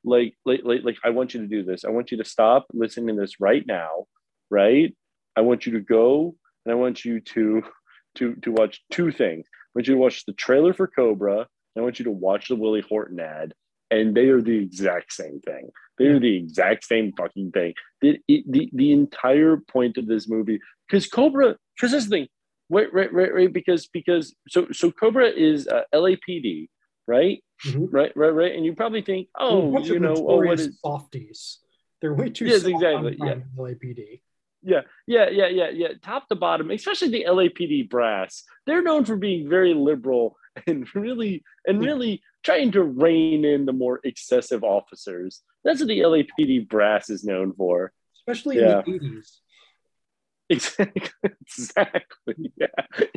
like, 0.04 0.34
like, 0.44 0.60
like, 0.64 0.82
like, 0.84 0.96
I 1.04 1.10
want 1.10 1.34
you 1.34 1.40
to 1.40 1.46
do 1.46 1.64
this. 1.64 1.84
I 1.84 1.90
want 1.90 2.12
you 2.12 2.18
to 2.18 2.24
stop 2.24 2.66
listening 2.72 3.16
to 3.16 3.20
this 3.20 3.40
right 3.40 3.66
now, 3.66 4.06
right? 4.50 4.94
I 5.36 5.40
want 5.40 5.66
you 5.66 5.72
to 5.72 5.80
go 5.80 6.36
and 6.64 6.72
I 6.72 6.76
want 6.76 7.04
you 7.04 7.20
to 7.20 7.62
to 8.16 8.34
to 8.36 8.52
watch 8.52 8.82
two 8.90 9.10
things. 9.10 9.46
I 9.50 9.78
want 9.78 9.88
you 9.88 9.94
to 9.94 10.00
watch 10.00 10.24
the 10.26 10.32
trailer 10.34 10.72
for 10.74 10.86
Cobra. 10.86 11.46
And 11.74 11.80
I 11.80 11.84
want 11.84 11.98
you 11.98 12.04
to 12.04 12.10
watch 12.10 12.48
the 12.48 12.56
Willie 12.56 12.84
Horton 12.86 13.18
ad, 13.18 13.54
and 13.90 14.14
they 14.14 14.28
are 14.28 14.42
the 14.42 14.58
exact 14.58 15.14
same 15.14 15.40
thing. 15.40 15.70
They 15.98 16.06
are 16.08 16.18
the 16.18 16.36
exact 16.36 16.84
same 16.84 17.12
fucking 17.16 17.52
thing. 17.52 17.72
The 18.02 18.18
the, 18.28 18.70
the 18.74 18.92
entire 18.92 19.56
point 19.56 19.96
of 19.96 20.06
this 20.06 20.28
movie, 20.28 20.60
because 20.86 21.06
Cobra, 21.06 21.56
because 21.74 21.92
this 21.92 22.08
thing, 22.08 22.28
right, 22.68 22.92
right, 22.92 23.10
right, 23.10 23.32
right, 23.32 23.50
because 23.52 23.86
because 23.86 24.34
so 24.48 24.66
so 24.70 24.90
Cobra 24.90 25.28
is 25.30 25.66
uh, 25.66 25.84
LAPD, 25.94 26.68
right, 27.06 27.42
Mhm. 27.64 27.88
right, 27.90 28.12
right, 28.16 28.34
right, 28.34 28.54
and 28.54 28.66
you 28.66 28.74
probably 28.74 29.00
think, 29.02 29.28
oh, 29.38 29.78
you 29.78 29.98
know, 29.98 30.14
oh, 30.28 30.42
what 30.42 30.60
is 30.60 30.78
softies. 30.80 31.60
They're 32.02 32.12
way 32.12 32.28
too 32.30 32.46
Yes, 32.46 32.62
soft 32.62 32.74
exactly, 32.74 33.16
on 33.20 33.26
yeah. 33.28 33.34
LAPD. 33.56 34.20
Yeah, 34.62 34.82
yeah, 35.06 35.28
yeah, 35.28 35.48
yeah, 35.48 35.70
yeah. 35.70 35.88
Top 36.02 36.28
to 36.28 36.36
bottom, 36.36 36.70
especially 36.70 37.08
the 37.08 37.26
LAPD 37.28 37.90
brass, 37.90 38.44
they're 38.66 38.82
known 38.82 39.04
for 39.04 39.16
being 39.16 39.48
very 39.48 39.74
liberal 39.74 40.36
and 40.66 40.86
really 40.94 41.42
and 41.66 41.80
really 41.80 42.22
trying 42.44 42.72
to 42.72 42.82
rein 42.82 43.44
in 43.44 43.66
the 43.66 43.72
more 43.72 44.00
excessive 44.04 44.62
officers. 44.64 45.42
That's 45.64 45.80
what 45.80 45.88
the 45.88 46.00
LAPD 46.00 46.68
brass 46.68 47.10
is 47.10 47.24
known 47.24 47.52
for. 47.54 47.92
Especially 48.18 48.58
Yeah. 48.58 48.82
in 48.86 48.92
the 48.92 48.98
80s. 49.00 49.26
Exactly. 50.50 51.30
Exactly. 51.46 52.52
Yeah. 52.58 52.66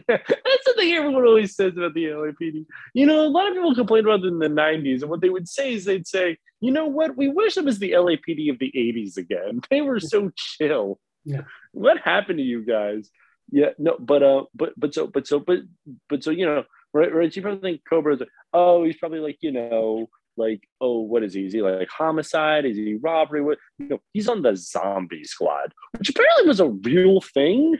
yeah. 0.07 0.17
That's 0.27 0.65
the 0.65 0.73
thing 0.77 0.93
everyone 0.93 1.25
always 1.25 1.53
says 1.53 1.73
about 1.75 1.93
the 1.93 2.05
LAPD. 2.05 2.65
You 2.93 3.05
know, 3.05 3.25
a 3.25 3.27
lot 3.27 3.47
of 3.47 3.55
people 3.55 3.75
complained 3.75 4.07
about 4.07 4.23
it 4.23 4.27
in 4.27 4.39
the 4.39 4.47
90s, 4.47 5.01
and 5.01 5.09
what 5.09 5.19
they 5.19 5.29
would 5.29 5.49
say 5.49 5.73
is 5.73 5.83
they'd 5.83 6.07
say, 6.07 6.37
you 6.61 6.71
know 6.71 6.85
what, 6.85 7.17
we 7.17 7.27
wish 7.27 7.57
it 7.57 7.65
was 7.65 7.79
the 7.79 7.91
LAPD 7.91 8.49
of 8.51 8.59
the 8.59 8.71
80s 8.73 9.17
again. 9.17 9.59
They 9.69 9.81
were 9.81 9.99
so 9.99 10.31
chill. 10.35 10.99
Yeah. 11.25 11.41
What 11.73 11.97
happened 11.97 12.37
to 12.37 12.43
you 12.43 12.63
guys? 12.63 13.09
Yeah, 13.51 13.71
no, 13.77 13.97
but 13.99 14.23
uh, 14.23 14.45
but 14.55 14.73
but 14.77 14.93
so 14.93 15.07
but 15.07 15.27
so 15.27 15.39
but 15.39 15.59
but 16.07 16.23
so 16.23 16.31
you 16.31 16.45
know, 16.45 16.63
right, 16.93 17.13
right. 17.13 17.35
You 17.35 17.41
probably 17.41 17.59
think 17.59 17.81
Cobra's 17.87 18.21
oh, 18.53 18.85
he's 18.85 18.95
probably 18.95 19.19
like, 19.19 19.37
you 19.41 19.51
know, 19.51 20.07
like, 20.37 20.67
oh, 20.81 21.01
what 21.01 21.23
is 21.23 21.33
he? 21.33 21.45
Is 21.45 21.53
he 21.53 21.61
like 21.61 21.89
homicide? 21.89 22.65
Is 22.65 22.77
he 22.77 22.95
robbery? 22.95 23.41
What 23.41 23.57
you 23.77 23.87
know, 23.87 23.99
he's 24.13 24.27
on 24.27 24.41
the 24.41 24.55
zombie 24.55 25.23
squad, 25.23 25.73
which 25.97 26.09
apparently 26.09 26.47
was 26.47 26.59
a 26.59 26.69
real 26.69 27.21
thing 27.21 27.77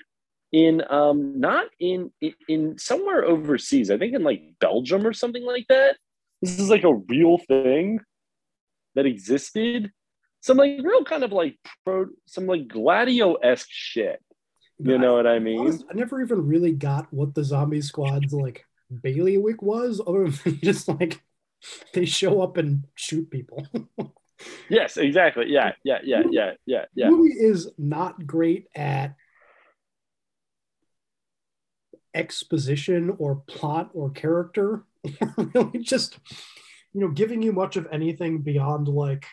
in 0.52 0.84
um 0.90 1.40
not 1.40 1.68
in, 1.80 2.12
in 2.48 2.78
somewhere 2.78 3.26
overseas. 3.26 3.92
I 3.92 3.98
think 3.98 4.14
in 4.14 4.24
like 4.24 4.56
Belgium 4.60 5.06
or 5.06 5.14
something 5.14 5.46
like 5.46 5.66
that. 5.70 5.98
This 6.42 6.60
is 6.60 6.70
like 6.70 6.84
a 6.84 6.94
real 6.94 7.38
thing 7.38 8.00
that 8.96 9.06
existed. 9.06 9.92
Some 10.46 10.58
like 10.58 10.80
real 10.84 11.04
kind 11.04 11.24
of 11.24 11.32
like 11.32 11.58
pro 11.84 12.06
some 12.28 12.46
like 12.46 12.68
gladio-esque 12.68 13.68
shit. 13.68 14.22
You 14.78 15.00
know 15.00 15.16
what 15.16 15.26
I 15.26 15.40
mean? 15.40 15.60
Honest- 15.60 15.86
I 15.90 15.96
never 15.96 16.22
even 16.22 16.46
really 16.46 16.72
got 16.72 17.12
what 17.12 17.34
the 17.34 17.44
zombie 17.44 17.82
squad's 17.82 18.32
like 18.32 18.64
bailiwick 19.02 19.64
was, 19.64 20.00
other 20.06 20.30
than 20.30 20.60
just 20.64 20.88
like 20.88 21.24
they 21.94 22.06
show 22.06 22.42
up 22.44 22.58
and 22.58 22.86
shoot 22.94 23.32
people. 23.32 23.66
Yes, 24.70 24.98
exactly. 24.98 25.46
Yeah, 25.48 25.72
yeah, 25.84 26.00
yeah, 26.04 26.22
yeah, 26.30 26.52
yeah, 26.66 26.86
yeah. 26.94 27.10
The 27.10 27.16
movie 27.16 27.34
is 27.34 27.72
not 27.78 28.28
great 28.28 28.68
at 28.76 29.16
exposition 32.14 33.16
or 33.18 33.38
plot 33.48 33.92
or 33.94 34.12
character. 34.12 34.84
really 35.38 35.80
just, 35.80 36.20
you 36.94 37.00
know, 37.00 37.08
giving 37.08 37.42
you 37.42 37.54
much 37.54 37.78
of 37.78 37.88
anything 37.94 38.42
beyond 38.42 38.90
like, 38.90 39.26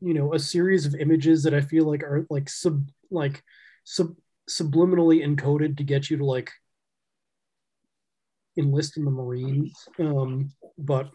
you 0.00 0.14
know, 0.14 0.34
a 0.34 0.38
series 0.38 0.86
of 0.86 0.94
images 0.94 1.42
that 1.44 1.54
I 1.54 1.60
feel 1.60 1.84
like 1.84 2.02
are 2.02 2.26
like 2.30 2.48
sub 2.48 2.88
like 3.10 3.42
sub 3.84 4.14
subliminally 4.48 5.24
encoded 5.24 5.76
to 5.78 5.84
get 5.84 6.10
you 6.10 6.18
to 6.18 6.24
like 6.24 6.50
enlist 8.56 8.96
in 8.96 9.04
the 9.04 9.10
Marines. 9.10 9.88
Um, 9.98 10.50
but 10.78 11.10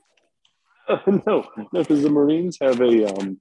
no, 1.08 1.48
no, 1.58 1.68
because 1.74 2.04
the 2.04 2.10
Marines 2.10 2.58
have 2.62 2.82
a 2.82 3.14
um, 3.14 3.40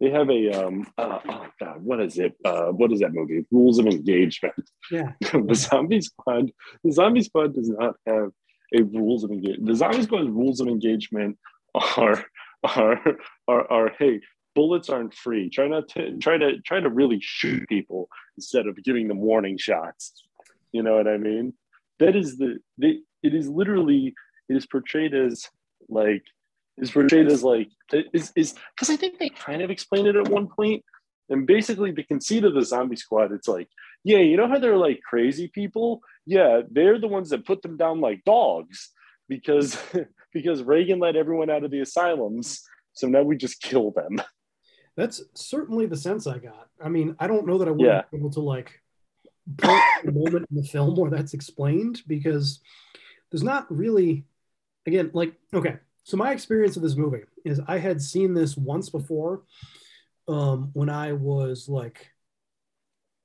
they 0.00 0.10
have 0.10 0.30
a 0.30 0.66
um, 0.66 0.86
uh, 0.98 1.18
oh 1.28 1.46
god, 1.58 1.82
what 1.82 2.00
is 2.00 2.18
it? 2.18 2.34
Uh, 2.44 2.66
what 2.66 2.92
is 2.92 3.00
that 3.00 3.12
movie? 3.12 3.44
Rules 3.50 3.78
of 3.78 3.86
Engagement. 3.86 4.70
yeah, 4.90 5.12
the 5.20 5.54
Zombie 5.54 6.00
Squad. 6.00 6.50
The 6.84 6.92
Zombie 6.92 7.22
Squad 7.22 7.54
does 7.54 7.68
not 7.68 7.94
have 8.06 8.30
a 8.74 8.82
rules 8.82 9.24
of 9.24 9.30
engagement. 9.30 9.66
The 9.66 9.76
Zombie 9.76 10.02
Squad's 10.02 10.30
rules 10.30 10.60
of 10.60 10.68
engagement 10.68 11.38
are 11.74 12.24
are 12.64 13.16
are 13.48 13.72
are 13.72 13.92
hey. 13.98 14.20
Bullets 14.54 14.88
aren't 14.88 15.14
free. 15.14 15.48
Try 15.50 15.68
not 15.68 15.88
to 15.90 16.16
try 16.18 16.38
to 16.38 16.60
try 16.60 16.80
to 16.80 16.88
really 16.88 17.18
shoot 17.20 17.68
people 17.68 18.08
instead 18.36 18.66
of 18.66 18.82
giving 18.82 19.08
them 19.08 19.20
warning 19.20 19.58
shots. 19.58 20.12
You 20.72 20.82
know 20.82 20.96
what 20.96 21.08
I 21.08 21.18
mean? 21.18 21.54
That 21.98 22.16
is 22.16 22.38
the, 22.38 22.58
the 22.78 23.02
it 23.22 23.34
is 23.34 23.48
literally 23.48 24.14
it 24.48 24.56
is 24.56 24.66
portrayed 24.66 25.14
as 25.14 25.48
like 25.88 26.24
is 26.78 26.90
portrayed 26.90 27.28
as 27.28 27.42
like 27.42 27.68
is 28.12 28.32
is 28.36 28.54
because 28.74 28.90
I 28.90 28.96
think 28.96 29.18
they 29.18 29.28
kind 29.28 29.62
of 29.62 29.70
explained 29.70 30.08
it 30.08 30.16
at 30.16 30.28
one 30.28 30.48
point. 30.48 30.84
And 31.28 31.46
basically, 31.46 31.92
the 31.92 32.02
conceit 32.02 32.44
of 32.44 32.54
the 32.54 32.64
zombie 32.64 32.96
squad, 32.96 33.30
it's 33.30 33.46
like, 33.46 33.68
yeah, 34.02 34.18
you 34.18 34.36
know 34.36 34.48
how 34.48 34.58
they're 34.58 34.76
like 34.76 35.00
crazy 35.08 35.46
people? 35.46 36.00
Yeah, 36.26 36.62
they're 36.68 36.98
the 36.98 37.06
ones 37.06 37.30
that 37.30 37.46
put 37.46 37.62
them 37.62 37.76
down 37.76 38.00
like 38.00 38.24
dogs 38.24 38.90
because 39.28 39.78
because 40.32 40.62
Reagan 40.62 40.98
let 40.98 41.16
everyone 41.16 41.50
out 41.50 41.64
of 41.64 41.70
the 41.70 41.80
asylums. 41.80 42.62
So 42.94 43.06
now 43.06 43.22
we 43.22 43.36
just 43.36 43.62
kill 43.62 43.92
them. 43.92 44.20
That's 45.00 45.22
certainly 45.32 45.86
the 45.86 45.96
sense 45.96 46.26
I 46.26 46.36
got. 46.36 46.68
I 46.84 46.90
mean, 46.90 47.16
I 47.18 47.26
don't 47.26 47.46
know 47.46 47.56
that 47.56 47.68
I 47.68 47.70
would 47.70 47.80
Yeah. 47.80 48.02
be 48.12 48.18
able 48.18 48.30
to 48.32 48.40
like 48.40 48.78
point 49.56 49.82
a 50.04 50.10
moment 50.12 50.46
in 50.50 50.56
the 50.58 50.62
film 50.62 50.94
where 50.94 51.10
that's 51.10 51.32
explained 51.32 52.02
because 52.06 52.60
there's 53.30 53.42
not 53.42 53.64
really 53.74 54.26
again 54.86 55.10
like 55.14 55.32
okay 55.54 55.78
so 56.04 56.16
my 56.18 56.30
experience 56.32 56.76
of 56.76 56.82
this 56.82 56.94
movie 56.94 57.22
is 57.44 57.60
i 57.66 57.76
had 57.78 58.00
seen 58.00 58.32
this 58.34 58.56
once 58.56 58.90
before 58.90 59.42
um 60.28 60.70
when 60.74 60.88
i 60.88 61.12
was 61.12 61.68
like 61.68 62.12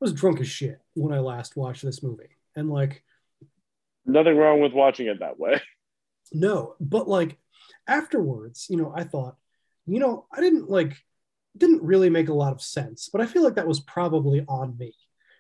I 0.02 0.06
was 0.06 0.14
drunk 0.14 0.40
as 0.40 0.48
shit 0.48 0.80
when 0.96 1.14
i 1.14 1.20
last 1.20 1.56
watched 1.58 1.84
this 1.84 2.02
movie 2.02 2.30
and 2.56 2.70
like 2.72 3.04
Nothing 4.06 4.38
wrong 4.38 4.62
with 4.62 4.74
watching 4.74 5.08
it 5.08 5.20
that 5.20 5.38
way. 5.38 5.62
no 6.34 6.76
but 6.80 7.08
like 7.08 7.38
afterwards 7.88 8.68
you 8.70 8.78
know 8.78 8.92
i 8.96 9.04
thought 9.04 9.36
you 9.86 10.00
know 10.00 10.26
i 10.32 10.40
didn't 10.42 10.70
like 10.70 10.96
didn't 11.58 11.82
really 11.82 12.10
make 12.10 12.30
a 12.30 12.34
lot 12.34 12.54
of 12.54 12.62
sense 12.62 13.10
but 13.12 13.22
i 13.22 13.26
feel 13.26 13.44
like 13.44 13.56
that 13.56 13.68
was 13.68 13.80
probably 13.82 14.44
on 14.48 14.78
me 14.78 14.94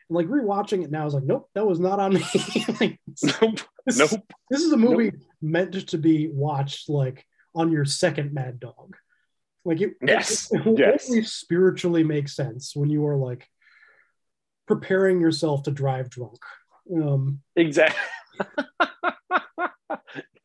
and 0.10 0.16
like 0.16 0.28
rewatching 0.28 0.84
it 0.84 0.92
now 0.92 1.02
i 1.02 1.06
was 1.06 1.14
like 1.14 1.24
nope 1.24 1.50
that 1.54 1.66
was 1.66 1.80
not 1.80 2.00
on 2.00 2.14
me 2.14 2.24
like, 2.80 3.00
nope 3.42 3.60
this, 3.86 3.98
nope 3.98 4.22
this 4.50 4.62
is 4.62 4.72
a 4.72 4.78
movie 4.78 5.12
meant 5.42 5.88
to 5.88 5.98
be 5.98 6.30
watched 6.32 6.90
like 6.90 7.26
on 7.54 7.72
your 7.72 7.86
second 7.86 8.34
mad 8.34 8.60
dog 8.60 8.96
like 9.68 9.82
it, 9.82 9.94
Yes, 10.06 10.52
it, 10.52 10.66
it 10.66 10.80
yes. 10.80 11.10
only 11.10 11.24
spiritually 11.24 12.04
makes 12.04 12.36
sense 12.36 12.76
when 12.76 12.90
you 12.90 13.06
are 13.08 13.18
like 13.18 13.48
preparing 14.68 15.20
yourself 15.20 15.64
to 15.64 15.72
drive 15.72 16.10
drunk 16.10 16.38
um 16.94 17.42
Exactly. 17.56 18.00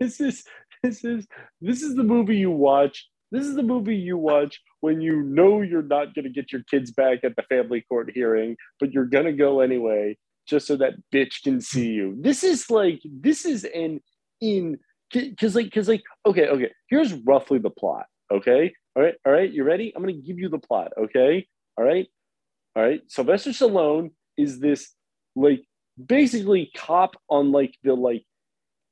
this 0.01 0.21
is 0.21 0.45
this 0.83 1.05
is 1.05 1.27
this 1.61 1.83
is 1.83 1.95
the 1.95 2.03
movie 2.03 2.37
you 2.37 2.51
watch. 2.51 3.09
This 3.31 3.47
is 3.47 3.55
the 3.55 3.63
movie 3.63 3.97
you 3.97 4.19
watch 4.19 4.61
when 4.81 5.01
you 5.01 5.23
know 5.23 5.63
you're 5.63 5.83
not 5.83 6.15
going 6.15 6.25
to 6.25 6.31
get 6.31 6.53
your 6.53 6.63
kids 6.69 6.91
back 6.91 7.21
at 7.23 7.37
the 7.37 7.43
family 7.43 7.83
court 7.83 8.11
hearing, 8.13 8.57
but 8.81 8.93
you're 8.93 9.07
going 9.07 9.27
to 9.27 9.33
go 9.33 9.61
anyway 9.61 10.17
just 10.47 10.67
so 10.67 10.77
that 10.77 10.95
bitch 11.15 11.43
can 11.43 11.61
see 11.61 11.89
you. 11.89 12.17
This 12.21 12.43
is 12.43 12.71
like 12.71 13.01
this 13.05 13.45
is 13.45 13.65
an 13.65 14.01
in 14.41 14.79
because 15.13 15.55
like 15.55 15.67
because 15.67 15.89
like 15.89 16.03
okay 16.27 16.49
okay 16.49 16.71
here's 16.89 17.13
roughly 17.13 17.59
the 17.59 17.71
plot 17.71 18.07
okay? 18.33 18.73
All 18.97 19.03
right 19.03 19.15
all 19.25 19.33
right 19.33 19.51
you 19.51 19.65
ready? 19.65 19.93
I'm 19.95 20.03
gonna 20.03 20.13
give 20.13 20.39
you 20.39 20.49
the 20.49 20.59
plot 20.59 20.93
okay? 20.99 21.47
All 21.77 21.85
right? 21.85 22.07
All 22.77 22.83
right 22.83 23.01
sylvester 23.09 23.51
stallone 23.51 24.11
is 24.37 24.61
this 24.61 24.95
like 25.37 25.63
basically 26.05 26.71
cop 26.77 27.15
on 27.29 27.53
like 27.53 27.75
the 27.83 27.95
like 27.95 28.25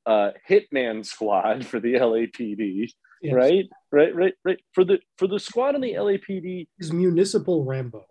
uh 0.05 0.31
hitman 0.49 1.05
squad 1.05 1.65
for 1.69 1.79
the 1.79 1.93
lapd 1.93 2.89
Yes. 3.21 3.33
right? 3.33 3.69
Right 3.91 4.15
right 4.15 4.33
right. 4.43 4.59
For 4.73 4.83
the 4.83 4.99
for 5.17 5.27
the 5.27 5.39
squad 5.39 5.75
on 5.75 5.81
the 5.81 5.93
lapd 5.93 6.67
is 6.79 6.93
municipal 6.93 7.65
rambo. 7.65 8.05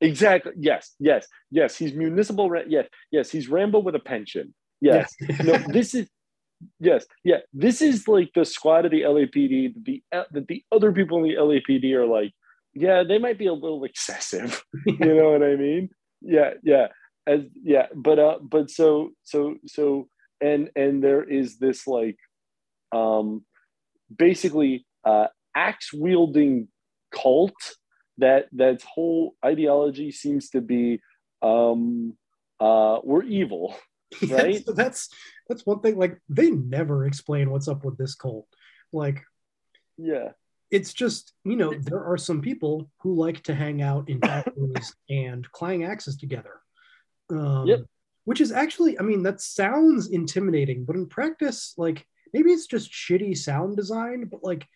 Exactly. 0.00 0.52
Yes 0.58 0.94
yes 0.98 1.26
yes. 1.50 1.76
He's 1.76 1.92
municipal 1.92 2.50
yes 2.68 2.86
yes. 3.10 3.30
He's 3.30 3.48
rambo 3.48 3.78
with 3.78 3.94
a 3.94 4.00
pension. 4.00 4.54
Yes. 4.80 5.14
No 5.42 5.58
this 5.68 5.94
is 5.94 6.08
yes 6.80 7.06
yeah. 7.22 7.38
This 7.52 7.82
is 7.82 8.08
like 8.08 8.30
the 8.34 8.44
squad 8.44 8.84
of 8.84 8.90
the 8.90 9.02
lapd 9.02 9.74
the 9.84 10.02
that 10.10 10.48
the 10.48 10.64
other 10.72 10.92
people 10.92 11.18
in 11.18 11.24
the 11.24 11.34
lapd 11.34 11.92
are 11.94 12.06
like 12.06 12.32
yeah 12.74 13.02
they 13.02 13.18
might 13.18 13.38
be 13.38 13.46
a 13.46 13.52
little 13.52 13.84
excessive. 13.84 14.64
You 14.86 15.14
know 15.14 15.30
what 15.30 15.42
i 15.42 15.56
mean? 15.56 15.90
Yeah 16.20 16.54
yeah. 16.62 16.88
As 17.26 17.40
yeah 17.62 17.86
but 17.94 18.18
uh 18.18 18.38
but 18.42 18.70
so 18.70 19.10
so 19.22 19.54
so 19.66 20.08
and 20.40 20.70
and 20.76 21.02
there 21.02 21.22
is 21.22 21.58
this 21.58 21.86
like 21.86 22.18
um 22.92 23.44
basically 24.14 24.86
uh 25.04 25.26
axe 25.54 25.92
wielding 25.92 26.68
cult 27.12 27.54
that 28.18 28.46
that's 28.52 28.84
whole 28.84 29.34
ideology 29.44 30.10
seems 30.10 30.50
to 30.50 30.60
be 30.60 31.00
um 31.42 32.16
uh 32.60 32.98
we're 33.02 33.22
evil 33.24 33.76
right? 34.28 34.64
so 34.64 34.72
that's 34.72 35.08
that's 35.48 35.66
one 35.66 35.80
thing 35.80 35.96
like 35.96 36.18
they 36.28 36.50
never 36.50 37.06
explain 37.06 37.50
what's 37.50 37.68
up 37.68 37.84
with 37.84 37.96
this 37.98 38.14
cult. 38.14 38.46
Like 38.92 39.22
yeah. 39.96 40.30
it's 40.70 40.92
just 40.92 41.32
you 41.44 41.56
know 41.56 41.72
there 41.74 42.04
are 42.04 42.16
some 42.16 42.40
people 42.40 42.90
who 43.00 43.14
like 43.14 43.42
to 43.44 43.54
hang 43.54 43.82
out 43.82 44.08
in 44.08 44.20
factories 44.20 44.94
and 45.10 45.50
clang 45.52 45.84
axes 45.84 46.16
together. 46.16 46.60
Um, 47.30 47.66
Yep. 47.66 47.80
which 48.24 48.42
is 48.42 48.52
actually 48.52 48.98
i 48.98 49.02
mean 49.02 49.22
that 49.22 49.40
sounds 49.40 50.08
intimidating 50.10 50.84
but 50.84 50.94
in 50.94 51.06
practice 51.06 51.72
like 51.78 52.06
maybe 52.34 52.50
it's 52.50 52.66
just 52.66 52.90
shitty 52.92 53.34
sound 53.36 53.76
design 53.76 54.24
but 54.30 54.44
like 54.44 54.66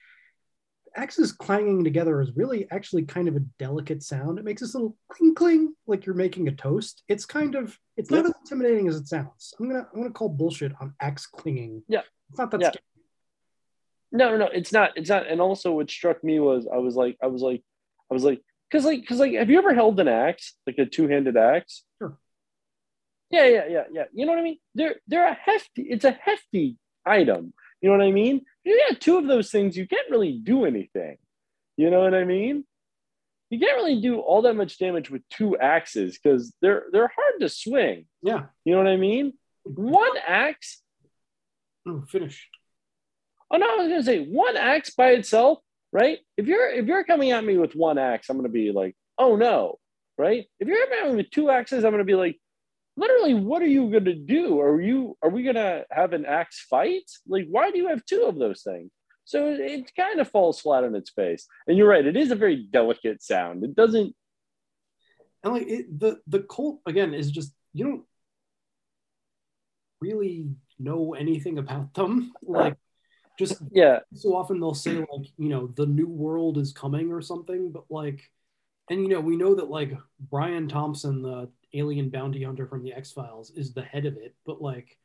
axes 0.96 1.32
clanging 1.32 1.84
together 1.84 2.20
is 2.22 2.32
really 2.34 2.66
actually 2.70 3.02
kind 3.02 3.28
of 3.28 3.36
a 3.36 3.40
delicate 3.58 4.02
sound 4.02 4.38
it 4.38 4.44
makes 4.44 4.62
this 4.62 4.74
little 4.74 4.96
cling 5.10 5.34
cling 5.34 5.74
like 5.86 6.06
you're 6.06 6.14
making 6.14 6.48
a 6.48 6.52
toast 6.52 7.02
it's 7.08 7.26
kind 7.26 7.54
of 7.54 7.78
it's 7.98 8.10
not 8.10 8.24
as 8.24 8.32
intimidating 8.42 8.88
as 8.88 8.96
it 8.96 9.06
sounds 9.06 9.52
i'm 9.60 9.68
gonna 9.68 9.86
i'm 9.92 10.00
gonna 10.00 10.12
call 10.12 10.28
bullshit 10.30 10.72
on 10.80 10.94
axe 11.00 11.26
clinging 11.26 11.82
Yeah. 11.88 12.00
it's 12.30 12.38
not 12.38 12.50
that 12.52 12.60
Yeah. 12.62 12.68
scary 12.70 12.82
no 14.12 14.30
no 14.30 14.36
no 14.38 14.46
it's 14.46 14.72
not 14.72 14.92
it's 14.96 15.10
not 15.10 15.26
and 15.26 15.40
also 15.40 15.72
what 15.72 15.90
struck 15.90 16.24
me 16.24 16.40
was 16.40 16.66
i 16.72 16.78
was 16.78 16.94
like 16.96 17.18
i 17.22 17.26
was 17.26 17.42
like 17.42 17.62
i 18.10 18.14
was 18.14 18.24
like 18.24 18.40
because 18.70 18.84
like 18.86 19.00
because 19.02 19.18
like 19.18 19.34
have 19.34 19.50
you 19.50 19.58
ever 19.58 19.74
held 19.74 20.00
an 20.00 20.08
axe 20.08 20.54
like 20.66 20.78
a 20.78 20.86
two-handed 20.86 21.36
axe 21.36 21.84
Sure. 21.98 22.16
Yeah, 23.30 23.44
yeah, 23.46 23.66
yeah, 23.68 23.84
yeah. 23.92 24.04
You 24.14 24.24
know 24.24 24.32
what 24.32 24.38
I 24.38 24.42
mean? 24.42 24.58
They're 24.74 24.96
they're 25.06 25.28
a 25.28 25.34
hefty. 25.34 25.82
It's 25.82 26.06
a 26.06 26.12
hefty 26.12 26.78
item. 27.08 27.52
You 27.80 27.90
know 27.90 27.96
what 27.96 28.06
I 28.06 28.12
mean? 28.12 28.42
You 28.64 28.80
got 28.88 29.00
two 29.00 29.18
of 29.18 29.26
those 29.26 29.50
things, 29.50 29.76
you 29.76 29.86
can't 29.86 30.10
really 30.10 30.32
do 30.32 30.64
anything. 30.64 31.16
You 31.76 31.90
know 31.90 32.00
what 32.00 32.14
I 32.14 32.24
mean? 32.24 32.64
You 33.50 33.58
can't 33.58 33.76
really 33.76 34.00
do 34.00 34.18
all 34.18 34.42
that 34.42 34.56
much 34.56 34.78
damage 34.78 35.10
with 35.10 35.22
two 35.30 35.56
axes 35.56 36.18
because 36.18 36.52
they're 36.60 36.84
they're 36.92 37.10
hard 37.14 37.40
to 37.40 37.48
swing. 37.48 38.06
Yeah. 38.22 38.46
You 38.64 38.72
know 38.72 38.78
what 38.78 38.88
I 38.88 38.96
mean? 38.96 39.32
One 39.64 40.10
axe. 40.26 40.82
Oh, 41.86 42.04
finish. 42.08 42.48
Oh 43.50 43.56
no, 43.56 43.66
I 43.66 43.76
was 43.76 43.88
gonna 43.88 44.02
say 44.02 44.24
one 44.24 44.56
axe 44.56 44.90
by 44.90 45.10
itself, 45.10 45.60
right? 45.92 46.18
If 46.36 46.46
you're 46.46 46.68
if 46.68 46.86
you're 46.86 47.04
coming 47.04 47.30
at 47.30 47.44
me 47.44 47.56
with 47.56 47.74
one 47.74 47.96
axe, 47.96 48.28
I'm 48.28 48.36
gonna 48.36 48.50
be 48.50 48.72
like, 48.72 48.94
oh 49.16 49.36
no, 49.36 49.78
right? 50.18 50.46
If 50.60 50.68
you're 50.68 50.84
coming 50.84 50.98
at 50.98 51.10
me 51.10 51.16
with 51.16 51.30
two 51.30 51.48
axes, 51.48 51.84
I'm 51.84 51.92
gonna 51.92 52.04
be 52.04 52.14
like, 52.14 52.38
literally, 52.98 53.34
what 53.34 53.62
are 53.62 53.66
you 53.66 53.90
gonna 53.90 54.14
do? 54.14 54.60
Are 54.60 54.80
you 54.80 55.16
are 55.22 55.30
we 55.30 55.44
gonna 55.44 55.84
have 55.90 56.12
an 56.14 56.26
axe 56.26 56.66
fight? 56.70 57.10
Like, 57.26 57.46
why 57.50 57.70
do 57.70 57.78
you 57.78 57.88
have 57.88 58.04
two 58.06 58.24
of 58.24 58.38
those 58.38 58.62
things? 58.62 58.90
So 59.24 59.48
it, 59.52 59.60
it 59.60 59.92
kind 59.96 60.20
of 60.20 60.30
falls 60.30 60.60
flat 60.60 60.84
on 60.84 60.94
its 60.96 61.10
face. 61.10 61.46
And 61.66 61.76
you're 61.78 61.88
right, 61.88 62.06
it 62.06 62.16
is 62.16 62.30
a 62.32 62.36
very 62.36 62.56
delicate 62.72 63.22
sound. 63.22 63.64
It 63.64 63.76
doesn't 63.76 64.14
And 65.44 65.54
like 65.54 65.68
it, 65.68 65.98
the 65.98 66.20
the 66.26 66.40
cult 66.42 66.80
again 66.86 67.14
is 67.14 67.30
just 67.30 67.52
you 67.74 67.84
don't 67.84 68.04
really 70.00 70.48
know 70.78 71.14
anything 71.14 71.58
about 71.58 71.94
them. 71.94 72.32
Like 72.42 72.76
just 73.38 73.62
yeah. 73.72 74.00
So 74.14 74.36
often 74.36 74.60
they'll 74.60 74.74
say 74.74 74.98
like 74.98 75.28
you 75.38 75.48
know 75.48 75.68
the 75.68 75.86
new 75.86 76.08
world 76.08 76.58
is 76.58 76.72
coming 76.72 77.12
or 77.12 77.22
something, 77.22 77.72
but 77.72 77.84
like, 77.90 78.30
and 78.90 79.02
you 79.02 79.08
know 79.08 79.20
we 79.20 79.36
know 79.36 79.56
that 79.56 79.70
like 79.70 79.92
Brian 80.20 80.68
Thompson, 80.68 81.22
the 81.22 81.50
alien 81.74 82.10
bounty 82.10 82.42
hunter 82.44 82.66
from 82.66 82.82
the 82.82 82.92
X 82.92 83.12
Files, 83.12 83.50
is 83.50 83.72
the 83.72 83.82
head 83.82 84.06
of 84.06 84.16
it, 84.16 84.34
but 84.46 84.60
like, 84.62 84.96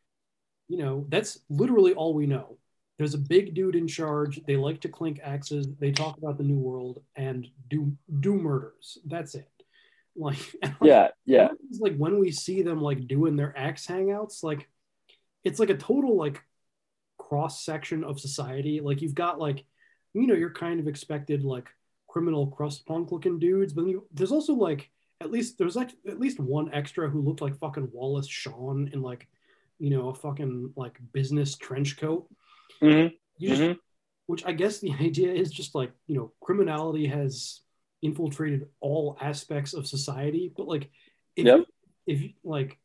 you 0.69 0.77
know 0.77 1.05
that's 1.09 1.39
literally 1.49 1.93
all 1.93 2.13
we 2.13 2.25
know. 2.25 2.57
There's 2.97 3.15
a 3.15 3.19
big 3.19 3.53
dude 3.55 3.75
in 3.75 3.87
charge. 3.87 4.39
They 4.45 4.55
like 4.55 4.81
to 4.81 4.89
clink 4.89 5.19
axes. 5.23 5.67
They 5.79 5.91
talk 5.91 6.17
about 6.17 6.37
the 6.37 6.43
new 6.43 6.57
world 6.59 7.01
and 7.15 7.47
do 7.69 7.95
do 8.19 8.35
murders. 8.35 8.97
That's 9.05 9.35
it. 9.35 9.49
Like, 10.15 10.37
Yeah, 10.81 11.09
yeah. 11.25 11.49
it's 11.69 11.79
like 11.79 11.97
when 11.97 12.19
we 12.19 12.31
see 12.31 12.61
them 12.61 12.81
like 12.81 13.07
doing 13.07 13.35
their 13.35 13.57
axe 13.57 13.87
hangouts, 13.87 14.43
like 14.43 14.69
it's 15.43 15.59
like 15.59 15.71
a 15.71 15.77
total 15.77 16.15
like 16.15 16.41
cross 17.17 17.65
section 17.65 18.03
of 18.03 18.19
society. 18.19 18.79
Like 18.79 19.01
you've 19.01 19.15
got 19.15 19.39
like, 19.39 19.65
you 20.13 20.27
know, 20.27 20.35
you're 20.35 20.53
kind 20.53 20.79
of 20.79 20.87
expected 20.87 21.43
like 21.43 21.67
criminal 22.07 22.47
crust 22.47 22.85
punk 22.85 23.11
looking 23.11 23.39
dudes, 23.39 23.73
but 23.73 23.81
then 23.81 23.89
you, 23.89 24.07
there's 24.13 24.31
also 24.31 24.53
like 24.53 24.91
at 25.23 25.31
least 25.31 25.57
there's 25.57 25.75
like 25.75 25.91
at 26.07 26.19
least 26.19 26.39
one 26.39 26.73
extra 26.73 27.09
who 27.09 27.21
looked 27.21 27.41
like 27.41 27.57
fucking 27.57 27.89
Wallace 27.91 28.27
Shawn 28.27 28.89
in 28.93 29.01
like, 29.01 29.27
you 29.79 29.89
know, 29.89 30.09
a 30.09 30.15
fucking 30.15 30.73
like 30.75 30.99
business 31.13 31.55
trench 31.57 31.97
coat. 31.97 32.27
Mhm. 32.81 33.13
You 33.37 33.49
just- 33.49 33.61
Mhm. 33.61 33.77
Which 34.25 34.45
I 34.45 34.53
guess 34.53 34.79
the 34.79 34.91
idea 35.07 35.33
is 35.33 35.51
just 35.51 35.75
like 35.75 35.91
you 36.07 36.15
know, 36.15 36.33
criminality 36.41 37.07
has 37.07 37.61
infiltrated 38.01 38.67
all 38.81 39.17
aspects 39.21 39.73
of 39.73 39.87
society, 39.87 40.51
but 40.55 40.67
like 40.67 40.89
if 41.35 41.45
Yep. 41.45 41.65
if 42.05 42.31
like 42.43 42.79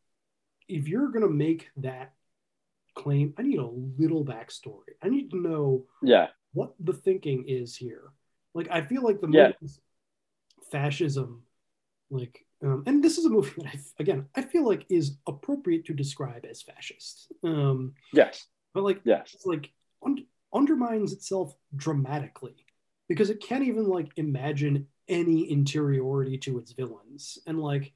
if 0.69 0.87
you're 0.89 1.09
gonna 1.09 1.29
make 1.29 1.71
that 1.79 2.15
claim, 2.95 3.35
I 3.39 3.43
need 3.43 3.59
a 3.59 3.67
little 3.67 4.25
backstory. 4.25 4.95
I 5.03 5.09
need 5.09 5.31
to 5.31 5.37
know 5.41 5.87
Yeah. 6.03 6.29
what 6.53 6.75
the 6.81 6.93
thinking 6.93 7.45
is 7.49 7.77
here. 7.77 8.13
Like 8.55 8.69
I 8.71 8.83
feel 8.83 9.03
like 9.03 9.21
the 9.21 9.29
Yeah. 9.31 9.53
fascism, 10.73 11.45
like, 12.11 12.45
um, 12.63 12.83
and 12.87 13.03
this 13.05 13.19
is 13.19 13.25
a 13.27 13.31
movie 13.31 13.53
that 13.63 13.67
I 13.67 13.79
again 14.01 14.27
I 14.35 14.43
feel 14.43 14.67
like 14.67 14.87
is 14.89 15.17
appropriate 15.27 15.85
to 15.87 15.95
describe 15.95 16.45
as 16.45 16.63
fascist. 16.63 17.31
Um, 17.43 17.95
Yes. 18.13 18.47
but 18.75 18.85
like 18.85 19.01
Yes. 19.05 19.35
it's 19.35 19.47
like 19.47 19.71
un- 20.05 20.27
undermines 20.53 21.13
itself 21.13 21.55
dramatically 21.77 22.57
because 23.09 23.31
it 23.31 23.41
can't 23.43 23.65
even 23.65 23.85
like 23.87 24.11
imagine 24.17 24.87
any 25.09 25.51
interiority 25.51 26.37
to 26.39 26.59
its 26.59 26.73
villains 26.73 27.39
and 27.47 27.61
like 27.61 27.93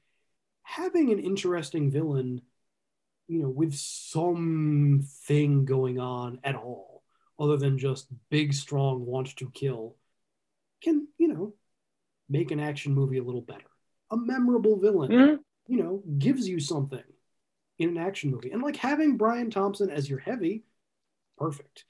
having 0.62 1.10
an 1.10 1.18
interesting 1.18 1.91
villain 1.91 2.41
you 3.28 3.42
know 3.42 3.49
with 3.49 3.74
some 3.74 5.02
thing 5.26 5.65
going 5.65 5.99
on 5.99 6.39
at 6.44 6.55
all 6.55 7.02
other 7.39 7.57
than 7.57 7.78
just 7.78 8.07
big 8.31 8.52
strong 8.52 9.05
want 9.05 9.34
to 9.36 9.50
kill 9.50 9.97
can 10.82 11.08
you 11.18 11.28
know 11.28 11.55
make 12.28 12.50
an 12.50 12.60
action 12.60 12.94
movie 12.94 13.18
a 13.18 13.23
little 13.23 13.41
better 13.42 13.72
a 14.12 14.16
memorable 14.16 14.78
villain 14.78 15.10
Mhm. 15.10 15.39
you 15.66 15.78
know 15.82 16.02
gives 16.18 16.47
you 16.49 16.60
something 16.60 17.02
in 17.78 17.89
an 17.91 17.99
action 17.99 18.31
movie 18.31 18.50
and 18.52 18.62
like 18.62 18.76
having 18.76 19.16
brian 19.16 19.50
thompson 19.50 19.91
as 19.91 20.08
your 20.08 20.20
heavy 20.20 20.65
perfect 21.39 21.84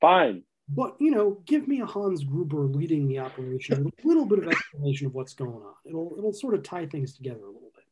Fine. 0.00 0.42
but 0.68 0.96
you 1.00 1.10
know, 1.10 1.40
give 1.46 1.66
me 1.66 1.80
a 1.80 1.86
Hans 1.86 2.22
Gruber 2.22 2.66
leading 2.66 3.08
the 3.08 3.18
operation 3.20 3.84
with 3.84 3.94
a 4.04 4.06
little 4.06 4.26
bit 4.26 4.38
of 4.40 4.48
explanation 4.48 5.06
of 5.08 5.14
what's 5.14 5.34
going 5.34 5.62
on. 5.70 5.74
It'll 5.84 6.14
it'll 6.18 6.32
sort 6.32 6.54
of 6.54 6.62
tie 6.62 6.86
things 6.86 7.16
together 7.16 7.42
a 7.42 7.50
little 7.56 7.72
bit. 7.74 7.84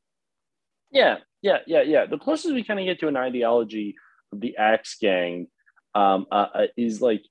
Yeah, 0.92 1.16
yeah, 1.42 1.58
yeah, 1.66 1.82
yeah. 1.82 2.06
The 2.06 2.18
closest 2.18 2.54
we 2.54 2.62
kind 2.62 2.78
of 2.78 2.84
get 2.86 3.00
to 3.00 3.08
an 3.08 3.16
ideology 3.16 3.96
of 4.32 4.40
the 4.40 4.56
Axe 4.56 4.98
Gang 5.00 5.48
um, 5.94 6.26
uh, 6.30 6.46
uh, 6.54 6.66
is 6.76 7.00
like 7.00 7.22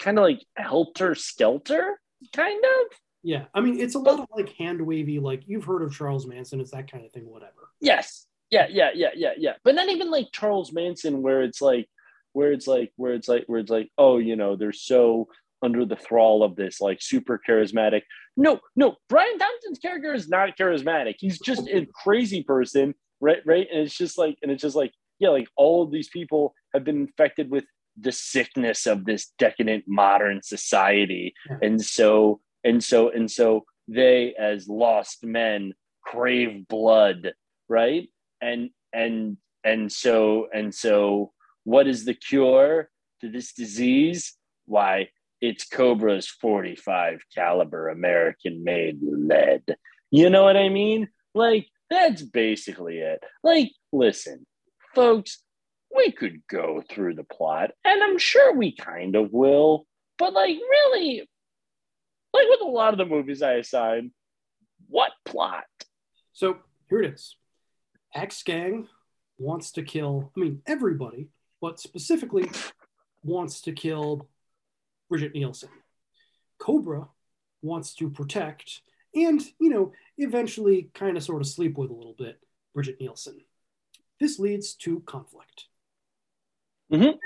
kind 0.00 0.18
of 0.18 0.22
like 0.24 0.42
helter 0.56 1.14
skelter, 1.14 2.00
kind 2.32 2.64
of. 2.64 2.98
Yeah, 3.22 3.46
I 3.52 3.60
mean, 3.60 3.80
it's 3.80 3.96
a 3.96 3.98
lot 3.98 4.20
of 4.20 4.26
like 4.34 4.54
hand 4.54 4.80
wavy, 4.80 5.18
like 5.18 5.42
you've 5.46 5.64
heard 5.64 5.82
of 5.82 5.92
Charles 5.92 6.26
Manson, 6.26 6.60
it's 6.60 6.70
that 6.70 6.90
kind 6.90 7.04
of 7.04 7.12
thing, 7.12 7.28
whatever. 7.28 7.70
Yes. 7.80 8.26
Yeah, 8.50 8.66
yeah, 8.70 8.90
yeah, 8.94 9.10
yeah, 9.14 9.32
yeah. 9.36 9.52
But 9.64 9.74
not 9.74 9.88
even 9.88 10.10
like 10.10 10.28
Charles 10.32 10.72
Manson, 10.72 11.20
where 11.20 11.42
it's 11.42 11.60
like, 11.60 11.88
where 12.32 12.52
it's 12.52 12.66
like, 12.66 12.92
where 12.96 13.12
it's 13.12 13.28
like, 13.28 13.44
where 13.46 13.58
it's 13.58 13.70
like, 13.70 13.90
oh, 13.98 14.18
you 14.18 14.36
know, 14.36 14.56
they're 14.56 14.72
so 14.72 15.28
under 15.62 15.84
the 15.84 15.96
thrall 15.96 16.44
of 16.44 16.54
this 16.54 16.80
like 16.80 16.98
super 17.02 17.40
charismatic. 17.46 18.02
No, 18.36 18.60
no, 18.76 18.94
Brian 19.08 19.36
Thompson's 19.36 19.80
character 19.80 20.14
is 20.14 20.28
not 20.28 20.56
charismatic. 20.56 21.16
He's 21.18 21.40
just 21.40 21.68
a 21.68 21.86
crazy 22.04 22.44
person, 22.44 22.94
right? 23.20 23.38
Right. 23.44 23.66
And 23.70 23.80
it's 23.80 23.96
just 23.96 24.16
like, 24.16 24.38
and 24.42 24.52
it's 24.52 24.62
just 24.62 24.76
like, 24.76 24.92
yeah, 25.18 25.30
like 25.30 25.48
all 25.56 25.82
of 25.82 25.90
these 25.90 26.08
people 26.08 26.54
have 26.72 26.84
been 26.84 27.00
infected 27.00 27.50
with 27.50 27.64
the 28.00 28.12
sickness 28.12 28.86
of 28.86 29.04
this 29.04 29.32
decadent 29.38 29.84
modern 29.88 30.40
society. 30.42 31.34
And 31.60 31.84
so, 31.84 32.40
and 32.64 32.82
so, 32.82 33.10
and 33.10 33.30
so 33.30 33.64
they 33.86 34.34
as 34.38 34.68
lost 34.68 35.24
men 35.24 35.74
crave 36.02 36.66
blood, 36.68 37.32
right? 37.68 38.08
And 38.40 38.70
and 38.92 39.36
and 39.64 39.90
so 39.90 40.48
and 40.52 40.74
so 40.74 41.32
what 41.64 41.86
is 41.86 42.04
the 42.04 42.14
cure 42.14 42.88
to 43.20 43.30
this 43.30 43.52
disease? 43.52 44.34
Why, 44.66 45.08
it's 45.40 45.66
Cobra's 45.66 46.28
45 46.28 47.20
caliber 47.34 47.88
American 47.88 48.64
made 48.64 48.98
lead. 49.02 49.76
You 50.10 50.30
know 50.30 50.44
what 50.44 50.56
I 50.56 50.68
mean? 50.68 51.08
Like, 51.34 51.68
that's 51.90 52.22
basically 52.22 52.98
it. 52.98 53.22
Like, 53.42 53.72
listen, 53.92 54.46
folks, 54.94 55.42
we 55.94 56.12
could 56.12 56.42
go 56.48 56.82
through 56.88 57.14
the 57.14 57.24
plot, 57.24 57.70
and 57.84 58.02
I'm 58.02 58.18
sure 58.18 58.54
we 58.54 58.74
kind 58.74 59.16
of 59.16 59.32
will, 59.32 59.86
but 60.18 60.32
like, 60.32 60.56
really, 60.56 61.28
like 62.38 62.48
with 62.48 62.68
a 62.68 62.70
lot 62.70 62.94
of 62.94 62.98
the 62.98 63.06
movies 63.06 63.42
I 63.42 63.54
assign, 63.54 64.12
what 64.88 65.12
plot? 65.24 65.64
So 66.32 66.58
here 66.88 67.02
it 67.02 67.14
is. 67.14 67.36
Axe 68.14 68.42
Gang 68.42 68.88
wants 69.38 69.72
to 69.72 69.82
kill, 69.82 70.32
I 70.36 70.40
mean, 70.40 70.62
everybody, 70.66 71.28
but 71.60 71.80
specifically 71.80 72.50
wants 73.22 73.60
to 73.62 73.72
kill 73.72 74.28
Brigitte 75.08 75.34
Nielsen. 75.34 75.70
Cobra 76.58 77.08
wants 77.62 77.94
to 77.96 78.10
protect 78.10 78.82
and, 79.14 79.42
you 79.60 79.70
know, 79.70 79.92
eventually 80.16 80.90
kind 80.94 81.16
of 81.16 81.22
sort 81.22 81.40
of 81.40 81.48
sleep 81.48 81.76
with 81.76 81.90
a 81.90 81.94
little 81.94 82.14
bit 82.16 82.38
Brigitte 82.74 83.00
Nielsen. 83.00 83.40
This 84.20 84.38
leads 84.38 84.74
to 84.74 85.00
conflict. 85.00 85.66
Mm-hmm. 86.92 87.16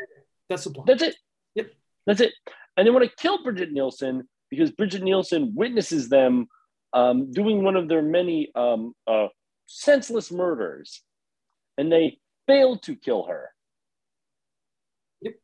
That's 0.49 0.65
the 0.65 0.71
plot. 0.71 0.87
That's 0.87 1.03
it. 1.03 1.17
Yep. 1.55 1.71
That's 2.07 2.21
it. 2.21 2.33
And 2.77 2.87
they 2.87 2.91
want 2.91 3.05
to 3.05 3.17
kill 3.17 3.43
Brigitte 3.43 3.73
Nielsen 3.73 4.29
because 4.53 4.71
Brigitte 4.71 5.03
Nielsen 5.03 5.55
witnesses 5.55 6.11
them 6.11 6.47
um, 6.93 7.33
doing 7.33 7.65
one 7.65 7.75
of 7.75 7.89
their 7.89 8.03
many 8.03 8.53
um, 8.55 8.95
uh, 9.07 9.29
senseless 9.65 10.31
murders, 10.31 11.01
and 11.79 11.91
they 11.91 12.19
fail 12.47 12.77
to 12.81 12.95
kill 12.95 13.25
her. 13.25 13.49
Yep. 15.23 15.37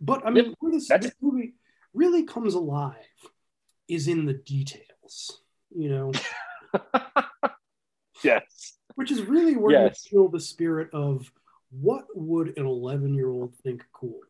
But 0.00 0.26
I 0.26 0.30
mean, 0.30 0.54
where 0.58 0.72
this, 0.72 0.88
this 0.88 1.12
movie 1.20 1.52
really 1.92 2.24
comes 2.24 2.54
alive 2.54 2.94
is 3.88 4.08
in 4.08 4.24
the 4.24 4.32
details, 4.32 5.42
you 5.76 5.90
know? 5.90 6.12
yes. 8.24 8.78
Which 8.94 9.10
is 9.10 9.20
really 9.20 9.54
where 9.54 9.72
Yes. 9.72 10.06
you 10.06 10.16
feel 10.16 10.28
the 10.30 10.40
spirit 10.40 10.88
of 10.94 11.30
what 11.70 12.04
would 12.14 12.56
an 12.56 12.64
11 12.64 13.12
year 13.12 13.28
old 13.28 13.54
think 13.56 13.84
cool? 13.92 14.20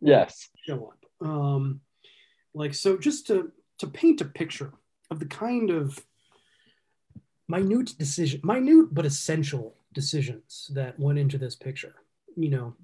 Yes. 0.00 0.48
Show 0.66 0.92
up. 0.92 1.28
Um, 1.28 1.80
like, 2.54 2.74
so 2.74 2.96
just 2.96 3.26
to, 3.28 3.52
to 3.78 3.86
paint 3.86 4.20
a 4.20 4.24
picture 4.24 4.72
of 5.10 5.18
the 5.18 5.26
kind 5.26 5.70
of 5.70 5.98
minute 7.48 7.94
decision, 7.98 8.40
minute 8.44 8.88
but 8.92 9.06
essential 9.06 9.74
decisions 9.92 10.70
that 10.74 10.98
went 10.98 11.18
into 11.18 11.38
this 11.38 11.56
picture. 11.56 11.94
You 12.36 12.50
know, 12.50 12.74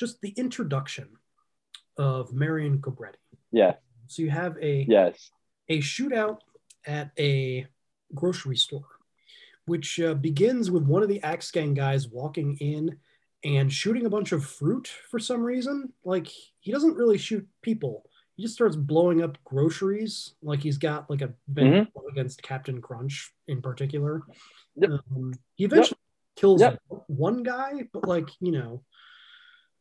just 0.00 0.20
the 0.20 0.30
introduction 0.36 1.08
of 1.98 2.32
Marion 2.32 2.78
Cobretti. 2.78 3.16
Yeah. 3.52 3.74
So 4.06 4.22
you 4.22 4.30
have 4.30 4.56
a 4.60 4.86
Yes. 4.88 5.30
a 5.68 5.80
shootout 5.80 6.38
at 6.86 7.10
a 7.18 7.66
grocery 8.14 8.56
store, 8.56 8.88
which 9.66 10.00
uh, 10.00 10.14
begins 10.14 10.70
with 10.70 10.84
one 10.84 11.02
of 11.02 11.08
the 11.08 11.22
Axe 11.22 11.50
Gang 11.50 11.74
guys 11.74 12.08
walking 12.08 12.56
in 12.58 12.98
and 13.44 13.72
shooting 13.72 14.06
a 14.06 14.10
bunch 14.10 14.32
of 14.32 14.44
fruit 14.44 14.88
for 15.10 15.18
some 15.18 15.42
reason. 15.42 15.92
Like 16.04 16.28
he 16.60 16.72
doesn't 16.72 16.96
really 16.96 17.18
shoot 17.18 17.46
people. 17.62 18.04
He 18.36 18.42
just 18.42 18.54
starts 18.54 18.76
blowing 18.76 19.22
up 19.22 19.38
groceries. 19.44 20.34
Like 20.42 20.60
he's 20.60 20.78
got 20.78 21.08
like 21.08 21.22
a 21.22 21.32
vendetta 21.48 21.88
against 22.10 22.42
Captain 22.42 22.80
Crunch 22.80 23.32
in 23.46 23.62
particular. 23.62 24.22
Um, 24.82 25.32
he 25.54 25.64
eventually 25.64 25.98
kills 26.36 26.60
Yep. 26.60 26.80
one 27.06 27.42
guy, 27.44 27.84
but 27.92 28.08
like 28.08 28.28
you 28.40 28.52
know, 28.52 28.82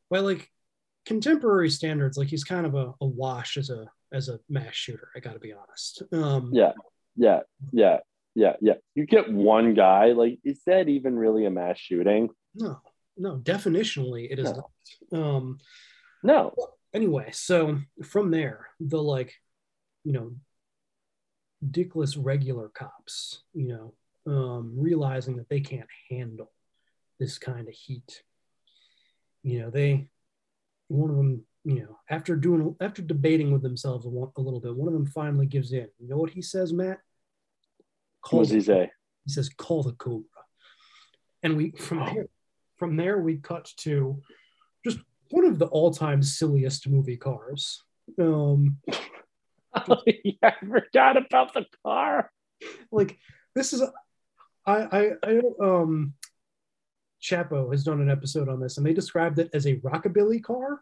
by 0.10 0.20
like 0.20 0.50
contemporary 1.06 1.70
standards, 1.70 2.18
like 2.18 2.28
he's 2.28 2.44
kind 2.44 2.66
of 2.66 2.76
a, 2.76 2.94
a 3.02 3.06
wash 3.06 3.58
as 3.58 3.70
a 3.72 3.88
as 4.12 4.30
a 4.30 4.40
mass 4.50 4.76
shooter. 4.76 5.10
I 5.16 5.20
got 5.20 5.34
to 5.34 5.40
be 5.40 5.54
honest. 5.54 6.04
Um, 6.12 6.52
Yeah. 6.54 6.74
Yeah. 7.16 7.40
Yeah. 7.72 8.00
Yeah. 8.36 8.56
Yeah. 8.62 8.74
You 8.94 9.06
get 9.08 9.32
one 9.32 9.74
guy. 9.74 10.12
Like, 10.12 10.40
is 10.44 10.62
that 10.68 10.88
even 10.90 11.18
really 11.18 11.46
a 11.46 11.50
mass 11.50 11.80
shooting? 11.80 12.30
No, 12.54 12.80
no, 13.18 13.38
definitionally 13.38 14.32
it 14.32 14.38
is 14.38 14.52
No. 14.52 14.70
not. 15.12 15.20
Um, 15.20 15.58
no. 16.24 16.54
Anyway, 16.94 17.30
so 17.32 17.80
from 18.04 18.32
there, 18.32 18.68
the 18.80 19.02
like, 19.02 19.34
you 20.04 20.14
know, 20.14 20.34
dickless 21.66 22.16
regular 22.20 22.70
cops, 22.70 23.44
you 23.54 23.68
know, 23.68 23.94
um, 24.32 24.74
realizing 24.78 25.38
that 25.38 25.50
they 25.50 25.60
can't 25.60 25.90
handle 26.10 26.52
this 27.20 27.38
kind 27.38 27.68
of 27.68 27.74
heat. 27.74 28.24
You 29.42 29.62
know, 29.62 29.70
they, 29.70 30.08
one 30.88 31.10
of 31.10 31.16
them, 31.18 31.44
you 31.64 31.82
know, 31.82 32.00
after 32.10 32.36
doing, 32.36 32.76
after 32.80 33.02
debating 33.02 33.52
with 33.52 33.64
themselves 33.64 34.06
a, 34.06 34.10
a 34.10 34.42
little 34.42 34.60
bit, 34.60 34.76
one 34.76 34.88
of 34.88 34.94
them 34.94 35.06
finally 35.06 35.46
gives 35.46 35.72
in. 35.72 35.88
You 36.00 36.10
know 36.10 36.18
what 36.18 36.32
he 36.32 36.42
says, 36.42 36.74
Matt? 36.74 37.00
What 38.30 38.40
does 38.44 38.52
he 38.52 38.62
say? 38.62 38.92
He 39.26 39.32
says, 39.32 39.50
"Call 39.50 39.84
the 39.84 39.94
Cobra," 39.94 40.26
and 41.44 41.58
we 41.58 41.72
from 41.72 42.00
there, 42.00 42.28
from 42.78 42.96
there 42.96 43.20
we 43.20 43.38
cut 43.38 43.70
to 43.78 44.22
one 45.30 45.46
of 45.46 45.60
the 45.60 45.66
all-time 45.68 46.22
silliest 46.22 46.88
movie 46.88 47.18
cars. 47.18 47.82
Um, 48.20 48.78
yeah, 50.24 50.34
I 50.44 50.54
forgot 50.66 51.18
about 51.18 51.54
the 51.54 51.66
car. 51.86 52.32
Like 52.92 53.18
this 53.56 53.74
is, 53.74 53.82
I 54.66 54.76
I 54.76 55.12
I 55.24 55.42
um, 55.62 56.14
Chapo 57.22 57.72
has 57.72 57.84
done 57.84 58.02
an 58.02 58.10
episode 58.10 58.50
on 58.50 58.60
this, 58.60 58.78
and 58.78 58.86
they 58.86 58.94
described 58.94 59.40
it 59.40 59.50
as 59.54 59.66
a 59.66 59.78
rockabilly 59.78 60.44
car. 60.44 60.82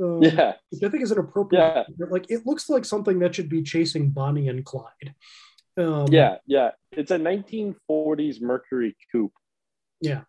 Um, 0.00 0.22
Yeah. 0.22 0.54
which 0.70 0.82
I 0.82 0.88
think 0.88 1.02
is 1.02 1.10
an 1.10 1.18
appropriate. 1.18 1.86
Yeah. 1.98 2.06
Like 2.10 2.30
it 2.30 2.46
looks 2.46 2.68
like 2.70 2.84
something 2.84 3.18
that 3.18 3.34
should 3.34 3.48
be 3.48 3.62
chasing 3.62 4.10
Bonnie 4.10 4.48
and 4.48 4.64
Clyde. 4.64 5.14
Um, 5.76 6.06
yeah. 6.10 6.36
Yeah. 6.46 6.70
It's 6.92 7.10
a 7.10 7.18
1940s 7.18 8.40
Mercury 8.40 8.96
coupe, 9.10 9.32
yeah, 10.00 10.22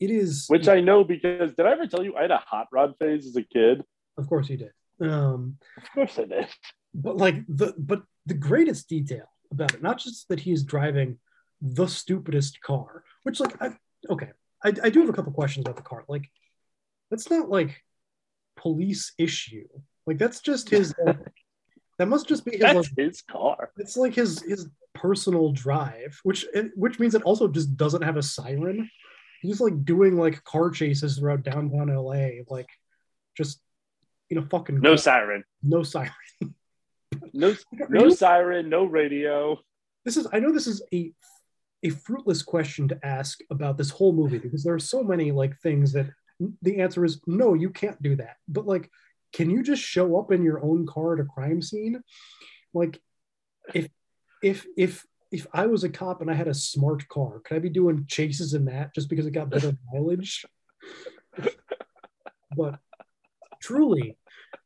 it 0.00 0.10
is. 0.10 0.46
which 0.48 0.68
I 0.68 0.80
know 0.80 1.04
because 1.04 1.54
did 1.54 1.66
I 1.66 1.72
ever 1.72 1.86
tell 1.86 2.04
you 2.04 2.16
I 2.16 2.22
had 2.22 2.30
a 2.30 2.38
hot 2.38 2.68
rod 2.72 2.94
phase 2.98 3.26
as 3.26 3.36
a 3.36 3.42
kid? 3.42 3.82
Of 4.16 4.28
course 4.28 4.48
you 4.48 4.56
did. 4.56 4.72
Um, 5.00 5.58
Of 5.76 5.90
course 5.92 6.18
I 6.18 6.24
did. 6.24 6.48
but 6.94 7.16
like 7.16 7.44
the 7.48 7.74
but 7.78 8.02
the 8.26 8.34
greatest 8.34 8.88
detail 8.88 9.26
about 9.50 9.74
it, 9.74 9.82
not 9.82 9.98
just 9.98 10.28
that 10.28 10.40
he's 10.40 10.62
driving 10.62 11.18
the 11.60 11.86
stupidest 11.86 12.60
car, 12.60 13.04
which 13.22 13.40
like 13.40 13.60
I 13.62 13.76
okay, 14.10 14.30
I, 14.64 14.72
I 14.84 14.90
do 14.90 15.00
have 15.00 15.08
a 15.08 15.12
couple 15.12 15.32
questions 15.32 15.64
about 15.64 15.76
the 15.76 15.82
car. 15.82 16.04
Like 16.08 16.28
that's 17.10 17.30
not 17.30 17.48
like 17.48 17.82
police 18.56 19.12
issue. 19.18 19.68
Like 20.06 20.18
that's 20.18 20.40
just 20.40 20.68
his. 20.68 20.94
like, 21.04 21.16
that 21.98 22.08
must 22.08 22.28
just 22.28 22.44
be 22.44 22.52
his. 22.52 22.60
That's 22.60 22.74
like, 22.74 22.96
his 22.96 23.22
car. 23.22 23.70
it's 23.76 23.96
like 23.96 24.14
his 24.14 24.42
his 24.42 24.68
personal 24.94 25.52
drive, 25.52 26.18
which 26.24 26.46
which 26.74 26.98
means 26.98 27.14
it 27.14 27.22
also 27.22 27.48
just 27.48 27.76
doesn't 27.76 28.02
have 28.02 28.16
a 28.16 28.22
siren. 28.22 28.90
He's 29.40 29.60
like 29.60 29.84
doing 29.84 30.16
like 30.16 30.42
car 30.44 30.70
chases 30.70 31.18
throughout 31.18 31.42
downtown 31.42 31.88
LA, 31.94 32.42
like 32.48 32.68
just 33.36 33.60
you 34.28 34.36
know 34.40 34.46
fucking 34.50 34.80
No 34.80 34.96
siren. 34.96 35.44
no 35.62 35.82
siren. 35.82 36.10
No, 37.32 37.54
no 37.88 38.04
you- 38.04 38.10
siren. 38.10 38.68
No 38.68 38.84
radio. 38.84 39.58
this 40.04 40.16
is 40.16 40.26
I 40.32 40.38
know 40.40 40.52
this 40.52 40.66
is 40.66 40.82
a 40.92 41.12
a 41.84 41.90
fruitless 41.90 42.42
question 42.42 42.88
to 42.88 42.98
ask 43.06 43.38
about 43.50 43.78
this 43.78 43.90
whole 43.90 44.12
movie 44.12 44.38
because 44.38 44.64
there 44.64 44.74
are 44.74 44.80
so 44.80 45.02
many 45.04 45.30
like 45.30 45.56
things 45.60 45.92
that 45.92 46.06
the 46.62 46.80
answer 46.80 47.04
is 47.04 47.20
no, 47.26 47.54
you 47.54 47.70
can't 47.70 48.00
do 48.02 48.16
that. 48.16 48.36
But 48.48 48.66
like, 48.66 48.90
can 49.32 49.48
you 49.50 49.62
just 49.62 49.82
show 49.82 50.18
up 50.18 50.32
in 50.32 50.42
your 50.42 50.60
own 50.62 50.86
car 50.86 51.14
at 51.14 51.20
a 51.20 51.24
crime 51.24 51.62
scene? 51.62 52.02
Like, 52.74 53.00
if 53.74 53.88
if 54.42 54.66
if 54.76 55.04
if 55.30 55.46
I 55.52 55.66
was 55.66 55.84
a 55.84 55.88
cop 55.88 56.20
and 56.20 56.30
I 56.30 56.34
had 56.34 56.48
a 56.48 56.54
smart 56.54 57.06
car, 57.08 57.40
could 57.44 57.56
I 57.56 57.60
be 57.60 57.68
doing 57.68 58.06
chases 58.08 58.54
in 58.54 58.64
that 58.66 58.94
just 58.94 59.08
because 59.08 59.26
it 59.26 59.32
got 59.32 59.50
better 59.50 59.76
mileage? 59.92 60.44
but 62.56 62.78
truly, 63.60 64.16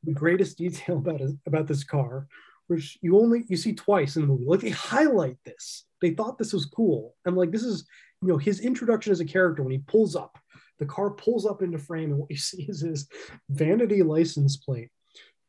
the 0.04 0.12
greatest 0.12 0.58
detail 0.58 0.98
about 0.98 1.20
it, 1.20 1.36
about 1.46 1.66
this 1.66 1.84
car, 1.84 2.26
which 2.68 2.98
you 3.02 3.18
only 3.18 3.44
you 3.48 3.56
see 3.56 3.74
twice 3.74 4.16
in 4.16 4.22
the 4.22 4.28
movie, 4.28 4.44
like 4.46 4.60
they 4.60 4.70
highlight 4.70 5.36
this. 5.44 5.84
They 6.00 6.10
thought 6.10 6.38
this 6.38 6.52
was 6.52 6.66
cool, 6.66 7.14
and 7.24 7.36
like 7.36 7.50
this 7.50 7.64
is 7.64 7.86
you 8.22 8.28
know 8.28 8.38
his 8.38 8.60
introduction 8.60 9.12
as 9.12 9.20
a 9.20 9.24
character 9.24 9.62
when 9.62 9.72
he 9.72 9.78
pulls 9.78 10.14
up, 10.14 10.38
the 10.78 10.86
car 10.86 11.10
pulls 11.10 11.46
up 11.46 11.62
into 11.62 11.78
frame, 11.78 12.10
and 12.10 12.18
what 12.18 12.30
you 12.30 12.36
see 12.38 12.64
is 12.68 12.80
his 12.80 13.08
vanity 13.50 14.02
license 14.02 14.56
plate, 14.56 14.90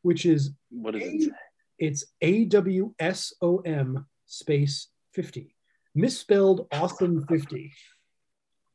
which 0.02 0.26
is 0.26 0.50
what 0.70 0.94
is 0.96 1.02
does 1.02 1.26
it 1.28 1.32
it's 1.78 2.04
A 2.20 2.44
W 2.46 2.94
S 2.98 3.32
O 3.42 3.58
M 3.58 4.06
space 4.26 4.88
50. 5.14 5.54
Misspelled 5.94 6.66
awesome 6.72 7.26
50. 7.26 7.72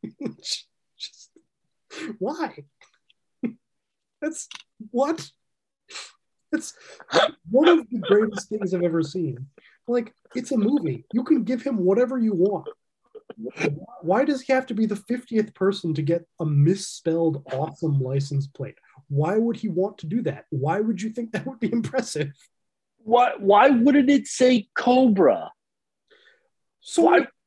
Just, 0.97 1.29
why? 2.17 2.63
That's 4.21 4.47
what? 4.91 5.29
That's 6.51 6.73
one 7.49 7.67
of 7.67 7.89
the 7.89 7.99
greatest 7.99 8.49
things 8.49 8.73
I've 8.73 8.83
ever 8.83 9.03
seen. 9.03 9.47
Like, 9.87 10.13
it's 10.35 10.51
a 10.51 10.57
movie. 10.57 11.05
You 11.13 11.23
can 11.23 11.43
give 11.43 11.61
him 11.61 11.77
whatever 11.77 12.17
you 12.17 12.33
want. 12.33 12.67
Why 14.01 14.25
does 14.25 14.41
he 14.41 14.53
have 14.53 14.65
to 14.67 14.73
be 14.73 14.85
the 14.85 14.95
50th 14.95 15.53
person 15.53 15.93
to 15.93 16.01
get 16.01 16.25
a 16.39 16.45
misspelled 16.45 17.43
awesome 17.53 17.99
license 17.99 18.47
plate? 18.47 18.75
Why 19.07 19.37
would 19.37 19.55
he 19.55 19.69
want 19.69 19.99
to 19.99 20.07
do 20.07 20.21
that? 20.23 20.45
Why 20.49 20.79
would 20.79 21.01
you 21.01 21.09
think 21.11 21.31
that 21.31 21.45
would 21.45 21.59
be 21.59 21.71
impressive? 21.71 22.31
Why? 22.97 23.33
Why 23.37 23.69
wouldn't 23.69 24.09
it 24.09 24.27
say 24.27 24.67
Cobra? 24.75 25.51
So 26.81 27.03
Why? 27.03 27.27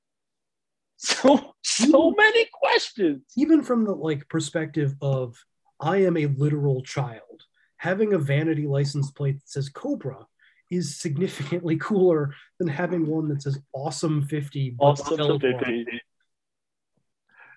So 1.05 1.55
so 1.62 2.12
many 2.17 2.47
questions. 2.52 3.23
even 3.36 3.62
from 3.65 3.85
the 3.85 3.93
like 3.93 4.28
perspective 4.28 4.94
of 5.02 5.36
I 5.81 5.97
am 6.05 6.17
a 6.17 6.27
literal 6.27 6.83
child, 6.83 7.43
having 7.77 8.12
a 8.12 8.19
vanity 8.19 8.69
license 8.69 9.11
plate 9.11 9.39
that 9.41 9.49
says 9.49 9.69
Cobra 9.69 10.27
is 10.70 10.97
significantly 11.01 11.77
cooler 11.81 12.35
than 12.61 12.69
having 12.69 13.07
one 13.09 13.28
that 13.31 13.43
says 13.43 13.59
awesome 13.75 14.23
50 14.23 14.70
but 14.78 14.85
Also, 14.85 15.15
spelled 15.15 15.43
wrong. 15.43 15.86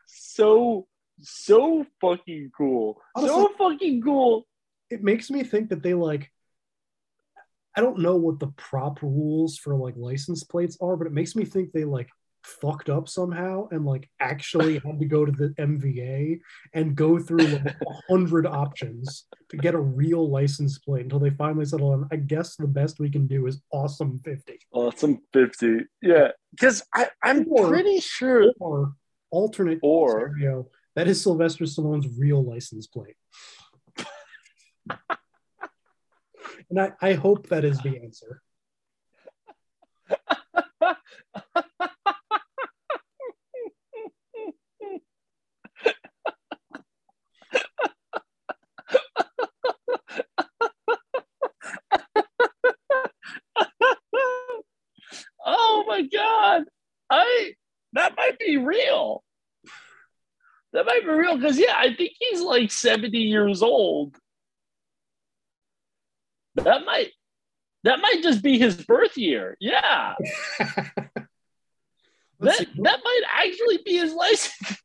so 0.07 0.87
so 1.21 1.85
fucking 2.01 2.51
cool. 2.57 2.99
so 3.17 3.49
fucking 3.57 4.01
cool. 4.01 4.47
it 4.89 5.03
makes 5.03 5.29
me 5.29 5.43
think 5.43 5.69
that 5.69 5.83
they 5.83 5.93
like 5.93 6.31
I 7.77 7.81
don't 7.81 7.99
know 7.99 8.15
what 8.15 8.39
the 8.39 8.47
prop 8.55 9.01
rules 9.01 9.57
for 9.57 9.75
like 9.75 9.95
license 9.97 10.43
plates 10.43 10.77
are, 10.81 10.95
but 10.95 11.07
it 11.07 11.13
makes 11.13 11.35
me 11.35 11.45
think 11.45 11.71
they 11.71 11.83
like 11.83 12.09
fucked 12.43 12.89
up 12.91 13.09
somehow 13.09 13.67
and 13.71 13.85
like 13.85 14.07
actually 14.19 14.73
had 14.85 14.99
to 14.99 15.05
go 15.05 15.25
to 15.25 15.31
the 15.31 15.49
MVA 15.59 16.39
and 16.73 16.95
go 16.95 17.17
through 17.19 17.39
like 17.47 17.65
a 17.65 17.75
hundred 18.07 18.45
options 18.45 19.25
to 19.49 19.57
get 19.57 19.73
a 19.73 19.79
real 19.79 20.29
license 20.29 20.77
plate 20.77 21.03
until 21.03 21.19
they 21.19 21.31
finally 21.31 21.65
settle 21.65 21.91
on. 21.91 22.07
I 22.11 22.17
guess 22.17 22.55
the 22.55 22.67
best 22.67 22.99
we 22.99 23.09
can 23.09 23.25
do 23.27 23.47
is 23.47 23.61
awesome 23.71 24.19
50. 24.19 24.59
Awesome 24.71 25.21
fifty. 25.33 25.79
Yeah, 26.01 26.29
because 26.51 26.83
I 26.93 27.09
I'm 27.23 27.45
Or- 27.49 27.67
pretty 27.69 27.99
sure. 27.99 28.51
Or 28.59 28.93
alternate 29.31 29.79
Or- 29.81 30.31
scenario, 30.37 30.69
that 30.95 31.07
is 31.07 31.21
Sylvester 31.21 31.65
Stallone's 31.65 32.07
real 32.17 32.41
license 32.43 32.87
plate. 32.87 33.15
And 36.69 36.79
I, 36.79 36.91
I 37.01 37.13
hope 37.13 37.47
that 37.47 37.65
is 37.65 37.79
the 37.79 37.99
answer. 38.01 38.41
oh 55.45 55.83
my 55.87 56.01
god! 56.03 56.63
I 57.09 57.53
that 57.93 58.15
might 58.17 58.37
be 58.39 58.57
real. 58.57 59.23
for 61.03 61.15
real, 61.15 61.37
because 61.37 61.57
yeah, 61.57 61.75
I 61.77 61.93
think 61.93 62.11
he's 62.19 62.41
like 62.41 62.71
70 62.71 63.17
years 63.17 63.61
old. 63.61 64.17
That 66.56 66.85
might 66.85 67.11
that 67.84 68.00
might 68.00 68.24
just 68.24 68.42
be 68.42 68.58
his 68.58 68.75
birth 68.75 69.17
year. 69.17 69.58
Yeah. 69.59 70.16
that 70.59 71.17
that 72.40 73.00
might 73.03 73.22
actually 73.32 73.80
be 73.85 73.98
his 73.98 74.14
license. 74.14 74.82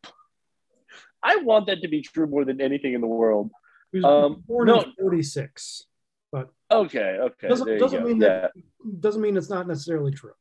I 1.23 1.37
want 1.37 1.67
that 1.67 1.83
to 1.83 1.89
be 1.89 2.03
true 2.03 2.27
more 2.27 2.45
than 2.45 2.61
anything 2.61 2.95
in 2.95 3.01
the 3.01 3.07
world. 3.07 3.51
He 3.93 4.03
Um, 4.03 4.43
born 4.47 4.69
no, 4.69 4.81
in 4.81 4.93
46, 4.99 5.87
but 6.31 6.51
okay, 6.71 7.19
okay. 7.21 7.49
doesn't 7.49 7.79
doesn't 7.79 8.05
mean 8.05 8.21
yeah. 8.21 8.29
that 8.29 8.53
doesn't 9.01 9.21
mean 9.21 9.37
it's 9.37 9.51
not 9.51 9.67
necessarily 9.67 10.13
true. 10.13 10.33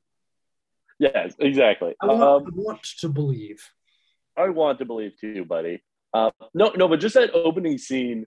Yes, 1.00 1.34
exactly. 1.40 1.96
I 2.02 2.08
want, 2.08 2.22
Um, 2.22 2.46
I 2.46 2.50
want 2.54 2.84
to 3.00 3.10
believe. 3.10 3.66
I 4.36 4.50
want 4.50 4.80
to 4.80 4.86
believe 4.86 5.14
too, 5.20 5.46
buddy. 5.46 5.82
Uh, 6.14 6.32
no, 6.54 6.72
no, 6.76 6.88
but 6.88 7.00
just 7.00 7.16
that 7.16 7.34
opening 7.34 7.78
scene, 7.78 8.26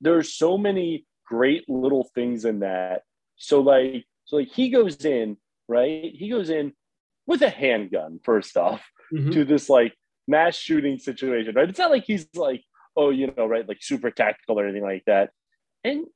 there's 0.00 0.32
so 0.34 0.56
many 0.56 1.06
great 1.26 1.68
little 1.68 2.10
things 2.14 2.44
in 2.44 2.60
that. 2.60 3.02
So 3.36 3.60
like, 3.60 4.06
so 4.24 4.36
like 4.36 4.48
he 4.48 4.70
goes 4.70 5.04
in, 5.04 5.36
right? 5.68 6.12
He 6.14 6.28
goes 6.28 6.50
in 6.50 6.72
with 7.26 7.42
a 7.42 7.50
handgun 7.50 8.20
first 8.22 8.56
off 8.56 8.82
Mhm. 9.12 9.32
to 9.32 9.44
this 9.44 9.68
like 9.68 9.94
mass 10.26 10.56
shooting 10.56 10.98
situation, 10.98 11.54
right? 11.54 11.68
It's 11.68 11.78
not 11.78 11.90
like 11.90 12.04
he's 12.04 12.26
like, 12.34 12.62
oh, 12.96 13.10
you 13.10 13.32
know, 13.36 13.46
right, 13.46 13.66
like 13.68 13.82
super 13.82 14.10
tactical 14.10 14.58
or 14.58 14.64
anything 14.64 14.82
like 14.84 15.04
that. 15.06 15.30
And 15.82 16.06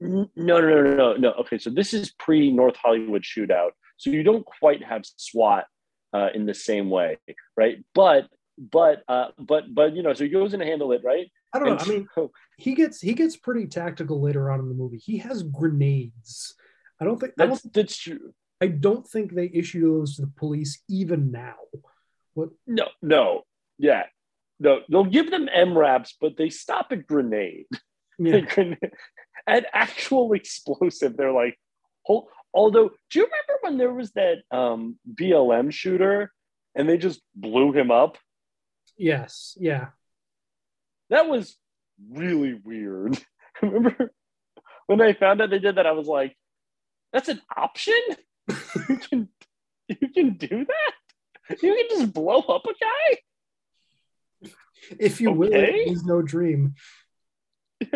no, 0.00 0.28
no, 0.36 0.60
no, 0.60 0.82
no, 0.82 0.94
no, 0.96 1.14
no. 1.14 1.32
Okay, 1.32 1.58
so 1.58 1.70
this 1.70 1.92
is 1.92 2.12
pre 2.12 2.50
North 2.50 2.76
Hollywood 2.76 3.22
shootout, 3.22 3.70
so 3.98 4.10
you 4.10 4.22
don't 4.22 4.44
quite 4.46 4.82
have 4.82 5.02
SWAT 5.04 5.66
uh, 6.14 6.28
in 6.34 6.46
the 6.46 6.54
same 6.54 6.88
way, 6.88 7.18
right? 7.56 7.84
But 7.94 8.26
but 8.58 9.02
uh, 9.08 9.28
but 9.38 9.74
but 9.74 9.94
you 9.94 10.02
know, 10.02 10.14
so 10.14 10.24
he 10.24 10.30
goes 10.30 10.54
in 10.54 10.60
to 10.60 10.66
handle 10.66 10.92
it, 10.92 11.02
right? 11.04 11.30
I 11.52 11.58
don't 11.58 11.68
know. 11.68 11.76
I 11.80 11.88
mean, 11.88 12.08
he 12.58 12.74
gets 12.74 13.00
he 13.00 13.14
gets 13.14 13.36
pretty 13.36 13.66
tactical 13.66 14.20
later 14.20 14.50
on 14.50 14.60
in 14.60 14.68
the 14.68 14.74
movie. 14.74 14.98
He 14.98 15.18
has 15.18 15.42
grenades. 15.42 16.54
I 17.00 17.04
don't 17.04 17.18
think 17.18 17.32
I 17.38 17.46
don't, 17.46 17.50
that's 17.50 17.62
that's 17.74 17.96
true. 17.96 18.32
I 18.60 18.66
don't 18.68 19.06
think 19.06 19.32
they 19.34 19.50
issue 19.52 19.98
those 19.98 20.16
to 20.16 20.22
the 20.22 20.32
police 20.36 20.82
even 20.88 21.30
now. 21.30 21.54
What? 22.34 22.50
No, 22.66 22.86
no, 23.02 23.42
yeah, 23.78 24.04
no. 24.58 24.80
They'll 24.88 25.04
give 25.04 25.30
them 25.30 25.48
MRAPs, 25.48 26.12
but 26.20 26.36
they 26.36 26.50
stop 26.50 26.88
at 26.92 27.06
grenade. 27.06 27.66
Yeah. 28.22 28.40
Grenade- 28.40 28.92
At 29.46 29.64
actual 29.72 30.34
explosive, 30.34 31.16
they're 31.16 31.32
like, 31.32 31.58
hold. 32.02 32.26
Although, 32.52 32.90
do 33.10 33.18
you 33.18 33.24
remember 33.24 33.58
when 33.62 33.78
there 33.78 33.94
was 33.94 34.12
that 34.12 34.42
um, 34.50 34.98
BLM 35.10 35.72
shooter 35.72 36.30
and 36.74 36.86
they 36.86 36.98
just 36.98 37.22
blew 37.34 37.72
him 37.72 37.90
up? 37.90 38.18
Yes. 38.98 39.56
Yeah. 39.58 39.86
That 41.10 41.28
was 41.28 41.56
really 42.10 42.54
weird. 42.54 43.18
remember 43.62 44.12
when 44.86 45.00
I 45.00 45.12
found 45.12 45.42
out 45.42 45.50
they 45.50 45.58
did 45.58 45.76
that? 45.76 45.86
I 45.86 45.92
was 45.92 46.06
like, 46.06 46.36
that's 47.12 47.28
an 47.28 47.40
option. 47.56 47.94
you 48.88 48.96
can 48.96 49.28
you 49.88 50.08
can 50.14 50.34
do 50.34 50.64
that. 50.66 50.92
You 51.62 51.74
can 51.74 51.98
just 51.98 52.12
blow 52.12 52.38
up 52.38 52.64
a 52.64 52.72
guy. 52.72 53.18
If 54.98 55.20
you 55.20 55.32
will, 55.32 55.48
Okay. 55.48 55.72
it 55.74 55.92
is 55.92 56.04
no 56.04 56.22
dream. 56.22 56.74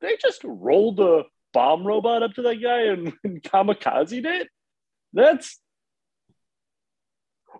They 0.00 0.16
just 0.20 0.40
rolled 0.44 0.98
a 0.98 1.22
bomb 1.52 1.86
robot 1.86 2.24
up 2.24 2.34
to 2.34 2.42
that 2.42 2.60
guy 2.60 2.86
and, 2.86 3.12
and 3.22 3.40
kamikazed 3.40 4.24
it. 4.24 4.48
That's 5.12 5.60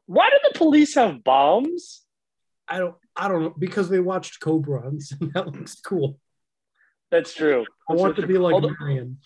why 0.07 0.29
do 0.29 0.37
the 0.53 0.59
police 0.59 0.97
have 0.97 1.23
bombs? 1.23 2.02
I 2.73 2.79
don't. 2.79 2.95
I 3.15 3.29
don't 3.29 3.43
know 3.43 3.55
because 3.59 3.89
they 3.91 4.01
watched 4.01 4.41
Cobra 4.41 4.87
and 4.89 5.01
that 5.35 5.47
looks 5.49 5.81
cool. 5.81 6.19
That's 7.11 7.35
true. 7.35 7.67
I 7.89 7.93
want 7.93 8.17
to 8.17 8.27
be 8.27 8.39
like 8.39 8.55
Although- 8.55 8.75
Marion. 8.81 9.19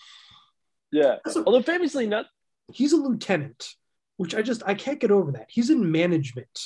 yeah. 0.91 1.15
Although 1.45 1.61
famously 1.61 2.05
not 2.07 2.25
He's 2.73 2.91
a 2.91 2.97
lieutenant, 2.97 3.69
which 4.17 4.35
I 4.35 4.41
just 4.41 4.61
I 4.65 4.73
can't 4.73 4.99
get 4.99 5.11
over 5.11 5.31
that. 5.33 5.45
He's 5.49 5.69
in 5.69 5.89
management. 5.91 6.59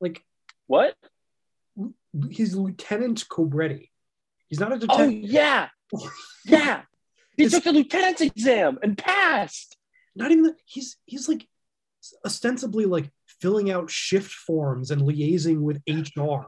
Like 0.00 0.22
what? 0.66 0.94
He's 2.30 2.54
Lieutenant 2.54 3.24
Cobretti. 3.28 3.88
He's 4.48 4.60
not 4.60 4.72
a 4.72 4.78
detective. 4.78 5.06
Oh 5.06 5.08
yeah, 5.08 5.68
yeah. 6.44 6.82
He 7.36 7.48
took 7.48 7.64
the 7.64 7.72
lieutenant's 7.72 8.20
exam 8.20 8.78
and 8.82 8.96
passed. 8.96 9.76
Not 10.14 10.30
even 10.30 10.44
that. 10.44 10.56
He's 10.64 10.96
he's 11.04 11.28
like 11.28 11.48
ostensibly 12.24 12.84
like 12.84 13.10
filling 13.44 13.70
out 13.70 13.90
shift 13.90 14.32
forms 14.32 14.90
and 14.90 15.02
liaising 15.02 15.60
with 15.60 15.76
HR. 15.86 16.46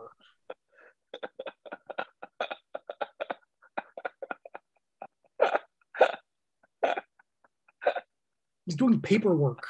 He's 8.65 8.76
doing 8.76 9.02
paperwork. 9.02 9.62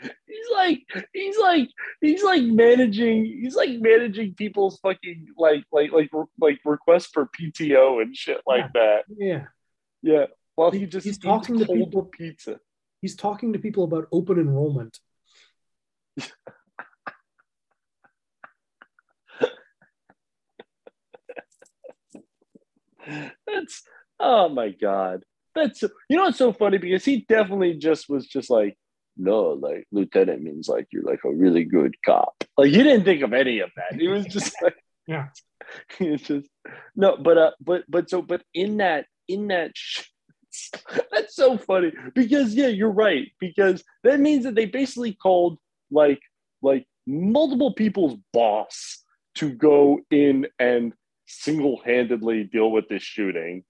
He's 0.00 0.50
like, 0.52 0.82
he's 1.12 1.36
like, 1.36 1.68
he's 2.00 2.22
like 2.22 2.44
managing. 2.44 3.24
He's 3.24 3.56
like 3.56 3.70
managing 3.70 4.34
people's 4.34 4.78
fucking 4.78 5.26
like, 5.36 5.64
like, 5.72 5.90
like, 5.90 6.10
like 6.40 6.60
requests 6.64 7.08
for 7.12 7.28
PTO 7.36 8.00
and 8.02 8.16
shit 8.16 8.40
like 8.46 8.72
that. 8.74 9.02
Yeah. 9.08 9.46
Yeah. 10.00 10.26
While 10.54 10.70
he 10.70 10.86
just 10.86 11.04
he's 11.04 11.18
talking 11.18 11.58
to 11.58 11.66
people. 11.66 12.04
pizza. 12.04 12.60
He's 13.04 13.14
talking 13.14 13.52
to 13.52 13.58
people 13.58 13.84
about 13.84 14.08
open 14.12 14.38
enrollment. 14.38 14.98
That's 23.46 23.82
oh 24.18 24.48
my 24.48 24.70
god. 24.70 25.22
That's 25.54 25.82
you 25.82 26.16
know 26.16 26.28
it's 26.28 26.38
so 26.38 26.54
funny 26.54 26.78
because 26.78 27.04
he 27.04 27.26
definitely 27.28 27.74
just 27.74 28.08
was 28.08 28.26
just 28.26 28.48
like 28.48 28.78
no 29.18 29.48
like 29.48 29.86
lieutenant 29.92 30.42
means 30.42 30.66
like 30.66 30.86
you're 30.90 31.02
like 31.02 31.24
a 31.26 31.30
really 31.30 31.64
good 31.64 31.94
cop. 32.06 32.42
Like 32.56 32.70
he 32.70 32.82
didn't 32.82 33.04
think 33.04 33.20
of 33.22 33.34
any 33.34 33.58
of 33.58 33.68
that. 33.76 34.00
He 34.00 34.08
was 34.08 34.24
just 34.24 34.54
like 34.62 34.76
Yeah. 35.06 35.26
it's 36.00 36.22
just 36.22 36.48
no 36.96 37.18
but 37.18 37.36
uh 37.36 37.50
but 37.60 37.84
but 37.86 38.08
so 38.08 38.22
but 38.22 38.42
in 38.54 38.78
that 38.78 39.04
in 39.28 39.48
that 39.48 39.72
sh- 39.74 40.08
that's 41.10 41.34
so 41.34 41.56
funny 41.56 41.92
because 42.14 42.54
yeah 42.54 42.68
you're 42.68 42.90
right 42.90 43.32
because 43.40 43.82
that 44.02 44.20
means 44.20 44.44
that 44.44 44.54
they 44.54 44.66
basically 44.66 45.12
called 45.12 45.58
like 45.90 46.20
like 46.62 46.86
multiple 47.06 47.74
people's 47.74 48.18
boss 48.32 49.02
to 49.34 49.50
go 49.50 50.00
in 50.10 50.46
and 50.58 50.92
single-handedly 51.26 52.44
deal 52.44 52.70
with 52.70 52.88
this 52.88 53.02
shooting 53.02 53.64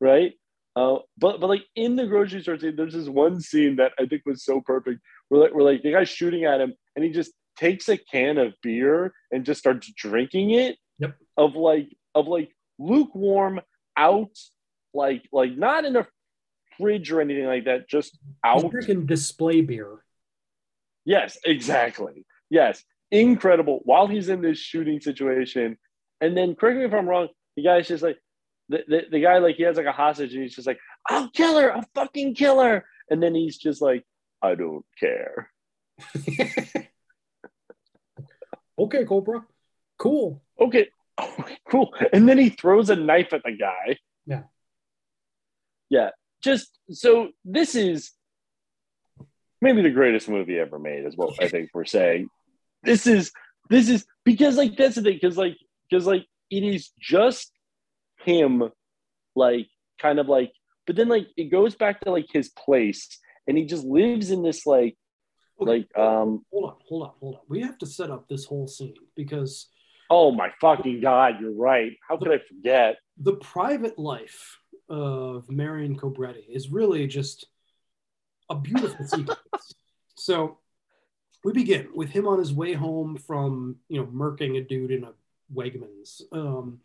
right 0.00 0.34
uh, 0.74 0.98
but 1.18 1.40
but 1.40 1.48
like 1.48 1.64
in 1.76 1.96
the 1.96 2.06
grocery 2.06 2.42
store 2.42 2.58
scene, 2.58 2.76
there's 2.76 2.94
this 2.94 3.08
one 3.08 3.40
scene 3.40 3.76
that 3.76 3.92
I 3.98 4.06
think 4.06 4.22
was 4.24 4.44
so 4.44 4.60
perfect. 4.60 5.00
Where 5.28 5.42
like 5.42 5.54
where 5.54 5.64
like 5.64 5.82
the 5.82 5.92
guy's 5.92 6.08
shooting 6.08 6.44
at 6.44 6.60
him, 6.60 6.72
and 6.96 7.04
he 7.04 7.10
just 7.10 7.32
takes 7.58 7.88
a 7.88 7.98
can 7.98 8.38
of 8.38 8.54
beer 8.62 9.12
and 9.30 9.44
just 9.44 9.60
starts 9.60 9.92
drinking 9.94 10.52
it. 10.52 10.78
Yep. 10.98 11.16
Of 11.36 11.54
like 11.56 11.94
of 12.14 12.26
like 12.26 12.50
lukewarm 12.78 13.60
out, 13.98 14.30
like 14.94 15.28
like 15.30 15.56
not 15.56 15.84
in 15.84 15.96
a 15.96 16.06
fridge 16.82 17.10
or 17.12 17.20
anything 17.20 17.46
like 17.46 17.64
that, 17.64 17.88
just 17.88 18.12
He's 18.12 18.64
out. 18.64 18.70
drinking 18.70 19.06
display 19.06 19.60
beer. 19.60 20.04
Yes, 21.04 21.38
exactly. 21.44 22.26
Yes, 22.50 22.84
incredible. 23.10 23.80
While 23.84 24.06
he's 24.06 24.28
in 24.28 24.42
this 24.42 24.58
shooting 24.58 25.00
situation, 25.00 25.78
and 26.20 26.36
then 26.36 26.54
correct 26.54 26.78
me 26.78 26.84
if 26.84 26.92
I'm 26.94 27.08
wrong, 27.08 27.28
the 27.56 27.62
guy's 27.62 27.88
just 27.88 28.02
like 28.02 28.18
the, 28.68 28.84
the, 28.86 29.02
the 29.10 29.20
guy 29.20 29.38
like 29.38 29.56
he 29.56 29.62
has 29.64 29.76
like 29.76 29.86
a 29.86 29.92
hostage 29.92 30.32
and 30.34 30.42
he's 30.42 30.54
just 30.54 30.66
like, 30.66 30.78
I'll 31.08 31.30
kill 31.30 31.58
her, 31.58 31.74
I'll 31.74 31.88
fucking 31.94 32.34
kill 32.34 32.60
her. 32.60 32.84
And 33.10 33.22
then 33.22 33.34
he's 33.34 33.56
just 33.58 33.80
like, 33.82 34.04
I 34.42 34.54
don't 34.54 34.84
care. 34.98 35.50
Okay, 38.78 39.04
Cobra. 39.04 39.44
Cool. 39.98 40.42
Okay, 40.58 40.88
okay, 41.20 41.56
cool. 41.70 41.94
And 42.12 42.28
then 42.28 42.38
he 42.38 42.48
throws 42.48 42.90
a 42.90 42.96
knife 42.96 43.32
at 43.32 43.42
the 43.44 43.52
guy. 43.52 43.98
Yeah. 44.26 44.42
Yeah. 45.88 46.10
Just 46.42 46.78
so 46.90 47.30
this 47.44 47.74
is 47.74 48.10
maybe 49.60 49.82
the 49.82 49.90
greatest 49.90 50.28
movie 50.28 50.58
ever 50.58 50.78
made, 50.78 51.04
is 51.06 51.16
what 51.16 51.40
I 51.40 51.48
think 51.48 51.70
we're 51.72 51.84
saying. 51.84 52.28
This 52.82 53.06
is 53.06 53.32
this 53.70 53.88
is 53.88 54.04
because 54.24 54.56
like 54.56 54.76
that's 54.76 54.96
the 54.96 55.02
thing, 55.02 55.18
because 55.20 55.36
like 55.36 55.56
because 55.88 56.06
like 56.06 56.26
it 56.50 56.62
is 56.62 56.90
just 57.00 57.50
him 58.24 58.70
like 59.34 59.68
kind 60.00 60.18
of 60.18 60.28
like 60.28 60.52
but 60.86 60.96
then 60.96 61.08
like 61.08 61.26
it 61.36 61.44
goes 61.44 61.74
back 61.74 62.00
to 62.00 62.10
like 62.10 62.26
his 62.32 62.48
place 62.50 63.18
and 63.46 63.56
he 63.56 63.64
just 63.64 63.84
lives 63.84 64.30
in 64.30 64.42
this 64.42 64.66
like 64.66 64.96
like 65.58 65.86
um 65.96 66.44
Hold 66.52 66.64
on, 66.64 66.76
hold 66.88 67.02
on, 67.02 67.10
hold 67.20 67.34
on. 67.36 67.40
We 67.48 67.60
have 67.62 67.78
to 67.78 67.86
set 67.86 68.10
up 68.10 68.28
this 68.28 68.44
whole 68.44 68.66
scene 68.66 68.94
because 69.16 69.68
oh 70.10 70.32
my 70.32 70.50
fucking 70.60 71.00
god 71.00 71.36
you're 71.40 71.54
right 71.54 71.92
how 72.06 72.16
could 72.16 72.30
i 72.30 72.38
forget 72.48 72.96
the 73.16 73.34
private 73.36 73.98
life 73.98 74.58
of 74.92 75.50
Marion 75.50 75.96
Cobretti 75.96 76.48
is 76.48 76.68
really 76.68 77.06
just 77.08 77.46
a 78.48 78.54
beautiful 78.54 79.06
sequence. 79.06 79.38
So 80.14 80.58
we 81.42 81.52
begin 81.52 81.88
with 81.94 82.10
him 82.10 82.28
on 82.28 82.38
his 82.38 82.52
way 82.52 82.74
home 82.74 83.16
from 83.16 83.76
you 83.88 83.98
know 83.98 84.06
murking 84.06 84.56
a 84.56 84.60
dude 84.60 84.92
in 84.92 85.02
a 85.02 85.12
Wegmans. 85.52 86.22
Um, 86.30 86.80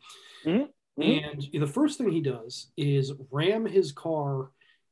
Mm-hmm. 0.99 1.27
And 1.53 1.61
the 1.61 1.71
first 1.71 1.97
thing 1.97 2.11
he 2.11 2.21
does 2.21 2.71
is 2.75 3.13
ram 3.31 3.65
his 3.65 3.91
car 3.91 4.49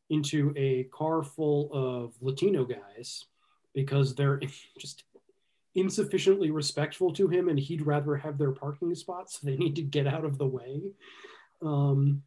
into 0.09 0.53
a 0.55 0.83
car 0.91 1.23
full 1.23 1.69
of 1.73 2.13
Latino 2.21 2.63
guys 2.63 3.25
because 3.73 4.13
they're 4.13 4.39
just 4.79 5.03
insufficiently 5.73 6.51
respectful 6.51 7.11
to 7.13 7.27
him 7.27 7.49
and 7.49 7.59
he'd 7.59 7.85
rather 7.85 8.15
have 8.15 8.37
their 8.37 8.51
parking 8.51 8.93
spots. 8.95 9.39
So 9.39 9.47
they 9.47 9.57
need 9.57 9.75
to 9.75 9.81
get 9.81 10.07
out 10.07 10.23
of 10.23 10.37
the 10.37 10.47
way. 10.47 10.81
Um, 11.61 12.21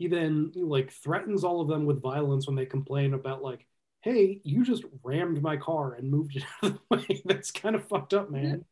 he 0.00 0.08
then 0.08 0.50
like 0.56 0.90
threatens 0.90 1.44
all 1.44 1.60
of 1.60 1.68
them 1.68 1.84
with 1.84 2.00
violence 2.00 2.46
when 2.46 2.56
they 2.56 2.64
complain 2.64 3.12
about 3.12 3.42
like, 3.42 3.66
hey, 4.00 4.40
you 4.44 4.64
just 4.64 4.82
rammed 5.04 5.42
my 5.42 5.58
car 5.58 5.92
and 5.92 6.10
moved 6.10 6.36
it 6.36 6.42
out 6.62 6.70
of 6.72 6.78
the 6.90 6.96
way. 6.96 7.22
That's 7.26 7.50
kind 7.50 7.76
of 7.76 7.86
fucked 7.86 8.14
up, 8.14 8.30
man. 8.30 8.64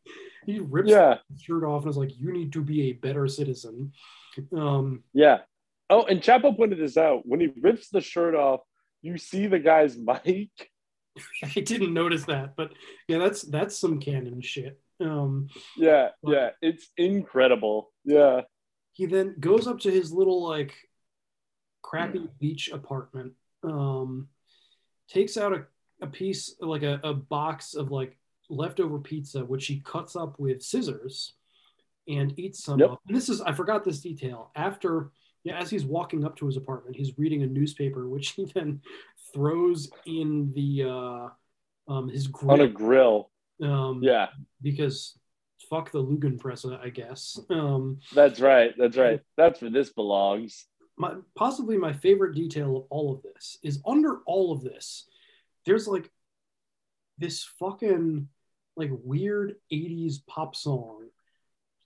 He 0.47 0.57
rips 0.59 0.89
Yeah. 0.89 1.17
his 1.31 1.43
shirt 1.43 1.63
off 1.63 1.83
and 1.83 1.91
is 1.91 1.97
like, 1.97 2.17
you 2.19 2.33
need 2.33 2.51
to 2.53 2.61
be 2.63 2.89
a 2.89 2.93
better 2.93 3.27
citizen. 3.27 3.91
Um, 4.57 5.03
Yeah. 5.13 5.41
Oh, 5.91 6.03
and 6.05 6.19
Chapo 6.19 6.57
pointed 6.57 6.79
this 6.79 6.97
out. 6.97 7.27
When 7.27 7.39
he 7.39 7.47
rips 7.61 7.89
the 7.89 8.01
shirt 8.01 8.33
off, 8.33 8.61
you 9.03 9.19
see 9.19 9.45
the 9.45 9.59
guy's 9.59 9.97
mic. 10.25 10.49
I 11.43 11.59
didn't 11.59 11.93
notice 11.93 12.25
that, 12.25 12.55
but 12.55 12.71
yeah, 13.07 13.19
that's 13.19 13.43
that's 13.43 13.77
some 13.77 13.99
Cannon 13.99 14.41
shit. 14.41 14.79
Um, 14.99 15.47
Yeah, 15.77 16.09
yeah. 16.23 16.49
It's 16.61 16.89
incredible. 16.97 17.91
Yeah. 18.03 18.41
he 18.93 19.05
then 19.05 19.35
goes 19.39 19.67
up 19.67 19.79
to 19.81 19.91
his 19.91 20.11
little 20.11 20.41
like 20.43 20.73
crappy 21.81 22.27
beach 22.39 22.69
apartment 22.69 23.33
um 23.63 24.27
takes 25.07 25.37
out 25.37 25.53
a, 25.53 25.65
a 26.01 26.07
piece 26.07 26.55
like 26.61 26.83
a, 26.83 26.99
a 27.03 27.13
box 27.13 27.73
of 27.73 27.91
like 27.91 28.17
leftover 28.49 28.97
pizza 28.99 29.43
which 29.45 29.65
he 29.67 29.79
cuts 29.81 30.15
up 30.15 30.39
with 30.39 30.61
scissors 30.61 31.33
and 32.07 32.37
eats 32.39 32.63
some 32.63 32.79
Yep. 32.79 32.89
and 33.07 33.15
this 33.17 33.29
is 33.29 33.41
i 33.41 33.51
forgot 33.53 33.83
this 33.83 33.99
detail 34.01 34.51
after 34.55 35.11
yeah 35.43 35.57
as 35.59 35.69
he's 35.69 35.85
walking 35.85 36.25
up 36.25 36.35
to 36.37 36.45
his 36.45 36.57
apartment 36.57 36.95
he's 36.95 37.17
reading 37.17 37.43
a 37.43 37.47
newspaper 37.47 38.07
which 38.15 38.29
he 38.31 38.45
then 38.53 38.81
throws 39.33 39.89
in 40.05 40.51
the 40.55 40.83
uh 40.89 41.91
um 41.93 42.09
his 42.09 42.27
grill 42.27 42.51
On 42.51 42.61
a 42.61 42.67
grill. 42.67 43.29
um 43.63 44.01
Yeah. 44.03 44.27
because 44.61 45.17
fuck 45.69 45.91
the 45.91 46.01
lugan 46.03 46.39
press 46.39 46.65
i 46.65 46.89
guess 46.89 47.39
um 47.49 47.99
That's 48.13 48.39
right. 48.39 48.73
That's 48.77 48.97
right. 48.97 49.19
That's 49.37 49.61
where 49.61 49.69
this 49.69 49.91
belongs. 49.91 50.65
My 50.99 51.15
possibly 51.35 51.77
my 51.77 51.93
favorite 51.93 52.35
detail 52.35 52.77
of 52.77 52.83
all 52.91 53.11
of 53.13 53.23
this 53.23 53.57
is 53.63 53.81
under 53.87 54.17
all 54.27 54.51
of 54.51 54.61
this 54.61 55.07
there's 55.65 55.87
like 55.87 56.11
this 57.17 57.43
fucking 57.59 58.27
like 58.75 58.91
weird 59.03 59.55
80s 59.73 60.17
pop 60.27 60.55
song 60.55 61.07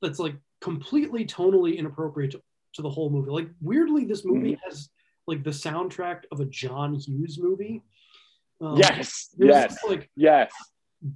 that's 0.01 0.19
like 0.19 0.35
completely 0.59 1.25
tonally 1.25 1.77
inappropriate 1.77 2.31
to, 2.31 2.41
to 2.73 2.81
the 2.81 2.89
whole 2.89 3.09
movie 3.09 3.31
like 3.31 3.49
weirdly 3.61 4.03
this 4.03 4.25
movie 4.25 4.59
has 4.65 4.89
like 5.27 5.43
the 5.43 5.49
soundtrack 5.51 6.23
of 6.31 6.39
a 6.39 6.45
john 6.45 6.93
hughes 6.95 7.37
movie 7.39 7.81
Um, 8.61 8.77
yes. 8.77 9.29
Yes. 9.37 9.73
this, 9.73 9.83
like 9.89 10.09
yes. 10.15 10.51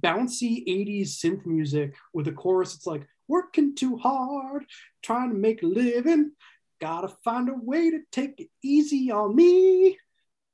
bouncy 0.00 0.66
80s 0.68 1.10
synth 1.20 1.46
music 1.46 1.94
with 2.12 2.28
a 2.28 2.32
chorus 2.32 2.74
it's 2.74 2.86
like 2.86 3.06
working 3.26 3.74
too 3.74 3.96
hard 3.96 4.64
trying 5.02 5.30
to 5.30 5.34
make 5.36 5.62
a 5.62 5.66
living 5.66 6.32
gotta 6.80 7.08
find 7.24 7.48
a 7.48 7.54
way 7.54 7.90
to 7.90 8.00
take 8.12 8.38
it 8.40 8.48
easy 8.62 9.10
on 9.10 9.34
me 9.34 9.96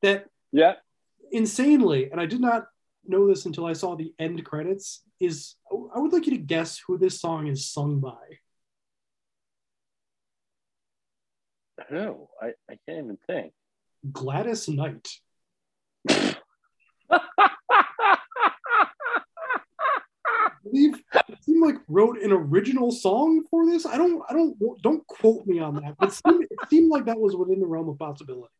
that 0.02 0.26
Yeah. 0.52 0.74
insanely 1.32 2.10
and 2.10 2.20
i 2.20 2.26
did 2.26 2.40
not 2.40 2.66
know 3.06 3.26
this 3.28 3.46
until 3.46 3.66
i 3.66 3.72
saw 3.72 3.96
the 3.96 4.12
end 4.18 4.44
credits 4.44 5.02
is 5.20 5.56
i 5.94 5.98
would 5.98 6.12
like 6.12 6.26
you 6.26 6.32
to 6.32 6.38
guess 6.38 6.80
who 6.86 6.96
this 6.98 7.20
song 7.20 7.46
is 7.48 7.66
sung 7.66 8.00
by 8.00 8.38
No, 11.90 12.30
I, 12.40 12.52
I 12.70 12.78
can't 12.86 13.04
even 13.04 13.18
think. 13.26 13.52
gladys 14.12 14.68
knight 14.68 15.08
I 16.08 16.36
believe 20.62 20.94
like 21.64 21.76
wrote 21.88 22.18
an 22.20 22.32
original 22.32 22.90
song 22.90 23.44
for 23.50 23.66
this. 23.66 23.86
I 23.86 23.96
don't, 23.96 24.22
I 24.28 24.32
don't, 24.32 24.56
don't 24.82 25.06
quote 25.06 25.46
me 25.46 25.58
on 25.60 25.76
that, 25.76 25.96
but 25.98 26.08
it 26.10 26.14
seemed, 26.14 26.44
it 26.50 26.58
seemed 26.68 26.90
like 26.90 27.06
that 27.06 27.18
was 27.18 27.34
within 27.36 27.60
the 27.60 27.66
realm 27.66 27.88
of 27.88 27.98
possibility. 27.98 28.52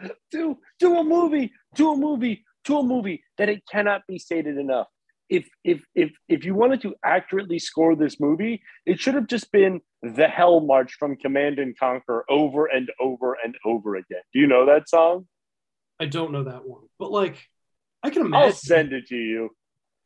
do 0.30 0.58
do 0.78 0.98
a 0.98 1.04
movie, 1.04 1.52
do 1.74 1.92
a 1.92 1.96
movie, 1.96 2.44
do 2.64 2.78
a 2.78 2.82
movie 2.82 3.22
that 3.38 3.48
it 3.48 3.62
cannot 3.70 4.02
be 4.06 4.18
stated 4.18 4.58
enough. 4.58 4.86
If 5.28 5.48
if 5.62 5.84
if 5.94 6.10
if 6.28 6.44
you 6.44 6.54
wanted 6.54 6.82
to 6.82 6.94
accurately 7.04 7.58
score 7.58 7.94
this 7.94 8.18
movie, 8.18 8.62
it 8.84 8.98
should 8.98 9.14
have 9.14 9.26
just 9.26 9.52
been 9.52 9.80
the 10.02 10.26
Hell 10.26 10.60
March 10.60 10.94
from 10.98 11.16
Command 11.16 11.58
and 11.58 11.78
Conquer 11.78 12.24
over 12.28 12.66
and 12.66 12.90
over 13.00 13.36
and 13.42 13.56
over 13.64 13.96
again. 13.96 14.22
Do 14.32 14.40
you 14.40 14.46
know 14.46 14.66
that 14.66 14.88
song? 14.88 15.26
I 16.00 16.06
don't 16.06 16.32
know 16.32 16.44
that 16.44 16.66
one, 16.66 16.84
but 16.98 17.12
like, 17.12 17.36
I 18.02 18.10
can 18.10 18.22
imagine. 18.22 18.46
I'll 18.46 18.52
send 18.52 18.92
it 18.92 19.06
to 19.08 19.16
you. 19.16 19.50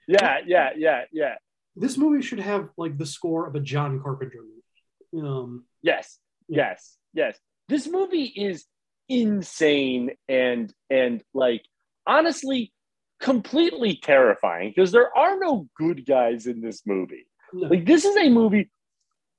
Yeah, 0.07 0.39
yeah, 0.47 0.71
yeah, 0.77 1.03
yeah. 1.13 1.35
this 1.77 1.97
movie 1.97 2.23
should 2.23 2.41
have 2.41 2.69
like 2.77 2.99
the 2.99 3.07
score 3.07 3.47
of 3.47 3.55
a 3.55 3.61
John 3.61 4.01
Carpenter 4.03 4.39
movie. 4.43 5.27
Um, 5.27 5.65
Yes, 5.83 6.19
yes, 6.49 6.97
yes. 7.13 7.39
This 7.69 7.87
movie 7.87 8.25
is 8.25 8.65
insane 9.09 10.11
and 10.29 10.73
and 10.89 11.23
like 11.35 11.63
honestly 12.07 12.73
completely 13.21 13.99
terrifying 14.03 14.73
because 14.75 14.93
there 14.93 15.17
are 15.17 15.39
no 15.39 15.69
good 15.77 16.07
guys 16.07 16.47
in 16.47 16.61
this 16.63 16.83
movie. 16.87 17.27
no. 17.53 17.69
Like 17.69 17.85
this 17.85 18.05
is 18.05 18.17
a 18.17 18.29
movie 18.31 18.71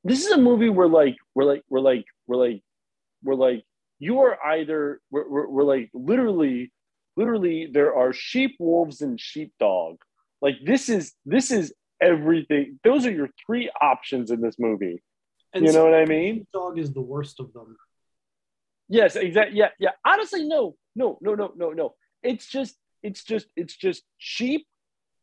this 0.06 0.24
is 0.24 0.32
a 0.32 0.38
movie 0.38 0.70
where 0.70 0.88
like 0.88 1.18
we're 1.34 1.46
like 1.46 1.64
we're 1.68 1.80
like 1.80 2.06
we're 2.28 2.38
like 2.38 2.62
we're 3.24 3.36
like 3.36 3.64
you 3.98 4.20
are 4.20 4.38
either 4.46 5.02
we're, 5.10 5.28
we're, 5.28 5.50
we're 5.50 5.64
like 5.64 5.90
literally 5.94 6.72
literally 7.18 7.68
there 7.72 7.96
are 7.96 8.14
sheep 8.14 8.56
wolves 8.60 9.02
and 9.02 9.20
sheepdog 9.20 9.98
like 10.46 10.58
this 10.72 10.84
is 10.98 11.04
this 11.26 11.48
is 11.60 11.66
everything 12.12 12.80
those 12.88 13.02
are 13.08 13.16
your 13.20 13.30
three 13.46 13.68
options 13.94 14.28
in 14.34 14.40
this 14.46 14.58
movie 14.68 14.98
and 15.54 15.66
you 15.66 15.74
know 15.76 15.86
what 15.88 15.96
i 16.04 16.06
mean 16.18 16.46
Dog 16.54 16.74
is 16.84 16.90
the 17.00 17.08
worst 17.14 17.40
of 17.44 17.48
them. 17.54 17.70
Yes, 18.88 19.16
exactly. 19.16 19.58
Yeah, 19.58 19.70
yeah. 19.80 19.92
Honestly, 20.06 20.48
no, 20.48 20.76
no, 20.96 21.18
no, 21.22 21.36
no, 21.36 21.52
no, 21.56 21.72
no. 21.72 21.96
It's 22.22 22.48
just, 22.48 22.76
it's 23.02 23.24
just, 23.24 23.48
it's 23.56 23.76
just 23.76 24.04
sheep, 24.18 24.68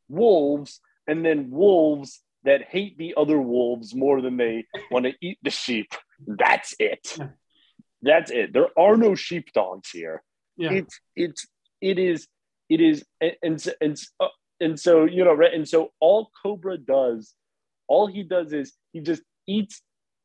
wolves, 0.09 0.81
and 1.07 1.25
then 1.25 1.51
wolves 1.51 2.21
that 2.45 2.65
hate 2.65 2.99
the 2.99 3.15
other 3.17 3.41
wolves 3.41 3.95
more 3.95 4.21
than 4.21 4.37
they 4.37 4.67
want 4.91 5.05
to 5.07 5.13
eat 5.21 5.39
the 5.43 5.51
sheep. 5.51 5.95
That's 6.27 6.75
it. 6.79 7.17
That's 8.03 8.31
it. 8.31 8.53
There 8.53 8.69
are 8.77 8.97
no 8.97 9.15
sheepdogs 9.15 9.91
here. 9.91 10.23
Yeah. 10.57 10.73
It's, 10.73 11.01
it's, 11.15 11.47
it 11.81 11.99
is, 11.99 12.27
it 12.69 12.81
is, 12.81 13.05
and 13.21 13.37
and 13.43 13.75
and, 13.81 14.01
uh, 14.19 14.29
and 14.63 14.79
so 14.79 15.05
you 15.05 15.25
know, 15.25 15.35
right? 15.35 15.53
And 15.53 15.69
so 15.69 15.93
all 16.01 16.31
Cobra 16.43 16.79
does, 16.79 17.35
all 17.89 18.07
he 18.07 18.23
does 18.23 18.53
is 18.53 18.73
he 18.93 19.01
just 19.01 19.23
eats 19.47 19.83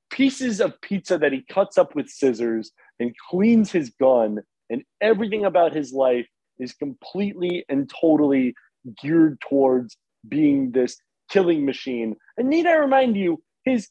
pieces 0.10 0.62
of 0.62 0.80
pizza 0.82 1.18
that 1.18 1.34
he 1.34 1.44
cuts 1.50 1.78
up 1.78 1.96
with 1.96 2.10
scissors 2.10 2.72
and 3.00 3.14
cleans 3.30 3.72
his 3.72 3.92
gun 4.00 4.40
and 4.70 4.84
everything 5.02 5.46
about 5.46 5.76
his 5.76 5.92
life 5.92 6.28
is 6.60 6.74
completely 6.74 7.66
and 7.70 7.92
totally 8.02 8.54
geared 9.02 9.40
towards 9.42 9.98
being 10.28 10.72
this 10.72 10.98
killing 11.30 11.66
machine 11.66 12.16
and 12.38 12.50
need 12.50 12.66
i 12.66 12.74
remind 12.74 13.18
you 13.18 13.42
his 13.66 13.90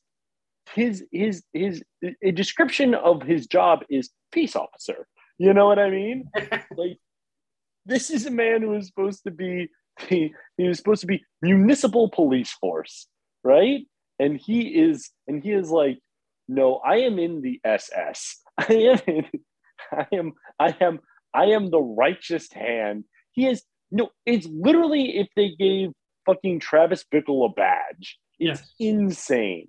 his 0.75 1.05
his 1.13 1.43
his 1.53 1.83
a 2.23 2.31
description 2.31 2.95
of 2.95 3.23
his 3.23 3.47
job 3.47 3.85
is 3.91 4.11
peace 4.33 4.57
officer 4.57 5.07
you 5.39 5.53
know 5.53 5.67
what 5.67 5.79
i 5.79 5.91
mean 5.91 6.25
like 6.77 6.99
this 7.85 8.11
is 8.11 8.27
a 8.27 8.31
man 8.31 8.63
who 8.63 8.75
is 8.75 8.87
supposed 8.87 9.23
to 9.23 9.31
be 9.31 9.69
he, 10.09 10.35
he 10.59 10.69
was 10.69 10.79
supposed 10.79 11.03
to 11.03 11.07
be 11.09 11.25
municipal 11.43 12.11
police 12.11 12.53
force 12.53 13.09
right? 13.45 13.87
And 14.19 14.39
he 14.39 14.63
is 14.69 15.11
and 15.27 15.43
he 15.43 15.53
is 15.53 15.71
like 15.71 15.99
no 16.49 16.77
i 16.87 16.97
am 16.97 17.19
in 17.19 17.41
the 17.43 17.61
ss 17.65 18.37
i 18.59 18.67
am 18.73 19.01
in, 19.07 19.25
i 19.93 20.07
am 20.13 20.33
i 20.61 20.77
am 20.81 20.99
i 21.35 21.45
am 21.47 21.71
the 21.71 21.81
righteous 21.81 22.53
hand. 22.53 23.05
He 23.33 23.47
is 23.47 23.63
no 23.91 24.11
it's 24.27 24.47
literally 24.49 25.19
if 25.19 25.29
they 25.37 25.51
gave 25.59 25.91
fucking 26.27 26.61
travis 26.61 27.05
bickle 27.13 27.47
a 27.51 27.53
badge. 27.53 28.19
It's 28.39 28.61
Yes. 28.61 28.75
insane. 28.79 29.69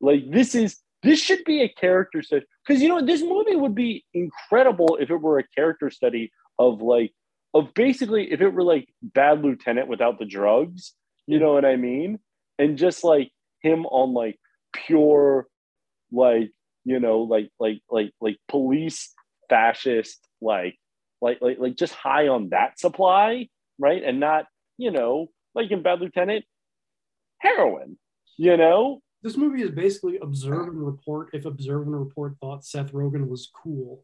Like 0.00 0.22
this 0.30 0.54
is 0.54 0.78
this 1.02 1.20
should 1.20 1.44
be 1.44 1.62
a 1.62 1.68
character 1.68 2.22
study 2.22 2.44
because 2.66 2.82
you 2.82 2.88
know 2.88 3.04
this 3.04 3.22
movie 3.22 3.56
would 3.56 3.74
be 3.74 4.04
incredible 4.14 4.96
if 5.00 5.10
it 5.10 5.16
were 5.16 5.38
a 5.38 5.48
character 5.56 5.90
study 5.90 6.30
of 6.58 6.82
like 6.82 7.12
of 7.54 7.74
basically 7.74 8.32
if 8.32 8.40
it 8.40 8.50
were 8.50 8.62
like 8.62 8.88
bad 9.02 9.42
lieutenant 9.42 9.88
without 9.88 10.18
the 10.18 10.24
drugs 10.24 10.94
you 11.26 11.38
know 11.38 11.52
what 11.52 11.64
i 11.64 11.76
mean 11.76 12.18
and 12.58 12.78
just 12.78 13.04
like 13.04 13.30
him 13.62 13.86
on 13.86 14.12
like 14.14 14.38
pure 14.72 15.46
like 16.12 16.50
you 16.84 17.00
know 17.00 17.20
like 17.20 17.50
like 17.58 17.80
like 17.90 18.12
like 18.20 18.36
police 18.48 19.12
fascist 19.48 20.26
like 20.40 20.76
like 21.20 21.38
like 21.40 21.58
like 21.58 21.76
just 21.76 21.94
high 21.94 22.28
on 22.28 22.50
that 22.50 22.78
supply, 22.78 23.48
right? 23.78 24.02
And 24.02 24.20
not, 24.20 24.46
you 24.78 24.90
know, 24.90 25.28
like 25.54 25.70
in 25.70 25.82
Bad 25.82 26.00
Lieutenant, 26.00 26.44
heroin, 27.38 27.98
you 28.36 28.56
know? 28.56 29.00
This 29.22 29.36
movie 29.36 29.62
is 29.62 29.70
basically 29.70 30.18
Observe 30.22 30.68
and 30.68 30.86
Report 30.86 31.28
if 31.34 31.44
Observe 31.44 31.82
and 31.82 31.98
Report 31.98 32.36
thought 32.40 32.64
Seth 32.64 32.92
Rogen 32.92 33.28
was 33.28 33.50
cool. 33.52 34.02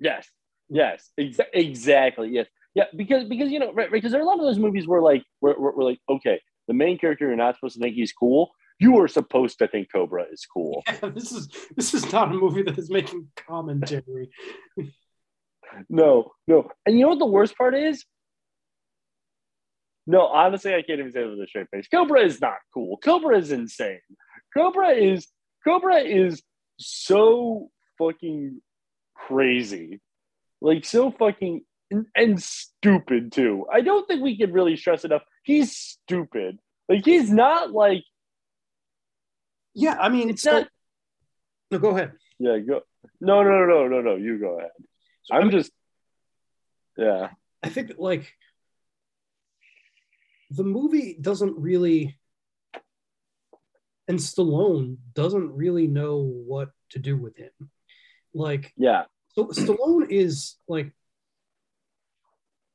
Yes. 0.00 0.26
Yes. 0.72 1.10
Exa- 1.20 1.46
exactly. 1.52 2.30
Yes. 2.30 2.46
Yeah. 2.74 2.84
Because 2.96 3.24
because 3.28 3.50
you 3.50 3.58
know, 3.58 3.72
right, 3.72 3.90
because 3.90 4.12
there 4.12 4.20
are 4.20 4.24
a 4.24 4.26
lot 4.26 4.38
of 4.38 4.44
those 4.44 4.58
movies 4.58 4.86
where 4.86 5.02
like 5.02 5.22
we're, 5.40 5.58
we're, 5.58 5.76
we're 5.76 5.84
like, 5.84 6.00
okay, 6.08 6.40
the 6.68 6.74
main 6.74 6.98
character 6.98 7.26
you're 7.26 7.36
not 7.36 7.56
supposed 7.56 7.74
to 7.74 7.80
think 7.80 7.94
he's 7.94 8.12
cool. 8.12 8.50
You 8.78 8.98
are 9.00 9.08
supposed 9.08 9.58
to 9.58 9.68
think 9.68 9.92
Cobra 9.92 10.24
is 10.32 10.46
cool. 10.46 10.82
Yeah, 11.02 11.10
this 11.10 11.30
is 11.30 11.48
this 11.76 11.94
is 11.94 12.10
not 12.12 12.32
a 12.32 12.34
movie 12.34 12.62
that 12.62 12.78
is 12.78 12.90
making 12.90 13.28
commentary. 13.36 14.30
No, 15.88 16.32
no. 16.46 16.68
And 16.84 16.98
you 16.98 17.02
know 17.02 17.08
what 17.08 17.18
the 17.18 17.24
worst 17.24 17.56
part 17.56 17.74
is? 17.74 18.04
No, 20.06 20.26
honestly, 20.26 20.74
I 20.74 20.82
can't 20.82 20.98
even 20.98 21.12
say 21.12 21.22
it 21.22 21.30
with 21.30 21.40
a 21.40 21.46
straight 21.46 21.68
face. 21.70 21.86
Cobra 21.90 22.20
is 22.20 22.40
not 22.42 22.56
cool. 22.74 22.98
Cobra 22.98 23.38
is 23.38 23.52
insane. 23.52 24.00
Cobra 24.54 24.90
is 24.90 25.28
Cobra 25.64 26.00
is 26.00 26.42
so 26.78 27.70
fucking 27.98 28.60
crazy. 29.14 30.00
Like 30.62 30.84
so 30.84 31.10
fucking 31.10 31.64
and, 31.90 32.06
and 32.14 32.42
stupid 32.42 33.32
too. 33.32 33.66
I 33.70 33.80
don't 33.80 34.06
think 34.06 34.22
we 34.22 34.38
could 34.38 34.52
really 34.52 34.76
stress 34.76 35.04
enough. 35.04 35.22
He's 35.42 35.76
stupid. 35.76 36.58
Like 36.88 37.04
he's 37.04 37.30
not 37.30 37.72
like 37.72 38.04
Yeah, 39.74 39.96
I 39.98 40.08
mean, 40.08 40.30
it's 40.30 40.44
not. 40.44 40.68
No, 41.70 41.78
go 41.78 41.90
ahead. 41.90 42.12
Yeah, 42.38 42.58
go. 42.58 42.82
No, 43.20 43.42
no, 43.42 43.50
no, 43.50 43.66
no, 43.66 43.88
no, 43.88 44.00
no. 44.00 44.16
You 44.16 44.38
go 44.38 44.58
ahead. 44.58 44.70
I'm 45.30 45.50
just. 45.50 45.72
Yeah. 46.96 47.30
I 47.62 47.68
think 47.68 47.88
that 47.88 47.98
like 47.98 48.32
the 50.50 50.64
movie 50.64 51.16
doesn't 51.20 51.58
really 51.58 52.18
and 54.06 54.18
Stallone 54.18 54.96
doesn't 55.14 55.52
really 55.52 55.86
know 55.86 56.18
what 56.18 56.70
to 56.90 56.98
do 56.98 57.16
with 57.16 57.36
him. 57.36 57.50
Like 58.34 58.72
Yeah. 58.76 59.04
So 59.32 59.46
Stallone 59.46 60.08
is 60.10 60.56
like 60.68 60.92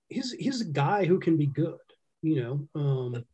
he's 0.09 0.31
he's 0.31 0.61
a 0.61 0.65
guy 0.65 1.05
who 1.05 1.19
can 1.19 1.37
be 1.37 1.47
good, 1.47 1.77
you 2.21 2.41
know. 2.41 2.67
Um 2.81 3.25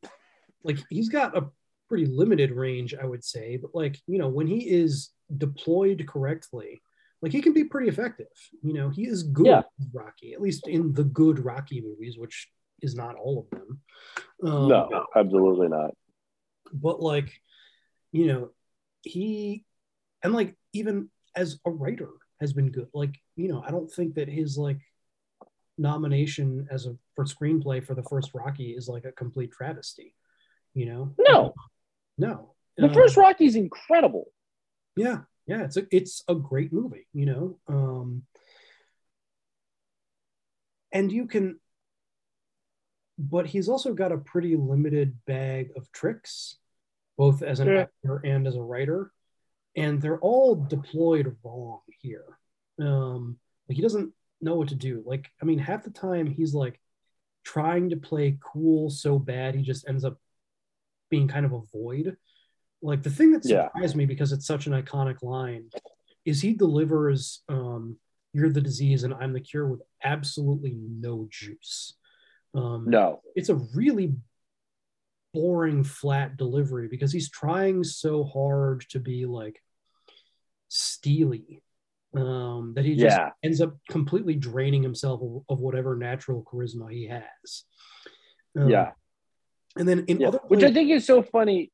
like 0.63 0.77
he's 0.89 1.09
got 1.09 1.37
a 1.37 1.49
pretty 1.89 2.05
limited 2.05 2.51
range, 2.51 2.95
I 2.95 3.05
would 3.05 3.23
say, 3.23 3.57
but 3.57 3.75
like, 3.75 3.99
you 4.07 4.17
know, 4.17 4.29
when 4.29 4.47
he 4.47 4.69
is 4.69 5.11
deployed 5.37 6.05
correctly, 6.07 6.81
like 7.21 7.31
he 7.31 7.41
can 7.41 7.53
be 7.53 7.65
pretty 7.65 7.89
effective. 7.89 8.27
You 8.61 8.73
know, 8.73 8.89
he 8.89 9.05
is 9.07 9.23
good 9.23 9.45
Yeah. 9.47 9.61
Rocky, 9.93 10.33
at 10.33 10.41
least 10.41 10.67
in 10.67 10.93
the 10.93 11.03
good 11.03 11.39
Rocky 11.43 11.81
movies, 11.81 12.17
which 12.17 12.49
is 12.81 12.95
not 12.95 13.15
all 13.15 13.39
of 13.39 13.49
them. 13.59 13.81
Um, 14.43 14.67
no, 14.67 15.05
absolutely 15.15 15.67
not. 15.69 15.91
but 16.73 17.01
like 17.01 17.31
you 18.11 18.27
know 18.27 18.49
he 19.03 19.63
and 20.23 20.33
like 20.33 20.55
even 20.73 21.09
as 21.35 21.59
a 21.65 21.71
writer 21.71 22.09
has 22.43 22.51
been 22.53 22.69
good. 22.69 22.87
Like 22.93 23.15
you 23.35 23.47
know 23.47 23.63
i 23.65 23.71
don't 23.71 23.89
think 23.91 24.15
that 24.15 24.27
his 24.27 24.57
like 24.57 24.81
nomination 25.77 26.67
as 26.69 26.85
a 26.85 26.95
for 27.15 27.23
screenplay 27.25 27.83
for 27.83 27.95
the 27.95 28.03
first 28.03 28.31
rocky 28.35 28.71
is 28.79 28.87
like 28.87 29.05
a 29.05 29.11
complete 29.13 29.51
travesty 29.51 30.13
you 30.75 30.85
know? 30.87 31.13
No. 31.19 31.53
no. 32.17 32.53
The 32.77 32.89
Uh, 32.89 32.93
first 32.93 33.15
is 33.39 33.55
incredible. 33.55 34.25
yeah. 34.95 35.19
Yeah. 35.45 35.61
It's 35.65 35.77
a 35.77 35.83
it's 35.99 36.23
a 36.27 36.35
great 36.35 36.73
movie 36.73 37.07
you 37.13 37.25
know? 37.31 37.59
Um 37.67 38.23
and 40.91 41.11
you 41.11 41.25
can 41.27 41.59
but 43.17 43.45
he's 43.45 43.69
also 43.69 43.93
got 43.93 44.11
a 44.11 44.17
pretty 44.17 44.55
limited 44.57 45.15
bag 45.25 45.71
of 45.77 45.91
tricks 45.91 46.57
both 47.17 47.41
as 47.43 47.59
an 47.61 47.67
Yeah. 47.67 47.81
actor 47.83 48.17
and 48.25 48.47
as 48.47 48.55
a 48.57 48.61
writer 48.71 49.11
and 49.75 50.01
they're 50.01 50.19
all 50.19 50.55
deployed 50.55 51.35
wrong 51.43 51.79
here 51.99 52.37
um 52.79 53.37
like 53.67 53.75
he 53.75 53.81
doesn't 53.81 54.11
know 54.41 54.55
what 54.55 54.67
to 54.67 54.75
do 54.75 55.03
like 55.05 55.29
i 55.41 55.45
mean 55.45 55.59
half 55.59 55.83
the 55.83 55.89
time 55.89 56.27
he's 56.27 56.53
like 56.53 56.79
trying 57.43 57.89
to 57.89 57.97
play 57.97 58.37
cool 58.41 58.89
so 58.89 59.17
bad 59.19 59.55
he 59.55 59.61
just 59.61 59.87
ends 59.87 60.03
up 60.05 60.17
being 61.09 61.27
kind 61.27 61.45
of 61.45 61.53
a 61.53 61.61
void 61.73 62.15
like 62.81 63.01
the 63.03 63.09
thing 63.09 63.31
that 63.31 63.45
Yeah. 63.45 63.65
surprised 63.67 63.95
me 63.95 64.05
because 64.05 64.31
it's 64.31 64.47
such 64.47 64.67
an 64.67 64.73
iconic 64.73 65.21
line 65.23 65.69
is 66.25 66.41
he 66.41 66.53
delivers 66.53 67.41
um 67.49 67.97
you're 68.33 68.49
the 68.51 68.61
disease 68.61 69.03
and 69.03 69.13
i'm 69.13 69.33
the 69.33 69.39
cure 69.39 69.67
with 69.67 69.81
absolutely 70.03 70.75
no 70.77 71.27
juice 71.29 71.95
um 72.55 72.85
No. 72.89 73.21
it's 73.35 73.49
a 73.49 73.55
really 73.55 74.13
boring 75.33 75.83
flat 75.83 76.37
delivery 76.37 76.87
because 76.87 77.11
he's 77.11 77.29
trying 77.29 77.83
so 77.83 78.23
hard 78.23 78.81
to 78.89 78.99
be 78.99 79.25
like 79.25 79.61
steely 80.73 81.61
um 82.15 82.73
that 82.75 82.83
he 82.83 82.95
just 82.95 83.15
Yeah. 83.15 83.29
ends 83.43 83.61
up 83.61 83.75
completely 83.89 84.33
draining 84.35 84.81
himself 84.81 85.21
of, 85.21 85.43
of 85.49 85.59
whatever 85.59 85.95
natural 85.95 86.43
charisma 86.43 86.91
he 86.91 87.07
has 87.07 87.63
Um, 88.55 88.69
Yeah. 88.69 88.91
and 89.77 89.87
then 89.87 90.05
in 90.07 90.21
Yeah. 90.21 90.27
other 90.29 90.39
Which 90.47 90.63
I 90.63 90.71
think 90.73 90.89
is 90.89 91.05
so 91.05 91.21
funny. 91.21 91.71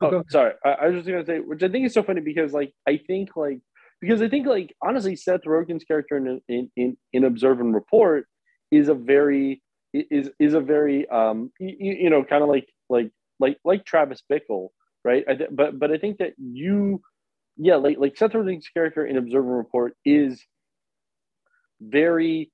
Oh, 0.00 0.10
Oh, 0.14 0.22
sorry. 0.30 0.54
I, 0.64 0.70
I 0.70 0.86
was 0.88 0.96
just 0.96 1.08
gonna 1.08 1.24
say, 1.24 1.38
which 1.40 1.62
I 1.62 1.68
think 1.68 1.86
is 1.86 1.94
so 1.94 2.02
funny 2.02 2.20
because, 2.20 2.52
like, 2.52 2.72
I 2.88 2.96
think, 3.06 3.36
like, 3.36 3.60
because 4.00 4.22
I 4.22 4.28
think, 4.28 4.46
like, 4.46 4.74
honestly, 4.82 5.14
Seth 5.14 5.42
Rogen's 5.44 5.84
character 5.84 6.16
in 6.16 6.40
in 6.48 6.70
in, 6.76 6.96
in 7.12 7.24
Observe 7.24 7.60
and 7.60 7.74
Report 7.74 8.26
is 8.70 8.88
a 8.88 8.94
very 8.94 9.62
is 9.92 10.30
is 10.38 10.54
a 10.54 10.60
very 10.60 11.08
um 11.08 11.52
you, 11.60 11.94
you 12.04 12.10
know 12.10 12.22
kind 12.24 12.42
of 12.42 12.48
like 12.48 12.68
like 12.88 13.10
like 13.40 13.58
like 13.64 13.84
Travis 13.84 14.22
Bickle, 14.30 14.68
right? 15.04 15.24
I 15.28 15.34
th- 15.34 15.50
but 15.52 15.78
but 15.78 15.90
I 15.90 15.98
think 15.98 16.18
that 16.18 16.32
you, 16.38 17.02
yeah, 17.62 17.76
like 17.76 17.98
like 17.98 18.16
Seth 18.16 18.32
Rogen's 18.32 18.68
character 18.68 19.04
in 19.04 19.18
Observer 19.18 19.48
and 19.48 19.58
Report 19.58 19.94
is 20.04 20.42
very 21.80 22.50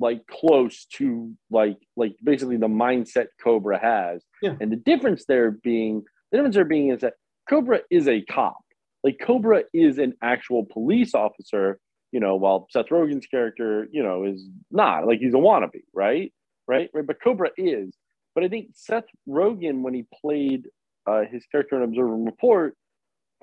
like 0.00 0.26
close 0.26 0.86
to 0.94 1.32
like 1.50 1.78
like 1.96 2.16
basically 2.22 2.56
the 2.56 2.66
mindset 2.66 3.26
Cobra 3.42 3.78
has. 3.78 4.24
Yeah. 4.42 4.56
And 4.60 4.72
the 4.72 4.76
difference 4.76 5.24
there 5.26 5.52
being 5.52 6.02
the 6.32 6.38
difference 6.38 6.56
there 6.56 6.64
being 6.64 6.90
is 6.90 7.00
that 7.02 7.14
Cobra 7.48 7.80
is 7.90 8.08
a 8.08 8.22
cop. 8.22 8.58
Like 9.04 9.18
Cobra 9.20 9.62
is 9.72 9.98
an 9.98 10.14
actual 10.20 10.66
police 10.66 11.14
officer, 11.14 11.78
you 12.10 12.18
know, 12.18 12.34
while 12.34 12.66
Seth 12.70 12.86
Rogen's 12.86 13.26
character, 13.26 13.86
you 13.92 14.02
know, 14.02 14.24
is 14.24 14.44
not 14.72 15.06
like 15.06 15.20
he's 15.20 15.34
a 15.34 15.38
wannabe, 15.38 15.82
right? 15.94 16.32
Right? 16.66 16.90
Right. 16.92 17.06
But 17.06 17.22
Cobra 17.22 17.50
is. 17.56 17.94
But 18.34 18.42
I 18.42 18.48
think 18.48 18.70
Seth 18.74 19.06
Rogen, 19.28 19.82
when 19.82 19.94
he 19.94 20.06
played 20.20 20.66
uh, 21.06 21.22
his 21.30 21.46
character 21.50 21.76
in 21.76 21.82
Observer 21.82 22.14
and 22.14 22.26
Report, 22.26 22.76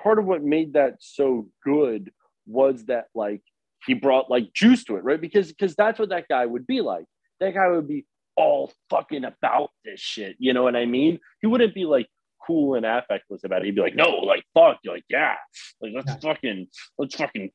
part 0.01 0.19
of 0.19 0.25
what 0.25 0.43
made 0.43 0.73
that 0.73 0.95
so 0.99 1.47
good 1.63 2.11
was 2.45 2.85
that 2.85 3.05
like 3.15 3.41
he 3.85 3.93
brought 3.93 4.29
like 4.29 4.53
juice 4.53 4.83
to 4.85 4.97
it, 4.97 5.03
right? 5.03 5.19
Because 5.19 5.49
because 5.49 5.75
that's 5.75 5.99
what 5.99 6.09
that 6.09 6.27
guy 6.27 6.45
would 6.45 6.67
be 6.67 6.81
like. 6.81 7.05
That 7.39 7.53
guy 7.53 7.67
would 7.67 7.87
be 7.87 8.05
all 8.35 8.71
fucking 8.89 9.23
about 9.23 9.71
this 9.83 9.99
shit. 9.99 10.35
You 10.39 10.53
know 10.53 10.63
what 10.63 10.75
I 10.75 10.85
mean? 10.85 11.19
He 11.41 11.47
wouldn't 11.47 11.75
be 11.75 11.85
like 11.85 12.07
cool 12.45 12.75
and 12.75 12.85
affectless 12.85 13.43
about 13.43 13.61
it. 13.61 13.65
He'd 13.65 13.75
be 13.75 13.81
like, 13.81 13.95
no, 13.95 14.09
like 14.09 14.43
fuck, 14.53 14.79
You're 14.83 14.95
like 14.95 15.05
yeah, 15.09 15.35
like 15.81 15.93
let's 15.95 16.13
fucking 16.23 16.67
let's 16.97 17.15
fucking 17.15 17.51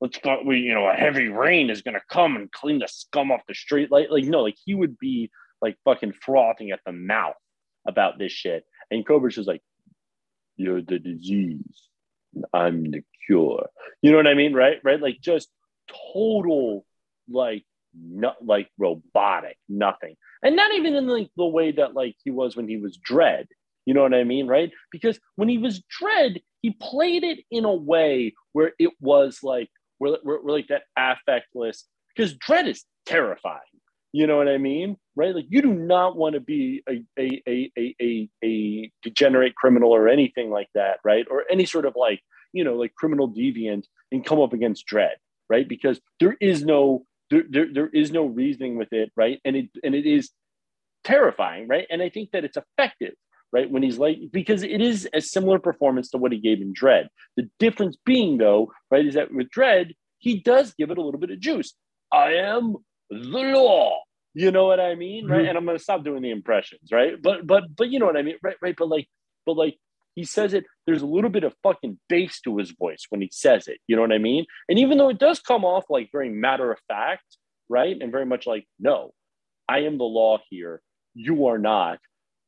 let's 0.00 0.18
fuck. 0.18 0.44
We 0.44 0.58
you 0.58 0.74
know 0.74 0.88
a 0.88 0.94
heavy 0.94 1.28
rain 1.28 1.70
is 1.70 1.82
gonna 1.82 2.02
come 2.10 2.36
and 2.36 2.50
clean 2.52 2.78
the 2.78 2.88
scum 2.88 3.30
off 3.30 3.42
the 3.48 3.54
street. 3.54 3.90
Like 3.90 4.08
like 4.10 4.24
no, 4.24 4.42
like 4.42 4.56
he 4.64 4.74
would 4.74 4.98
be 4.98 5.30
like 5.60 5.76
fucking 5.84 6.12
frothing 6.12 6.70
at 6.70 6.80
the 6.84 6.92
mouth 6.92 7.34
about 7.86 8.18
this 8.18 8.32
shit. 8.32 8.64
And 8.90 9.06
Cobra's 9.06 9.34
just 9.34 9.48
like, 9.48 9.62
you're 10.56 10.82
the 10.82 10.98
disease. 10.98 11.88
I'm 12.52 12.90
the 12.90 13.02
cure. 13.26 13.68
You 14.02 14.10
know 14.10 14.16
what 14.16 14.26
I 14.26 14.34
mean? 14.34 14.54
Right? 14.54 14.78
Right? 14.82 15.00
Like 15.00 15.20
just 15.20 15.48
total 16.14 16.84
like 17.28 17.64
not 17.94 18.44
like 18.44 18.68
robotic, 18.78 19.56
nothing. 19.68 20.16
And 20.42 20.56
not 20.56 20.72
even 20.74 20.94
in 20.94 21.06
like 21.06 21.30
the 21.36 21.46
way 21.46 21.72
that 21.72 21.94
like 21.94 22.16
he 22.24 22.30
was 22.30 22.56
when 22.56 22.68
he 22.68 22.76
was 22.76 22.98
Dredd. 22.98 23.46
You 23.86 23.94
know 23.94 24.02
what 24.02 24.14
I 24.14 24.24
mean? 24.24 24.46
Right? 24.46 24.72
Because 24.90 25.18
when 25.36 25.48
he 25.48 25.58
was 25.58 25.82
Dredd, 26.00 26.42
he 26.62 26.70
played 26.70 27.24
it 27.24 27.40
in 27.50 27.64
a 27.64 27.74
way 27.74 28.34
where 28.52 28.72
it 28.78 28.92
was 29.00 29.40
like 29.42 29.68
where, 29.98 30.16
where 30.22 30.40
like 30.44 30.68
that 30.68 30.82
affectless 30.98 31.82
because 32.14 32.34
Dredd 32.34 32.66
is 32.66 32.84
terrifying. 33.06 33.60
You 34.12 34.26
know 34.26 34.36
what 34.36 34.48
I 34.48 34.58
mean? 34.58 34.96
Right? 35.16 35.34
Like 35.34 35.46
you 35.48 35.62
do 35.62 35.72
not 35.72 36.16
want 36.16 36.34
to 36.34 36.40
be 36.40 36.82
a 36.88 37.04
a, 37.18 37.42
a, 37.48 37.72
a, 38.00 38.28
a 38.44 38.92
degenerate 39.02 39.54
criminal 39.54 39.90
or 39.92 40.08
anything 40.08 40.50
like 40.50 40.68
that, 40.74 40.98
right? 41.04 41.26
Or 41.30 41.44
any 41.50 41.66
sort 41.66 41.86
of 41.86 41.94
like, 41.96 42.20
you 42.52 42.64
know, 42.64 42.74
like 42.74 42.94
criminal 42.94 43.28
deviant 43.30 43.84
and 44.10 44.24
come 44.24 44.40
up 44.40 44.52
against 44.52 44.86
Dredd, 44.88 45.14
right? 45.48 45.68
Because 45.68 46.00
there 46.20 46.36
is 46.40 46.64
no 46.64 47.04
there, 47.30 47.44
there, 47.48 47.66
there 47.72 47.88
is 47.88 48.10
no 48.12 48.26
reasoning 48.26 48.76
with 48.76 48.92
it, 48.92 49.12
right? 49.16 49.40
And 49.44 49.56
it 49.56 49.70
and 49.84 49.94
it 49.94 50.06
is 50.06 50.30
terrifying, 51.04 51.68
right? 51.68 51.86
And 51.90 52.02
I 52.02 52.08
think 52.08 52.30
that 52.32 52.44
it's 52.44 52.56
effective, 52.56 53.14
right? 53.52 53.70
When 53.70 53.82
he's 53.82 53.98
like 53.98 54.18
because 54.32 54.62
it 54.62 54.80
is 54.80 55.08
a 55.14 55.20
similar 55.20 55.58
performance 55.58 56.10
to 56.10 56.18
what 56.18 56.32
he 56.32 56.38
gave 56.38 56.60
in 56.60 56.74
Dredd. 56.74 57.06
The 57.36 57.48
difference 57.58 57.96
being 58.04 58.38
though, 58.38 58.72
right, 58.90 59.06
is 59.06 59.14
that 59.14 59.32
with 59.32 59.48
Dredd, 59.50 59.92
he 60.18 60.40
does 60.40 60.74
give 60.78 60.90
it 60.90 60.98
a 60.98 61.02
little 61.02 61.20
bit 61.20 61.30
of 61.30 61.40
juice. 61.40 61.74
I 62.12 62.34
am 62.34 62.76
the 63.10 63.16
law. 63.18 64.00
You 64.34 64.50
know 64.50 64.66
what 64.66 64.80
I 64.80 64.94
mean, 64.96 65.26
right? 65.28 65.44
Mhm. 65.44 65.48
And 65.50 65.58
I'm 65.58 65.64
gonna 65.64 65.78
stop 65.78 66.04
doing 66.04 66.22
the 66.22 66.30
impressions, 66.30 66.90
right? 66.92 67.20
But 67.20 67.46
but 67.46 67.64
but 67.76 67.88
you 67.90 67.98
know 67.98 68.06
what 68.06 68.16
I 68.16 68.22
mean, 68.22 68.36
right? 68.42 68.56
Right? 68.60 68.74
But 68.76 68.88
like 68.88 69.08
but 69.46 69.56
like 69.56 69.78
he 70.14 70.24
says 70.24 70.54
it. 70.54 70.64
There's 70.86 71.02
a 71.02 71.06
little 71.06 71.30
bit 71.30 71.44
of 71.44 71.54
fucking 71.62 71.98
bass 72.08 72.40
to 72.42 72.56
his 72.58 72.70
voice 72.70 73.06
when 73.10 73.20
he 73.20 73.28
says 73.32 73.66
it. 73.66 73.78
You 73.88 73.96
know 73.96 74.02
what 74.02 74.12
I 74.12 74.18
mean? 74.18 74.44
And 74.68 74.78
even 74.78 74.98
though 74.98 75.08
it 75.08 75.18
does 75.18 75.40
come 75.40 75.64
off 75.64 75.84
like 75.88 76.10
very 76.12 76.30
matter 76.30 76.70
of 76.70 76.78
fact, 76.86 77.24
right, 77.68 77.96
and 78.00 78.12
very 78.12 78.26
much 78.26 78.46
like, 78.46 78.66
no, 78.78 79.12
I 79.68 79.80
am 79.80 79.98
the 79.98 80.04
law 80.04 80.38
here. 80.50 80.82
You 81.14 81.46
are 81.46 81.58
not. 81.58 81.98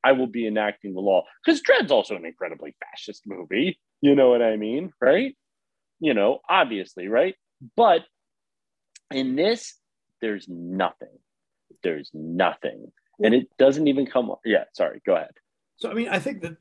I 0.04 0.12
will 0.12 0.28
be 0.28 0.46
enacting 0.46 0.94
the 0.94 1.00
law. 1.00 1.24
Because 1.44 1.60
Dredd's 1.60 1.90
also 1.90 2.14
an 2.14 2.24
incredibly 2.24 2.76
fascist 2.84 3.22
movie. 3.26 3.80
You 4.00 4.14
know 4.14 4.28
what 4.30 4.42
I 4.42 4.56
mean? 4.56 4.92
Right? 5.00 5.36
You 5.98 6.14
know, 6.14 6.40
obviously, 6.48 7.08
right? 7.08 7.34
But 7.76 8.04
in 9.10 9.34
this, 9.34 9.74
there's 10.20 10.46
nothing. 10.48 11.18
There's 11.82 12.10
nothing. 12.14 12.90
And 13.22 13.34
it 13.34 13.48
doesn't 13.58 13.88
even 13.88 14.06
come. 14.06 14.32
Yeah, 14.44 14.64
sorry. 14.74 15.00
Go 15.06 15.14
ahead. 15.16 15.30
So 15.76 15.90
I 15.90 15.94
mean, 15.94 16.08
I 16.08 16.18
think 16.18 16.42
that 16.42 16.56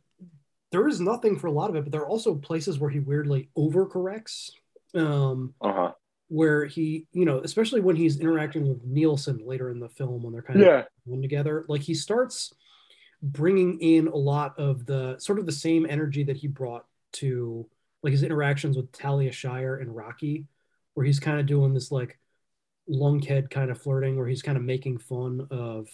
there 0.71 0.87
is 0.87 0.99
nothing 0.99 1.37
for 1.37 1.47
a 1.47 1.51
lot 1.51 1.69
of 1.69 1.75
it, 1.75 1.83
but 1.83 1.91
there 1.91 2.01
are 2.01 2.09
also 2.09 2.35
places 2.35 2.79
where 2.79 2.89
he 2.89 2.99
weirdly 2.99 3.49
overcorrects. 3.57 4.51
Um, 4.93 5.53
Uh 5.61 5.73
huh. 5.73 5.91
where 6.29 6.65
he, 6.65 7.05
you 7.11 7.25
know, 7.25 7.39
especially 7.39 7.81
when 7.81 7.95
he's 7.97 8.19
interacting 8.19 8.67
with 8.67 8.83
Nielsen 8.83 9.39
later 9.45 9.69
in 9.69 9.79
the 9.79 9.89
film 9.89 10.23
when 10.23 10.31
they're 10.33 10.41
kind 10.41 10.59
Yeah. 10.61 10.79
of 10.79 10.85
one 11.03 11.21
together, 11.21 11.65
like 11.67 11.81
he 11.81 11.93
starts 11.93 12.53
bringing 13.21 13.79
in 13.81 14.07
a 14.07 14.15
lot 14.15 14.57
of 14.57 14.85
the 14.85 15.17
sort 15.19 15.39
of 15.39 15.45
the 15.45 15.51
same 15.51 15.85
energy 15.89 16.23
that 16.23 16.37
he 16.37 16.47
brought 16.47 16.85
to 17.13 17.67
like 18.03 18.11
his 18.11 18.23
interactions 18.23 18.77
with 18.77 18.91
Talia 18.91 19.31
Shire 19.31 19.75
and 19.77 19.95
Rocky, 19.95 20.45
where 20.93 21.05
he's 21.05 21.19
kind 21.19 21.39
of 21.39 21.45
doing 21.45 21.73
this 21.73 21.91
like 21.91 22.17
lunkhead 22.89 23.49
kind 23.49 23.71
of 23.71 23.81
flirting, 23.81 24.17
where 24.17 24.27
he's 24.27 24.41
kind 24.41 24.57
of 24.57 24.63
making 24.63 24.97
fun 24.97 25.47
of, 25.51 25.87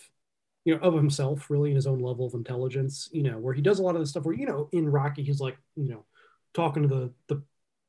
you 0.66 0.76
know, 0.76 0.82
of 0.82 0.94
himself 0.94 1.50
really 1.50 1.70
in 1.70 1.76
his 1.76 1.88
own 1.88 2.00
level 2.00 2.28
of 2.28 2.34
intelligence, 2.34 3.10
you 3.12 3.24
know, 3.24 3.38
where 3.38 3.54
he 3.54 3.62
does 3.62 3.80
a 3.80 3.84
lot 3.84 3.96
of 3.96 4.02
the 4.02 4.08
stuff 4.08 4.26
where, 4.26 4.36
you 4.36 4.46
know, 4.46 4.70
in 4.72 4.90
Rocky, 4.90 5.24
he's 5.24 5.40
like, 5.40 5.58
you 5.76 5.90
know, 5.90 6.06
talking 6.54 6.84
to 6.84 6.90
the, 6.90 7.12
the, 7.28 7.42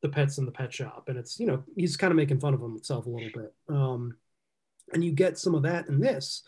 the 0.02 0.08
pets 0.08 0.38
in 0.38 0.46
the 0.46 0.52
pet 0.52 0.72
shop 0.72 1.08
and 1.08 1.18
it's, 1.18 1.38
you 1.38 1.46
know, 1.46 1.62
he's 1.76 1.96
kind 1.96 2.10
of 2.10 2.16
making 2.16 2.40
fun 2.40 2.54
of 2.54 2.60
himself 2.60 3.06
a 3.06 3.10
little 3.10 3.30
bit. 3.34 3.54
Um, 3.68 4.16
and 4.92 5.04
you 5.04 5.12
get 5.12 5.38
some 5.38 5.54
of 5.54 5.62
that 5.62 5.88
in 5.88 6.00
this 6.00 6.42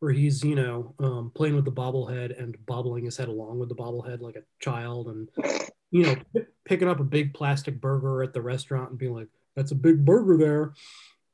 where 0.00 0.12
he's, 0.12 0.42
you 0.42 0.56
know, 0.56 0.94
um, 0.98 1.30
playing 1.34 1.54
with 1.54 1.64
the 1.64 1.70
bobblehead 1.70 2.36
and 2.40 2.56
bobbling 2.66 3.04
his 3.04 3.16
head 3.16 3.28
along 3.28 3.58
with 3.60 3.68
the 3.68 3.74
bobblehead 3.74 4.20
like 4.20 4.36
a 4.36 4.42
child 4.58 5.06
and, 5.08 5.28
you 5.90 6.02
know, 6.02 6.16
p- 6.34 6.42
picking 6.64 6.88
up 6.88 6.98
a 6.98 7.04
big 7.04 7.32
plastic 7.32 7.80
burger 7.80 8.22
at 8.22 8.32
the 8.32 8.42
restaurant 8.42 8.90
and 8.90 8.98
being 8.98 9.14
like, 9.14 9.28
that's 9.54 9.70
a 9.70 9.76
big 9.76 10.04
burger 10.04 10.36
there. 10.36 10.72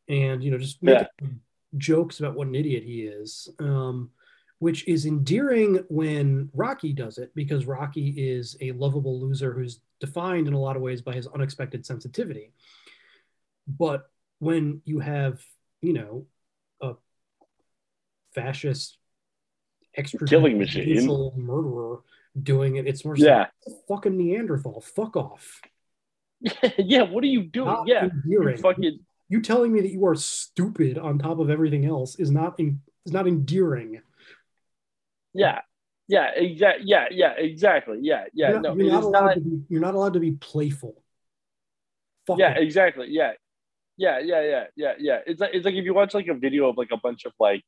And, 0.08 0.42
you 0.42 0.50
know, 0.50 0.58
just 0.58 0.82
making 0.82 1.40
jokes 1.76 2.18
about 2.20 2.34
what 2.34 2.48
an 2.48 2.54
idiot 2.54 2.82
he 2.82 3.02
is, 3.02 3.48
um, 3.58 4.10
which 4.58 4.88
is 4.88 5.06
endearing 5.06 5.84
when 5.88 6.48
Rocky 6.54 6.92
does 6.92 7.18
it 7.18 7.30
because 7.34 7.66
Rocky 7.66 8.08
is 8.08 8.56
a 8.60 8.72
lovable 8.72 9.20
loser 9.20 9.52
who's 9.52 9.80
defined 10.00 10.48
in 10.48 10.54
a 10.54 10.58
lot 10.58 10.76
of 10.76 10.82
ways 10.82 11.02
by 11.02 11.12
his 11.12 11.26
unexpected 11.26 11.84
sensitivity. 11.84 12.52
But 13.66 14.08
when 14.38 14.80
you 14.84 15.00
have, 15.00 15.42
you 15.82 15.92
know, 15.92 16.26
a 16.80 16.94
fascist 18.34 18.96
extra 19.94 20.26
Killing 20.26 20.58
machine. 20.58 21.06
murderer 21.36 22.00
doing 22.40 22.76
it, 22.76 22.86
it's 22.86 23.04
more 23.04 23.16
Yeah. 23.16 23.48
like, 23.66 23.76
fucking 23.88 24.16
Neanderthal, 24.16 24.80
fuck 24.80 25.16
off. 25.16 25.60
yeah. 26.78 27.02
What 27.02 27.24
are 27.24 27.28
you 27.28 27.42
doing? 27.42 27.66
Not 27.66 27.88
yeah. 27.88 28.08
fucking. 28.60 29.00
You 29.28 29.42
telling 29.42 29.72
me 29.72 29.80
that 29.80 29.90
you 29.90 30.06
are 30.06 30.14
stupid 30.14 30.98
on 30.98 31.18
top 31.18 31.38
of 31.38 31.50
everything 31.50 31.84
else 31.84 32.18
is 32.18 32.30
not 32.30 32.58
in, 32.58 32.80
is 33.04 33.12
not 33.12 33.26
endearing. 33.26 34.00
Yeah. 35.34 35.60
Yeah. 36.08 36.30
Exactly. 36.34 36.84
Yeah. 36.86 37.06
Yeah. 37.10 37.32
Exactly. 37.36 37.98
Yeah. 38.00 38.24
Yeah. 38.32 38.50
you're 38.50 38.60
not, 38.60 38.76
no, 38.76 38.84
you're 38.84 38.92
not 38.92 39.04
allowed 39.04 39.24
not. 39.24 39.34
to 39.34 39.40
be. 39.40 39.60
You're 39.68 39.80
not 39.80 39.94
allowed 39.94 40.14
to 40.14 40.20
be 40.20 40.32
playful. 40.32 41.02
Fuck 42.26 42.38
yeah. 42.38 42.52
it. 42.52 42.62
Exactly. 42.62 43.08
Yeah. 43.10 43.32
Yeah. 43.96 44.18
Yeah. 44.20 44.42
Yeah. 44.42 44.64
Yeah. 44.76 44.92
Yeah. 44.98 45.18
It's 45.26 45.40
like 45.40 45.50
it's 45.52 45.64
like 45.64 45.74
if 45.74 45.84
you 45.84 45.94
watch 45.94 46.14
like 46.14 46.28
a 46.28 46.34
video 46.34 46.68
of 46.68 46.78
like 46.78 46.90
a 46.92 46.96
bunch 46.96 47.26
of 47.26 47.32
like 47.38 47.62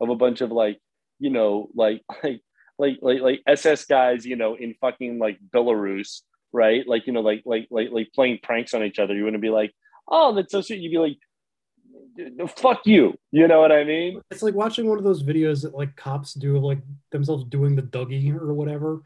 of 0.00 0.10
a 0.10 0.16
bunch 0.16 0.42
of 0.42 0.50
like 0.52 0.78
you 1.18 1.30
know 1.30 1.70
like 1.74 2.02
like 2.22 2.42
like 2.78 2.98
like 3.00 3.20
like 3.20 3.42
SS 3.46 3.86
guys 3.86 4.26
you 4.26 4.36
know 4.36 4.54
in 4.54 4.74
fucking 4.80 5.18
like 5.18 5.38
Belarus 5.54 6.20
right 6.52 6.86
like 6.86 7.06
you 7.06 7.12
know 7.12 7.20
like 7.20 7.42
like 7.44 7.66
like 7.70 7.88
like 7.90 8.12
playing 8.14 8.38
pranks 8.42 8.74
on 8.74 8.82
each 8.82 8.98
other 8.98 9.14
you 9.14 9.24
wouldn't 9.24 9.42
be 9.42 9.50
like 9.50 9.72
oh 10.08 10.34
that's 10.34 10.52
so 10.52 10.60
sweet 10.60 10.80
you'd 10.80 10.90
be 10.90 10.98
like 10.98 11.18
fuck 12.56 12.80
you 12.86 13.14
you 13.30 13.46
know 13.46 13.60
what 13.60 13.72
I 13.72 13.84
mean 13.84 14.20
It's 14.30 14.42
like 14.42 14.54
watching 14.54 14.86
one 14.88 14.98
of 14.98 15.04
those 15.04 15.22
videos 15.22 15.62
that 15.62 15.74
like 15.74 15.96
cops 15.96 16.32
do 16.34 16.56
of 16.56 16.62
like 16.62 16.78
themselves 17.10 17.44
doing 17.44 17.76
the 17.76 17.82
Dougie 17.82 18.34
or 18.34 18.54
whatever. 18.54 19.02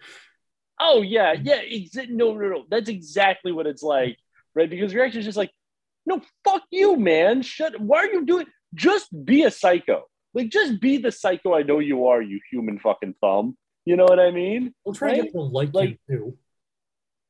Oh 0.79 1.03
yeah, 1.03 1.33
yeah. 1.33 1.61
Exa- 1.63 2.09
no, 2.09 2.33
no, 2.35 2.49
no. 2.49 2.65
That's 2.71 2.89
exactly 2.89 3.53
what 3.53 3.67
it's 3.67 3.83
like, 3.83 4.17
right? 4.55 4.71
Because 4.71 4.93
you're 4.93 5.05
actually 5.05 5.25
just 5.25 5.37
like, 5.37 5.51
no, 6.07 6.23
fuck 6.45 6.63
you, 6.71 6.97
man. 6.97 7.43
Shut. 7.43 7.79
Why 7.79 7.99
are 7.99 8.07
you 8.13 8.25
doing? 8.25 8.47
Just 8.75 9.09
be 9.27 9.43
a 9.43 9.51
psycho. 9.51 10.05
Like, 10.33 10.49
just 10.49 10.81
be 10.81 10.97
the 10.97 11.13
psycho 11.13 11.53
I 11.55 11.65
know 11.65 11.81
you 11.81 12.07
are, 12.07 12.23
you 12.23 12.41
human 12.51 12.79
fucking 12.79 13.15
thumb. 13.21 13.59
You 13.85 13.97
know 13.97 14.05
what 14.05 14.19
I 14.21 14.31
mean? 14.31 14.73
We'll 14.85 14.95
try 14.95 15.11
to 15.11 15.15
Right? 15.17 15.25
get 15.25 15.33
to 15.33 15.41
like, 15.43 15.75
Like- 15.75 15.99
you 16.09 16.17
too. 16.17 16.39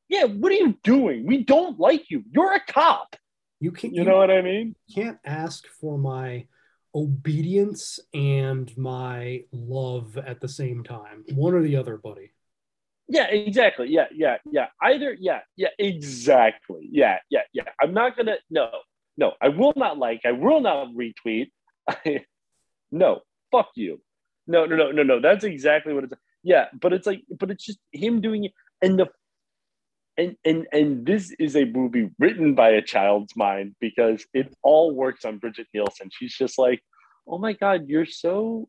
Yeah. 0.07 0.25
What 0.25 0.51
are 0.53 0.55
you 0.55 0.77
doing? 0.83 1.25
We 1.25 1.43
don't 1.43 1.77
like 1.79 2.09
you. 2.09 2.23
You're 2.31 2.53
a 2.53 2.61
cop. 2.65 3.15
You 3.61 3.71
can't. 3.71 3.93
You 3.93 4.03
know 4.03 4.17
what 4.17 4.31
I 4.31 4.41
mean? 4.41 4.75
can't 4.93 5.19
ask 5.23 5.67
for 5.79 5.97
my 5.97 6.47
obedience 6.95 7.99
and 8.11 8.75
my 8.75 9.43
love 9.51 10.17
at 10.17 10.41
the 10.41 10.49
same 10.49 10.83
time. 10.83 11.23
One 11.35 11.53
or 11.53 11.61
the 11.61 11.75
other, 11.75 11.97
buddy. 11.97 12.33
Yeah, 13.07 13.27
exactly. 13.27 13.87
Yeah, 13.89 14.07
yeah, 14.11 14.37
yeah. 14.51 14.67
Either, 14.81 15.15
yeah, 15.19 15.41
yeah, 15.55 15.69
exactly. 15.77 16.89
Yeah, 16.91 17.19
yeah, 17.29 17.41
yeah. 17.53 17.69
I'm 17.79 17.93
not 17.93 18.17
gonna. 18.17 18.37
No, 18.49 18.71
no. 19.15 19.33
I 19.39 19.49
will 19.49 19.73
not 19.75 19.99
like. 19.99 20.21
I 20.25 20.31
will 20.31 20.61
not 20.61 20.87
retweet. 20.95 21.51
no, 22.91 23.19
fuck 23.51 23.69
you. 23.75 24.01
No, 24.47 24.65
no, 24.65 24.75
no, 24.75 24.91
no, 24.91 25.03
no. 25.03 25.21
That's 25.21 25.43
exactly 25.43 25.93
what 25.93 26.05
it's. 26.05 26.13
Yeah, 26.41 26.65
but 26.81 26.93
it's 26.93 27.05
like, 27.05 27.21
but 27.39 27.51
it's 27.51 27.63
just 27.63 27.77
him 27.91 28.21
doing 28.21 28.45
it, 28.45 28.53
and 28.81 28.97
the, 28.97 29.05
and 30.17 30.35
and 30.45 30.67
and 30.71 31.05
this 31.05 31.31
is 31.39 31.55
a 31.55 31.65
movie 31.65 32.09
written 32.19 32.53
by 32.55 32.69
a 32.71 32.81
child's 32.81 33.35
mind 33.35 33.75
because 33.79 34.25
it 34.33 34.53
all 34.61 34.93
works 34.93 35.25
on 35.25 35.37
Brigitte 35.37 35.67
Nielsen. 35.73 36.09
She's 36.11 36.35
just 36.35 36.57
like, 36.57 36.81
oh 37.27 37.37
my 37.37 37.53
god, 37.53 37.87
you're 37.87 38.05
so, 38.05 38.67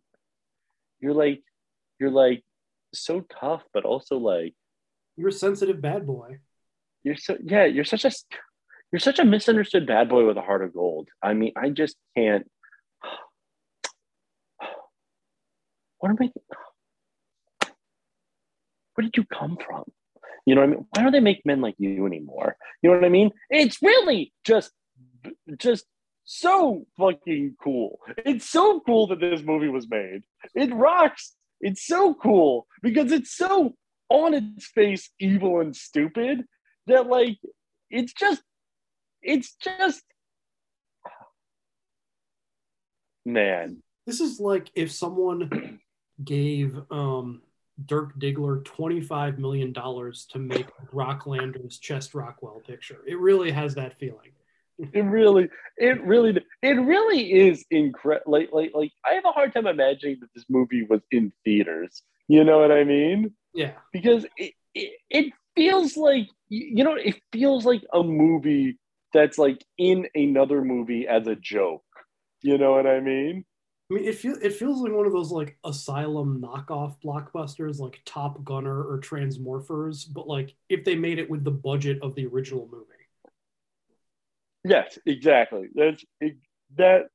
you're 1.01 1.15
like, 1.15 1.43
you're 1.99 2.11
like 2.11 2.43
so 2.95 3.25
tough, 3.41 3.62
but 3.75 3.85
also 3.85 4.19
like 4.19 4.55
You're 5.17 5.29
a 5.29 5.33
sensitive 5.33 5.81
bad 5.81 6.07
boy. 6.07 6.39
you're 7.03 7.17
so 7.17 7.37
yeah, 7.43 7.65
you're 7.65 7.85
such 7.85 8.05
a 8.05 8.12
you're 8.93 9.01
such 9.01 9.19
a 9.19 9.25
misunderstood 9.25 9.87
bad 9.87 10.09
boy 10.09 10.27
with 10.27 10.37
a 10.37 10.43
heart 10.43 10.62
of 10.62 10.75
gold. 10.75 11.09
I 11.23 11.35
mean, 11.35 11.53
I 11.57 11.71
just 11.71 11.97
can't. 12.17 12.47
What 15.99 16.11
am 16.11 16.17
I? 16.21 16.31
Where 18.95 19.03
did 19.03 19.17
you 19.17 19.25
come 19.25 19.57
from? 19.57 19.85
You 20.47 20.55
know 20.55 20.62
what 20.62 20.67
I 20.67 20.71
mean? 20.71 20.87
Why 20.91 21.03
don't 21.03 21.12
they 21.12 21.21
make 21.21 21.43
men 21.45 21.61
like 21.61 21.77
you 21.79 22.07
anymore? 22.07 22.57
You 22.83 22.91
know 22.91 22.97
what 22.97 23.05
I 23.05 23.11
mean? 23.11 23.31
It's 23.51 23.81
really 23.81 24.33
just, 24.45 24.73
just 25.57 25.85
so 26.25 26.87
fucking 26.99 27.57
cool. 27.62 27.99
It's 28.19 28.49
so 28.49 28.81
cool 28.81 29.07
that 29.09 29.21
this 29.21 29.43
movie 29.43 29.69
was 29.69 29.89
made. 29.89 30.23
It 30.55 30.75
rocks. 30.75 31.35
It's 31.61 31.87
so 31.87 32.15
cool 32.15 32.67
because 32.83 33.12
it's 33.12 33.37
so 33.37 33.75
on 34.09 34.35
its 34.35 34.67
face 34.67 35.11
evil 35.19 35.61
and 35.61 35.75
stupid 35.75 36.45
that 36.87 37.07
like 37.07 37.39
it's 37.89 38.12
just 38.12 38.43
it's 39.23 39.55
just 39.55 40.03
man 43.25 43.83
This 44.07 44.21
is 44.21 44.41
like 44.41 44.71
if 44.75 44.93
someone 44.93 45.81
gave 46.23 46.79
um, 46.91 47.43
Dirk 47.86 48.19
Diggler 48.19 48.62
$25 48.65 49.39
million 49.39 49.73
to 49.75 50.39
make 50.39 50.67
Brock 50.93 51.27
Landers' 51.27 51.78
Chest 51.78 52.15
Rockwell 52.15 52.61
picture. 52.67 53.01
It 53.07 53.19
really 53.19 53.51
has 53.51 53.75
that 53.77 53.99
feeling. 53.99 54.31
it 54.94 55.02
really 55.02 55.49
it 55.77 56.02
really 56.02 56.43
it 56.62 56.73
really 56.73 57.31
is 57.31 57.62
incredible 57.70 58.33
like 58.33 58.49
like 58.52 58.73
like 58.75 58.91
i 59.05 59.12
have 59.12 59.25
a 59.27 59.31
hard 59.31 59.52
time 59.52 59.67
imagining 59.67 60.17
that 60.19 60.31
this 60.35 60.47
movie 60.49 60.83
was 60.89 61.02
in 61.11 61.31
theaters 61.44 62.02
you 62.27 62.43
know 62.43 62.59
what 62.59 62.73
i 62.73 62.83
mean 62.83 63.33
Yeah. 63.52 63.73
because 63.93 64.25
it, 64.39 64.55
it, 64.75 64.93
it 65.11 65.33
feels 65.55 65.97
like 65.99 66.27
you 66.49 66.83
know 66.85 66.94
it 66.94 67.20
feels 67.33 67.67
like 67.67 67.83
a 67.93 68.02
movie 68.02 68.78
that's 69.12 69.36
like 69.36 69.62
in 69.77 70.09
another 70.15 70.65
movie 70.65 71.07
as 71.07 71.27
a 71.27 71.36
joke 71.36 71.85
you 72.41 72.57
know 72.57 72.73
what 72.73 72.86
i 72.86 72.99
mean 72.99 73.44
I 73.93 73.95
mean, 73.97 74.05
it 74.09 74.17
feels 74.17 74.39
it 74.39 74.55
feels 74.55 74.81
like 74.81 74.93
one 74.93 75.05
of 75.05 75.12
those 75.12 75.31
like 75.31 75.59
asylum 75.65 76.41
knockoff 76.41 76.97
blockbusters, 77.05 77.79
like 77.79 78.01
Top 78.07 78.43
Gunner 78.43 78.83
or 78.83 78.99
Transmorphers, 78.99 80.11
but 80.11 80.27
like 80.27 80.55
if 80.71 80.83
they 80.83 80.97
made 80.97 81.19
it 81.19 81.29
with 81.29 81.45
the 81.45 81.51
budget 81.51 81.99
of 82.01 82.15
the 82.15 82.27
original 82.27 82.67
movie. 82.73 82.87
yes 84.65 84.99
exactly 85.05 85.69
that's 85.75 86.05
that 86.77 87.09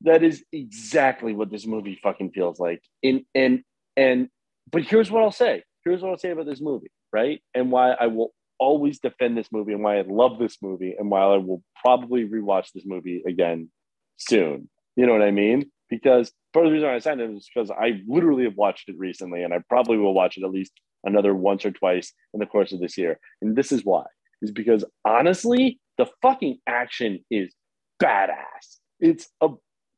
that 0.00 0.22
is 0.22 0.42
exactly 0.52 1.34
what 1.34 1.50
this 1.50 1.66
movie 1.66 1.98
fucking 2.02 2.30
feels 2.30 2.58
like. 2.58 2.80
In 3.02 3.26
and 3.34 3.62
and 3.94 4.30
but 4.70 4.84
here's 4.84 5.10
what 5.10 5.22
I'll 5.22 5.32
say. 5.32 5.64
Here's 5.84 6.00
what 6.00 6.12
I'll 6.12 6.18
say 6.18 6.30
about 6.30 6.46
this 6.46 6.62
movie, 6.62 6.90
right? 7.12 7.42
And 7.52 7.70
why 7.70 7.90
I 7.90 8.06
will 8.06 8.32
always 8.58 9.00
defend 9.00 9.36
this 9.36 9.52
movie 9.52 9.74
and 9.74 9.82
why 9.82 9.98
I 9.98 10.04
love 10.06 10.38
this 10.38 10.56
movie 10.62 10.94
and 10.98 11.10
why 11.10 11.20
I 11.20 11.36
will 11.36 11.62
probably 11.82 12.26
rewatch 12.26 12.72
this 12.72 12.86
movie 12.86 13.22
again 13.26 13.68
soon. 14.16 14.70
You 14.96 15.06
know 15.06 15.12
what 15.12 15.22
I 15.22 15.30
mean? 15.30 15.70
Because 15.90 16.32
part 16.52 16.66
of 16.66 16.70
the 16.70 16.74
reason 16.74 16.88
I 16.88 16.98
said 16.98 17.20
it 17.20 17.30
is 17.30 17.48
because 17.52 17.70
I 17.70 18.00
literally 18.06 18.44
have 18.44 18.56
watched 18.56 18.88
it 18.88 18.98
recently 18.98 19.42
and 19.42 19.52
I 19.52 19.58
probably 19.68 19.98
will 19.98 20.14
watch 20.14 20.36
it 20.36 20.44
at 20.44 20.50
least 20.50 20.72
another 21.04 21.34
once 21.34 21.64
or 21.64 21.70
twice 21.70 22.12
in 22.32 22.40
the 22.40 22.46
course 22.46 22.72
of 22.72 22.80
this 22.80 22.96
year. 22.96 23.18
And 23.42 23.54
this 23.54 23.70
is 23.70 23.84
why. 23.84 24.04
Is 24.42 24.50
because 24.50 24.84
honestly, 25.04 25.78
the 25.98 26.06
fucking 26.22 26.58
action 26.66 27.24
is 27.30 27.54
badass. 28.02 28.78
It's 29.00 29.28
a 29.40 29.48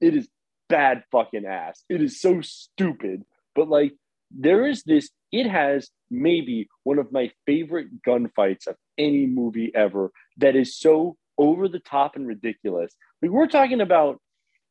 it 0.00 0.14
is 0.14 0.28
bad 0.68 1.04
fucking 1.10 1.46
ass. 1.46 1.82
It 1.88 2.02
is 2.02 2.20
so 2.20 2.40
stupid. 2.42 3.22
But 3.54 3.68
like 3.68 3.94
there 4.30 4.66
is 4.66 4.82
this, 4.82 5.10
it 5.32 5.48
has 5.48 5.90
maybe 6.10 6.68
one 6.84 6.98
of 6.98 7.12
my 7.12 7.30
favorite 7.46 8.02
gunfights 8.06 8.66
of 8.66 8.76
any 8.98 9.26
movie 9.26 9.72
ever 9.74 10.10
that 10.38 10.56
is 10.56 10.76
so 10.76 11.16
over 11.38 11.68
the 11.68 11.80
top 11.80 12.16
and 12.16 12.26
ridiculous. 12.26 12.94
Like 13.22 13.30
we're 13.30 13.46
talking 13.46 13.80
about 13.80 14.20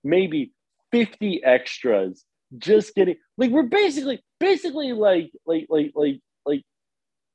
maybe 0.04 0.52
50 0.96 1.44
extras 1.44 2.24
just 2.58 2.96
getting 2.96 3.16
like 3.38 3.52
we're 3.52 3.64
basically 3.64 4.24
basically 4.40 4.94
like 4.94 5.30
like 5.46 5.66
like 5.68 5.92
like 5.94 6.22
like 6.46 6.62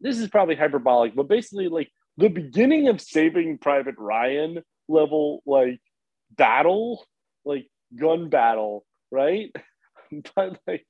this 0.01 0.19
is 0.19 0.29
probably 0.29 0.55
hyperbolic, 0.55 1.15
but 1.15 1.29
basically 1.29 1.69
like 1.69 1.91
the 2.17 2.29
beginning 2.29 2.89
of 2.89 3.03
Saving 3.03 3.59
Private 3.59 3.97
Ryan 3.99 4.63
level 4.89 5.43
like 5.45 5.79
battle, 6.31 7.05
like 7.45 7.67
gun 7.99 8.31
battle, 8.31 8.87
right? 9.11 9.53
but 10.35 10.59
like, 10.67 10.87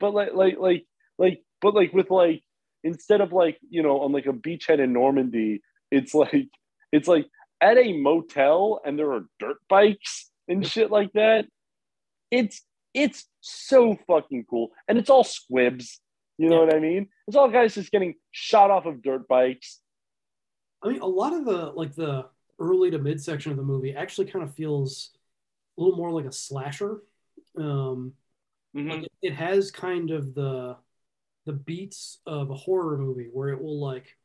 but 0.00 0.14
like, 0.14 0.32
like, 0.34 0.56
like, 0.58 0.86
like, 1.18 1.42
but 1.60 1.74
like 1.74 1.92
with 1.92 2.10
like 2.10 2.42
instead 2.82 3.20
of 3.20 3.30
like 3.32 3.58
you 3.68 3.82
know 3.82 4.00
on 4.00 4.12
like 4.12 4.26
a 4.26 4.32
beachhead 4.32 4.82
in 4.82 4.94
Normandy, 4.94 5.60
it's 5.90 6.14
like 6.14 6.48
it's 6.92 7.08
like 7.08 7.26
at 7.60 7.76
a 7.76 7.92
motel 7.92 8.80
and 8.86 8.98
there 8.98 9.12
are 9.12 9.26
dirt 9.38 9.58
bikes 9.68 10.30
and 10.48 10.66
shit 10.66 10.90
like 10.90 11.12
that. 11.12 11.44
It's 12.30 12.62
it's 12.94 13.26
so 13.40 13.98
fucking 14.06 14.46
cool, 14.48 14.70
and 14.88 14.98
it's 14.98 15.10
all 15.10 15.24
squibs. 15.24 16.00
You 16.38 16.48
know 16.48 16.60
what 16.60 16.74
I 16.74 16.78
mean? 16.78 17.08
It's 17.26 17.36
all 17.36 17.50
guys 17.50 17.74
just 17.74 17.90
getting 17.90 18.14
shot 18.30 18.70
off 18.70 18.86
of 18.86 19.02
dirt 19.02 19.26
bikes. 19.28 19.80
I 20.82 20.88
mean, 20.88 21.00
a 21.00 21.06
lot 21.06 21.32
of 21.32 21.44
the 21.44 21.72
like 21.74 21.94
the 21.94 22.26
early 22.58 22.90
to 22.90 22.98
mid 22.98 23.20
section 23.20 23.50
of 23.50 23.56
the 23.56 23.62
movie 23.64 23.94
actually 23.94 24.26
kind 24.26 24.44
of 24.44 24.54
feels 24.54 25.10
a 25.76 25.82
little 25.82 25.96
more 25.96 26.12
like 26.12 26.26
a 26.26 26.32
slasher. 26.32 27.02
Um, 27.56 28.12
like 28.74 29.04
it, 29.04 29.12
it 29.22 29.34
has 29.34 29.70
kind 29.70 30.10
of 30.10 30.34
the 30.34 30.76
the 31.46 31.52
beats 31.54 32.18
of 32.26 32.50
a 32.50 32.54
horror 32.54 32.98
movie 32.98 33.28
where 33.32 33.48
it 33.48 33.60
will 33.60 33.80
like 33.80 34.16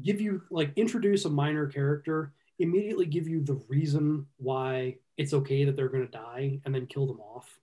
give 0.00 0.20
you 0.20 0.42
like 0.50 0.72
introduce 0.76 1.24
a 1.24 1.30
minor 1.30 1.66
character, 1.66 2.32
immediately 2.62 3.06
give 3.06 3.28
you 3.28 3.42
the 3.42 3.62
reason 3.68 4.26
why 4.38 4.96
it's 5.16 5.34
okay 5.34 5.64
that 5.64 5.76
they're 5.76 5.88
going 5.88 6.06
to 6.06 6.10
die, 6.12 6.60
and 6.64 6.74
then 6.74 6.86
kill 6.86 7.06
them 7.06 7.20
off. 7.20 7.58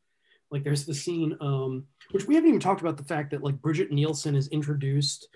Like 0.52 0.64
there's 0.64 0.86
the 0.86 0.94
scene, 0.94 1.38
um, 1.42 1.86
which 2.12 2.26
we 2.26 2.36
haven't 2.36 2.50
even 2.50 2.60
talked 2.60 2.82
about 2.82 2.98
the 2.98 3.04
fact 3.04 3.32
that 3.32 3.44
like 3.44 3.62
Brigitte 3.62 3.92
Nielsen 3.92 4.36
is 4.36 4.48
introduced 4.50 5.28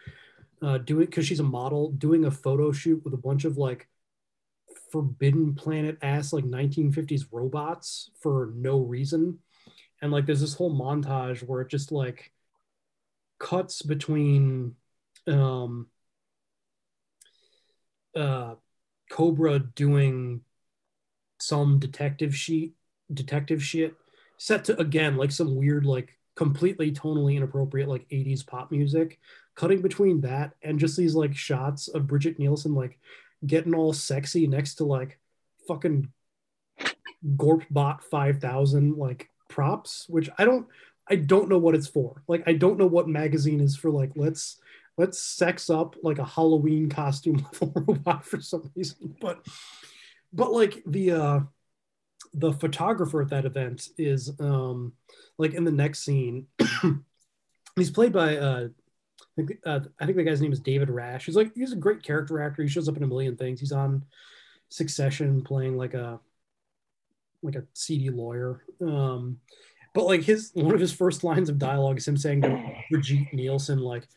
uh, 0.63 0.77
doing 0.79 1.05
because 1.05 1.27
she's 1.27 1.39
a 1.39 1.43
model 1.43 1.91
doing 1.91 2.25
a 2.25 2.31
photo 2.31 2.71
shoot 2.71 3.03
with 3.03 3.13
a 3.13 3.17
bunch 3.17 3.45
of 3.45 3.57
like 3.57 3.87
forbidden 4.91 5.53
planet 5.55 5.97
ass 6.01 6.33
like 6.33 6.45
1950s 6.45 7.25
robots 7.31 8.11
for 8.19 8.51
no 8.55 8.79
reason 8.79 9.39
and 10.01 10.11
like 10.11 10.25
there's 10.25 10.41
this 10.41 10.53
whole 10.53 10.71
montage 10.71 11.41
where 11.41 11.61
it 11.61 11.69
just 11.69 11.91
like 11.91 12.31
cuts 13.39 13.81
between 13.81 14.75
um 15.27 15.87
uh 18.15 18.53
cobra 19.13 19.59
doing 19.59 20.41
some 21.39 21.77
detective 21.77 22.35
sheet 22.35 22.73
detective 23.13 23.63
shit 23.63 23.93
set 24.37 24.63
to 24.65 24.79
again 24.79 25.17
like 25.17 25.31
some 25.31 25.55
weird 25.55 25.85
like 25.85 26.17
completely 26.35 26.91
tonally 26.91 27.35
inappropriate 27.35 27.87
like 27.87 28.09
80s 28.09 28.45
pop 28.45 28.71
music 28.71 29.19
cutting 29.55 29.81
between 29.81 30.21
that 30.21 30.53
and 30.63 30.79
just 30.79 30.97
these 30.97 31.13
like 31.13 31.35
shots 31.35 31.89
of 31.89 32.07
brigitte 32.07 32.39
nielsen 32.39 32.73
like 32.73 32.97
getting 33.45 33.75
all 33.75 33.93
sexy 33.93 34.47
next 34.47 34.75
to 34.75 34.85
like 34.85 35.19
fucking 35.67 36.09
Gorpbot 37.35 38.01
5000 38.03 38.97
like 38.97 39.29
props, 39.49 40.05
which 40.09 40.29
I 40.37 40.45
don't 40.45 40.67
I 41.07 41.15
don't 41.15 41.49
know 41.49 41.57
what 41.57 41.75
it's 41.75 41.87
for. 41.87 42.23
Like 42.27 42.43
I 42.47 42.53
don't 42.53 42.77
know 42.77 42.87
what 42.87 43.07
magazine 43.07 43.59
is 43.59 43.75
for 43.75 43.89
like 43.89 44.11
let's 44.15 44.57
let's 44.97 45.21
sex 45.21 45.69
up 45.69 45.95
like 46.03 46.19
a 46.19 46.25
Halloween 46.25 46.89
costume 46.89 47.45
level 47.61 47.73
robot 47.87 48.25
for 48.25 48.41
some 48.41 48.71
reason. 48.75 49.15
But 49.19 49.45
but 50.31 50.51
like 50.51 50.83
the 50.85 51.11
uh 51.11 51.39
the 52.33 52.53
photographer 52.53 53.21
at 53.21 53.29
that 53.29 53.45
event 53.45 53.89
is 53.97 54.31
um 54.39 54.93
like 55.37 55.53
in 55.53 55.63
the 55.63 55.71
next 55.71 56.03
scene 56.03 56.47
he's 57.75 57.91
played 57.91 58.13
by 58.13 58.37
uh 58.37 58.67
I 59.37 59.41
think, 59.41 59.59
uh, 59.65 59.79
I 59.99 60.05
think 60.05 60.17
the 60.17 60.23
guy's 60.23 60.41
name 60.41 60.51
is 60.51 60.59
David 60.59 60.89
Rasche. 60.89 61.23
He's 61.23 61.35
like 61.35 61.53
he's 61.55 61.73
a 61.73 61.77
great 61.77 62.03
character 62.03 62.39
actor. 62.39 62.61
He 62.61 62.67
shows 62.67 62.87
up 62.87 62.97
in 62.97 63.03
a 63.03 63.07
million 63.07 63.35
things. 63.35 63.59
He's 63.59 63.71
on 63.71 64.05
Succession 64.69 65.43
playing 65.43 65.75
like 65.75 65.93
a 65.93 66.19
like 67.41 67.55
a 67.55 67.63
seedy 67.73 68.09
lawyer. 68.09 68.63
Um, 68.81 69.39
but 69.93 70.05
like 70.05 70.21
his 70.21 70.51
one 70.53 70.73
of 70.73 70.79
his 70.79 70.93
first 70.93 71.23
lines 71.23 71.49
of 71.49 71.59
dialogue 71.59 71.97
is 71.97 72.07
him 72.07 72.17
saying 72.17 72.41
to 72.41 72.73
Brigitte 72.89 73.33
Nielsen 73.33 73.79
like, 73.79 74.07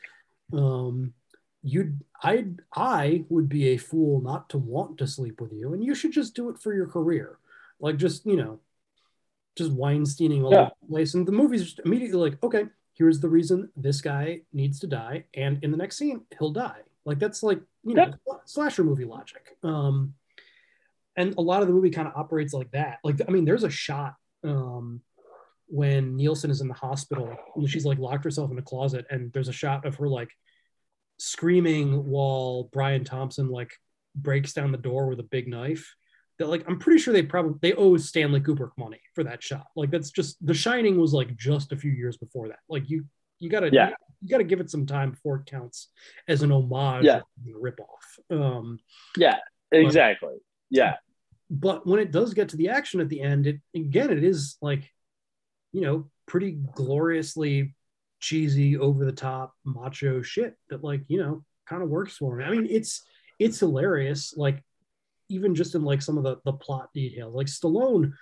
um, 0.53 1.13
"You, 1.63 1.95
I, 2.23 2.47
I 2.75 3.25
would 3.29 3.49
be 3.49 3.69
a 3.69 3.77
fool 3.77 4.21
not 4.21 4.49
to 4.51 4.59
want 4.59 4.99
to 4.99 5.07
sleep 5.07 5.41
with 5.41 5.53
you, 5.53 5.73
and 5.75 5.85
you 5.85 5.95
should 5.95 6.13
just 6.13 6.35
do 6.35 6.49
it 6.51 6.59
for 6.59 6.75
your 6.75 6.87
career." 6.87 7.39
Like 7.81 7.97
just 7.97 8.25
you 8.27 8.37
know, 8.37 8.61
just 9.57 9.77
Weinsteining 9.77 10.45
all 10.45 10.53
Yeah. 10.53 10.61
over 10.63 10.73
the 10.83 10.89
place, 10.89 11.15
and 11.15 11.27
the 11.27 11.33
movie's 11.33 11.65
just 11.65 11.81
immediately 11.85 12.31
like, 12.31 12.43
okay, 12.43 12.65
here's 12.95 13.21
the 13.21 13.29
reason 13.29 13.71
this 13.77 14.01
guy 14.01 14.43
needs 14.53 14.81
to 14.81 14.87
die, 14.87 15.25
and 15.35 15.63
in 15.63 15.71
the 15.71 15.77
next 15.77 15.97
scene 15.99 16.23
he'll 16.39 16.53
die. 16.53 16.81
Like 17.05 17.19
that's 17.19 17.43
like 17.43 17.61
you 17.85 17.95
know 17.95 18.13
slasher 18.47 18.85
movie 18.85 19.05
logic. 19.05 19.57
Um, 19.63 20.15
and 21.17 21.35
a 21.39 21.41
lot 21.41 21.63
of 21.63 21.69
the 21.69 21.75
movie 21.75 21.91
kind 21.91 22.07
of 22.09 22.15
operates 22.15 22.53
like 22.53 22.71
that. 22.73 22.99
Like 23.05 23.21
I 23.27 23.31
mean, 23.31 23.45
there's 23.45 23.65
a 23.65 23.71
shot 23.71 24.17
um, 24.45 25.01
when 25.69 26.17
Nielsen 26.17 26.51
is 26.51 26.61
in 26.61 26.69
the 26.69 26.75
hospital 26.75 27.35
she's 27.67 27.85
like 27.85 27.99
locked 27.99 28.25
herself 28.25 28.51
in 28.51 28.59
a 28.59 28.63
closet, 28.63 29.05
and 29.11 29.33
there's 29.33 29.49
a 29.49 29.53
shot 29.53 29.85
of 29.85 29.97
her 29.97 30.09
like 30.09 30.31
screaming 31.19 32.07
while 32.07 32.69
Brian 32.73 33.05
Thompson 33.05 33.49
like 33.49 33.73
breaks 34.15 34.53
down 34.53 34.73
the 34.73 34.79
door 34.79 35.09
with 35.09 35.21
a 35.21 35.25
big 35.25 35.49
knife. 35.49 35.95
That 36.39 36.49
like 36.49 36.65
I'm 36.69 36.79
pretty 36.79 36.99
sure 36.99 37.15
they 37.15 37.23
probably 37.23 37.55
they 37.63 37.73
owe 37.73 37.97
Stanley 37.97 38.41
Kubrick 38.41 38.73
money 38.77 39.01
for 39.15 39.25
that 39.25 39.43
shot. 39.43 39.67
Like 39.75 39.91
that's 39.91 40.11
just 40.11 40.37
The 40.45 40.53
Shining 40.55 41.01
was 41.01 41.13
like 41.15 41.35
just 41.37 41.73
a 41.73 41.77
few 41.77 41.91
years 41.91 42.17
before 42.19 42.49
that. 42.49 42.59
Like 42.69 42.91
you 42.91 43.07
you 43.39 43.49
gotta 43.49 43.71
Yeah. 43.73 43.91
you 44.21 44.29
gotta 44.29 44.45
give 44.45 44.61
it 44.61 44.71
some 44.71 44.85
time 44.87 45.13
before 45.13 45.37
it 45.37 45.47
counts 45.47 45.89
as 46.29 46.43
an 46.43 46.53
homage 46.53 47.05
Yeah. 47.05 47.21
or 47.55 47.69
a 47.69 47.73
ripoff. 47.73 48.35
Um, 48.39 48.79
Yeah, 49.17 49.39
exactly. 49.73 50.35
Yeah. 50.69 50.97
but 51.49 51.87
when 51.87 52.01
it 52.01 52.11
does 52.13 52.35
get 52.35 52.51
to 52.51 52.57
the 52.57 52.69
action 52.69 53.01
at 53.01 53.09
the 53.09 53.21
end, 53.23 53.47
it 53.47 53.61
again 53.75 54.11
it 54.11 54.23
is 54.23 54.59
like, 54.61 54.93
you 55.77 55.83
know, 55.83 56.09
pretty 56.27 56.53
gloriously 56.75 57.75
cheesy, 58.19 58.79
over 58.79 59.05
the 59.05 59.13
top, 59.13 59.53
macho 59.65 60.23
shit 60.23 60.57
that 60.71 60.83
like 60.83 61.03
you 61.07 61.19
know 61.19 61.45
kind 61.69 61.83
of 61.83 61.91
works 61.91 62.17
for 62.17 62.35
me. 62.37 62.45
I 62.45 62.51
mean, 62.51 62.67
it's 62.71 63.03
it's 63.39 63.61
hilarious. 63.61 64.33
Like 64.35 64.65
even 65.29 65.55
just 65.55 65.75
in 65.75 65.83
like 65.83 66.01
some 66.01 66.17
of 66.17 66.25
the 66.25 66.39
the 66.47 66.55
plot 66.55 66.89
details, 66.95 67.35
like 67.35 67.47
Stallone 67.49 68.13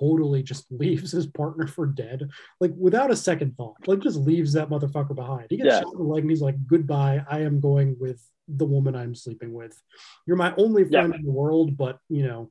totally 0.00 0.42
just 0.42 0.64
leaves 0.72 1.12
his 1.12 1.26
partner 1.26 1.66
for 1.66 1.84
dead, 1.84 2.30
like 2.58 2.72
without 2.78 3.10
a 3.10 3.16
second 3.16 3.54
thought. 3.58 3.76
Like 3.86 4.00
just 4.00 4.16
leaves 4.16 4.54
that 4.54 4.70
motherfucker 4.70 5.14
behind. 5.14 5.48
He 5.50 5.58
gets 5.58 5.66
Yeah. 5.66 5.80
shot 5.80 5.92
in 5.92 5.98
the 5.98 6.04
leg 6.04 6.22
and 6.22 6.30
he's 6.30 6.40
like, 6.40 6.56
"Goodbye. 6.66 7.22
I 7.28 7.40
am 7.40 7.60
going 7.60 7.96
with 8.00 8.26
the 8.48 8.64
woman 8.64 8.96
I'm 8.96 9.14
sleeping 9.14 9.52
with. 9.52 9.78
You're 10.26 10.38
my 10.38 10.54
only 10.56 10.84
Yeah. 10.84 11.00
friend 11.02 11.14
in 11.16 11.22
the 11.22 11.30
world, 11.30 11.76
but 11.76 11.98
you 12.08 12.26
know." 12.26 12.50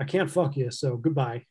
I 0.00 0.04
can't 0.04 0.30
fuck 0.30 0.56
you, 0.56 0.70
so 0.70 0.96
goodbye. 0.96 1.44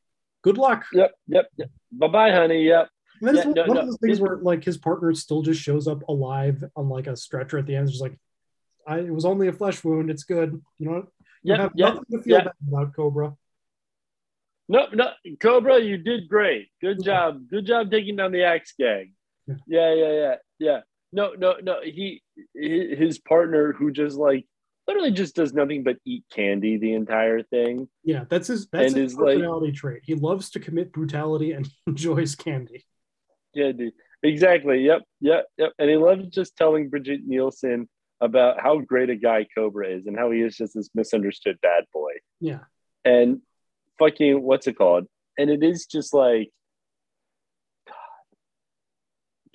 Good 0.43 0.57
luck. 0.57 0.85
Yep, 0.93 1.11
yep, 1.27 1.47
yep. 1.57 1.69
Bye 1.91 2.07
bye, 2.07 2.31
honey. 2.31 2.63
Yep. 2.63 2.89
And 3.21 3.27
then 3.29 3.35
Yeah, 3.35 3.41
it's 3.41 3.55
no, 3.55 3.63
one 3.65 3.75
no. 3.75 3.81
of 3.81 3.87
those 3.87 3.97
things 3.99 4.19
where 4.19 4.37
like 4.37 4.63
his 4.63 4.77
partner 4.77 5.13
still 5.13 5.41
just 5.41 5.61
shows 5.61 5.87
up 5.87 6.07
alive 6.07 6.63
on 6.75 6.89
like 6.89 7.07
a 7.07 7.15
stretcher 7.15 7.57
at 7.57 7.65
the 7.65 7.75
end. 7.75 7.83
It's 7.83 7.93
just 7.93 8.03
like, 8.03 8.17
I 8.87 8.99
it 8.99 9.13
was 9.13 9.25
only 9.25 9.47
a 9.47 9.53
flesh 9.53 9.83
wound. 9.83 10.09
It's 10.09 10.23
good. 10.23 10.61
You 10.77 10.85
know 10.85 10.95
what? 10.97 11.07
You 11.43 11.53
Yep, 11.53 11.59
have 11.59 11.71
yep, 11.75 11.93
nothing 11.95 12.17
to 12.17 12.21
feel 12.23 12.35
yep. 12.37 12.45
bad 12.45 12.53
about 12.67 12.95
Cobra. 12.95 13.35
No, 14.69 14.87
no, 14.93 15.11
Cobra, 15.39 15.79
you 15.79 15.97
did 15.97 16.27
great. 16.27 16.67
Good 16.81 17.03
job. 17.03 17.47
Good 17.49 17.65
job 17.65 17.89
taking 17.89 18.17
down 18.17 18.31
the 18.33 18.43
axe 18.43 18.73
gang. 18.77 19.13
Yeah, 19.65 19.93
yeah, 19.93 20.11
yeah, 20.11 20.35
yeah. 20.59 20.79
No, 21.13 21.33
no, 21.37 21.55
no. 21.63 21.79
He, 21.81 22.21
hi- 22.37 22.95
his 22.95 23.17
partner, 23.17 23.71
who 23.71 23.91
just 23.91 24.17
like 24.17 24.45
literally 24.87 25.11
just 25.11 25.35
does 25.35 25.53
nothing 25.53 25.83
but 25.83 25.97
eat 26.05 26.23
candy 26.31 26.77
the 26.77 26.93
entire 26.93 27.43
thing. 27.43 27.87
Yeah, 28.03 28.23
that's 28.29 28.47
his 28.47 28.67
that's 28.67 28.93
And 28.93 29.03
his 29.03 29.13
is 29.13 29.17
like- 29.17 29.35
personality 29.35 29.71
trait. 29.73 30.01
He 30.05 30.15
loves 30.15 30.49
to 30.51 30.59
commit 30.59 30.91
brutality 30.91 31.51
and 31.51 31.67
enjoys 31.87 32.35
candy. 32.35 32.85
Yeah, 33.53 33.71
dude. 33.71 33.93
Exactly. 34.23 34.81
Yep. 34.83 35.03
Yep. 35.21 35.45
Yep. 35.57 35.73
And 35.79 35.89
he 35.89 35.95
loves 35.97 36.27
just 36.29 36.55
telling 36.57 36.89
Brigitte 36.89 37.25
Nielsen 37.25 37.87
about 38.19 38.59
how 38.59 38.79
great 38.79 39.09
a 39.11 39.15
guy 39.15 39.45
Cobra 39.55 39.89
is 39.89 40.07
and 40.07 40.17
how 40.17 40.31
he 40.31 40.41
is 40.41 40.57
just 40.57 40.73
this 40.73 40.89
misunderstood 40.95 41.57
bad 41.61 41.83
boy. 41.93 42.11
Yeah. 42.39 42.61
And 43.05 43.41
fucking 43.99 44.41
what's 44.41 44.65
it 44.67 44.77
called? 44.77 45.05
And 45.37 45.49
it 45.51 45.63
is 45.63 45.85
just 45.85 46.13
like 46.13 46.49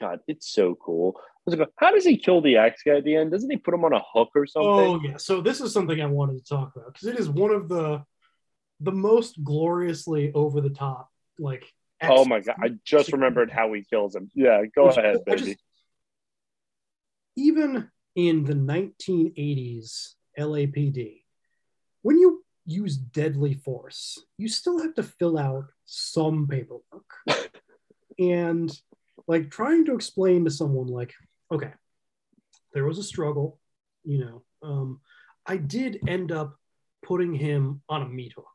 God, 0.01 0.21
it's 0.27 0.51
so 0.53 0.75
cool. 0.75 1.21
It 1.47 1.57
called? 1.57 1.69
How 1.77 1.93
does 1.93 2.05
he 2.05 2.17
kill 2.17 2.41
the 2.41 2.57
axe 2.57 2.83
guy 2.85 2.97
at 2.97 3.05
the 3.05 3.17
end? 3.17 3.33
Doesn't 3.33 3.51
he 3.51 3.57
put 3.57 3.75
him 3.75 3.85
on 3.85 3.93
a 3.93 4.03
hook 4.15 4.31
or 4.35 4.47
something? 4.47 4.69
Oh 4.69 5.01
yeah. 5.03 5.17
So 5.17 5.41
this 5.41 5.61
is 5.61 5.73
something 5.73 6.01
I 6.01 6.07
wanted 6.07 6.39
to 6.39 6.45
talk 6.45 6.77
about 6.77 6.93
because 6.93 7.09
it 7.09 7.19
is 7.19 7.29
one 7.29 7.51
of 7.51 7.69
the 7.69 8.05
the 8.81 8.93
most 8.93 9.43
gloriously 9.43 10.33
over 10.35 10.61
the 10.61 10.71
top 10.71 11.09
like 11.39 11.65
Oh 12.05 12.25
my 12.25 12.41
god! 12.41 12.57
I 12.61 12.71
just 12.85 13.13
remembered 13.13 13.51
how 13.51 13.73
he 13.73 13.85
kills 13.89 14.17
him. 14.17 14.29
Yeah, 14.35 14.63
go 14.75 14.87
Which- 14.87 14.97
ahead, 14.97 15.25
baby. 15.25 15.41
just- 15.41 15.59
even 17.37 17.91
in 18.15 18.45
the 18.45 18.55
1980s 18.55 20.15
LAPD, 20.39 21.23
when 22.03 22.19
you 22.19 22.45
use 22.67 22.97
deadly 22.97 23.55
force, 23.55 24.19
you 24.37 24.49
still 24.49 24.81
have 24.81 24.95
to 24.95 25.03
fill 25.03 25.39
out 25.39 25.65
some 25.87 26.47
paperwork. 26.47 27.11
and 28.19 28.71
like 29.27 29.51
trying 29.51 29.85
to 29.87 29.95
explain 29.95 30.45
to 30.45 30.51
someone, 30.51 30.89
like, 30.89 31.15
okay, 31.53 31.73
there 32.75 32.85
was 32.85 32.99
a 32.99 33.03
struggle, 33.03 33.59
you 34.05 34.19
know, 34.25 34.43
um, 34.63 35.01
I 35.47 35.57
did 35.57 36.01
end 36.09 36.33
up 36.33 36.57
putting 37.05 37.35
him 37.35 37.83
on 37.89 38.03
a 38.03 38.09
meat 38.09 38.33
hook, 38.35 38.47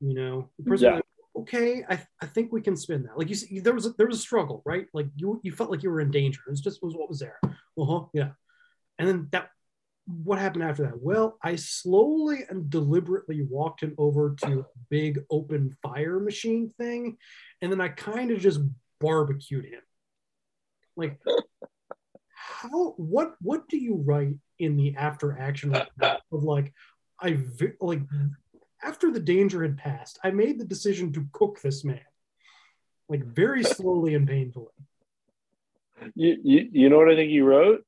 you 0.00 0.14
know, 0.14 0.50
the 0.58 0.64
person 0.64 0.88
Yeah. 0.88 0.94
like, 0.96 1.04
okay, 1.36 1.84
I, 1.88 2.04
I 2.20 2.26
think 2.26 2.52
we 2.52 2.60
can 2.60 2.76
spin 2.76 3.04
that. 3.04 3.16
Like 3.16 3.28
you 3.28 3.34
see, 3.34 3.60
there 3.60 3.74
was 3.74 3.86
a, 3.86 3.90
there 3.90 4.06
was 4.06 4.18
a 4.18 4.22
struggle, 4.22 4.62
right? 4.66 4.86
Like 4.92 5.06
you 5.16 5.40
you 5.42 5.52
felt 5.52 5.70
like 5.70 5.82
you 5.82 5.90
were 5.90 6.00
in 6.00 6.10
danger. 6.10 6.40
It 6.46 6.50
was 6.50 6.60
just 6.60 6.82
was 6.82 6.94
what 6.94 7.08
was 7.08 7.20
there. 7.20 7.38
Uh-huh, 7.44 8.06
yeah. 8.12 8.30
And 8.98 9.08
then 9.08 9.28
that 9.32 9.50
what 10.06 10.38
happened 10.40 10.64
after 10.64 10.82
that? 10.82 11.00
Well, 11.00 11.38
I 11.42 11.54
slowly 11.56 12.44
and 12.48 12.68
deliberately 12.68 13.46
walked 13.48 13.82
him 13.82 13.94
over 13.96 14.34
to 14.42 14.60
a 14.60 14.64
big 14.90 15.20
open 15.30 15.76
fire 15.82 16.18
machine 16.18 16.68
thing, 16.76 17.16
and 17.62 17.70
then 17.70 17.80
I 17.80 17.88
kind 17.88 18.30
of 18.32 18.40
just 18.40 18.60
barbecued 19.00 19.64
him. 19.66 19.80
Like 20.96 21.20
how 22.50 22.94
what 22.96 23.34
what 23.40 23.68
do 23.68 23.78
you 23.78 23.96
write 23.96 24.36
in 24.58 24.76
the 24.76 24.94
after 24.96 25.38
action 25.38 25.74
of 26.02 26.20
like 26.30 26.72
I 27.20 27.38
like 27.80 28.00
after 28.82 29.10
the 29.10 29.20
danger 29.20 29.62
had 29.62 29.76
passed, 29.76 30.18
I 30.24 30.30
made 30.30 30.58
the 30.58 30.64
decision 30.64 31.12
to 31.12 31.26
cook 31.32 31.60
this 31.60 31.84
man, 31.84 32.00
like 33.08 33.24
very 33.24 33.62
slowly 33.76 34.14
and 34.14 34.26
painfully. 34.26 34.72
You, 36.14 36.38
you 36.42 36.68
you 36.72 36.88
know 36.88 36.96
what 36.96 37.10
I 37.10 37.16
think 37.16 37.30
he 37.30 37.40
wrote? 37.40 37.84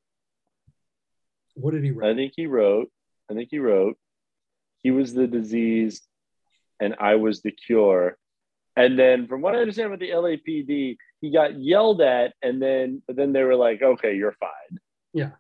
What 1.55 1.73
did 1.73 1.85
he 1.85 1.91
write? 1.91 2.11
I 2.11 2.15
think 2.15 2.35
he 2.37 2.47
wrote. 2.47 2.91
I 3.31 3.35
think 3.35 3.49
he 3.51 3.59
wrote. 3.59 3.97
He 4.83 4.91
was 4.91 5.15
the 5.15 5.27
disease, 5.27 6.03
and 6.81 6.95
I 6.99 7.15
was 7.17 7.41
the 7.41 7.53
cure. 7.53 8.19
And 8.77 8.99
then, 8.99 9.27
from 9.29 9.43
what 9.43 9.55
I 9.55 9.59
understand 9.59 9.89
about 9.89 10.01
the 10.01 10.11
LAPD, 10.11 10.97
he 11.23 11.31
got 11.31 11.59
yelled 11.59 12.03
at, 12.03 12.35
and 12.43 12.61
then 12.61 13.01
but 13.07 13.17
then 13.17 13.33
they 13.33 13.43
were 13.45 13.57
like, 13.57 13.81
"Okay, 13.81 14.15
you're 14.17 14.37
fine." 14.39 14.79
Yeah. 15.15 15.31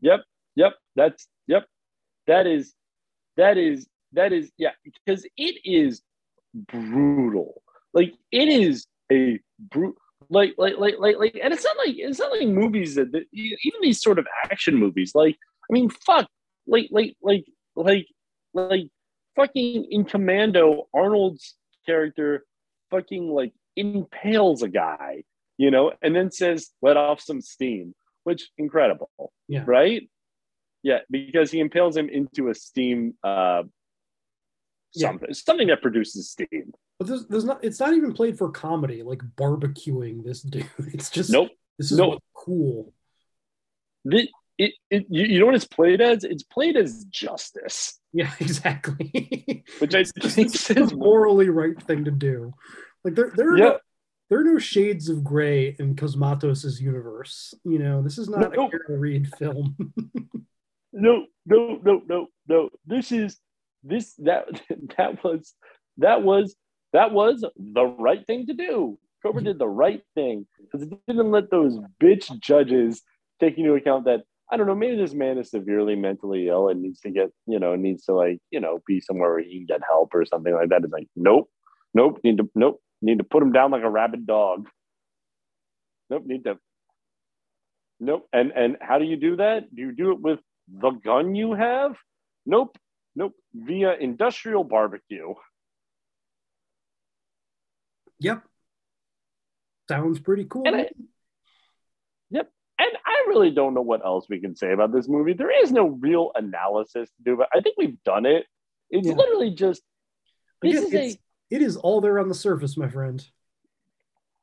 Yep. 0.00 0.20
Yep. 0.56 0.72
That's 0.96 1.28
yep. 1.46 1.66
That 2.26 2.46
is 2.46 2.74
that 3.36 3.58
is 3.58 3.86
that 4.14 4.32
is 4.32 4.50
yeah, 4.56 4.70
because 4.82 5.24
it 5.36 5.60
is 5.64 6.02
brutal. 6.54 7.62
Like 7.92 8.14
it 8.32 8.48
is 8.48 8.86
a 9.12 9.38
brute 9.70 9.96
like 10.30 10.54
like 10.56 10.78
like 10.78 10.94
like 10.98 11.16
like 11.18 11.38
and 11.42 11.52
it's 11.52 11.64
not 11.64 11.76
like 11.76 11.94
it's 11.96 12.18
not 12.18 12.32
like 12.32 12.48
movies 12.48 12.94
that, 12.94 13.12
that 13.12 13.24
even 13.32 13.80
these 13.82 14.00
sort 14.00 14.18
of 14.18 14.26
action 14.50 14.74
movies 14.74 15.12
like 15.14 15.36
i 15.68 15.72
mean 15.72 15.90
fuck 15.90 16.26
like 16.66 16.88
like 16.90 17.14
like 17.22 17.44
like 17.76 18.06
like 18.54 18.88
fucking 19.36 19.86
in 19.90 20.02
commando 20.04 20.88
arnold's 20.94 21.56
character 21.84 22.46
fucking 22.90 23.28
like 23.28 23.52
impales 23.76 24.62
a 24.62 24.68
guy 24.68 25.22
you 25.58 25.70
know 25.70 25.92
and 26.02 26.14
then 26.14 26.30
says 26.30 26.70
let 26.82 26.96
off 26.96 27.20
some 27.20 27.40
steam 27.40 27.94
which 28.24 28.50
incredible 28.58 29.10
Yeah. 29.48 29.64
right 29.66 30.08
yeah 30.82 31.00
because 31.10 31.50
he 31.50 31.60
impales 31.60 31.96
him 31.96 32.08
into 32.08 32.48
a 32.48 32.54
steam 32.54 33.14
uh 33.24 33.62
Yeah. 34.94 35.08
something 35.08 35.34
something 35.34 35.68
that 35.68 35.82
produces 35.82 36.30
steam 36.30 36.72
But 36.98 37.08
there's, 37.08 37.26
there's 37.26 37.44
not. 37.44 37.58
It's 37.64 37.80
not 37.80 37.92
even 37.94 38.12
played 38.14 38.38
for 38.38 38.48
comedy, 38.52 39.02
like 39.02 39.22
barbecuing 39.36 40.22
this 40.24 40.42
dude. 40.52 40.68
It's 40.94 41.10
just 41.10 41.30
Nope. 41.30 41.50
This 41.78 41.90
is 41.90 41.98
Nope. 41.98 42.22
cool. 42.32 42.92
the, 44.04 44.28
it, 44.58 44.72
it 44.90 45.06
you, 45.10 45.24
you 45.24 45.38
know 45.40 45.46
what 45.46 45.56
it's 45.56 45.66
played 45.66 46.00
as? 46.00 46.22
It's 46.22 46.44
played 46.44 46.76
as 46.76 47.04
justice, 47.10 47.98
Yeah, 48.12 48.30
exactly. 48.40 49.64
which 49.80 49.94
I 49.96 50.04
think 50.36 50.54
is 50.54 50.66
the 50.68 50.94
morally 50.96 51.48
right 51.48 51.80
thing 51.82 52.04
to 52.04 52.12
do. 52.12 52.54
Like 53.04 53.14
there, 53.14 53.30
there 53.36 53.50
are 53.52 53.58
Yeah. 53.58 53.64
no, 53.64 53.78
there 54.30 54.40
are 54.40 54.44
no 54.44 54.58
shades 54.58 55.08
of 55.08 55.22
gray 55.22 55.76
in 55.78 55.94
Cosmatos' 55.94 56.80
universe. 56.80 57.52
You 57.64 57.78
know, 57.78 58.02
this 58.02 58.18
is 58.18 58.28
not 58.28 58.54
No. 58.54 58.66
a 58.66 58.70
Carol 58.70 58.98
Reed 58.98 59.28
film. 59.36 59.76
no, 60.92 61.26
no, 61.46 61.78
no, 61.82 62.02
no, 62.08 62.26
no. 62.48 62.70
This 62.86 63.12
is 63.12 63.38
this 63.82 64.14
that 64.16 64.46
that 64.96 65.22
was 65.22 65.54
that 65.98 66.22
was 66.22 66.56
that 66.92 67.12
was 67.12 67.44
the 67.56 67.84
right 67.86 68.24
thing 68.26 68.46
to 68.46 68.54
do. 68.54 68.98
Cobra 69.22 69.42
did 69.42 69.58
the 69.58 69.68
right 69.68 70.02
thing 70.14 70.46
because 70.60 70.82
it 70.86 70.92
didn't 71.06 71.30
let 71.30 71.50
those 71.50 71.78
bitch 72.02 72.30
judges 72.40 73.02
take 73.40 73.56
into 73.58 73.74
account 73.74 74.04
that 74.04 74.20
I 74.50 74.56
don't 74.58 74.66
know. 74.66 74.74
Maybe 74.74 74.96
this 74.96 75.14
man 75.14 75.38
is 75.38 75.50
severely 75.50 75.96
mentally 75.96 76.48
ill 76.48 76.68
and 76.68 76.82
needs 76.82 77.00
to 77.00 77.10
get 77.10 77.30
you 77.46 77.58
know 77.58 77.74
needs 77.74 78.04
to 78.04 78.12
like 78.14 78.38
you 78.50 78.60
know 78.60 78.80
be 78.86 79.00
somewhere 79.00 79.30
where 79.32 79.42
he 79.42 79.58
can 79.58 79.66
get 79.66 79.80
help 79.88 80.14
or 80.14 80.24
something 80.24 80.52
like 80.54 80.68
that. 80.68 80.84
It's 80.84 80.92
like 80.92 81.08
nope, 81.16 81.50
nope, 81.94 82.20
need 82.22 82.36
to 82.38 82.48
nope, 82.54 82.80
need 83.04 83.18
to 83.18 83.24
put 83.24 83.42
him 83.42 83.52
down 83.52 83.70
like 83.70 83.82
a 83.82 83.90
rabid 83.90 84.26
dog. 84.26 84.68
Nope, 86.10 86.24
need 86.26 86.44
to 86.44 86.58
Nope. 88.00 88.28
And 88.32 88.52
and 88.52 88.76
how 88.80 88.98
do 88.98 89.04
you 89.04 89.16
do 89.16 89.36
that? 89.36 89.74
Do 89.74 89.80
you 89.82 89.92
do 89.92 90.10
it 90.12 90.20
with 90.20 90.40
the 90.68 90.90
gun 90.90 91.34
you 91.34 91.54
have? 91.54 91.96
Nope. 92.44 92.76
Nope. 93.14 93.34
Via 93.54 93.94
industrial 93.94 94.64
barbecue. 94.64 95.34
yep. 98.18 98.42
Sounds 99.88 100.18
pretty 100.18 100.44
cool. 100.44 100.66
And 100.66 100.76
I- 100.76 100.90
Yep. 102.30 102.50
And 102.78 102.96
I 103.04 103.24
really 103.28 103.50
don't 103.50 103.74
know 103.74 103.82
what 103.82 104.04
else 104.04 104.26
we 104.28 104.40
can 104.40 104.56
say 104.56 104.72
about 104.72 104.92
this 104.92 105.08
movie. 105.08 105.34
There 105.34 105.50
is 105.62 105.70
no 105.70 105.88
real 105.88 106.32
analysis 106.34 107.10
to 107.10 107.22
do, 107.22 107.36
but 107.36 107.48
I 107.54 107.60
think 107.60 107.76
we've 107.78 108.02
done 108.02 108.26
it. 108.26 108.46
It's 108.90 109.06
Yeah. 109.06 109.14
literally 109.14 109.50
just 109.50 109.82
this 110.62 110.82
is 110.82 110.92
it's, 110.94 111.16
it 111.50 111.62
is 111.62 111.76
all 111.76 112.00
there 112.00 112.18
on 112.18 112.28
the 112.28 112.34
surface, 112.34 112.76
my 112.76 112.88
friend. 112.88 113.26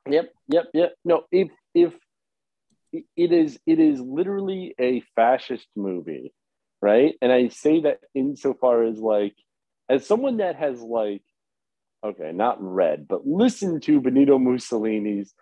yep, 0.09 0.33
yep, 0.47 0.65
yep. 0.73 0.93
No, 1.03 1.23
if 1.31 1.49
if 1.73 1.93
it 2.93 3.31
is 3.31 3.59
it 3.65 3.79
is 3.79 3.99
literally 3.99 4.75
a 4.79 5.01
fascist 5.15 5.67
movie, 5.75 6.33
right? 6.81 7.15
And 7.21 7.31
I 7.31 7.49
say 7.49 7.81
that 7.81 7.99
insofar 8.13 8.83
as 8.83 8.99
like 8.99 9.35
as 9.89 10.05
someone 10.05 10.37
that 10.37 10.55
has 10.55 10.81
like 10.81 11.23
okay, 12.03 12.31
not 12.31 12.57
read, 12.61 13.07
but 13.07 13.27
listened 13.27 13.83
to 13.83 14.01
Benito 14.01 14.39
Mussolini's 14.39 15.33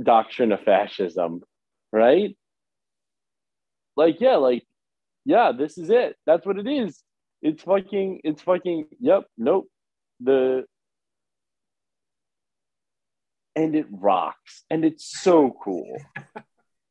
doctrine 0.00 0.52
of 0.52 0.60
fascism, 0.60 1.42
right? 1.92 2.36
Like, 3.96 4.16
yeah, 4.20 4.36
like, 4.36 4.64
yeah, 5.24 5.52
this 5.56 5.78
is 5.78 5.90
it. 5.90 6.16
That's 6.26 6.46
what 6.46 6.58
it 6.58 6.66
is. 6.66 7.02
It's 7.40 7.62
fucking, 7.62 8.20
it's 8.24 8.42
fucking, 8.42 8.86
yep, 9.00 9.24
nope. 9.36 9.68
The 10.20 10.64
and 13.54 13.74
it 13.74 13.86
rocks. 13.90 14.64
And 14.70 14.84
it's 14.84 15.04
so 15.04 15.54
cool. 15.62 15.98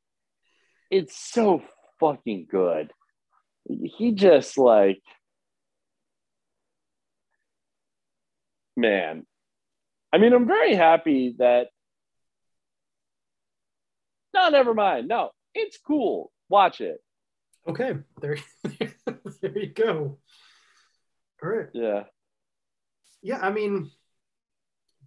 it's 0.92 1.16
so 1.18 1.62
fucking 2.00 2.48
good. 2.50 2.92
He 3.68 4.14
just 4.14 4.58
like 4.58 5.02
man. 8.76 9.26
I 10.14 10.18
mean, 10.18 10.34
I'm 10.34 10.48
very 10.48 10.76
happy 10.76 11.36
that. 11.40 11.68
No, 14.34 14.50
never 14.50 14.74
mind. 14.74 15.08
No, 15.08 15.32
it's 15.54 15.78
cool. 15.78 16.32
Watch 16.50 16.82
it. 16.82 17.02
Okay, 17.68 17.94
there, 18.22 18.38
there 19.42 19.58
you 19.58 19.68
go. 19.68 20.18
All 21.44 21.50
right. 21.50 21.68
Yeah. 21.74 22.04
Yeah, 23.22 23.40
I 23.40 23.52
mean, 23.52 23.92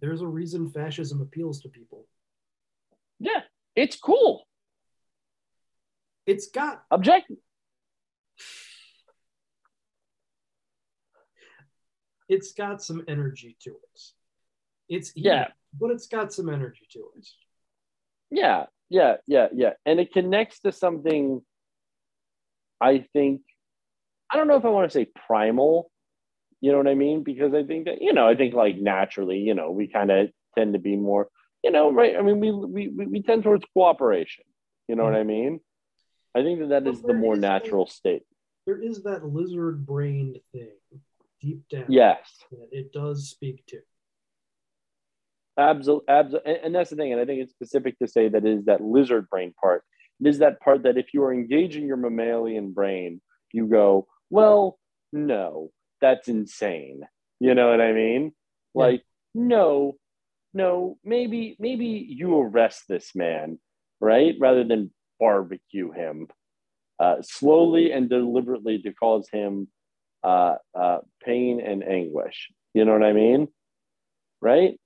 there's 0.01 0.21
a 0.21 0.27
reason 0.27 0.69
fascism 0.69 1.21
appeals 1.21 1.61
to 1.61 1.69
people. 1.69 2.05
Yeah, 3.19 3.41
it's 3.75 3.95
cool. 3.95 4.45
It's 6.25 6.47
got 6.47 6.83
objective. 6.91 7.37
It's 12.27 12.53
got 12.53 12.81
some 12.81 13.03
energy 13.07 13.55
to 13.61 13.69
it. 13.71 14.01
It's 14.89 15.11
evil, 15.15 15.31
yeah, 15.31 15.47
but 15.79 15.91
it's 15.91 16.07
got 16.07 16.33
some 16.33 16.49
energy 16.49 16.87
to 16.91 17.09
it. 17.17 17.27
Yeah, 18.31 18.65
yeah, 18.89 19.17
yeah, 19.27 19.47
yeah, 19.53 19.73
and 19.85 19.99
it 19.99 20.11
connects 20.11 20.59
to 20.61 20.71
something. 20.71 21.41
I 22.81 23.05
think 23.13 23.41
I 24.31 24.37
don't 24.37 24.47
know 24.47 24.57
if 24.57 24.65
I 24.65 24.69
want 24.69 24.89
to 24.91 24.97
say 24.97 25.07
primal, 25.27 25.91
you 26.65 26.71
know 26.71 26.79
what 26.79 26.87
I 26.87 26.95
mean? 26.95 27.21
Because 27.21 27.53
I 27.53 27.61
think 27.61 27.85
that, 27.85 28.01
you 28.01 28.11
know, 28.11 28.27
I 28.27 28.35
think 28.35 28.55
like 28.55 28.77
naturally, 28.77 29.37
you 29.37 29.53
know, 29.53 29.69
we 29.69 29.87
kind 29.87 30.09
of 30.09 30.29
tend 30.57 30.73
to 30.73 30.79
be 30.79 30.95
more, 30.95 31.29
you 31.63 31.69
know, 31.69 31.91
right? 31.91 32.15
I 32.17 32.23
mean, 32.23 32.39
we 32.39 32.51
we 32.51 32.87
we 32.87 33.21
tend 33.21 33.43
towards 33.43 33.63
cooperation. 33.71 34.45
You 34.87 34.95
know 34.95 35.03
what 35.03 35.13
I 35.13 35.21
mean? 35.21 35.59
I 36.35 36.41
think 36.41 36.61
that 36.61 36.69
that 36.69 36.87
is 36.87 37.03
the 37.03 37.13
more 37.13 37.35
is 37.35 37.39
natural 37.39 37.85
state. 37.85 38.23
There 38.65 38.81
is 38.81 39.03
that 39.03 39.23
lizard 39.23 39.85
brained 39.85 40.39
thing 40.53 40.71
deep 41.39 41.69
down. 41.69 41.85
Yes. 41.87 42.27
That 42.49 42.69
it 42.71 42.91
does 42.91 43.29
speak 43.29 43.63
to. 43.67 43.81
Absolutely, 45.59 46.05
absolutely, 46.09 46.51
and, 46.51 46.63
and 46.63 46.75
that's 46.75 46.89
the 46.89 46.95
thing. 46.95 47.11
And 47.11 47.21
I 47.21 47.25
think 47.25 47.43
it's 47.43 47.53
specific 47.53 47.99
to 47.99 48.07
say 48.07 48.27
that 48.27 48.43
it 48.43 48.57
is 48.57 48.65
that 48.65 48.81
lizard 48.81 49.29
brain 49.29 49.53
part. 49.61 49.83
It 50.19 50.27
is 50.27 50.39
that 50.39 50.59
part 50.61 50.81
that 50.81 50.97
if 50.97 51.13
you 51.13 51.21
are 51.25 51.31
engaging 51.31 51.85
your 51.85 51.97
mammalian 51.97 52.71
brain, 52.71 53.21
you 53.53 53.67
go, 53.67 54.07
well, 54.31 54.79
no, 55.13 55.69
that's 56.01 56.27
insane. 56.27 57.01
You 57.39 57.55
know 57.55 57.69
what 57.69 57.81
I 57.81 57.93
mean? 57.93 58.33
Like, 58.73 59.03
no, 59.33 59.95
no, 60.53 60.97
maybe, 61.03 61.55
maybe 61.59 61.85
you 61.85 62.37
arrest 62.39 62.83
this 62.87 63.15
man, 63.15 63.59
right? 63.99 64.35
Rather 64.39 64.63
than 64.63 64.91
barbecue 65.19 65.91
him 65.91 66.27
uh, 66.99 67.17
slowly 67.21 67.91
and 67.91 68.09
deliberately 68.09 68.81
to 68.81 68.93
cause 68.93 69.27
him 69.31 69.67
uh, 70.23 70.55
uh, 70.73 70.99
pain 71.23 71.59
and 71.61 71.83
anguish. 71.83 72.49
You 72.73 72.85
know 72.85 72.93
what 72.93 73.03
I 73.03 73.13
mean? 73.13 73.47
Right? 74.41 74.79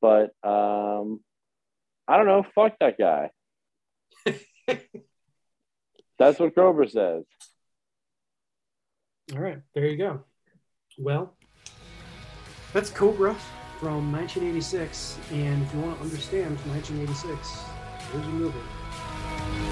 But 0.00 0.32
um, 0.42 1.20
I 2.08 2.16
don't 2.16 2.26
know. 2.26 2.44
Fuck 2.54 2.76
that 2.80 2.98
guy. 2.98 3.30
That's 6.18 6.38
what 6.38 6.54
Grover 6.54 6.86
says. 6.86 7.24
All 9.32 9.38
right, 9.38 9.60
there 9.74 9.86
you 9.86 9.96
go. 9.96 10.24
Well, 10.98 11.34
that's 12.72 12.90
Cobra 12.90 13.34
from 13.80 14.12
1986, 14.12 15.18
and 15.32 15.62
if 15.62 15.74
you 15.74 15.80
want 15.80 15.96
to 15.98 16.04
understand 16.04 16.58
1986, 16.66 17.62
here's 18.12 18.24
your 18.24 18.34
movie. 18.34 19.71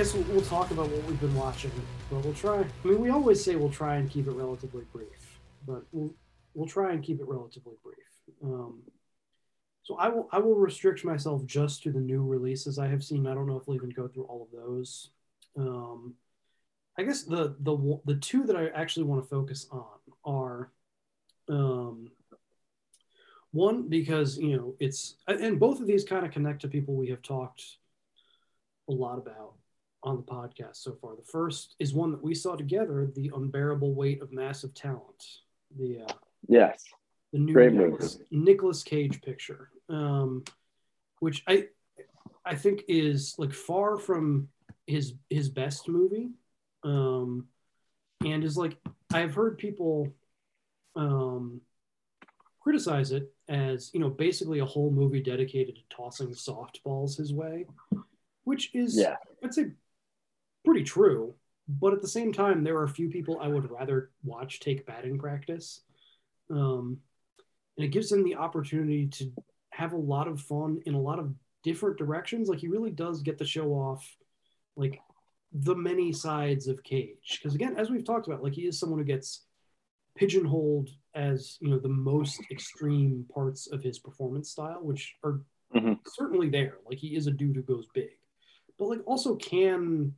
Guess 0.00 0.14
we'll, 0.14 0.24
we'll 0.32 0.40
talk 0.40 0.70
about 0.70 0.88
what 0.88 1.04
we've 1.04 1.20
been 1.20 1.34
watching, 1.34 1.70
but 2.10 2.24
we'll 2.24 2.32
try. 2.32 2.60
I 2.60 2.88
mean, 2.88 3.02
we 3.02 3.10
always 3.10 3.44
say 3.44 3.56
we'll 3.56 3.68
try 3.68 3.96
and 3.96 4.10
keep 4.10 4.28
it 4.28 4.30
relatively 4.30 4.84
brief, 4.94 5.38
but 5.66 5.84
we'll 5.92 6.14
we'll 6.54 6.66
try 6.66 6.92
and 6.92 7.02
keep 7.02 7.20
it 7.20 7.28
relatively 7.28 7.74
brief. 7.84 7.96
Um, 8.42 8.80
so 9.82 9.96
I 9.96 10.08
will 10.08 10.26
I 10.32 10.38
will 10.38 10.54
restrict 10.54 11.04
myself 11.04 11.44
just 11.44 11.82
to 11.82 11.92
the 11.92 12.00
new 12.00 12.24
releases 12.24 12.78
I 12.78 12.88
have 12.88 13.04
seen. 13.04 13.26
I 13.26 13.34
don't 13.34 13.46
know 13.46 13.58
if 13.58 13.66
we'll 13.66 13.76
even 13.76 13.90
go 13.90 14.08
through 14.08 14.24
all 14.24 14.48
of 14.50 14.58
those. 14.58 15.10
Um, 15.58 16.14
I 16.96 17.02
guess 17.02 17.24
the 17.24 17.56
the 17.60 18.00
the 18.06 18.16
two 18.16 18.44
that 18.44 18.56
I 18.56 18.68
actually 18.68 19.04
want 19.04 19.22
to 19.22 19.28
focus 19.28 19.66
on 19.70 19.84
are 20.24 20.70
um, 21.50 22.10
one 23.50 23.86
because 23.86 24.38
you 24.38 24.56
know 24.56 24.74
it's 24.80 25.16
and 25.26 25.60
both 25.60 25.78
of 25.78 25.86
these 25.86 26.04
kind 26.04 26.24
of 26.24 26.32
connect 26.32 26.62
to 26.62 26.68
people 26.68 26.94
we 26.94 27.10
have 27.10 27.20
talked 27.20 27.62
a 28.88 28.92
lot 28.92 29.18
about 29.18 29.56
on 30.02 30.16
the 30.16 30.22
podcast 30.22 30.76
so 30.76 30.94
far. 31.00 31.14
The 31.16 31.22
first 31.22 31.74
is 31.78 31.92
one 31.92 32.10
that 32.12 32.22
we 32.22 32.34
saw 32.34 32.56
together, 32.56 33.10
The 33.14 33.30
Unbearable 33.34 33.94
Weight 33.94 34.22
of 34.22 34.32
Massive 34.32 34.74
Talent. 34.74 35.24
The 35.76 36.00
uh, 36.08 36.12
Yes. 36.48 36.84
the 37.32 37.38
new 37.38 37.52
Great. 37.52 37.72
Nicolas, 37.72 38.18
Nicolas 38.30 38.82
Cage 38.82 39.20
picture, 39.22 39.70
um, 39.88 40.42
which 41.20 41.42
I 41.46 41.68
I 42.44 42.54
think 42.54 42.82
is 42.88 43.34
like 43.38 43.52
far 43.52 43.98
from 43.98 44.48
his 44.86 45.14
his 45.28 45.48
best 45.48 45.86
movie, 45.88 46.30
um, 46.82 47.46
and 48.24 48.42
is 48.42 48.56
like 48.56 48.78
I've 49.12 49.34
heard 49.34 49.58
people 49.58 50.08
um, 50.96 51.60
criticize 52.60 53.12
it 53.12 53.32
as 53.48 53.90
you 53.92 54.00
know 54.00 54.08
basically 54.08 54.58
a 54.60 54.64
whole 54.64 54.90
movie 54.90 55.22
dedicated 55.22 55.76
to 55.76 55.82
tossing 55.94 56.30
softballs 56.30 57.16
his 57.18 57.32
way, 57.32 57.66
which 58.44 58.74
is 58.74 58.96
Yeah. 58.96 59.16
I'd 59.44 59.54
say 59.54 59.72
pretty 60.64 60.84
true. 60.84 61.34
But 61.68 61.92
at 61.92 62.02
the 62.02 62.08
same 62.08 62.32
time, 62.32 62.64
there 62.64 62.76
are 62.76 62.84
a 62.84 62.88
few 62.88 63.08
people 63.08 63.38
I 63.40 63.48
would 63.48 63.70
rather 63.70 64.10
watch 64.24 64.60
take 64.60 64.86
batting 64.86 65.18
practice. 65.18 65.82
Um, 66.50 66.98
and 67.76 67.84
it 67.84 67.92
gives 67.92 68.10
him 68.10 68.24
the 68.24 68.34
opportunity 68.34 69.06
to 69.06 69.32
have 69.70 69.92
a 69.92 69.96
lot 69.96 70.26
of 70.26 70.40
fun 70.40 70.80
in 70.86 70.94
a 70.94 71.00
lot 71.00 71.18
of 71.18 71.32
different 71.62 71.96
directions. 71.96 72.48
Like 72.48 72.58
he 72.58 72.68
really 72.68 72.90
does 72.90 73.22
get 73.22 73.38
to 73.38 73.46
show 73.46 73.70
off 73.70 74.04
like 74.76 75.00
the 75.52 75.74
many 75.74 76.12
sides 76.12 76.66
of 76.66 76.82
Cage. 76.82 77.38
Because 77.40 77.54
again, 77.54 77.76
as 77.76 77.90
we've 77.90 78.04
talked 78.04 78.26
about, 78.26 78.42
like 78.42 78.54
he 78.54 78.66
is 78.66 78.78
someone 78.78 78.98
who 78.98 79.04
gets 79.04 79.44
pigeonholed 80.16 80.90
as 81.14 81.56
you 81.60 81.70
know 81.70 81.78
the 81.78 81.88
most 81.88 82.40
extreme 82.50 83.24
parts 83.32 83.68
of 83.68 83.82
his 83.82 83.98
performance 83.98 84.50
style, 84.50 84.80
which 84.82 85.14
are 85.24 85.40
certainly 86.06 86.48
there. 86.48 86.78
Like 86.86 86.98
he 86.98 87.16
is 87.16 87.26
a 87.26 87.32
dude 87.32 87.56
who 87.56 87.62
goes 87.62 87.86
big, 87.94 88.10
but 88.78 88.86
like 88.86 89.00
also 89.06 89.36
can 89.36 90.14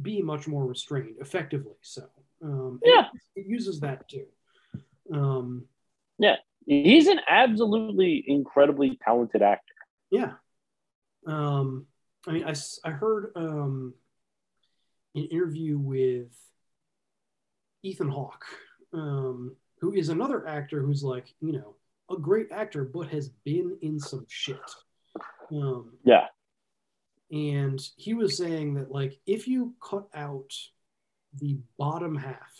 be 0.00 0.22
much 0.22 0.46
more 0.46 0.66
restrained, 0.66 1.16
effectively 1.20 1.76
so. 1.82 2.08
Um, 2.42 2.80
Yeah. 2.84 3.08
it 3.36 3.46
uses 3.46 3.80
that 3.80 4.08
too. 4.08 4.26
Um, 5.12 5.66
Yeah. 6.18 6.36
He's 6.66 7.08
an 7.08 7.20
absolutely 7.28 8.24
incredibly 8.26 8.96
talented 9.04 9.42
actor. 9.42 9.74
Yeah. 10.10 10.34
Um, 11.26 11.86
I 12.26 12.32
mean, 12.32 12.44
I, 12.44 12.54
I 12.84 12.90
heard 12.90 13.32
um, 13.36 13.94
an 15.14 15.24
interview 15.24 15.76
with 15.78 16.32
Ethan 17.82 18.08
Hawke, 18.08 18.46
um, 18.94 19.56
who 19.80 19.92
is 19.92 20.08
another 20.08 20.46
actor 20.48 20.80
who's 20.82 21.02
like, 21.04 21.34
you 21.40 21.52
know, 21.52 21.76
a 22.10 22.16
great 22.16 22.50
actor, 22.50 22.84
but 22.84 23.08
has 23.08 23.28
been 23.28 23.76
in 23.82 23.98
some 23.98 24.24
shit. 24.28 24.58
Um, 25.52 25.92
Yeah. 26.04 26.26
And 27.34 27.80
he 27.96 28.14
was 28.14 28.36
saying 28.36 28.74
that, 28.74 28.92
like, 28.92 29.18
if 29.26 29.48
you 29.48 29.74
cut 29.82 30.06
out 30.14 30.52
the 31.40 31.58
bottom 31.76 32.14
half 32.16 32.54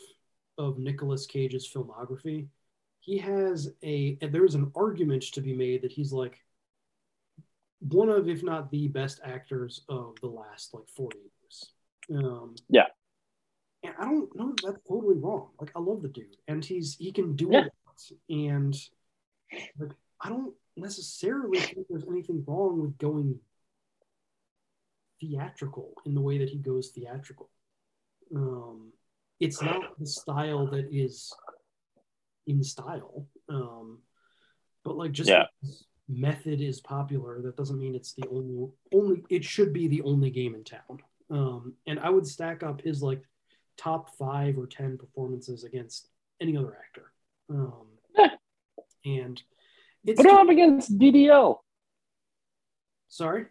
of 0.59 0.79
Nicolas 0.79 1.27
Cage's 1.27 1.71
filmography, 1.73 2.49
he 2.99 3.17
has 3.19 3.71
a, 3.85 4.19
and 4.21 4.33
there's 4.33 4.57
an 4.57 4.73
argument 4.75 5.23
to 5.35 5.41
be 5.41 5.53
made 5.53 5.83
that 5.83 5.93
he's 5.93 6.13
like 6.13 6.41
one 7.81 8.09
of, 8.09 8.29
if 8.29 8.43
not 8.43 8.71
the 8.73 8.89
best 8.89 9.21
actors 9.23 9.83
of 9.89 10.17
the 10.21 10.27
last 10.27 10.75
like 10.75 10.89
40 10.89 11.19
years. 11.19 11.71
Um, 12.11 12.57
Yeah. 12.69 12.87
and 13.85 13.95
I 13.97 14.07
don't 14.07 14.35
know 14.35 14.55
that's 14.61 14.81
totally 14.89 15.19
wrong. 15.19 15.51
Like, 15.61 15.71
I 15.77 15.79
love 15.79 16.03
the 16.03 16.09
dude, 16.09 16.37
and 16.49 16.65
he's 16.65 16.97
he 16.97 17.13
can 17.13 17.37
do 17.37 17.51
Yeah. 17.53 17.61
lot. 17.61 18.11
and 18.29 18.75
like 19.79 19.93
I 20.21 20.31
don't 20.31 20.53
necessarily 20.77 21.59
think 21.61 21.87
there's 21.89 22.09
anything 22.11 22.43
wrong 22.45 22.81
with 22.81 22.99
going 22.99 23.39
theatrical 25.29 25.93
in 26.05 26.15
the 26.15 26.21
way 26.21 26.39
that 26.39 26.49
he 26.49 26.59
goes 26.59 26.91
theatrical. 26.91 27.51
Um, 28.35 28.93
it's 29.41 29.63
not 29.63 29.99
the 29.99 30.07
style 30.07 30.67
that 30.69 30.89
is 30.93 31.33
in 32.47 32.63
style, 32.63 33.27
um, 33.49 33.99
but 34.85 34.97
like 34.97 35.13
just 35.13 35.31
Yeah. 35.31 35.47
method 36.09 36.61
is 36.61 36.81
popular, 36.81 37.41
that 37.43 37.57
doesn't 37.57 37.79
mean 37.79 37.95
it's 37.95 38.13
the 38.15 38.27
only 38.31 38.71
only. 38.93 39.25
It 39.31 39.45
should 39.45 39.73
be 39.73 39.89
the 39.89 40.03
only 40.03 40.31
game 40.31 40.55
in 40.55 40.65
town. 40.65 41.03
Um, 41.31 41.75
and 41.87 41.99
I 41.99 42.11
would 42.11 42.27
stack 42.27 42.63
up 42.63 42.81
his 42.83 43.03
like 43.03 43.23
top 43.77 44.15
five 44.17 44.59
or 44.59 44.67
ten 44.67 44.99
performances 44.99 45.65
against 45.65 46.09
any 46.41 46.57
other 46.57 46.77
actor. 46.77 47.13
Um, 47.49 47.87
and 49.05 49.43
it's 50.05 50.21
Put 50.21 50.27
him 50.31 50.37
up 50.37 50.49
against 50.49 50.99
DDL. 50.99 51.59
sorry. 53.09 53.47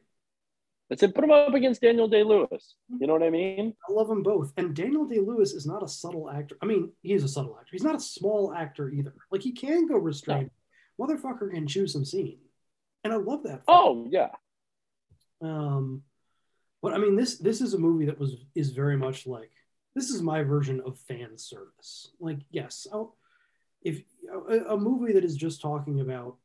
I 0.93 0.95
said 0.95 1.15
put 1.15 1.23
him 1.23 1.31
up 1.31 1.53
against 1.55 1.81
Daniel 1.81 2.07
Day 2.07 2.23
Lewis. 2.23 2.75
You 2.99 3.07
know 3.07 3.13
what 3.13 3.23
I 3.23 3.31
mean? 3.31 3.73
I 3.89 3.91
love 3.91 4.07
them 4.07 4.21
both. 4.21 4.53
And 4.57 4.75
Daniel 4.75 5.05
Day 5.05 5.19
Lewis 5.19 5.53
is 5.53 5.65
not 5.65 5.81
a 5.81 5.87
subtle 5.87 6.29
actor. 6.29 6.55
I 6.61 6.67
mean, 6.67 6.91
he 7.01 7.13
is 7.13 7.23
a 7.23 7.27
subtle 7.27 7.57
actor. 7.59 7.71
He's 7.71 7.83
not 7.83 7.95
a 7.95 7.99
small 7.99 8.53
actor 8.53 8.89
either. 8.89 9.15
Like 9.31 9.41
he 9.41 9.53
can 9.53 9.87
go 9.87 9.97
restrained. 9.97 10.51
Motherfucker 11.01 11.51
can 11.51 11.65
choose 11.65 11.93
some 11.93 12.05
scene. 12.05 12.37
And 13.03 13.11
I 13.11 13.15
love 13.15 13.41
that. 13.43 13.63
Oh 13.67 14.07
yeah. 14.09 14.29
Um, 15.41 16.03
but 16.83 16.93
I 16.93 16.99
mean, 16.99 17.15
this 17.15 17.39
this 17.39 17.59
is 17.59 17.73
a 17.73 17.79
movie 17.79 18.05
that 18.05 18.19
was 18.19 18.35
is 18.53 18.69
very 18.69 18.95
much 18.95 19.25
like 19.25 19.51
this 19.95 20.11
is 20.11 20.21
my 20.21 20.43
version 20.43 20.79
of 20.85 20.99
fan 20.99 21.37
service. 21.37 22.11
Like, 22.19 22.39
yes, 22.51 22.85
I'll, 22.93 23.15
if 23.81 24.03
a, 24.31 24.73
a 24.73 24.77
movie 24.77 25.13
that 25.13 25.25
is 25.25 25.35
just 25.35 25.59
talking 25.59 26.01
about 26.01 26.37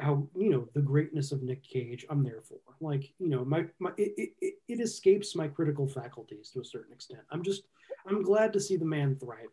how 0.00 0.28
you 0.36 0.50
know 0.50 0.68
the 0.74 0.80
greatness 0.82 1.32
of 1.32 1.42
Nick 1.42 1.62
Cage, 1.62 2.04
I'm 2.10 2.22
there 2.22 2.42
for. 2.42 2.58
Like, 2.80 3.12
you 3.18 3.28
know, 3.28 3.44
my 3.44 3.66
my 3.78 3.90
it, 3.96 4.12
it, 4.40 4.54
it- 4.68 4.80
escapes 4.80 5.34
my 5.34 5.48
critical 5.48 5.88
faculties 5.88 6.50
to 6.50 6.60
a 6.60 6.64
certain 6.64 6.92
extent. 6.92 7.20
I'm 7.30 7.42
just 7.42 7.62
I'm 8.06 8.22
glad 8.22 8.52
to 8.52 8.60
see 8.60 8.76
the 8.76 8.84
man 8.84 9.16
thriving. 9.18 9.48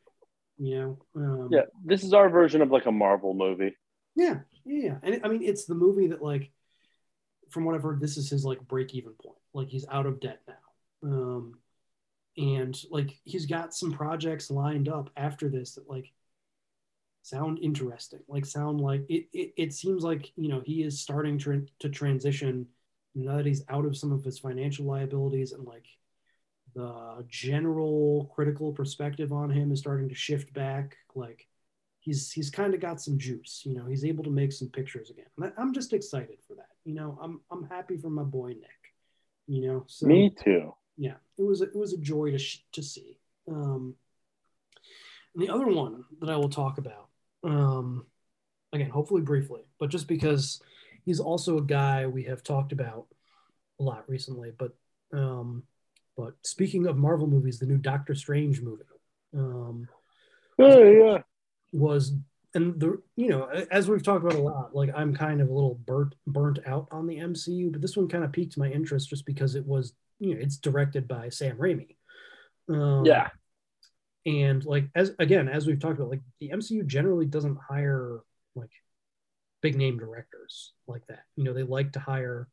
You 0.57 0.79
know, 0.79 0.97
um, 1.15 1.49
Yeah. 1.51 1.63
This 1.83 2.03
is 2.03 2.13
our 2.13 2.29
version 2.29 2.61
of 2.61 2.71
like 2.71 2.85
a 2.85 2.91
Marvel 2.91 3.33
movie. 3.33 3.75
yeah, 4.15 4.39
yeah, 4.65 4.97
and 5.01 5.21
I 5.23 5.27
mean, 5.29 5.43
it's 5.43 5.65
the 5.65 5.73
movie 5.75 6.07
that 6.07 6.21
like, 6.21 6.51
from 7.49 7.63
what 7.65 7.73
I've 7.75 7.83
heard, 7.83 7.99
this 8.01 8.17
is 8.17 8.29
his 8.29 8.43
like 8.45 8.59
break 8.67 8.93
even 8.93 9.13
point. 9.13 9.39
Like 9.53 9.69
he's 9.69 9.85
out 9.89 10.05
of 10.05 10.19
debt 10.19 10.41
now, 10.47 11.09
um, 11.09 11.57
and 12.37 12.79
like 12.91 13.17
he's 13.23 13.45
got 13.45 13.73
some 13.73 13.91
projects 13.93 14.51
lined 14.51 14.89
up 14.89 15.09
after 15.15 15.47
this 15.49 15.75
that 15.75 15.89
like 15.89 16.11
sound 17.23 17.57
interesting. 17.61 18.19
Like 18.27 18.45
sound 18.45 18.79
like 18.79 19.05
it. 19.09 19.27
It, 19.33 19.53
it 19.57 19.73
seems 19.73 20.03
like 20.03 20.31
you 20.35 20.49
know 20.49 20.61
he 20.63 20.83
is 20.83 21.01
starting 21.01 21.39
to 21.39 21.65
to 21.79 21.89
transition 21.89 22.67
now 23.15 23.37
that 23.37 23.45
he's 23.45 23.63
out 23.69 23.85
of 23.85 23.97
some 23.97 24.11
of 24.11 24.23
his 24.23 24.39
financial 24.39 24.85
liabilities 24.85 25.51
and 25.51 25.65
like 25.65 25.85
the 26.75 27.23
general 27.29 28.31
critical 28.33 28.71
perspective 28.71 29.31
on 29.31 29.49
him 29.49 29.71
is 29.71 29.79
starting 29.79 30.09
to 30.09 30.15
shift 30.15 30.53
back. 30.53 30.97
Like 31.15 31.47
he's 31.99 32.31
he's 32.31 32.49
kind 32.49 32.73
of 32.73 32.79
got 32.79 33.01
some 33.01 33.17
juice. 33.17 33.61
You 33.65 33.75
know, 33.75 33.85
he's 33.85 34.05
able 34.05 34.23
to 34.25 34.29
make 34.31 34.51
some 34.51 34.69
pictures 34.69 35.09
again. 35.09 35.53
I'm 35.57 35.73
just 35.73 35.93
excited 35.93 36.37
for 36.47 36.55
that. 36.55 36.69
You 36.83 36.95
know, 36.95 37.17
I'm 37.21 37.41
I'm 37.51 37.63
happy 37.69 37.97
for 37.97 38.09
my 38.09 38.23
boy 38.23 38.49
Nick. 38.49 38.69
You 39.47 39.67
know, 39.67 39.83
so 39.87 40.07
Me 40.07 40.29
too. 40.29 40.73
yeah, 40.97 41.15
it 41.37 41.43
was 41.43 41.61
it 41.61 41.75
was 41.75 41.93
a 41.93 41.97
joy 41.97 42.31
to 42.31 42.37
sh- 42.37 42.63
to 42.73 42.81
see. 42.81 43.19
Um, 43.49 43.95
and 45.35 45.43
the 45.43 45.49
other 45.53 45.67
one 45.67 46.05
that 46.21 46.29
I 46.29 46.37
will 46.37 46.49
talk 46.49 46.77
about, 46.77 47.09
um, 47.43 48.05
again, 48.71 48.89
hopefully 48.89 49.21
briefly, 49.21 49.61
but 49.79 49.89
just 49.89 50.07
because 50.07 50.61
he's 51.05 51.19
also 51.19 51.57
a 51.57 51.63
guy 51.63 52.07
we 52.07 52.23
have 52.23 52.43
talked 52.43 52.71
about 52.71 53.07
a 53.79 53.83
lot 53.83 54.03
recently. 54.07 54.51
But 54.57 54.71
um, 55.11 55.63
but 56.17 56.33
speaking 56.43 56.87
of 56.87 56.97
Marvel 56.97 57.27
movies, 57.27 57.59
the 57.59 57.65
new 57.65 57.77
Doctor 57.77 58.15
Strange 58.15 58.61
movie. 58.61 58.83
Um, 59.35 59.87
Oh 60.59 60.83
yeah. 60.83 61.17
was 61.71 62.13
and 62.53 62.79
the 62.79 63.01
you 63.15 63.29
know 63.29 63.45
as 63.71 63.89
we've 63.89 64.03
talked 64.03 64.23
about 64.23 64.37
a 64.37 64.41
lot 64.41 64.75
like 64.75 64.91
i'm 64.95 65.15
kind 65.15 65.41
of 65.41 65.49
a 65.49 65.53
little 65.53 65.79
burnt 65.87 66.13
burnt 66.27 66.59
out 66.67 66.87
on 66.91 67.07
the 67.07 67.17
mcu 67.17 67.71
but 67.71 67.81
this 67.81 67.97
one 67.97 68.07
kind 68.07 68.23
of 68.23 68.31
piqued 68.31 68.57
my 68.57 68.69
interest 68.69 69.09
just 69.09 69.25
because 69.25 69.55
it 69.55 69.65
was 69.65 69.93
you 70.19 70.35
know 70.35 70.39
it's 70.39 70.57
directed 70.57 71.07
by 71.07 71.29
sam 71.29 71.57
raimi 71.57 71.95
um, 72.69 73.03
Yeah. 73.05 73.29
And 74.25 74.63
like 74.65 74.89
as 74.95 75.11
again 75.19 75.49
as 75.49 75.67
we've 75.67 75.79
talked 75.79 75.99
about 75.99 76.09
like 76.09 76.21
the 76.39 76.49
mcu 76.49 76.85
generally 76.85 77.25
doesn't 77.25 77.57
hire 77.57 78.21
like 78.55 78.71
big 79.63 79.75
name 79.75 79.97
directors 79.97 80.73
like 80.87 81.07
that. 81.07 81.23
You 81.35 81.45
know 81.45 81.53
they 81.53 81.63
like 81.63 81.93
to 81.93 81.99
hire 81.99 82.47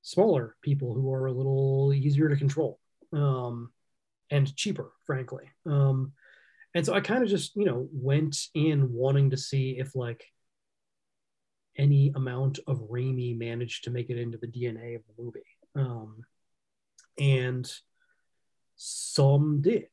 smaller 0.00 0.56
people 0.62 0.94
who 0.94 1.12
are 1.12 1.26
a 1.26 1.32
little 1.32 1.92
easier 1.94 2.28
to 2.28 2.36
control 2.36 2.80
um, 3.12 3.70
and 4.30 4.56
cheaper 4.56 4.90
frankly. 5.04 5.44
Um, 5.66 6.12
and 6.74 6.84
so 6.84 6.94
I 6.94 7.00
kind 7.00 7.22
of 7.22 7.28
just 7.28 7.54
you 7.54 7.66
know 7.66 7.86
went 7.92 8.36
in 8.54 8.92
wanting 8.92 9.30
to 9.30 9.36
see 9.36 9.78
if 9.78 9.94
like 9.94 10.24
any 11.78 12.12
amount 12.14 12.58
of 12.66 12.88
Raimi 12.90 13.38
managed 13.38 13.84
to 13.84 13.90
make 13.90 14.10
it 14.10 14.18
into 14.18 14.38
the 14.38 14.46
DNA 14.46 14.96
of 14.96 15.02
the 15.06 15.22
movie, 15.22 15.40
um, 15.76 16.24
and 17.18 17.70
some 18.76 19.60
did. 19.60 19.86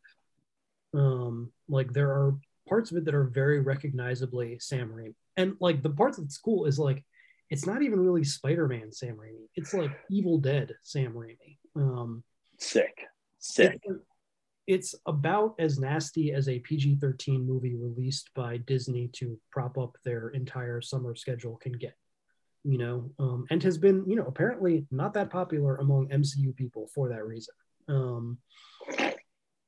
Um, 0.93 1.51
like 1.67 1.93
there 1.93 2.09
are 2.09 2.35
parts 2.67 2.91
of 2.91 2.97
it 2.97 3.05
that 3.05 3.15
are 3.15 3.25
very 3.25 3.59
recognizably 3.59 4.57
Sam 4.59 4.89
Raimi, 4.89 5.15
and 5.37 5.55
like 5.59 5.81
the 5.81 5.89
parts 5.89 6.17
that's 6.17 6.37
cool 6.37 6.65
is 6.65 6.79
like 6.79 7.03
it's 7.49 7.65
not 7.65 7.81
even 7.81 7.99
really 7.99 8.23
Spider-Man 8.23 8.91
Sam 8.91 9.17
Raimi; 9.17 9.47
it's 9.55 9.73
like 9.73 9.91
Evil 10.09 10.37
Dead 10.37 10.73
Sam 10.83 11.13
Raimi. 11.13 11.57
Um, 11.75 12.23
Sick. 12.57 13.05
Sick. 13.39 13.79
it's, 13.83 13.99
it's 14.67 14.95
about 15.07 15.55
as 15.57 15.79
nasty 15.79 16.31
as 16.31 16.47
a 16.47 16.59
PG 16.59 16.97
13 17.01 17.47
movie 17.47 17.75
released 17.75 18.29
by 18.35 18.57
Disney 18.57 19.07
to 19.13 19.39
prop 19.51 19.77
up 19.79 19.97
their 20.05 20.29
entire 20.29 20.79
summer 20.79 21.15
schedule 21.15 21.57
can 21.57 21.71
get, 21.71 21.95
you 22.63 22.77
know, 22.77 23.09
um, 23.17 23.45
and 23.49 23.63
has 23.63 23.79
been, 23.79 24.03
you 24.07 24.15
know, 24.15 24.25
apparently 24.27 24.85
not 24.91 25.13
that 25.15 25.31
popular 25.31 25.77
among 25.77 26.09
MCU 26.09 26.55
people 26.55 26.87
for 26.93 27.09
that 27.09 27.25
reason. 27.25 27.55
Um, 27.87 28.37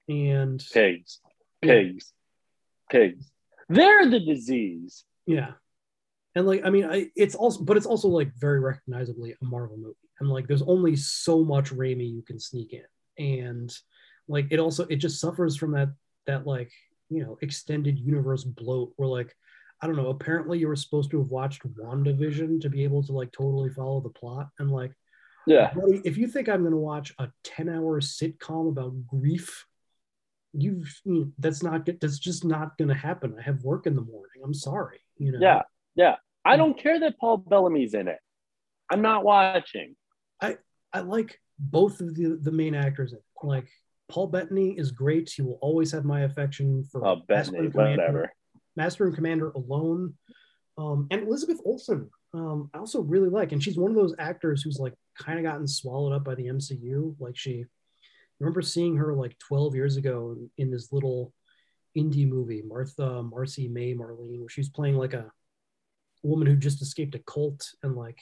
and 0.08 0.64
Pigs. 0.74 1.20
Pigs. 1.62 2.14
Pigs. 2.90 3.32
They're 3.70 4.10
the 4.10 4.20
disease. 4.20 5.04
Yeah. 5.26 5.52
And 6.36 6.48
like, 6.48 6.62
I 6.66 6.70
mean, 6.70 6.86
I, 6.86 7.10
it's 7.16 7.36
also, 7.36 7.64
but 7.64 7.78
it's 7.78 7.86
also 7.86 8.08
like 8.08 8.32
very 8.38 8.60
recognizably 8.60 9.32
a 9.32 9.46
Marvel 9.46 9.78
movie. 9.78 9.96
And 10.20 10.30
like, 10.30 10.48
there's 10.48 10.62
only 10.62 10.96
so 10.96 11.44
much 11.44 11.72
Raimi 11.72 12.10
you 12.10 12.22
can 12.22 12.40
sneak 12.40 12.74
in. 12.74 12.84
And 13.24 13.74
like, 14.28 14.48
it 14.52 14.60
also, 14.60 14.86
it 14.86 14.98
just 14.98 15.20
suffers 15.20 15.56
from 15.58 15.72
that, 15.74 15.90
that 16.28 16.46
like, 16.48 16.72
you 17.10 17.24
know, 17.24 17.38
extended 17.42 18.00
universe 18.00 18.44
bloat 18.44 18.94
where 18.96 19.10
like, 19.10 19.36
I 19.82 19.88
don't 19.88 19.96
know, 19.98 20.10
apparently 20.10 20.60
you 20.60 20.68
were 20.68 20.76
supposed 20.76 21.12
to 21.12 21.20
have 21.20 21.30
watched 21.30 21.64
WandaVision 21.68 22.62
to 22.62 22.70
be 22.70 22.84
able 22.84 23.04
to 23.04 23.12
like 23.14 23.32
totally 23.32 23.70
follow 23.70 24.00
the 24.00 24.10
plot. 24.10 24.50
And 24.60 24.72
like, 24.72 24.92
Yeah. 25.48 25.74
if 26.06 26.18
you 26.18 26.28
think 26.28 26.48
I'm 26.48 26.62
going 26.62 26.72
to 26.72 26.78
watch 26.78 27.14
a 27.20 27.30
10 27.44 27.68
hour 27.68 28.00
sitcom 28.00 28.70
about 28.70 29.08
grief, 29.08 29.66
you 30.54 30.84
that's 31.40 31.64
not, 31.64 31.88
that's 32.00 32.20
just 32.20 32.44
not 32.46 32.78
going 32.78 32.90
to 32.90 32.94
happen. 32.94 33.36
I 33.40 33.42
have 33.44 33.64
work 33.64 33.88
in 33.88 33.96
the 33.96 34.02
morning. 34.02 34.42
I'm 34.44 34.54
sorry. 34.54 35.00
You 35.18 35.32
know? 35.34 35.40
Yeah. 35.42 35.62
Yeah. 35.96 36.16
I 36.44 36.58
don't 36.58 36.78
care 36.78 37.00
that 37.00 37.20
Paul 37.20 37.38
Bellamy's 37.38 37.94
in 37.94 38.08
it. 38.08 38.18
I'm 38.90 39.02
not 39.02 39.24
watching. 39.24 39.96
I 40.42 40.58
I 40.92 41.02
like 41.02 41.40
both 41.60 42.02
of 42.02 42.16
the 42.16 42.38
the 42.42 42.52
main 42.52 42.76
actors. 42.76 43.12
In 43.14 43.20
it. 43.20 43.24
Like 43.44 43.68
Paul 44.10 44.28
Bettany 44.28 44.72
is 44.78 44.92
great. 44.92 45.30
He 45.34 45.42
will 45.44 45.60
always 45.62 45.92
have 45.92 46.04
my 46.04 46.22
affection 46.22 46.84
for 46.92 47.06
Oh, 47.06 47.16
Master 47.30 47.52
Bettany, 47.54 47.58
and 47.60 47.72
Commander- 47.72 48.02
whatever. 48.02 48.32
Master 48.76 49.06
and 49.06 49.16
Commander 49.16 49.52
alone. 49.52 50.16
Um, 50.78 51.08
and 51.12 51.22
Elizabeth 51.28 51.60
Olsen, 51.66 52.10
um, 52.34 52.70
I 52.74 52.80
also 52.80 53.02
really 53.02 53.30
like, 53.30 53.52
and 53.52 53.62
she's 53.62 53.78
one 53.78 53.92
of 53.92 53.96
those 53.98 54.16
actors 54.18 54.64
who's 54.64 54.80
like 54.80 54.94
kind 55.20 55.38
of 55.38 55.44
gotten 55.46 55.68
swallowed 55.68 56.14
up 56.14 56.24
by 56.24 56.34
the 56.36 56.48
MCU. 56.48 57.16
Like 57.20 57.38
she, 57.38 57.66
remember 58.42 58.62
seeing 58.62 58.98
her 58.98 59.14
like 59.14 59.38
12 59.38 59.76
years 59.76 59.98
ago 59.98 60.36
in, 60.58 60.72
this 60.72 60.92
little 60.92 61.32
indie 61.96 62.28
movie, 62.28 62.64
Martha, 62.64 63.22
Marcy 63.22 63.68
May 63.68 63.94
Marlene, 63.94 64.40
where 64.40 64.50
she's 64.50 64.70
playing 64.70 64.98
like 64.98 65.14
a 65.14 65.32
woman 66.24 66.48
who 66.48 66.56
just 66.56 66.82
escaped 66.82 67.16
a 67.16 67.20
cult. 67.20 67.70
And 67.84 67.96
like 67.96 68.20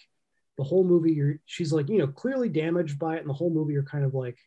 the 0.57 0.63
whole 0.63 0.83
movie 0.83 1.13
you're 1.13 1.35
she's 1.45 1.71
like 1.71 1.87
you 1.87 1.99
know 1.99 2.07
clearly 2.07 2.49
damaged 2.49 2.99
by 2.99 3.15
it. 3.15 3.21
And 3.21 3.29
the 3.29 3.33
whole 3.33 3.49
movie 3.49 3.73
you're 3.73 3.83
kind 3.83 4.03
of 4.03 4.13
like 4.13 4.37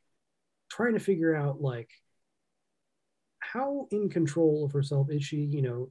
trying 0.70 0.92
to 0.92 1.01
figure 1.01 1.34
out 1.34 1.60
like 1.62 1.89
how 3.41 3.89
in 3.91 4.09
control 4.10 4.65
of 4.65 4.73
herself 4.73 5.10
is 5.10 5.25
she 5.25 5.39
you 5.39 5.62
know? 5.62 5.91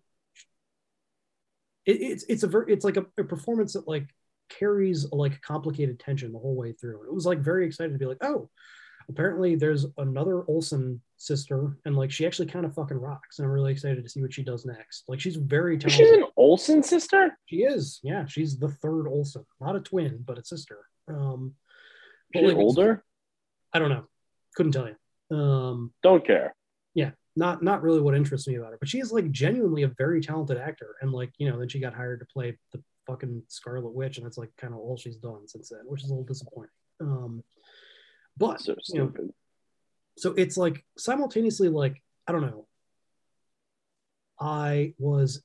It, 1.88 2.02
it's 2.02 2.24
it's 2.30 2.44
a 2.44 2.48
ver- 2.48 2.70
it's 2.70 2.86
like 2.86 2.98
a, 2.98 3.06
a 3.18 3.24
performance 3.24 3.74
that 3.74 3.88
like 3.88 4.08
carries 4.48 5.06
a 5.06 5.16
like 5.16 5.42
complicated 5.42 6.00
tension 6.00 6.32
the 6.32 6.40
whole 6.40 6.56
way 6.56 6.74
through. 6.74 7.00
And 7.00 7.08
it 7.08 7.16
was 7.16 7.26
like 7.26 7.40
very 7.40 7.66
excited 7.66 7.94
to 7.94 7.98
be 7.98 8.06
like 8.06 8.22
oh 8.22 8.48
apparently 9.12 9.56
there's 9.56 9.86
another 9.98 10.44
Olsen 10.48 11.02
sister, 11.18 11.78
and 11.86 11.96
like 11.96 12.12
she 12.12 12.26
actually 12.26 12.48
kind 12.48 12.66
of 12.66 12.74
fucking 12.74 12.98
rocks. 12.98 13.38
And 13.38 13.46
I'm 13.46 13.52
really 13.52 13.72
excited 13.72 14.04
to 14.04 14.10
see 14.10 14.22
what 14.22 14.34
she 14.34 14.44
does 14.44 14.66
next. 14.66 15.04
Like 15.08 15.20
she's 15.20 15.36
very 15.36 15.78
talented. 15.78 16.08
She's 16.08 16.12
an 16.12 16.26
Olsen 16.36 16.82
sister. 16.84 17.38
She 17.46 17.58
is, 17.58 18.00
yeah. 18.04 18.26
She's 18.26 18.58
the 18.58 18.70
third 18.70 19.08
Olsen, 19.08 19.46
not 19.60 19.76
a 19.76 19.80
twin, 19.80 20.24
but 20.26 20.40
a 20.40 20.44
sister. 20.44 20.80
Um, 21.08 21.54
but, 22.34 22.44
like, 22.44 22.56
older. 22.56 23.04
I 23.74 23.80
don't 23.80 23.90
know. 23.90 24.06
Couldn't 24.56 24.72
tell 24.72 24.88
you. 24.88 25.38
Um, 25.38 25.94
Don't 26.04 26.26
care. 26.26 26.56
yeah, 26.94 27.12
not 27.36 27.64
not 27.64 27.84
really 27.84 28.02
what 28.02 28.16
interests 28.16 28.48
me 28.48 28.56
about 28.56 28.72
her. 28.72 28.78
But 28.80 28.90
she 28.90 29.00
is 29.00 29.12
like 29.12 29.32
genuinely 29.32 29.84
a 29.84 29.88
very 29.88 30.22
talented 30.22 30.58
actor, 30.58 30.96
and 31.02 31.12
like 31.12 31.32
you 31.38 31.50
know, 31.50 31.58
then 31.58 31.70
she 31.70 31.80
got 31.80 31.94
hired 31.94 32.20
to 32.20 32.26
play 32.26 32.58
the 32.74 32.82
fucking 33.08 33.44
Scarlet 33.48 33.94
Witch, 33.94 34.18
and 34.18 34.26
that's 34.26 34.38
like 34.38 34.52
kind 34.58 34.74
of 34.74 34.80
all 34.80 34.98
she's 34.98 35.16
done 35.16 35.48
since 35.48 35.70
then, 35.70 35.82
which 35.86 36.04
is 36.04 36.10
a 36.10 36.14
little 36.14 36.26
disappointing. 36.26 36.72
Um, 37.00 37.44
but 38.38 38.62
So 38.62 38.76
you 38.90 39.00
know, 39.00 39.14
so 40.18 40.34
it's 40.34 40.58
like 40.58 40.84
simultaneously 40.98 41.70
like 41.70 42.02
i 42.28 42.32
don't 42.32 42.42
know 42.42 42.68
i 44.40 44.94
was 44.98 45.42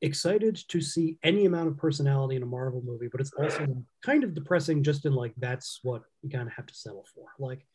excited 0.00 0.56
to 0.68 0.80
see 0.80 1.16
any 1.24 1.44
amount 1.44 1.68
of 1.68 1.76
personality 1.76 2.36
in 2.36 2.42
a 2.42 2.46
marvel 2.46 2.82
movie 2.84 3.08
but 3.10 3.20
it's 3.20 3.32
also 3.32 3.66
kind 4.04 4.22
of 4.22 4.34
depressing 4.34 4.82
just 4.82 5.04
in 5.06 5.12
like 5.12 5.32
that's 5.38 5.80
what 5.82 6.02
you 6.22 6.30
kind 6.30 6.46
of 6.46 6.54
have 6.54 6.66
to 6.66 6.74
settle 6.74 7.04
for 7.14 7.26
like 7.40 7.66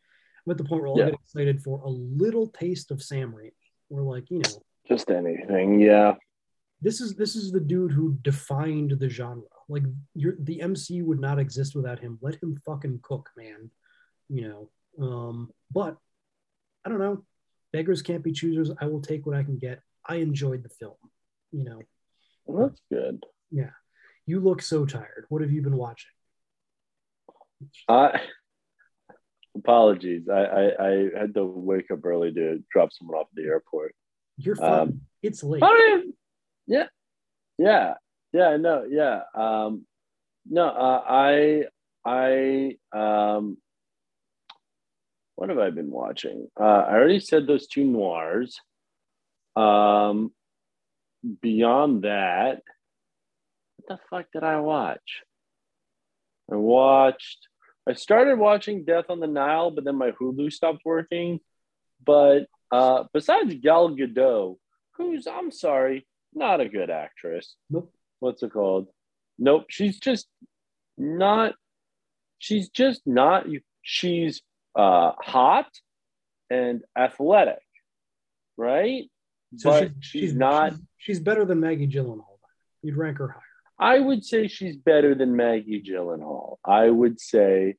i'm 0.46 0.52
at 0.52 0.58
the 0.58 0.64
point 0.64 0.82
where 0.82 0.90
i'll 0.90 0.98
Yeah. 0.98 1.06
get 1.06 1.16
excited 1.16 1.62
for 1.62 1.82
a 1.84 1.90
little 1.90 2.48
taste 2.48 2.92
of 2.92 3.04
sam 3.04 3.34
raimi 3.34 3.52
where 3.90 4.04
like 4.04 4.30
you 4.32 4.40
know 4.40 4.64
Just 4.88 5.10
anything. 5.12 5.80
Yeah. 5.82 6.16
this 6.82 7.02
is 7.02 7.16
this 7.16 7.36
is 7.36 7.52
the 7.52 7.60
dude 7.60 7.92
who 7.92 8.18
defined 8.22 8.92
the 9.00 9.10
genre 9.10 9.44
like 9.68 9.84
you're 10.16 10.36
the 10.40 10.62
mc 10.62 11.02
would 11.02 11.20
not 11.20 11.40
exist 11.40 11.76
without 11.76 12.00
him 12.00 12.18
let 12.22 12.36
him 12.42 12.58
fucking 12.66 13.00
cook 13.04 13.30
man 13.38 13.70
you 14.34 14.48
know 14.48 14.70
um 15.06 15.50
but 15.72 15.98
i 16.86 16.90
don't 16.90 17.00
know. 17.00 17.24
Beggars 17.72 18.04
can't 18.04 18.24
be 18.24 18.32
choosers. 18.32 18.70
I 18.80 18.86
will 18.86 19.02
take 19.02 19.26
what 19.26 19.36
i 19.36 19.42
can 19.42 19.58
get. 19.58 19.82
I 20.08 20.18
enjoyed 20.18 20.62
the 20.64 20.70
film 20.70 20.96
you 21.54 21.64
know. 21.64 21.82
Well, 22.46 22.68
that's 22.68 22.82
good. 22.92 23.24
yeah. 23.52 23.70
You 24.26 24.40
look 24.40 24.62
so 24.62 24.86
tired. 24.86 25.26
What 25.30 25.42
have 25.42 25.52
you 25.52 25.62
been 25.62 25.78
watching? 25.78 26.12
I 27.88 28.22
apologies. 29.56 30.24
I, 30.30 30.44
I 30.44 30.88
I 30.88 31.10
had 31.18 31.34
to 31.36 31.46
wake 31.46 31.92
up 31.92 32.06
early 32.06 32.34
to 32.34 32.62
drop 32.72 32.90
someone 32.92 33.18
off 33.18 33.28
at 33.32 33.36
the 33.36 33.44
airport. 33.44 33.96
you're 34.38 34.56
fine. 34.56 34.80
Um, 34.80 35.02
it's 35.22 35.44
late. 35.44 35.62
mean, 35.62 36.14
yeah, 36.68 36.88
yeah, 37.58 37.94
yeah. 38.34 38.58
No, 38.58 38.86
yeah. 38.90 39.22
Um, 39.36 39.86
no, 40.50 40.68
uh, 40.68 41.04
I 41.08 41.66
I 42.06 42.78
um, 42.92 43.58
what 45.36 45.50
have 45.50 45.60
I 45.60 45.70
been 45.70 45.92
watching? 45.92 46.48
Uh, 46.60 46.64
I 46.64 46.94
already 46.94 47.20
said 47.20 47.48
those 47.48 47.68
two 47.68 47.84
noirs. 47.84 48.60
Um, 49.56 50.32
beyond 51.42 52.04
that, 52.04 52.62
what 53.78 53.88
the 53.88 54.00
fuck 54.10 54.26
did 54.32 54.44
I 54.44 54.60
watch? 54.60 55.22
I 56.52 56.56
watched. 56.56 57.48
I 57.88 57.94
started 57.94 58.38
watching 58.38 58.86
Death 58.86 59.06
on 59.10 59.20
the 59.20 59.28
Nile, 59.28 59.72
but 59.72 59.84
then 59.84 59.96
my 59.96 60.12
Hulu 60.12 60.52
stopped 60.52 60.84
working. 60.86 61.40
But 62.06 62.48
uh, 62.72 63.06
besides 63.14 63.56
Gal 63.56 63.90
Gadot, 63.96 64.58
who's 64.96 65.28
I'm 65.28 65.52
sorry, 65.52 66.08
not 66.34 66.62
a 66.62 66.70
good 66.70 66.90
actress. 66.90 67.56
Nope. 67.70 67.94
What's 68.20 68.44
it 68.44 68.54
called? 68.54 68.88
Nope. 69.38 69.66
She's 69.70 70.00
just 70.00 70.28
not. 70.98 71.56
She's 72.40 72.70
just 72.70 73.02
not. 73.06 73.46
She's 73.82 74.42
uh, 74.76 75.12
hot 75.20 75.68
and 76.50 76.82
athletic, 76.98 77.64
right? 78.58 79.10
but 79.64 79.92
she's, 80.00 80.34
not. 80.34 80.72
she's, 80.72 80.82
she's 80.98 81.20
better 81.20 81.46
than 81.46 81.60
maggie 81.60 81.88
gyllenhaal 81.88 82.40
you'd 82.82 82.98
rank 82.98 83.20
her 83.20 83.28
higher 83.28 83.42
I 83.80 84.00
would 84.00 84.24
say 84.24 84.48
she's 84.48 84.78
better 84.78 85.16
than 85.16 85.36
Maggie 85.36 85.82
Gyllenhaal. 85.82 86.58
I 86.64 86.90
would 86.90 87.20
say, 87.20 87.76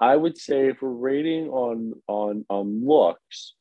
I 0.00 0.16
would 0.16 0.38
say 0.38 0.68
if 0.68 0.82
we're 0.82 0.88
rating 0.88 1.48
on 1.48 1.94
on 2.08 2.44
on 2.48 2.84
looks, 2.84 3.54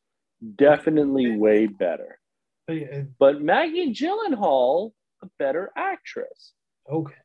definitely 0.55 1.35
way 1.35 1.67
better. 1.67 2.19
But, 2.67 3.17
But 3.19 3.41
Maggie 3.41 3.93
Gyllenhaal, 3.93 4.91
a 5.21 5.27
better 5.37 5.71
actress. 5.75 6.53
okay 6.91 7.15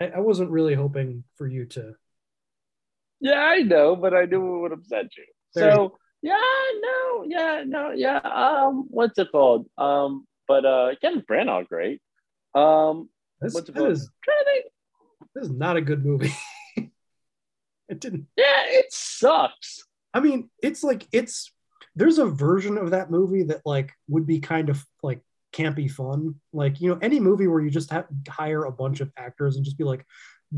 I, 0.00 0.06
I 0.06 0.18
wasn't 0.20 0.50
really 0.50 0.74
hoping 0.74 1.24
for 1.36 1.46
you 1.46 1.66
to 1.66 1.94
Yeah, 3.20 3.40
I 3.40 3.62
know, 3.62 3.96
but 3.96 4.14
I 4.14 4.24
knew 4.24 4.56
it 4.56 4.60
would 4.60 4.72
upset 4.72 5.06
you. 5.16 5.24
So 5.50 5.96
yeah, 6.22 6.40
no, 6.80 7.24
yeah, 7.26 7.62
no, 7.66 7.90
yeah. 7.92 8.18
Um, 8.18 8.86
what's 8.88 9.18
it 9.18 9.28
called? 9.30 9.66
Um, 9.78 10.26
but 10.48 10.64
uh, 10.64 10.94
Kenneth 11.00 11.26
Branagh, 11.30 11.68
great. 11.68 12.00
Um, 12.54 13.08
This, 13.40 13.54
what's 13.54 13.68
it 13.68 13.74
called? 13.74 13.90
is, 13.90 14.10
trying 14.24 14.38
to 14.38 14.44
think. 14.44 14.64
this 15.34 15.44
is 15.44 15.50
not 15.50 15.76
a 15.76 15.80
good 15.80 16.04
movie 16.04 16.32
it 17.88 18.00
didn't 18.00 18.26
Yeah, 18.36 18.62
it 18.66 18.86
sucks. 18.92 19.84
I 20.12 20.20
mean, 20.20 20.50
it's 20.62 20.84
like 20.84 21.06
it's 21.12 21.52
there's 21.96 22.18
a 22.18 22.26
version 22.26 22.78
of 22.78 22.90
that 22.90 23.10
movie 23.10 23.44
that 23.44 23.62
like 23.64 23.92
would 24.08 24.26
be 24.26 24.40
kind 24.40 24.68
of 24.68 24.84
like 25.02 25.20
campy 25.52 25.90
fun. 25.90 26.36
Like, 26.52 26.80
you 26.80 26.90
know, 26.90 26.98
any 27.00 27.20
movie 27.20 27.46
where 27.46 27.60
you 27.60 27.70
just 27.70 27.90
have 27.90 28.06
hire 28.28 28.64
a 28.64 28.72
bunch 28.72 29.00
of 29.00 29.10
actors 29.16 29.56
and 29.56 29.64
just 29.64 29.78
be 29.78 29.84
like, 29.84 30.04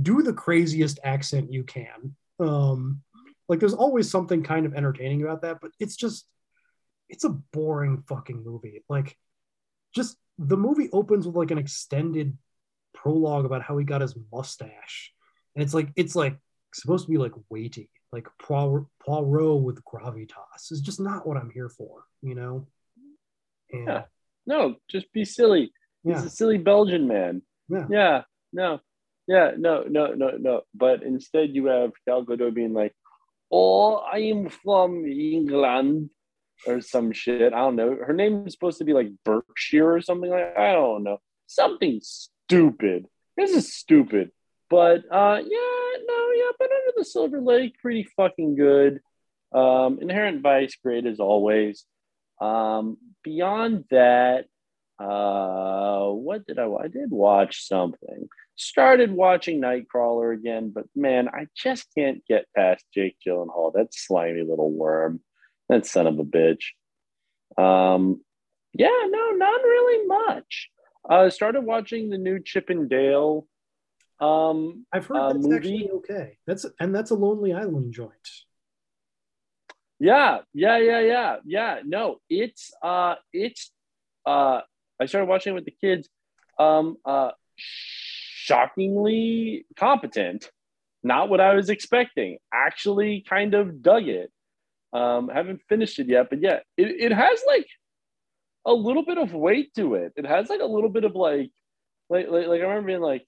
do 0.02 0.22
the 0.22 0.32
craziest 0.32 0.98
accent 1.04 1.52
you 1.52 1.64
can. 1.64 2.16
Um, 2.38 3.02
like 3.48 3.60
there's 3.60 3.74
always 3.74 4.10
something 4.10 4.42
kind 4.42 4.66
of 4.66 4.74
entertaining 4.74 5.22
about 5.22 5.42
that, 5.42 5.58
but 5.60 5.70
it's 5.78 5.96
just 5.96 6.26
it's 7.08 7.24
a 7.24 7.30
boring 7.30 8.02
fucking 8.08 8.42
movie. 8.44 8.84
Like 8.88 9.16
just 9.94 10.16
the 10.38 10.56
movie 10.56 10.88
opens 10.92 11.26
with 11.26 11.36
like 11.36 11.50
an 11.50 11.58
extended 11.58 12.36
prologue 12.94 13.44
about 13.44 13.62
how 13.62 13.78
he 13.78 13.84
got 13.84 14.00
his 14.00 14.16
mustache. 14.32 15.12
And 15.54 15.62
it's 15.62 15.74
like 15.74 15.90
it's 15.96 16.16
like 16.16 16.38
supposed 16.74 17.06
to 17.06 17.10
be 17.10 17.18
like 17.18 17.32
weighty, 17.48 17.90
like 18.12 18.26
Poirot, 18.42 18.86
Poirot 19.04 19.62
with 19.62 19.82
gravitas. 19.84 20.70
Is 20.70 20.80
just 20.80 21.00
not 21.00 21.26
what 21.26 21.36
I'm 21.36 21.50
here 21.50 21.68
for, 21.68 22.04
you 22.22 22.34
know. 22.34 22.66
And 23.72 23.86
Yeah. 23.86 24.02
No, 24.46 24.76
just 24.88 25.12
be 25.12 25.24
silly. 25.24 25.72
Yeah. 26.04 26.16
He's 26.16 26.26
a 26.26 26.30
silly 26.30 26.58
Belgian 26.58 27.08
man. 27.08 27.42
Yeah. 27.68 27.86
Yeah. 27.90 28.22
No. 28.52 28.80
Yeah. 29.26 29.52
No. 29.56 29.84
No. 29.88 30.14
No. 30.14 30.30
No. 30.38 30.62
But 30.74 31.02
instead, 31.02 31.54
you 31.54 31.66
have 31.66 31.92
Gal 32.06 32.24
Gadot 32.24 32.54
being 32.54 32.72
like, 32.72 32.94
"Oh, 33.50 33.96
I 33.96 34.18
am 34.18 34.48
from 34.48 35.04
England," 35.06 36.10
or 36.66 36.80
some 36.80 37.12
shit. 37.12 37.52
I 37.52 37.58
don't 37.58 37.76
know. 37.76 37.96
Her 37.96 38.12
name 38.12 38.46
is 38.46 38.52
supposed 38.54 38.78
to 38.78 38.84
be 38.84 38.92
like 38.92 39.10
Berkshire 39.24 39.94
or 39.94 40.00
something 40.00 40.30
like. 40.30 40.56
I 40.56 40.72
don't 40.72 41.02
know. 41.02 41.18
Something 41.46 42.00
stupid. 42.02 43.06
This 43.36 43.52
is 43.52 43.74
stupid. 43.74 44.30
But 44.68 45.04
uh, 45.10 45.38
yeah, 45.44 46.02
no, 46.08 46.30
yeah. 46.34 46.50
But 46.58 46.70
Under 46.70 46.92
the 46.96 47.04
Silver 47.04 47.40
Lake, 47.40 47.78
pretty 47.80 48.08
fucking 48.16 48.56
good. 48.56 49.00
Um, 49.52 49.98
Inherent 50.00 50.42
Vice, 50.42 50.76
great 50.82 51.06
as 51.06 51.20
always. 51.20 51.84
Um, 52.40 52.98
beyond 53.22 53.84
that, 53.90 54.46
uh, 54.98 56.08
what 56.08 56.46
did 56.46 56.58
I? 56.58 56.66
I 56.66 56.88
did 56.88 57.10
watch 57.10 57.66
something. 57.66 58.28
Started 58.56 59.12
watching 59.12 59.60
Nightcrawler 59.60 60.34
again, 60.34 60.72
but 60.74 60.84
man, 60.94 61.28
I 61.28 61.46
just 61.54 61.86
can't 61.96 62.22
get 62.26 62.46
past 62.56 62.84
Jake 62.94 63.16
Gyllenhaal. 63.26 63.74
That 63.74 63.92
slimy 63.92 64.42
little 64.42 64.72
worm. 64.72 65.20
That 65.68 65.84
son 65.84 66.06
of 66.06 66.18
a 66.18 66.24
bitch. 66.24 66.64
Um, 67.58 68.22
yeah, 68.72 68.88
no, 69.08 69.30
not 69.32 69.62
really 69.62 70.06
much. 70.06 70.70
Uh, 71.08 71.28
started 71.30 71.62
watching 71.62 72.08
the 72.08 72.18
new 72.18 72.40
Chip 72.42 72.70
and 72.70 72.88
Dale. 72.88 73.46
Um, 74.20 74.86
I've 74.92 75.06
heard 75.06 75.16
uh, 75.16 75.32
that's 75.34 75.46
movie. 75.46 75.56
actually 75.56 75.90
okay. 75.90 76.38
That's 76.46 76.64
and 76.80 76.94
that's 76.94 77.10
a 77.10 77.14
Lonely 77.14 77.52
Island 77.52 77.92
joint. 77.92 78.10
Yeah, 79.98 80.38
yeah, 80.52 80.78
yeah, 80.78 81.00
yeah, 81.00 81.36
yeah. 81.44 81.78
No, 81.84 82.20
it's 82.28 82.72
uh 82.82 83.16
it's 83.32 83.70
uh 84.24 84.60
I 85.00 85.06
started 85.06 85.26
watching 85.26 85.52
it 85.52 85.54
with 85.54 85.64
the 85.66 85.76
kids. 85.78 86.08
Um 86.58 86.96
uh 87.04 87.32
shockingly 88.46 89.66
competent. 89.76 90.50
Not 91.02 91.28
what 91.28 91.40
I 91.40 91.54
was 91.54 91.68
expecting. 91.70 92.38
Actually 92.52 93.24
kind 93.28 93.54
of 93.54 93.82
dug 93.82 94.08
it. 94.08 94.30
Um 94.92 95.28
haven't 95.28 95.60
finished 95.68 95.98
it 95.98 96.08
yet, 96.08 96.28
but 96.30 96.40
yeah, 96.40 96.60
it, 96.76 96.88
it 97.10 97.12
has 97.12 97.40
like 97.46 97.66
a 98.64 98.72
little 98.72 99.04
bit 99.04 99.18
of 99.18 99.32
weight 99.32 99.72
to 99.74 99.94
it. 99.94 100.12
It 100.16 100.26
has 100.26 100.48
like 100.48 100.60
a 100.60 100.66
little 100.76 100.88
bit 100.90 101.04
of 101.04 101.14
like 101.14 101.50
like 102.08 102.26
like, 102.28 102.46
like 102.46 102.60
I 102.60 102.64
remember 102.64 102.86
being 102.88 103.00
like, 103.00 103.24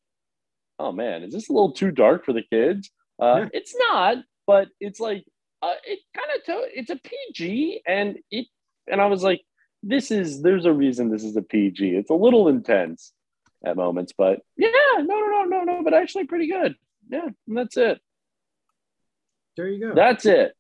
oh 0.79 0.93
man, 0.93 1.23
is 1.25 1.33
this 1.33 1.49
a 1.49 1.53
little 1.53 1.73
too 1.73 1.91
dark 1.91 2.25
for 2.25 2.33
the 2.33 2.43
kids? 2.53 2.91
Uh 3.21 3.41
Yeah. 3.43 3.49
it's 3.53 3.75
not, 3.77 4.19
but 4.47 4.69
it's 4.81 5.01
like 5.01 5.25
uh, 5.61 5.75
it 5.85 5.99
kind 6.17 6.29
of 6.37 6.45
to- 6.45 6.79
it's 6.79 6.91
a 6.91 7.01
PG 7.09 7.83
and 7.87 8.19
it 8.31 8.47
and 8.91 9.01
I 9.01 9.07
was 9.07 9.23
like 9.25 9.41
this 9.83 10.11
is 10.11 10.43
there's 10.43 10.65
a 10.67 10.73
reason 10.73 11.11
this 11.11 11.25
is 11.25 11.37
a 11.37 11.43
PG. 11.43 11.81
It's 12.01 12.11
a 12.11 12.15
little 12.27 12.49
intense 12.49 13.13
at 13.65 13.77
moments, 13.77 14.13
but 14.17 14.41
yeah, 14.57 14.71
no 14.99 15.03
no 15.03 15.45
no 15.45 15.45
no 15.45 15.65
no, 15.65 15.83
but 15.83 15.95
actually 15.95 16.27
pretty 16.27 16.49
good. 16.49 16.75
Yeah, 17.11 17.29
and 17.47 17.57
that's 17.57 17.77
it. 17.77 18.01
There 19.57 19.69
you 19.69 19.81
go. 19.81 19.95
That's 19.95 20.27
it. 20.27 20.55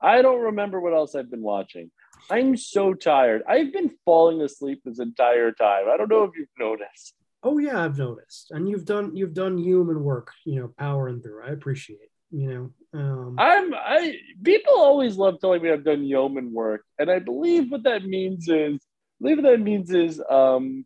I 0.00 0.22
don't 0.22 0.40
remember 0.40 0.80
what 0.80 0.94
else 0.94 1.14
I've 1.14 1.30
been 1.30 1.42
watching. 1.42 1.90
I'm 2.30 2.56
so 2.56 2.94
tired. 2.94 3.42
I've 3.48 3.72
been 3.72 3.90
falling 4.04 4.40
asleep 4.40 4.80
this 4.84 4.98
entire 4.98 5.52
time. 5.52 5.84
I 5.92 5.96
don't 5.96 6.10
know 6.10 6.24
if 6.24 6.32
you've 6.36 6.48
noticed. 6.58 7.14
Oh 7.42 7.58
yeah, 7.58 7.82
I've 7.84 7.98
noticed, 7.98 8.50
and 8.50 8.68
you've 8.68 8.84
done 8.84 9.16
you've 9.16 9.34
done 9.34 9.56
human 9.56 10.02
work, 10.02 10.30
you 10.44 10.60
know, 10.60 10.72
powering 10.78 11.22
through. 11.22 11.42
I 11.44 11.50
appreciate, 11.50 12.10
you 12.30 12.48
know. 12.48 12.98
Um, 13.00 13.36
I'm 13.38 13.72
I 13.74 14.16
people 14.42 14.74
always 14.74 15.16
love 15.16 15.40
telling 15.40 15.62
me 15.62 15.70
I've 15.70 15.84
done 15.84 16.04
yeoman 16.04 16.52
work, 16.52 16.84
and 16.98 17.10
I 17.10 17.18
believe 17.18 17.70
what 17.70 17.84
that 17.84 18.04
means 18.04 18.48
is 18.48 18.74
I 18.76 19.22
believe 19.22 19.38
what 19.38 19.50
that 19.50 19.60
means 19.60 19.90
is 19.90 20.22
um 20.28 20.84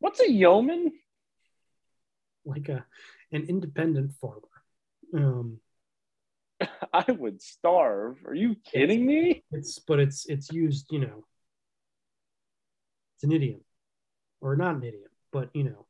what's 0.00 0.20
a 0.20 0.30
yeoman? 0.30 0.92
like 2.44 2.68
a 2.68 2.84
an 3.32 3.44
independent 3.48 4.12
farmer. 4.20 4.40
Um, 5.14 5.60
I 6.92 7.10
would 7.10 7.40
starve. 7.42 8.16
Are 8.26 8.34
you 8.34 8.56
kidding 8.64 9.06
me? 9.06 9.44
it's 9.52 9.78
but 9.78 10.00
it's 10.00 10.26
it's 10.26 10.52
used, 10.52 10.86
you 10.90 11.00
know, 11.00 11.24
it's 13.16 13.24
an 13.24 13.32
idiom, 13.32 13.60
or 14.40 14.56
not 14.56 14.76
an 14.76 14.84
idiom, 14.84 15.10
but 15.32 15.50
you 15.54 15.64
know, 15.64 15.86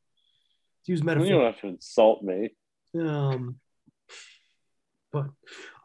it's 0.80 0.88
used 0.88 1.04
You 1.04 1.34
don't 1.34 1.44
have 1.44 1.60
to 1.60 1.68
insult 1.68 2.22
me. 2.22 2.50
Um, 2.98 3.56
but 5.12 5.26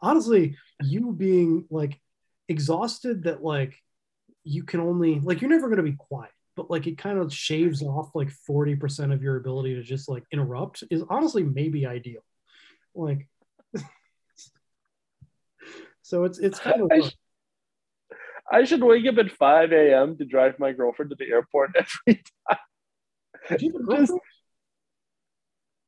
honestly, 0.02 0.56
you 0.82 1.12
being 1.12 1.64
like 1.70 2.00
exhausted 2.48 3.24
that 3.24 3.42
like 3.42 3.82
you 4.44 4.62
can 4.62 4.80
only 4.80 5.18
like 5.20 5.40
you're 5.40 5.50
never 5.50 5.66
going 5.66 5.78
to 5.78 5.82
be 5.82 5.96
quiet, 5.96 6.30
but 6.56 6.70
like 6.70 6.86
it 6.86 6.96
kind 6.98 7.18
of 7.18 7.32
shaves 7.32 7.82
off 7.82 8.10
like 8.14 8.30
40% 8.48 9.12
of 9.12 9.22
your 9.22 9.36
ability 9.36 9.74
to 9.74 9.82
just 9.82 10.08
like 10.08 10.24
interrupt 10.32 10.82
is 10.90 11.04
honestly 11.08 11.42
maybe 11.42 11.86
ideal. 11.86 12.22
Like, 12.94 13.28
so 16.02 16.24
it's 16.24 16.38
it's 16.38 16.58
kind 16.58 16.80
of 16.80 16.90
I, 16.90 17.00
sh- 17.00 17.16
I 18.50 18.64
should 18.64 18.82
wake 18.82 19.06
up 19.06 19.18
at 19.18 19.30
5 19.30 19.72
a.m. 19.72 20.16
to 20.16 20.24
drive 20.24 20.58
my 20.58 20.72
girlfriend 20.72 21.10
to 21.10 21.16
the 21.16 21.30
airport 21.30 21.76
every 22.08 22.22
time. 22.48 22.58
Just- 23.58 24.14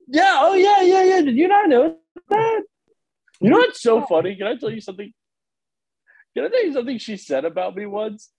yeah, 0.07 0.37
oh 0.41 0.55
yeah, 0.55 0.83
yeah, 0.83 1.05
yeah. 1.05 1.21
Did 1.23 1.37
you 1.37 1.49
not 1.49 1.69
know 1.69 1.97
that? 2.29 2.63
You 3.41 3.51
know 3.51 3.59
what's 3.59 3.83
so 3.83 4.03
funny? 4.03 4.37
Can 4.37 4.47
I 4.47 4.57
tell 4.57 4.71
you 4.71 4.81
something? 4.81 5.13
Can 6.37 6.45
I 6.45 6.49
tell 6.49 6.65
you 6.65 6.73
something 6.73 6.99
she 6.99 7.17
said 7.17 7.45
about 7.45 7.75
me 7.75 7.87
once? 7.87 8.31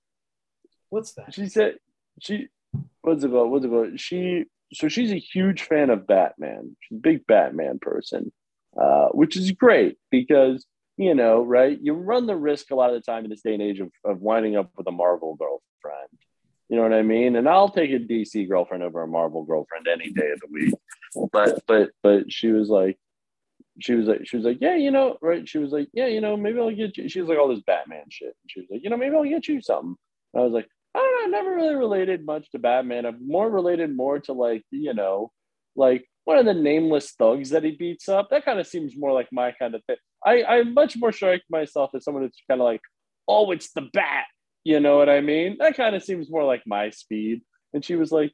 What's 0.90 1.14
that? 1.14 1.33
She 1.33 1.48
said 1.48 1.75
she 2.19 2.48
what's 3.01 3.23
it 3.23 3.31
called? 3.31 3.51
What's? 3.51 4.01
She 4.01 4.45
so 4.73 4.88
she's 4.88 5.11
a 5.11 5.19
huge 5.19 5.64
fan 5.64 5.89
of 5.89 6.07
Batman. 6.07 6.75
She's 6.81 6.98
a 6.98 7.01
big 7.01 7.27
Batman 7.27 7.80
person, 7.80 8.31
uh, 8.80 9.07
which 9.09 9.35
is 9.35 9.51
great 9.51 9.98
because 10.11 10.65
you 10.98 11.15
know, 11.15 11.41
right? 11.41 11.80
You 11.81 11.93
run 11.93 12.27
the 12.27 12.35
risk 12.35 12.72
a 12.72 12.75
lot 12.75 12.89
of 12.89 12.95
the 12.95 13.01
time 13.01 13.23
in 13.23 13.30
this 13.30 13.41
day 13.41 13.53
and 13.53 13.61
age 13.61 13.80
of, 13.80 13.89
of 14.03 14.19
winding 14.19 14.57
up 14.57 14.69
with 14.75 14.85
a 14.88 14.91
Marvel 14.91 15.35
girlfriend. 15.35 16.09
You 16.67 16.75
know 16.75 16.83
what 16.83 16.93
I 16.93 17.03
mean? 17.03 17.38
And 17.38 17.48
I'll 17.48 17.69
take 17.69 17.91
a 17.91 17.99
DC 17.99 18.48
girlfriend 18.49 18.83
over 18.83 19.01
a 19.01 19.07
Marvel 19.07 19.43
girlfriend 19.43 19.88
any 19.88 20.11
day 20.11 20.30
of 20.31 20.39
the 20.41 20.48
week. 20.51 20.73
But 21.31 21.64
but 21.65 21.89
but 22.03 22.31
she 22.31 22.49
was 22.49 22.69
like, 22.69 22.98
she 23.80 23.95
was 23.95 24.07
like, 24.07 24.27
she 24.27 24.35
was 24.38 24.45
like, 24.45 24.57
yeah, 24.61 24.75
you 24.75 24.91
know, 24.91 25.17
right? 25.22 25.48
She 25.48 25.57
was 25.57 25.72
like, 25.72 25.88
yeah, 25.93 26.07
you 26.07 26.22
know, 26.22 26.38
maybe 26.38 26.59
I'll 26.59 26.69
get 26.69 26.98
you. 26.98 27.09
She 27.09 27.22
was 27.22 27.30
like 27.30 27.39
all 27.39 27.48
this 27.48 27.64
Batman 27.65 28.03
shit. 28.09 28.27
And 28.27 28.51
She 28.51 28.59
was 28.59 28.69
like, 28.69 28.83
you 28.83 28.89
know, 28.89 28.98
maybe 28.98 29.15
I'll 29.15 29.23
get 29.23 29.48
you 29.48 29.61
something. 29.61 29.95
And 30.33 30.41
I 30.41 30.43
was 30.43 30.53
like, 30.53 30.67
I 30.95 30.99
don't 30.99 31.31
know, 31.31 31.37
never 31.37 31.55
really 31.55 31.75
related 31.75 32.25
much 32.25 32.49
to 32.51 32.59
Batman. 32.59 33.05
I'm 33.05 33.27
more 33.27 33.49
related 33.49 33.95
more 33.95 34.19
to 34.21 34.33
like, 34.33 34.63
you 34.71 34.93
know, 34.93 35.31
like 35.75 36.05
one 36.25 36.37
of 36.37 36.45
the 36.45 36.53
nameless 36.53 37.11
thugs 37.11 37.51
that 37.51 37.63
he 37.63 37.71
beats 37.71 38.09
up. 38.09 38.29
That 38.29 38.45
kind 38.45 38.59
of 38.59 38.67
seems 38.67 38.97
more 38.97 39.13
like 39.13 39.29
my 39.31 39.51
kind 39.51 39.75
of 39.75 39.83
thing. 39.85 39.97
I, 40.25 40.43
I 40.43 40.63
much 40.63 40.97
more 40.97 41.11
strike 41.11 41.43
myself 41.49 41.91
as 41.95 42.03
someone 42.03 42.23
that's 42.23 42.41
kind 42.49 42.59
of 42.59 42.65
like, 42.65 42.81
oh, 43.27 43.51
it's 43.51 43.71
the 43.71 43.89
bat. 43.93 44.25
You 44.63 44.79
know 44.79 44.97
what 44.97 45.09
I 45.09 45.21
mean? 45.21 45.57
That 45.59 45.77
kind 45.77 45.95
of 45.95 46.03
seems 46.03 46.29
more 46.29 46.43
like 46.43 46.63
my 46.65 46.89
speed. 46.89 47.41
And 47.73 47.85
she 47.85 47.95
was 47.95 48.11
like, 48.11 48.33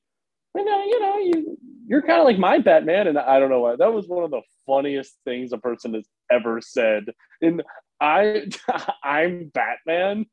you 0.55 0.65
know, 0.65 0.83
you 0.83 0.99
know, 0.99 1.17
you 1.17 1.57
you're 1.87 2.01
kind 2.01 2.19
of 2.19 2.25
like 2.25 2.39
my 2.39 2.57
Batman. 2.57 3.07
And 3.07 3.17
I 3.17 3.39
don't 3.39 3.49
know 3.49 3.61
why. 3.61 3.75
That 3.75 3.93
was 3.93 4.07
one 4.07 4.23
of 4.23 4.31
the 4.31 4.41
funniest 4.65 5.15
things 5.25 5.53
a 5.53 5.57
person 5.57 5.93
has 5.93 6.07
ever 6.31 6.61
said. 6.61 7.05
And 7.41 7.61
I 8.01 8.47
I'm 9.03 9.51
Batman. 9.53 10.25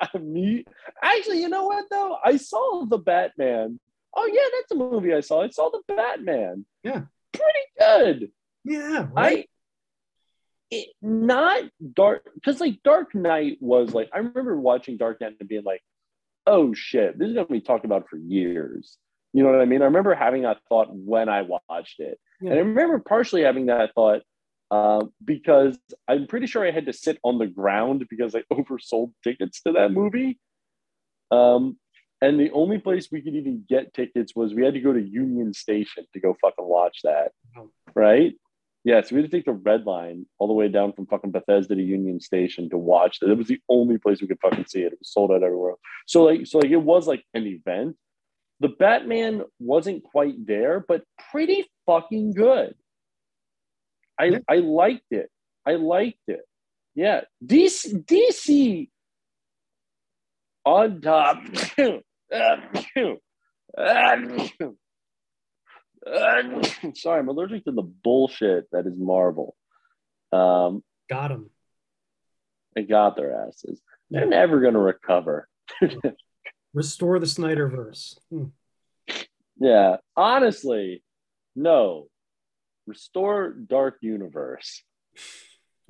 Me 0.20 0.64
actually, 1.02 1.40
you 1.40 1.48
know 1.48 1.66
what 1.66 1.86
though? 1.90 2.16
I 2.24 2.36
saw 2.36 2.84
the 2.84 2.98
Batman. 2.98 3.80
Oh 4.16 4.30
yeah, 4.32 4.48
that's 4.54 4.72
a 4.72 4.74
movie 4.74 5.14
I 5.14 5.20
saw. 5.20 5.42
I 5.42 5.48
saw 5.50 5.70
the 5.70 5.82
Batman. 5.94 6.64
Yeah. 6.82 7.02
Pretty 7.32 7.68
good. 7.78 8.32
Yeah, 8.64 9.08
I 9.16 9.46
it 10.70 10.88
not 11.00 11.62
dark 11.94 12.28
because 12.34 12.60
like 12.60 12.82
Dark 12.82 13.14
Knight 13.14 13.58
was 13.60 13.94
like 13.94 14.10
I 14.12 14.18
remember 14.18 14.58
watching 14.58 14.96
Dark 14.96 15.20
Knight 15.20 15.36
and 15.40 15.48
being 15.48 15.64
like, 15.64 15.82
oh 16.46 16.74
shit, 16.74 17.18
this 17.18 17.28
is 17.28 17.34
gonna 17.34 17.46
be 17.46 17.60
talked 17.60 17.84
about 17.84 18.08
for 18.08 18.16
years. 18.16 18.98
You 19.32 19.42
know 19.42 19.50
what 19.50 19.60
I 19.60 19.66
mean? 19.66 19.82
I 19.82 19.86
remember 19.86 20.14
having 20.14 20.42
that 20.42 20.58
thought 20.68 20.88
when 20.90 21.28
I 21.28 21.42
watched 21.42 22.00
it. 22.00 22.18
Yeah. 22.40 22.50
And 22.50 22.58
I 22.58 22.62
remember 22.62 22.98
partially 22.98 23.42
having 23.42 23.66
that 23.66 23.94
thought 23.94 24.22
uh, 24.70 25.04
because 25.24 25.78
I'm 26.06 26.26
pretty 26.26 26.46
sure 26.46 26.66
I 26.66 26.70
had 26.70 26.86
to 26.86 26.92
sit 26.92 27.18
on 27.22 27.38
the 27.38 27.46
ground 27.46 28.06
because 28.08 28.34
I 28.34 28.42
oversold 28.52 29.12
tickets 29.24 29.62
to 29.62 29.72
that 29.72 29.92
movie. 29.92 30.38
Um, 31.30 31.78
and 32.20 32.38
the 32.38 32.50
only 32.50 32.78
place 32.78 33.08
we 33.10 33.22
could 33.22 33.36
even 33.36 33.64
get 33.68 33.94
tickets 33.94 34.34
was 34.34 34.52
we 34.52 34.64
had 34.64 34.74
to 34.74 34.80
go 34.80 34.92
to 34.92 35.00
Union 35.00 35.54
Station 35.54 36.04
to 36.12 36.20
go 36.20 36.36
fucking 36.40 36.64
watch 36.64 37.00
that. 37.04 37.32
Right? 37.94 38.34
Yeah, 38.84 39.02
so 39.02 39.14
we 39.14 39.22
had 39.22 39.30
to 39.30 39.36
take 39.36 39.44
the 39.44 39.52
red 39.52 39.86
line 39.86 40.26
all 40.38 40.46
the 40.46 40.54
way 40.54 40.68
down 40.68 40.92
from 40.92 41.06
fucking 41.06 41.30
Bethesda 41.30 41.74
to 41.74 41.82
Union 41.82 42.20
Station 42.20 42.70
to 42.70 42.78
watch 42.78 43.20
that. 43.20 43.30
It 43.30 43.38
was 43.38 43.46
the 43.46 43.60
only 43.68 43.98
place 43.98 44.20
we 44.20 44.28
could 44.28 44.40
fucking 44.40 44.66
see 44.66 44.80
it. 44.80 44.92
It 44.92 44.98
was 44.98 45.12
sold 45.12 45.30
out 45.30 45.42
everywhere. 45.42 45.74
So 46.06 46.24
like, 46.24 46.46
so 46.46 46.58
like, 46.58 46.70
it 46.70 46.76
was 46.76 47.06
like 47.06 47.24
an 47.34 47.46
event. 47.46 47.96
The 48.60 48.68
Batman 48.68 49.42
wasn't 49.60 50.02
quite 50.02 50.44
there, 50.44 50.84
but 50.86 51.04
pretty 51.30 51.66
fucking 51.86 52.32
good. 52.32 52.74
I 54.18 54.24
Yeah. 54.24 54.38
I 54.48 54.56
liked 54.56 55.10
it. 55.12 55.30
I 55.66 55.74
liked 55.74 56.18
it. 56.28 56.40
Yeah, 56.94 57.22
DC 57.44 58.04
DC 58.04 58.88
on 60.64 61.00
top. 61.00 61.42
Sorry, 66.94 67.18
I'm 67.20 67.28
allergic 67.28 67.64
to 67.64 67.72
the 67.72 67.82
bullshit 67.82 68.66
that 68.72 68.86
is 68.86 68.94
Marvel. 68.96 69.56
Um, 70.32 70.82
got 71.08 71.30
him. 71.30 71.50
they 72.74 72.82
got 72.82 73.16
their 73.16 73.46
asses. 73.46 73.80
They're 74.10 74.24
Yeah. 74.24 74.28
never 74.30 74.60
gonna 74.60 74.78
recover. 74.80 75.48
Restore 76.74 77.18
the 77.18 77.26
Snyderverse. 77.26 78.18
Hmm. 78.30 78.44
Yeah, 79.58 79.96
honestly, 80.16 81.02
no. 81.56 82.08
Restore 82.88 83.50
Dark 83.52 83.98
Universe. 84.00 84.82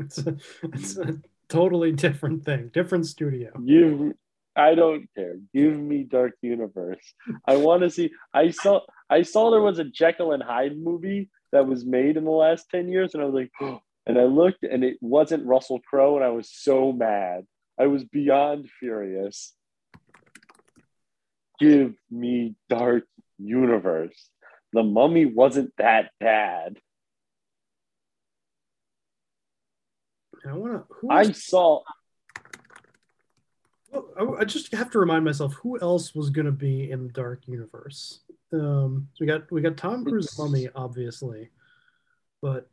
It's 0.00 0.18
a, 0.18 0.36
it's 0.62 0.96
a 0.96 1.18
totally 1.48 1.90
different 1.90 2.44
thing, 2.44 2.70
different 2.72 3.04
studio. 3.06 3.50
You, 3.60 4.14
I 4.54 4.76
don't 4.76 5.08
care. 5.16 5.38
Give 5.52 5.76
me 5.76 6.04
Dark 6.04 6.34
Universe. 6.40 7.02
I 7.44 7.56
want 7.56 7.82
to 7.82 7.90
see. 7.90 8.12
I 8.32 8.50
saw. 8.50 8.82
I 9.10 9.22
saw 9.22 9.50
there 9.50 9.60
was 9.60 9.80
a 9.80 9.84
Jekyll 9.84 10.30
and 10.30 10.40
Hyde 10.40 10.78
movie 10.78 11.30
that 11.50 11.66
was 11.66 11.84
made 11.84 12.16
in 12.16 12.24
the 12.24 12.30
last 12.30 12.70
ten 12.70 12.88
years, 12.88 13.14
and 13.14 13.24
I 13.24 13.26
was 13.26 13.34
like, 13.34 13.50
and 14.06 14.18
I 14.20 14.22
looked, 14.22 14.62
and 14.62 14.84
it 14.84 14.98
wasn't 15.00 15.46
Russell 15.46 15.80
Crowe, 15.80 16.14
and 16.14 16.24
I 16.24 16.30
was 16.30 16.48
so 16.48 16.92
mad. 16.92 17.44
I 17.76 17.88
was 17.88 18.04
beyond 18.04 18.70
furious. 18.78 19.52
Give 21.58 21.94
me 22.08 22.54
Dark 22.68 23.02
Universe. 23.36 24.30
The 24.72 24.84
Mummy 24.84 25.24
wasn't 25.24 25.72
that 25.78 26.10
bad. 26.20 26.78
And 30.44 30.52
I 30.52 30.56
want 30.56 30.84
to. 30.88 31.10
I 31.10 31.32
saw. 31.32 31.82
Well, 33.90 34.06
I, 34.18 34.42
I 34.42 34.44
just 34.44 34.72
have 34.74 34.90
to 34.92 34.98
remind 34.98 35.24
myself 35.24 35.54
who 35.54 35.80
else 35.80 36.14
was 36.14 36.30
going 36.30 36.46
to 36.46 36.52
be 36.52 36.90
in 36.90 37.06
the 37.06 37.12
Dark 37.12 37.46
Universe. 37.46 38.20
Um, 38.52 39.08
so 39.14 39.18
we 39.20 39.26
got 39.26 39.50
we 39.50 39.60
got 39.60 39.76
Tom 39.76 40.04
Cruise 40.04 40.38
Mummy, 40.38 40.68
obviously, 40.74 41.50
but 42.40 42.68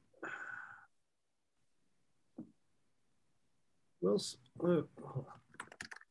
who 4.02 4.10
else? 4.10 4.38
Uh, 4.64 4.82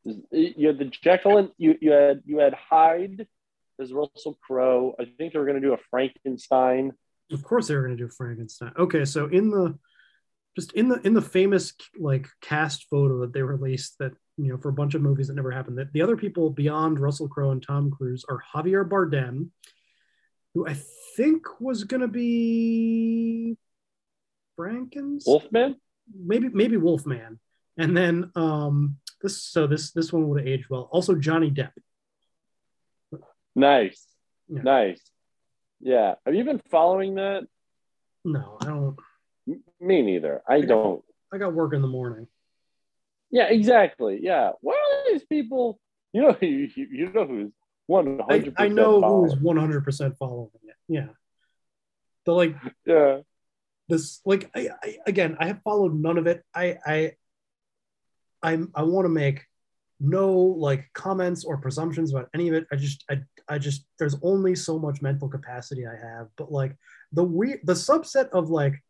you 0.04 0.66
had 0.66 0.78
the 0.78 0.84
Jekyll 0.84 1.38
and 1.38 1.50
you, 1.56 1.78
you 1.80 1.92
had 1.92 2.22
you 2.26 2.38
had 2.38 2.54
Hyde 2.54 3.26
as 3.80 3.92
Russell 3.92 4.38
Crowe. 4.46 4.94
I 5.00 5.04
think 5.04 5.32
they 5.32 5.38
were 5.38 5.46
going 5.46 5.60
to 5.60 5.66
do 5.66 5.72
a 5.72 5.78
Frankenstein. 5.90 6.92
of 7.32 7.42
course, 7.42 7.68
they 7.68 7.74
were 7.74 7.82
going 7.82 7.96
to 7.96 8.02
do 8.02 8.10
Frankenstein. 8.10 8.72
Okay, 8.78 9.04
so 9.04 9.26
in 9.26 9.50
the 9.50 9.78
just 10.56 10.72
in 10.72 10.88
the 10.88 11.00
in 11.06 11.14
the 11.14 11.22
famous 11.22 11.72
like 11.98 12.26
cast 12.40 12.86
photo 12.88 13.20
that 13.20 13.32
they 13.32 13.42
released 13.42 13.98
that 13.98 14.12
you 14.36 14.48
know 14.52 14.58
for 14.58 14.68
a 14.68 14.72
bunch 14.72 14.94
of 14.94 15.02
movies 15.02 15.28
that 15.28 15.34
never 15.34 15.50
happened, 15.50 15.78
that 15.78 15.92
the 15.92 16.02
other 16.02 16.16
people 16.16 16.50
beyond 16.50 16.98
Russell 16.98 17.28
Crowe 17.28 17.50
and 17.50 17.62
Tom 17.62 17.90
Cruise 17.90 18.24
are 18.28 18.42
Javier 18.54 18.88
Bardem, 18.88 19.50
who 20.54 20.66
I 20.66 20.76
think 21.16 21.60
was 21.60 21.84
going 21.84 22.00
to 22.02 22.08
be 22.08 23.56
Frankens 24.58 25.24
Wolfman. 25.26 25.76
maybe 26.14 26.48
maybe 26.48 26.76
Wolfman, 26.76 27.40
And 27.76 27.96
then 27.96 28.30
um 28.36 28.98
this 29.20 29.42
so 29.42 29.66
this 29.66 29.92
this 29.92 30.12
one 30.12 30.28
would 30.28 30.40
have 30.40 30.48
aged 30.48 30.66
well. 30.70 30.88
Also 30.92 31.14
Johnny 31.14 31.50
Depp. 31.50 31.72
Nice. 33.56 34.04
Yeah. 34.48 34.62
Nice. 34.62 35.00
Yeah. 35.80 36.14
Have 36.26 36.34
you 36.34 36.44
been 36.44 36.60
following 36.70 37.16
that? 37.16 37.44
No, 38.24 38.58
I 38.60 38.66
don't. 38.66 38.96
Me 39.46 40.02
neither. 40.02 40.42
I 40.48 40.62
don't. 40.62 41.02
I 41.32 41.38
got 41.38 41.52
work 41.52 41.74
in 41.74 41.82
the 41.82 41.88
morning. 41.88 42.26
Yeah, 43.30 43.48
exactly. 43.48 44.20
Yeah. 44.22 44.52
Why 44.60 44.74
are 44.74 45.12
these 45.12 45.24
people? 45.24 45.80
You 46.12 46.22
know, 46.22 46.36
you, 46.40 46.68
you 46.76 47.12
know 47.12 47.26
who's 47.26 47.52
one 47.86 48.20
I, 48.28 48.34
hundred. 48.34 48.54
I 48.56 48.68
know 48.68 49.00
who's 49.02 49.36
one 49.36 49.56
hundred 49.56 49.84
percent 49.84 50.16
following 50.18 50.50
it. 50.64 50.76
Yeah. 50.88 51.08
The 52.24 52.32
like 52.32 52.56
Yeah. 52.86 53.18
this 53.88 54.20
like 54.24 54.50
I, 54.54 54.70
I 54.82 54.96
again 55.06 55.36
I 55.38 55.46
have 55.48 55.60
followed 55.62 55.94
none 55.94 56.16
of 56.16 56.26
it. 56.26 56.42
I 56.54 56.78
I 56.86 57.12
I'm 58.42 58.70
I 58.74 58.82
want 58.84 59.04
to 59.04 59.10
make 59.10 59.44
no 60.00 60.32
like 60.34 60.86
comments 60.94 61.44
or 61.44 61.58
presumptions 61.58 62.12
about 62.12 62.28
any 62.34 62.48
of 62.48 62.54
it. 62.54 62.66
I 62.72 62.76
just 62.76 63.04
I 63.10 63.22
I 63.48 63.58
just 63.58 63.84
there's 63.98 64.16
only 64.22 64.54
so 64.54 64.78
much 64.78 65.02
mental 65.02 65.28
capacity 65.28 65.86
I 65.86 65.96
have. 65.96 66.28
But 66.36 66.50
like 66.52 66.76
the 67.12 67.24
weird 67.24 67.60
the 67.64 67.74
subset 67.74 68.30
of 68.30 68.48
like 68.48 68.82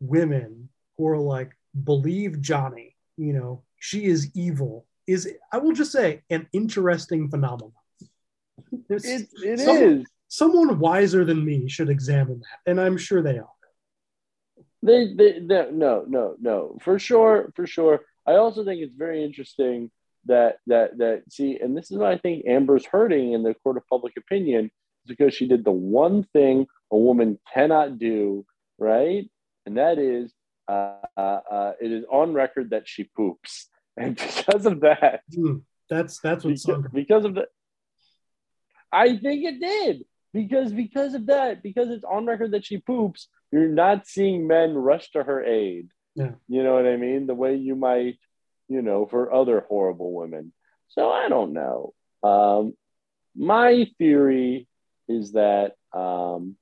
women 0.00 0.68
who 0.96 1.06
are 1.08 1.18
like 1.18 1.52
believe 1.84 2.40
Johnny, 2.40 2.96
you 3.16 3.32
know, 3.32 3.62
she 3.78 4.04
is 4.04 4.30
evil 4.34 4.86
is 5.06 5.28
I 5.52 5.58
will 5.58 5.72
just 5.72 5.92
say 5.92 6.22
an 6.30 6.46
interesting 6.52 7.28
phenomenon. 7.30 7.72
There's 8.88 9.04
It, 9.04 9.28
it 9.42 9.60
some- 9.60 9.76
is. 9.76 10.06
Someone 10.30 10.78
wiser 10.78 11.24
than 11.24 11.42
me 11.42 11.70
should 11.70 11.88
examine 11.88 12.40
that, 12.40 12.70
and 12.70 12.78
I'm 12.78 12.98
sure 12.98 13.22
they 13.22 13.38
are. 13.38 13.48
They, 14.82 15.14
they, 15.14 15.40
they, 15.40 15.70
no, 15.72 16.04
no, 16.06 16.36
no, 16.38 16.76
for 16.82 16.98
sure, 16.98 17.50
for 17.56 17.66
sure. 17.66 18.02
I 18.26 18.34
also 18.34 18.62
think 18.62 18.82
it's 18.82 18.94
very 18.94 19.24
interesting 19.24 19.90
that 20.26 20.58
that 20.66 20.98
that 20.98 21.22
see, 21.32 21.58
and 21.58 21.74
this 21.74 21.90
is 21.90 21.96
why 21.96 22.12
I 22.12 22.18
think 22.18 22.44
Amber's 22.46 22.84
hurting 22.84 23.32
in 23.32 23.42
the 23.42 23.54
court 23.54 23.78
of 23.78 23.86
public 23.88 24.18
opinion, 24.18 24.70
because 25.06 25.32
she 25.32 25.48
did 25.48 25.64
the 25.64 25.72
one 25.72 26.24
thing 26.34 26.66
a 26.92 26.96
woman 26.98 27.38
cannot 27.54 27.98
do, 27.98 28.44
right? 28.78 29.30
And 29.68 29.76
that 29.76 29.98
is, 29.98 30.32
uh, 30.66 30.94
uh, 31.14 31.40
uh, 31.50 31.72
it 31.78 31.92
is 31.92 32.06
on 32.10 32.32
record 32.32 32.70
that 32.70 32.88
she 32.88 33.04
poops, 33.04 33.68
and 33.98 34.16
because 34.16 34.64
of 34.64 34.80
that, 34.80 35.20
Hmm, 35.30 35.56
that's 35.90 36.20
that's 36.20 36.42
what 36.42 36.54
because, 36.54 36.84
because 36.90 37.24
of 37.26 37.34
the, 37.34 37.48
I 38.90 39.18
think 39.18 39.44
it 39.44 39.60
did 39.60 40.06
because 40.32 40.72
because 40.72 41.12
of 41.12 41.26
that 41.26 41.62
because 41.62 41.90
it's 41.90 42.02
on 42.02 42.24
record 42.24 42.52
that 42.52 42.64
she 42.64 42.78
poops. 42.78 43.28
You're 43.52 43.68
not 43.68 44.06
seeing 44.06 44.46
men 44.46 44.72
rush 44.72 45.10
to 45.10 45.22
her 45.22 45.44
aid. 45.44 45.88
Yeah. 46.14 46.32
You 46.48 46.62
know 46.62 46.72
what 46.72 46.86
I 46.86 46.96
mean? 46.96 47.26
The 47.26 47.34
way 47.34 47.56
you 47.56 47.76
might, 47.76 48.18
you 48.68 48.80
know, 48.80 49.04
for 49.04 49.30
other 49.30 49.66
horrible 49.68 50.14
women. 50.14 50.54
So 50.88 51.10
I 51.10 51.28
don't 51.28 51.52
know. 51.52 51.92
Um, 52.22 52.74
my 53.36 53.86
theory 53.98 54.66
is 55.08 55.32
that 55.32 55.74
um, 55.92 56.56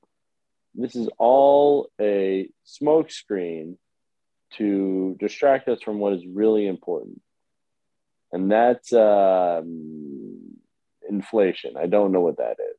this 0.76 0.94
is 0.94 1.08
all 1.18 1.90
a 2.00 2.48
smokescreen 2.66 3.76
to 4.54 5.16
distract 5.18 5.68
us 5.68 5.82
from 5.82 5.98
what 5.98 6.12
is 6.12 6.24
really 6.26 6.66
important, 6.66 7.20
and 8.32 8.50
that's 8.50 8.92
um, 8.92 10.56
inflation. 11.08 11.76
I 11.76 11.86
don't 11.86 12.12
know 12.12 12.20
what 12.20 12.38
that 12.38 12.56
is. 12.60 12.78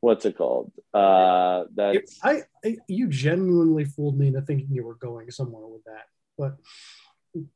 What's 0.00 0.24
it 0.26 0.36
called? 0.36 0.72
Uh, 0.94 1.64
that's 1.74 2.18
I, 2.22 2.42
I 2.64 2.76
you 2.88 3.08
genuinely 3.08 3.84
fooled 3.84 4.18
me 4.18 4.28
into 4.28 4.42
thinking 4.42 4.68
you 4.70 4.84
were 4.84 4.94
going 4.94 5.30
somewhere 5.30 5.66
with 5.66 5.84
that, 5.84 6.06
but 6.36 6.56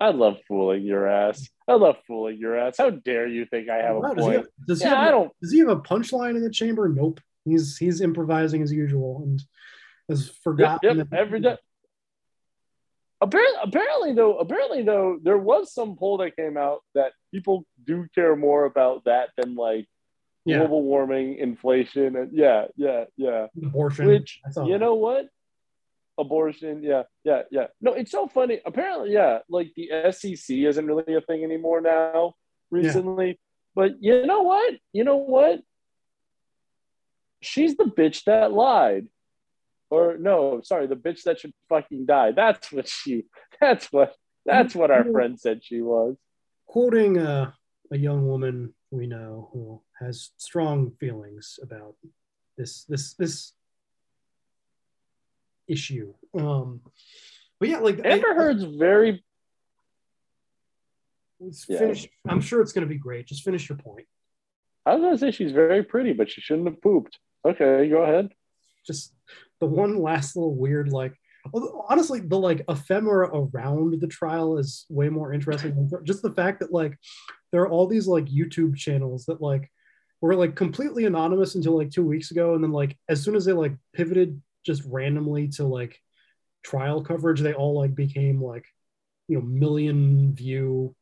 I 0.01 0.11
love 0.11 0.39
fooling 0.49 0.85
your 0.85 1.09
ass. 1.09 1.49
I 1.69 1.75
love 1.75 1.97
fooling 2.07 2.39
your 2.39 2.59
ass. 2.59 2.77
How 2.79 2.91
dare 2.91 3.27
you 3.27 3.47
think 3.47 3.69
I 3.69 3.77
have 3.77 3.97
a 3.97 4.01
does 4.01 4.17
he 4.17 4.23
point? 4.23 4.37
have, 4.37 4.47
does 4.67 4.83
he 4.83 4.89
have, 4.89 4.99
I 4.99 5.11
don't. 5.11 5.33
Does 5.41 5.53
he 5.53 5.59
have 5.61 5.69
a 5.69 5.77
punchline 5.77 6.37
in 6.37 6.43
the 6.43 6.51
chamber? 6.51 6.89
Nope. 6.89 7.21
He's 7.45 7.77
he's 7.77 8.01
improvising 8.01 8.63
as 8.63 8.73
usual 8.73 9.23
and 9.25 9.43
has 10.13 10.29
forgotten. 10.45 10.99
yep, 10.99 11.09
that- 11.11 11.19
every 11.19 11.41
day. 11.41 11.57
Apparently, 13.21 13.59
apparently, 13.63 14.13
though, 14.15 14.39
apparently, 14.39 14.83
though, 14.83 15.19
there 15.23 15.39
was 15.39 15.73
some 15.73 15.97
poll 15.97 16.17
that 16.19 16.35
came 16.35 16.57
out 16.57 16.83
that 16.95 17.13
people 17.33 17.65
do 17.85 18.07
care 18.15 18.35
more 18.35 18.65
about 18.65 19.05
that 19.05 19.31
than 19.37 19.55
like 19.55 19.87
Yeah. 20.45 20.59
global 20.59 20.83
warming, 20.83 21.37
inflation, 21.39 22.17
and 22.17 22.33
yeah, 22.33 22.67
yeah, 22.77 23.05
yeah. 23.17 23.47
abortion. 23.57 24.07
Which 24.07 24.41
you 24.67 24.77
know 24.79 24.95
what? 24.95 25.29
Abortion, 26.19 26.83
yeah, 26.83 27.05
yeah, 27.23 27.43
yeah. 27.53 27.69
No, 27.81 27.93
it's 27.93 28.11
so 28.11 28.27
funny. 28.27 28.61
Apparently, 28.67 29.13
yeah, 29.13 29.39
like 29.49 29.73
the 29.77 29.91
SEC 30.11 30.65
isn't 30.67 30.87
really 30.87 31.15
a 31.15 31.21
thing 31.21 31.45
anymore 31.45 31.81
now. 31.81 32.35
Recently, 32.73 33.39
but 33.77 34.03
you 34.03 34.27
know 34.27 34.43
what? 34.43 34.75
You 34.93 35.05
know 35.05 35.19
what? 35.19 35.63
She's 37.41 37.77
the 37.77 37.85
bitch 37.85 38.25
that 38.25 38.53
lied. 38.53 39.07
Or 39.95 40.17
no, 40.17 40.63
sorry, 40.65 40.87
the 40.87 40.97
bitch 41.07 41.23
that 41.25 41.39
should 41.41 41.53
fucking 41.69 42.07
die. 42.07 42.31
That's 42.33 42.73
what 42.73 42.89
she. 42.89 43.13
That's 43.61 43.87
what. 43.93 44.11
That's 44.45 44.75
what 44.75 44.91
our 44.91 45.05
friend 45.15 45.39
said 45.39 45.61
she 45.63 45.81
was. 45.83 46.17
quoting 46.67 47.13
uh, 47.19 47.53
a 47.93 47.99
young 48.09 48.27
woman 48.27 48.75
we 48.91 49.07
know 49.07 49.51
who 49.53 49.83
has 50.01 50.31
strong 50.49 50.79
feelings 50.99 51.47
about 51.67 51.95
this 52.57 52.85
this 52.85 53.05
this 53.15 53.53
issue. 55.69 56.15
Um, 56.35 56.81
but 57.61 57.69
yeah, 57.69 57.79
like 57.79 57.99
I- 58.05 58.09
Amber 58.15 58.35
Heard's 58.35 58.65
very. 58.65 59.23
Yeah. 61.69 61.79
finish. 61.79 62.09
I'm 62.29 62.41
sure 62.41 62.61
it's 62.63 62.73
going 62.73 62.87
to 62.89 62.95
be 62.97 62.99
great. 62.99 63.27
Just 63.27 63.43
finish 63.45 63.69
your 63.69 63.79
point. 63.79 64.07
I 64.87 64.95
was 64.95 65.03
gonna 65.03 65.19
say 65.19 65.31
she's 65.33 65.53
very 65.53 65.83
pretty, 65.83 66.13
but 66.13 66.31
she 66.31 66.41
shouldn't 66.41 66.69
have 66.69 66.81
pooped. 66.81 67.19
Okay, 67.45 67.89
go 67.89 68.03
ahead. 68.03 68.31
Just 68.87 69.13
the 69.63 69.67
one 69.69 69.97
last 70.03 70.35
little 70.37 70.55
weird 70.55 70.93
like. 70.93 71.15
Honestly, 71.89 72.21
the 72.21 72.39
like 72.39 72.63
ephemera 72.69 73.29
around 73.33 74.01
the 74.01 74.07
trial 74.07 74.59
is 74.59 74.87
way 74.89 75.09
more 75.09 75.33
interesting. 75.33 75.91
Just 76.05 76.23
the 76.23 76.33
fact 76.35 76.61
that 76.61 76.73
like 76.73 76.97
there 77.51 77.63
are 77.63 77.69
all 77.69 77.87
these 77.89 78.07
like 78.07 78.27
YouTube 78.27 78.77
channels 78.77 79.25
that 79.27 79.41
like 79.41 79.69
were 80.21 80.37
like 80.37 80.55
completely 80.55 81.05
anonymous 81.05 81.57
until 81.57 81.77
like 81.77 81.91
two 81.91 82.05
weeks 82.07 82.31
ago, 82.31 82.55
and 82.55 82.63
then 82.63 82.71
like 82.71 82.97
as 83.09 83.23
soon 83.25 83.35
as 83.35 83.45
they 83.45 83.53
like 83.53 83.75
pivoted 83.93 84.41
just 84.65 84.83
randomly 84.87 85.49
to 85.49 85.65
like 85.65 85.99
trial 86.63 87.03
coverage, 87.03 87.41
they 87.41 87.55
all 87.55 87.77
like 87.77 87.95
became 87.95 88.41
like 88.41 88.65
you 89.27 89.37
know 89.37 89.43
million 89.45 90.33
view 90.35 90.95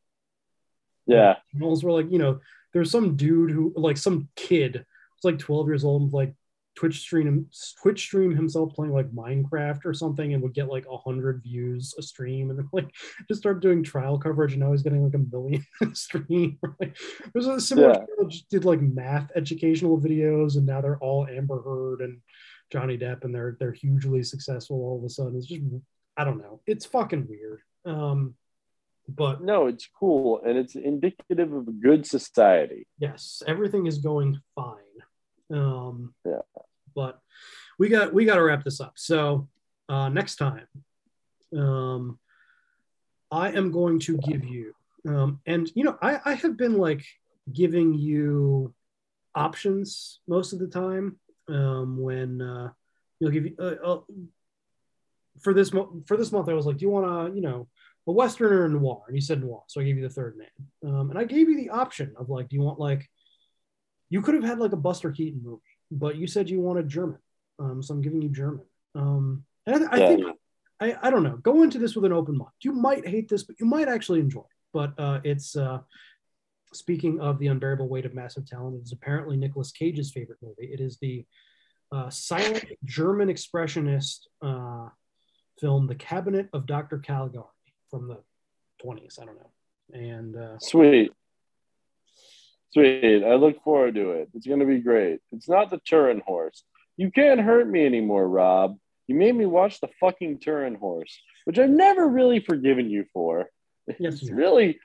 Yeah. 1.05 1.35
channels 1.51 1.83
were 1.83 1.91
like, 1.91 2.11
you 2.11 2.17
know, 2.17 2.39
there's 2.73 2.89
some 2.89 3.15
dude 3.15 3.51
who 3.51 3.73
like 3.75 3.97
some 3.97 4.27
kid 4.35 4.73
who's 4.75 5.23
like 5.23 5.37
12 5.39 5.67
years 5.67 5.83
old 5.83 6.01
and 6.01 6.13
like 6.13 6.33
Twitch 6.75 6.99
stream 6.99 7.47
Twitch 7.81 7.99
stream 8.01 8.35
himself 8.35 8.73
playing 8.73 8.93
like 8.93 9.11
Minecraft 9.11 9.85
or 9.85 9.93
something 9.93 10.33
and 10.33 10.41
would 10.41 10.53
get 10.53 10.69
like 10.69 10.85
a 10.89 10.97
hundred 10.97 11.43
views 11.43 11.93
a 11.99 12.01
stream 12.01 12.49
and 12.49 12.57
then 12.57 12.69
like 12.71 12.89
just 13.27 13.41
start 13.41 13.61
doing 13.61 13.83
trial 13.83 14.17
coverage 14.17 14.53
and 14.53 14.61
now 14.61 14.71
he's 14.71 14.81
getting 14.81 15.03
like 15.03 15.13
a 15.13 15.35
million 15.35 15.65
a 15.81 15.93
stream. 15.95 16.57
Like, 16.79 16.97
there's 17.33 17.47
a 17.47 17.59
similar 17.59 18.05
Yeah. 18.19 18.37
did 18.49 18.65
like 18.65 18.81
math 18.81 19.29
educational 19.35 19.99
videos 19.99 20.55
and 20.55 20.65
now 20.65 20.79
they're 20.81 20.97
all 20.99 21.27
Amber 21.27 21.61
Heard 21.61 22.01
and 22.01 22.21
Johnny 22.71 22.97
Depp 22.97 23.25
and 23.25 23.35
they're 23.35 23.57
they're 23.59 23.73
hugely 23.73 24.23
successful 24.23 24.77
all 24.77 24.97
of 24.99 25.03
a 25.03 25.09
sudden. 25.09 25.35
It's 25.35 25.47
just 25.47 25.61
I 26.17 26.23
don't 26.23 26.37
know. 26.39 26.61
It's 26.65 26.85
fucking 26.85 27.27
weird. 27.29 27.61
Um 27.85 28.35
but 29.09 29.43
No, 29.43 29.67
it's 29.67 29.89
cool 29.99 30.41
and 30.45 30.57
it's 30.57 30.75
indicative 30.75 31.51
of 31.51 31.67
a 31.67 31.71
good 31.71 32.05
society. 32.05 32.87
yes 32.97 33.43
everything 33.45 33.87
is 33.87 33.97
going 33.97 34.39
fine 34.55 34.77
um 35.53 36.13
Yeah. 36.25 36.41
but 36.95 37.19
we 37.79 37.89
got 37.89 38.13
we 38.13 38.25
got 38.25 38.35
to 38.35 38.43
wrap 38.43 38.63
this 38.63 38.79
up. 38.79 38.93
So 38.95 39.47
uh 39.89 40.09
next 40.09 40.37
time 40.37 40.67
um 41.57 42.17
i 43.29 43.51
am 43.51 43.71
going 43.71 43.99
to 43.99 44.17
give 44.19 44.43
you 44.45 44.73
um 45.07 45.39
and 45.45 45.69
you 45.75 45.83
know 45.83 45.97
i 46.01 46.19
i 46.25 46.33
have 46.33 46.55
been 46.55 46.77
like 46.77 47.03
giving 47.51 47.93
you 47.93 48.73
options 49.35 50.19
most 50.27 50.53
of 50.53 50.59
the 50.59 50.67
time 50.67 51.19
um 51.49 51.97
when 51.97 52.41
uh 52.41 52.69
you'll 53.19 53.31
give 53.31 53.45
you 53.45 53.55
uh, 53.59 53.75
uh, 53.83 53.99
for 55.41 55.53
this 55.53 55.73
mo- 55.73 56.01
for 56.07 56.15
this 56.15 56.31
month 56.31 56.47
i 56.47 56.53
was 56.53 56.65
like 56.65 56.77
do 56.77 56.85
you 56.85 56.91
want 56.91 57.05
to 57.05 57.35
you 57.35 57.41
know 57.41 57.67
a 58.07 58.11
western 58.11 58.51
or 58.51 58.65
a 58.65 58.69
noir? 58.69 59.03
And 59.07 59.15
you 59.15 59.21
said 59.21 59.41
noir 59.41 59.63
so 59.67 59.81
i 59.81 59.83
gave 59.83 59.97
you 59.97 60.03
the 60.03 60.09
third 60.09 60.37
man, 60.37 60.93
um, 60.93 61.09
and 61.09 61.19
i 61.19 61.25
gave 61.25 61.49
you 61.49 61.57
the 61.57 61.69
option 61.69 62.13
of 62.17 62.29
like 62.29 62.47
do 62.47 62.55
you 62.55 62.61
want 62.61 62.79
like 62.79 63.09
you 64.11 64.21
could 64.21 64.35
have 64.35 64.43
had 64.43 64.59
like 64.59 64.73
a 64.73 64.77
buster 64.77 65.11
keaton 65.11 65.41
movie 65.43 65.61
but 65.89 66.15
you 66.17 66.27
said 66.27 66.49
you 66.49 66.59
wanted 66.61 66.87
german 66.87 67.17
um, 67.59 67.81
so 67.81 67.93
i'm 67.93 68.01
giving 68.01 68.21
you 68.21 68.29
german 68.29 68.65
um, 68.95 69.43
and 69.65 69.87
i, 69.87 69.95
I 69.95 69.99
Yeah. 69.99 70.07
think 70.07 70.23
I, 70.79 70.97
I 71.01 71.09
don't 71.09 71.23
know 71.23 71.37
go 71.37 71.63
into 71.63 71.79
this 71.79 71.95
with 71.95 72.05
an 72.05 72.13
open 72.13 72.37
mind 72.37 72.51
you 72.61 72.73
might 72.73 73.07
hate 73.07 73.27
this 73.29 73.43
but 73.43 73.59
you 73.59 73.65
might 73.65 73.87
actually 73.87 74.19
enjoy 74.19 74.41
it 74.41 74.57
but 74.73 74.93
uh, 74.99 75.19
it's 75.23 75.55
uh, 75.55 75.79
speaking 76.73 77.19
of 77.19 77.39
the 77.39 77.47
unbearable 77.47 77.89
weight 77.89 78.05
of 78.05 78.13
massive 78.13 78.45
talent 78.45 78.77
it 78.77 78.83
is 78.83 78.91
apparently 78.93 79.35
Nicolas 79.37 79.71
cage's 79.71 80.11
favorite 80.11 80.39
movie 80.41 80.71
it 80.71 80.79
is 80.79 80.97
the 81.01 81.25
uh, 81.91 82.09
silent 82.09 82.65
german 82.85 83.27
expressionist 83.29 84.27
uh, 84.41 84.87
film 85.59 85.87
the 85.87 85.95
cabinet 85.95 86.47
of 86.53 86.65
dr 86.65 86.97
caligari 86.99 87.45
from 87.89 88.07
the 88.07 88.17
20s. 88.83 89.21
I 89.21 89.25
don't 89.25 89.35
know. 89.35 89.51
And 89.93 90.35
uh, 90.35 90.57
Sweet. 90.59 91.11
Sweet. 92.71 93.23
I 93.23 93.35
look 93.35 93.61
forward 93.63 93.95
to 93.95 94.11
it. 94.11 94.29
It's 94.33 94.47
going 94.47 94.59
to 94.59 94.65
be 94.65 94.79
great. 94.79 95.19
It's 95.31 95.49
not 95.49 95.69
the 95.69 95.79
Turin 95.79 96.21
horse. 96.25 96.63
You 96.97 97.11
can't 97.11 97.41
hurt 97.41 97.67
me 97.67 97.85
anymore, 97.85 98.27
Rob. 98.27 98.77
You 99.07 99.15
made 99.15 99.35
me 99.35 99.45
watch 99.45 99.81
the 99.81 99.89
fucking 99.99 100.39
Turin 100.39 100.75
horse, 100.75 101.19
which 101.45 101.59
I've 101.59 101.69
never 101.69 102.07
really 102.07 102.39
forgiven 102.39 102.89
you 102.89 103.05
for. 103.13 103.49
Yes, 103.99 104.21
It's 104.21 104.31
really 104.31 104.79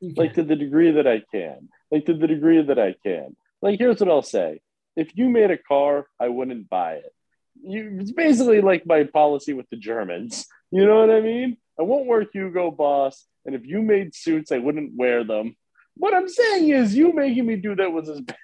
like 0.00 0.34
to 0.34 0.42
the 0.42 0.56
degree 0.56 0.92
that 0.92 1.06
I 1.06 1.22
can. 1.32 1.68
Like 1.90 2.06
to 2.06 2.14
the 2.14 2.26
degree 2.26 2.62
that 2.62 2.78
I 2.78 2.94
can. 3.04 3.36
Like 3.62 3.78
here's 3.78 4.00
what 4.00 4.10
I'll 4.10 4.22
say. 4.22 4.60
If 4.96 5.16
you 5.16 5.28
made 5.28 5.50
a 5.50 5.58
car, 5.58 6.06
I 6.20 6.28
wouldn't 6.28 6.68
buy 6.68 6.94
it. 6.94 7.12
You 7.62 7.98
it's 8.00 8.12
basically 8.12 8.60
like 8.60 8.86
my 8.86 9.04
policy 9.04 9.52
with 9.52 9.68
the 9.70 9.76
Germans. 9.76 10.46
You 10.72 10.84
know 10.84 10.98
what 10.98 11.10
I 11.10 11.20
mean? 11.20 11.58
I 11.78 11.84
won't 11.84 12.06
wear 12.06 12.26
Hugo 12.32 12.72
Boss, 12.72 13.24
and 13.46 13.54
if 13.54 13.64
you 13.64 13.82
made 13.82 14.14
suits, 14.14 14.52
I 14.52 14.58
wouldn't 14.58 14.96
wear 14.96 15.24
them. 15.24 15.56
What 15.94 16.14
I'm 16.14 16.28
saying 16.28 16.68
is 16.68 16.94
you 16.94 17.12
making 17.12 17.46
me 17.46 17.56
do 17.56 17.74
that 17.76 17.92
was 17.92 18.08
as 18.08 18.20
bad. 18.20 18.36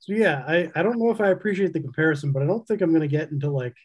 So 0.00 0.14
yeah, 0.14 0.42
I, 0.46 0.68
I 0.74 0.82
don't 0.82 0.98
know 0.98 1.10
if 1.10 1.20
I 1.20 1.28
appreciate 1.28 1.72
the 1.72 1.80
comparison, 1.80 2.32
but 2.32 2.42
I 2.42 2.46
don't 2.46 2.66
think 2.66 2.80
I'm 2.80 2.92
gonna 2.92 3.06
get 3.06 3.30
into 3.30 3.50
like 3.50 3.76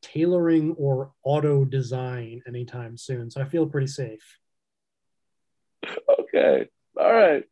tailoring 0.00 0.76
or 0.78 1.10
auto 1.24 1.64
design 1.64 2.42
anytime 2.46 2.96
soon. 2.96 3.30
So 3.30 3.40
I 3.40 3.46
feel 3.46 3.66
pretty 3.66 3.88
safe. 3.88 4.38
Okay. 6.08 6.68
All 6.98 7.12
right. 7.12 7.44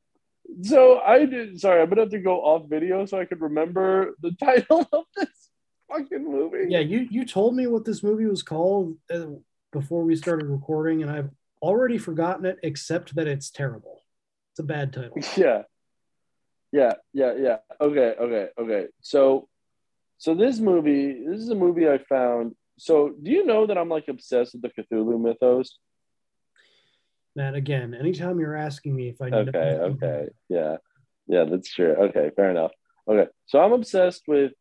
So 0.62 1.00
I 1.00 1.24
did 1.24 1.60
sorry, 1.60 1.82
I'm 1.82 1.88
gonna 1.88 2.02
have 2.02 2.10
to 2.10 2.18
go 2.20 2.40
off 2.40 2.68
video 2.68 3.04
so 3.06 3.18
I 3.18 3.24
could 3.24 3.40
remember 3.40 4.14
the 4.20 4.30
title 4.40 4.86
of 4.92 5.04
this 5.16 5.43
fucking 5.88 6.24
movie. 6.24 6.66
Yeah, 6.68 6.80
you 6.80 7.06
you 7.10 7.24
told 7.24 7.54
me 7.54 7.66
what 7.66 7.84
this 7.84 8.02
movie 8.02 8.26
was 8.26 8.42
called 8.42 8.96
uh, 9.12 9.26
before 9.72 10.04
we 10.04 10.16
started 10.16 10.46
recording, 10.46 11.02
and 11.02 11.10
I've 11.10 11.30
already 11.62 11.98
forgotten 11.98 12.44
it, 12.46 12.58
except 12.62 13.14
that 13.16 13.26
it's 13.26 13.50
terrible. 13.50 14.02
It's 14.52 14.60
a 14.60 14.64
bad 14.64 14.92
title. 14.92 15.16
Yeah. 15.36 15.62
Yeah, 16.72 16.94
yeah, 17.12 17.34
yeah. 17.38 17.56
Okay, 17.80 18.14
okay, 18.18 18.48
okay. 18.58 18.86
So 19.00 19.48
so 20.18 20.34
this 20.34 20.58
movie, 20.58 21.24
this 21.24 21.40
is 21.40 21.48
a 21.50 21.54
movie 21.54 21.88
I 21.88 21.98
found. 21.98 22.56
So 22.78 23.14
do 23.22 23.30
you 23.30 23.46
know 23.46 23.66
that 23.66 23.78
I'm 23.78 23.88
like 23.88 24.08
obsessed 24.08 24.54
with 24.54 24.62
the 24.62 24.70
Cthulhu 24.70 25.20
mythos? 25.20 25.78
Matt, 27.36 27.54
again, 27.54 27.94
anytime 27.94 28.40
you're 28.40 28.56
asking 28.56 28.94
me 28.96 29.08
if 29.08 29.20
I 29.20 29.26
Okay, 29.26 29.58
okay. 29.58 30.28
Yeah. 30.48 30.76
Yeah, 31.26 31.44
that's 31.44 31.72
true. 31.72 31.94
Okay, 31.94 32.30
fair 32.36 32.50
enough. 32.50 32.72
Okay. 33.08 33.28
So 33.46 33.60
I'm 33.60 33.72
obsessed 33.72 34.22
with 34.26 34.52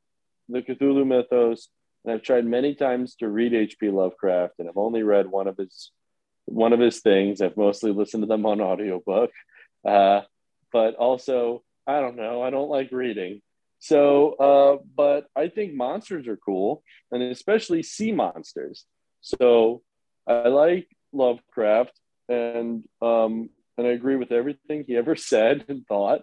the 0.49 0.61
Cthulhu 0.61 1.05
mythos, 1.05 1.69
and 2.03 2.13
I've 2.13 2.21
tried 2.21 2.45
many 2.45 2.75
times 2.75 3.15
to 3.15 3.29
read 3.29 3.53
H.P. 3.53 3.89
Lovecraft, 3.89 4.55
and 4.59 4.67
I've 4.67 4.77
only 4.77 5.03
read 5.03 5.27
one 5.27 5.47
of 5.47 5.57
his 5.57 5.91
one 6.45 6.73
of 6.73 6.79
his 6.79 6.99
things. 6.99 7.41
I've 7.41 7.57
mostly 7.57 7.91
listened 7.91 8.23
to 8.23 8.27
them 8.27 8.45
on 8.45 8.59
audiobook. 8.59 9.31
Uh, 9.87 10.21
but 10.71 10.95
also, 10.95 11.63
I 11.87 12.01
don't 12.01 12.15
know, 12.15 12.41
I 12.41 12.49
don't 12.49 12.69
like 12.69 12.91
reading. 12.91 13.41
So, 13.79 14.33
uh, 14.33 14.83
but 14.95 15.27
I 15.35 15.49
think 15.49 15.73
monsters 15.73 16.27
are 16.27 16.37
cool, 16.37 16.83
and 17.11 17.21
especially 17.21 17.83
sea 17.83 18.11
monsters. 18.11 18.85
So 19.21 19.81
I 20.25 20.47
like 20.47 20.87
Lovecraft, 21.11 21.91
and 22.29 22.83
um, 23.01 23.49
and 23.77 23.87
I 23.87 23.91
agree 23.91 24.15
with 24.15 24.31
everything 24.31 24.85
he 24.87 24.95
ever 24.95 25.15
said 25.31 25.65
and 25.67 25.85
thought. 25.87 26.21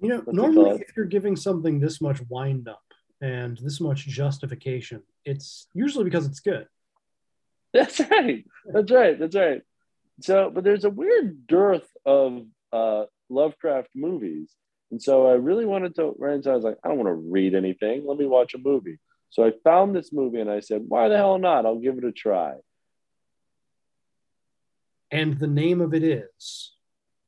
You 0.00 0.08
know, 0.08 0.16
What's 0.16 0.28
it 0.28 0.34
normally 0.34 0.80
if 0.80 0.96
you're 0.96 1.06
giving 1.06 1.36
something 1.36 1.80
this 1.80 2.00
much 2.00 2.20
wind 2.28 2.68
up 2.68 2.87
and 3.20 3.58
this 3.58 3.80
much 3.80 4.06
justification, 4.06 5.02
it's 5.24 5.66
usually 5.74 6.04
because 6.04 6.26
it's 6.26 6.40
good. 6.40 6.66
That's 7.74 8.00
right. 8.00 8.44
That's 8.72 8.90
right. 8.90 9.18
That's 9.18 9.36
right. 9.36 9.62
So, 10.20 10.50
but 10.52 10.64
there's 10.64 10.84
a 10.84 10.90
weird 10.90 11.46
dearth 11.46 11.88
of 12.06 12.44
uh, 12.72 13.04
Lovecraft 13.28 13.90
movies. 13.94 14.50
And 14.90 15.02
so 15.02 15.26
I 15.26 15.32
really 15.32 15.66
wanted 15.66 15.94
to, 15.96 16.14
right? 16.18 16.42
So 16.42 16.52
I 16.52 16.54
was 16.54 16.64
like, 16.64 16.78
I 16.82 16.88
don't 16.88 16.96
want 16.96 17.08
to 17.08 17.12
read 17.12 17.54
anything. 17.54 18.04
Let 18.06 18.18
me 18.18 18.26
watch 18.26 18.54
a 18.54 18.58
movie. 18.58 18.98
So 19.30 19.44
I 19.44 19.52
found 19.62 19.94
this 19.94 20.12
movie 20.12 20.40
and 20.40 20.50
I 20.50 20.60
said, 20.60 20.84
why 20.88 21.08
the 21.08 21.16
hell 21.16 21.38
not? 21.38 21.66
I'll 21.66 21.78
give 21.78 21.98
it 21.98 22.04
a 22.04 22.12
try. 22.12 22.54
And 25.10 25.38
the 25.38 25.46
name 25.46 25.80
of 25.80 25.94
it 25.94 26.02
is 26.02 26.72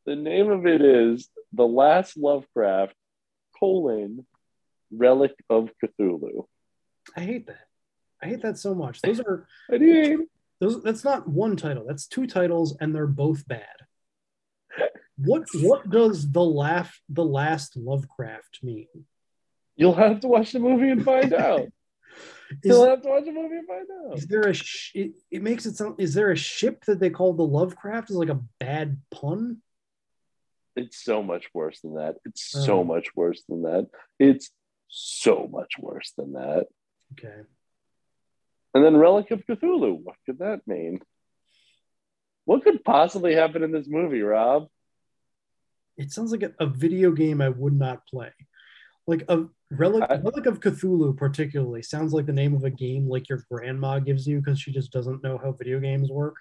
The 0.07 0.17
name 0.17 0.51
of 0.51 0.67
it 0.67 0.81
is 0.81 1.29
The 1.53 1.67
Last 1.67 2.17
Lovecraft, 2.17 2.95
colon, 3.59 4.27
Relic 4.93 5.33
of 5.49 5.71
Cthulhu. 5.83 6.47
I 7.17 7.21
hate 7.21 7.47
that. 7.47 7.67
I 8.23 8.27
hate 8.27 8.43
that 8.43 8.59
so 8.59 8.75
much. 8.75 9.01
Those 9.03 9.21
are 9.21 9.47
I 9.71 9.79
do. 9.79 10.27
those 10.61 10.83
that's 10.83 11.05
not 11.05 11.29
one 11.29 11.57
title. 11.57 11.85
That's 11.87 12.07
two 12.07 12.27
titles 12.27 12.77
and 12.81 12.95
they're 12.95 13.07
both 13.07 13.47
bad. 13.49 13.67
What 15.17 15.45
what 15.57 15.91
does 15.91 16.31
the 16.31 16.43
laugh 16.43 16.99
the 17.09 17.25
last 17.25 17.77
Lovecraft 17.77 18.61
mean? 18.63 18.87
You'll 19.77 19.95
have 19.95 20.21
to 20.21 20.29
watch 20.29 20.53
the 20.53 20.59
movie 20.61 20.91
and 20.91 21.05
find 21.05 21.33
out. 21.49 21.69
Is, 22.51 22.59
You'll 22.65 22.87
have 22.89 23.03
to 23.03 23.09
watch 23.09 23.25
the 23.25 23.33
movie 23.33 23.57
and 23.57 23.67
find 23.67 23.87
out. 24.07 24.19
is 24.19 24.27
there 24.27 24.41
a 24.43 24.53
sh- 24.55 24.93
it, 24.95 25.13
it 25.31 25.43
makes 25.43 25.67
it 25.67 25.77
sound 25.77 25.97
is 26.01 26.15
there 26.15 26.31
a 26.31 26.37
ship 26.37 26.85
that 26.87 27.01
they 27.01 27.11
call 27.11 27.33
the 27.35 27.45
Lovecraft 27.45 28.11
is 28.11 28.17
like 28.17 28.29
a 28.31 28.41
bad 28.59 28.99
pun? 29.11 29.59
It's 30.77 31.03
so 31.03 31.23
much 31.23 31.49
worse 31.53 31.81
than 31.81 31.95
that. 31.97 32.17
It's 32.25 32.51
so 32.51 32.81
Oh. 32.81 32.85
much 32.85 33.15
worse 33.15 33.43
than 33.49 33.63
that. 33.63 33.89
It's 34.19 34.51
so 34.91 35.49
much 35.51 35.75
worse 35.79 36.13
than 36.17 36.33
that. 36.35 36.67
Okay. 37.13 37.41
And 38.75 38.85
then 38.85 38.97
Relic 38.97 39.31
of 39.31 39.45
Cthulhu. 39.47 39.99
What 40.03 40.17
could 40.27 40.39
that 40.41 40.61
mean? 40.67 41.01
What 42.45 42.63
could 42.65 42.85
possibly 42.85 43.35
happen 43.35 43.63
in 43.63 43.73
this 43.73 43.87
movie, 43.89 44.23
Rob? 44.23 44.69
It 45.97 46.13
sounds 46.13 46.33
like 46.33 46.43
a, 46.43 46.53
a 46.59 46.67
video 46.67 47.13
game 47.13 47.41
I 47.41 47.49
would 47.49 47.75
not 47.79 48.07
play. 48.07 48.31
Like 49.07 49.25
a 49.29 49.45
relic, 49.71 50.05
I- 50.09 50.17
relic 50.17 50.47
of 50.47 50.61
Cthulhu, 50.61 51.17
particularly, 51.17 51.83
sounds 51.83 52.13
like 52.13 52.27
the 52.27 52.33
name 52.33 52.55
of 52.55 52.65
a 52.65 52.71
game 52.71 53.09
like 53.09 53.29
your 53.29 53.45
grandma 53.51 53.99
gives 53.99 54.27
you 54.27 54.39
because 54.39 54.61
she 54.61 54.73
just 54.73 54.93
doesn't 54.93 55.23
know 55.23 55.39
how 55.39 55.53
video 55.53 55.81
games 55.81 56.11
work. 56.11 56.37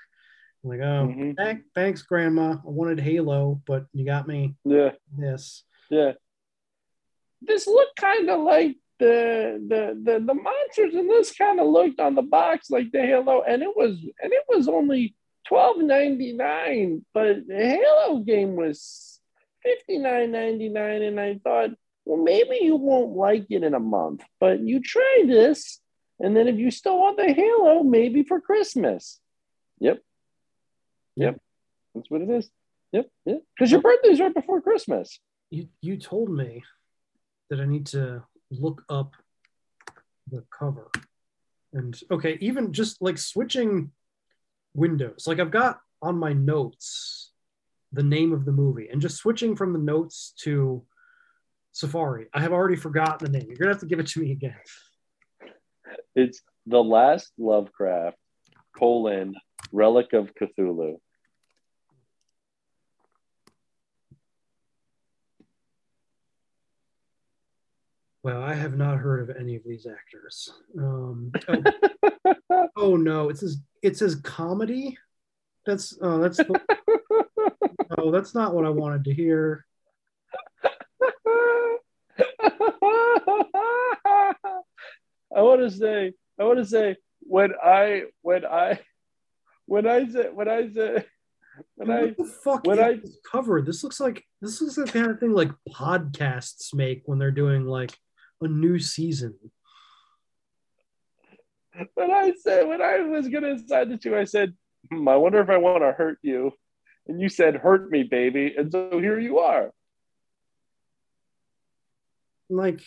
Like, 0.63 0.79
oh, 0.81 1.07
Mhm. 1.07 1.35
thank, 1.37 1.63
thanks, 1.73 2.01
grandma. 2.01 2.53
I 2.53 2.59
wanted 2.63 2.99
Halo, 2.99 3.61
but 3.65 3.85
you 3.93 4.05
got 4.05 4.27
me 4.27 4.55
Yeah, 4.65 4.91
this. 5.17 5.63
yeah. 5.89 6.13
This 7.41 7.67
looked 7.67 7.95
kind 7.95 8.29
of 8.29 8.41
like 8.41 8.77
the, 8.99 9.63
the 9.67 9.99
the 10.03 10.19
the 10.25 10.33
monsters, 10.33 10.93
and 10.93 11.09
this 11.09 11.33
kind 11.33 11.59
of 11.59 11.67
looked 11.67 11.99
on 11.99 12.15
the 12.15 12.21
box 12.21 12.69
like 12.69 12.91
the 12.91 13.01
Halo, 13.01 13.41
and 13.41 13.63
it 13.63 13.75
was 13.75 13.91
and 14.21 14.33
it 14.33 14.43
was 14.49 14.67
only 14.67 15.15
twelve 15.47 15.77
ninety 15.77 16.33
nine, 16.33 17.05
but 17.13 17.47
the 17.47 17.55
Halo 17.55 18.19
game 18.19 18.55
was 18.55 19.19
fifty 19.63 19.97
nine 19.97 20.31
ninety 20.31 20.69
nine, 20.69 21.01
and 21.01 21.19
I 21.19 21.39
thought, 21.43 21.71
well, 22.05 22.21
maybe 22.21 22.59
you 22.61 22.75
won't 22.75 23.15
like 23.15 23.45
it 23.49 23.63
in 23.63 23.73
a 23.73 23.79
month, 23.79 24.21
but 24.39 24.59
you 24.59 24.81
try 24.81 25.23
this, 25.25 25.79
and 26.19 26.35
then 26.35 26.47
if 26.49 26.57
you 26.57 26.69
still 26.69 26.99
want 26.99 27.17
the 27.17 27.31
Halo, 27.31 27.83
maybe 27.83 28.23
for 28.23 28.41
Christmas. 28.41 29.19
Yep, 29.79 30.01
yep, 31.15 31.39
that's 31.95 32.11
what 32.11 32.21
it 32.21 32.29
is. 32.29 32.49
Yep, 32.91 33.09
yep. 33.25 33.43
Because 33.55 33.71
your 33.71 33.81
birthday's 33.81 34.19
right 34.19 34.33
before 34.33 34.61
Christmas. 34.61 35.19
You 35.49 35.69
you 35.81 35.95
told 35.97 36.29
me 36.29 36.63
that 37.49 37.59
I 37.59 37.65
need 37.65 37.87
to 37.87 38.23
look 38.51 38.83
up 38.89 39.13
the 40.29 40.43
cover. 40.57 40.89
And 41.73 41.99
okay, 42.11 42.37
even 42.41 42.73
just 42.73 43.01
like 43.01 43.17
switching 43.17 43.91
windows. 44.73 45.25
Like 45.27 45.39
I've 45.39 45.51
got 45.51 45.79
on 46.01 46.17
my 46.17 46.33
notes 46.33 47.31
the 47.91 48.03
name 48.03 48.33
of 48.33 48.45
the 48.45 48.51
movie 48.51 48.89
and 48.89 49.01
just 49.01 49.17
switching 49.17 49.55
from 49.55 49.73
the 49.73 49.79
notes 49.79 50.33
to 50.43 50.83
Safari. 51.71 52.27
I 52.33 52.41
have 52.41 52.53
already 52.53 52.75
forgotten 52.75 53.31
the 53.31 53.37
name. 53.37 53.47
You're 53.47 53.57
gonna 53.57 53.71
have 53.71 53.81
to 53.81 53.87
give 53.87 53.99
it 53.99 54.07
to 54.07 54.19
me 54.19 54.31
again. 54.31 54.55
It's 56.15 56.41
the 56.65 56.83
last 56.83 57.31
Lovecraft 57.37 58.17
colon 58.77 59.35
relic 59.71 60.13
of 60.13 60.33
Cthulhu. 60.35 60.97
Well, 68.29 68.43
I 68.43 68.53
have 68.53 68.77
not 68.77 68.99
heard 68.99 69.27
of 69.27 69.35
any 69.35 69.55
of 69.55 69.63
these 69.65 69.87
actors. 69.87 70.53
Um, 70.77 71.31
oh, 71.47 72.63
oh, 72.75 72.95
no, 72.95 73.29
it 73.29 73.39
says 73.39 73.57
it 73.81 73.97
says 73.97 74.13
comedy. 74.17 74.99
That's 75.65 75.97
oh, 75.99 76.19
that's 76.19 76.39
oh, 77.97 78.11
that's 78.11 78.35
not 78.35 78.53
what 78.53 78.65
I 78.65 78.69
wanted 78.69 79.05
to 79.05 79.13
hear. 79.15 79.65
I 85.35 85.41
want 85.41 85.61
to 85.61 85.71
say, 85.71 86.13
I 86.39 86.43
want 86.43 86.59
to 86.59 86.65
say, 86.67 86.97
when 87.21 87.53
I, 87.63 88.03
when 88.21 88.45
I, 88.45 88.79
when 89.65 89.87
I 89.87 90.07
say, 90.07 90.29
when 90.31 90.47
I 90.47 90.71
say, 90.71 91.03
when 91.77 91.89
I, 91.89 92.13
the 92.15 92.31
fuck 92.43 92.67
when 92.67 92.79
I- 92.79 92.99
cover? 93.31 93.63
This 93.63 93.83
looks 93.83 93.99
like 93.99 94.23
this 94.39 94.61
looks 94.61 94.77
like 94.77 94.91
the 94.91 94.99
kind 94.99 95.09
of 95.09 95.19
thing 95.19 95.33
like 95.33 95.49
podcasts 95.67 96.75
make 96.75 97.01
when 97.05 97.17
they're 97.17 97.31
doing 97.31 97.65
like 97.65 97.91
a 98.41 98.47
new 98.47 98.79
season. 98.79 99.35
when 101.93 102.11
I 102.11 102.33
said 102.41 102.67
when 102.67 102.81
I 102.81 102.99
was 102.99 103.27
gonna 103.27 103.57
decide 103.57 103.89
the 103.89 103.97
two, 103.97 104.17
I 104.17 104.25
said, 104.25 104.53
hmm, 104.91 105.07
I 105.07 105.15
wonder 105.15 105.39
if 105.41 105.49
I 105.49 105.57
want 105.57 105.83
to 105.83 105.91
hurt 105.91 106.19
you, 106.21 106.51
and 107.07 107.19
you 107.19 107.29
said, 107.29 107.55
"Hurt 107.55 107.89
me, 107.89 108.03
baby," 108.03 108.55
and 108.57 108.71
so 108.71 108.99
here 108.99 109.19
you 109.19 109.39
are. 109.39 109.71
Like 112.49 112.81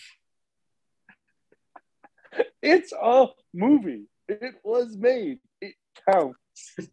It's 2.62 2.92
a 2.92 3.26
movie. 3.52 4.04
It 4.28 4.54
was 4.64 4.96
made. 4.96 5.38
It 5.60 5.74
counts. 6.08 6.38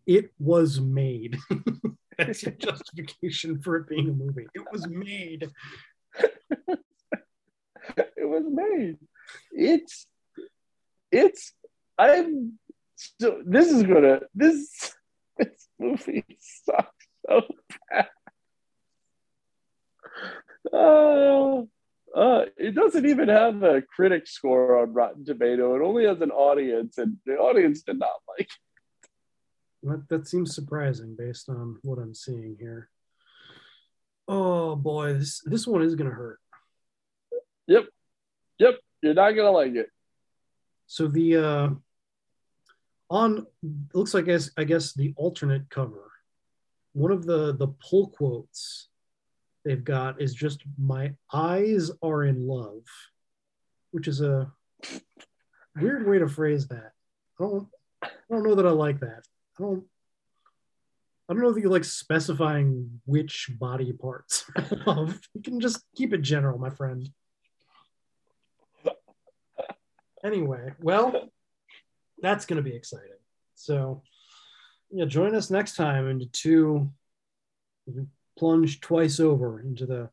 it 0.05 0.31
was 0.39 0.79
made. 0.81 1.37
That's 2.17 2.43
your 2.43 2.53
justification 2.53 3.61
for 3.61 3.77
it 3.77 3.87
being 3.87 4.09
a 4.09 4.13
movie. 4.13 4.47
It 4.53 4.63
was 4.71 4.87
made. 4.87 5.49
It 8.17 8.27
was 8.27 8.43
made. 8.47 8.97
It's 9.51 10.07
it's 11.11 11.53
I'm 11.97 12.59
so 12.95 13.41
this 13.45 13.71
is 13.71 13.83
gonna 13.83 14.21
this 14.35 14.93
this 15.37 15.67
movie 15.79 16.25
sucks 16.39 17.07
so 17.27 17.41
bad. 17.89 18.07
Uh, 20.73 21.61
uh, 22.15 22.45
it 22.57 22.75
doesn't 22.75 23.05
even 23.05 23.29
have 23.29 23.63
a 23.63 23.81
critic 23.81 24.27
score 24.27 24.79
on 24.79 24.93
Rotten 24.93 25.23
Tomato. 25.23 25.75
It 25.75 25.81
only 25.81 26.05
has 26.05 26.21
an 26.21 26.31
audience, 26.31 26.97
and 26.97 27.17
the 27.25 27.37
audience 27.37 27.83
did 27.83 27.99
not 27.99 28.09
like 28.27 28.47
it. 28.47 29.09
That, 29.83 30.09
that 30.09 30.27
seems 30.27 30.53
surprising 30.53 31.15
based 31.17 31.47
on 31.47 31.77
what 31.83 31.99
I'm 31.99 32.13
seeing 32.13 32.57
here. 32.59 32.89
Oh 34.27 34.75
boy, 34.75 35.13
this 35.13 35.41
this 35.45 35.65
one 35.65 35.81
is 35.81 35.95
gonna 35.95 36.11
hurt. 36.11 36.39
Yep. 37.69 37.85
Yep. 38.57 38.79
You're 39.03 39.13
not 39.13 39.31
gonna 39.31 39.51
like 39.51 39.75
it. 39.75 39.89
So 40.87 41.07
the 41.07 41.37
uh 41.37 41.69
on 43.11 43.45
looks 43.93 44.13
like 44.13 44.27
as 44.27 44.51
I 44.57 44.63
guess 44.63 44.93
the 44.93 45.13
alternate 45.15 45.69
cover, 45.69 46.11
one 46.93 47.11
of 47.11 47.25
the 47.25 47.55
the 47.55 47.67
pull 47.67 48.07
quotes 48.07 48.89
they've 49.63 49.83
got 49.83 50.19
is 50.19 50.33
just 50.33 50.63
"My 50.79 51.13
eyes 51.31 51.91
are 52.01 52.23
in 52.23 52.47
love," 52.47 52.81
which 53.91 54.07
is 54.07 54.21
a 54.21 54.51
weird 55.79 56.07
way 56.07 56.17
to 56.17 56.27
phrase 56.27 56.67
that. 56.69 56.93
I 57.39 57.43
don't 57.43 57.67
I 58.01 58.09
don't 58.31 58.43
know 58.43 58.55
that 58.55 58.65
I 58.65 58.71
like 58.71 58.99
that. 59.01 59.27
I 59.59 59.61
don't 59.61 59.83
I 61.29 61.33
don't 61.33 61.43
know 61.43 61.51
that 61.51 61.61
you 61.61 61.69
like 61.69 61.83
specifying 61.83 62.99
which 63.05 63.51
body 63.59 63.93
parts. 63.93 64.45
you 64.87 65.41
can 65.43 65.59
just 65.59 65.83
keep 65.95 66.13
it 66.13 66.23
general, 66.23 66.57
my 66.57 66.71
friend. 66.71 67.07
Anyway, 70.23 70.73
well, 70.81 71.29
that's 72.21 72.45
going 72.45 72.61
to 72.61 72.69
be 72.69 72.75
exciting. 72.75 73.07
So, 73.55 74.03
yeah, 74.91 75.05
join 75.05 75.35
us 75.35 75.49
next 75.49 75.75
time 75.75 76.09
into 76.09 76.25
two 76.27 76.91
plunge 78.37 78.79
twice 78.79 79.19
over 79.19 79.59
into 79.59 79.85
the 79.85 80.09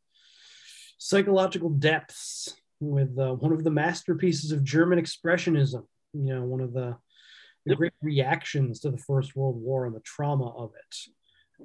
psychological 0.99 1.71
depths 1.71 2.57
with 2.81 3.17
uh, 3.19 3.35
one 3.35 3.53
of 3.53 3.63
the 3.65 3.71
masterpieces 3.71 4.53
of 4.53 4.65
German 4.65 5.01
expressionism. 5.01 5.85
You 6.13 6.35
know, 6.35 6.43
one 6.43 6.61
of 6.61 6.73
the, 6.73 6.97
the 7.65 7.77
great 7.77 7.93
reactions 8.03 8.81
to 8.81 8.91
the 8.91 8.99
First 8.99 9.37
World 9.37 9.57
War 9.57 9.87
and 9.87 9.95
the 9.95 10.01
trauma 10.01 10.51
of 10.51 10.73
it. 10.77 10.97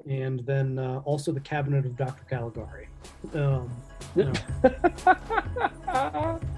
And 0.09 0.45
then 0.45 0.79
uh, 0.79 1.01
also 1.03 1.31
the 1.31 1.39
cabinet 1.39 1.85
of 1.85 1.97
Dr. 1.97 2.23
Caligari. 2.29 2.87
Um, 3.33 3.71
you 4.15 4.25
know. 4.25 4.33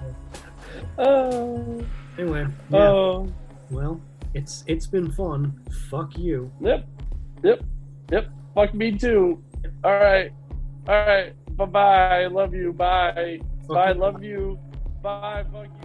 Oh. 0.98 1.84
Anyway, 2.18 2.46
oh. 2.46 2.76
yeah. 2.76 2.88
Oh. 2.88 3.28
Well, 3.70 4.00
it's 4.34 4.64
it's 4.66 4.86
been 4.86 5.10
fun. 5.12 5.60
Fuck 5.90 6.16
you. 6.18 6.50
Yep. 6.60 6.86
Yep. 7.42 7.60
Yep. 8.10 8.26
Fuck 8.54 8.74
me 8.74 8.96
too. 8.96 9.42
All 9.82 9.92
right. 9.92 10.30
All 10.88 10.94
right. 10.94 11.32
Bye 11.56 11.64
bye. 11.66 12.22
I 12.22 12.26
love 12.26 12.54
you. 12.54 12.72
Bye. 12.72 13.40
Bye. 13.68 13.92
Love 13.92 14.22
you. 14.22 14.58
Bye. 15.02 15.44
Fuck 15.52 15.66
you. 15.66 15.84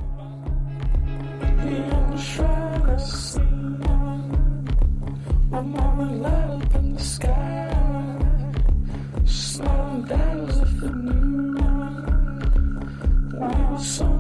I'm 13.82 14.19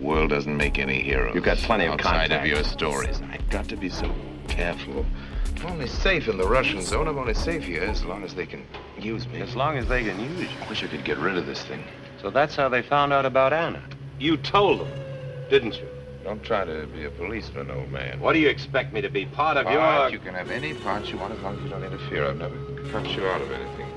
world 0.00 0.30
doesn't 0.30 0.56
make 0.56 0.78
any 0.78 1.00
heroes. 1.00 1.34
You've 1.34 1.44
got 1.44 1.58
plenty 1.58 1.86
of 1.86 1.94
outside 1.94 2.32
of 2.32 2.46
your 2.46 2.64
stories. 2.64 3.20
I've 3.30 3.48
got 3.50 3.68
to 3.68 3.76
be 3.76 3.88
so 3.88 4.12
careful. 4.48 5.04
I'm 5.56 5.66
only 5.66 5.88
safe 5.88 6.28
in 6.28 6.38
the 6.38 6.48
Russian 6.48 6.80
zone. 6.82 7.06
I'm 7.06 7.18
only 7.18 7.34
safe 7.34 7.64
here 7.64 7.82
as 7.82 8.04
long 8.04 8.24
as 8.24 8.34
they 8.34 8.46
can 8.46 8.64
use 8.98 9.28
me. 9.28 9.40
As 9.40 9.54
long 9.54 9.76
as 9.76 9.86
they 9.88 10.02
can 10.02 10.18
use 10.18 10.40
you. 10.40 10.48
I 10.64 10.68
wish 10.68 10.82
I 10.82 10.86
could 10.86 11.04
get 11.04 11.18
rid 11.18 11.36
of 11.36 11.46
this 11.46 11.62
thing. 11.64 11.84
So 12.20 12.30
that's 12.30 12.56
how 12.56 12.68
they 12.68 12.82
found 12.82 13.12
out 13.12 13.26
about 13.26 13.52
Anna. 13.52 13.82
You 14.18 14.36
told 14.36 14.80
them, 14.80 14.88
didn't 15.50 15.76
you? 15.78 15.86
Don't 16.24 16.42
try 16.42 16.64
to 16.64 16.86
be 16.88 17.04
a 17.04 17.10
policeman, 17.10 17.70
old 17.70 17.90
man. 17.90 18.20
What 18.20 18.34
do 18.34 18.38
you 18.38 18.48
expect 18.48 18.92
me 18.92 19.00
to 19.00 19.08
be 19.08 19.26
part 19.26 19.56
of 19.56 19.64
Part, 19.64 20.12
your... 20.12 20.20
You 20.20 20.24
can 20.24 20.34
have 20.34 20.50
any 20.50 20.74
part 20.74 21.10
you 21.10 21.18
want 21.18 21.32
as 21.32 21.40
long 21.40 21.56
as 21.56 21.62
you 21.62 21.70
don't 21.70 21.82
interfere. 21.82 22.26
I've 22.26 22.36
never 22.36 22.56
cut 22.92 23.06
you 23.16 23.26
out 23.26 23.40
of 23.40 23.50
anything. 23.50 23.89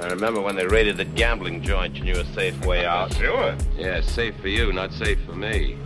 I 0.00 0.08
remember 0.08 0.40
when 0.40 0.56
they 0.56 0.66
raided 0.66 0.96
the 0.96 1.04
gambling 1.04 1.62
joint, 1.62 1.94
you 1.94 2.04
knew 2.04 2.18
a 2.18 2.24
safe 2.32 2.64
way 2.64 2.86
out. 2.86 3.14
Sure. 3.14 3.54
Yeah, 3.76 4.00
safe 4.00 4.34
for 4.40 4.48
you, 4.48 4.72
not 4.72 4.92
safe 4.94 5.18
for 5.26 5.34
me. 5.34 5.76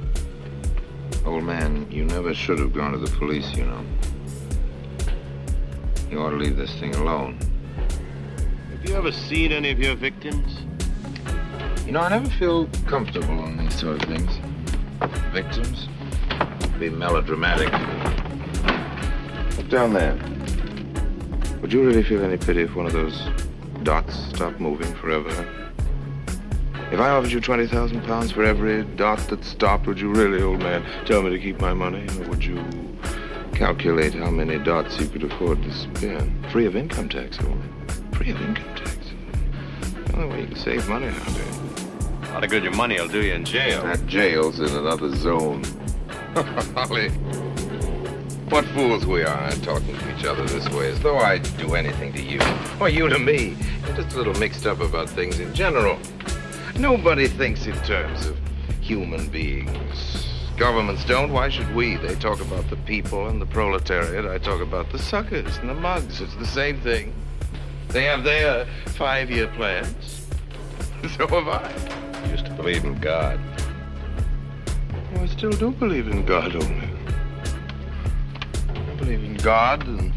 Old 1.26 1.42
man, 1.42 1.90
you 1.90 2.04
never 2.04 2.32
should 2.32 2.60
have 2.60 2.72
gone 2.72 2.92
to 2.92 2.98
the 2.98 3.10
police, 3.16 3.52
you 3.56 3.64
know. 3.64 3.84
You 6.10 6.20
ought 6.20 6.30
to 6.30 6.36
leave 6.36 6.56
this 6.56 6.72
thing 6.76 6.94
alone. 6.94 7.38
Have 8.70 8.88
you 8.88 8.94
ever 8.94 9.10
seen 9.10 9.50
any 9.50 9.72
of 9.72 9.80
your 9.80 9.96
victims? 9.96 10.60
You 11.84 11.92
know, 11.92 12.00
I 12.00 12.10
never 12.10 12.30
feel 12.30 12.68
comfortable 12.86 13.40
on 13.40 13.56
these 13.56 13.74
sort 13.74 14.00
of 14.00 14.08
things. 14.08 14.30
Victims? 15.32 15.88
Be 16.78 16.88
melodramatic. 16.88 17.72
Look 19.56 19.68
down 19.68 19.92
there. 19.92 20.16
Would 21.60 21.72
you 21.72 21.84
really 21.84 22.04
feel 22.04 22.22
any 22.22 22.36
pity 22.36 22.62
if 22.62 22.76
one 22.76 22.86
of 22.86 22.92
those 22.92 23.28
dots 23.84 24.16
stop 24.30 24.58
moving 24.58 24.92
forever? 24.94 25.30
If 26.90 27.00
I 27.00 27.10
offered 27.10 27.30
you 27.30 27.40
20,000 27.40 28.02
pounds 28.04 28.32
for 28.32 28.42
every 28.42 28.82
dot 28.96 29.18
that 29.28 29.44
stopped, 29.44 29.86
would 29.86 30.00
you 30.00 30.10
really, 30.10 30.42
old 30.42 30.60
man, 30.60 30.84
tell 31.04 31.22
me 31.22 31.30
to 31.30 31.38
keep 31.38 31.60
my 31.60 31.74
money? 31.74 32.06
Or 32.18 32.30
would 32.30 32.44
you 32.44 32.64
calculate 33.52 34.14
how 34.14 34.30
many 34.30 34.58
dots 34.58 34.98
you 34.98 35.06
could 35.06 35.22
afford 35.22 35.62
to 35.62 35.72
spend? 35.72 36.50
Free 36.50 36.66
of 36.66 36.76
income 36.76 37.10
tax, 37.10 37.38
old 37.40 37.58
man. 37.58 38.12
Free 38.12 38.30
of 38.30 38.40
income 38.40 38.74
tax. 38.74 38.96
The 40.06 40.16
only 40.16 40.28
way 40.28 40.40
you 40.42 40.46
can 40.46 40.56
save 40.56 40.88
money 40.88 41.06
nowadays. 41.06 41.60
A 42.22 42.32
lot 42.32 42.44
of 42.44 42.50
good 42.50 42.64
your 42.64 42.74
money 42.74 42.98
will 42.98 43.08
do 43.08 43.22
you 43.22 43.34
in 43.34 43.44
jail. 43.44 43.82
That 43.82 44.06
jail's 44.06 44.60
in 44.60 44.68
another 44.68 45.14
zone. 45.14 45.62
Holly, 46.74 47.10
what 48.54 48.64
fools 48.66 49.04
we 49.04 49.24
are 49.24 49.48
eh, 49.48 49.54
talking 49.64 49.98
to 49.98 50.16
each 50.16 50.24
other 50.24 50.44
this 50.44 50.68
way, 50.68 50.88
as 50.88 51.00
though 51.00 51.18
I'd 51.18 51.42
do 51.58 51.74
anything 51.74 52.12
to 52.12 52.22
you. 52.22 52.38
Or 52.78 52.88
you 52.88 53.08
to 53.08 53.18
me. 53.18 53.56
You're 53.84 53.96
just 53.96 54.14
a 54.14 54.16
little 54.16 54.34
mixed 54.34 54.64
up 54.64 54.78
about 54.78 55.10
things 55.10 55.40
in 55.40 55.52
general. 55.52 55.98
Nobody 56.76 57.26
thinks 57.26 57.66
in 57.66 57.74
terms 57.82 58.26
of 58.26 58.38
human 58.80 59.26
beings. 59.26 60.28
Governments 60.56 61.04
don't. 61.04 61.32
Why 61.32 61.48
should 61.48 61.74
we? 61.74 61.96
They 61.96 62.14
talk 62.14 62.40
about 62.40 62.70
the 62.70 62.76
people 62.76 63.26
and 63.26 63.42
the 63.42 63.46
proletariat. 63.46 64.24
I 64.24 64.38
talk 64.38 64.60
about 64.60 64.92
the 64.92 65.00
suckers 65.00 65.56
and 65.56 65.68
the 65.68 65.74
mugs. 65.74 66.20
It's 66.20 66.36
the 66.36 66.46
same 66.46 66.80
thing. 66.80 67.12
They 67.88 68.04
have 68.04 68.22
their 68.22 68.66
five-year 68.86 69.48
plans. 69.48 70.20
So 71.18 71.26
have 71.26 71.48
I. 71.48 72.24
You 72.24 72.30
used 72.30 72.46
to 72.46 72.52
believe 72.52 72.84
in 72.84 73.00
God. 73.00 73.40
Well, 75.12 75.24
I 75.24 75.26
still 75.26 75.50
do 75.50 75.72
believe 75.72 76.06
in 76.06 76.24
God 76.24 76.54
only. 76.54 76.93
Believe 79.04 79.24
in 79.24 79.34
God 79.34 79.86
and 79.86 80.14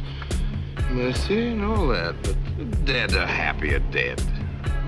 mercy 0.91 1.47
and 1.47 1.61
all 1.61 1.89
that, 1.89 2.15
but 2.23 2.37
the 2.57 2.63
dead 2.85 3.13
are 3.15 3.27
happier 3.27 3.79
dead. 3.91 4.17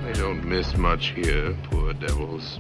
They 0.05 0.13
don't 0.13 0.41
miss 0.45 0.77
much 0.77 1.07
here, 1.09 1.53
poor 1.63 1.91
devils. 1.91 2.59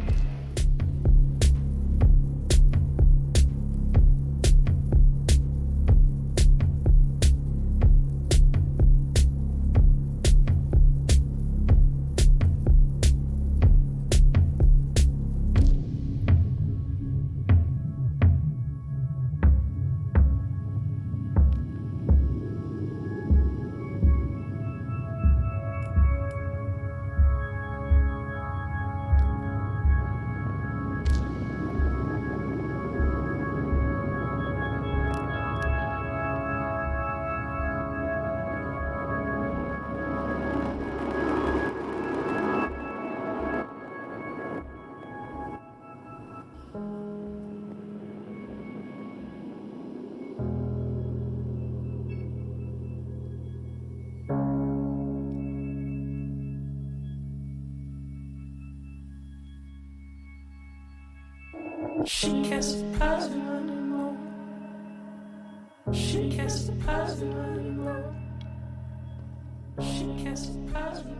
Can't 70.91 71.18